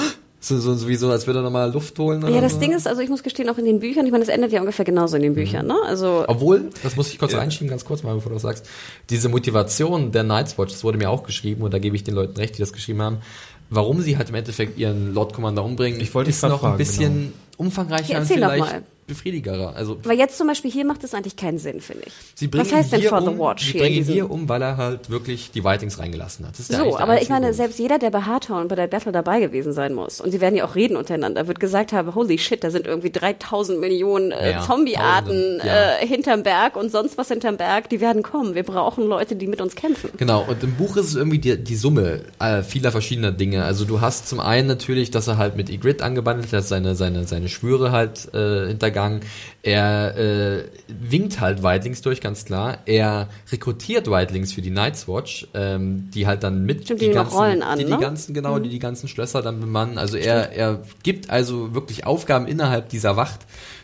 so, 0.44 0.58
so, 0.58 0.74
sowieso, 0.74 1.08
als 1.08 1.28
würde 1.28 1.38
er 1.38 1.42
nochmal 1.42 1.72
Luft 1.72 1.96
holen. 2.00 2.20
ja, 2.28 2.40
das 2.40 2.54
so. 2.54 2.58
Ding 2.58 2.72
ist, 2.72 2.88
also 2.88 3.00
ich 3.00 3.08
muss 3.08 3.22
gestehen, 3.22 3.48
auch 3.48 3.58
in 3.58 3.64
den 3.64 3.78
Büchern, 3.78 4.06
ich 4.06 4.10
meine, 4.10 4.24
das 4.24 4.34
endet 4.34 4.50
ja 4.50 4.58
ungefähr 4.58 4.84
genauso 4.84 5.14
in 5.14 5.22
den 5.22 5.34
Büchern, 5.34 5.66
mhm. 5.66 5.72
ne? 5.72 5.78
Also. 5.86 6.24
Obwohl, 6.26 6.70
das 6.82 6.96
muss 6.96 7.12
ich 7.12 7.18
kurz 7.20 7.32
ja. 7.32 7.38
einschieben, 7.38 7.68
ganz 7.68 7.84
kurz 7.84 8.02
mal, 8.02 8.14
bevor 8.14 8.30
du 8.30 8.34
das 8.34 8.42
sagst. 8.42 8.68
Diese 9.08 9.28
Motivation 9.28 10.10
der 10.10 10.24
Night's 10.24 10.58
Watch, 10.58 10.72
das 10.72 10.82
wurde 10.82 10.98
mir 10.98 11.10
auch 11.10 11.22
geschrieben, 11.22 11.62
und 11.62 11.72
da 11.72 11.78
gebe 11.78 11.94
ich 11.94 12.02
den 12.02 12.14
Leuten 12.14 12.36
recht, 12.36 12.56
die 12.56 12.58
das 12.58 12.72
geschrieben 12.72 13.02
haben, 13.02 13.18
warum 13.70 14.02
sie 14.02 14.16
halt 14.16 14.30
im 14.30 14.34
Endeffekt 14.34 14.78
ihren 14.78 15.14
Lord 15.14 15.32
Commander 15.32 15.64
umbringen, 15.64 16.00
ich 16.00 16.12
wollte 16.12 16.30
ist 16.30 16.42
noch 16.42 16.60
fragen, 16.60 16.74
ein 16.74 16.78
bisschen 16.78 17.14
genau. 17.14 17.32
umfangreicher 17.58 18.14
ja, 18.14 18.24
vielleicht 18.24 18.82
befriedigerer. 19.12 19.74
Also 19.76 19.98
weil 20.04 20.18
jetzt 20.18 20.38
zum 20.38 20.46
Beispiel 20.46 20.70
hier 20.70 20.84
macht 20.84 21.04
es 21.04 21.14
eigentlich 21.14 21.36
keinen 21.36 21.58
Sinn, 21.58 21.80
finde 21.80 22.04
ich. 22.06 22.12
Sie 22.34 22.48
bringen 22.48 22.66
Was 22.66 22.72
heißt 22.72 22.92
denn 22.92 23.02
for 23.02 23.18
um, 23.18 23.34
the 23.34 23.38
watch 23.38 23.64
sie 23.64 23.72
hier? 23.72 23.80
Sie 23.82 23.88
bringen 23.88 24.04
hier 24.04 24.30
um, 24.30 24.48
weil 24.48 24.62
er 24.62 24.76
halt 24.76 25.10
wirklich 25.10 25.50
die 25.50 25.64
Whitings 25.64 25.98
reingelassen 25.98 26.46
hat. 26.46 26.56
so, 26.56 26.98
aber 26.98 27.20
ich 27.20 27.28
meine, 27.28 27.46
Grund. 27.46 27.56
selbst 27.56 27.78
jeder, 27.78 27.98
der 27.98 28.10
bei 28.10 28.22
Hardtown 28.22 28.68
bei 28.68 28.74
der 28.74 28.86
Battle 28.86 29.12
dabei 29.12 29.40
gewesen 29.40 29.72
sein 29.72 29.94
muss, 29.94 30.20
und 30.20 30.30
sie 30.30 30.40
werden 30.40 30.56
ja 30.56 30.64
auch 30.64 30.74
reden 30.74 30.96
untereinander, 30.96 31.46
wird 31.46 31.60
gesagt 31.60 31.92
haben, 31.92 32.14
holy 32.14 32.38
shit, 32.38 32.64
da 32.64 32.70
sind 32.70 32.86
irgendwie 32.86 33.10
3000 33.10 33.78
Millionen 33.80 34.32
äh, 34.32 34.52
ja, 34.52 34.62
Zombie-Arten 34.62 35.60
ja. 35.64 36.00
äh, 36.00 36.06
hinterm 36.06 36.42
Berg 36.42 36.76
und 36.76 36.90
sonst 36.90 37.18
was 37.18 37.28
hinterm 37.28 37.56
Berg, 37.56 37.88
die 37.88 38.00
werden 38.00 38.22
kommen. 38.22 38.54
Wir 38.54 38.62
brauchen 38.62 39.06
Leute, 39.06 39.36
die 39.36 39.46
mit 39.46 39.60
uns 39.60 39.74
kämpfen. 39.74 40.10
Genau, 40.16 40.44
und 40.48 40.62
im 40.62 40.74
Buch 40.74 40.96
ist 40.96 41.06
es 41.06 41.14
irgendwie 41.14 41.38
die, 41.38 41.62
die 41.62 41.76
Summe 41.76 42.22
äh, 42.38 42.62
vieler 42.62 42.92
verschiedener 42.92 43.32
Dinge. 43.32 43.64
Also 43.64 43.84
du 43.84 44.00
hast 44.00 44.28
zum 44.28 44.40
einen 44.40 44.68
natürlich, 44.68 45.10
dass 45.10 45.28
er 45.28 45.38
halt 45.38 45.56
mit 45.56 45.68
Ygritte 45.70 46.04
angebandelt 46.04 46.52
hat, 46.52 46.64
seine, 46.64 46.94
seine, 46.94 47.26
seine 47.26 47.48
Schwüre 47.48 47.92
halt 47.92 48.32
äh, 48.34 48.68
hintergangen. 48.68 49.01
Er 49.62 50.16
äh, 50.16 50.64
winkt 50.88 51.40
halt 51.40 51.62
Whitelings 51.62 52.02
durch, 52.02 52.20
ganz 52.20 52.44
klar. 52.44 52.78
Er 52.86 53.28
rekrutiert 53.50 54.10
Whitelings 54.10 54.52
für 54.52 54.62
die 54.62 54.70
Night's 54.70 55.08
Watch, 55.08 55.46
ähm, 55.54 56.10
die 56.12 56.26
halt 56.26 56.42
dann 56.42 56.64
mit 56.64 56.84
Stimmt, 56.84 57.00
die, 57.00 57.08
die 57.08 57.12
ganzen, 57.12 57.36
Rollen 57.36 57.62
an, 57.62 57.78
die, 57.78 57.84
ne? 57.84 57.96
die 57.96 58.02
ganzen, 58.02 58.34
genau, 58.34 58.58
mhm. 58.58 58.64
die 58.64 58.68
die 58.70 58.78
ganzen 58.78 59.08
Schlösser 59.08 59.42
dann 59.42 59.60
bemannen. 59.60 59.98
Also 59.98 60.16
er, 60.16 60.52
er 60.52 60.82
gibt 61.02 61.30
also 61.30 61.74
wirklich 61.74 62.06
Aufgaben 62.06 62.46
innerhalb 62.46 62.88
dieser 62.88 63.16
Wacht 63.16 63.40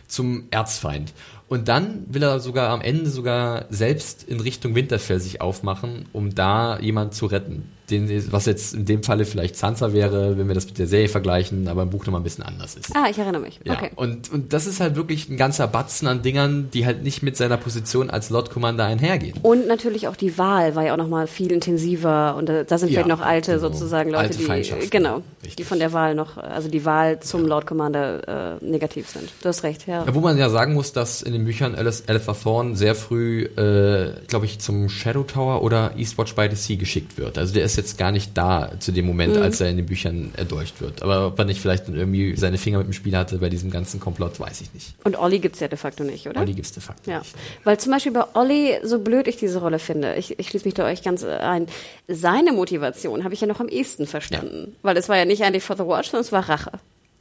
zum 0.07 0.45
Erzfeind. 0.51 1.12
Und 1.49 1.69
dann 1.69 2.05
will 2.09 2.23
er 2.23 2.40
sogar 2.40 2.70
am 2.70 2.81
Ende 2.81 3.09
sogar 3.09 3.65
selbst 3.70 4.23
in 4.24 4.40
Richtung 4.40 4.74
Winterfell 4.74 5.20
sich 5.20 5.40
aufmachen, 5.40 6.07
um 6.12 6.35
da 6.35 6.78
jemand 6.78 7.15
zu 7.15 7.27
retten 7.27 7.70
den, 7.90 8.32
was 8.32 8.47
jetzt 8.47 8.74
in 8.74 8.85
dem 8.85 9.02
Falle 9.02 9.24
vielleicht 9.24 9.56
Sansa 9.56 9.93
wäre, 9.93 10.39
wenn 10.39 10.48
wir 10.48 10.55
das 10.55 10.66
mit 10.66 10.78
der 10.78 10.86
Serie 10.86 11.09
vergleichen, 11.09 11.69
aber 11.69 11.82
im 11.82 11.90
Buch 11.90 12.05
nochmal 12.06 12.20
ein 12.20 12.24
bisschen 12.24 12.44
anders 12.44 12.74
ist. 12.74 12.94
Ah, 12.94 13.06
ich 13.10 13.19
erinnere 13.19 13.43
mich. 13.43 13.60
Ja, 13.65 13.74
okay. 13.74 13.90
Und, 13.97 14.31
und 14.32 14.52
das 14.52 14.66
ist 14.66 14.81
halt 14.81 14.97
wirklich 14.97 15.28
ein 15.28 15.36
ganzer 15.36 15.66
Batzen 15.66 16.09
an 16.09 16.23
Dingern, 16.23 16.70
die 16.73 16.86
halt 16.86 17.02
nicht 17.02 17.23
mit 17.23 17.36
seiner 17.36 17.56
Position 17.56 18.10
als 18.10 18.31
Lord 18.31 18.51
Commander 18.51 18.85
einhergehen. 18.85 19.39
Und 19.43 19.66
natürlich 19.66 20.09
auch 20.09 20.16
die 20.16 20.39
Wahl 20.39 20.74
war 20.74 20.85
ja 20.85 20.93
auch 20.93 20.98
nochmal 20.98 21.27
viel 21.27 21.52
intensiver 21.52 22.36
und 22.36 22.48
da, 22.48 22.65
da 22.65 22.78
sind 22.78 22.90
ja, 22.90 23.02
vielleicht 23.02 23.09
noch 23.09 23.24
alte 23.24 23.52
genau. 23.52 23.69
sozusagen 23.69 24.10
Leute, 24.10 24.39
alte 24.39 24.78
die, 24.81 24.90
genau, 24.90 25.23
Richtig. 25.43 25.56
die 25.56 25.65
von 25.65 25.78
der 25.78 25.93
Wahl 25.93 26.15
noch, 26.15 26.36
also 26.36 26.69
die 26.69 26.85
Wahl 26.85 27.20
zum 27.20 27.43
ja. 27.43 27.48
Lord 27.48 27.66
Commander 27.66 28.59
äh, 28.60 28.65
negativ 28.65 29.09
sind. 29.09 29.31
Du 29.43 29.48
hast 29.48 29.62
recht, 29.62 29.86
ja. 29.86 30.05
ja. 30.05 30.15
Wo 30.15 30.20
man 30.20 30.36
ja 30.39 30.51
sagen 30.51 30.74
muss, 30.74 30.93
dass 30.93 31.23
in 31.23 31.32
den 31.32 31.44
Büchern 31.44 31.74
Alice, 31.74 32.05
Alistair 32.06 32.35
Thorne 32.43 32.77
sehr 32.77 32.94
früh, 32.94 33.44
äh, 33.44 34.12
glaube 34.27 34.47
ich, 34.47 34.59
zum 34.59 34.89
Shadow 34.89 35.23
Tower 35.23 35.62
oder 35.62 35.93
Eastwatch 35.97 36.35
by 36.35 36.48
the 36.51 36.56
Sea 36.56 36.77
geschickt 36.77 37.19
wird. 37.19 37.39
Also 37.39 37.55
der 37.55 37.65
ist 37.65 37.77
jetzt 37.79 37.97
gar 37.97 38.13
nicht 38.13 38.37
da 38.37 38.73
zu 38.79 38.93
dem 38.93 39.07
Moment, 39.07 39.37
mhm. 39.37 39.43
als 39.43 39.61
er 39.61 39.71
in 39.71 39.79
den 39.79 39.87
Büchern 39.87 40.33
erdolcht 40.37 40.81
wird. 40.81 41.03
Aber 41.03 41.29
ob 41.29 41.39
er 41.39 41.47
nicht 41.47 41.61
vielleicht 41.61 41.89
irgendwie 41.89 42.37
seine 42.37 42.59
Finger 42.59 42.79
mit 42.79 42.89
dem 42.89 42.93
Spiel 42.93 43.17
hatte 43.17 43.39
bei 43.39 43.49
diesem 43.49 43.71
ganzen 43.71 44.01
Komplott, 44.01 44.39
weiß 44.39 44.61
ich 44.61 44.75
nicht. 44.75 44.95
Und 45.05 45.19
Olli 45.19 45.39
gibt 45.39 45.55
es 45.55 45.61
ja 45.61 45.69
de 45.69 45.79
facto 45.79 46.05
nicht, 46.05 46.29
oder? 46.29 46.41
Olli 46.41 46.53
gibt 46.53 46.67
es 46.67 46.73
de 46.73 46.83
facto 46.83 47.11
ja. 47.11 47.21
nicht. 47.21 47.35
Weil 47.65 47.79
zum 47.79 47.93
Beispiel 47.93 48.13
bei 48.13 48.25
Olli, 48.35 48.79
so 48.83 48.99
blöd 48.99 49.27
ich 49.27 49.37
diese 49.37 49.61
Rolle 49.61 49.79
finde, 49.79 50.17
ich, 50.17 50.39
ich 50.39 50.49
schließe 50.49 50.67
mich 50.67 50.75
da 50.75 50.85
euch 50.85 51.03
ganz 51.03 51.25
ein, 51.25 51.67
seine 52.07 52.53
Motivation 52.53 53.25
habe 53.25 53.35
ich 53.35 53.41
ja 53.41 53.47
noch 53.47 53.61
am 53.61 53.69
ehesten 53.69 54.07
verstanden. 54.07 54.67
Ja. 54.67 54.73
Weil 54.83 54.97
es 54.97 55.09
war 55.09 55.17
ja 55.17 55.25
nicht 55.25 55.43
eigentlich 55.43 55.65
for 55.65 55.77
the 55.77 55.85
watch, 55.85 56.11
sondern 56.11 56.25
es 56.25 56.33
war 56.33 56.49
Rache. 56.49 56.73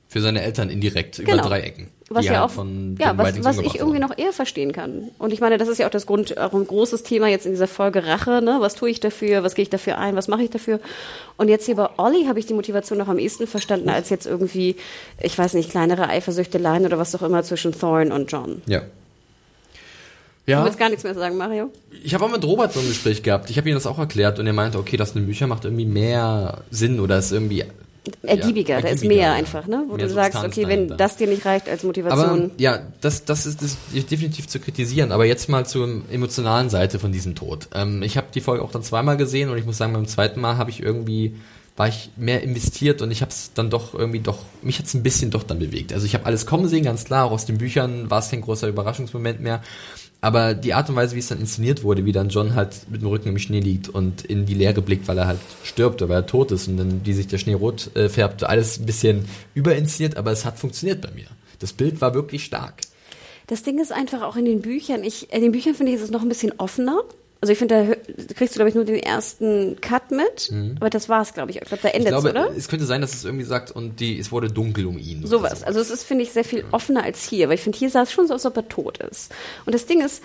Für 0.10 0.22
seine 0.22 0.42
Eltern 0.42 0.70
indirekt, 0.70 1.18
genau. 1.18 1.34
über 1.34 1.42
drei 1.42 1.62
Ecken. 1.62 1.90
Was 2.10 2.26
ja 2.26 2.46
auch, 2.46 2.50
von 2.50 2.96
ja, 2.98 3.18
was, 3.18 3.44
was 3.44 3.60
ich 3.60 3.76
irgendwie 3.76 4.00
noch 4.00 4.18
eher 4.18 4.32
verstehen 4.32 4.72
kann. 4.72 5.10
Und 5.20 5.34
ich 5.34 5.42
meine, 5.42 5.58
das 5.58 5.68
ist 5.68 5.78
ja 5.80 5.88
auch 5.88 5.92
das 5.92 6.06
Grund, 6.06 6.38
auch 6.38 6.54
ein 6.54 6.66
großes 6.66 7.04
Thema 7.04 7.28
jetzt 7.28 7.46
in 7.46 7.52
dieser 7.52 7.68
Folge 7.68 8.06
Rache, 8.06 8.42
ne? 8.42 8.58
Was 8.60 8.76
tue 8.76 8.90
ich 8.90 9.02
dafür? 9.02 9.44
Was 9.44 9.56
gehe 9.56 9.64
ich 9.64 9.70
dafür 9.70 9.98
ein? 9.98 10.16
Was 10.16 10.30
mache 10.30 10.44
ich 10.44 10.50
dafür? 10.50 10.80
Und 11.36 11.50
jetzt 11.50 11.66
hier 11.66 11.76
bei 11.76 11.90
Olli 11.98 12.26
habe 12.26 12.40
ich 12.40 12.46
die 12.46 12.54
Motivation 12.54 12.98
noch 12.98 13.10
am 13.10 13.20
ehesten 13.20 13.46
verstanden, 13.46 13.90
als 13.90 14.10
jetzt 14.10 14.26
irgendwie, 14.26 14.78
ich 15.22 15.38
weiß 15.38 15.54
nicht, 15.56 15.70
kleinere 15.70 16.08
Eifersüchteleien 16.08 16.86
oder 16.86 16.98
was 16.98 17.14
auch 17.14 17.24
immer 17.24 17.44
zwischen 17.44 17.78
Thorne 17.78 18.14
und 18.14 18.32
John. 18.32 18.62
Ja. 18.68 18.84
Ja. 20.46 20.60
Du 20.60 20.66
willst 20.66 20.80
gar 20.80 20.88
nichts 20.88 21.04
mehr 21.04 21.14
sagen, 21.14 21.36
Mario? 21.36 21.74
Ich 22.06 22.14
habe 22.14 22.24
auch 22.24 22.32
mit 22.32 22.44
Robert 22.46 22.72
so 22.72 22.80
ein 22.80 22.88
Gespräch 22.88 23.22
gehabt. 23.22 23.50
Ich 23.50 23.58
habe 23.58 23.68
ihm 23.68 23.76
das 23.76 23.86
auch 23.86 24.00
erklärt 24.00 24.40
und 24.40 24.48
er 24.48 24.54
meinte, 24.54 24.78
okay, 24.78 24.96
das 24.96 25.10
in 25.12 25.24
den 25.24 25.28
Büchern 25.28 25.50
macht 25.50 25.66
irgendwie 25.66 25.86
mehr 25.86 26.62
Sinn 26.72 27.02
oder 27.02 27.18
ist 27.18 27.34
irgendwie 27.34 27.66
ergiebiger, 28.24 28.76
ja, 28.76 28.82
da 28.82 28.88
ist 28.90 29.04
mehr 29.04 29.18
ja. 29.18 29.34
einfach, 29.34 29.68
ne? 29.68 29.84
Wo 29.88 29.96
mehr 29.96 30.06
du 30.06 30.12
Substanz 30.12 30.34
sagst, 30.34 30.48
okay, 30.48 30.64
dahinter. 30.64 30.92
wenn 30.92 30.98
das 30.98 31.18
dir 31.18 31.28
nicht 31.28 31.46
reicht 31.46 31.70
als 31.70 31.84
Motivation. 31.84 32.44
Aber, 32.46 32.50
ja, 32.58 32.80
das, 33.02 33.26
das 33.26 33.46
ist, 33.46 33.62
das 33.62 33.78
ist 33.94 34.12
definitiv 34.12 34.48
zu 34.48 34.60
kritisieren, 34.60 35.12
aber 35.12 35.26
jetzt 35.26 35.50
mal 35.50 35.66
zur 35.66 36.02
emotionalen 36.12 36.70
Seite 36.70 37.00
von 37.00 37.12
diesem 37.12 37.36
Tod. 37.36 37.68
Ähm, 37.74 38.04
ich 38.04 38.18
habe 38.18 38.28
die 38.34 38.42
Folge 38.42 38.64
auch 38.64 38.72
dann 38.72 38.84
zweimal 38.84 39.18
gesehen 39.18 39.50
und 39.50 39.58
ich 39.58 39.66
muss 39.66 39.78
sagen, 39.78 39.94
beim 39.94 40.08
zweiten 40.08 40.40
Mal 40.40 40.58
habe 40.58 40.70
ich 40.70 40.82
irgendwie 40.82 41.36
war 41.78 41.88
ich 41.88 42.10
mehr 42.18 42.42
investiert 42.42 43.04
und 43.04 43.12
ich 43.12 43.22
habe 43.22 43.30
es 43.30 43.52
dann 43.54 43.70
doch 43.70 43.94
irgendwie 43.94 44.20
doch, 44.20 44.40
mich 44.64 44.80
hat 44.80 44.88
es 44.88 44.96
ein 44.96 45.04
bisschen 45.04 45.30
doch 45.30 45.44
dann 45.44 45.60
bewegt. 45.60 45.94
Also 45.94 46.08
ich 46.08 46.16
habe 46.16 46.26
alles 46.26 46.48
kommen 46.48 46.68
sehen, 46.68 46.84
ganz 46.84 47.06
klar, 47.06 47.26
auch 47.26 47.32
aus 47.32 47.46
den 47.46 47.60
Büchern 47.60 48.10
war 48.10 48.18
es 48.20 48.32
kein 48.32 48.42
großer 48.42 48.68
Überraschungsmoment 48.68 49.42
mehr. 49.42 49.62
Aber 50.19 50.56
die 50.56 50.73
Art 50.73 50.89
und 50.89 50.95
Weise, 50.95 51.15
wie 51.15 51.19
es 51.19 51.27
dann 51.27 51.39
inszeniert 51.39 51.84
wurde, 51.84 52.06
wie 52.06 52.11
dann 52.11 52.30
John 52.30 52.56
halt 52.56 52.89
mit 52.89 53.02
dem 53.02 53.07
Rücken 53.07 53.30
im 53.30 53.38
Schnee 53.38 53.60
liegt 53.60 53.88
und 53.88 54.26
in 54.26 54.45
die 54.45 54.56
Leere 54.56 54.81
blickt, 54.81 55.07
weil 55.07 55.18
er 55.18 55.27
halt 55.27 55.39
stirbt 55.64 56.02
oder 56.02 56.10
weil 56.10 56.22
er 56.22 56.26
tot 56.26 56.52
ist 56.52 56.68
und 56.68 56.77
dann 56.77 57.02
wie 57.03 57.14
sich 57.14 57.27
der 57.27 57.38
Schnee 57.38 57.53
rot 57.53 57.95
äh, 57.95 58.10
färbt, 58.10 58.44
alles 58.44 58.80
ein 58.80 58.85
bisschen 58.85 59.26
überinszeniert, 59.53 60.18
aber 60.18 60.31
es 60.31 60.44
hat 60.44 60.57
funktioniert 60.57 61.02
bei 61.02 61.11
mir. 61.11 61.27
Das 61.60 61.73
Bild 61.73 62.02
war 62.02 62.14
wirklich 62.14 62.45
stark. 62.45 62.81
Das 63.45 63.64
Ding 63.64 63.80
ist 63.80 63.91
einfach 63.91 64.23
auch 64.23 64.35
in 64.35 64.45
den 64.45 64.61
Büchern, 64.61 65.03
ich, 65.03 65.31
in 65.31 65.41
den 65.41 65.52
Büchern 65.52 65.76
finde 65.76 65.91
ich, 65.91 65.98
ist 65.98 66.03
es 66.03 66.11
noch 66.11 66.22
ein 66.22 66.30
bisschen 66.30 66.53
offener. 66.57 67.03
Also 67.39 67.51
ich 67.51 67.59
finde, 67.59 67.97
da 68.18 68.34
kriegst 68.34 68.55
du, 68.55 68.57
glaube 68.57 68.69
ich, 68.69 68.76
nur 68.76 68.85
den 68.85 68.95
ersten 68.95 69.80
Cut 69.80 70.11
mit. 70.11 70.51
Mhm. 70.51 70.76
Aber 70.80 70.89
das 70.89 71.07
war's, 71.07 71.34
glaube 71.34 71.51
ich. 71.51 71.57
Ich 71.57 71.68
glaube, 71.68 71.84
da 71.84 71.89
endet 71.89 72.14
es, 72.14 72.26
oder? 72.26 72.49
Es 72.55 72.68
könnte 72.68 72.85
sein, 72.85 73.01
dass 73.01 73.14
es 73.14 73.26
irgendwie 73.26 73.45
sagt, 73.45 73.72
und 73.72 73.99
die, 73.99 74.18
es 74.18 74.31
wurde 74.31 74.49
dunkel 74.49 74.88
um 74.88 74.97
ihn. 74.97 75.26
Sowas. 75.26 75.64
Also 75.64 75.80
es 75.80 75.91
ist, 75.91 76.03
finde 76.03 76.23
ich, 76.23 76.31
sehr 76.31 76.43
viel 76.43 76.65
offener 76.72 77.03
als 77.03 77.23
hier. 77.23 77.47
Weil 77.47 77.55
ich 77.55 77.61
finde, 77.61 77.77
hier 77.77 77.89
sah 77.89 78.03
es 78.03 78.11
schon 78.11 78.27
so 78.27 78.34
aus, 78.34 78.45
als 78.45 78.51
ob 78.51 78.64
er 78.64 78.69
tot 78.69 78.97
ist. 78.97 79.31
Und 79.65 79.76
das 79.76 79.85
Ding 79.85 80.03
ist, 80.03 80.23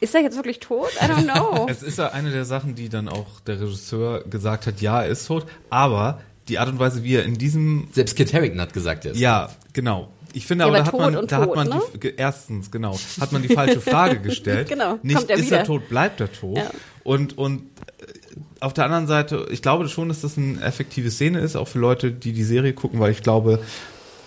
ist 0.00 0.14
er 0.14 0.20
jetzt 0.20 0.36
wirklich 0.36 0.60
tot? 0.60 0.90
I 1.00 1.06
don't 1.06 1.24
know. 1.24 1.66
es 1.70 1.82
ist 1.82 1.98
ja 1.98 2.10
eine 2.10 2.30
der 2.30 2.44
Sachen, 2.44 2.74
die 2.76 2.88
dann 2.88 3.08
auch 3.08 3.40
der 3.40 3.60
Regisseur 3.60 4.22
gesagt 4.24 4.66
hat, 4.66 4.80
ja, 4.80 5.02
er 5.02 5.08
ist 5.08 5.26
tot. 5.26 5.46
Aber 5.70 6.20
die 6.48 6.58
Art 6.58 6.68
und 6.68 6.78
Weise, 6.78 7.02
wie 7.02 7.16
er 7.16 7.24
in 7.24 7.38
diesem... 7.38 7.88
Selbst 7.92 8.16
Kit 8.16 8.32
Harington 8.32 8.60
hat 8.60 8.72
gesagt, 8.72 9.04
er 9.04 9.12
ist 9.12 9.18
Ja, 9.18 9.50
genau. 9.72 10.10
Ich 10.34 10.46
finde, 10.46 10.64
ja, 10.64 10.68
aber 10.68 10.78
da 10.78 10.86
hat 10.86 10.92
man, 10.92 11.12
da 11.14 11.20
tot, 11.20 11.32
hat 11.32 11.54
man 11.54 11.68
ne? 11.68 11.80
die, 12.02 12.14
erstens, 12.16 12.70
genau, 12.70 12.98
hat 13.20 13.30
man 13.30 13.42
die 13.42 13.48
falsche 13.48 13.80
Frage 13.80 14.18
gestellt. 14.22 14.68
genau, 14.68 14.98
Nicht, 15.02 15.30
er 15.30 15.36
ist 15.36 15.46
wieder. 15.46 15.58
er 15.58 15.64
tot, 15.64 15.88
bleibt 15.88 16.20
er 16.20 16.32
tot. 16.32 16.58
Ja. 16.58 16.70
Und, 17.04 17.38
und 17.38 17.60
äh, 17.60 18.04
auf 18.58 18.74
der 18.74 18.84
anderen 18.84 19.06
Seite, 19.06 19.46
ich 19.50 19.62
glaube 19.62 19.88
schon, 19.88 20.08
dass 20.08 20.22
das 20.22 20.36
eine 20.36 20.60
effektive 20.60 21.10
Szene 21.10 21.38
ist, 21.38 21.54
auch 21.54 21.68
für 21.68 21.78
Leute, 21.78 22.10
die 22.10 22.32
die 22.32 22.42
Serie 22.42 22.72
gucken, 22.72 22.98
weil 22.98 23.12
ich 23.12 23.22
glaube, 23.22 23.60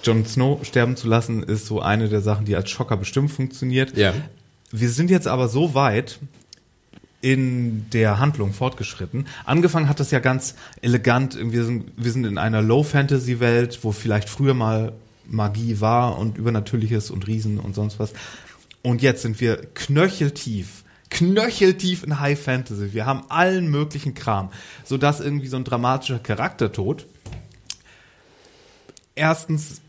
Jon 0.04 0.26
Snow 0.26 0.64
sterben 0.64 0.96
zu 0.96 1.08
lassen, 1.08 1.44
ist 1.44 1.66
so 1.66 1.82
eine 1.82 2.08
der 2.08 2.22
Sachen, 2.22 2.46
die 2.46 2.56
als 2.56 2.70
Schocker 2.70 2.96
bestimmt 2.96 3.32
funktioniert. 3.32 3.98
Ja. 3.98 4.14
Wir 4.72 4.90
sind 4.90 5.10
jetzt 5.10 5.28
aber 5.28 5.50
so 5.50 5.74
weit 5.74 6.20
in 7.20 7.90
der 7.92 8.20
Handlung 8.20 8.54
fortgeschritten. 8.54 9.28
Angefangen 9.44 9.90
hat 9.90 10.00
das 10.00 10.12
ja 10.12 10.20
ganz 10.20 10.56
elegant. 10.82 11.38
Wir 11.52 11.66
sind, 11.66 11.92
wir 11.98 12.12
sind 12.12 12.26
in 12.26 12.38
einer 12.38 12.62
Low-Fantasy-Welt, 12.62 13.80
wo 13.82 13.92
vielleicht 13.92 14.30
früher 14.30 14.54
mal 14.54 14.94
Magie 15.30 15.80
war 15.82 16.18
und 16.18 16.38
Übernatürliches 16.38 17.12
und 17.12 17.28
Riesen 17.28 17.60
und 17.60 17.76
sonst 17.76 18.00
was. 18.00 18.14
Und 18.82 19.02
jetzt 19.02 19.22
sind 19.22 19.40
wir 19.42 19.58
knöcheltief 19.74 20.84
knöcheltief 21.10 22.04
in 22.04 22.20
High 22.20 22.40
Fantasy. 22.40 22.94
Wir 22.94 23.06
haben 23.06 23.24
allen 23.30 23.68
möglichen 23.70 24.14
Kram, 24.14 24.50
sodass 24.84 25.20
irgendwie 25.20 25.48
so 25.48 25.58
ein 25.58 25.64
dramatischer 25.64 26.20
Charaktertod. 26.20 27.06
Erstens 29.16 29.82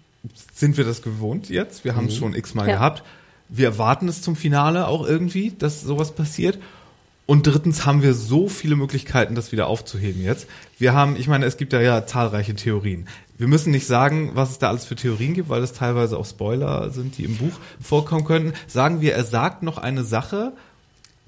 sind 0.54 0.76
wir 0.76 0.84
das 0.84 1.02
gewohnt 1.02 1.48
jetzt. 1.48 1.84
Wir 1.84 1.96
haben 1.96 2.06
es 2.06 2.14
mhm. 2.14 2.18
schon 2.18 2.34
x-mal 2.34 2.68
ja. 2.68 2.74
gehabt. 2.74 3.04
Wir 3.48 3.66
erwarten 3.66 4.08
es 4.08 4.22
zum 4.22 4.36
Finale 4.36 4.86
auch 4.86 5.06
irgendwie, 5.06 5.50
dass 5.50 5.80
sowas 5.80 6.14
passiert. 6.14 6.58
Und 7.30 7.46
drittens 7.46 7.84
haben 7.84 8.02
wir 8.02 8.14
so 8.14 8.48
viele 8.48 8.74
Möglichkeiten, 8.74 9.34
das 9.34 9.52
wieder 9.52 9.66
aufzuheben 9.66 10.24
jetzt. 10.24 10.46
Wir 10.78 10.94
haben, 10.94 11.14
ich 11.14 11.28
meine, 11.28 11.44
es 11.44 11.58
gibt 11.58 11.74
ja, 11.74 11.80
ja 11.82 12.06
zahlreiche 12.06 12.54
Theorien. 12.54 13.06
Wir 13.36 13.48
müssen 13.48 13.70
nicht 13.70 13.86
sagen, 13.86 14.30
was 14.32 14.52
es 14.52 14.58
da 14.58 14.68
alles 14.68 14.86
für 14.86 14.96
Theorien 14.96 15.34
gibt, 15.34 15.50
weil 15.50 15.62
es 15.62 15.74
teilweise 15.74 16.16
auch 16.16 16.24
Spoiler 16.24 16.88
sind, 16.88 17.18
die 17.18 17.24
im 17.24 17.36
Buch 17.36 17.52
vorkommen 17.82 18.24
könnten. 18.24 18.54
Sagen 18.66 19.02
wir, 19.02 19.12
er 19.12 19.24
sagt 19.24 19.62
noch 19.62 19.76
eine 19.76 20.04
Sache, 20.04 20.54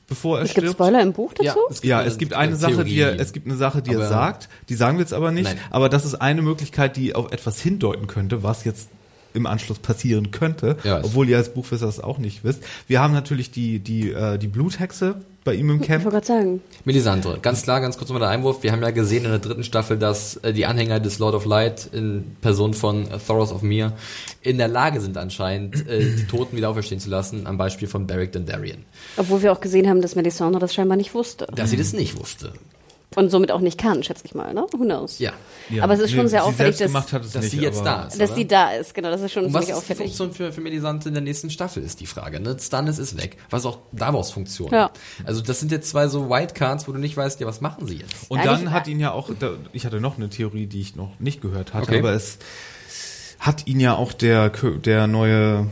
bevor 0.09 0.39
er 0.39 0.45
es 0.45 0.53
stirbt. 0.53 0.69
Gibt 0.69 0.77
Spoiler 0.79 1.03
im 1.03 1.13
Buch 1.13 1.35
dazu? 1.35 1.45
Ja, 1.45 1.55
es 1.69 1.81
gibt, 1.83 1.91
ja, 1.91 2.03
es 2.03 2.17
gibt 2.17 2.33
eine 2.33 2.57
Sache, 2.57 2.83
die 2.83 2.99
er, 2.99 3.21
es 3.21 3.35
gibt 3.35 3.47
eine 3.47 3.57
Sache, 3.57 3.83
die 3.83 3.91
aber 3.91 4.05
er 4.05 4.09
sagt. 4.09 4.49
Die 4.71 4.77
sagen 4.77 4.97
wir 4.97 5.03
jetzt 5.03 5.13
aber 5.13 5.33
nicht. 5.33 5.51
Nein. 5.53 5.59
Aber 5.69 5.91
das 5.91 6.07
ist 6.07 6.15
eine 6.15 6.41
Möglichkeit, 6.41 6.97
die 6.97 7.15
auf 7.15 7.31
etwas 7.31 7.61
hindeuten 7.61 8.07
könnte, 8.07 8.43
was 8.43 8.65
jetzt 8.65 8.89
im 9.35 9.45
Anschluss 9.47 9.79
passieren 9.79 10.31
könnte, 10.31 10.79
ja, 10.83 11.05
obwohl 11.05 11.29
ihr 11.29 11.37
als 11.37 11.53
Buchwisser 11.53 11.85
das 11.85 12.01
auch 12.01 12.17
nicht 12.17 12.43
wisst. 12.43 12.63
Wir 12.89 13.01
haben 13.01 13.13
natürlich 13.13 13.51
die 13.51 13.81
die 13.81 14.11
äh, 14.11 14.39
die 14.39 14.49
Bluthexe 14.49 15.17
bei 15.45 15.55
ihm 15.55 15.71
im 15.71 15.81
Camp. 15.81 16.05
Ich 16.05 16.13
wollte 16.13 16.27
sagen. 16.27 16.63
Melisandre, 16.85 17.39
ganz 17.41 17.63
klar, 17.63 17.81
ganz 17.81 17.97
kurz 17.97 18.11
nochmal 18.11 18.29
der 18.29 18.31
Einwurf. 18.31 18.63
Wir 18.63 18.73
haben 18.73 18.83
ja 18.83 18.91
gesehen 18.91 19.25
in 19.25 19.31
der 19.31 19.39
dritten 19.39 19.65
Staffel, 19.65 19.99
dass 19.99 20.37
äh, 20.39 20.53
die 20.53 20.67
Anhänger 20.67 21.01
des 21.01 21.19
Lord 21.19 21.35
of 21.35 21.45
Light 21.45 21.89
in 21.93 22.37
Person 22.41 22.75
von 22.75 23.11
äh, 23.11 23.19
Thoros 23.19 23.53
of 23.53 23.63
Mir 23.63 23.93
in 24.43 24.59
der 24.59 24.69
Lage 24.69 25.01
sind 25.01 25.17
anscheinend, 25.17 25.89
äh, 25.89 26.01
die 26.01 26.27
Toten 26.27 26.57
wieder 26.57 26.69
auferstehen 26.71 27.01
zu 27.01 27.11
lassen, 27.11 27.47
am 27.47 27.57
Beispiel 27.57 27.89
von 27.89 28.07
Beric 28.07 28.33
Dondarrion. 28.33 28.85
Obwohl 29.17 29.43
wir 29.43 29.53
auch 29.53 29.61
gesehen 29.61 29.89
haben, 29.89 30.03
dass 30.03 30.15
Melisandre 30.15 30.61
das 30.61 30.75
scheinbar 30.75 30.97
nicht 30.97 31.15
wusste. 31.15 31.47
Dass 31.55 31.71
sie 31.71 31.77
das 31.77 31.93
nicht 31.93 32.19
wusste. 32.19 32.53
Und 33.17 33.31
somit 33.31 33.51
auch 33.51 33.61
nicht 33.61 33.77
kann, 33.77 34.05
schätze 34.05 34.25
ich 34.25 34.35
mal, 34.35 34.55
ne? 34.55 34.67
Who 34.71 34.85
knows? 34.85 35.19
Ja. 35.19 35.33
ja. 35.69 35.83
Aber 35.83 35.95
es 35.95 36.01
ist 36.01 36.13
schon 36.13 36.23
nee, 36.23 36.29
sehr 36.29 36.45
auffällig, 36.45 36.77
dass, 36.77 36.93
dass 36.93 37.35
nicht, 37.35 37.51
sie 37.51 37.61
jetzt 37.61 37.85
da 37.85 38.05
ist. 38.05 38.21
Dass 38.21 38.31
oder? 38.31 38.37
sie 38.37 38.47
da 38.47 38.71
ist, 38.71 38.95
genau, 38.95 39.11
das 39.11 39.21
ist 39.21 39.33
schon 39.33 39.51
ziemlich 39.51 39.75
auffällig. 39.75 39.89
Was 39.89 40.13
die 40.13 40.17
Funktion 40.17 40.33
für, 40.33 40.53
für 40.53 40.61
Melisante 40.61 41.09
in 41.09 41.15
der 41.15 41.23
nächsten 41.23 41.51
Staffel 41.51 41.83
ist 41.83 41.99
die 41.99 42.07
Frage, 42.07 42.39
ne? 42.39 42.57
Stannis 42.61 42.99
ist 42.99 43.21
weg. 43.21 43.37
Was 43.51 43.67
auch 43.67 43.79
Davos 43.91 44.31
Funktion. 44.31 44.71
Ja. 44.71 44.93
Also 45.25 45.41
das 45.41 45.59
sind 45.59 45.73
jetzt 45.73 45.91
zwei 45.91 46.07
so 46.07 46.31
Wildcards, 46.31 46.87
wo 46.87 46.93
du 46.93 46.99
nicht 46.99 47.17
weißt, 47.17 47.41
ja, 47.41 47.49
was 47.49 47.61
machen 47.61 47.89
sie 47.89 47.97
jetzt? 47.97 48.31
Und 48.31 48.45
dann 48.45 48.71
hat 48.71 48.87
ihn 48.87 49.01
ja 49.01 49.11
auch, 49.11 49.29
ich 49.73 49.87
hatte 49.87 50.01
noch 50.01 50.17
eine 50.17 50.29
Theorie, 50.29 50.67
die 50.67 50.81
ich 50.81 50.95
noch 50.95 51.19
nicht 51.19 51.41
gehört 51.41 51.75
hatte, 51.75 51.89
okay. 51.89 51.99
aber 51.99 52.13
es 52.13 52.39
hat 53.41 53.67
ihn 53.67 53.81
ja 53.81 53.97
auch 53.97 54.13
der, 54.13 54.51
der 54.51 55.09
neue 55.09 55.67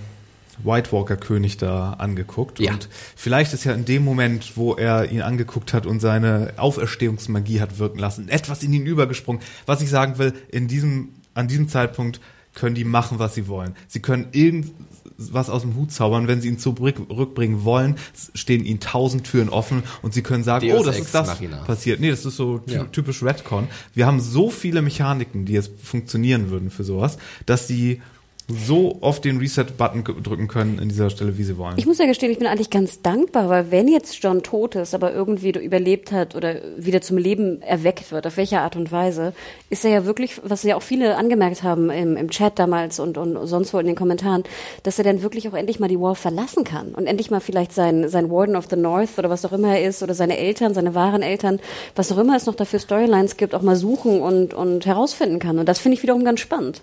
White 0.64 0.93
Walker 0.93 1.16
König 1.16 1.56
da 1.56 1.94
angeguckt. 1.94 2.60
Ja. 2.60 2.72
Und 2.72 2.89
vielleicht 3.16 3.52
ist 3.52 3.64
ja 3.64 3.72
in 3.72 3.85
dem 3.85 4.05
Moment, 4.05 4.56
wo 4.56 4.74
er 4.74 5.10
ihn 5.10 5.22
angeguckt 5.22 5.72
hat 5.72 5.86
und 5.86 6.01
seine 6.01 6.55
Auferstehungsmagie 6.56 7.60
hat 7.60 7.78
wirken 7.78 7.98
lassen, 7.98 8.28
etwas 8.28 8.62
in 8.62 8.72
ihn 8.72 8.86
übergesprungen. 8.86 9.43
Was 9.66 9.80
ich 9.82 9.90
sagen 9.90 10.18
will, 10.18 10.32
in 10.48 10.68
diesem, 10.68 11.10
an 11.35 11.48
diesem 11.48 11.68
Zeitpunkt 11.68 12.20
können 12.55 12.74
die 12.74 12.85
machen, 12.85 13.18
was 13.18 13.35
sie 13.35 13.47
wollen. 13.47 13.74
Sie 13.86 14.01
können 14.01 14.28
irgendwas 14.32 15.48
aus 15.48 15.62
dem 15.62 15.76
Hut 15.76 15.93
zaubern. 15.93 16.26
Wenn 16.26 16.40
sie 16.40 16.48
ihn 16.48 16.59
zurückbringen 16.59 17.64
wollen, 17.64 17.97
stehen 18.35 18.64
ihnen 18.64 18.80
tausend 18.80 19.24
Türen 19.24 19.48
offen 19.48 19.85
und 20.02 20.12
sie 20.12 20.22
können 20.22 20.43
sagen, 20.43 20.68
Deus 20.68 20.80
oh, 20.80 20.85
das 20.85 20.98
ist 20.98 21.14
das 21.14 21.28
Machina. 21.28 21.59
passiert. 21.59 22.01
Nee, 22.01 22.10
das 22.10 22.24
ist 22.24 22.36
so 22.36 22.60
ja. 22.66 22.85
typisch 22.85 23.22
Redcon. 23.22 23.68
Wir 23.94 24.06
haben 24.06 24.20
so 24.20 24.51
viele 24.51 24.82
Mechaniken, 24.82 25.44
die 25.44 25.52
jetzt 25.52 25.70
funktionieren 25.80 26.51
würden 26.51 26.70
für 26.70 26.85
sowas, 26.85 27.18
dass 27.47 27.68
sie 27.68 28.02
so 28.50 28.96
oft 29.02 29.26
den 29.26 29.36
Reset-Button 29.36 30.04
drücken 30.22 30.48
können 30.48 30.78
in 30.78 30.88
dieser 30.88 31.10
Stelle, 31.10 31.36
wie 31.36 31.44
sie 31.44 31.58
wollen. 31.58 31.74
Ich 31.76 31.84
muss 31.84 31.98
ja 31.98 32.06
gestehen, 32.06 32.32
ich 32.32 32.38
bin 32.38 32.46
eigentlich 32.46 32.70
ganz 32.70 33.02
dankbar, 33.02 33.50
weil 33.50 33.70
wenn 33.70 33.88
jetzt 33.88 34.22
John 34.22 34.42
tot 34.42 34.74
ist, 34.74 34.94
aber 34.94 35.12
irgendwie 35.12 35.50
überlebt 35.50 36.12
hat 36.12 36.34
oder 36.34 36.56
wieder 36.78 37.02
zum 37.02 37.18
Leben 37.18 37.60
erweckt 37.60 38.10
wird, 38.10 38.26
auf 38.26 38.38
welche 38.38 38.60
Art 38.60 38.74
und 38.74 38.90
Weise, 38.90 39.34
ist 39.68 39.84
er 39.84 39.90
ja 39.90 40.04
wirklich, 40.06 40.40
was 40.42 40.62
ja 40.62 40.76
auch 40.76 40.82
viele 40.82 41.16
angemerkt 41.16 41.62
haben 41.62 41.90
im, 41.90 42.16
im 42.16 42.30
Chat 42.30 42.58
damals 42.58 43.00
und, 43.00 43.18
und 43.18 43.46
sonst 43.46 43.74
wo 43.74 43.78
in 43.80 43.86
den 43.86 43.96
Kommentaren, 43.96 44.44
dass 44.82 44.98
er 44.98 45.04
dann 45.04 45.20
wirklich 45.20 45.46
auch 45.48 45.54
endlich 45.54 45.78
mal 45.78 45.88
die 45.88 46.00
Wall 46.00 46.14
verlassen 46.14 46.64
kann 46.64 46.94
und 46.94 47.06
endlich 47.06 47.30
mal 47.30 47.40
vielleicht 47.40 47.74
sein, 47.74 48.08
sein 48.08 48.30
Warden 48.30 48.56
of 48.56 48.68
the 48.70 48.76
North 48.76 49.18
oder 49.18 49.28
was 49.28 49.44
auch 49.44 49.52
immer 49.52 49.76
er 49.76 49.86
ist 49.86 50.02
oder 50.02 50.14
seine 50.14 50.38
Eltern, 50.38 50.72
seine 50.72 50.94
wahren 50.94 51.20
Eltern, 51.20 51.60
was 51.94 52.10
auch 52.12 52.18
immer 52.18 52.34
es 52.34 52.46
noch 52.46 52.54
dafür 52.54 52.78
Storylines 52.78 53.36
gibt, 53.36 53.54
auch 53.54 53.62
mal 53.62 53.76
suchen 53.76 54.22
und, 54.22 54.54
und 54.54 54.86
herausfinden 54.86 55.38
kann. 55.38 55.58
Und 55.58 55.68
das 55.68 55.78
finde 55.80 55.98
ich 55.98 56.02
wiederum 56.02 56.24
ganz 56.24 56.40
spannend. 56.40 56.80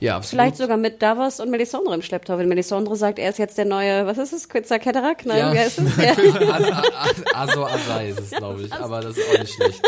Ja, 0.00 0.16
absolut. 0.16 0.30
Vielleicht 0.30 0.56
sogar 0.56 0.76
mit 0.76 1.02
Davos 1.02 1.40
und 1.40 1.50
Melisandre 1.50 1.94
im 1.94 2.02
Schlepptau. 2.02 2.38
Wenn 2.38 2.48
Melisandre 2.48 2.96
sagt, 2.96 3.18
er 3.18 3.30
ist 3.30 3.38
jetzt 3.38 3.58
der 3.58 3.64
neue, 3.64 4.06
was 4.06 4.18
ist 4.18 4.32
es, 4.32 4.48
Quetzal 4.48 4.78
Ketterak? 4.78 5.26
Nein, 5.26 5.38
ja. 5.38 5.52
wer 5.52 5.66
ist 5.66 5.78
es? 5.78 5.98
Aso 7.34 7.64
Asai 7.64 8.10
ist 8.10 8.20
es, 8.20 8.30
glaube 8.30 8.62
ich, 8.62 8.72
aber 8.72 9.00
das 9.00 9.16
ist 9.16 9.28
auch 9.28 9.38
nicht 9.40 9.54
schlecht. 9.54 9.82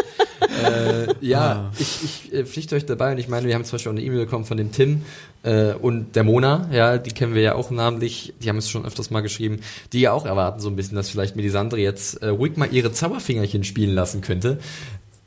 äh, 0.64 1.14
ja, 1.20 1.40
ah. 1.40 1.72
ich, 1.78 2.04
ich 2.04 2.32
äh, 2.32 2.44
pflichte 2.44 2.74
euch 2.74 2.86
dabei 2.86 3.12
und 3.12 3.18
ich 3.18 3.28
meine, 3.28 3.46
wir 3.46 3.54
haben 3.54 3.64
zum 3.64 3.72
Beispiel 3.72 3.90
auch 3.90 3.96
eine 3.96 4.04
E-Mail 4.04 4.24
bekommen 4.24 4.44
von 4.44 4.56
dem 4.56 4.72
Tim 4.72 5.02
äh, 5.42 5.72
und 5.74 6.16
der 6.16 6.24
Mona, 6.24 6.68
ja, 6.72 6.98
die 6.98 7.12
kennen 7.12 7.34
wir 7.34 7.42
ja 7.42 7.54
auch 7.54 7.70
namentlich, 7.70 8.34
die 8.42 8.48
haben 8.48 8.58
es 8.58 8.68
schon 8.68 8.84
öfters 8.84 9.10
mal 9.10 9.20
geschrieben, 9.20 9.60
die 9.92 10.00
ja 10.00 10.12
auch 10.12 10.26
erwarten 10.26 10.60
so 10.60 10.68
ein 10.68 10.76
bisschen, 10.76 10.96
dass 10.96 11.10
vielleicht 11.10 11.36
Melisandre 11.36 11.78
jetzt 11.78 12.22
äh, 12.22 12.28
ruhig 12.28 12.56
mal 12.56 12.72
ihre 12.72 12.92
Zauberfingerchen 12.92 13.64
spielen 13.64 13.94
lassen 13.94 14.22
könnte 14.22 14.58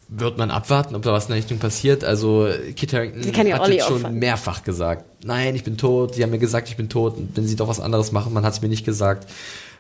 wird 0.08 0.38
man 0.38 0.52
abwarten, 0.52 0.96
ob 0.96 1.02
da 1.02 1.12
was 1.12 1.26
in 1.26 1.30
der 1.30 1.38
Richtung 1.38 1.60
passiert. 1.60 2.04
Also 2.04 2.48
Kit 2.76 2.94
Harington 2.94 3.48
ja 3.48 3.60
hat 3.60 3.68
jetzt 3.70 3.88
schon 3.88 3.98
aufhören. 3.98 4.20
mehrfach 4.20 4.64
gesagt, 4.64 5.06
nein, 5.24 5.56
ich 5.56 5.64
bin 5.64 5.78
tot. 5.78 6.16
Sie 6.16 6.24
haben 6.24 6.32
mir 6.32 6.40
gesagt, 6.40 6.70
ich 6.70 6.78
bin 6.78 6.90
tot. 6.90 7.18
Und 7.18 7.36
wenn 7.36 7.48
sie 7.48 7.56
doch 7.56 7.68
was 7.68 7.80
anderes 7.80 8.12
machen, 8.12 8.34
man 8.34 8.46
hat 8.46 8.54
es 8.54 8.62
mir 8.62 8.70
nicht 8.70 8.86
gesagt. 8.86 9.30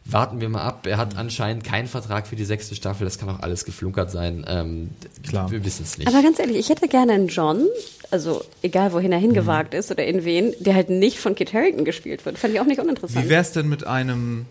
Warten 0.05 0.41
wir 0.41 0.49
mal 0.49 0.63
ab. 0.63 0.85
Er 0.85 0.97
hat 0.97 1.15
anscheinend 1.15 1.63
keinen 1.63 1.87
Vertrag 1.87 2.27
für 2.27 2.35
die 2.35 2.43
sechste 2.43 2.75
Staffel. 2.75 3.05
Das 3.05 3.17
kann 3.17 3.29
auch 3.29 3.39
alles 3.39 3.63
geflunkert 3.63 4.11
sein. 4.11 4.45
Ähm, 4.49 4.89
Klar. 5.25 5.49
Wir 5.49 5.63
wissen 5.63 5.83
es 5.83 5.97
nicht. 5.97 6.07
Aber 6.07 6.21
ganz 6.21 6.39
ehrlich, 6.39 6.57
ich 6.57 6.69
hätte 6.69 6.89
gerne 6.89 7.13
einen 7.13 7.29
John, 7.29 7.67
also 8.11 8.43
egal 8.61 8.91
wohin 8.91 9.13
er 9.13 9.19
hingewagt 9.19 9.73
mhm. 9.73 9.79
ist 9.79 9.91
oder 9.91 10.05
in 10.05 10.25
wen, 10.25 10.53
der 10.59 10.75
halt 10.75 10.89
nicht 10.89 11.19
von 11.19 11.35
Kit 11.35 11.53
Harington 11.53 11.85
gespielt 11.85 12.25
wird. 12.25 12.37
Fand 12.37 12.53
ich 12.53 12.59
auch 12.59 12.65
nicht 12.65 12.81
uninteressant. 12.81 13.23
Wie 13.23 13.29
wäre 13.29 13.41
es 13.41 13.53
denn 13.53 13.69
mit 13.69 13.87
einem 13.87 14.45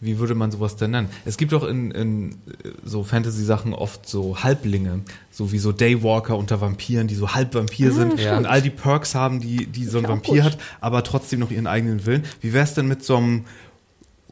wie 0.00 0.18
würde 0.18 0.34
man 0.34 0.50
sowas 0.50 0.76
denn 0.76 0.90
nennen? 0.90 1.08
Es 1.24 1.38
gibt 1.38 1.52
doch 1.52 1.64
in, 1.64 1.90
in 1.90 2.36
so 2.84 3.02
Fantasy-Sachen 3.02 3.72
oft 3.72 4.06
so 4.08 4.42
Halblinge, 4.42 5.00
so 5.30 5.52
wie 5.52 5.58
so 5.58 5.72
Daywalker 5.72 6.36
unter 6.36 6.60
Vampiren, 6.60 7.08
die 7.08 7.14
so 7.14 7.34
halb 7.34 7.54
Vampir 7.54 7.90
ah, 7.90 7.94
sind 7.94 8.20
ja. 8.20 8.36
und 8.36 8.44
all 8.46 8.60
die 8.60 8.70
Perks 8.70 9.14
haben, 9.14 9.40
die, 9.40 9.66
die 9.66 9.86
so 9.86 9.98
ein 9.98 10.08
Vampir 10.08 10.44
hat, 10.44 10.58
aber 10.80 11.02
trotzdem 11.02 11.40
noch 11.40 11.50
ihren 11.50 11.66
eigenen 11.66 12.04
Willen. 12.04 12.24
Wie 12.42 12.52
wär's 12.52 12.74
denn 12.74 12.86
mit 12.88 13.04
so 13.04 13.16
einem 13.16 13.44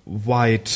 White 0.04 0.72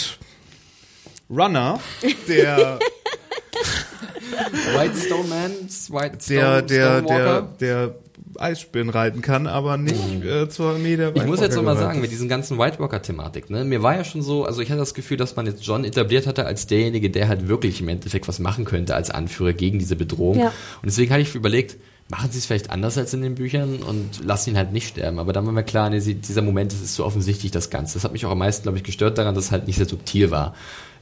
Runner, 1.28 1.78
der 2.26 2.78
White 4.74 4.96
Stone 4.96 5.28
Man, 5.28 5.52
White 5.90 6.18
Stone, 6.22 6.62
der, 6.62 6.62
der, 6.62 7.02
der, 7.02 7.42
der 7.42 7.94
Eisspinnen 8.40 8.90
reiten 8.90 9.22
kann, 9.22 9.46
aber 9.46 9.76
nicht 9.76 10.22
mhm. 10.22 10.28
äh, 10.28 10.48
zur 10.48 10.72
Armee 10.72 10.96
der 10.96 11.14
Ich 11.14 11.26
muss 11.26 11.40
jetzt 11.40 11.56
nochmal 11.56 11.76
sagen, 11.76 12.00
mit 12.00 12.10
diesen 12.10 12.28
ganzen 12.28 12.58
White 12.58 12.78
Walker-Thematik, 12.78 13.50
ne, 13.50 13.64
mir 13.64 13.82
war 13.82 13.96
ja 13.96 14.04
schon 14.04 14.22
so, 14.22 14.44
also 14.44 14.60
ich 14.60 14.70
hatte 14.70 14.80
das 14.80 14.94
Gefühl, 14.94 15.16
dass 15.16 15.36
man 15.36 15.46
jetzt 15.46 15.64
John 15.64 15.84
etabliert 15.84 16.26
hatte 16.26 16.46
als 16.46 16.66
derjenige, 16.66 17.10
der 17.10 17.28
halt 17.28 17.48
wirklich 17.48 17.80
im 17.80 17.88
Endeffekt 17.88 18.28
was 18.28 18.38
machen 18.38 18.64
könnte 18.64 18.94
als 18.94 19.10
Anführer 19.10 19.52
gegen 19.52 19.78
diese 19.78 19.96
Bedrohung. 19.96 20.38
Ja. 20.38 20.46
Und 20.48 20.86
deswegen 20.86 21.10
hatte 21.12 21.22
ich 21.22 21.34
überlegt, 21.34 21.76
machen 22.10 22.30
sie 22.30 22.38
es 22.38 22.46
vielleicht 22.46 22.70
anders 22.70 22.96
als 22.96 23.12
in 23.12 23.20
den 23.22 23.34
Büchern 23.34 23.82
und 23.82 24.24
lassen 24.24 24.50
ihn 24.50 24.56
halt 24.56 24.72
nicht 24.72 24.88
sterben. 24.88 25.18
Aber 25.18 25.32
dann 25.32 25.44
war 25.44 25.52
mir 25.52 25.62
klar, 25.62 25.90
nee, 25.90 26.00
dieser 26.00 26.42
Moment, 26.42 26.72
das 26.72 26.80
ist 26.80 26.94
so 26.94 27.04
offensichtlich 27.04 27.50
das 27.50 27.70
Ganze. 27.70 27.94
Das 27.94 28.04
hat 28.04 28.12
mich 28.12 28.24
auch 28.24 28.30
am 28.30 28.38
meisten, 28.38 28.62
glaube 28.62 28.78
ich, 28.78 28.84
gestört 28.84 29.18
daran, 29.18 29.34
dass 29.34 29.46
es 29.46 29.52
halt 29.52 29.66
nicht 29.66 29.76
sehr 29.76 29.88
subtil 29.88 30.30
war. 30.30 30.54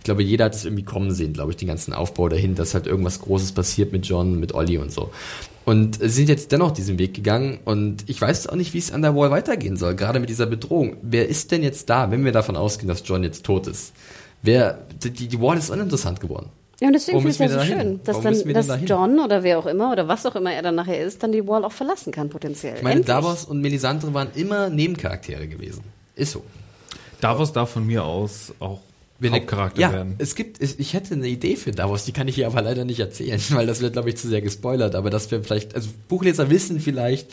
Ich 0.07 0.09
glaube, 0.09 0.23
jeder 0.23 0.45
hat 0.45 0.55
es 0.55 0.65
irgendwie 0.65 0.85
kommen 0.85 1.11
sehen, 1.11 1.33
glaube 1.33 1.51
ich, 1.51 1.57
den 1.57 1.67
ganzen 1.67 1.93
Aufbau 1.93 2.29
dahin, 2.29 2.55
dass 2.55 2.75
halt 2.75 2.87
irgendwas 2.87 3.19
Großes 3.19 3.51
passiert 3.51 3.91
mit 3.91 4.07
John, 4.07 4.39
mit 4.39 4.55
Ollie 4.55 4.81
und 4.81 4.93
so. 4.93 5.11
Und 5.65 5.99
sie 5.99 6.07
sind 6.07 6.29
jetzt 6.29 6.53
dennoch 6.53 6.71
diesen 6.71 7.01
Weg 7.01 7.13
gegangen 7.13 7.59
und 7.65 8.09
ich 8.09 8.21
weiß 8.21 8.47
auch 8.47 8.55
nicht, 8.55 8.73
wie 8.73 8.79
es 8.79 8.93
an 8.93 9.03
der 9.03 9.17
Wall 9.17 9.33
weitergehen 9.33 9.77
soll, 9.77 9.97
gerade 9.97 10.21
mit 10.21 10.29
dieser 10.29 10.47
Bedrohung. 10.47 10.97
Wer 11.03 11.29
ist 11.29 11.51
denn 11.51 11.65
jetzt 11.65 11.91
da, 11.91 12.09
wenn 12.13 12.25
wir 12.25 12.31
davon 12.31 12.55
ausgehen, 12.55 12.87
dass 12.87 13.03
John 13.05 13.25
jetzt 13.25 13.45
tot 13.45 13.67
ist? 13.67 13.95
Wer, 14.43 14.79
die, 15.03 15.11
die 15.11 15.41
Wall 15.41 15.59
ist 15.59 15.71
uninteressant 15.71 16.21
geworden. 16.21 16.51
Ja, 16.81 16.87
und 16.87 16.93
deswegen 16.93 17.21
finde 17.21 17.35
ich 17.35 17.41
es 17.41 17.53
ja 17.53 17.59
so 17.59 17.67
schön, 17.67 18.01
dass, 18.05 18.21
dann, 18.21 18.53
dass 18.53 18.79
John 18.87 19.19
oder 19.19 19.43
wer 19.43 19.59
auch 19.59 19.67
immer 19.67 19.91
oder 19.91 20.07
was 20.07 20.25
auch 20.25 20.37
immer 20.37 20.53
er 20.53 20.63
dann 20.63 20.77
nachher 20.77 21.05
ist, 21.05 21.21
dann 21.25 21.33
die 21.33 21.45
Wall 21.49 21.65
auch 21.65 21.73
verlassen 21.73 22.13
kann 22.13 22.29
potenziell. 22.29 22.77
Ich 22.77 22.83
meine, 22.83 23.01
Endlich. 23.01 23.09
Davos 23.09 23.45
und 23.45 23.61
Melisandre 23.61 24.15
waren 24.15 24.29
immer 24.37 24.71
Nebencharaktere 24.71 25.49
gewesen. 25.49 25.83
Ist 26.15 26.31
so. 26.31 26.45
Davos 27.21 27.53
darf 27.53 27.71
von 27.71 27.85
mir 27.85 28.05
aus 28.05 28.55
auch 28.61 28.79
Hauptcharakter 29.23 29.81
ja, 29.81 29.93
werden. 29.93 30.15
Es 30.19 30.35
gibt, 30.35 30.61
ich 30.61 30.93
hätte 30.93 31.15
eine 31.15 31.29
Idee 31.29 31.57
für 31.57 31.73
Davos, 31.73 32.05
die 32.05 32.13
kann 32.13 32.29
ich 32.29 32.35
hier 32.35 32.47
aber 32.47 32.63
leider 32.63 32.85
nicht 32.85 33.01
erzählen, 33.01 33.41
weil 33.51 33.67
das 33.67 33.81
wird, 33.81 33.95
glaube 33.95 34.09
ich, 34.09 34.17
zu 34.17 34.29
sehr 34.29 34.43
gespoilert. 34.43 34.95
Aber 34.95 35.11
dass 35.11 35.31
wir 35.31 35.43
vielleicht, 35.43 35.75
also 35.75 35.89
Buchleser 36.09 36.51
wissen 36.51 36.81
vielleicht, 36.81 37.29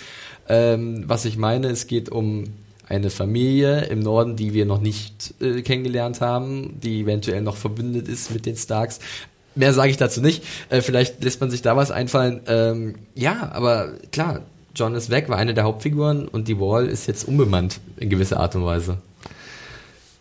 ähm, 0.47 1.03
was 1.07 1.25
ich 1.25 1.37
meine. 1.37 1.67
Es 1.67 1.87
geht 1.87 2.09
um 2.09 2.45
eine 2.87 3.09
Familie 3.09 3.85
im 3.85 3.99
Norden, 3.99 4.35
die 4.35 4.53
wir 4.53 4.65
noch 4.65 4.81
nicht 4.81 5.33
äh, 5.41 5.61
kennengelernt 5.61 6.21
haben, 6.21 6.79
die 6.81 7.01
eventuell 7.01 7.41
noch 7.41 7.55
verbündet 7.55 8.07
ist 8.07 8.31
mit 8.31 8.45
den 8.45 8.57
Starks. 8.57 8.99
Mehr 9.55 9.73
sage 9.73 9.91
ich 9.91 9.97
dazu 9.97 10.21
nicht. 10.21 10.43
Äh, 10.69 10.81
vielleicht 10.81 11.23
lässt 11.23 11.39
man 11.39 11.49
sich 11.49 11.61
da 11.61 11.77
was 11.77 11.91
einfallen. 11.91 12.41
Ähm, 12.47 12.95
ja, 13.15 13.51
aber 13.53 13.93
klar, 14.11 14.41
John 14.75 14.95
ist 14.95 15.09
weg, 15.09 15.29
war 15.29 15.37
eine 15.37 15.53
der 15.53 15.63
Hauptfiguren 15.63 16.27
und 16.27 16.47
die 16.47 16.59
Wall 16.59 16.87
ist 16.87 17.07
jetzt 17.07 17.27
unbemannt 17.27 17.79
in 17.97 18.09
gewisser 18.09 18.39
Art 18.39 18.55
und 18.55 18.65
Weise 18.65 18.97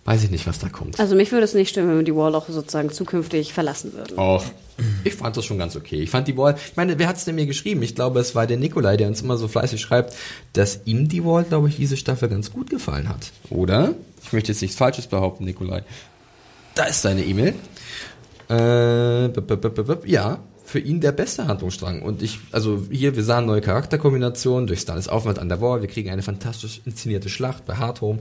weiß 0.04 0.24
ich 0.24 0.30
nicht, 0.30 0.46
was 0.46 0.58
da 0.58 0.68
kommt. 0.68 0.98
Also 0.98 1.14
mich 1.14 1.30
würde 1.30 1.44
es 1.44 1.54
nicht 1.54 1.68
stimmen, 1.70 1.90
wenn 1.90 1.98
wir 1.98 2.04
die 2.04 2.14
Wall 2.14 2.34
auch 2.34 2.48
sozusagen 2.48 2.90
zukünftig 2.90 3.52
verlassen 3.52 3.92
würden. 3.92 4.18
Och, 4.18 4.44
ich 5.04 5.14
fand 5.14 5.36
das 5.36 5.44
schon 5.44 5.58
ganz 5.58 5.76
okay. 5.76 6.02
Ich 6.02 6.10
fand 6.10 6.26
die 6.26 6.36
Wall, 6.36 6.56
ich 6.56 6.76
meine, 6.76 6.98
wer 6.98 7.08
hat 7.08 7.16
es 7.16 7.24
denn 7.24 7.36
mir 7.36 7.46
geschrieben? 7.46 7.82
Ich 7.82 7.94
glaube, 7.94 8.20
es 8.20 8.34
war 8.34 8.46
der 8.46 8.56
Nikolai, 8.56 8.96
der 8.96 9.08
uns 9.08 9.22
immer 9.22 9.36
so 9.36 9.46
fleißig 9.46 9.80
schreibt, 9.80 10.14
dass 10.54 10.80
ihm 10.86 11.08
die 11.08 11.24
Wall, 11.24 11.44
glaube 11.44 11.68
ich, 11.68 11.76
diese 11.76 11.96
Staffel 11.96 12.28
ganz 12.28 12.52
gut 12.52 12.70
gefallen 12.70 13.08
hat. 13.08 13.30
Oder? 13.50 13.94
Ich 14.24 14.32
möchte 14.32 14.50
jetzt 14.50 14.62
nichts 14.62 14.76
Falsches 14.76 15.06
behaupten, 15.06 15.44
Nikolai. 15.44 15.84
Da 16.74 16.84
ist 16.84 17.04
deine 17.04 17.24
E-Mail. 17.24 17.54
Äh, 18.50 19.26
ja, 20.06 20.40
für 20.64 20.78
ihn 20.78 21.00
der 21.00 21.12
beste 21.12 21.46
Handlungsstrang. 21.46 22.02
Und 22.02 22.22
ich, 22.22 22.38
also 22.50 22.86
hier, 22.90 23.14
wir 23.14 23.22
sahen 23.22 23.46
neue 23.46 23.60
Charakterkombinationen 23.60 24.66
durch 24.66 24.80
Stannis 24.80 25.06
Aufwand 25.06 25.38
an 25.38 25.48
der 25.48 25.60
Wall, 25.60 25.82
wir 25.82 25.88
kriegen 25.88 26.10
eine 26.10 26.22
fantastisch 26.22 26.80
inszenierte 26.84 27.28
Schlacht 27.28 27.66
bei 27.66 27.76
Hardhome. 27.76 28.20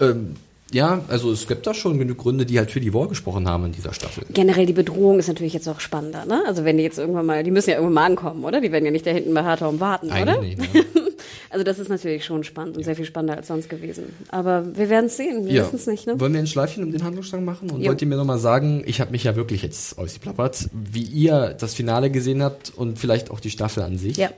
Ähm, 0.00 0.36
ja, 0.72 1.02
also 1.08 1.30
es 1.32 1.46
gibt 1.46 1.66
da 1.66 1.74
schon 1.74 1.98
genug 1.98 2.18
Gründe, 2.18 2.46
die 2.46 2.58
halt 2.58 2.70
für 2.70 2.80
die 2.80 2.94
War 2.94 3.08
gesprochen 3.08 3.48
haben 3.48 3.66
in 3.66 3.72
dieser 3.72 3.92
Staffel. 3.92 4.24
Generell 4.32 4.66
die 4.66 4.72
Bedrohung 4.72 5.18
ist 5.18 5.28
natürlich 5.28 5.52
jetzt 5.52 5.68
auch 5.68 5.80
spannender, 5.80 6.24
ne? 6.24 6.42
Also 6.46 6.64
wenn 6.64 6.76
die 6.76 6.82
jetzt 6.82 6.98
irgendwann 6.98 7.26
mal, 7.26 7.42
die 7.44 7.50
müssen 7.50 7.70
ja 7.70 7.76
irgendwann 7.76 7.94
mal 7.94 8.06
ankommen, 8.06 8.44
oder? 8.44 8.60
Die 8.60 8.72
werden 8.72 8.84
ja 8.84 8.90
nicht 8.90 9.06
da 9.06 9.10
hinten 9.10 9.34
bei 9.34 9.44
Hartau 9.44 9.78
warten, 9.80 10.10
Eigentlich 10.10 10.36
oder? 10.36 10.40
Nicht, 10.40 10.74
ne? 10.74 10.84
also 11.50 11.64
das 11.64 11.78
ist 11.78 11.88
natürlich 11.88 12.24
schon 12.24 12.44
spannend 12.44 12.76
und 12.76 12.82
ja. 12.82 12.86
sehr 12.86 12.96
viel 12.96 13.04
spannender 13.04 13.36
als 13.36 13.48
sonst 13.48 13.68
gewesen. 13.68 14.04
Aber 14.28 14.76
wir 14.76 14.88
werden 14.88 15.06
es 15.06 15.16
sehen, 15.16 15.44
wir 15.44 15.52
ja. 15.52 15.62
wissen 15.64 15.76
es 15.76 15.86
nicht, 15.86 16.06
ne? 16.06 16.18
Wollen 16.18 16.32
wir 16.32 16.40
ein 16.40 16.46
Schleifchen 16.46 16.82
um 16.84 16.92
den 16.92 17.04
Handlungsstrang 17.04 17.44
machen? 17.44 17.70
Und 17.70 17.80
jo. 17.80 17.88
wollt 17.88 18.00
ihr 18.00 18.08
mir 18.08 18.16
nochmal 18.16 18.38
sagen, 18.38 18.82
ich 18.86 19.00
habe 19.00 19.12
mich 19.12 19.24
ja 19.24 19.36
wirklich 19.36 19.62
jetzt 19.62 19.98
ausgeplappert, 19.98 20.70
wie 20.72 21.02
ihr 21.02 21.54
das 21.58 21.74
Finale 21.74 22.10
gesehen 22.10 22.42
habt 22.42 22.72
und 22.74 22.98
vielleicht 22.98 23.30
auch 23.30 23.40
die 23.40 23.50
Staffel 23.50 23.82
an 23.82 23.98
sich. 23.98 24.16
Ja. 24.16 24.30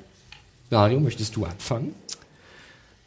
Mario, 0.71 0.99
möchtest 0.99 1.37
du 1.37 1.45
anfangen? 1.45 1.95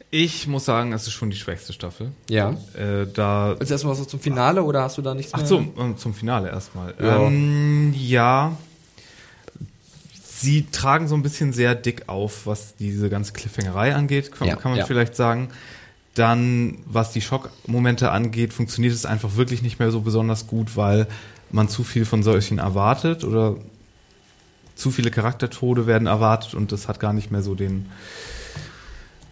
Ich 0.09 0.47
muss 0.47 0.63
sagen, 0.63 0.93
es 0.93 1.05
ist 1.05 1.13
schon 1.13 1.29
die 1.29 1.35
schwächste 1.35 1.73
Staffel. 1.73 2.11
Ja. 2.29 2.51
Äh, 2.75 3.07
da 3.13 3.55
also 3.59 3.73
erstmal 3.73 3.97
was 3.97 4.07
zum 4.07 4.19
Finale 4.19 4.63
oder 4.63 4.83
hast 4.83 4.97
du 4.97 5.01
da 5.01 5.13
nichts 5.13 5.33
Ach, 5.33 5.39
mehr? 5.39 5.45
Ach 5.45 5.49
zum, 5.49 5.73
ähm, 5.77 5.97
zum 5.97 6.13
Finale 6.13 6.49
erstmal. 6.49 6.93
Ja. 6.99 7.23
Ähm, 7.23 7.93
ja. 7.97 8.57
Sie 10.13 10.67
tragen 10.71 11.07
so 11.07 11.15
ein 11.15 11.23
bisschen 11.23 11.51
sehr 11.51 11.75
dick 11.75 12.07
auf, 12.07 12.45
was 12.45 12.75
diese 12.75 13.09
ganze 13.09 13.33
Cliffhangerei 13.33 13.95
angeht, 13.95 14.31
kann, 14.31 14.47
ja, 14.47 14.55
kann 14.55 14.71
man 14.71 14.79
ja. 14.79 14.85
vielleicht 14.85 15.15
sagen. 15.15 15.49
Dann, 16.13 16.79
was 16.85 17.11
die 17.11 17.21
Schockmomente 17.21 18.11
angeht, 18.11 18.53
funktioniert 18.53 18.93
es 18.93 19.05
einfach 19.05 19.35
wirklich 19.35 19.61
nicht 19.61 19.79
mehr 19.79 19.91
so 19.91 20.01
besonders 20.01 20.47
gut, 20.47 20.77
weil 20.77 21.07
man 21.51 21.69
zu 21.69 21.83
viel 21.83 22.05
von 22.05 22.23
solchen 22.23 22.59
erwartet 22.59 23.23
oder 23.23 23.55
zu 24.75 24.91
viele 24.91 25.11
Charaktertode 25.11 25.87
werden 25.87 26.07
erwartet 26.07 26.53
und 26.53 26.71
das 26.71 26.87
hat 26.87 26.99
gar 26.99 27.13
nicht 27.13 27.31
mehr 27.31 27.41
so 27.41 27.55
den, 27.55 27.87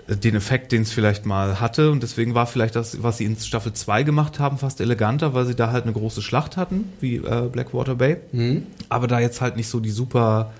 den 0.07 0.35
Effekt, 0.35 0.71
den 0.71 0.83
es 0.83 0.91
vielleicht 0.91 1.25
mal 1.25 1.59
hatte. 1.59 1.91
Und 1.91 2.03
deswegen 2.03 2.35
war 2.35 2.45
vielleicht 2.45 2.75
das, 2.75 3.01
was 3.01 3.17
sie 3.17 3.25
in 3.25 3.37
Staffel 3.37 3.73
2 3.73 4.03
gemacht 4.03 4.39
haben, 4.39 4.57
fast 4.57 4.79
eleganter, 4.79 5.33
weil 5.33 5.45
sie 5.45 5.55
da 5.55 5.71
halt 5.71 5.83
eine 5.83 5.93
große 5.93 6.21
Schlacht 6.21 6.57
hatten, 6.57 6.91
wie 6.99 7.15
äh, 7.17 7.49
Blackwater 7.51 7.95
Bay. 7.95 8.17
Mhm. 8.31 8.67
Aber 8.89 9.07
da 9.07 9.19
jetzt 9.19 9.41
halt 9.41 9.55
nicht 9.55 9.67
so 9.67 9.79
die 9.79 9.89
super 9.89 10.53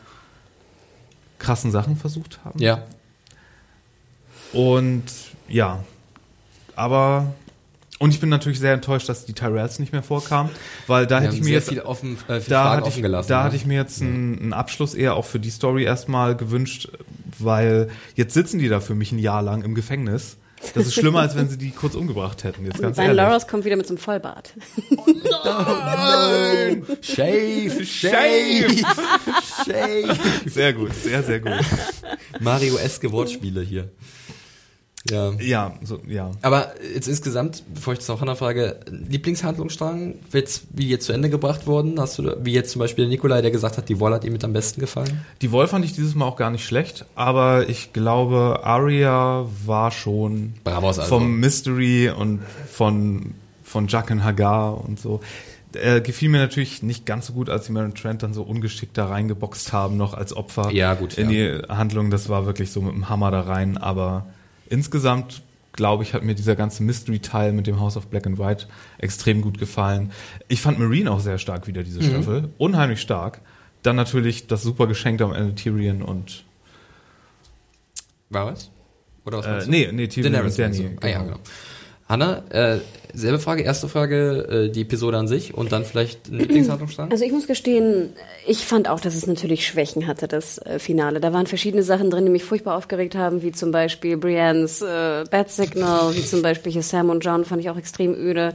krassen 1.38 1.72
Sachen 1.72 1.96
versucht 1.96 2.40
haben. 2.44 2.60
Ja. 2.60 2.84
Und 4.52 5.04
ja, 5.48 5.84
aber 6.76 7.34
und 7.98 8.14
ich 8.14 8.20
bin 8.20 8.30
natürlich 8.30 8.60
sehr 8.60 8.74
enttäuscht, 8.74 9.08
dass 9.08 9.26
die 9.26 9.34
Tyrells 9.34 9.80
nicht 9.80 9.94
mehr 9.94 10.04
vorkamen, 10.04 10.52
weil 10.88 11.08
da 11.08 11.22
hätte 11.22 11.36
ich 11.36 11.44
mir 11.44 11.54
jetzt 11.54 11.70
viel 11.70 11.80
offen, 11.80 12.18
äh, 12.28 12.42
viel 12.42 12.50
da 12.50 12.72
hatte 12.72 12.90
ich, 12.90 13.02
gelassen, 13.02 13.30
da 13.30 13.40
ja. 13.40 13.44
hatte 13.44 13.56
ich 13.56 13.66
mir 13.66 13.76
jetzt 13.76 14.02
einen, 14.02 14.38
einen, 14.40 14.54
Abschluss 14.54 14.94
eher 14.94 15.16
auch 15.16 15.26
für 15.26 15.40
die 15.40 15.50
Story 15.50 15.84
erstmal 15.84 16.36
gewünscht, 16.36 16.90
weil 17.40 17.90
jetzt 18.16 18.34
sitzen 18.34 18.60
die 18.60 18.68
da 18.68 18.82
für 18.82 18.96
mich 18.96 19.12
ein 19.12 19.20
Jahr 19.20 19.42
lang 19.42 19.64
im 19.64 19.76
Gefängnis. 19.76 20.38
Das 20.74 20.88
ist 20.88 20.96
schlimmer, 20.96 21.20
als 21.20 21.36
wenn 21.36 21.48
sie 21.48 21.58
die 21.58 21.72
kurz 21.72 21.96
umgebracht 21.96 22.44
hätten. 22.44 22.66
Jetzt 22.66 22.82
ganz 22.82 22.98
Sein 22.98 23.16
Loras 23.16 23.48
kommt 23.48 23.66
wieder 23.66 23.76
mit 23.76 23.86
so 23.86 23.94
einem 23.94 24.00
Vollbart. 24.00 24.54
Oh 24.98 25.06
nein! 25.08 26.84
Shave, 27.02 27.86
shave, 27.86 28.84
shave. 29.64 30.18
Sehr 30.46 30.74
gut, 30.74 30.94
sehr, 30.94 31.24
sehr 31.24 31.40
gut. 31.40 31.60
Mario-eske 32.40 33.12
Wortspiele 33.12 33.62
hier. 33.62 33.92
Ja. 35.10 35.34
Ja, 35.40 35.74
so, 35.84 36.00
ja. 36.08 36.32
Aber 36.42 36.74
jetzt 36.94 37.08
insgesamt, 37.08 37.64
bevor 37.74 37.94
ich 37.94 38.00
das 38.00 38.10
auch 38.10 38.22
Hannah 38.22 38.36
frage, 38.36 38.78
Lieblingshandlungsstrang, 38.90 40.16
jetzt, 40.34 40.64
wie 40.72 40.88
jetzt 40.88 41.06
zu 41.06 41.14
Ende 41.14 41.30
gebracht 41.30 41.68
worden? 41.68 42.00
Hast 42.00 42.18
du, 42.18 42.36
wie 42.42 42.54
jetzt 42.54 42.72
zum 42.72 42.80
Beispiel 42.80 43.06
der 43.06 43.10
Nikolai, 43.10 43.42
der 43.42 43.52
gesagt 43.52 43.78
hat, 43.78 43.88
die 43.88 44.00
Wall 44.00 44.14
hat 44.14 44.24
ihm 44.24 44.34
mit 44.34 44.44
am 44.44 44.54
besten 44.54 44.82
gefallen? 44.82 45.22
Die 45.42 45.52
Wall 45.52 45.68
fand 45.68 45.86
ich 45.86 45.94
dieses 45.94 46.16
Mal 46.16 46.26
auch 46.26 46.38
gar 46.38 46.50
nicht 46.50 46.66
schlecht, 46.66 47.06
aber 47.16 47.70
ich 47.70 47.94
glaube, 47.94 48.62
Arya 48.64 49.48
war 49.66 49.92
schon 49.92 50.54
Bravos 50.64 50.98
also. 50.98 51.18
vom 51.18 51.40
Mystery 51.40 52.10
und 52.10 52.42
von, 52.72 53.36
von 53.64 53.88
Jack 53.88 54.10
und 54.10 54.24
Hagar 54.24 54.84
und 54.84 55.00
so. 55.00 55.20
Er 55.74 56.00
gefiel 56.00 56.30
mir 56.30 56.40
natürlich 56.40 56.84
nicht 56.84 57.06
ganz 57.06 57.28
so 57.28 57.34
gut, 57.34 57.50
als 57.50 57.66
die 57.66 57.74
Maren 57.74 57.94
Trent 57.94 58.24
dann 58.24 58.34
so 58.34 58.44
ungeschickt 58.44 58.98
da 58.98 59.08
reingeboxt 59.08 59.74
haben, 59.74 59.98
noch 59.98 60.14
als 60.14 60.36
Opfer 60.36 60.72
ja, 60.72 60.94
gut, 60.94 61.18
in 61.18 61.30
ja. 61.30 61.58
die 61.60 61.68
Handlung. 61.68 62.10
Das 62.10 62.30
war 62.30 62.46
wirklich 62.46 62.72
so 62.72 62.82
mit 62.82 62.94
dem 62.94 63.10
Hammer 63.10 63.30
da 63.30 63.42
rein, 63.42 63.78
aber 63.78 64.26
insgesamt 64.70 65.42
glaube 65.76 66.04
ich, 66.04 66.14
hat 66.14 66.24
mir 66.24 66.36
dieser 66.36 66.56
ganze 66.56 66.84
Mystery-Teil 66.84 67.52
mit 67.52 67.68
dem 67.68 67.80
House 67.80 67.98
of 67.98 68.08
Black 68.08 68.26
and 68.26 68.40
White 68.40 68.68
extrem 68.98 69.42
gut 69.42 69.58
gefallen. 69.58 70.12
Ich 70.48 70.62
fand 70.62 70.80
Marine 70.80 71.12
auch 71.12 71.20
sehr 71.20 71.38
stark 71.38 71.68
wieder, 71.68 71.84
diese 71.84 72.02
mhm. 72.02 72.08
Staffel. 72.08 72.50
Unheimlich 72.58 73.02
stark. 73.02 73.42
dann 73.84 73.96
natürlich 73.96 74.48
das 74.48 74.64
super 74.64 74.88
Geschenk 74.88 75.22
am 75.22 75.32
Ende 75.32 75.54
Tyrion 75.54 76.02
und 76.02 76.44
war 78.30 78.48
was? 78.48 78.72
Oder 79.26 79.40
was 79.40 79.68
äh, 79.68 79.70
nee, 79.70 79.90
nee, 79.92 80.08
Tyrion 80.08 80.34
Daenerys 80.34 80.54
und 80.54 80.60
Danny. 80.60 80.76
So. 80.76 80.84
Genau. 80.84 81.00
Ah, 81.02 81.08
ja, 81.08 81.24
genau. 81.24 81.40
Hanna, 82.08 82.44
äh, 82.50 82.78
selbe 83.16 83.40
Frage, 83.40 83.64
erste 83.64 83.88
Frage, 83.88 84.68
äh, 84.68 84.70
die 84.70 84.82
Episode 84.82 85.18
an 85.18 85.28
sich 85.28 85.56
und 85.56 85.72
dann 85.72 85.86
vielleicht 85.86 86.28
ein 86.28 86.38
Lieblingshandlungsstrang? 86.38 87.12
Also 87.12 87.26
ich 87.26 87.32
muss 87.32 87.48
gestehen, 87.48 88.14
ich 88.46 88.66
fand 88.66 88.90
auch, 88.90 89.00
dass 89.00 89.16
es 89.16 89.26
natürlich 89.26 89.66
Schwächen 89.66 90.06
hatte, 90.06 90.28
das 90.28 90.60
äh, 90.60 90.78
Finale. 90.78 91.20
Da 91.20 91.34
waren 91.34 91.48
verschiedene 91.48 91.82
Sachen 91.82 92.12
drin, 92.12 92.26
die 92.26 92.32
mich 92.32 92.44
furchtbar 92.44 92.78
aufgeregt 92.78 93.16
haben, 93.16 93.42
wie 93.42 93.52
zum 93.52 93.72
Beispiel 93.72 94.18
Briennes 94.18 94.82
äh, 94.82 95.24
Bad 95.32 95.50
Signal, 95.50 96.16
wie 96.16 96.24
zum 96.24 96.42
Beispiel 96.42 96.72
hier 96.72 96.84
Sam 96.84 97.10
und 97.10 97.26
John, 97.26 97.46
fand 97.46 97.62
ich 97.62 97.70
auch 97.70 97.78
extrem 97.78 98.14
öde. 98.14 98.54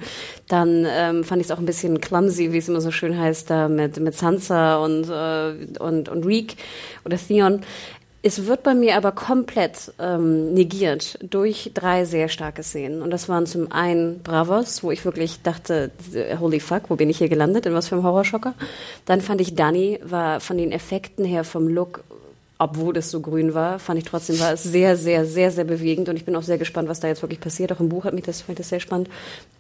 Dann 0.48 0.86
ähm, 0.88 1.24
fand 1.24 1.40
ich 1.40 1.48
es 1.48 1.50
auch 1.50 1.58
ein 1.58 1.66
bisschen 1.66 2.00
clumsy, 2.00 2.52
wie 2.52 2.58
es 2.58 2.68
immer 2.68 2.80
so 2.80 2.92
schön 2.92 3.18
heißt, 3.18 3.50
da 3.50 3.68
mit, 3.68 3.98
mit 3.98 4.16
Sansa 4.16 4.76
und, 4.76 5.08
äh, 5.08 5.80
und, 5.80 6.08
und 6.08 6.24
Reek 6.24 6.54
oder 7.04 7.16
Theon. 7.16 7.62
Es 8.22 8.46
wird 8.46 8.62
bei 8.62 8.74
mir 8.74 8.96
aber 8.96 9.12
komplett 9.12 9.92
ähm, 9.98 10.52
negiert 10.52 11.18
durch 11.22 11.70
drei 11.72 12.04
sehr 12.04 12.28
starke 12.28 12.62
Szenen. 12.62 13.00
Und 13.00 13.10
das 13.10 13.30
waren 13.30 13.46
zum 13.46 13.72
einen 13.72 14.22
Bravos, 14.22 14.82
wo 14.82 14.90
ich 14.90 15.06
wirklich 15.06 15.40
dachte, 15.42 15.90
holy 16.38 16.60
fuck, 16.60 16.90
wo 16.90 16.96
bin 16.96 17.08
ich 17.08 17.18
hier 17.18 17.30
gelandet? 17.30 17.64
In 17.64 17.72
was 17.72 17.88
für 17.88 17.94
einem 17.94 18.04
Horrorschocker? 18.04 18.54
Dann 19.06 19.22
fand 19.22 19.40
ich 19.40 19.54
Danny, 19.54 20.00
war 20.02 20.40
von 20.40 20.58
den 20.58 20.70
Effekten 20.70 21.24
her, 21.24 21.44
vom 21.44 21.66
Look, 21.66 22.04
obwohl 22.58 22.94
es 22.98 23.10
so 23.10 23.20
grün 23.20 23.54
war, 23.54 23.78
fand 23.78 23.98
ich 23.98 24.04
trotzdem, 24.04 24.38
war 24.38 24.52
es 24.52 24.64
sehr, 24.64 24.98
sehr, 24.98 25.24
sehr, 25.24 25.50
sehr 25.50 25.64
bewegend. 25.64 26.10
Und 26.10 26.16
ich 26.16 26.26
bin 26.26 26.36
auch 26.36 26.42
sehr 26.42 26.58
gespannt, 26.58 26.90
was 26.90 27.00
da 27.00 27.08
jetzt 27.08 27.22
wirklich 27.22 27.40
passiert. 27.40 27.72
Auch 27.72 27.80
im 27.80 27.88
Buch 27.88 28.04
hat 28.04 28.12
mich 28.12 28.24
das, 28.24 28.42
fand 28.42 28.58
ich 28.58 28.64
das 28.64 28.68
sehr 28.68 28.80
spannend. 28.80 29.08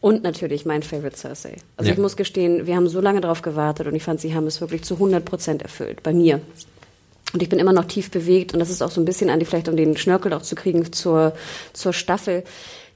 Und 0.02 0.22
natürlich 0.22 0.66
mein 0.66 0.82
Favorite 0.82 1.16
Cersei. 1.16 1.56
Also 1.78 1.88
ja. 1.88 1.94
ich 1.94 1.98
muss 1.98 2.14
gestehen, 2.14 2.66
wir 2.66 2.76
haben 2.76 2.88
so 2.88 3.00
lange 3.00 3.22
darauf 3.22 3.40
gewartet 3.40 3.86
und 3.86 3.94
ich 3.94 4.02
fand, 4.02 4.20
sie 4.20 4.34
haben 4.34 4.46
es 4.46 4.60
wirklich 4.60 4.82
zu 4.82 4.94
100 4.94 5.24
Prozent 5.24 5.62
erfüllt. 5.62 6.02
Bei 6.02 6.12
mir. 6.12 6.42
Und 7.32 7.42
ich 7.42 7.48
bin 7.48 7.58
immer 7.58 7.72
noch 7.72 7.84
tief 7.84 8.10
bewegt 8.10 8.52
und 8.52 8.60
das 8.60 8.70
ist 8.70 8.82
auch 8.82 8.90
so 8.90 9.00
ein 9.00 9.04
bisschen, 9.04 9.30
Andi, 9.30 9.44
vielleicht 9.44 9.68
um 9.68 9.76
den 9.76 9.96
Schnörkel 9.96 10.32
auch 10.32 10.42
zu 10.42 10.54
kriegen 10.54 10.92
zur, 10.92 11.32
zur 11.72 11.92
Staffel. 11.92 12.44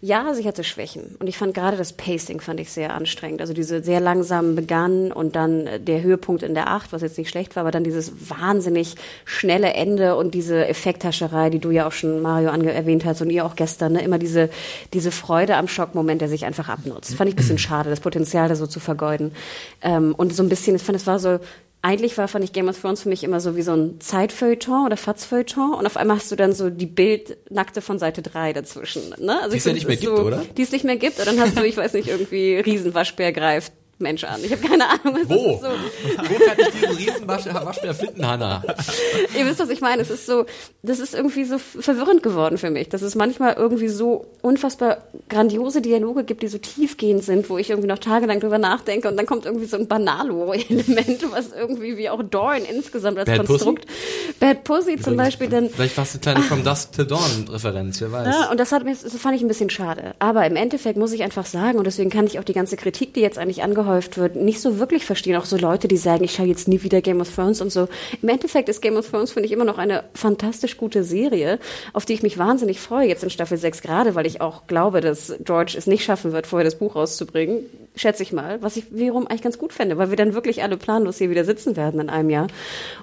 Ja, 0.07 0.35
sie 0.35 0.47
hatte 0.47 0.65
Schwächen. 0.65 1.17
Und 1.19 1.29
ich 1.29 1.39
fand 1.39 1.55
gerade 1.55 1.79
das 1.79 1.95
Pacing 1.95 2.41
fand 2.41 2.61
ich 2.61 2.71
sehr 2.71 2.93
anstrengend. 2.93 3.41
Also 3.41 3.55
diese 3.55 3.83
sehr 3.83 4.01
langsam 4.01 4.55
begann 4.55 5.11
und 5.11 5.35
dann 5.35 5.67
der 5.79 6.03
Höhepunkt 6.03 6.43
in 6.43 6.53
der 6.53 6.69
Acht, 6.69 6.93
was 6.93 7.01
jetzt 7.01 7.17
nicht 7.17 7.31
schlecht 7.31 7.57
war, 7.57 7.63
aber 7.63 7.71
dann 7.71 7.85
dieses 7.85 8.13
wahnsinnig 8.29 8.97
schnelle 9.25 9.73
Ende 9.73 10.17
und 10.17 10.35
diese 10.35 10.67
Effekthascherei, 10.69 11.49
die 11.49 11.59
du 11.59 11.71
ja 11.71 11.87
auch 11.87 11.93
schon, 11.93 12.21
Mario, 12.21 12.51
erwähnt 12.51 13.07
hast 13.07 13.23
und 13.23 13.31
ihr 13.31 13.47
auch 13.47 13.57
gestern, 13.57 13.95
ne? 13.95 14.03
immer 14.03 14.19
diese, 14.19 14.51
diese 14.93 15.11
Freude 15.11 15.57
am 15.57 15.69
Schockmoment, 15.69 16.21
der 16.21 16.29
sich 16.29 16.45
einfach 16.45 16.69
abnutzt. 16.69 17.15
Fand 17.15 17.29
ich 17.31 17.35
ein 17.35 17.39
bisschen 17.39 17.57
schade, 17.57 17.89
das 17.89 18.01
Potenzial 18.01 18.51
da 18.51 18.57
so 18.57 18.67
zu 18.67 18.81
vergeuden. 18.81 19.33
Ähm, 19.81 20.15
und 20.15 20.35
so 20.35 20.43
ein 20.43 20.51
bisschen, 20.51 20.77
ich 20.77 20.83
fand, 20.83 20.97
es 20.97 21.07
war 21.07 21.19
so 21.19 21.39
eigentlich 21.85 22.17
war, 22.17 22.29
fand 22.29 22.45
ich 22.45 22.53
Game 22.53 22.69
of 22.69 22.81
Thrones 22.81 23.03
für 23.03 23.11
mich 23.11 23.23
immer 23.25 23.41
so 23.41 23.57
wie 23.57 23.63
so 23.63 23.75
ein 23.75 24.01
Zeitfeuilleton 24.01 24.87
oder 24.87 24.97
Fatzfeuilleton 24.97 25.75
und 25.75 25.85
auf 25.85 25.99
einmal 25.99 26.17
hast 26.17 26.33
du 26.33 26.37
dann 26.37 26.55
so 26.55 26.71
die 26.71 26.87
Bildnackte 26.87 27.83
von 27.83 27.99
Seite 27.99 28.23
3 28.23 28.55
dazwischen. 28.55 29.15
Ne? 29.19 29.39
Also 29.39 29.51
die 29.51 29.59
es 29.59 29.65
ja 29.67 29.75
nicht 29.75 29.87
mehr 29.87 29.97
gibt, 29.97 30.17
so, 30.17 30.23
oder? 30.23 30.43
Die 30.57 30.63
es 30.63 30.73
nicht 30.73 30.85
mehr 30.85 30.97
gibt 30.97 31.19
und 31.19 31.27
dann 31.27 31.39
hast 31.39 31.59
du, 31.59 31.63
ich 31.63 31.77
weiß 31.77 31.93
nicht, 31.93 32.09
irgendwie 32.09 32.57
Riesenwaschbär 32.65 33.33
greift 33.33 33.73
Mensch 33.99 34.25
an. 34.25 34.43
Ich 34.43 34.51
habe 34.51 34.67
keine 34.67 34.89
Ahnung. 34.89 35.19
Was 35.21 35.29
Wo? 35.29 35.61
So. 35.61 35.69
Wo 36.19 36.45
kann 36.45 36.59
ich 36.59 36.81
diesen 36.81 36.97
Riesenwaschbär 36.97 37.95
finden, 37.95 38.27
Hanna? 38.27 38.63
Ihr 39.39 39.47
wisst, 39.47 39.61
was 39.61 39.71
ich 39.71 39.81
meine. 39.81 40.03
Es 40.03 40.11
ist 40.11 40.27
so, 40.27 40.47
das 40.83 40.99
ist 40.99 41.15
irgendwie 41.15 41.45
so 41.45 41.59
verwirrend 41.59 42.23
geworden 42.23 42.59
für 42.59 42.71
mich, 42.71 42.89
dass 42.89 43.03
es 43.03 43.15
manchmal 43.15 43.55
irgendwie 43.55 43.89
so 43.89 44.27
unfassbar 44.43 44.99
grandiose 45.29 45.81
Dialoge 45.81 46.25
gibt, 46.25 46.43
die 46.43 46.49
so 46.49 46.59
tiefgehend 46.59 47.23
sind, 47.23 47.49
wo 47.49 47.57
ich 47.57 47.71
irgendwie 47.71 47.89
noch 47.89 47.99
tagelang 47.99 48.41
drüber 48.41 48.59
nachdenke 48.59 49.09
und 49.09 49.17
dann 49.17 49.27
kommt 49.27 49.47
irgendwie 49.47 49.67
so 49.67 49.77
ein 49.77 49.87
Banalo-Element, 49.87 51.25
was 51.31 51.53
irgendwie 51.53 51.97
wie 51.97 52.11
auch 52.11 52.23
Dorn 52.23 52.63
insgesamt 52.69 53.19
als 53.19 53.27
Bad 53.27 53.47
Konstrukt. 53.47 53.87
Pussy? 53.87 54.35
Bad 54.41 54.65
Pussy 54.65 54.97
zum 55.01 55.17
Beispiel. 55.17 55.49
Denn, 55.49 55.71
Vielleicht 55.71 55.97
war 55.97 56.05
es 56.05 56.13
eine 56.15 56.21
kleine 56.21 56.43
From 56.43 56.65
Dust 56.65 56.97
to 56.97 57.05
Dawn-Referenz, 57.05 58.01
wer 58.01 58.11
weiß. 58.11 58.27
Ja, 58.27 58.51
und 58.51 58.59
das, 58.59 58.73
hat 58.73 58.85
mir, 58.85 58.97
das 59.01 59.15
fand 59.17 59.37
ich 59.37 59.43
ein 59.43 59.49
bisschen 59.49 59.71
schade. 59.71 60.15
Aber 60.19 60.45
im 60.47 60.57
Endeffekt 60.57 60.99
muss 60.99 61.13
ich 61.13 61.23
einfach 61.23 61.47
sagen, 61.47 61.79
und 61.79 61.85
deswegen 61.85 62.11
kann 62.11 62.27
ich 62.27 62.41
auch 62.41 62.45
die 62.45 62.53
ganze 62.53 62.77
Kritik, 62.77 63.15
die 63.15 63.21
jetzt 63.21 63.39
eigentlich 63.39 63.63
angehört 63.63 63.84
angehäuft 63.85 64.19
wird, 64.19 64.37
nicht 64.37 64.61
so 64.61 64.79
wirklich 64.79 65.05
verstehen. 65.05 65.37
Auch 65.37 65.45
so 65.45 65.57
Leute, 65.57 65.89
die 65.89 65.97
sagen, 65.97 66.25
ich 66.25 66.33
schaue 66.33 66.47
jetzt 66.47 66.69
nie 66.69 66.83
wieder 66.83 67.01
Game 67.01 67.21
of 67.21 67.35
Thrones 67.35 67.61
und 67.61 67.71
so. 67.71 67.89
Im 68.23 68.29
Endeffekt 68.29 68.69
ist 68.69 68.81
Game 68.81 68.97
of 68.97 69.09
Thrones, 69.09 69.33
finde 69.33 69.47
ich, 69.47 69.53
immer 69.53 69.65
noch 69.65 69.79
eine 69.79 70.05
fantastisch 70.15 70.77
gute 70.77 71.05
Serie, 71.05 71.59
auf 71.93 72.05
die 72.05 72.15
ich 72.15 72.23
mich 72.23 72.39
wahnsinnig 72.39 72.81
freue, 72.81 73.09
jetzt 73.09 73.23
in 73.23 73.31
Staffel 73.31 73.59
6 73.59 73.83
gerade, 73.83 74.15
weil 74.15 74.27
ich 74.27 74.41
auch 74.41 74.67
glaube, 74.67 75.01
dass 75.01 75.35
George 75.45 75.75
es 75.77 75.87
nicht 75.87 76.05
schaffen 76.05 76.33
wird, 76.33 76.47
vorher 76.47 76.65
das 76.65 76.77
Buch 76.77 76.97
rauszubringen. 76.97 77.61
Schätze 77.97 78.25
ich 78.25 78.33
mal. 78.33 78.61
Was 78.61 78.77
ich 78.77 78.87
wiederum 78.91 79.27
eigentlich 79.27 79.43
ganz 79.43 79.59
gut 79.59 79.73
fände, 79.73 79.97
weil 79.99 80.11
wir 80.11 80.17
dann 80.17 80.35
wirklich 80.35 80.63
alle 80.63 80.77
planlos 80.77 81.19
hier 81.19 81.31
wieder 81.31 81.45
sitzen 81.45 81.77
werden 81.77 82.01
in 82.01 82.09
einem 82.09 82.31
Jahr. 82.31 82.49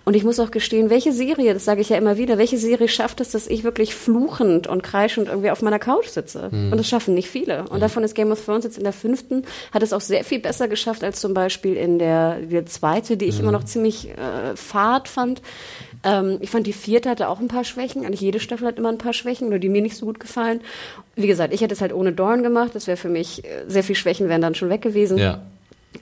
Und 0.03 0.15
ich 0.15 0.23
muss 0.23 0.39
auch 0.39 0.51
gestehen, 0.51 0.89
welche 0.89 1.13
Serie, 1.13 1.53
das 1.53 1.63
sage 1.63 1.81
ich 1.81 1.89
ja 1.89 1.97
immer 1.97 2.17
wieder, 2.17 2.37
welche 2.37 2.57
Serie 2.57 2.89
schafft 2.89 3.21
es, 3.21 3.31
dass 3.31 3.47
ich 3.47 3.63
wirklich 3.63 3.95
fluchend 3.95 4.67
und 4.67 4.83
kreischend 4.83 5.29
irgendwie 5.29 5.51
auf 5.51 5.61
meiner 5.61 5.79
Couch 5.79 6.07
sitze? 6.07 6.49
Mhm. 6.51 6.73
Und 6.73 6.77
das 6.77 6.89
schaffen 6.89 7.13
nicht 7.13 7.29
viele. 7.29 7.61
Und 7.63 7.77
mhm. 7.77 7.81
davon 7.81 8.03
ist 8.03 8.15
Game 8.15 8.31
of 8.31 8.43
Thrones 8.43 8.65
jetzt 8.65 8.77
in 8.77 8.83
der 8.83 8.93
fünften, 8.93 9.43
hat 9.73 9.81
es 9.83 9.93
auch 9.93 10.01
sehr 10.01 10.25
viel 10.25 10.39
besser 10.39 10.67
geschafft 10.71 11.03
als 11.03 11.19
zum 11.21 11.35
Beispiel 11.35 11.75
in 11.75 11.99
der, 11.99 12.39
der 12.39 12.65
zweite, 12.65 13.17
die 13.17 13.25
ich 13.25 13.35
mhm. 13.35 13.41
immer 13.41 13.51
noch 13.51 13.65
ziemlich 13.65 14.09
äh, 14.09 14.55
fad 14.55 15.07
fand. 15.07 15.43
Ähm, 16.03 16.37
ich 16.39 16.49
fand, 16.49 16.65
die 16.65 16.73
vierte 16.73 17.09
hatte 17.09 17.29
auch 17.29 17.39
ein 17.39 17.47
paar 17.47 17.63
Schwächen. 17.63 18.03
Eigentlich 18.03 18.21
jede 18.21 18.39
Staffel 18.39 18.65
hat 18.67 18.79
immer 18.79 18.89
ein 18.89 18.97
paar 18.97 19.13
Schwächen, 19.13 19.49
nur 19.49 19.59
die 19.59 19.69
mir 19.69 19.83
nicht 19.83 19.95
so 19.95 20.07
gut 20.07 20.19
gefallen. 20.19 20.61
Wie 21.15 21.27
gesagt, 21.27 21.53
ich 21.53 21.61
hätte 21.61 21.75
es 21.75 21.81
halt 21.81 21.93
ohne 21.93 22.11
Dorn 22.11 22.41
gemacht. 22.41 22.71
Das 22.73 22.87
wäre 22.87 22.97
für 22.97 23.09
mich, 23.09 23.45
äh, 23.45 23.65
sehr 23.67 23.83
viel 23.83 23.95
Schwächen 23.95 24.27
wären 24.27 24.41
dann 24.41 24.55
schon 24.55 24.69
weg 24.69 24.81
gewesen. 24.81 25.19
Ja. 25.19 25.41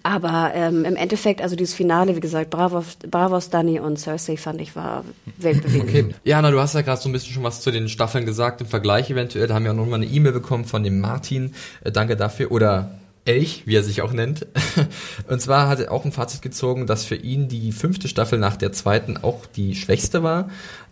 Aber 0.04 0.52
ähm, 0.54 0.86
im 0.86 0.96
Endeffekt, 0.96 1.42
also 1.42 1.56
dieses 1.56 1.74
Finale, 1.74 2.16
wie 2.16 2.20
gesagt, 2.20 2.52
Bravos, 2.52 2.98
Bravos, 3.10 3.50
Danny 3.50 3.80
und 3.80 3.98
Cersei 3.98 4.38
fand 4.38 4.62
ich 4.62 4.76
war 4.76 5.04
weltbewegend. 5.38 5.90
Okay. 5.90 6.16
Jana, 6.24 6.52
du 6.52 6.60
hast 6.60 6.76
ja 6.76 6.82
gerade 6.82 7.02
so 7.02 7.10
ein 7.10 7.12
bisschen 7.12 7.34
schon 7.34 7.44
was 7.44 7.62
zu 7.62 7.72
den 7.72 7.90
Staffeln 7.90 8.26
gesagt, 8.26 8.62
im 8.62 8.68
Vergleich 8.68 9.10
eventuell. 9.10 9.48
Da 9.48 9.56
haben 9.56 9.64
wir 9.64 9.72
auch 9.72 9.76
nochmal 9.76 10.02
eine 10.02 10.06
E-Mail 10.06 10.32
bekommen 10.32 10.66
von 10.66 10.84
dem 10.84 11.00
Martin. 11.00 11.56
Äh, 11.84 11.92
danke 11.92 12.16
dafür. 12.16 12.52
Oder 12.52 12.99
Elch, 13.30 13.62
wie 13.66 13.76
er 13.76 13.84
sich 13.84 14.02
auch 14.02 14.12
nennt. 14.12 14.48
Und 15.28 15.40
zwar 15.40 15.70
hat 15.70 15.80
er 15.80 15.92
auch 15.92 16.04
ein 16.04 16.12
Fazit 16.12 16.42
gezogen, 16.42 16.88
dass 16.88 17.06
für 17.06 17.16
ihn 17.16 17.48
die 17.48 17.72
fünfte 17.72 18.08
Staffel 18.08 18.40
nach 18.40 18.58
der 18.58 18.72
zweiten 18.72 19.18
auch 19.18 19.46
die 19.46 19.76
schwächste 19.76 20.24
war. 20.24 20.50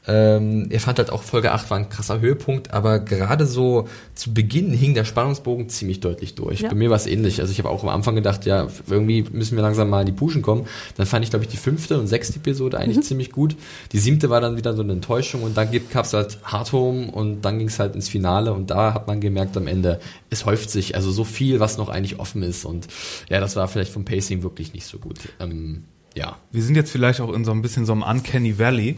Ähm, 0.08 0.68
er 0.70 0.80
fand 0.80 1.00
halt 1.00 1.12
auch 1.12 1.22
Folge 1.22 1.52
8 1.52 1.70
war 1.70 1.78
ein 1.78 1.90
krasser 1.90 2.22
Höhepunkt, 2.22 2.74
aber 2.74 3.00
gerade 3.00 3.46
so 3.46 3.90
zu 4.16 4.34
Beginn 4.34 4.72
hing 4.72 4.94
der 4.94 5.04
Spannungsbogen 5.04 5.68
ziemlich 5.68 6.00
deutlich 6.00 6.36
durch. 6.36 6.62
Ja. 6.62 6.70
Bei 6.70 6.76
mir 6.76 6.90
war 6.90 6.96
es 6.96 7.08
ähnlich. 7.08 7.42
Also 7.42 7.52
ich 7.52 7.60
habe 7.60 7.70
auch 7.70 7.84
am 7.84 7.90
Anfang 7.90 8.16
gedacht, 8.16 8.46
ja, 8.46 8.68
irgendwie 8.88 9.26
müssen 9.32 9.58
wir 9.58 9.64
langsam 9.64 9.90
mal 9.90 10.02
in 10.02 10.06
die 10.06 10.14
Puschen 10.14 10.42
kommen. 10.42 10.66
Dann 10.96 11.06
fand 11.06 11.26
ich, 11.26 11.30
glaube 11.30 11.44
ich, 11.44 11.52
die 11.52 11.58
fünfte 11.58 12.00
und 12.00 12.08
sechste 12.08 12.38
Episode 12.38 12.80
eigentlich 12.80 12.98
mhm. 12.98 13.04
ziemlich 13.04 13.32
gut. 13.32 13.58
Die 13.92 14.00
siebte 14.00 14.30
war 14.30 14.40
dann 14.40 14.56
wieder 14.56 14.74
so 14.76 14.82
eine 14.82 14.94
Enttäuschung 14.94 15.44
und 15.44 15.58
dann 15.58 15.70
gab 15.92 16.06
es 16.06 16.14
halt 16.14 16.40
Hard 16.44 16.72
Home 16.72 17.12
und 17.12 17.42
dann 17.42 17.58
ging 17.58 17.68
es 17.68 17.80
halt 17.80 17.94
ins 17.94 18.08
Finale 18.08 18.54
und 18.54 18.72
da 18.72 18.94
hat 18.94 19.08
man 19.08 19.20
gemerkt 19.20 19.58
am 19.58 19.68
Ende, 19.68 20.00
es 20.30 20.46
häuft 20.46 20.70
sich, 20.70 20.96
also 20.96 21.12
so 21.12 21.26
viel, 21.26 21.60
was 21.60 21.78
noch 21.78 21.90
eigentlich 21.90 22.20
offen 22.20 22.44
ist 22.44 22.64
und 22.66 22.88
ja, 23.30 23.40
das 23.40 23.56
war 23.56 23.68
vielleicht 23.68 23.92
vom 23.92 24.06
Pacing 24.06 24.42
wirklich 24.44 24.74
nicht 24.74 24.86
so 24.86 25.00
gut. 25.00 25.20
Ähm, 25.40 25.84
ja. 26.16 26.38
Wir 26.52 26.64
sind 26.64 26.76
jetzt 26.76 26.92
vielleicht 26.92 27.20
auch 27.22 27.34
in 27.34 27.46
so 27.46 27.52
ein 27.52 27.62
bisschen 27.62 27.86
so 27.86 27.92
einem 27.92 28.04
Uncanny 28.04 28.58
Valley, 28.58 28.98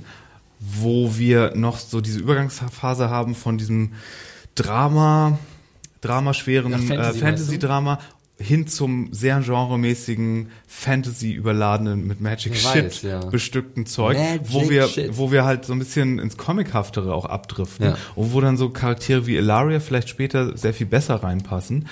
wo 0.60 1.18
wir 1.18 1.56
noch 1.56 1.80
so 1.80 2.02
diese 2.02 2.19
Übergangsphase 2.19 3.10
haben 3.10 3.36
von 3.36 3.57
diesem 3.57 3.94
Drama, 4.56 5.40
Dramaschweren 6.02 6.73
äh, 6.73 7.14
Fantasy-Drama 7.14 7.95
Fantasy 7.95 8.19
hin 8.41 8.68
zum 8.68 9.10
sehr 9.11 9.41
genremäßigen 9.41 10.49
Fantasy 10.65 11.34
überladenen 11.34 12.07
mit 12.07 12.22
Magic 12.22 12.53
ich 12.53 12.61
Shit 12.61 12.86
weiß, 12.86 13.02
ja. 13.02 13.26
bestückten 13.26 13.86
Zeug, 13.86 14.18
Magic 14.18 14.41
wo 14.45 14.69
wir 14.69 14.88
Shit. 14.88 15.18
wo 15.18 15.31
wir 15.31 15.44
halt 15.44 15.65
so 15.65 15.73
ein 15.73 15.80
bisschen 15.80 16.19
ins 16.19 16.38
comichaftere 16.38 17.14
auch 17.14 17.26
abdriften 17.26 17.88
ja. 17.88 17.98
und 18.15 18.34
wo 18.34 18.40
dann 18.40 18.56
so 18.56 18.69
Charaktere 18.69 19.27
wie 19.27 19.36
Ilaria 19.36 19.81
vielleicht 19.81 20.07
später 20.07 20.57
sehr 20.57 20.73
viel 20.73 20.88
besser 20.88 21.15
reinpassen. 21.15 21.88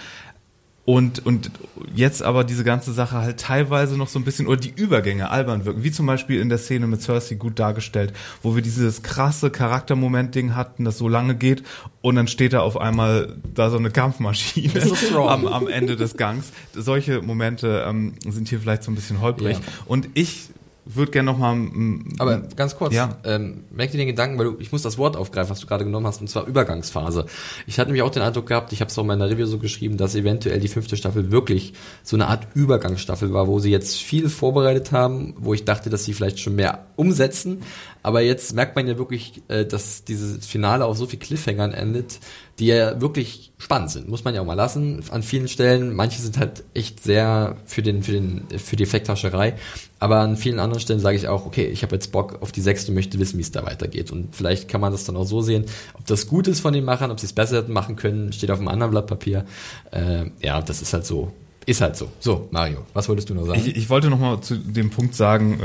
Und, 0.90 1.26
und 1.26 1.52
jetzt 1.94 2.24
aber 2.24 2.46
diese 2.46 2.64
ganze 2.64 2.94
Sache 2.94 3.18
halt 3.18 3.42
teilweise 3.42 3.98
noch 3.98 4.08
so 4.08 4.20
ein 4.20 4.24
bisschen, 4.24 4.48
oder 4.48 4.56
die 4.56 4.72
Übergänge 4.74 5.30
albern 5.30 5.66
wirken, 5.66 5.84
wie 5.84 5.92
zum 5.92 6.06
Beispiel 6.06 6.40
in 6.40 6.48
der 6.48 6.60
Szene 6.60 6.88
mit 6.88 7.02
Cersei 7.02 7.36
gut 7.36 7.60
dargestellt, 7.60 8.14
wo 8.42 8.56
wir 8.56 8.62
dieses 8.62 9.04
krasse 9.04 9.50
Charaktermoment-Ding 9.50 10.56
hatten, 10.56 10.86
das 10.86 10.98
so 10.98 11.10
lange 11.10 11.36
geht, 11.36 11.64
und 12.02 12.16
dann 12.16 12.30
steht 12.30 12.54
da 12.54 12.62
auf 12.62 12.80
einmal 12.80 13.36
da 13.54 13.70
so 13.70 13.76
eine 13.78 13.92
Kampfmaschine 13.92 14.82
am, 15.28 15.46
am 15.46 15.68
Ende 15.68 15.98
des 15.98 16.16
Gangs. 16.16 16.54
Solche 16.74 17.22
Momente 17.22 17.84
ähm, 17.86 18.14
sind 18.26 18.48
hier 18.48 18.62
vielleicht 18.62 18.84
so 18.84 18.90
ein 18.90 18.96
bisschen 18.96 19.20
holprig. 19.20 19.58
Ja. 19.58 19.64
Und 19.88 20.08
ich 20.14 20.52
würde 20.96 21.12
gerne 21.12 21.32
noch 21.32 21.38
mal. 21.38 21.56
Mm, 21.56 22.16
Aber 22.20 22.40
ganz 22.56 22.76
kurz, 22.76 22.94
ja. 22.94 23.18
ähm, 23.24 23.66
merk 23.72 23.92
dir 23.92 23.98
den 23.98 24.08
Gedanken, 24.08 24.38
weil 24.38 24.46
du, 24.46 24.56
ich 24.60 24.72
muss 24.72 24.82
das 24.82 24.98
Wort 24.98 25.16
aufgreifen, 25.16 25.50
was 25.50 25.60
du 25.60 25.68
gerade 25.68 25.84
genommen 25.84 26.08
hast, 26.08 26.22
und 26.22 26.30
zwar 26.30 26.46
Übergangsphase. 26.46 27.26
Ich 27.66 27.80
hatte 27.80 27.90
nämlich 27.90 28.04
auch 28.04 28.12
den 28.12 28.24
Eindruck 28.24 28.48
gehabt, 28.48 28.74
ich 28.74 28.82
habe 28.82 28.90
es 28.90 28.98
auch 28.98 29.04
in 29.04 29.08
meiner 29.08 29.30
Review 29.30 29.46
so 29.46 29.60
geschrieben, 29.60 29.98
dass 29.98 30.16
eventuell 30.16 30.60
die 30.60 30.68
fünfte 30.68 30.98
Staffel 30.98 31.32
wirklich 31.32 31.74
so 32.04 32.16
eine 32.16 32.28
Art 32.28 32.48
Übergangsstaffel 32.54 33.34
war, 33.34 33.48
wo 33.48 33.60
sie 33.60 33.72
jetzt 33.72 33.98
viel 33.98 34.30
vorbereitet 34.30 34.92
haben, 34.92 35.36
wo 35.38 35.54
ich 35.54 35.66
dachte, 35.66 35.90
dass 35.90 36.06
sie 36.06 36.14
vielleicht 36.14 36.40
schon 36.40 36.56
mehr 36.56 36.88
umsetzen, 36.96 37.64
Aber 38.08 38.22
jetzt 38.22 38.54
merkt 38.54 38.78
man 38.78 38.88
ja 38.88 38.98
wirklich, 38.98 39.42
äh, 39.50 39.66
dass 39.66 40.06
dieses 40.06 40.48
Finale 40.48 40.86
auf 40.86 40.96
so 40.96 41.08
viel 41.08 41.20
Cliffhangern 41.20 41.74
endet, 41.74 42.22
die 42.58 42.68
ja 42.68 43.02
wirklich 43.02 43.52
spannend 43.58 43.92
sind, 43.92 44.08
muss 44.08 44.24
man 44.24 44.34
ja 44.34 44.40
auch 44.40 44.46
mal 44.46 44.54
lassen 44.54 45.04
an 45.12 45.24
vielen 45.24 45.50
Stellen. 45.50 45.94
Manche 45.94 46.22
sind 46.22 46.38
halt 46.38 46.64
echt 46.74 47.04
sehr 47.04 47.58
für 47.66 47.82
den 47.82 48.04
für 48.04 48.14
den 48.14 48.46
für 48.60 48.78
die 48.78 48.84
Effekthascherei, 48.84 49.56
aber 50.00 50.20
an 50.20 50.38
vielen 50.38 50.60
anderen 50.60 50.80
Stellen 50.80 51.02
sage 51.02 51.18
ich 51.18 51.28
auch, 51.28 51.46
okay, 51.46 51.66
ich 51.66 51.84
habe 51.84 51.96
jetzt 51.96 52.14
Bock 52.14 52.42
auf 52.42 52.54
die 52.54 52.62
sechste, 52.62 52.94
möchte 52.94 53.20
wissen, 53.20 53.40
wie 53.40 53.44
es 53.44 53.52
da 53.52 53.66
weitergeht 53.66 54.10
und 54.14 54.34
vielleicht 54.34 54.70
kann 54.70 54.80
man 54.80 54.94
das 54.94 55.04
dann 55.04 55.18
auch 55.18 55.26
so 55.26 55.42
sehen, 55.42 55.66
ob 55.96 56.06
das 56.06 56.28
gut 56.28 56.48
ist 56.48 56.62
von 56.62 56.72
den 56.72 56.86
Machern, 56.86 57.12
ob 57.12 57.20
sie 57.20 57.26
es 57.26 57.34
besser 57.34 57.58
hätten 57.58 57.74
machen 57.74 57.98
können, 57.98 58.32
steht 58.32 58.52
auf 58.52 58.60
einem 58.60 58.70
anderen 58.70 58.92
Blatt 58.92 59.08
Papier. 59.08 59.44
Äh, 59.92 60.28
ja, 60.42 60.62
das 60.62 60.82
ist 60.82 60.94
halt 60.94 61.06
so 61.06 61.34
ist 61.68 61.82
halt 61.82 61.98
so. 61.98 62.10
So, 62.22 62.48
Mario, 62.52 62.86
was 62.94 63.10
wolltest 63.10 63.30
du 63.30 63.34
noch 63.34 63.46
sagen? 63.46 63.60
Ich, 63.60 63.76
ich 63.76 63.90
wollte 63.90 64.10
noch 64.10 64.20
mal 64.20 64.40
zu 64.40 64.56
dem 64.56 64.90
Punkt 64.90 65.14
sagen, 65.16 65.60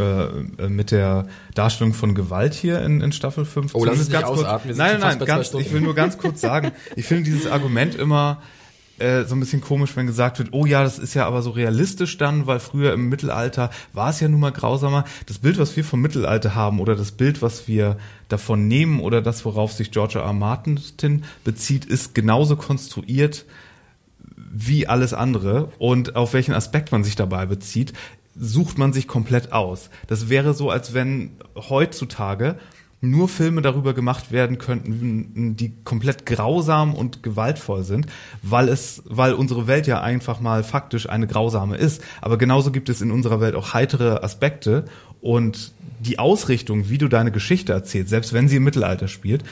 äh, 0.58 0.68
mit 0.68 0.90
der 0.90 1.28
Darstellung 1.54 1.94
von 1.94 2.16
Gewalt 2.16 2.54
hier 2.54 2.82
in, 2.82 3.00
in 3.00 3.12
Staffel 3.12 3.44
5. 3.44 3.74
Oh, 3.74 3.84
lass 3.84 4.00
es 4.00 4.08
nicht 4.08 4.24
ausatmen. 4.24 4.76
Nein, 4.76 4.98
nein, 4.98 5.18
nein, 5.18 5.26
ganz, 5.26 5.54
ich 5.54 5.72
will 5.72 5.80
nur 5.80 5.94
ganz 5.94 6.18
kurz 6.18 6.40
sagen, 6.40 6.72
ich 6.96 7.06
finde 7.06 7.22
dieses 7.22 7.46
Argument 7.46 7.94
immer 7.94 8.42
äh, 8.98 9.22
so 9.26 9.36
ein 9.36 9.40
bisschen 9.40 9.60
komisch, 9.60 9.94
wenn 9.94 10.08
gesagt 10.08 10.40
wird, 10.40 10.48
oh 10.50 10.66
ja, 10.66 10.82
das 10.82 10.98
ist 10.98 11.14
ja 11.14 11.24
aber 11.24 11.40
so 11.40 11.50
realistisch 11.50 12.18
dann, 12.18 12.48
weil 12.48 12.58
früher 12.58 12.92
im 12.94 13.08
Mittelalter 13.08 13.70
war 13.92 14.10
es 14.10 14.18
ja 14.18 14.26
nun 14.26 14.40
mal 14.40 14.50
grausamer. 14.50 15.04
Das 15.26 15.38
Bild, 15.38 15.56
was 15.56 15.76
wir 15.76 15.84
vom 15.84 16.00
Mittelalter 16.00 16.56
haben 16.56 16.80
oder 16.80 16.96
das 16.96 17.12
Bild, 17.12 17.42
was 17.42 17.68
wir 17.68 17.96
davon 18.28 18.66
nehmen 18.66 18.98
oder 18.98 19.22
das, 19.22 19.44
worauf 19.44 19.72
sich 19.72 19.92
George 19.92 20.18
R. 20.18 20.24
R. 20.24 20.32
Martin 20.32 20.80
bezieht, 21.44 21.84
ist 21.84 22.12
genauso 22.16 22.56
konstruiert 22.56 23.44
wie 24.52 24.86
alles 24.86 25.14
andere 25.14 25.72
und 25.78 26.14
auf 26.14 26.34
welchen 26.34 26.54
Aspekt 26.54 26.92
man 26.92 27.02
sich 27.02 27.16
dabei 27.16 27.46
bezieht, 27.46 27.92
sucht 28.36 28.78
man 28.78 28.92
sich 28.92 29.08
komplett 29.08 29.52
aus. 29.52 29.90
Das 30.06 30.28
wäre 30.28 30.54
so, 30.54 30.70
als 30.70 30.94
wenn 30.94 31.32
heutzutage 31.56 32.56
nur 33.04 33.28
Filme 33.28 33.62
darüber 33.62 33.94
gemacht 33.94 34.30
werden 34.30 34.58
könnten, 34.58 35.56
die 35.56 35.72
komplett 35.82 36.24
grausam 36.24 36.94
und 36.94 37.24
gewaltvoll 37.24 37.82
sind, 37.82 38.06
weil 38.42 38.68
es, 38.68 39.02
weil 39.06 39.32
unsere 39.32 39.66
Welt 39.66 39.88
ja 39.88 40.00
einfach 40.00 40.38
mal 40.38 40.62
faktisch 40.62 41.08
eine 41.08 41.26
grausame 41.26 41.76
ist. 41.76 42.00
Aber 42.20 42.38
genauso 42.38 42.70
gibt 42.70 42.88
es 42.88 43.02
in 43.02 43.10
unserer 43.10 43.40
Welt 43.40 43.56
auch 43.56 43.74
heitere 43.74 44.22
Aspekte 44.22 44.84
und 45.20 45.72
die 45.98 46.20
Ausrichtung, 46.20 46.88
wie 46.90 46.98
du 46.98 47.08
deine 47.08 47.32
Geschichte 47.32 47.72
erzählst, 47.72 48.10
selbst 48.10 48.32
wenn 48.32 48.48
sie 48.48 48.56
im 48.56 48.64
Mittelalter 48.64 49.08
spielt, 49.08 49.42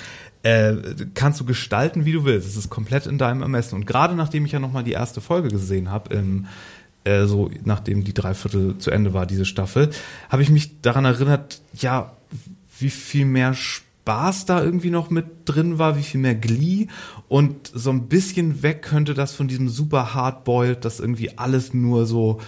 äh, 0.42 0.74
kannst 1.14 1.40
du 1.40 1.44
gestalten, 1.44 2.04
wie 2.04 2.12
du 2.12 2.24
willst. 2.24 2.48
Es 2.48 2.56
ist 2.56 2.70
komplett 2.70 3.06
in 3.06 3.18
deinem 3.18 3.42
Ermessen. 3.42 3.76
Und 3.76 3.86
gerade 3.86 4.14
nachdem 4.14 4.46
ich 4.46 4.52
ja 4.52 4.58
nochmal 4.58 4.84
die 4.84 4.92
erste 4.92 5.20
Folge 5.20 5.48
gesehen 5.48 5.90
habe, 5.90 6.14
im 6.14 6.46
äh, 7.04 7.26
so 7.26 7.50
nachdem 7.64 8.04
die 8.04 8.14
Dreiviertel 8.14 8.78
zu 8.78 8.90
Ende 8.90 9.14
war, 9.14 9.26
diese 9.26 9.44
Staffel, 9.44 9.90
habe 10.28 10.42
ich 10.42 10.50
mich 10.50 10.80
daran 10.82 11.04
erinnert, 11.04 11.60
ja, 11.74 12.12
wie 12.78 12.90
viel 12.90 13.24
mehr 13.24 13.54
Spaß 13.54 14.46
da 14.46 14.62
irgendwie 14.62 14.90
noch 14.90 15.10
mit 15.10 15.26
drin 15.44 15.78
war, 15.78 15.96
wie 15.96 16.02
viel 16.02 16.20
mehr 16.20 16.34
Glee 16.34 16.88
und 17.28 17.70
so 17.72 17.90
ein 17.90 18.08
bisschen 18.08 18.62
weg 18.62 18.82
könnte 18.82 19.14
das 19.14 19.34
von 19.34 19.48
diesem 19.48 19.68
super 19.68 20.14
Hardboiled, 20.14 20.84
das 20.84 21.00
irgendwie 21.00 21.38
alles 21.38 21.74
nur 21.74 22.06
so 22.06 22.40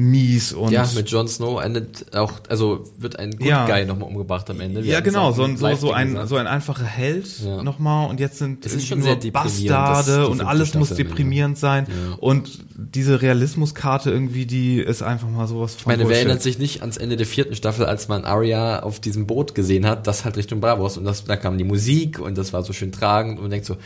mies 0.00 0.54
und 0.54 0.72
ja 0.72 0.88
mit 0.94 1.10
Jon 1.10 1.28
Snow 1.28 1.62
endet 1.62 2.16
auch 2.16 2.32
also 2.48 2.84
wird 2.96 3.18
ein 3.18 3.32
Good 3.32 3.46
ja. 3.46 3.66
Guy 3.66 3.84
nochmal 3.84 4.08
umgebracht 4.08 4.48
am 4.48 4.58
Ende 4.60 4.82
Wir 4.82 4.94
ja 4.94 5.00
genau 5.00 5.30
so, 5.30 5.46
so, 5.46 5.74
so 5.76 5.92
ein 5.92 6.08
gesagt. 6.08 6.28
so 6.30 6.36
ein 6.36 6.46
einfacher 6.46 6.84
Held 6.84 7.26
ja. 7.44 7.62
nochmal 7.62 8.08
und 8.08 8.18
jetzt 8.18 8.38
sind 8.38 8.64
es 8.64 8.86
schon 8.86 9.00
nur 9.00 9.14
Bastarde 9.16 10.26
und 10.28 10.40
alles 10.40 10.72
muss 10.74 10.94
deprimierend 10.94 11.58
sein 11.58 11.86
ja. 11.86 12.16
und 12.18 12.60
diese 12.74 13.20
Realismuskarte 13.20 14.10
irgendwie 14.10 14.46
die 14.46 14.80
ist 14.80 15.02
einfach 15.02 15.28
mal 15.28 15.46
sowas 15.46 15.74
von 15.74 15.92
ich 15.92 15.98
meine 15.98 16.08
wer 16.08 16.16
erinnert 16.16 16.40
sich 16.40 16.58
nicht 16.58 16.80
ans 16.80 16.96
Ende 16.96 17.18
der 17.18 17.26
vierten 17.26 17.54
Staffel 17.54 17.84
als 17.84 18.08
man 18.08 18.24
Arya 18.24 18.82
auf 18.82 19.00
diesem 19.00 19.26
Boot 19.26 19.54
gesehen 19.54 19.84
hat 19.84 20.06
das 20.06 20.24
halt 20.24 20.38
Richtung 20.38 20.60
Bravos 20.60 20.96
und 20.96 21.04
das 21.04 21.24
da 21.24 21.36
kam 21.36 21.58
die 21.58 21.64
Musik 21.64 22.18
und 22.20 22.38
das 22.38 22.54
war 22.54 22.62
so 22.62 22.72
schön 22.72 22.90
tragend 22.90 23.36
und 23.36 23.42
man 23.42 23.50
denkt 23.50 23.66
so 23.66 23.76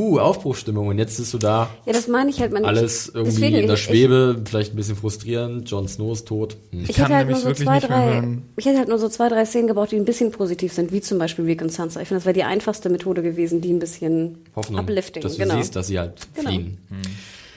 huh, 0.00 0.18
Aufbruchstimmung 0.18 0.88
und 0.88 0.98
jetzt 0.98 1.18
bist 1.18 1.32
du 1.34 1.38
da. 1.38 1.70
Ja, 1.84 1.92
das 1.92 2.08
meine 2.08 2.30
ich 2.30 2.40
halt. 2.40 2.52
Man 2.52 2.64
Alles 2.64 3.08
irgendwie 3.08 3.32
deswegen, 3.32 3.56
in 3.56 3.66
der 3.66 3.76
Schwebe, 3.76 4.36
ich, 4.38 4.48
vielleicht 4.48 4.72
ein 4.72 4.76
bisschen 4.76 4.96
frustrierend. 4.96 5.70
Jon 5.70 5.86
Snow 5.86 6.12
ist 6.12 6.26
tot. 6.26 6.56
Hm. 6.70 6.82
Ich, 6.82 6.90
ich 6.90 6.96
kann 6.96 7.12
halt 7.12 7.26
nämlich 7.26 7.42
so 7.42 7.50
wirklich 7.50 7.66
zwei, 7.66 7.74
nicht 7.74 7.88
drei, 7.88 7.98
mehr 7.98 8.14
hören. 8.14 8.42
Ich 8.56 8.64
hätte 8.64 8.78
halt 8.78 8.88
nur 8.88 8.98
so 8.98 9.08
zwei, 9.08 9.28
drei 9.28 9.44
Szenen 9.44 9.68
gebraucht, 9.68 9.92
die 9.92 9.96
ein 9.96 10.04
bisschen 10.04 10.32
positiv 10.32 10.72
sind, 10.72 10.92
wie 10.92 11.00
zum 11.00 11.18
Beispiel 11.18 11.44
Rick 11.44 11.62
und 11.62 11.70
Sansa. 11.70 12.00
Ich 12.00 12.08
finde, 12.08 12.20
das 12.20 12.26
wäre 12.26 12.34
die 12.34 12.44
einfachste 12.44 12.88
Methode 12.88 13.22
gewesen, 13.22 13.60
die 13.60 13.72
ein 13.72 13.78
bisschen 13.78 14.38
Hoffnung, 14.56 14.80
uplifting. 14.80 15.22
Dass 15.22 15.36
du 15.36 15.42
genau. 15.42 15.56
siehst, 15.56 15.76
dass 15.76 15.86
sie 15.86 15.98
halt 15.98 16.14
genau. 16.34 16.48
fliehen. 16.48 16.78
Hm. 16.88 16.98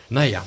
Naja. 0.09 0.45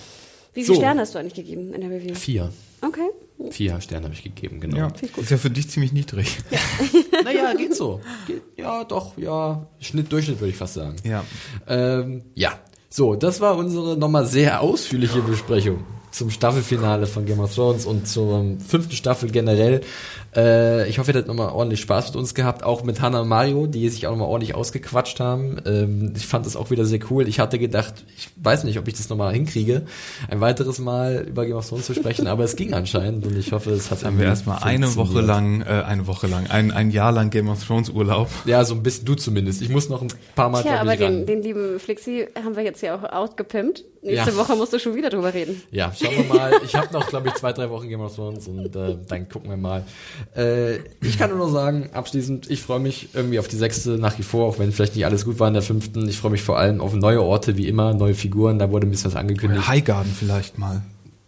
Wie 0.55 0.63
viele 0.63 0.75
so. 0.75 0.81
Sterne 0.81 1.01
hast 1.01 1.15
du 1.15 1.19
eigentlich 1.19 1.35
gegeben 1.35 1.75
in 1.75 1.81
der 1.81 1.91
Review? 1.91 2.15
Vier. 2.15 2.53
Okay. 2.83 3.09
Vier 3.51 3.81
Sterne 3.81 4.05
habe 4.05 4.15
ich 4.15 4.23
gegeben, 4.23 4.61
genau. 4.61 4.77
Ja, 4.77 4.93
ist 5.17 5.31
ja 5.31 5.37
für 5.37 5.51
dich 5.51 5.69
ziemlich 5.69 5.93
niedrig. 5.93 6.39
Ja. 6.51 7.23
naja, 7.23 7.55
geht 7.55 7.75
so. 7.75 8.01
Geht, 8.27 8.43
ja, 8.57 8.85
doch, 8.85 9.17
ja. 9.19 9.67
Schnitt, 9.81 10.11
Durchschnitt 10.13 10.41
würde 10.41 10.51
ich 10.51 10.57
fast 10.57 10.75
sagen. 10.75 10.97
Ja. 11.05 11.25
Ähm, 11.67 12.23
ja. 12.35 12.59
So, 12.89 13.15
das 13.15 13.41
war 13.41 13.57
unsere 13.57 13.97
nochmal 13.97 14.27
sehr 14.27 14.61
ausführliche 14.61 15.21
Besprechung 15.21 15.85
zum 16.17 16.31
Staffelfinale 16.31 17.07
von 17.07 17.27
Game 17.27 17.41
of 17.41 17.55
Thrones 17.55 17.85
und 17.85 18.09
zur 18.09 18.57
fünften 18.67 18.95
Staffel 18.95 19.31
generell. 19.31 19.83
Äh, 20.37 20.89
ich 20.89 20.99
hoffe, 20.99 21.13
ihr 21.13 21.19
habt 21.19 21.29
nochmal 21.29 21.49
ordentlich 21.49 21.81
Spaß 21.81 22.09
mit 22.09 22.17
uns 22.17 22.35
gehabt, 22.35 22.63
auch 22.63 22.85
mit 22.85 23.01
Hannah 23.01 23.23
und 23.23 23.29
Mario, 23.29 23.67
die 23.67 23.89
sich 23.89 24.07
auch 24.07 24.13
nochmal 24.13 24.29
ordentlich 24.29 24.55
ausgequatscht 24.55 25.19
haben. 25.19 25.57
Ähm, 25.65 26.13
ich 26.15 26.27
fand 26.27 26.45
das 26.45 26.57
auch 26.57 26.71
wieder 26.71 26.85
sehr 26.85 27.01
cool. 27.11 27.27
Ich 27.27 27.41
hatte 27.41 27.59
gedacht, 27.59 27.95
ich 28.17 28.29
weiß 28.37 28.65
nicht, 28.65 28.79
ob 28.79 28.87
ich 28.87 28.95
das 28.95 29.09
nochmal 29.09 29.33
hinkriege, 29.33 29.87
ein 30.29 30.41
weiteres 30.41 30.79
Mal 30.79 31.27
über 31.29 31.47
Game 31.47 31.57
of 31.57 31.69
Thrones 31.69 31.87
zu 31.87 31.95
sprechen, 31.95 32.27
aber 32.27 32.45
es 32.45 32.57
ging 32.57 32.75
anscheinend 32.75 33.27
und 33.27 33.37
ich 33.37 33.53
hoffe, 33.53 33.71
es 33.71 33.91
hat 33.91 34.05
haben 34.05 34.19
wir 34.19 34.27
erstmal 34.27 34.63
eine 34.63 34.95
Woche 34.97 35.21
lang, 35.21 35.63
äh, 35.63 35.83
eine 35.87 36.07
Woche 36.07 36.27
lang, 36.27 36.47
ein, 36.49 36.71
ein 36.71 36.91
Jahr 36.91 37.13
lang 37.13 37.31
Game 37.31 37.49
of 37.49 37.65
Thrones 37.65 37.89
Urlaub. 37.89 38.29
Ja, 38.45 38.65
so 38.65 38.75
ein 38.75 38.83
bisschen, 38.83 39.07
du 39.07 39.15
zumindest. 39.15 39.63
Ich 39.63 39.71
muss 39.71 39.89
noch 39.89 40.03
ein 40.03 40.09
paar 40.35 40.51
Mal 40.51 40.63
Tja, 40.63 40.81
aber 40.81 40.97
den, 40.97 41.25
den 41.25 41.43
lieben 41.43 41.81
Flixi 41.81 42.27
haben 42.37 42.57
wir 42.57 42.63
jetzt 42.63 42.83
ja 42.83 42.95
auch 42.95 43.05
outgepimpt. 43.05 43.85
Nächste 44.07 44.31
ja. 44.31 44.37
Woche 44.37 44.55
musst 44.55 44.73
du 44.73 44.79
schon 44.79 44.95
wieder 44.95 45.11
drüber 45.11 45.35
reden. 45.35 45.61
Ja, 45.73 45.93
schauen 45.93 46.17
wir 46.17 46.25
mal. 46.33 46.53
Ich 46.65 46.77
habe 46.77 46.93
noch, 46.93 47.09
glaube 47.09 47.29
ich, 47.29 47.35
zwei, 47.35 47.53
drei 47.53 47.69
Wochen 47.71 47.89
Game 47.89 48.01
of 48.01 48.15
Thrones 48.15 48.47
und 48.47 48.77
äh, 48.77 48.97
dann 49.09 49.29
gucken 49.29 49.51
wir 49.51 49.57
mal. 49.57 49.85
Äh, 50.35 50.77
ich 51.03 51.19
kann 51.19 51.31
nur 51.31 51.39
noch 51.39 51.51
sagen, 51.51 51.91
abschließend, 51.93 52.51
ich 52.51 52.63
freue 52.63 52.81
mich 52.81 53.11
irgendwie 53.15 53.39
auf 53.39 53.49
die 53.49 53.57
sechste 53.57 53.99
nach 53.99 54.19
wie 54.19 54.23
vor, 54.23 54.47
auch 54.47 54.59
wenn 54.59 54.73
vielleicht 54.73 54.95
nicht 54.95 55.05
alles 55.05 55.25
gut 55.25 55.39
war 55.39 55.49
in 55.49 55.55
der 55.55 55.63
fünften. 55.63 56.09
Ich 56.09 56.19
freue 56.19 56.33
mich 56.33 56.43
vor 56.43 56.59
allem 56.59 56.81
auf 56.81 56.95
neue 56.95 57.23
Orte, 57.23 57.57
wie 57.57 57.69
immer, 57.69 57.95
neue 57.95 58.15
Figuren, 58.15 58.59
da 58.59 58.71
wurde 58.71 58.87
ein 58.87 58.91
bisschen 58.91 59.13
was 59.13 59.17
angekündigt. 59.17 59.69
Highgarden 59.69 60.13
vielleicht 60.13 60.59
mal. 60.59 60.83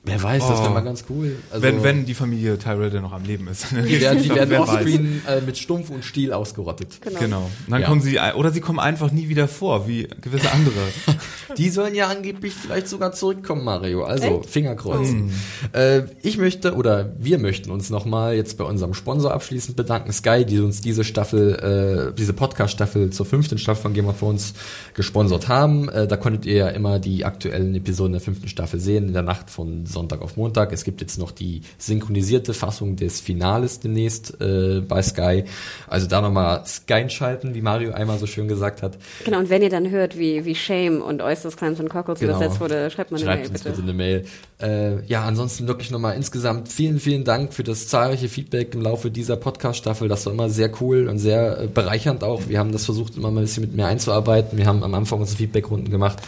Wer 0.04 0.22
weiß, 0.22 0.42
oh. 0.44 0.50
das 0.50 0.60
wäre 0.60 0.70
mal 0.70 0.80
ganz 0.80 1.04
cool. 1.10 1.36
Also, 1.50 1.62
wenn, 1.62 1.82
wenn 1.82 2.06
die 2.06 2.14
Familie 2.14 2.58
Tyrell 2.58 3.00
noch 3.00 3.12
am 3.12 3.24
Leben 3.24 3.48
ist. 3.48 3.66
Die 3.88 4.00
werden, 4.00 4.22
die 4.22 4.30
werden 4.30 4.56
offscreen 4.56 5.22
äh, 5.26 5.40
mit 5.40 5.58
Stumpf 5.58 5.90
und 5.90 6.04
Stiel 6.04 6.32
ausgerottet. 6.32 7.00
Genau. 7.00 7.18
genau. 7.18 7.50
dann 7.68 7.80
ja. 7.80 7.86
kommen 7.86 8.00
sie, 8.00 8.18
oder 8.36 8.50
sie 8.50 8.60
kommen 8.60 8.78
einfach 8.78 9.10
nie 9.10 9.28
wieder 9.28 9.48
vor, 9.48 9.88
wie 9.88 10.08
gewisse 10.20 10.50
andere. 10.50 10.74
die 11.56 11.68
sollen 11.68 11.94
ja 11.94 12.08
angeblich 12.08 12.54
vielleicht 12.54 12.88
sogar 12.88 13.12
zurückkommen, 13.12 13.64
Mario. 13.64 14.04
Also, 14.04 14.40
Echt? 14.40 14.50
Fingerkreuz. 14.50 15.08
Mm. 15.08 15.28
Äh, 15.72 16.02
ich 16.22 16.38
möchte, 16.38 16.74
oder 16.74 17.14
wir 17.18 17.38
möchten 17.38 17.70
uns 17.70 17.90
nochmal 17.90 18.34
jetzt 18.34 18.56
bei 18.58 18.64
unserem 18.64 18.94
Sponsor 18.94 19.32
abschließend 19.32 19.76
bedanken, 19.76 20.12
Sky, 20.12 20.44
die 20.44 20.60
uns 20.60 20.80
diese 20.80 21.04
Staffel, 21.04 22.10
äh, 22.10 22.14
diese 22.16 22.32
Podcast-Staffel 22.32 23.10
zur 23.10 23.26
fünften 23.26 23.58
Staffel 23.58 23.82
von 23.82 23.94
Game 23.94 24.06
of 24.06 24.18
Thrones 24.18 24.54
gesponsert 24.94 25.48
haben. 25.48 25.88
Äh, 25.88 26.06
da 26.06 26.16
konntet 26.16 26.46
ihr 26.46 26.54
ja 26.54 26.68
immer 26.68 26.98
die 26.98 27.24
aktuellen 27.24 27.74
Episoden 27.74 28.12
der 28.12 28.20
fünften 28.20 28.48
Staffel 28.48 28.80
sehen, 28.80 29.08
in 29.08 29.12
der 29.12 29.22
Nacht 29.22 29.50
von 29.50 29.86
Sonntag 29.98 30.22
auf 30.22 30.36
Montag. 30.36 30.72
Es 30.72 30.84
gibt 30.84 31.00
jetzt 31.00 31.18
noch 31.18 31.32
die 31.32 31.62
synchronisierte 31.76 32.54
Fassung 32.54 32.94
des 32.94 33.20
Finales 33.20 33.80
demnächst 33.80 34.40
äh, 34.40 34.80
bei 34.80 35.02
Sky. 35.02 35.44
Also 35.88 36.06
da 36.06 36.20
nochmal 36.20 36.64
Sky 36.66 37.04
schalten, 37.08 37.54
wie 37.54 37.62
Mario 37.62 37.92
einmal 37.92 38.18
so 38.18 38.26
schön 38.26 38.46
gesagt 38.46 38.82
hat. 38.82 38.96
Genau, 39.24 39.38
und 39.38 39.50
wenn 39.50 39.62
ihr 39.62 39.70
dann 39.70 39.90
hört, 39.90 40.16
wie, 40.16 40.44
wie 40.44 40.54
Shame 40.54 41.02
und 41.02 41.20
Oysters, 41.20 41.56
Clams 41.56 41.80
und 41.80 41.88
Cockles 41.88 42.20
genau. 42.20 42.36
übersetzt 42.36 42.60
wurde, 42.60 42.90
schreibt 42.90 43.10
mal 43.10 43.16
eine 43.16 43.26
schreibt 43.26 43.42
Mail, 43.42 43.52
bitte. 43.52 43.70
bitte 43.70 43.82
eine 43.82 43.92
Mail. 43.92 44.24
Äh, 44.60 45.04
ja, 45.06 45.24
ansonsten 45.24 45.66
wirklich 45.66 45.90
nochmal 45.90 46.14
insgesamt 46.14 46.68
vielen, 46.68 47.00
vielen 47.00 47.24
Dank 47.24 47.52
für 47.52 47.64
das 47.64 47.88
zahlreiche 47.88 48.28
Feedback 48.28 48.74
im 48.74 48.82
Laufe 48.82 49.10
dieser 49.10 49.36
Podcast-Staffel. 49.36 50.08
Das 50.08 50.26
war 50.26 50.32
immer 50.32 50.48
sehr 50.48 50.70
cool 50.80 51.08
und 51.08 51.18
sehr 51.18 51.62
äh, 51.62 51.66
bereichernd 51.66 52.22
auch. 52.22 52.48
Wir 52.48 52.60
haben 52.60 52.70
das 52.70 52.84
versucht, 52.84 53.16
immer 53.16 53.32
mal 53.32 53.40
ein 53.40 53.46
bisschen 53.46 53.64
mit 53.64 53.74
mir 53.74 53.86
einzuarbeiten. 53.86 54.58
Wir 54.58 54.66
haben 54.66 54.84
am 54.84 54.94
Anfang 54.94 55.18
unsere 55.18 55.38
Feedback-Runden 55.38 55.90
gemacht 55.90 56.18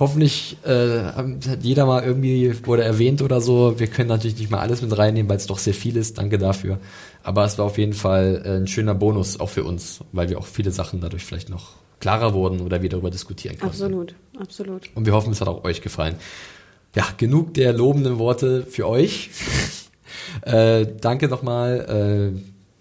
hoffentlich 0.00 0.56
äh, 0.64 1.02
hat 1.02 1.62
jeder 1.62 1.86
mal 1.86 2.02
irgendwie 2.02 2.66
wurde 2.66 2.82
erwähnt 2.82 3.22
oder 3.22 3.40
so. 3.40 3.78
Wir 3.78 3.86
können 3.86 4.08
natürlich 4.08 4.38
nicht 4.38 4.50
mal 4.50 4.58
alles 4.58 4.82
mit 4.82 4.96
reinnehmen, 4.96 5.28
weil 5.28 5.36
es 5.36 5.46
doch 5.46 5.58
sehr 5.58 5.74
viel 5.74 5.96
ist. 5.96 6.18
Danke 6.18 6.38
dafür. 6.38 6.80
Aber 7.22 7.44
es 7.44 7.58
war 7.58 7.66
auf 7.66 7.78
jeden 7.78 7.92
Fall 7.92 8.42
äh, 8.44 8.56
ein 8.56 8.66
schöner 8.66 8.94
Bonus 8.94 9.38
auch 9.38 9.50
für 9.50 9.62
uns, 9.62 10.00
weil 10.12 10.30
wir 10.30 10.38
auch 10.38 10.46
viele 10.46 10.72
Sachen 10.72 11.00
dadurch 11.00 11.24
vielleicht 11.24 11.50
noch 11.50 11.74
klarer 12.00 12.32
wurden 12.32 12.60
oder 12.62 12.82
wir 12.82 12.88
darüber 12.88 13.10
diskutieren 13.10 13.58
können. 13.58 13.70
Absolut, 13.70 14.14
absolut. 14.38 14.90
Und 14.94 15.04
wir 15.04 15.12
hoffen, 15.12 15.32
es 15.32 15.40
hat 15.40 15.48
auch 15.48 15.64
euch 15.64 15.82
gefallen. 15.82 16.16
Ja, 16.96 17.04
genug 17.18 17.54
der 17.54 17.74
lobenden 17.74 18.18
Worte 18.18 18.64
für 18.64 18.88
euch. 18.88 19.30
äh, 20.42 20.86
danke 21.00 21.28
nochmal. 21.28 22.32
Äh, 22.34 22.40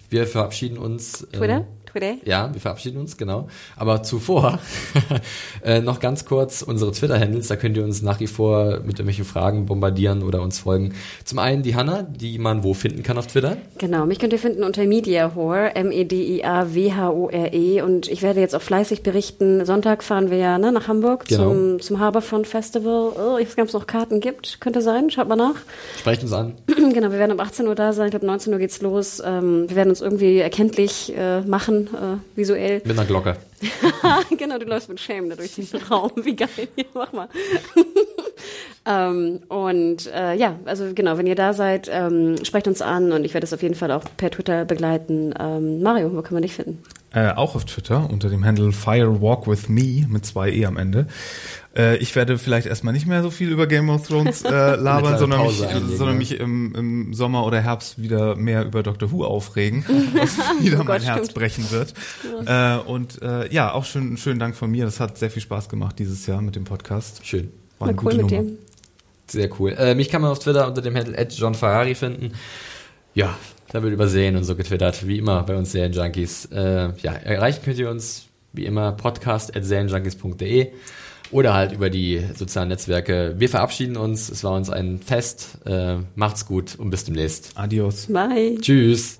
wir 0.10 0.26
verabschieden 0.26 0.78
uns. 0.78 1.28
Twitter? 1.32 1.68
Twitter. 1.92 2.16
Ja, 2.26 2.54
wir 2.54 2.62
verabschieden 2.62 3.00
uns, 3.00 3.18
genau. 3.18 3.48
Aber 3.76 4.04
zuvor 4.04 4.60
äh, 5.64 5.82
noch 5.82 6.00
ganz 6.00 6.26
kurz 6.26 6.62
unsere 6.62 6.92
Twitter-Handles, 6.92 7.48
da 7.48 7.56
könnt 7.56 7.78
ihr 7.78 7.84
uns 7.84 8.02
nach 8.02 8.20
wie 8.20 8.28
vor 8.28 8.80
mit 8.80 9.00
irgendwelchen 9.00 9.26
Fragen 9.26 9.66
bombardieren 9.66 10.24
oder 10.24 10.42
uns 10.42 10.60
folgen. 10.60 10.94
Zum 11.26 11.40
einen 11.40 11.64
die 11.64 11.76
Hanna, 11.76 12.04
die 12.04 12.38
man 12.38 12.64
wo 12.64 12.74
finden 12.74 13.04
kann 13.04 13.18
auf 13.18 13.28
Twitter. 13.28 13.58
Genau, 13.78 14.06
mich 14.06 14.20
könnt 14.20 14.34
ihr 14.34 14.40
finden 14.40 14.64
unter 14.64 14.86
Mediahore, 14.86 15.76
M-E-D-I-A-W-H-O-R-E 15.76 17.80
-E. 17.80 17.84
und 17.84 18.08
ich 18.08 18.22
werde 18.22 18.40
jetzt 18.40 18.56
auch 18.56 18.62
fleißig 18.62 19.04
berichten. 19.04 19.66
Sonntag 19.66 20.04
fahren 20.04 20.30
wir 20.30 20.38
ja 20.38 20.58
ne, 20.58 20.72
nach 20.72 20.88
Hamburg 20.88 21.26
genau. 21.26 21.50
zum, 21.50 21.80
zum 21.80 22.00
Harbourfront 22.00 22.48
Festival. 22.48 23.14
Oh, 23.16 23.38
ich 23.38 23.48
weiß 23.48 23.58
nicht, 23.58 23.62
ob 23.62 23.68
es 23.68 23.74
noch 23.74 23.88
Karten 23.88 24.20
gibt, 24.20 24.62
könnte 24.62 24.82
sein, 24.82 25.10
schaut 25.10 25.28
mal 25.28 25.36
nach. 25.36 25.56
Sprecht 25.98 26.24
uns 26.24 26.34
an. 26.34 26.54
genau, 26.68 27.12
wir 27.12 27.20
werden 27.20 27.32
um 27.32 27.40
18 27.40 27.68
Uhr 27.68 27.76
da 27.76 27.94
sein, 27.94 28.08
ich 28.08 28.12
glaube 28.12 28.26
19 28.26 28.54
Uhr 28.54 28.60
geht's 28.60 28.82
los. 28.82 29.22
Ähm, 29.26 29.70
wir 29.70 29.76
werden 29.76 29.90
uns 29.90 30.02
irgendwie 30.02 30.40
erkenntlich 30.40 31.14
äh, 31.16 31.42
machen, 31.42 31.79
äh, 31.88 32.18
visuell. 32.36 32.82
Mit 32.86 32.98
einer 32.98 33.06
Glocke. 33.06 33.38
genau, 34.38 34.58
du 34.58 34.66
läufst 34.66 34.90
mit 34.90 35.00
Shame 35.00 35.30
da 35.30 35.36
durch 35.36 35.56
den 35.56 35.68
Raum. 35.90 36.12
Wie 36.16 36.36
geil. 36.36 36.50
Hier, 36.76 36.86
mach 36.94 37.12
mal. 37.14 37.30
ähm, 38.86 39.40
und 39.48 40.08
äh, 40.08 40.36
ja, 40.36 40.58
also 40.66 40.94
genau, 40.94 41.18
wenn 41.18 41.28
ihr 41.28 41.36
da 41.36 41.54
seid, 41.54 41.90
ähm, 41.92 42.44
sprecht 42.44 42.68
uns 42.68 42.82
an 42.82 43.12
und 43.12 43.24
ich 43.26 43.34
werde 43.34 43.46
es 43.46 43.54
auf 43.54 43.62
jeden 43.62 43.76
Fall 43.76 43.92
auch 43.92 44.04
per 44.18 44.32
Twitter 44.32 44.66
begleiten. 44.66 45.34
Ähm, 45.40 45.82
Mario, 45.82 46.14
wo 46.16 46.22
kann 46.22 46.34
man 46.34 46.44
dich 46.44 46.54
finden? 46.54 46.82
Äh, 47.12 47.32
auch 47.32 47.56
auf 47.56 47.66
Twitter 47.66 48.08
unter 48.12 48.30
dem 48.30 48.46
Handle 48.46 48.72
Firewalk 48.72 49.48
with 49.48 49.68
Me 49.68 50.06
mit 50.08 50.28
zwei 50.28 50.52
E 50.52 50.66
am 50.68 50.78
Ende. 50.78 51.08
Äh, 51.76 51.98
ich 51.98 52.16
werde 52.16 52.38
vielleicht 52.38 52.68
erstmal 52.68 52.94
nicht 52.94 53.08
mehr 53.08 53.24
so 53.24 53.32
viel 53.32 53.50
über 53.50 53.66
Game 53.66 53.90
of 53.90 54.08
Thrones 54.08 54.42
äh, 54.46 54.76
labern, 54.76 55.18
sondern 55.18 55.48
mich, 55.48 55.58
sondern 55.98 56.18
mich 56.20 56.40
im, 56.40 56.76
im, 56.76 57.14
Sommer 57.16 57.48
oder 57.48 57.62
Herbst 57.62 58.00
wieder 58.00 58.36
mehr 58.36 58.64
über 58.64 58.84
Doctor 58.84 59.12
Who 59.12 59.24
aufregen, 59.24 59.84
was 60.14 60.38
wieder 60.62 60.82
oh 60.82 60.84
mein 60.84 61.02
Herz 61.02 61.26
stimmt. 61.26 61.34
brechen 61.34 61.72
wird. 61.72 61.96
Äh, 62.46 62.78
und 62.88 63.22
äh, 63.24 63.52
ja, 63.52 63.74
auch 63.74 63.86
schön, 63.86 64.16
schönen 64.18 64.40
Dank 64.40 64.56
von 64.56 64.70
mir. 64.70 64.86
Das 64.86 65.00
hat 65.00 65.18
sehr 65.18 65.32
viel 65.32 65.42
Spaß 65.42 65.68
gemacht 65.68 65.98
dieses 65.98 66.28
Jahr 66.28 66.44
mit 66.44 66.56
dem 66.56 66.66
Podcast. 66.66 67.26
Schön. 67.26 67.52
War 67.80 67.88
eine 67.88 67.98
cool 67.98 68.04
gute 68.04 68.18
mit 68.18 68.32
Nummer. 68.32 68.44
dem. 68.44 68.58
Sehr 69.26 69.50
cool. 69.60 69.72
Äh, 69.72 69.96
mich 69.96 70.10
kann 70.10 70.22
man 70.22 70.30
auf 70.30 70.40
Twitter 70.40 70.68
unter 70.68 70.84
dem 70.84 70.96
Handle 70.96 71.28
John 71.32 71.56
Ferrari 71.56 71.96
finden. 71.96 72.34
Ja, 73.16 73.36
da 73.72 73.84
wird 73.84 73.94
übersehen 73.94 74.36
und 74.36 74.44
so 74.44 74.56
getwittert, 74.56 75.08
wie 75.08 75.18
immer 75.18 75.44
bei 75.44 75.56
uns 75.56 75.72
Serienjunkies. 75.72 76.46
Äh, 76.46 76.94
ja, 77.02 77.14
erreichen 77.14 77.62
könnt 77.64 77.78
ihr 77.78 77.90
uns 77.90 78.26
wie 78.54 78.66
immer 78.66 78.92
podcast 78.94 79.56
at 79.56 79.64
serienjunkies.de 79.64 80.72
oder 81.32 81.54
halt 81.54 81.72
über 81.72 81.90
die 81.90 82.24
sozialen 82.36 82.70
Netzwerke. 82.70 83.36
Wir 83.38 83.50
verabschieden 83.50 83.98
uns. 83.98 84.30
Es 84.30 84.44
war 84.44 84.54
uns 84.54 84.70
ein 84.70 85.00
Fest. 85.00 85.60
Äh, 85.66 85.98
macht's 86.16 86.46
gut 86.46 86.76
und 86.78 86.90
bis 86.90 87.04
demnächst. 87.06 87.52
Adios. 87.56 88.08
Bye. 88.08 88.58
Tschüss. 88.60 89.20